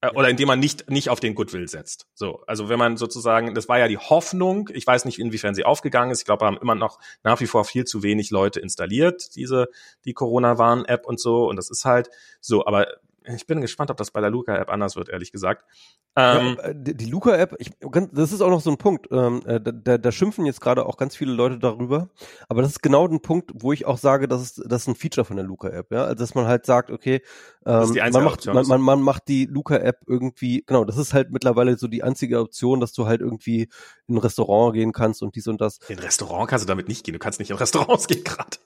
Äh, 0.00 0.10
oder 0.10 0.28
indem 0.28 0.46
man 0.46 0.60
nicht, 0.60 0.88
nicht 0.90 1.10
auf 1.10 1.18
den 1.18 1.34
Goodwill 1.34 1.66
setzt. 1.66 2.06
So, 2.14 2.42
also 2.46 2.68
wenn 2.68 2.78
man 2.78 2.96
sozusagen, 2.96 3.54
das 3.54 3.68
war 3.68 3.78
ja 3.78 3.88
die 3.88 3.98
Hoffnung, 3.98 4.70
ich 4.72 4.86
weiß 4.86 5.06
nicht, 5.06 5.18
inwiefern 5.18 5.54
sie 5.54 5.64
aufgegangen 5.64 6.12
ist. 6.12 6.20
Ich 6.20 6.24
glaube, 6.24 6.46
haben 6.46 6.58
immer 6.58 6.74
noch 6.74 7.00
nach 7.24 7.40
wie 7.40 7.46
vor 7.46 7.64
viel 7.64 7.84
zu 7.84 8.02
wenig 8.02 8.30
Leute 8.30 8.60
installiert, 8.60 9.34
diese, 9.34 9.68
die 10.04 10.12
Corona-Warn-App 10.12 11.06
und 11.06 11.18
so. 11.18 11.48
Und 11.48 11.56
das 11.56 11.70
ist 11.70 11.84
halt 11.84 12.10
so, 12.40 12.64
aber 12.64 12.86
ich 13.34 13.46
bin 13.46 13.60
gespannt, 13.60 13.90
ob 13.90 13.96
das 13.96 14.10
bei 14.10 14.20
der 14.20 14.30
Luca-App 14.30 14.70
anders 14.70 14.96
wird, 14.96 15.08
ehrlich 15.08 15.32
gesagt. 15.32 15.64
Ähm, 16.16 16.56
ja, 16.58 16.64
äh, 16.64 16.74
die, 16.76 16.96
die 16.96 17.06
Luca-App, 17.06 17.56
das 18.12 18.32
ist 18.32 18.40
auch 18.40 18.50
noch 18.50 18.60
so 18.60 18.70
ein 18.70 18.76
Punkt, 18.76 19.08
ähm, 19.10 19.42
äh, 19.46 19.60
da, 19.60 19.72
da, 19.72 19.98
da 19.98 20.12
schimpfen 20.12 20.46
jetzt 20.46 20.60
gerade 20.60 20.86
auch 20.86 20.96
ganz 20.96 21.14
viele 21.14 21.32
Leute 21.32 21.58
darüber, 21.58 22.10
aber 22.48 22.62
das 22.62 22.72
ist 22.72 22.82
genau 22.82 23.06
ein 23.06 23.20
Punkt, 23.20 23.52
wo 23.54 23.72
ich 23.72 23.86
auch 23.86 23.98
sage, 23.98 24.26
das 24.26 24.42
ist, 24.42 24.62
das 24.66 24.82
ist 24.82 24.88
ein 24.88 24.94
Feature 24.94 25.24
von 25.24 25.36
der 25.36 25.44
Luca-App, 25.44 25.92
ja, 25.92 26.04
also 26.04 26.14
dass 26.14 26.34
man 26.34 26.46
halt 26.46 26.66
sagt, 26.66 26.90
okay, 26.90 27.22
ähm, 27.66 27.94
man, 28.12 28.24
macht, 28.24 28.46
man, 28.46 28.66
man, 28.66 28.80
man 28.80 29.02
macht 29.02 29.28
die 29.28 29.46
Luca-App 29.46 30.00
irgendwie, 30.06 30.64
genau, 30.66 30.84
das 30.84 30.96
ist 30.96 31.14
halt 31.14 31.30
mittlerweile 31.30 31.76
so 31.78 31.86
die 31.86 32.02
einzige 32.02 32.40
Option, 32.40 32.80
dass 32.80 32.92
du 32.92 33.06
halt 33.06 33.20
irgendwie 33.20 33.68
in 34.06 34.16
ein 34.16 34.18
Restaurant 34.18 34.74
gehen 34.74 34.92
kannst 34.92 35.22
und 35.22 35.36
dies 35.36 35.46
und 35.46 35.60
das. 35.60 35.78
In 35.88 35.98
ein 35.98 36.04
Restaurant 36.04 36.48
kannst 36.48 36.64
du 36.64 36.66
damit 36.66 36.88
nicht 36.88 37.04
gehen, 37.04 37.12
du 37.12 37.18
kannst 37.18 37.38
nicht 37.38 37.50
in 37.50 37.56
Restaurants 37.56 38.06
gehen 38.08 38.24
gerade. 38.24 38.58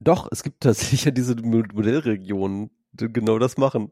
Doch, 0.00 0.28
es 0.32 0.42
gibt 0.42 0.62
tatsächlich 0.62 1.04
ja 1.04 1.10
diese 1.12 1.36
Modellregionen 1.36 2.70
genau 2.96 3.38
das 3.38 3.56
machen. 3.56 3.90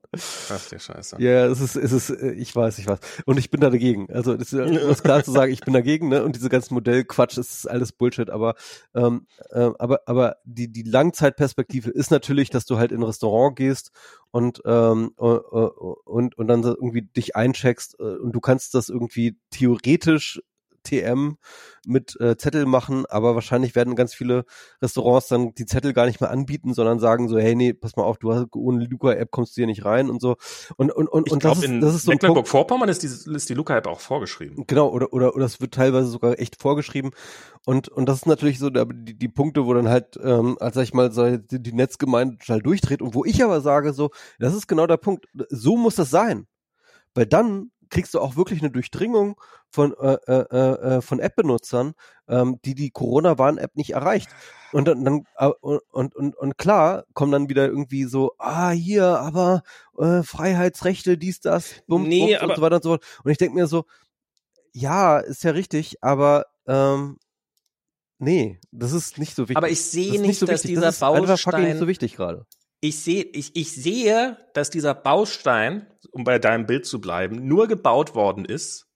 Ach 0.51 0.69
der 0.69 0.79
Scheiße. 0.79 1.17
Ja, 1.21 1.47
es 1.47 1.61
ist, 1.61 1.77
es 1.77 1.93
ist, 1.93 2.11
äh, 2.11 2.33
ich 2.33 2.55
weiß, 2.55 2.79
ich 2.79 2.87
weiß. 2.87 2.99
Und 3.25 3.39
ich 3.39 3.51
bin 3.51 3.61
da 3.61 3.71
dagegen. 3.71 4.11
Also 4.13 4.35
es 4.35 4.53
ist 4.53 5.03
klar 5.03 5.25
zu 5.25 5.33
sagen, 5.33 5.53
ich 5.53 5.61
bin 5.61 5.75
dagegen, 5.75 6.09
ne? 6.09 6.23
Und 6.23 6.37
diese 6.37 6.49
ganzen 6.49 6.75
Modellquatsch 6.75 7.39
ist 7.39 7.67
alles 7.69 7.93
Bullshit. 7.93 8.31
Aber, 8.31 8.55
ähm, 8.95 9.27
äh, 9.51 9.71
aber, 9.79 10.01
aber 10.07 10.37
die 10.45 10.71
die 10.71 10.83
Langzeitperspektive 10.83 11.91
ist 11.91 12.11
natürlich, 12.11 12.51
dass 12.51 12.67
du 12.67 12.79
halt 12.79 12.93
in 12.93 13.01
ein 13.01 13.05
Restaurant 13.05 13.57
gehst 13.57 13.91
und 14.31 14.61
ähm, 14.65 15.13
und 15.17 16.37
und 16.37 16.49
dann 16.49 16.63
irgendwie 16.63 17.03
dich 17.03 17.37
eincheckst 17.37 17.97
äh, 17.99 18.03
und 18.03 18.33
du 18.33 18.41
kannst 18.41 18.75
das 18.75 18.89
irgendwie 18.89 19.37
theoretisch 19.51 20.41
TM 20.83 21.37
mit 21.87 22.19
äh, 22.21 22.37
Zettel 22.37 22.67
machen, 22.67 23.07
aber 23.07 23.35
wahrscheinlich 23.35 23.75
werden 23.75 23.97
ganz 23.97 24.15
viele 24.15 24.45
Restaurants 24.83 25.29
dann 25.29 25.55
die 25.55 25.67
Zettel 25.67 25.93
gar 25.93 26.07
nicht 26.07 26.21
mehr 26.21 26.31
anbieten, 26.31 26.75
sondern 26.75 26.99
sagen 26.99 27.29
so, 27.29 27.39
hey, 27.39 27.55
nee, 27.55 27.73
pass 27.73 27.97
mal 27.97 28.03
auf, 28.03 28.19
du 28.19 28.33
hast 28.33 28.47
ohne 28.55 28.85
Luca-App 28.85 29.31
kommst 29.31 29.57
du 29.57 29.61
hier 29.61 29.67
nicht 29.67 29.85
rein 29.85 30.11
und 30.11 30.21
so. 30.21 30.37
Und 30.77 30.93
und 30.93 31.09
und, 31.09 31.27
ich 31.27 31.33
und 31.33 31.39
glaub, 31.41 31.55
das, 31.55 31.65
ist, 31.65 31.71
in 31.71 31.81
das 31.81 31.95
ist 31.95 32.05
so 32.05 32.13
Mecklenburg-Vorpommern 32.13 32.89
ist, 32.89 33.03
die, 33.03 33.33
ist 33.33 33.49
die 33.49 33.55
Luca-App 33.55 33.87
auch 33.87 34.01
vorgeschrieben. 34.01 34.65
Genau, 34.67 34.89
oder, 34.89 35.13
oder, 35.13 35.35
oder 35.35 35.45
es 35.45 35.61
wird 35.61 35.75
teilweise 35.75 36.09
sogar 36.09 36.39
echt 36.39 36.61
vorgeschrieben. 36.61 37.11
Und, 37.67 37.89
und 37.89 38.09
das 38.09 38.19
ist 38.19 38.27
natürlich 38.27 38.59
so 38.59 38.71
der, 38.71 38.87
die, 38.87 39.17
die 39.17 39.29
Punkte, 39.29 39.67
wo 39.67 39.75
dann 39.75 39.89
halt, 39.89 40.19
ähm, 40.23 40.57
als 40.61 40.75
sag 40.75 40.83
ich 40.83 40.95
mal, 40.95 41.13
so 41.13 41.37
die, 41.37 41.63
die 41.63 41.73
Netzgemeinde 41.73 42.39
total 42.39 42.61
durchdreht 42.61 43.03
und 43.03 43.15
wo 43.15 43.25
ich 43.25 43.43
aber 43.43 43.61
sage 43.61 43.93
so, 43.93 44.11
das 44.39 44.55
ist 44.55 44.67
genau 44.67 44.87
der 44.87 44.97
Punkt, 44.97 45.27
so 45.49 45.77
muss 45.77 45.95
das 45.95 46.11
sein. 46.11 46.47
Weil 47.15 47.27
dann 47.27 47.71
kriegst 47.91 48.15
du 48.15 48.21
auch 48.21 48.37
wirklich 48.37 48.61
eine 48.61 48.71
Durchdringung 48.71 49.41
von, 49.69 49.95
äh, 50.01 50.15
äh, 50.27 50.97
äh, 50.97 51.01
von 51.03 51.19
App-Benutzern, 51.21 51.95
ähm, 52.29 52.59
die 52.65 52.75
die 52.75 52.91
Corona-Warn-App 52.91 53.77
nicht 53.77 53.91
erreicht. 53.91 54.31
Und 54.73 54.87
dann, 54.87 55.05
dann 55.05 55.25
äh, 55.37 55.47
und, 55.61 56.15
und, 56.15 56.37
und 56.37 56.59
klar 56.59 57.05
kommen 57.15 57.33
dann 57.33 57.49
wieder 57.49 57.67
irgendwie 57.67 58.05
so, 58.05 58.33
ah, 58.39 58.71
hier, 58.71 59.19
aber 59.19 59.63
äh, 59.99 60.23
Freiheitsrechte, 60.23 61.19
dies, 61.19 61.41
das, 61.41 61.83
bum, 61.87 62.05
Nee, 62.09 62.37
bums 62.39 62.51
und 62.51 62.57
so 62.57 62.63
weiter 62.63 62.77
und 62.77 62.83
so 62.85 62.91
fort. 62.91 63.05
Und 63.25 63.31
ich 63.31 63.39
denke 63.39 63.55
mir 63.57 63.67
so, 63.67 63.85
ja, 64.73 65.19
ist 65.19 65.43
ja 65.45 65.51
richtig, 65.51 66.03
aber 66.03 66.47
ähm, 66.67 67.19
nee, 68.19 68.61
das 68.71 68.93
ist 68.93 69.19
nicht 69.19 69.35
so 69.35 69.45
wichtig. 69.45 69.57
Aber 69.57 69.69
ich 69.69 69.81
sehe 69.83 70.15
ist 70.15 70.21
nicht, 70.21 70.39
so 70.39 70.47
dass 70.47 70.63
wichtig. 70.63 70.71
dieser 70.71 70.83
das 70.83 70.97
ist 70.97 71.03
einfach 71.03 71.39
fucking 71.39 71.61
nicht 71.61 71.69
Baustein- 71.71 71.79
so 71.79 71.87
wichtig 71.89 72.17
gerade. 72.17 72.47
Ich 72.81 73.01
sehe, 73.01 73.25
ich, 73.25 73.55
ich 73.57 73.75
sehe, 73.75 74.39
dass 74.55 74.71
dieser 74.71 74.95
Baustein, 74.95 75.87
um 76.13 76.25
bei 76.25 76.39
deinem 76.39 76.67
Bild 76.67 76.87
zu 76.87 77.01
bleiben, 77.01 77.47
nur 77.47 77.69
gebaut 77.69 78.15
worden 78.15 78.45
ist, 78.45 78.87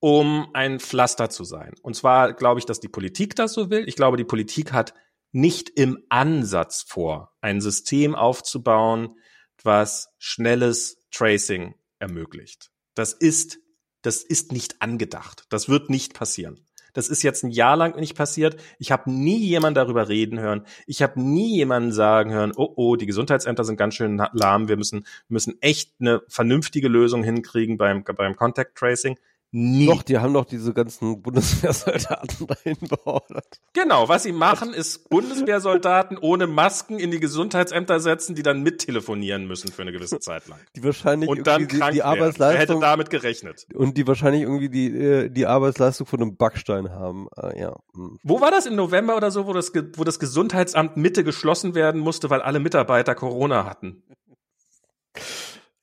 um 0.00 0.48
ein 0.54 0.80
Pflaster 0.80 1.30
zu 1.30 1.44
sein. 1.44 1.74
Und 1.82 1.94
zwar 1.94 2.32
glaube 2.32 2.58
ich, 2.58 2.66
dass 2.66 2.80
die 2.80 2.88
Politik 2.88 3.36
das 3.36 3.52
so 3.52 3.70
will. 3.70 3.86
Ich 3.86 3.96
glaube, 3.96 4.16
die 4.16 4.24
Politik 4.24 4.72
hat 4.72 4.94
nicht 5.30 5.70
im 5.70 6.04
Ansatz 6.08 6.82
vor, 6.82 7.32
ein 7.40 7.60
System 7.60 8.14
aufzubauen, 8.14 9.16
was 9.62 10.08
schnelles 10.18 10.98
Tracing 11.10 11.74
ermöglicht. 11.98 12.70
Das 12.94 13.12
ist, 13.12 13.58
das 14.02 14.22
ist 14.22 14.52
nicht 14.52 14.82
angedacht. 14.82 15.44
Das 15.50 15.68
wird 15.68 15.88
nicht 15.88 16.14
passieren. 16.14 16.66
Das 16.92 17.08
ist 17.08 17.22
jetzt 17.22 17.44
ein 17.44 17.50
Jahr 17.50 17.76
lang 17.76 17.98
nicht 17.98 18.16
passiert. 18.16 18.56
Ich 18.78 18.92
habe 18.92 19.10
nie 19.10 19.38
jemanden 19.38 19.74
darüber 19.76 20.08
reden 20.08 20.38
hören. 20.38 20.66
Ich 20.86 21.02
habe 21.02 21.20
nie 21.20 21.56
jemanden 21.56 21.92
sagen 21.92 22.32
hören, 22.32 22.52
oh 22.56 22.72
oh, 22.76 22.96
die 22.96 23.06
Gesundheitsämter 23.06 23.64
sind 23.64 23.76
ganz 23.76 23.94
schön 23.94 24.22
lahm. 24.32 24.68
Wir 24.68 24.76
müssen 24.76 25.06
müssen 25.28 25.60
echt 25.60 25.92
eine 26.00 26.22
vernünftige 26.28 26.88
Lösung 26.88 27.22
hinkriegen 27.22 27.78
beim 27.78 28.04
beim 28.04 28.36
Contact 28.36 28.76
Tracing. 28.76 29.16
Nie. 29.54 29.84
Doch, 29.84 30.02
die 30.02 30.16
haben 30.16 30.32
doch 30.32 30.46
diese 30.46 30.72
ganzen 30.72 31.20
Bundeswehrsoldaten 31.20 32.46
dahin 32.46 32.78
beordert. 32.88 33.60
Genau, 33.74 34.08
was 34.08 34.22
sie 34.22 34.32
machen, 34.32 34.72
ist 34.72 35.10
Bundeswehrsoldaten 35.10 36.16
ohne 36.16 36.46
Masken 36.46 36.98
in 36.98 37.10
die 37.10 37.20
Gesundheitsämter 37.20 38.00
setzen, 38.00 38.34
die 38.34 38.42
dann 38.42 38.62
mittelefonieren 38.62 39.46
müssen 39.46 39.70
für 39.70 39.82
eine 39.82 39.92
gewisse 39.92 40.20
Zeit 40.20 40.48
lang. 40.48 40.58
Die 40.74 40.82
wahrscheinlich 40.82 41.28
Und 41.28 41.46
dann 41.46 41.60
irgendwie 41.60 41.74
die, 41.74 41.80
krank 41.80 41.92
die 41.92 41.98
werden. 41.98 42.12
Wer 42.12 42.22
hätte 42.22 42.22
Arbeitsleistung 42.22 42.80
damit 42.80 43.10
gerechnet? 43.10 43.66
und 43.74 43.98
die 43.98 44.06
wahrscheinlich 44.06 44.42
irgendwie 44.42 44.70
die 44.70 44.86
äh, 44.86 45.28
die 45.28 45.44
Arbeitsleistung 45.44 46.06
von 46.06 46.22
einem 46.22 46.36
Backstein 46.36 46.88
haben. 46.90 47.28
Äh, 47.36 47.60
ja. 47.60 47.76
hm. 47.94 48.18
Wo 48.22 48.40
war 48.40 48.50
das 48.50 48.64
im 48.64 48.74
November 48.74 49.18
oder 49.18 49.30
so, 49.30 49.46
wo 49.46 49.52
das, 49.52 49.70
wo 49.96 50.04
das 50.04 50.18
Gesundheitsamt 50.18 50.96
Mitte 50.96 51.24
geschlossen 51.24 51.74
werden 51.74 52.00
musste, 52.00 52.30
weil 52.30 52.40
alle 52.40 52.58
Mitarbeiter 52.58 53.14
Corona 53.14 53.66
hatten? 53.66 54.02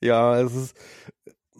Ja, 0.00 0.40
es 0.40 0.56
ist 0.56 0.76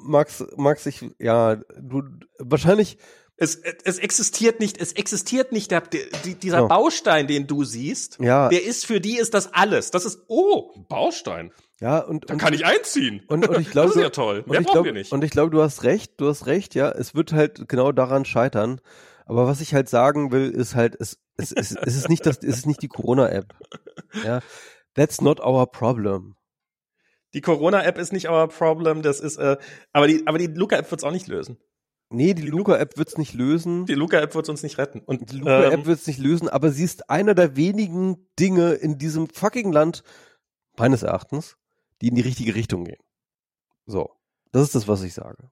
Max, 0.03 0.45
Max, 0.57 0.87
ich 0.87 1.05
ja, 1.19 1.57
du 1.79 2.03
wahrscheinlich 2.39 2.99
Es, 3.37 3.57
es 3.57 3.99
existiert 3.99 4.61
nicht, 4.61 4.81
es 4.81 4.93
existiert 4.93 5.51
nicht 5.53 5.71
der, 5.71 5.81
der, 5.81 6.01
die- 6.25 6.35
dieser 6.35 6.59
Ja. 6.61 6.67
Baustein, 6.67 7.27
den 7.27 7.47
du 7.47 7.65
siehst. 7.65 8.19
ja, 8.21 8.49
Der 8.51 8.63
ist 8.65 8.85
für 8.87 9.01
die 9.01 9.17
ist 9.19 9.33
das 9.35 9.53
alles. 9.55 9.91
Das 9.91 10.05
ist 10.05 10.21
oh 10.29 10.73
ein 10.77 10.87
Baustein. 10.89 11.51
ja 11.81 12.01
und 12.01 12.29
Da 12.29 12.35
und, 12.35 12.39
kann 12.41 12.53
ich 12.53 12.67
einziehen. 12.67 13.23
und, 13.29 13.49
und 13.49 13.59
ich 13.61 13.71
glaube, 13.73 13.89
das 13.89 13.97
ist 13.97 14.03
ja 14.03 14.11
toll. 14.11 14.41
und 14.41 14.49
Mehr 14.49 14.61
ich 14.61 14.67
brauchen 14.67 14.75
glaube, 14.75 14.87
wir 14.89 14.93
nicht. 14.93 15.13
und 15.13 15.25
ich 15.25 15.31
glaube, 15.31 15.51
du 15.51 15.63
hast 15.63 15.85
recht, 15.85 16.13
du 16.19 16.29
hast 16.29 16.47
recht, 16.47 16.75
ja, 16.75 16.91
es 16.91 17.15
wird 17.15 17.33
halt 17.33 17.67
genau 17.69 17.93
daran 17.93 18.25
scheitern. 18.27 18.81
Aber 19.25 19.47
was 19.47 19.61
ich 19.61 19.73
halt 19.75 19.89
sagen 19.89 20.33
will, 20.33 20.51
ist 20.51 20.75
halt, 20.75 20.97
es, 21.01 21.17
es, 21.37 21.53
es, 21.53 21.71
es 21.77 21.95
ist 21.97 22.09
nicht 22.09 22.27
das, 22.27 22.39
es 22.39 22.59
ist 22.59 22.67
nicht 22.67 22.83
die 22.83 22.89
Corona-App. 22.89 23.55
Ja, 24.25 24.41
that's 24.97 25.21
not 25.21 25.41
our 25.41 25.71
problem. 25.71 26.35
Die 27.35 27.41
Corona-App 27.41 27.99
ist 27.99 28.13
nicht 28.13 28.29
our 28.29 28.49
problem. 28.49 29.03
Das 29.03 29.21
ist, 29.21 29.37
äh, 29.37 29.57
aber 29.93 30.07
die, 30.07 30.27
aber 30.27 30.39
die 30.39 30.49
Luca-App 30.49 30.91
wird's 30.91 31.05
auch 31.05 31.13
nicht 31.13 31.29
lösen. 31.29 31.59
Nee, 32.13 32.35
die 32.35 32.43
Luca-App 32.43 32.99
wird's 32.99 33.19
nicht 33.19 33.35
lösen. 33.35 33.87
Die 33.87 33.95
Luca-App 33.95 34.35
wird's 34.35 34.49
uns 34.49 34.65
nicht 34.65 34.79
retten. 34.79 35.01
Und 35.01 35.31
Die 35.31 35.37
Luca-App 35.39 35.73
ähm, 35.73 35.87
wird's 35.87 36.09
nicht 36.09 36.19
lösen, 36.19 36.49
aber 36.49 36.73
sie 36.73 36.83
ist 36.83 37.09
einer 37.09 37.35
der 37.35 37.57
wenigen 37.57 38.27
Dinge 38.39 38.73
in 38.73 38.99
diesem 38.99 39.29
fucking 39.29 39.71
Land, 39.71 40.03
meines 40.77 41.05
Erachtens, 41.05 41.57
die 42.01 42.09
in 42.09 42.17
die 42.17 42.23
richtige 42.23 42.55
Richtung 42.57 42.85
gehen. 42.85 43.01
So. 43.87 44.11
Das 44.51 44.63
ist 44.63 44.75
das, 44.75 44.89
was 44.89 45.03
ich 45.03 45.15
sage. 45.15 45.49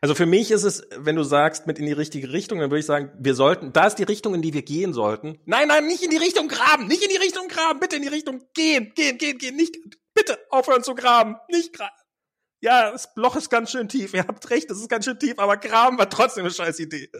Also 0.00 0.14
für 0.14 0.26
mich 0.26 0.50
ist 0.50 0.64
es, 0.64 0.82
wenn 0.96 1.16
du 1.16 1.22
sagst, 1.22 1.66
mit 1.66 1.78
in 1.78 1.86
die 1.86 1.92
richtige 1.92 2.32
Richtung, 2.32 2.58
dann 2.58 2.70
würde 2.70 2.80
ich 2.80 2.86
sagen, 2.86 3.12
wir 3.18 3.34
sollten, 3.34 3.72
da 3.72 3.86
ist 3.86 3.96
die 3.96 4.04
Richtung, 4.04 4.34
in 4.34 4.42
die 4.42 4.54
wir 4.54 4.62
gehen 4.62 4.92
sollten. 4.92 5.38
Nein, 5.44 5.68
nein, 5.68 5.86
nicht 5.86 6.02
in 6.02 6.10
die 6.10 6.16
Richtung 6.16 6.48
graben, 6.48 6.86
nicht 6.86 7.02
in 7.02 7.10
die 7.10 7.16
Richtung 7.16 7.48
graben, 7.48 7.80
bitte 7.80 7.96
in 7.96 8.02
die 8.02 8.08
Richtung 8.08 8.42
gehen, 8.54 8.92
gehen, 8.94 9.18
gehen, 9.18 9.38
gehen, 9.38 9.56
nicht, 9.56 9.76
bitte 10.14 10.38
aufhören 10.50 10.82
zu 10.82 10.94
graben, 10.94 11.36
nicht 11.48 11.72
graben. 11.72 11.94
Ja, 12.60 12.90
das 12.90 13.08
Loch 13.16 13.36
ist 13.36 13.48
ganz 13.48 13.70
schön 13.70 13.88
tief, 13.88 14.14
ihr 14.14 14.26
habt 14.26 14.48
recht, 14.50 14.70
es 14.70 14.78
ist 14.78 14.88
ganz 14.88 15.04
schön 15.04 15.18
tief, 15.18 15.38
aber 15.38 15.56
graben 15.56 15.98
war 15.98 16.08
trotzdem 16.08 16.44
eine 16.44 16.52
scheiß 16.52 16.78
Idee. 16.80 17.10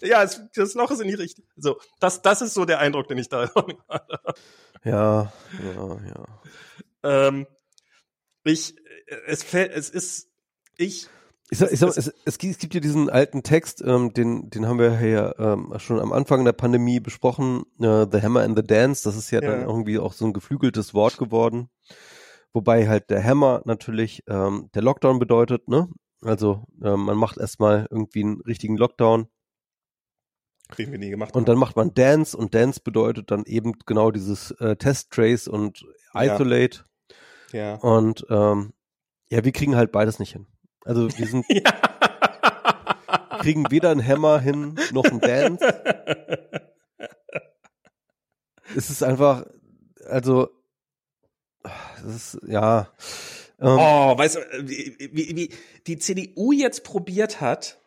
Ja, 0.00 0.22
es, 0.22 0.40
das 0.54 0.74
Loch 0.74 0.90
ist 0.90 1.00
in 1.00 1.08
die 1.08 1.14
Richtung. 1.14 1.44
So, 1.56 1.80
das, 1.98 2.22
das 2.22 2.40
ist 2.40 2.54
so 2.54 2.64
der 2.64 2.78
Eindruck, 2.78 3.08
den 3.08 3.18
ich 3.18 3.28
da 3.28 3.50
Ja, 4.84 5.32
ja, 5.64 5.98
ja. 6.06 6.24
ähm, 7.02 7.46
ich, 8.44 8.76
es 9.26 9.42
fällt, 9.42 9.72
es 9.72 9.90
ist, 9.90 10.28
ich, 10.76 11.08
Ich 11.50 11.58
sag, 11.58 11.72
ich 11.72 11.78
sag, 11.78 11.88
Es- 11.90 11.96
es, 12.08 12.14
es, 12.24 12.38
gibt- 12.38 12.74
ja 12.74 12.80
diesen 12.80 13.08
alten 13.08 13.42
Text, 13.42 13.82
ähm, 13.84 14.12
den, 14.12 14.50
den 14.50 14.66
haben 14.66 14.78
wir 14.78 15.00
ja 15.00 15.34
ähm, 15.38 15.72
schon 15.78 15.98
am 15.98 16.12
Anfang 16.12 16.44
der 16.44 16.52
Pandemie 16.52 17.00
besprochen, 17.00 17.62
äh, 17.80 18.06
The 18.10 18.20
Hammer 18.20 18.42
and 18.42 18.56
the 18.56 18.62
Dance, 18.62 19.02
das 19.04 19.16
ist 19.16 19.30
ja, 19.30 19.42
Ja. 19.42 19.50
dann 19.52 19.62
irgendwie 19.62 19.98
auch 19.98 20.12
so 20.12 20.26
ein 20.26 20.34
geflügeltes 20.34 20.92
Wort 20.92 21.16
geworden. 21.16 21.70
Wobei 22.52 22.86
halt 22.88 23.08
der 23.10 23.22
Hammer 23.24 23.62
natürlich 23.64 24.22
ähm, 24.28 24.68
der 24.74 24.82
Lockdown 24.82 25.18
bedeutet, 25.18 25.68
ne? 25.68 25.88
Also 26.22 26.64
ähm, 26.82 27.04
man 27.04 27.16
macht 27.16 27.38
erstmal 27.38 27.86
irgendwie 27.90 28.24
einen 28.24 28.40
richtigen 28.42 28.76
Lockdown 28.76 29.28
den 30.76 30.92
wir 30.92 30.98
nie 30.98 31.08
gemacht 31.08 31.34
und 31.34 31.48
dann 31.48 31.56
macht 31.56 31.76
man 31.76 31.94
Dance 31.94 32.36
und 32.36 32.54
Dance 32.54 32.80
bedeutet 32.84 33.30
dann 33.30 33.44
eben 33.46 33.72
genau 33.86 34.10
dieses 34.10 34.50
äh, 34.60 34.76
Test, 34.76 35.10
Trace 35.12 35.48
und 35.48 35.82
Ja. 36.12 36.34
Isolate. 36.34 36.84
Ja. 37.52 37.76
Und 37.76 38.26
ähm, 38.28 38.74
ja, 39.30 39.42
wir 39.44 39.52
kriegen 39.52 39.76
halt 39.76 39.92
beides 39.92 40.18
nicht 40.18 40.32
hin. 40.32 40.46
Also 40.88 41.06
wir 41.18 41.26
sind 41.26 41.44
ja. 41.50 41.70
kriegen 43.40 43.70
weder 43.70 43.90
einen 43.90 44.04
Hammer 44.04 44.40
hin 44.40 44.80
noch 44.92 45.04
einen 45.04 45.20
Dance. 45.20 45.62
Es 48.74 48.88
ist 48.88 49.02
einfach, 49.02 49.44
also, 50.06 50.48
das 51.62 52.34
ist, 52.34 52.38
ja. 52.48 52.90
Ähm, 53.60 53.76
Oh, 53.78 54.16
weißt 54.16 54.36
du, 54.36 54.40
wie, 54.62 54.96
wie, 54.98 55.36
wie 55.36 55.50
die 55.86 55.98
CDU 55.98 56.52
jetzt 56.52 56.84
probiert 56.84 57.42
hat, 57.42 57.78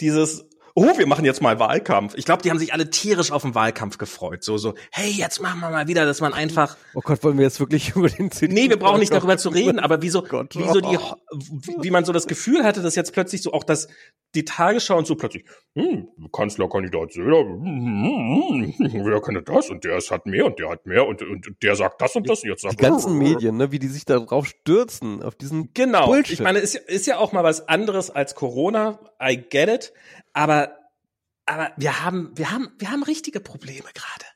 dieses, 0.00 0.44
oh, 0.76 0.98
wir 0.98 1.06
machen 1.06 1.24
jetzt 1.24 1.40
mal 1.40 1.58
Wahlkampf. 1.58 2.14
Ich 2.16 2.26
glaube, 2.26 2.42
die 2.42 2.50
haben 2.50 2.58
sich 2.58 2.74
alle 2.74 2.90
tierisch 2.90 3.32
auf 3.32 3.42
den 3.42 3.54
Wahlkampf 3.54 3.96
gefreut. 3.96 4.44
So, 4.44 4.58
so, 4.58 4.74
hey, 4.92 5.10
jetzt 5.10 5.40
machen 5.40 5.60
wir 5.60 5.70
mal 5.70 5.88
wieder, 5.88 6.04
dass 6.04 6.20
man 6.20 6.34
einfach, 6.34 6.76
oh 6.94 7.00
Gott, 7.00 7.24
wollen 7.24 7.38
wir 7.38 7.44
jetzt 7.44 7.58
wirklich 7.58 7.88
über 7.96 8.08
den 8.08 8.30
CDU 8.30 8.54
nee, 8.54 8.68
wir 8.68 8.78
brauchen 8.78 9.00
nicht 9.00 9.12
darüber 9.12 9.38
zu 9.38 9.48
reden, 9.48 9.80
aber 9.80 10.02
wie 10.02 10.10
so, 10.10 10.22
Gott. 10.22 10.54
wie 10.54 10.68
so 10.68 10.80
die, 10.80 10.98
wie, 11.32 11.84
wie 11.84 11.90
man 11.90 12.04
so 12.04 12.12
das 12.12 12.26
Gefühl 12.26 12.62
hatte, 12.62 12.82
dass 12.82 12.94
jetzt 12.94 13.14
plötzlich 13.14 13.42
so 13.42 13.54
auch 13.54 13.64
das, 13.64 13.88
die 14.34 14.44
Tagesschau 14.44 14.98
und 14.98 15.06
so 15.06 15.16
plötzlich, 15.16 15.46
hm, 15.74 16.08
Kanzlerkandidat 16.30 17.12
Söder, 17.12 17.38
hm, 17.38 18.74
hm, 18.78 18.92
hm, 18.92 19.06
wer 19.06 19.20
könnte 19.22 19.42
das 19.42 19.70
und 19.70 19.82
der 19.82 19.96
ist, 19.96 20.10
hat 20.10 20.26
mehr 20.26 20.44
und 20.44 20.58
der 20.58 20.68
hat 20.68 20.84
mehr 20.84 21.06
und, 21.06 21.22
und 21.22 21.46
der 21.62 21.74
sagt 21.74 22.02
das 22.02 22.14
und 22.16 22.28
das 22.28 22.42
und 22.42 22.50
jetzt 22.50 22.64
Die 22.64 22.68
sagt 22.68 22.78
ganzen 22.78 23.16
Medien, 23.16 23.56
ne, 23.56 23.72
wie 23.72 23.78
die 23.78 23.88
sich 23.88 24.04
da 24.04 24.18
drauf 24.18 24.46
stürzen, 24.46 25.22
auf 25.22 25.36
diesen 25.36 25.72
Genau. 25.72 26.06
Bullshit. 26.06 26.34
Ich 26.34 26.40
meine, 26.40 26.58
ist, 26.58 26.74
ist 26.74 27.06
ja 27.06 27.16
auch 27.16 27.32
mal 27.32 27.44
was 27.44 27.66
anderes 27.66 28.10
als 28.10 28.34
Corona. 28.34 28.98
I 29.22 29.36
get 29.36 29.68
it. 29.68 29.92
Aber, 30.36 30.76
aber 31.46 31.70
wir 31.78 32.04
haben, 32.04 32.30
wir 32.34 32.50
haben, 32.50 32.68
wir 32.78 32.90
haben 32.90 33.02
richtige 33.02 33.40
Probleme 33.40 33.88
gerade. 33.94 34.26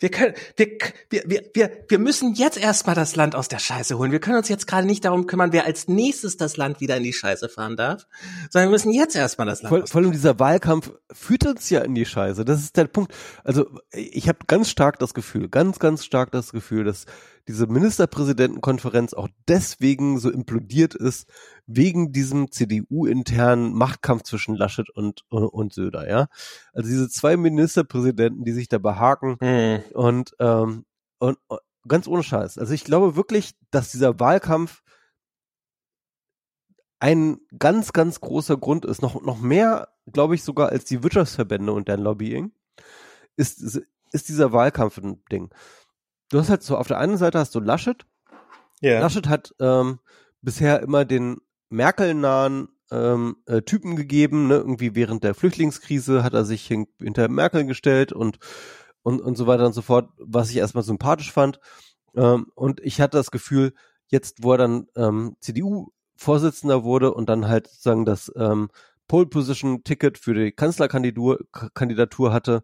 Wir 0.00 0.10
können, 0.10 0.34
wir, 0.56 0.78
wir, 1.10 1.50
wir, 1.54 1.84
wir, 1.86 1.98
müssen 1.98 2.32
jetzt 2.34 2.56
erstmal 2.56 2.96
das 2.96 3.14
Land 3.14 3.36
aus 3.36 3.48
der 3.48 3.58
Scheiße 3.58 3.98
holen. 3.98 4.10
Wir 4.10 4.18
können 4.18 4.38
uns 4.38 4.48
jetzt 4.48 4.66
gerade 4.66 4.86
nicht 4.86 5.04
darum 5.04 5.26
kümmern, 5.26 5.52
wer 5.52 5.66
als 5.66 5.86
nächstes 5.86 6.38
das 6.38 6.56
Land 6.56 6.80
wieder 6.80 6.96
in 6.96 7.02
die 7.02 7.12
Scheiße 7.12 7.48
fahren 7.50 7.76
darf, 7.76 8.06
sondern 8.50 8.70
wir 8.70 8.72
müssen 8.72 8.92
jetzt 8.92 9.14
erstmal 9.14 9.46
das 9.46 9.62
Land. 9.62 9.68
Vor, 9.68 9.86
vor 9.86 10.00
allem 10.00 10.10
dieser 10.10 10.40
Wahlkampf 10.40 10.90
führt 11.12 11.46
uns 11.46 11.68
ja 11.70 11.82
in 11.82 11.94
die 11.94 12.06
Scheiße. 12.06 12.44
Das 12.44 12.60
ist 12.60 12.76
der 12.76 12.86
Punkt. 12.86 13.14
Also 13.44 13.68
ich 13.92 14.28
habe 14.28 14.38
ganz 14.46 14.70
stark 14.70 14.98
das 14.98 15.12
Gefühl, 15.14 15.48
ganz, 15.48 15.78
ganz 15.78 16.04
stark 16.04 16.32
das 16.32 16.50
Gefühl, 16.50 16.84
dass 16.84 17.04
diese 17.46 17.66
Ministerpräsidentenkonferenz 17.66 19.12
auch 19.12 19.28
deswegen 19.48 20.18
so 20.18 20.30
implodiert 20.30 20.94
ist, 20.94 21.28
wegen 21.68 22.12
diesem 22.12 22.50
CDU-internen 22.50 23.72
Machtkampf 23.74 24.24
zwischen 24.24 24.56
Laschet 24.56 24.90
und, 24.90 25.22
und 25.30 25.72
Söder, 25.72 26.08
ja. 26.08 26.28
Also 26.72 26.88
diese 26.88 27.08
zwei 27.08 27.36
Ministerpräsidenten, 27.36 28.44
die 28.44 28.52
sich 28.52 28.68
da 28.68 28.78
behaken 28.78 29.36
mhm. 29.40 29.82
und, 29.94 30.34
ähm, 30.40 30.84
und, 31.18 31.38
und 31.46 31.60
ganz 31.86 32.08
ohne 32.08 32.22
Scheiß. 32.22 32.58
Also 32.58 32.74
ich 32.74 32.84
glaube 32.84 33.16
wirklich, 33.16 33.52
dass 33.70 33.92
dieser 33.92 34.18
Wahlkampf 34.18 34.82
ein 36.98 37.38
ganz, 37.56 37.92
ganz 37.92 38.20
großer 38.20 38.56
Grund 38.56 38.84
ist, 38.84 39.02
noch, 39.02 39.22
noch 39.22 39.40
mehr, 39.40 39.88
glaube 40.12 40.34
ich, 40.34 40.42
sogar 40.42 40.70
als 40.70 40.84
die 40.84 41.02
Wirtschaftsverbände 41.04 41.72
und 41.72 41.86
deren 41.86 42.02
Lobbying, 42.02 42.50
ist, 43.36 43.80
ist 44.10 44.28
dieser 44.28 44.52
Wahlkampf 44.52 44.98
ein 44.98 45.22
Ding 45.30 45.50
du 46.28 46.38
hast 46.38 46.50
halt 46.50 46.62
so, 46.62 46.76
auf 46.76 46.88
der 46.88 46.98
einen 46.98 47.16
Seite 47.16 47.38
hast 47.38 47.54
du 47.54 47.60
Laschet. 47.60 48.06
Yeah. 48.82 49.00
Laschet 49.00 49.28
hat 49.28 49.54
ähm, 49.60 49.98
bisher 50.40 50.80
immer 50.80 51.04
den 51.04 51.38
Merkel-nahen 51.70 52.68
ähm, 52.90 53.36
äh, 53.46 53.62
Typen 53.62 53.96
gegeben, 53.96 54.48
ne? 54.48 54.56
irgendwie 54.56 54.94
während 54.94 55.24
der 55.24 55.34
Flüchtlingskrise 55.34 56.22
hat 56.22 56.34
er 56.34 56.44
sich 56.44 56.66
hinter 56.66 57.28
Merkel 57.28 57.66
gestellt 57.66 58.12
und, 58.12 58.38
und, 59.02 59.20
und 59.20 59.36
so 59.36 59.46
weiter 59.46 59.66
und 59.66 59.74
so 59.74 59.82
fort, 59.82 60.10
was 60.18 60.50
ich 60.50 60.56
erstmal 60.56 60.84
sympathisch 60.84 61.32
fand. 61.32 61.60
Ähm, 62.14 62.46
und 62.54 62.80
ich 62.80 63.00
hatte 63.00 63.16
das 63.16 63.30
Gefühl, 63.30 63.74
jetzt, 64.08 64.42
wo 64.42 64.52
er 64.52 64.58
dann 64.58 64.86
ähm, 64.96 65.36
CDU-Vorsitzender 65.40 66.84
wurde 66.84 67.12
und 67.12 67.28
dann 67.28 67.48
halt 67.48 67.66
sozusagen 67.66 68.04
das 68.04 68.32
ähm, 68.36 68.70
Pole 69.06 69.26
Position 69.26 69.84
Ticket 69.84 70.18
für 70.18 70.34
die 70.34 70.52
Kanzlerkandidatur 70.52 71.40
Kandidatur 71.74 72.32
hatte, 72.32 72.62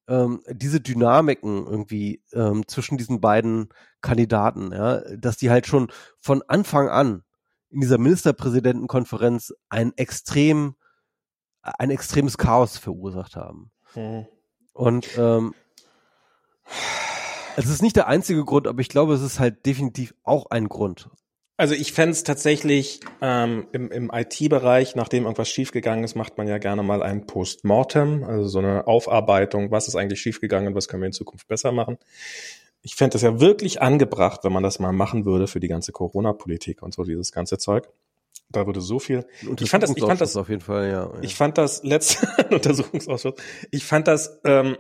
ähm, 0.08 0.42
diese 0.50 0.80
Dynamiken 0.82 1.66
irgendwie 1.66 2.22
ähm, 2.34 2.68
zwischen 2.68 2.98
diesen 2.98 3.22
beiden 3.22 3.70
Kandidaten, 4.02 4.72
ja, 4.72 5.02
dass 5.18 5.38
die 5.38 5.50
halt 5.50 5.68
schon 5.68 5.92
von 6.20 6.44
Anfang 6.48 6.90
an 6.90 7.24
in 7.70 7.82
dieser 7.82 7.98
Ministerpräsidentenkonferenz 7.98 9.54
ein 9.70 9.94
extrem, 9.98 10.76
ein 11.62 11.90
extremes 11.90 12.38
Chaos 12.38 12.78
verursacht 12.78 13.36
haben. 13.36 13.72
Mhm. 13.96 14.28
Und 14.74 15.18
ähm, 15.18 15.54
es 17.56 17.68
ist 17.70 17.82
nicht 17.82 17.96
der 17.96 18.08
einzige 18.08 18.44
Grund, 18.44 18.68
aber 18.68 18.82
ich 18.82 18.90
glaube, 18.90 19.14
es 19.14 19.22
ist 19.22 19.40
halt 19.40 19.66
definitiv 19.66 20.14
auch 20.24 20.48
ein 20.52 20.68
Grund. 20.68 21.10
Also 21.58 21.74
ich 21.74 21.94
fände 21.94 22.12
es 22.12 22.24
tatsächlich 22.24 23.00
ähm, 23.22 23.68
im, 23.72 23.90
im 23.90 24.12
IT-Bereich, 24.14 24.96
nachdem 24.96 25.24
irgendwas 25.24 25.50
schiefgegangen 25.50 26.04
ist, 26.04 26.16
macht 26.16 26.38
man 26.38 26.48
ja 26.48 26.58
gerne 26.58 26.84
mal 26.84 27.02
ein 27.02 27.26
Postmortem, 27.28 28.26
also 28.26 28.48
so 28.48 28.60
eine 28.60 28.88
Aufarbeitung, 28.88 29.72
was 29.72 29.88
ist 29.88 29.96
eigentlich 29.96 30.20
schiefgegangen, 30.20 30.76
was 30.76 30.90
können 30.90 31.04
wir 31.04 31.08
in 31.08 31.14
Zukunft 31.14 31.48
besser 31.48 31.72
machen. 31.72 31.98
Ich 32.82 32.96
fände 32.96 33.16
es 33.16 33.24
ja 33.24 33.40
wirklich 33.40 33.82
angebracht, 33.82 34.44
wenn 34.44 34.52
man 34.52 34.64
das 34.64 34.80
mal 34.80 34.92
machen 34.92 35.26
würde 35.26 35.48
für 35.48 35.62
die 35.62 35.70
ganze 35.70 35.94
Corona-Politik 35.94 36.84
und 36.84 36.94
so 36.94 37.04
dieses 37.04 37.32
ganze 37.32 37.58
Zeug. 37.58 37.88
Da 38.50 38.66
würde 38.68 38.82
so 38.82 39.00
viel. 39.00 39.26
Ich 39.60 39.70
fand 39.70 39.84
das, 39.84 39.96
ich 39.96 40.04
fand 40.04 40.22
das 40.22 40.36
auf 40.36 40.50
jeden 40.50 40.62
Fall, 40.62 40.90
ja. 40.90 41.06
ja. 41.06 41.14
Ich 41.22 41.36
fand 41.36 41.58
das 41.58 41.84
letzte 41.84 42.28
Untersuchungsausschuss. 42.54 43.36
Ich 43.72 43.86
fand 43.86 44.08
das 44.08 44.40
ähm, 44.44 44.78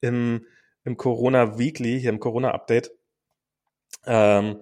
im, 0.00 0.44
im 0.84 0.96
Corona 0.96 1.58
Weekly, 1.58 2.00
hier 2.00 2.10
im 2.10 2.20
Corona 2.20 2.50
Update. 2.50 2.90
Ähm, 4.04 4.58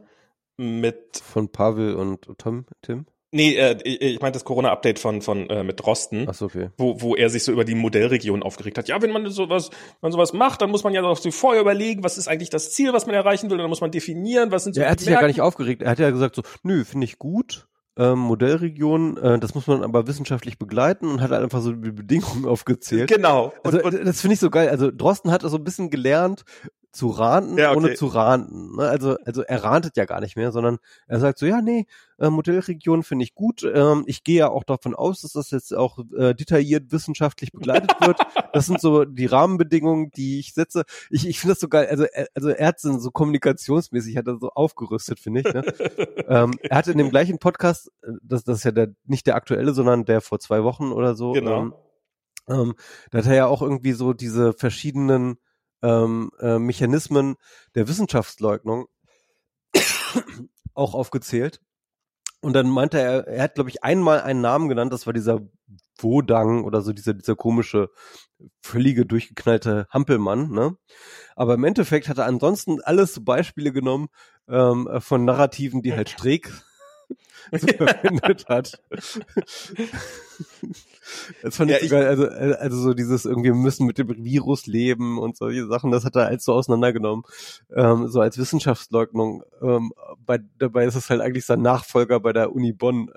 mit 0.57 1.21
von 1.23 1.51
Pavel 1.51 1.95
und 1.95 2.29
Tom, 2.39 2.67
Tim? 2.83 3.07
Nee, 3.33 3.57
äh, 3.57 3.77
ich, 3.83 4.01
ich 4.01 4.21
meine 4.21 4.33
das 4.33 4.45
Corona-Update 4.45 4.99
von 4.99 5.21
von 5.21 5.51
äh, 5.51 5.65
mit 5.65 5.81
Drosten, 5.81 6.27
Ach 6.29 6.35
so, 6.35 6.47
okay. 6.47 6.71
wo 6.79 7.01
wo 7.01 7.17
er 7.17 7.29
sich 7.29 7.45
so 7.45 7.53
über 7.53 7.65
die 7.65 7.75
Modellregion 7.75 8.43
aufgeregt 8.43 8.79
hat. 8.79 8.89
Ja, 8.89 9.03
wenn 9.03 9.11
man 9.11 9.29
sowas 9.31 9.71
wenn 9.71 9.97
man 10.03 10.13
sowas 10.13 10.33
macht, 10.33 10.63
dann 10.63 10.71
muss 10.71 10.85
man 10.85 10.95
ja 10.95 11.03
doch 11.03 11.19
so 11.19 11.31
vorher 11.31 11.61
überlegen, 11.61 12.05
was 12.05 12.19
ist 12.19 12.29
eigentlich 12.29 12.51
das 12.51 12.73
Ziel, 12.73 12.93
was 12.93 13.07
man 13.07 13.15
erreichen 13.15 13.51
will, 13.51 13.57
und 13.57 13.63
dann 13.63 13.69
muss 13.69 13.81
man 13.81 13.91
definieren, 13.91 14.53
was 14.53 14.65
sind 14.65 14.75
so 14.75 14.81
ja, 14.81 14.87
Er 14.87 14.93
hat 14.93 15.01
sich 15.01 15.09
ja 15.09 15.21
gar 15.21 15.27
nicht 15.27 15.41
aufgeregt. 15.41 15.83
Er 15.83 15.91
hat 15.91 15.99
ja 15.99 16.11
gesagt 16.11 16.37
so, 16.37 16.43
nö, 16.63 16.85
finde 16.85 17.05
ich 17.05 17.19
gut. 17.19 17.69
Ähm, 17.99 18.19
Modellregion, 18.19 19.17
äh, 19.17 19.39
das 19.39 19.55
muss 19.55 19.67
man 19.67 19.83
aber 19.83 20.07
wissenschaftlich 20.07 20.59
begleiten 20.59 21.09
und 21.09 21.23
hat 21.23 21.31
halt 21.31 21.43
einfach 21.43 21.63
so 21.63 21.73
die 21.73 21.93
Bedingungen 21.93 22.45
aufgezählt. 22.47 23.09
Genau. 23.09 23.55
Also 23.65 23.83
und, 23.83 24.07
das 24.07 24.21
finde 24.21 24.35
ich 24.35 24.41
so 24.41 24.51
geil. 24.51 24.69
Also 24.69 24.91
Drosten 24.91 25.31
hat 25.31 25.41
so 25.41 25.47
also 25.47 25.57
ein 25.57 25.65
bisschen 25.65 25.89
gelernt, 25.89 26.45
zu 26.97 27.09
ranten, 27.09 27.59
ja, 27.59 27.71
okay. 27.71 27.79
ohne 27.79 27.95
zu 27.95 28.07
ranten. 28.07 28.77
Ne? 28.77 28.89
Also, 28.89 29.17
also 29.25 29.43
er 29.43 29.63
rantet 29.63 29.97
ja 29.97 30.05
gar 30.07 30.21
nicht 30.21 30.37
mehr, 30.37 30.51
sondern 30.51 30.79
er 31.07 31.21
sagt 31.21 31.39
so, 31.39 31.47
ja, 31.47 31.61
nee, 31.61 31.87
äh, 32.19 32.31
Modellregion 32.31 33.03
finde 33.03 33.25
ich 33.25 33.35
gut. 33.35 33.63
Ähm, 33.63 34.05
ich 34.07 34.25
gehe 34.25 34.39
ja 34.39 34.49
auch 34.49 34.65
davon 34.65 34.95
aus, 34.95 35.21
dass 35.21 35.33
das 35.33 35.51
jetzt 35.51 35.75
auch 35.75 35.99
äh, 36.17 36.35
detailliert 36.35 36.91
wissenschaftlich 36.91 37.53
begleitet 37.53 37.93
wird. 38.01 38.19
Das 38.53 38.67
sind 38.67 38.81
so 38.81 39.05
die 39.05 39.27
Rahmenbedingungen, 39.27 40.11
die 40.17 40.39
ich 40.39 40.55
setze. 40.55 40.85
Ich, 41.11 41.29
ich 41.29 41.39
finde 41.41 41.53
das 41.53 41.61
so 41.61 41.69
geil. 41.69 41.87
Also, 41.91 42.05
er, 42.05 42.29
also 42.35 42.49
er 42.49 42.69
hat 42.69 42.81
so 42.81 43.11
kommunikationsmäßig 43.11 44.17
hat 44.17 44.27
er 44.27 44.39
so 44.39 44.51
aufgerüstet, 44.51 45.21
finde 45.21 45.41
ich. 45.41 45.53
Ne? 45.53 45.63
ähm, 46.29 46.53
er 46.63 46.79
hatte 46.79 46.93
in 46.93 46.99
dem 46.99 47.11
gleichen 47.11 47.39
Podcast, 47.39 47.93
äh, 48.03 48.13
das, 48.23 48.45
das 48.45 48.59
ist 48.59 48.65
ja 48.65 48.73
der, 48.73 48.89
nicht 49.05 49.27
der 49.27 49.37
aktuelle, 49.37 49.75
sondern 49.75 50.05
der 50.05 50.21
vor 50.21 50.39
zwei 50.39 50.65
Wochen 50.65 50.93
oder 50.93 51.15
so. 51.15 51.33
Genau. 51.33 51.61
Ähm, 51.61 51.75
ähm, 52.49 52.75
da 53.11 53.19
hat 53.19 53.27
er 53.27 53.35
ja 53.35 53.47
auch 53.47 53.63
irgendwie 53.63 53.93
so 53.93 54.13
diese 54.13 54.53
verschiedenen 54.53 55.39
ähm, 55.83 56.31
äh, 56.41 56.59
Mechanismen 56.59 57.37
der 57.75 57.89
Wissenschaftsleugnung 57.89 58.87
auch 60.75 60.95
aufgezählt. 60.95 61.61
Und 62.41 62.53
dann 62.53 62.69
meinte 62.69 63.01
er, 63.01 63.27
er 63.27 63.43
hat, 63.43 63.55
glaube 63.55 63.71
ich, 63.71 63.83
einmal 63.83 64.21
einen 64.21 64.41
Namen 64.41 64.69
genannt, 64.69 64.93
das 64.93 65.07
war 65.07 65.13
dieser 65.13 65.41
Wodang 65.99 66.65
oder 66.65 66.83
so, 66.83 66.93
dieser, 66.93 67.15
dieser 67.15 67.35
komische, 67.35 67.89
völlige, 68.63 69.07
durchgeknallte 69.07 69.87
Hampelmann, 69.91 70.51
ne? 70.51 70.77
Aber 71.35 71.55
im 71.55 71.65
Endeffekt 71.65 72.09
hat 72.09 72.19
er 72.19 72.27
ansonsten 72.27 72.81
alles 72.83 73.15
so 73.15 73.23
Beispiele 73.23 73.73
genommen 73.73 74.09
ähm, 74.49 74.89
von 74.99 75.25
Narrativen, 75.25 75.83
die 75.83 75.95
halt 75.95 76.11
Streeck 76.11 76.53
so 77.53 77.67
verwendet 77.67 78.49
hat. 78.49 78.81
Das 81.43 81.57
fand 81.57 81.71
ja, 81.71 81.77
ich 81.77 81.89
so 81.89 81.97
geil. 81.97 82.07
Also, 82.07 82.27
also 82.27 82.77
so 82.77 82.95
dieses 82.95 83.25
irgendwie, 83.25 83.53
müssen 83.53 83.87
mit 83.87 83.99
dem 83.99 84.09
Virus 84.25 84.67
leben 84.67 85.19
und 85.19 85.37
solche 85.37 85.67
Sachen, 85.67 85.91
das 85.91 86.05
hat 86.05 86.17
er 86.17 86.27
alles 86.27 86.45
so 86.45 86.53
auseinandergenommen. 86.53 87.25
Ähm, 87.75 88.09
so 88.09 88.21
als 88.21 88.39
Wissenschaftsleugnung. 88.39 89.45
Ähm, 89.63 89.93
bei, 90.25 90.39
dabei 90.59 90.87
ist 90.87 90.97
es 90.97 91.09
halt 91.11 91.21
eigentlich 91.21 91.47
sein 91.47 91.63
Nachfolger 91.63 92.21
bei 92.21 92.33
der 92.33 92.53
Uni 92.53 92.73
Bonn. 92.73 93.11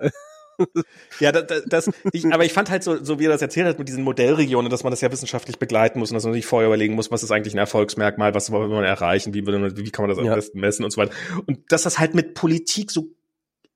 ja, 1.20 1.32
das, 1.32 1.64
das 1.66 1.90
ich, 2.12 2.26
aber 2.32 2.46
ich 2.46 2.54
fand 2.54 2.70
halt 2.70 2.84
so, 2.84 3.04
so 3.04 3.20
wie 3.20 3.26
er 3.26 3.32
das 3.32 3.42
erzählt 3.42 3.68
hat 3.68 3.80
mit 3.80 3.88
diesen 3.88 4.04
Modellregionen, 4.04 4.70
dass 4.70 4.84
man 4.84 4.92
das 4.92 5.02
ja 5.02 5.12
wissenschaftlich 5.12 5.58
begleiten 5.58 6.00
muss 6.00 6.12
und 6.12 6.16
dass 6.16 6.26
man 6.26 6.34
sich 6.34 6.46
vorher 6.46 6.68
überlegen 6.68 6.96
muss, 6.96 7.12
was 7.12 7.24
ist 7.24 7.32
eigentlich 7.32 7.54
ein 7.54 7.60
Erfolgsmerkmal, 7.60 8.34
was 8.34 8.52
will 8.52 8.68
man 8.68 8.84
erreichen, 8.84 9.34
wie, 9.34 9.46
wie 9.46 9.92
kann 9.92 10.04
man 10.04 10.10
das 10.10 10.20
am 10.20 10.26
ja. 10.26 10.36
besten 10.36 10.60
messen 10.60 10.84
und 10.84 10.92
so 10.92 11.02
weiter. 11.02 11.14
Und 11.46 11.72
dass 11.72 11.84
das 11.84 12.00
halt 12.00 12.14
mit 12.14 12.34
Politik 12.34 12.92
so 12.92 13.08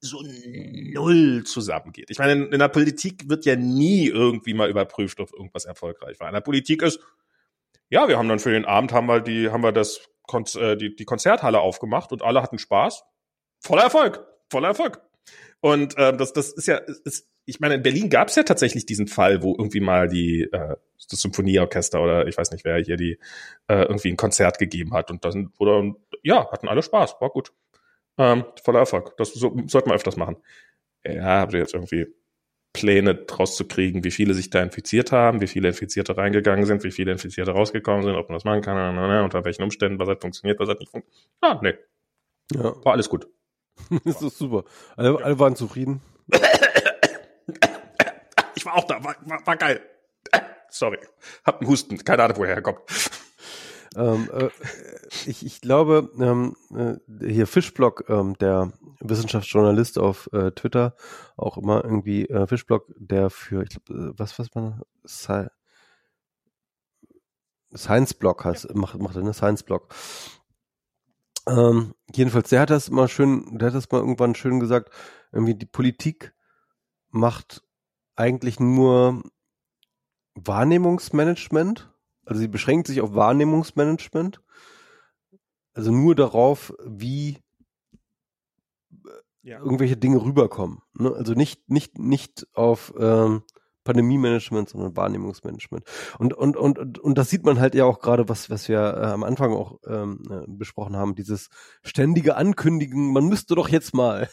so 0.04 0.24
null 0.24 1.44
zusammengeht. 1.46 2.10
Ich 2.10 2.20
meine, 2.20 2.46
in, 2.46 2.60
der 2.60 2.68
Politik 2.68 3.30
wird 3.30 3.46
ja 3.46 3.56
nie 3.56 4.08
irgendwie 4.08 4.54
mal 4.54 4.70
überprüft, 4.70 5.20
ob 5.20 5.34
irgendwas 5.34 5.66
erfolgreich 5.66 6.20
war. 6.20 6.28
In 6.28 6.34
der 6.34 6.42
Politik 6.42 6.82
ist, 6.82 7.00
ja, 7.90 8.08
wir 8.08 8.18
haben 8.18 8.30
dann 8.30 8.40
für 8.40 8.52
den 8.52 8.66
Abend 8.66 8.92
haben 8.92 9.08
wir 9.08 9.22
die, 9.22 9.50
haben 9.50 9.64
wir 9.64 9.72
das 9.72 10.02
Konz 10.28 10.56
äh, 10.56 10.76
die, 10.76 10.96
die 10.96 11.06
Konzerthalle 11.06 11.60
aufgemacht 11.60 12.12
und 12.12 12.22
alle 12.22 12.42
hatten 12.42 12.60
Spaß. 12.60 13.04
Voller 13.60 13.84
Erfolg, 13.84 14.26
voller 14.50 14.70
Erfolg. 14.70 15.02
Und 15.62 15.98
äh, 15.98 16.16
das, 16.16 16.34
das 16.34 16.52
ist 16.52 16.68
ja, 16.68 16.78
ist, 16.78 17.30
ich 17.46 17.60
meine, 17.60 17.76
in 17.76 17.84
Berlin 17.84 18.10
gab 18.10 18.30
es 18.30 18.36
ja 18.36 18.44
tatsächlich 18.44 18.86
diesen 18.86 19.08
Fall, 19.08 19.44
wo 19.44 19.52
irgendwie 19.58 19.80
mal 19.80 20.08
die 20.08 20.44
äh, 20.52 20.76
das 21.10 21.22
Symphonieorchester 21.22 22.02
oder 22.02 22.28
ich 22.28 22.38
weiß 22.38 22.52
nicht 22.52 22.66
wer 22.66 22.78
hier 22.78 22.98
die 22.98 23.20
äh, 23.68 23.84
irgendwie 23.84 24.10
ein 24.10 24.18
Konzert 24.18 24.58
gegeben 24.58 24.94
hat 24.94 25.12
und 25.12 25.26
dann 25.26 25.52
wurde 25.58 25.96
ja 26.24 26.50
hatten 26.52 26.68
alle 26.68 26.84
Spaß, 26.84 27.16
war 27.20 27.30
gut. 27.30 27.52
Ähm, 28.18 28.46
voller 28.64 28.80
Erfolg. 28.80 29.18
Das 29.18 29.34
so, 29.34 29.56
sollte 29.68 29.88
man 29.88 29.96
öfters 29.96 30.18
machen. 30.18 30.38
Ja, 31.06 31.40
habt 31.42 31.54
ihr 31.54 31.60
jetzt 31.60 31.74
irgendwie 31.74 32.08
Pläne 32.74 33.16
draus 33.16 33.56
zu 33.56 33.68
kriegen, 33.68 34.04
wie 34.04 34.12
viele 34.12 34.34
sich 34.34 34.50
da 34.50 34.62
infiziert 34.62 35.12
haben, 35.12 35.42
wie 35.42 35.48
viele 35.48 35.68
Infizierte 35.68 36.18
reingegangen 36.18 36.66
sind, 36.66 36.84
wie 36.84 36.92
viele 36.92 37.12
Infizierte 37.12 37.52
rausgekommen 37.52 38.04
sind, 38.04 38.16
ob 38.16 38.30
man 38.30 38.36
das 38.36 38.46
machen 38.46 38.62
kann, 38.62 38.98
unter 39.24 39.46
welchen 39.46 39.64
Umständen, 39.64 40.00
was 40.00 40.10
hat 40.10 40.22
funktioniert, 40.22 40.60
was 40.60 40.70
hat 40.70 40.80
nicht 40.80 40.92
funktioniert. 40.92 41.30
Ah, 41.42 41.60
nee. 41.62 41.76
Ja. 42.54 42.76
War 42.84 42.94
alles 42.94 43.10
gut. 43.10 43.28
das 44.06 44.22
ist 44.22 44.38
super. 44.38 44.64
Alle, 44.96 45.24
alle 45.24 45.40
waren 45.40 45.56
zufrieden. 45.56 46.02
Ich 48.56 48.66
war 48.66 48.76
auch 48.76 48.86
da, 48.86 49.04
war, 49.04 49.16
war, 49.26 49.46
war 49.46 49.58
geil. 49.58 49.82
Sorry. 50.70 50.98
Hab 51.44 51.60
einen 51.60 51.70
Husten, 51.70 52.04
keine 52.04 52.24
Ahnung, 52.24 52.38
woher 52.38 52.56
er 52.56 52.62
kommt. 52.62 52.80
Ähm, 53.96 54.30
äh, 54.32 54.50
ich, 55.26 55.46
ich 55.46 55.62
glaube, 55.62 56.10
ähm, 56.20 56.56
äh, 56.76 56.96
hier 57.28 57.48
Fischblock, 57.48 58.06
ähm, 58.10 58.38
der 58.38 58.74
Wissenschaftsjournalist 59.00 60.00
auf 60.00 60.30
äh, 60.34 60.52
Twitter, 60.52 60.96
auch 61.38 61.58
immer 61.58 61.84
irgendwie 61.84 62.26
äh, 62.28 62.48
Fischblock, 62.48 62.94
der 62.98 63.30
für, 63.30 63.64
ich 63.64 63.70
glaube, 63.70 64.12
äh, 64.12 64.14
was, 64.18 64.40
was 64.40 64.54
man, 64.56 64.82
Sci 65.06 65.48
Science 67.76 68.14
Block 68.14 68.46
heißt, 68.46 68.66
ja. 68.66 68.72
macht, 68.76 69.00
macht 69.00 69.16
er, 69.16 69.24
ne? 69.24 69.34
Science 69.34 69.64
Block. 69.64 69.94
Ähm, 71.48 71.94
jedenfalls, 72.14 72.50
der 72.50 72.62
hat 72.62 72.70
das 72.70 72.90
mal 72.90 73.08
schön, 73.08 73.58
der 73.58 73.68
hat 73.70 73.76
das 73.76 73.92
mal 73.92 74.00
irgendwann 74.00 74.36
schön 74.36 74.60
gesagt, 74.60 74.94
irgendwie 75.32 75.56
die 75.56 75.66
Politik 75.66 76.34
macht 77.10 77.64
eigentlich 78.16 78.60
nur 78.60 79.24
Wahrnehmungsmanagement 80.36 81.93
also 82.26 82.40
sie 82.40 82.48
beschränkt 82.48 82.88
sich 82.88 83.02
auf 83.02 83.14
Wahrnehmungsmanagement. 83.14 84.42
Also 85.74 85.92
nur 85.92 86.16
darauf, 86.16 86.74
wie 86.86 87.40
äh, 88.92 89.10
ja. 89.42 89.60
irgendwelche 89.60 89.98
Dinge 89.98 90.24
rüberkommen. 90.24 90.80
Ne? 90.94 91.12
Also 91.12 91.34
nicht, 91.34 91.70
nicht, 91.70 91.98
nicht 91.98 92.48
auf 92.54 92.94
ähm, 93.00 93.44
Pandemie-Management, 93.84 94.70
sondern 94.70 94.96
Wahrnehmungsmanagement. 94.96 95.84
Und, 96.18 96.34
und, 96.34 96.56
und, 96.56 96.80
und, 96.80 97.00
und 97.00 97.18
das 97.18 97.30
sieht 97.30 97.44
man 97.44 97.60
halt 97.60 97.76
ja 97.76 97.86
auch 97.86 98.00
gerade, 98.00 98.30
was, 98.30 98.50
was 98.50 98.70
wir 98.70 98.80
äh, 98.80 99.06
am 99.08 99.24
Anfang 99.24 99.52
auch 99.54 99.80
ähm, 99.88 100.24
äh, 100.30 100.46
besprochen 100.48 100.96
haben, 100.96 101.16
dieses 101.16 101.50
ständige 101.82 102.36
Ankündigen, 102.36 103.12
man 103.12 103.26
müsste 103.26 103.56
doch 103.56 103.70
jetzt 103.70 103.94
mal. 103.94 104.30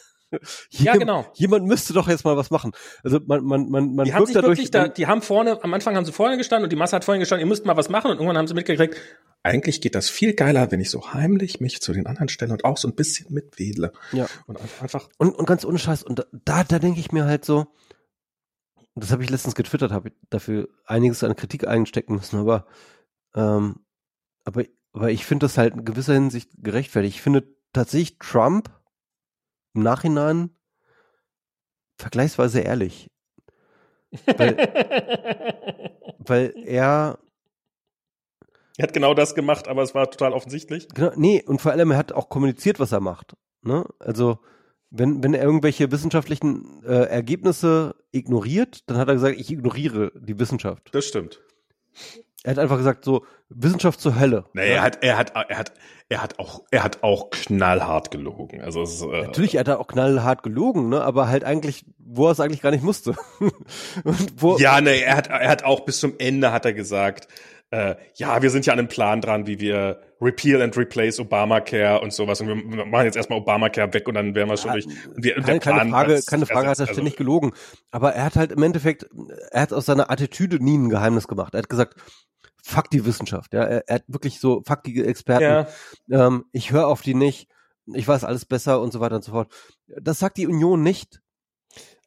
Ja, 0.70 0.96
genau. 0.96 1.26
Jemand 1.34 1.66
müsste 1.66 1.92
doch 1.92 2.08
jetzt 2.08 2.24
mal 2.24 2.36
was 2.36 2.50
machen. 2.50 2.72
Also 3.02 3.20
man, 3.26 3.44
man, 3.44 3.68
man, 3.68 3.94
man 3.94 4.04
die 4.04 4.14
haben 4.14 4.26
sich 4.26 4.34
wirklich 4.34 4.70
da, 4.70 4.88
die 4.88 5.06
haben 5.06 5.22
vorne, 5.22 5.62
am 5.62 5.74
Anfang 5.74 5.96
haben 5.96 6.04
sie 6.04 6.12
vorne 6.12 6.36
gestanden 6.36 6.64
und 6.64 6.70
die 6.70 6.76
Masse 6.76 6.96
hat 6.96 7.04
vorne 7.04 7.18
gestanden, 7.18 7.46
ihr 7.46 7.48
müsst 7.48 7.66
mal 7.66 7.76
was 7.76 7.88
machen 7.88 8.10
und 8.10 8.18
irgendwann 8.18 8.38
haben 8.38 8.46
sie 8.46 8.54
mitgekriegt, 8.54 8.96
eigentlich 9.42 9.80
geht 9.80 9.94
das 9.94 10.10
viel 10.10 10.34
geiler, 10.34 10.70
wenn 10.70 10.80
ich 10.80 10.90
so 10.90 11.14
heimlich 11.14 11.60
mich 11.60 11.80
zu 11.80 11.92
den 11.92 12.06
anderen 12.06 12.28
stelle 12.28 12.52
und 12.52 12.64
auch 12.64 12.76
so 12.76 12.88
ein 12.88 12.94
bisschen 12.94 13.32
mitwedle. 13.32 13.92
Ja. 14.12 14.26
Und 14.46 14.58
einfach. 14.82 15.08
Und, 15.16 15.34
und 15.34 15.46
ganz 15.46 15.64
ohne 15.64 15.78
Scheiß, 15.78 16.02
und 16.02 16.26
da, 16.44 16.64
da 16.64 16.78
denke 16.78 17.00
ich 17.00 17.10
mir 17.12 17.24
halt 17.24 17.44
so, 17.44 17.66
das 18.94 19.12
habe 19.12 19.24
ich 19.24 19.30
letztens 19.30 19.54
getwittert, 19.54 19.92
habe 19.92 20.12
dafür 20.28 20.68
einiges 20.84 21.24
an 21.24 21.36
Kritik 21.36 21.66
einstecken 21.66 22.14
müssen, 22.16 22.38
aber, 22.38 22.66
ähm, 23.34 23.80
aber, 24.44 24.64
aber 24.92 25.10
ich 25.10 25.24
finde 25.24 25.44
das 25.44 25.56
halt 25.56 25.74
in 25.74 25.84
gewisser 25.84 26.14
Hinsicht 26.14 26.50
gerechtfertigt. 26.58 27.16
Ich 27.16 27.22
finde 27.22 27.44
tatsächlich 27.72 28.18
Trump 28.18 28.70
im 29.74 29.82
Nachhinein 29.82 30.50
vergleichsweise 31.96 32.60
ehrlich. 32.60 33.10
Weil, 34.26 34.56
weil 36.18 36.54
er 36.64 37.18
er 38.76 38.84
hat 38.84 38.94
genau 38.94 39.12
das 39.12 39.34
gemacht, 39.34 39.68
aber 39.68 39.82
es 39.82 39.94
war 39.94 40.10
total 40.10 40.32
offensichtlich. 40.32 40.88
Genau, 40.94 41.12
nee, 41.14 41.42
und 41.46 41.60
vor 41.60 41.72
allem 41.72 41.90
er 41.90 41.98
hat 41.98 42.12
auch 42.12 42.30
kommuniziert, 42.30 42.80
was 42.80 42.92
er 42.92 43.00
macht. 43.00 43.34
Ne? 43.60 43.84
Also, 43.98 44.38
wenn, 44.88 45.22
wenn 45.22 45.34
er 45.34 45.42
irgendwelche 45.42 45.92
wissenschaftlichen 45.92 46.82
äh, 46.84 47.04
Ergebnisse 47.04 47.94
ignoriert, 48.10 48.88
dann 48.88 48.96
hat 48.96 49.08
er 49.08 49.14
gesagt, 49.14 49.38
ich 49.38 49.50
ignoriere 49.50 50.12
die 50.14 50.38
Wissenschaft. 50.38 50.88
Das 50.92 51.04
stimmt. 51.04 51.42
Er 52.42 52.52
hat 52.52 52.58
einfach 52.58 52.78
gesagt, 52.78 53.04
so, 53.04 53.24
Wissenschaft 53.50 54.00
zur 54.00 54.18
Hölle. 54.18 54.44
Nee, 54.54 54.72
er 54.72 54.82
hat, 54.82 55.02
er 55.02 55.18
hat, 55.18 55.32
er 55.34 55.58
hat, 55.58 55.72
er 56.08 56.22
hat 56.22 56.38
auch, 56.38 56.62
er 56.70 56.82
hat 56.82 57.02
auch 57.02 57.30
knallhart 57.30 58.10
gelogen. 58.10 58.62
Also 58.62 58.82
es, 58.82 59.02
äh, 59.02 59.22
natürlich, 59.22 59.54
er 59.54 59.60
hat 59.60 59.68
auch 59.68 59.88
knallhart 59.88 60.42
gelogen, 60.42 60.88
ne? 60.88 61.02
Aber 61.02 61.28
halt 61.28 61.44
eigentlich, 61.44 61.84
wo 61.98 62.26
er 62.26 62.32
es 62.32 62.40
eigentlich 62.40 62.62
gar 62.62 62.70
nicht 62.70 62.84
musste. 62.84 63.14
ja, 64.58 64.80
nee, 64.80 65.00
er 65.00 65.16
hat, 65.16 65.28
er 65.28 65.48
hat 65.48 65.64
auch 65.64 65.80
bis 65.80 66.00
zum 66.00 66.14
Ende 66.18 66.52
hat 66.52 66.64
er 66.64 66.72
gesagt, 66.72 67.28
äh, 67.70 67.96
ja, 68.14 68.40
wir 68.40 68.50
sind 68.50 68.66
ja 68.66 68.72
an 68.72 68.78
einem 68.78 68.88
Plan 68.88 69.20
dran, 69.20 69.46
wie 69.46 69.60
wir 69.60 70.00
repeal 70.20 70.62
and 70.62 70.76
replace 70.76 71.18
Obamacare 71.18 72.00
und 72.00 72.12
sowas. 72.12 72.40
Und 72.40 72.48
wir 72.48 72.86
machen 72.86 73.04
jetzt 73.04 73.16
erstmal 73.16 73.38
Obamacare 73.38 73.92
weg 73.92 74.06
und 74.08 74.14
dann 74.14 74.34
werden 74.34 74.48
wir 74.48 74.56
schon 74.56 74.72
durch. 74.72 74.86
Wir, 75.16 75.34
keine, 75.40 75.60
keine 75.60 75.90
Frage, 75.90 76.14
das, 76.14 76.26
keine 76.26 76.46
Frage 76.46 76.68
hat 76.68 76.78
er 76.78 76.86
ständig 76.86 77.14
also, 77.14 77.24
gelogen. 77.24 77.52
Aber 77.90 78.14
er 78.14 78.24
hat 78.24 78.36
halt 78.36 78.52
im 78.52 78.62
Endeffekt, 78.62 79.06
er 79.50 79.62
hat 79.62 79.72
aus 79.72 79.86
seiner 79.86 80.10
Attitüde 80.10 80.62
nie 80.62 80.76
ein 80.76 80.90
Geheimnis 80.90 81.28
gemacht. 81.28 81.54
Er 81.54 81.58
hat 81.58 81.68
gesagt, 81.68 81.94
fuck 82.62 82.90
die 82.90 83.04
Wissenschaft. 83.04 83.54
Ja, 83.54 83.64
er, 83.64 83.88
er 83.88 83.94
hat 83.96 84.04
wirklich 84.08 84.40
so 84.40 84.62
fuck 84.66 84.82
die 84.84 85.02
Experten. 85.04 85.68
Ja. 86.08 86.26
Ähm, 86.26 86.44
ich 86.52 86.72
höre 86.72 86.86
auf 86.86 87.02
die 87.02 87.14
nicht. 87.14 87.48
Ich 87.86 88.06
weiß 88.06 88.24
alles 88.24 88.44
besser 88.44 88.80
und 88.80 88.92
so 88.92 89.00
weiter 89.00 89.16
und 89.16 89.24
so 89.24 89.32
fort. 89.32 89.52
Das 89.86 90.18
sagt 90.18 90.36
die 90.36 90.46
Union 90.46 90.82
nicht. 90.82 91.20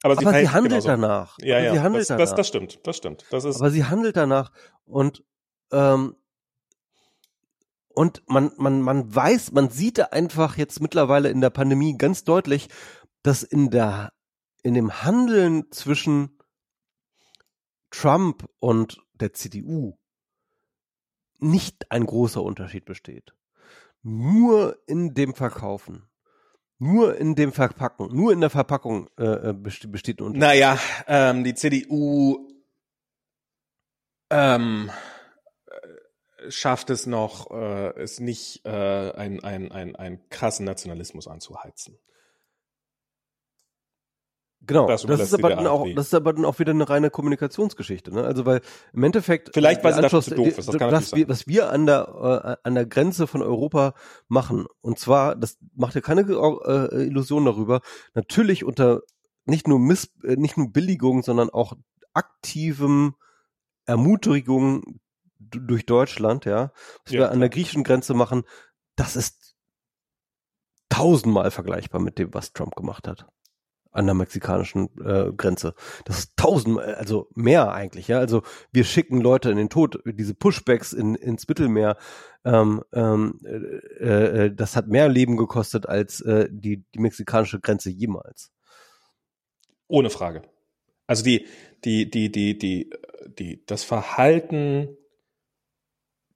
Aber 0.04 0.18
sie, 0.18 0.26
aber 0.26 0.38
sie 0.38 0.50
handelt 0.50 0.84
genauso. 0.84 0.88
danach. 0.90 1.38
Ja, 1.40 1.60
ja, 1.60 1.74
sie 1.74 1.80
handelt 1.80 2.02
das, 2.02 2.08
danach. 2.10 2.22
Das, 2.22 2.36
das 2.36 2.48
stimmt, 2.48 2.80
das 2.84 2.98
stimmt. 2.98 3.26
Das 3.32 3.46
ist 3.46 3.60
aber 3.60 3.72
sie 3.72 3.86
handelt 3.86 4.18
danach 4.18 4.52
und 4.86 5.24
ähm, 5.72 6.16
und 7.94 8.24
man, 8.28 8.52
man, 8.58 8.82
man 8.82 9.14
weiß, 9.14 9.52
man 9.52 9.70
sieht 9.70 10.12
einfach 10.12 10.58
jetzt 10.58 10.82
mittlerweile 10.82 11.30
in 11.30 11.42
der 11.42 11.50
Pandemie 11.50 11.98
ganz 11.98 12.24
deutlich, 12.24 12.70
dass 13.22 13.44
in 13.44 13.70
der, 13.70 14.12
in 14.64 14.74
dem 14.74 15.04
Handeln 15.04 15.72
zwischen 15.72 16.40
Trump 17.92 18.50
und 18.60 19.00
der 19.14 19.34
CDU 19.34 19.98
nicht 21.40 21.92
ein 21.92 22.06
großer 22.06 22.42
Unterschied 22.42 22.86
besteht. 22.86 23.34
Nur 24.02 24.80
in 24.88 25.14
dem 25.14 25.34
Verkaufen. 25.34 26.10
Nur 26.80 27.18
in 27.18 27.36
dem 27.36 27.54
Verpacken, 27.54 28.14
nur 28.14 28.34
in 28.34 28.42
der 28.42 28.50
Verpackung 28.50 29.08
äh, 29.18 29.50
äh 29.50 29.54
besteht 29.54 30.20
ein 30.20 30.26
Unterschied. 30.26 30.42
Naja, 30.42 30.78
ähm, 31.08 31.44
die 31.46 31.54
CDU 31.54 32.50
ähm, 34.30 34.90
äh, 34.90 35.13
schafft 36.50 36.90
es 36.90 37.06
noch, 37.06 37.52
äh, 37.52 38.00
es 38.00 38.20
nicht 38.20 38.66
äh, 38.66 38.70
ein, 38.70 39.44
ein, 39.44 39.72
ein, 39.72 39.96
ein 39.96 40.30
krassen 40.30 40.66
Nationalismus 40.66 41.28
anzuheizen. 41.28 41.98
Genau, 44.66 44.88
das, 44.88 45.04
das 45.04 45.20
ist 45.20 45.34
aber 45.34 45.50
dann 45.50 45.68
auch, 45.68 45.86
das 45.94 46.08
ist 46.08 46.14
aber 46.14 46.32
dann 46.32 46.46
auch 46.46 46.58
wieder 46.60 46.72
eine 46.72 46.90
reine 46.90 47.10
Kommunikationsgeschichte, 47.10 48.14
ne? 48.14 48.24
Also 48.24 48.46
weil 48.46 48.62
im 48.94 49.04
Endeffekt 49.04 49.50
vielleicht 49.54 49.84
weil 49.84 49.94
sie 49.94 50.02
Anschluss, 50.02 50.26
dafür 50.26 50.38
zu 50.38 50.50
doof 50.50 50.58
ist, 50.58 50.68
das 50.70 50.78
kann 50.78 50.92
was, 50.92 51.14
wir, 51.14 51.28
was 51.28 51.48
wir 51.48 51.70
an 51.70 51.86
der 51.86 52.60
äh, 52.64 52.68
an 52.68 52.76
der 52.76 52.86
Grenze 52.86 53.28
von 53.28 53.42
Europa 53.42 53.94
machen 54.30 54.66
und 54.80 55.00
zwar, 55.00 55.36
das 55.36 55.58
macht 55.76 55.96
ja 55.96 56.02
keine 56.02 56.22
äh, 56.22 57.04
Illusion 57.04 57.44
darüber, 57.44 57.82
natürlich 58.14 58.64
unter 58.64 59.02
nicht 59.46 59.68
nur 59.68 59.80
Miss, 59.80 60.14
äh, 60.24 60.38
nicht 60.38 60.56
nur 60.56 60.72
Billigung, 60.72 61.24
sondern 61.24 61.50
auch 61.50 61.74
aktivem 62.14 63.16
Ermutigung 63.86 65.02
durch 65.60 65.86
Deutschland, 65.86 66.46
ja, 66.46 66.72
was 67.04 67.14
ja, 67.14 67.20
wir 67.20 67.32
an 67.32 67.40
der 67.40 67.50
griechischen 67.50 67.84
Grenze 67.84 68.14
machen, 68.14 68.44
das 68.96 69.16
ist 69.16 69.56
tausendmal 70.90 71.52
vergleichbar 71.52 72.02
mit 72.02 72.20
dem, 72.20 72.34
was 72.34 72.54
Trump 72.54 72.76
gemacht 72.76 73.08
hat 73.08 73.28
an 73.94 74.06
der 74.06 74.16
mexikanischen 74.16 74.90
äh, 75.06 75.32
Grenze. 75.38 75.76
Das 76.06 76.18
ist 76.20 76.36
tausend, 76.36 76.80
also 76.80 77.30
mehr 77.36 77.72
eigentlich, 77.74 78.08
ja. 78.08 78.18
Also 78.18 78.42
wir 78.72 78.84
schicken 78.84 79.22
Leute 79.22 79.52
in 79.52 79.58
den 79.58 79.70
Tod, 79.70 80.00
diese 80.06 80.34
Pushbacks 80.34 80.94
in, 80.94 81.16
ins 81.16 81.48
Mittelmeer. 81.48 81.98
Ähm, 82.44 82.84
ähm, 82.92 83.40
äh, 83.46 84.46
äh, 84.46 84.56
das 84.56 84.76
hat 84.76 84.88
mehr 84.88 85.08
Leben 85.08 85.38
gekostet 85.38 85.88
als 85.88 86.22
äh, 86.22 86.50
die, 86.52 86.84
die 86.94 87.00
mexikanische 87.00 87.60
Grenze 87.60 87.92
jemals. 87.92 88.52
Ohne 89.88 90.10
Frage. 90.10 90.42
Also 91.06 91.24
die, 91.24 91.46
die, 91.86 92.10
die, 92.10 92.32
die, 92.32 92.58
die, 92.58 92.90
die, 93.38 93.64
das 93.66 93.84
Verhalten 93.84 94.98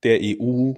der 0.04 0.20
EU 0.22 0.74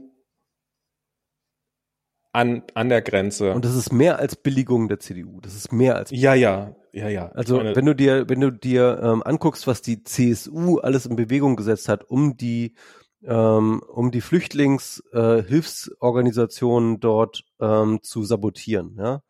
an, 2.32 2.64
an 2.74 2.90
der 2.90 3.02
Grenze. 3.02 3.54
Und 3.54 3.66
das 3.66 3.76
ist 3.76 3.92
mehr 3.92 4.20
als 4.20 4.36
Billigung 4.36 4.88
der 4.88 5.00
CDU. 5.00 5.40
Das 5.42 5.56
ist 5.56 5.74
mehr 5.74 5.96
als. 5.96 6.12
Ja, 6.12 6.36
ja, 6.36 6.76
ja, 6.94 7.10
ja. 7.10 7.30
Also 7.30 7.58
meine, 7.58 7.76
wenn 7.76 7.86
du 7.86 7.96
dir, 7.96 8.30
wenn 8.30 8.40
du 8.40 8.52
dir 8.52 9.00
ähm, 9.02 9.24
anguckst, 9.24 9.66
was 9.68 9.82
die 9.82 10.04
CSU 10.04 10.78
alles 10.80 11.06
in 11.06 11.16
Bewegung 11.16 11.56
gesetzt 11.56 11.88
hat, 11.90 12.04
um 12.04 12.38
die 12.38 12.76
ähm, 13.24 13.82
um 13.82 14.12
die 14.12 14.22
Flüchtlingshilfsorganisationen 14.22 16.96
äh, 16.96 17.00
dort 17.00 17.44
ähm, 17.60 18.00
zu 18.02 18.24
sabotieren, 18.24 18.96
ja, 18.98 19.22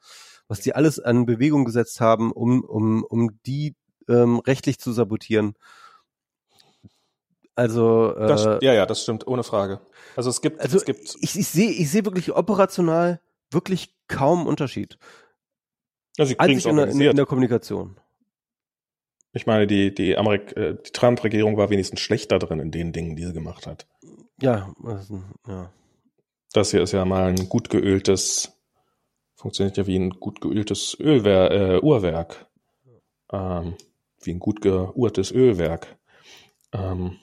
was 0.47 0.61
die 0.61 0.75
alles 0.75 0.99
an 0.99 1.25
Bewegung 1.25 1.65
gesetzt 1.65 1.99
haben, 2.01 2.31
um 2.31 2.63
um 2.63 3.03
um 3.03 3.39
die 3.45 3.75
ähm, 4.07 4.39
rechtlich 4.39 4.79
zu 4.79 4.91
sabotieren. 4.91 5.53
Also 7.59 8.15
äh, 8.15 8.25
das, 8.25 8.45
ja, 8.61 8.73
ja, 8.73 8.85
das 8.85 9.03
stimmt, 9.03 9.27
ohne 9.27 9.43
Frage. 9.43 9.81
Also 10.15 10.29
es 10.29 10.39
gibt, 10.39 10.61
also 10.61 10.77
es 10.77 10.85
gibt. 10.85 11.17
Ich, 11.19 11.38
ich 11.38 11.47
sehe, 11.49 11.69
ich 11.69 11.91
sehe 11.91 12.05
wirklich 12.05 12.31
operational 12.31 13.19
wirklich 13.51 13.93
kaum 14.07 14.47
Unterschied. 14.47 14.97
Also 16.17 16.29
sie 16.29 16.39
als 16.39 16.65
in 16.65 16.77
der, 16.77 16.88
in, 16.88 17.01
in 17.01 17.15
der 17.17 17.25
Kommunikation. 17.25 17.99
Ich 19.33 19.45
meine, 19.45 19.67
die, 19.67 19.93
die, 19.93 20.15
Amerik 20.15 20.55
äh, 20.55 20.75
die 20.75 20.91
Trump-Regierung 20.91 21.57
war 21.57 21.69
wenigstens 21.69 21.99
schlechter 21.99 22.39
drin 22.39 22.61
in 22.61 22.71
den 22.71 22.93
Dingen, 22.93 23.17
die 23.17 23.25
sie 23.25 23.33
gemacht 23.33 23.67
hat. 23.67 23.88
Ja, 24.41 24.73
also, 24.81 25.21
ja. 25.45 25.69
Das 26.53 26.71
hier 26.71 26.81
ist 26.81 26.93
ja 26.93 27.03
mal 27.03 27.25
ein 27.25 27.49
gut 27.49 27.69
geöltes, 27.69 28.53
funktioniert 29.35 29.75
ja 29.75 29.85
wie 29.85 29.99
ein 29.99 30.11
gut 30.11 30.39
geöltes 30.39 30.97
Ölwer 30.97 31.51
äh, 31.51 31.79
Uhrwerk. 31.81 32.47
Ähm, 33.33 33.75
wie 34.21 34.31
ein 34.31 34.39
gut 34.39 34.61
geurtes 34.61 35.33
Ölwerk. 35.33 35.97
Ähm, 36.71 37.19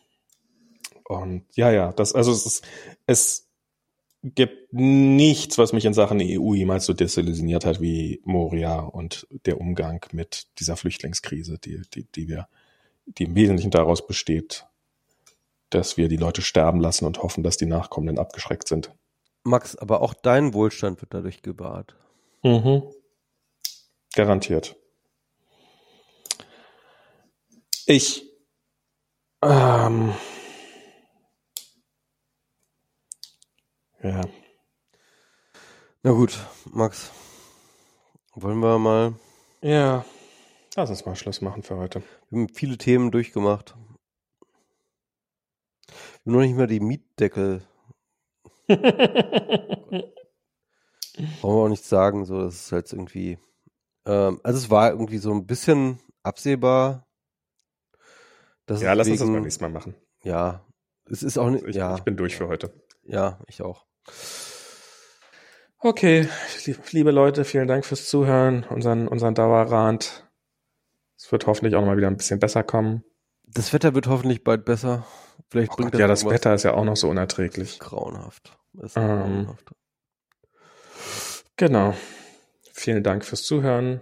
und 1.09 1.45
ja, 1.55 1.71
ja, 1.71 1.93
das, 1.93 2.15
also 2.15 2.33
es 2.33 2.47
ist, 2.47 2.65
es 3.07 3.49
gibt 4.23 4.73
nichts, 4.73 5.57
was 5.59 5.73
mich 5.73 5.85
in 5.85 5.95
Sachen 5.95 6.21
EU 6.21 6.55
jemals 6.55 6.85
so 6.85 6.93
desillusioniert 6.93 7.65
hat 7.65 7.81
wie 7.81 8.21
Moria 8.25 8.81
und 8.81 9.27
der 9.47 9.61
Umgang 9.61 10.05
mit 10.13 10.49
dieser 10.59 10.77
Flüchtlingskrise, 10.77 11.59
die, 11.59 11.83
die, 11.95 12.05
die 12.05 12.29
wir, 12.29 12.49
die 13.07 13.25
im 13.25 13.35
Wesentlichen 13.37 13.71
daraus 13.71 14.07
besteht, 14.07 14.67
dass 15.71 15.97
wir 15.97 16.09
die 16.09 16.17
Leute 16.17 16.43
sterben 16.43 16.81
lassen 16.81 17.05
und 17.05 17.23
hoffen, 17.23 17.45
dass 17.45 17.57
die 17.57 17.67
Nachkommenden 17.67 18.19
abgeschreckt 18.19 18.67
sind. 18.67 18.93
Max, 19.45 19.77
aber 19.77 20.03
auch 20.03 20.15
dein 20.15 20.55
Wohlstand 20.55 21.01
wird 21.03 21.15
dadurch 21.15 21.43
gewahrt. 21.43 21.95
Mhm. 22.43 22.83
Garantiert. 24.15 24.77
Ich 27.87 28.25
ähm, 29.43 30.13
Ja. 34.03 34.23
Na 36.03 36.13
gut, 36.13 36.39
Max. 36.67 37.11
Wollen 38.35 38.61
wir 38.61 38.79
mal. 38.79 39.15
Ja. 39.63 40.05
Lass 40.77 40.91
uns 40.91 41.07
mal 41.07 41.17
Schluss 41.17 41.41
machen 41.41 41.63
für 41.63 41.77
heute. 41.77 42.03
Wir 42.29 42.41
haben 42.41 42.49
viele 42.51 42.77
Themen 42.77 43.11
durchgemacht. 43.11 43.75
Wir 46.23 46.33
haben 46.33 46.33
noch 46.33 46.41
nicht 46.41 46.57
mal 46.57 46.67
die 46.67 46.81
Mietdeckel. 46.81 47.63
Brauchen 48.69 50.13
wir 51.43 51.65
auch 51.65 51.69
nicht 51.69 51.85
sagen, 51.85 52.27
so, 52.27 52.43
das 52.43 52.57
ist 52.57 52.73
halt 52.73 52.93
irgendwie. 52.93 53.39
Ähm, 54.05 54.41
also 54.43 54.59
es 54.59 54.69
war 54.69 54.91
irgendwie 54.91 55.19
so 55.19 55.33
ein 55.33 55.47
bisschen 55.47 55.99
absehbar. 56.23 57.07
ja, 58.69 58.93
lass 58.93 59.07
wegen, 59.07 59.13
uns 59.13 59.21
das 59.21 59.31
beim 59.31 59.43
nächsten 59.43 59.65
Mal 59.65 59.71
machen. 59.71 59.95
Ja. 60.23 60.63
Es 61.09 61.23
ist 61.23 61.39
auch 61.39 61.49
nicht. 61.49 61.65
Ich, 61.67 61.77
ja. 61.77 61.95
ich 61.97 62.03
bin 62.03 62.17
durch 62.17 62.37
für 62.37 62.49
heute. 62.49 62.86
Ja, 63.09 63.39
ich 63.47 63.63
auch. 63.63 63.87
Okay, 65.79 66.29
liebe 66.91 67.11
Leute, 67.11 67.45
vielen 67.45 67.69
Dank 67.69 67.85
fürs 67.85 68.09
Zuhören, 68.09 68.65
unseren, 68.65 69.07
unseren 69.09 69.35
Dauerrand. 69.35 70.29
Es 71.17 71.31
wird 71.31 71.47
hoffentlich 71.47 71.77
auch 71.77 71.81
noch 71.81 71.89
mal 71.89 71.97
wieder 71.97 72.09
ein 72.09 72.17
bisschen 72.17 72.41
besser 72.41 72.63
kommen. 72.63 73.05
Das 73.45 73.73
Wetter 73.73 73.95
wird 73.95 74.09
hoffentlich 74.09 74.43
bald 74.43 74.65
besser. 74.65 75.07
Vielleicht 75.49 75.73
oh 75.73 75.77
bringt 75.77 75.93
Gott, 75.93 76.01
das 76.01 76.01
ja, 76.01 76.09
das 76.09 76.25
Wetter 76.25 76.55
ist 76.55 76.65
ja 76.65 76.75
auch 76.75 76.85
noch 76.85 76.97
so 76.97 77.09
unerträglich. 77.09 77.79
Grauenhaft. 77.79 78.59
Ist 78.83 78.97
ähm, 78.97 79.05
grauenhaft. 79.05 79.71
Genau. 81.57 81.95
Vielen 82.73 83.03
Dank 83.03 83.25
fürs 83.25 83.45
Zuhören. 83.45 84.01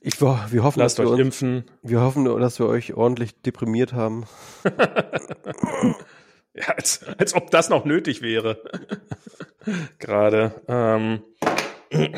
Ich, 0.00 0.20
wir 0.20 0.64
hoffen, 0.64 0.80
Lasst 0.80 0.98
dass 0.98 1.06
euch 1.06 1.18
wir 1.18 1.24
impfen. 1.24 1.70
Wir 1.82 2.00
hoffen, 2.00 2.24
dass 2.24 2.58
wir 2.58 2.66
euch 2.66 2.94
ordentlich 2.94 3.40
deprimiert 3.42 3.92
haben. 3.92 4.24
Ja, 6.54 6.66
als, 6.68 7.02
als 7.18 7.34
ob 7.34 7.50
das 7.50 7.70
noch 7.70 7.86
nötig 7.86 8.20
wäre. 8.20 8.62
Gerade. 9.98 10.60
Ähm, 10.68 11.22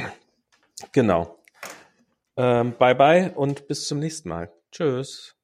genau. 0.93 1.39
Ähm, 2.37 2.75
bye 2.77 2.97
bye 2.97 3.33
und 3.35 3.69
bis 3.69 3.87
zum 3.87 4.01
nächsten 4.01 4.29
Mal. 4.29 4.53
Tschüss. 4.73 5.37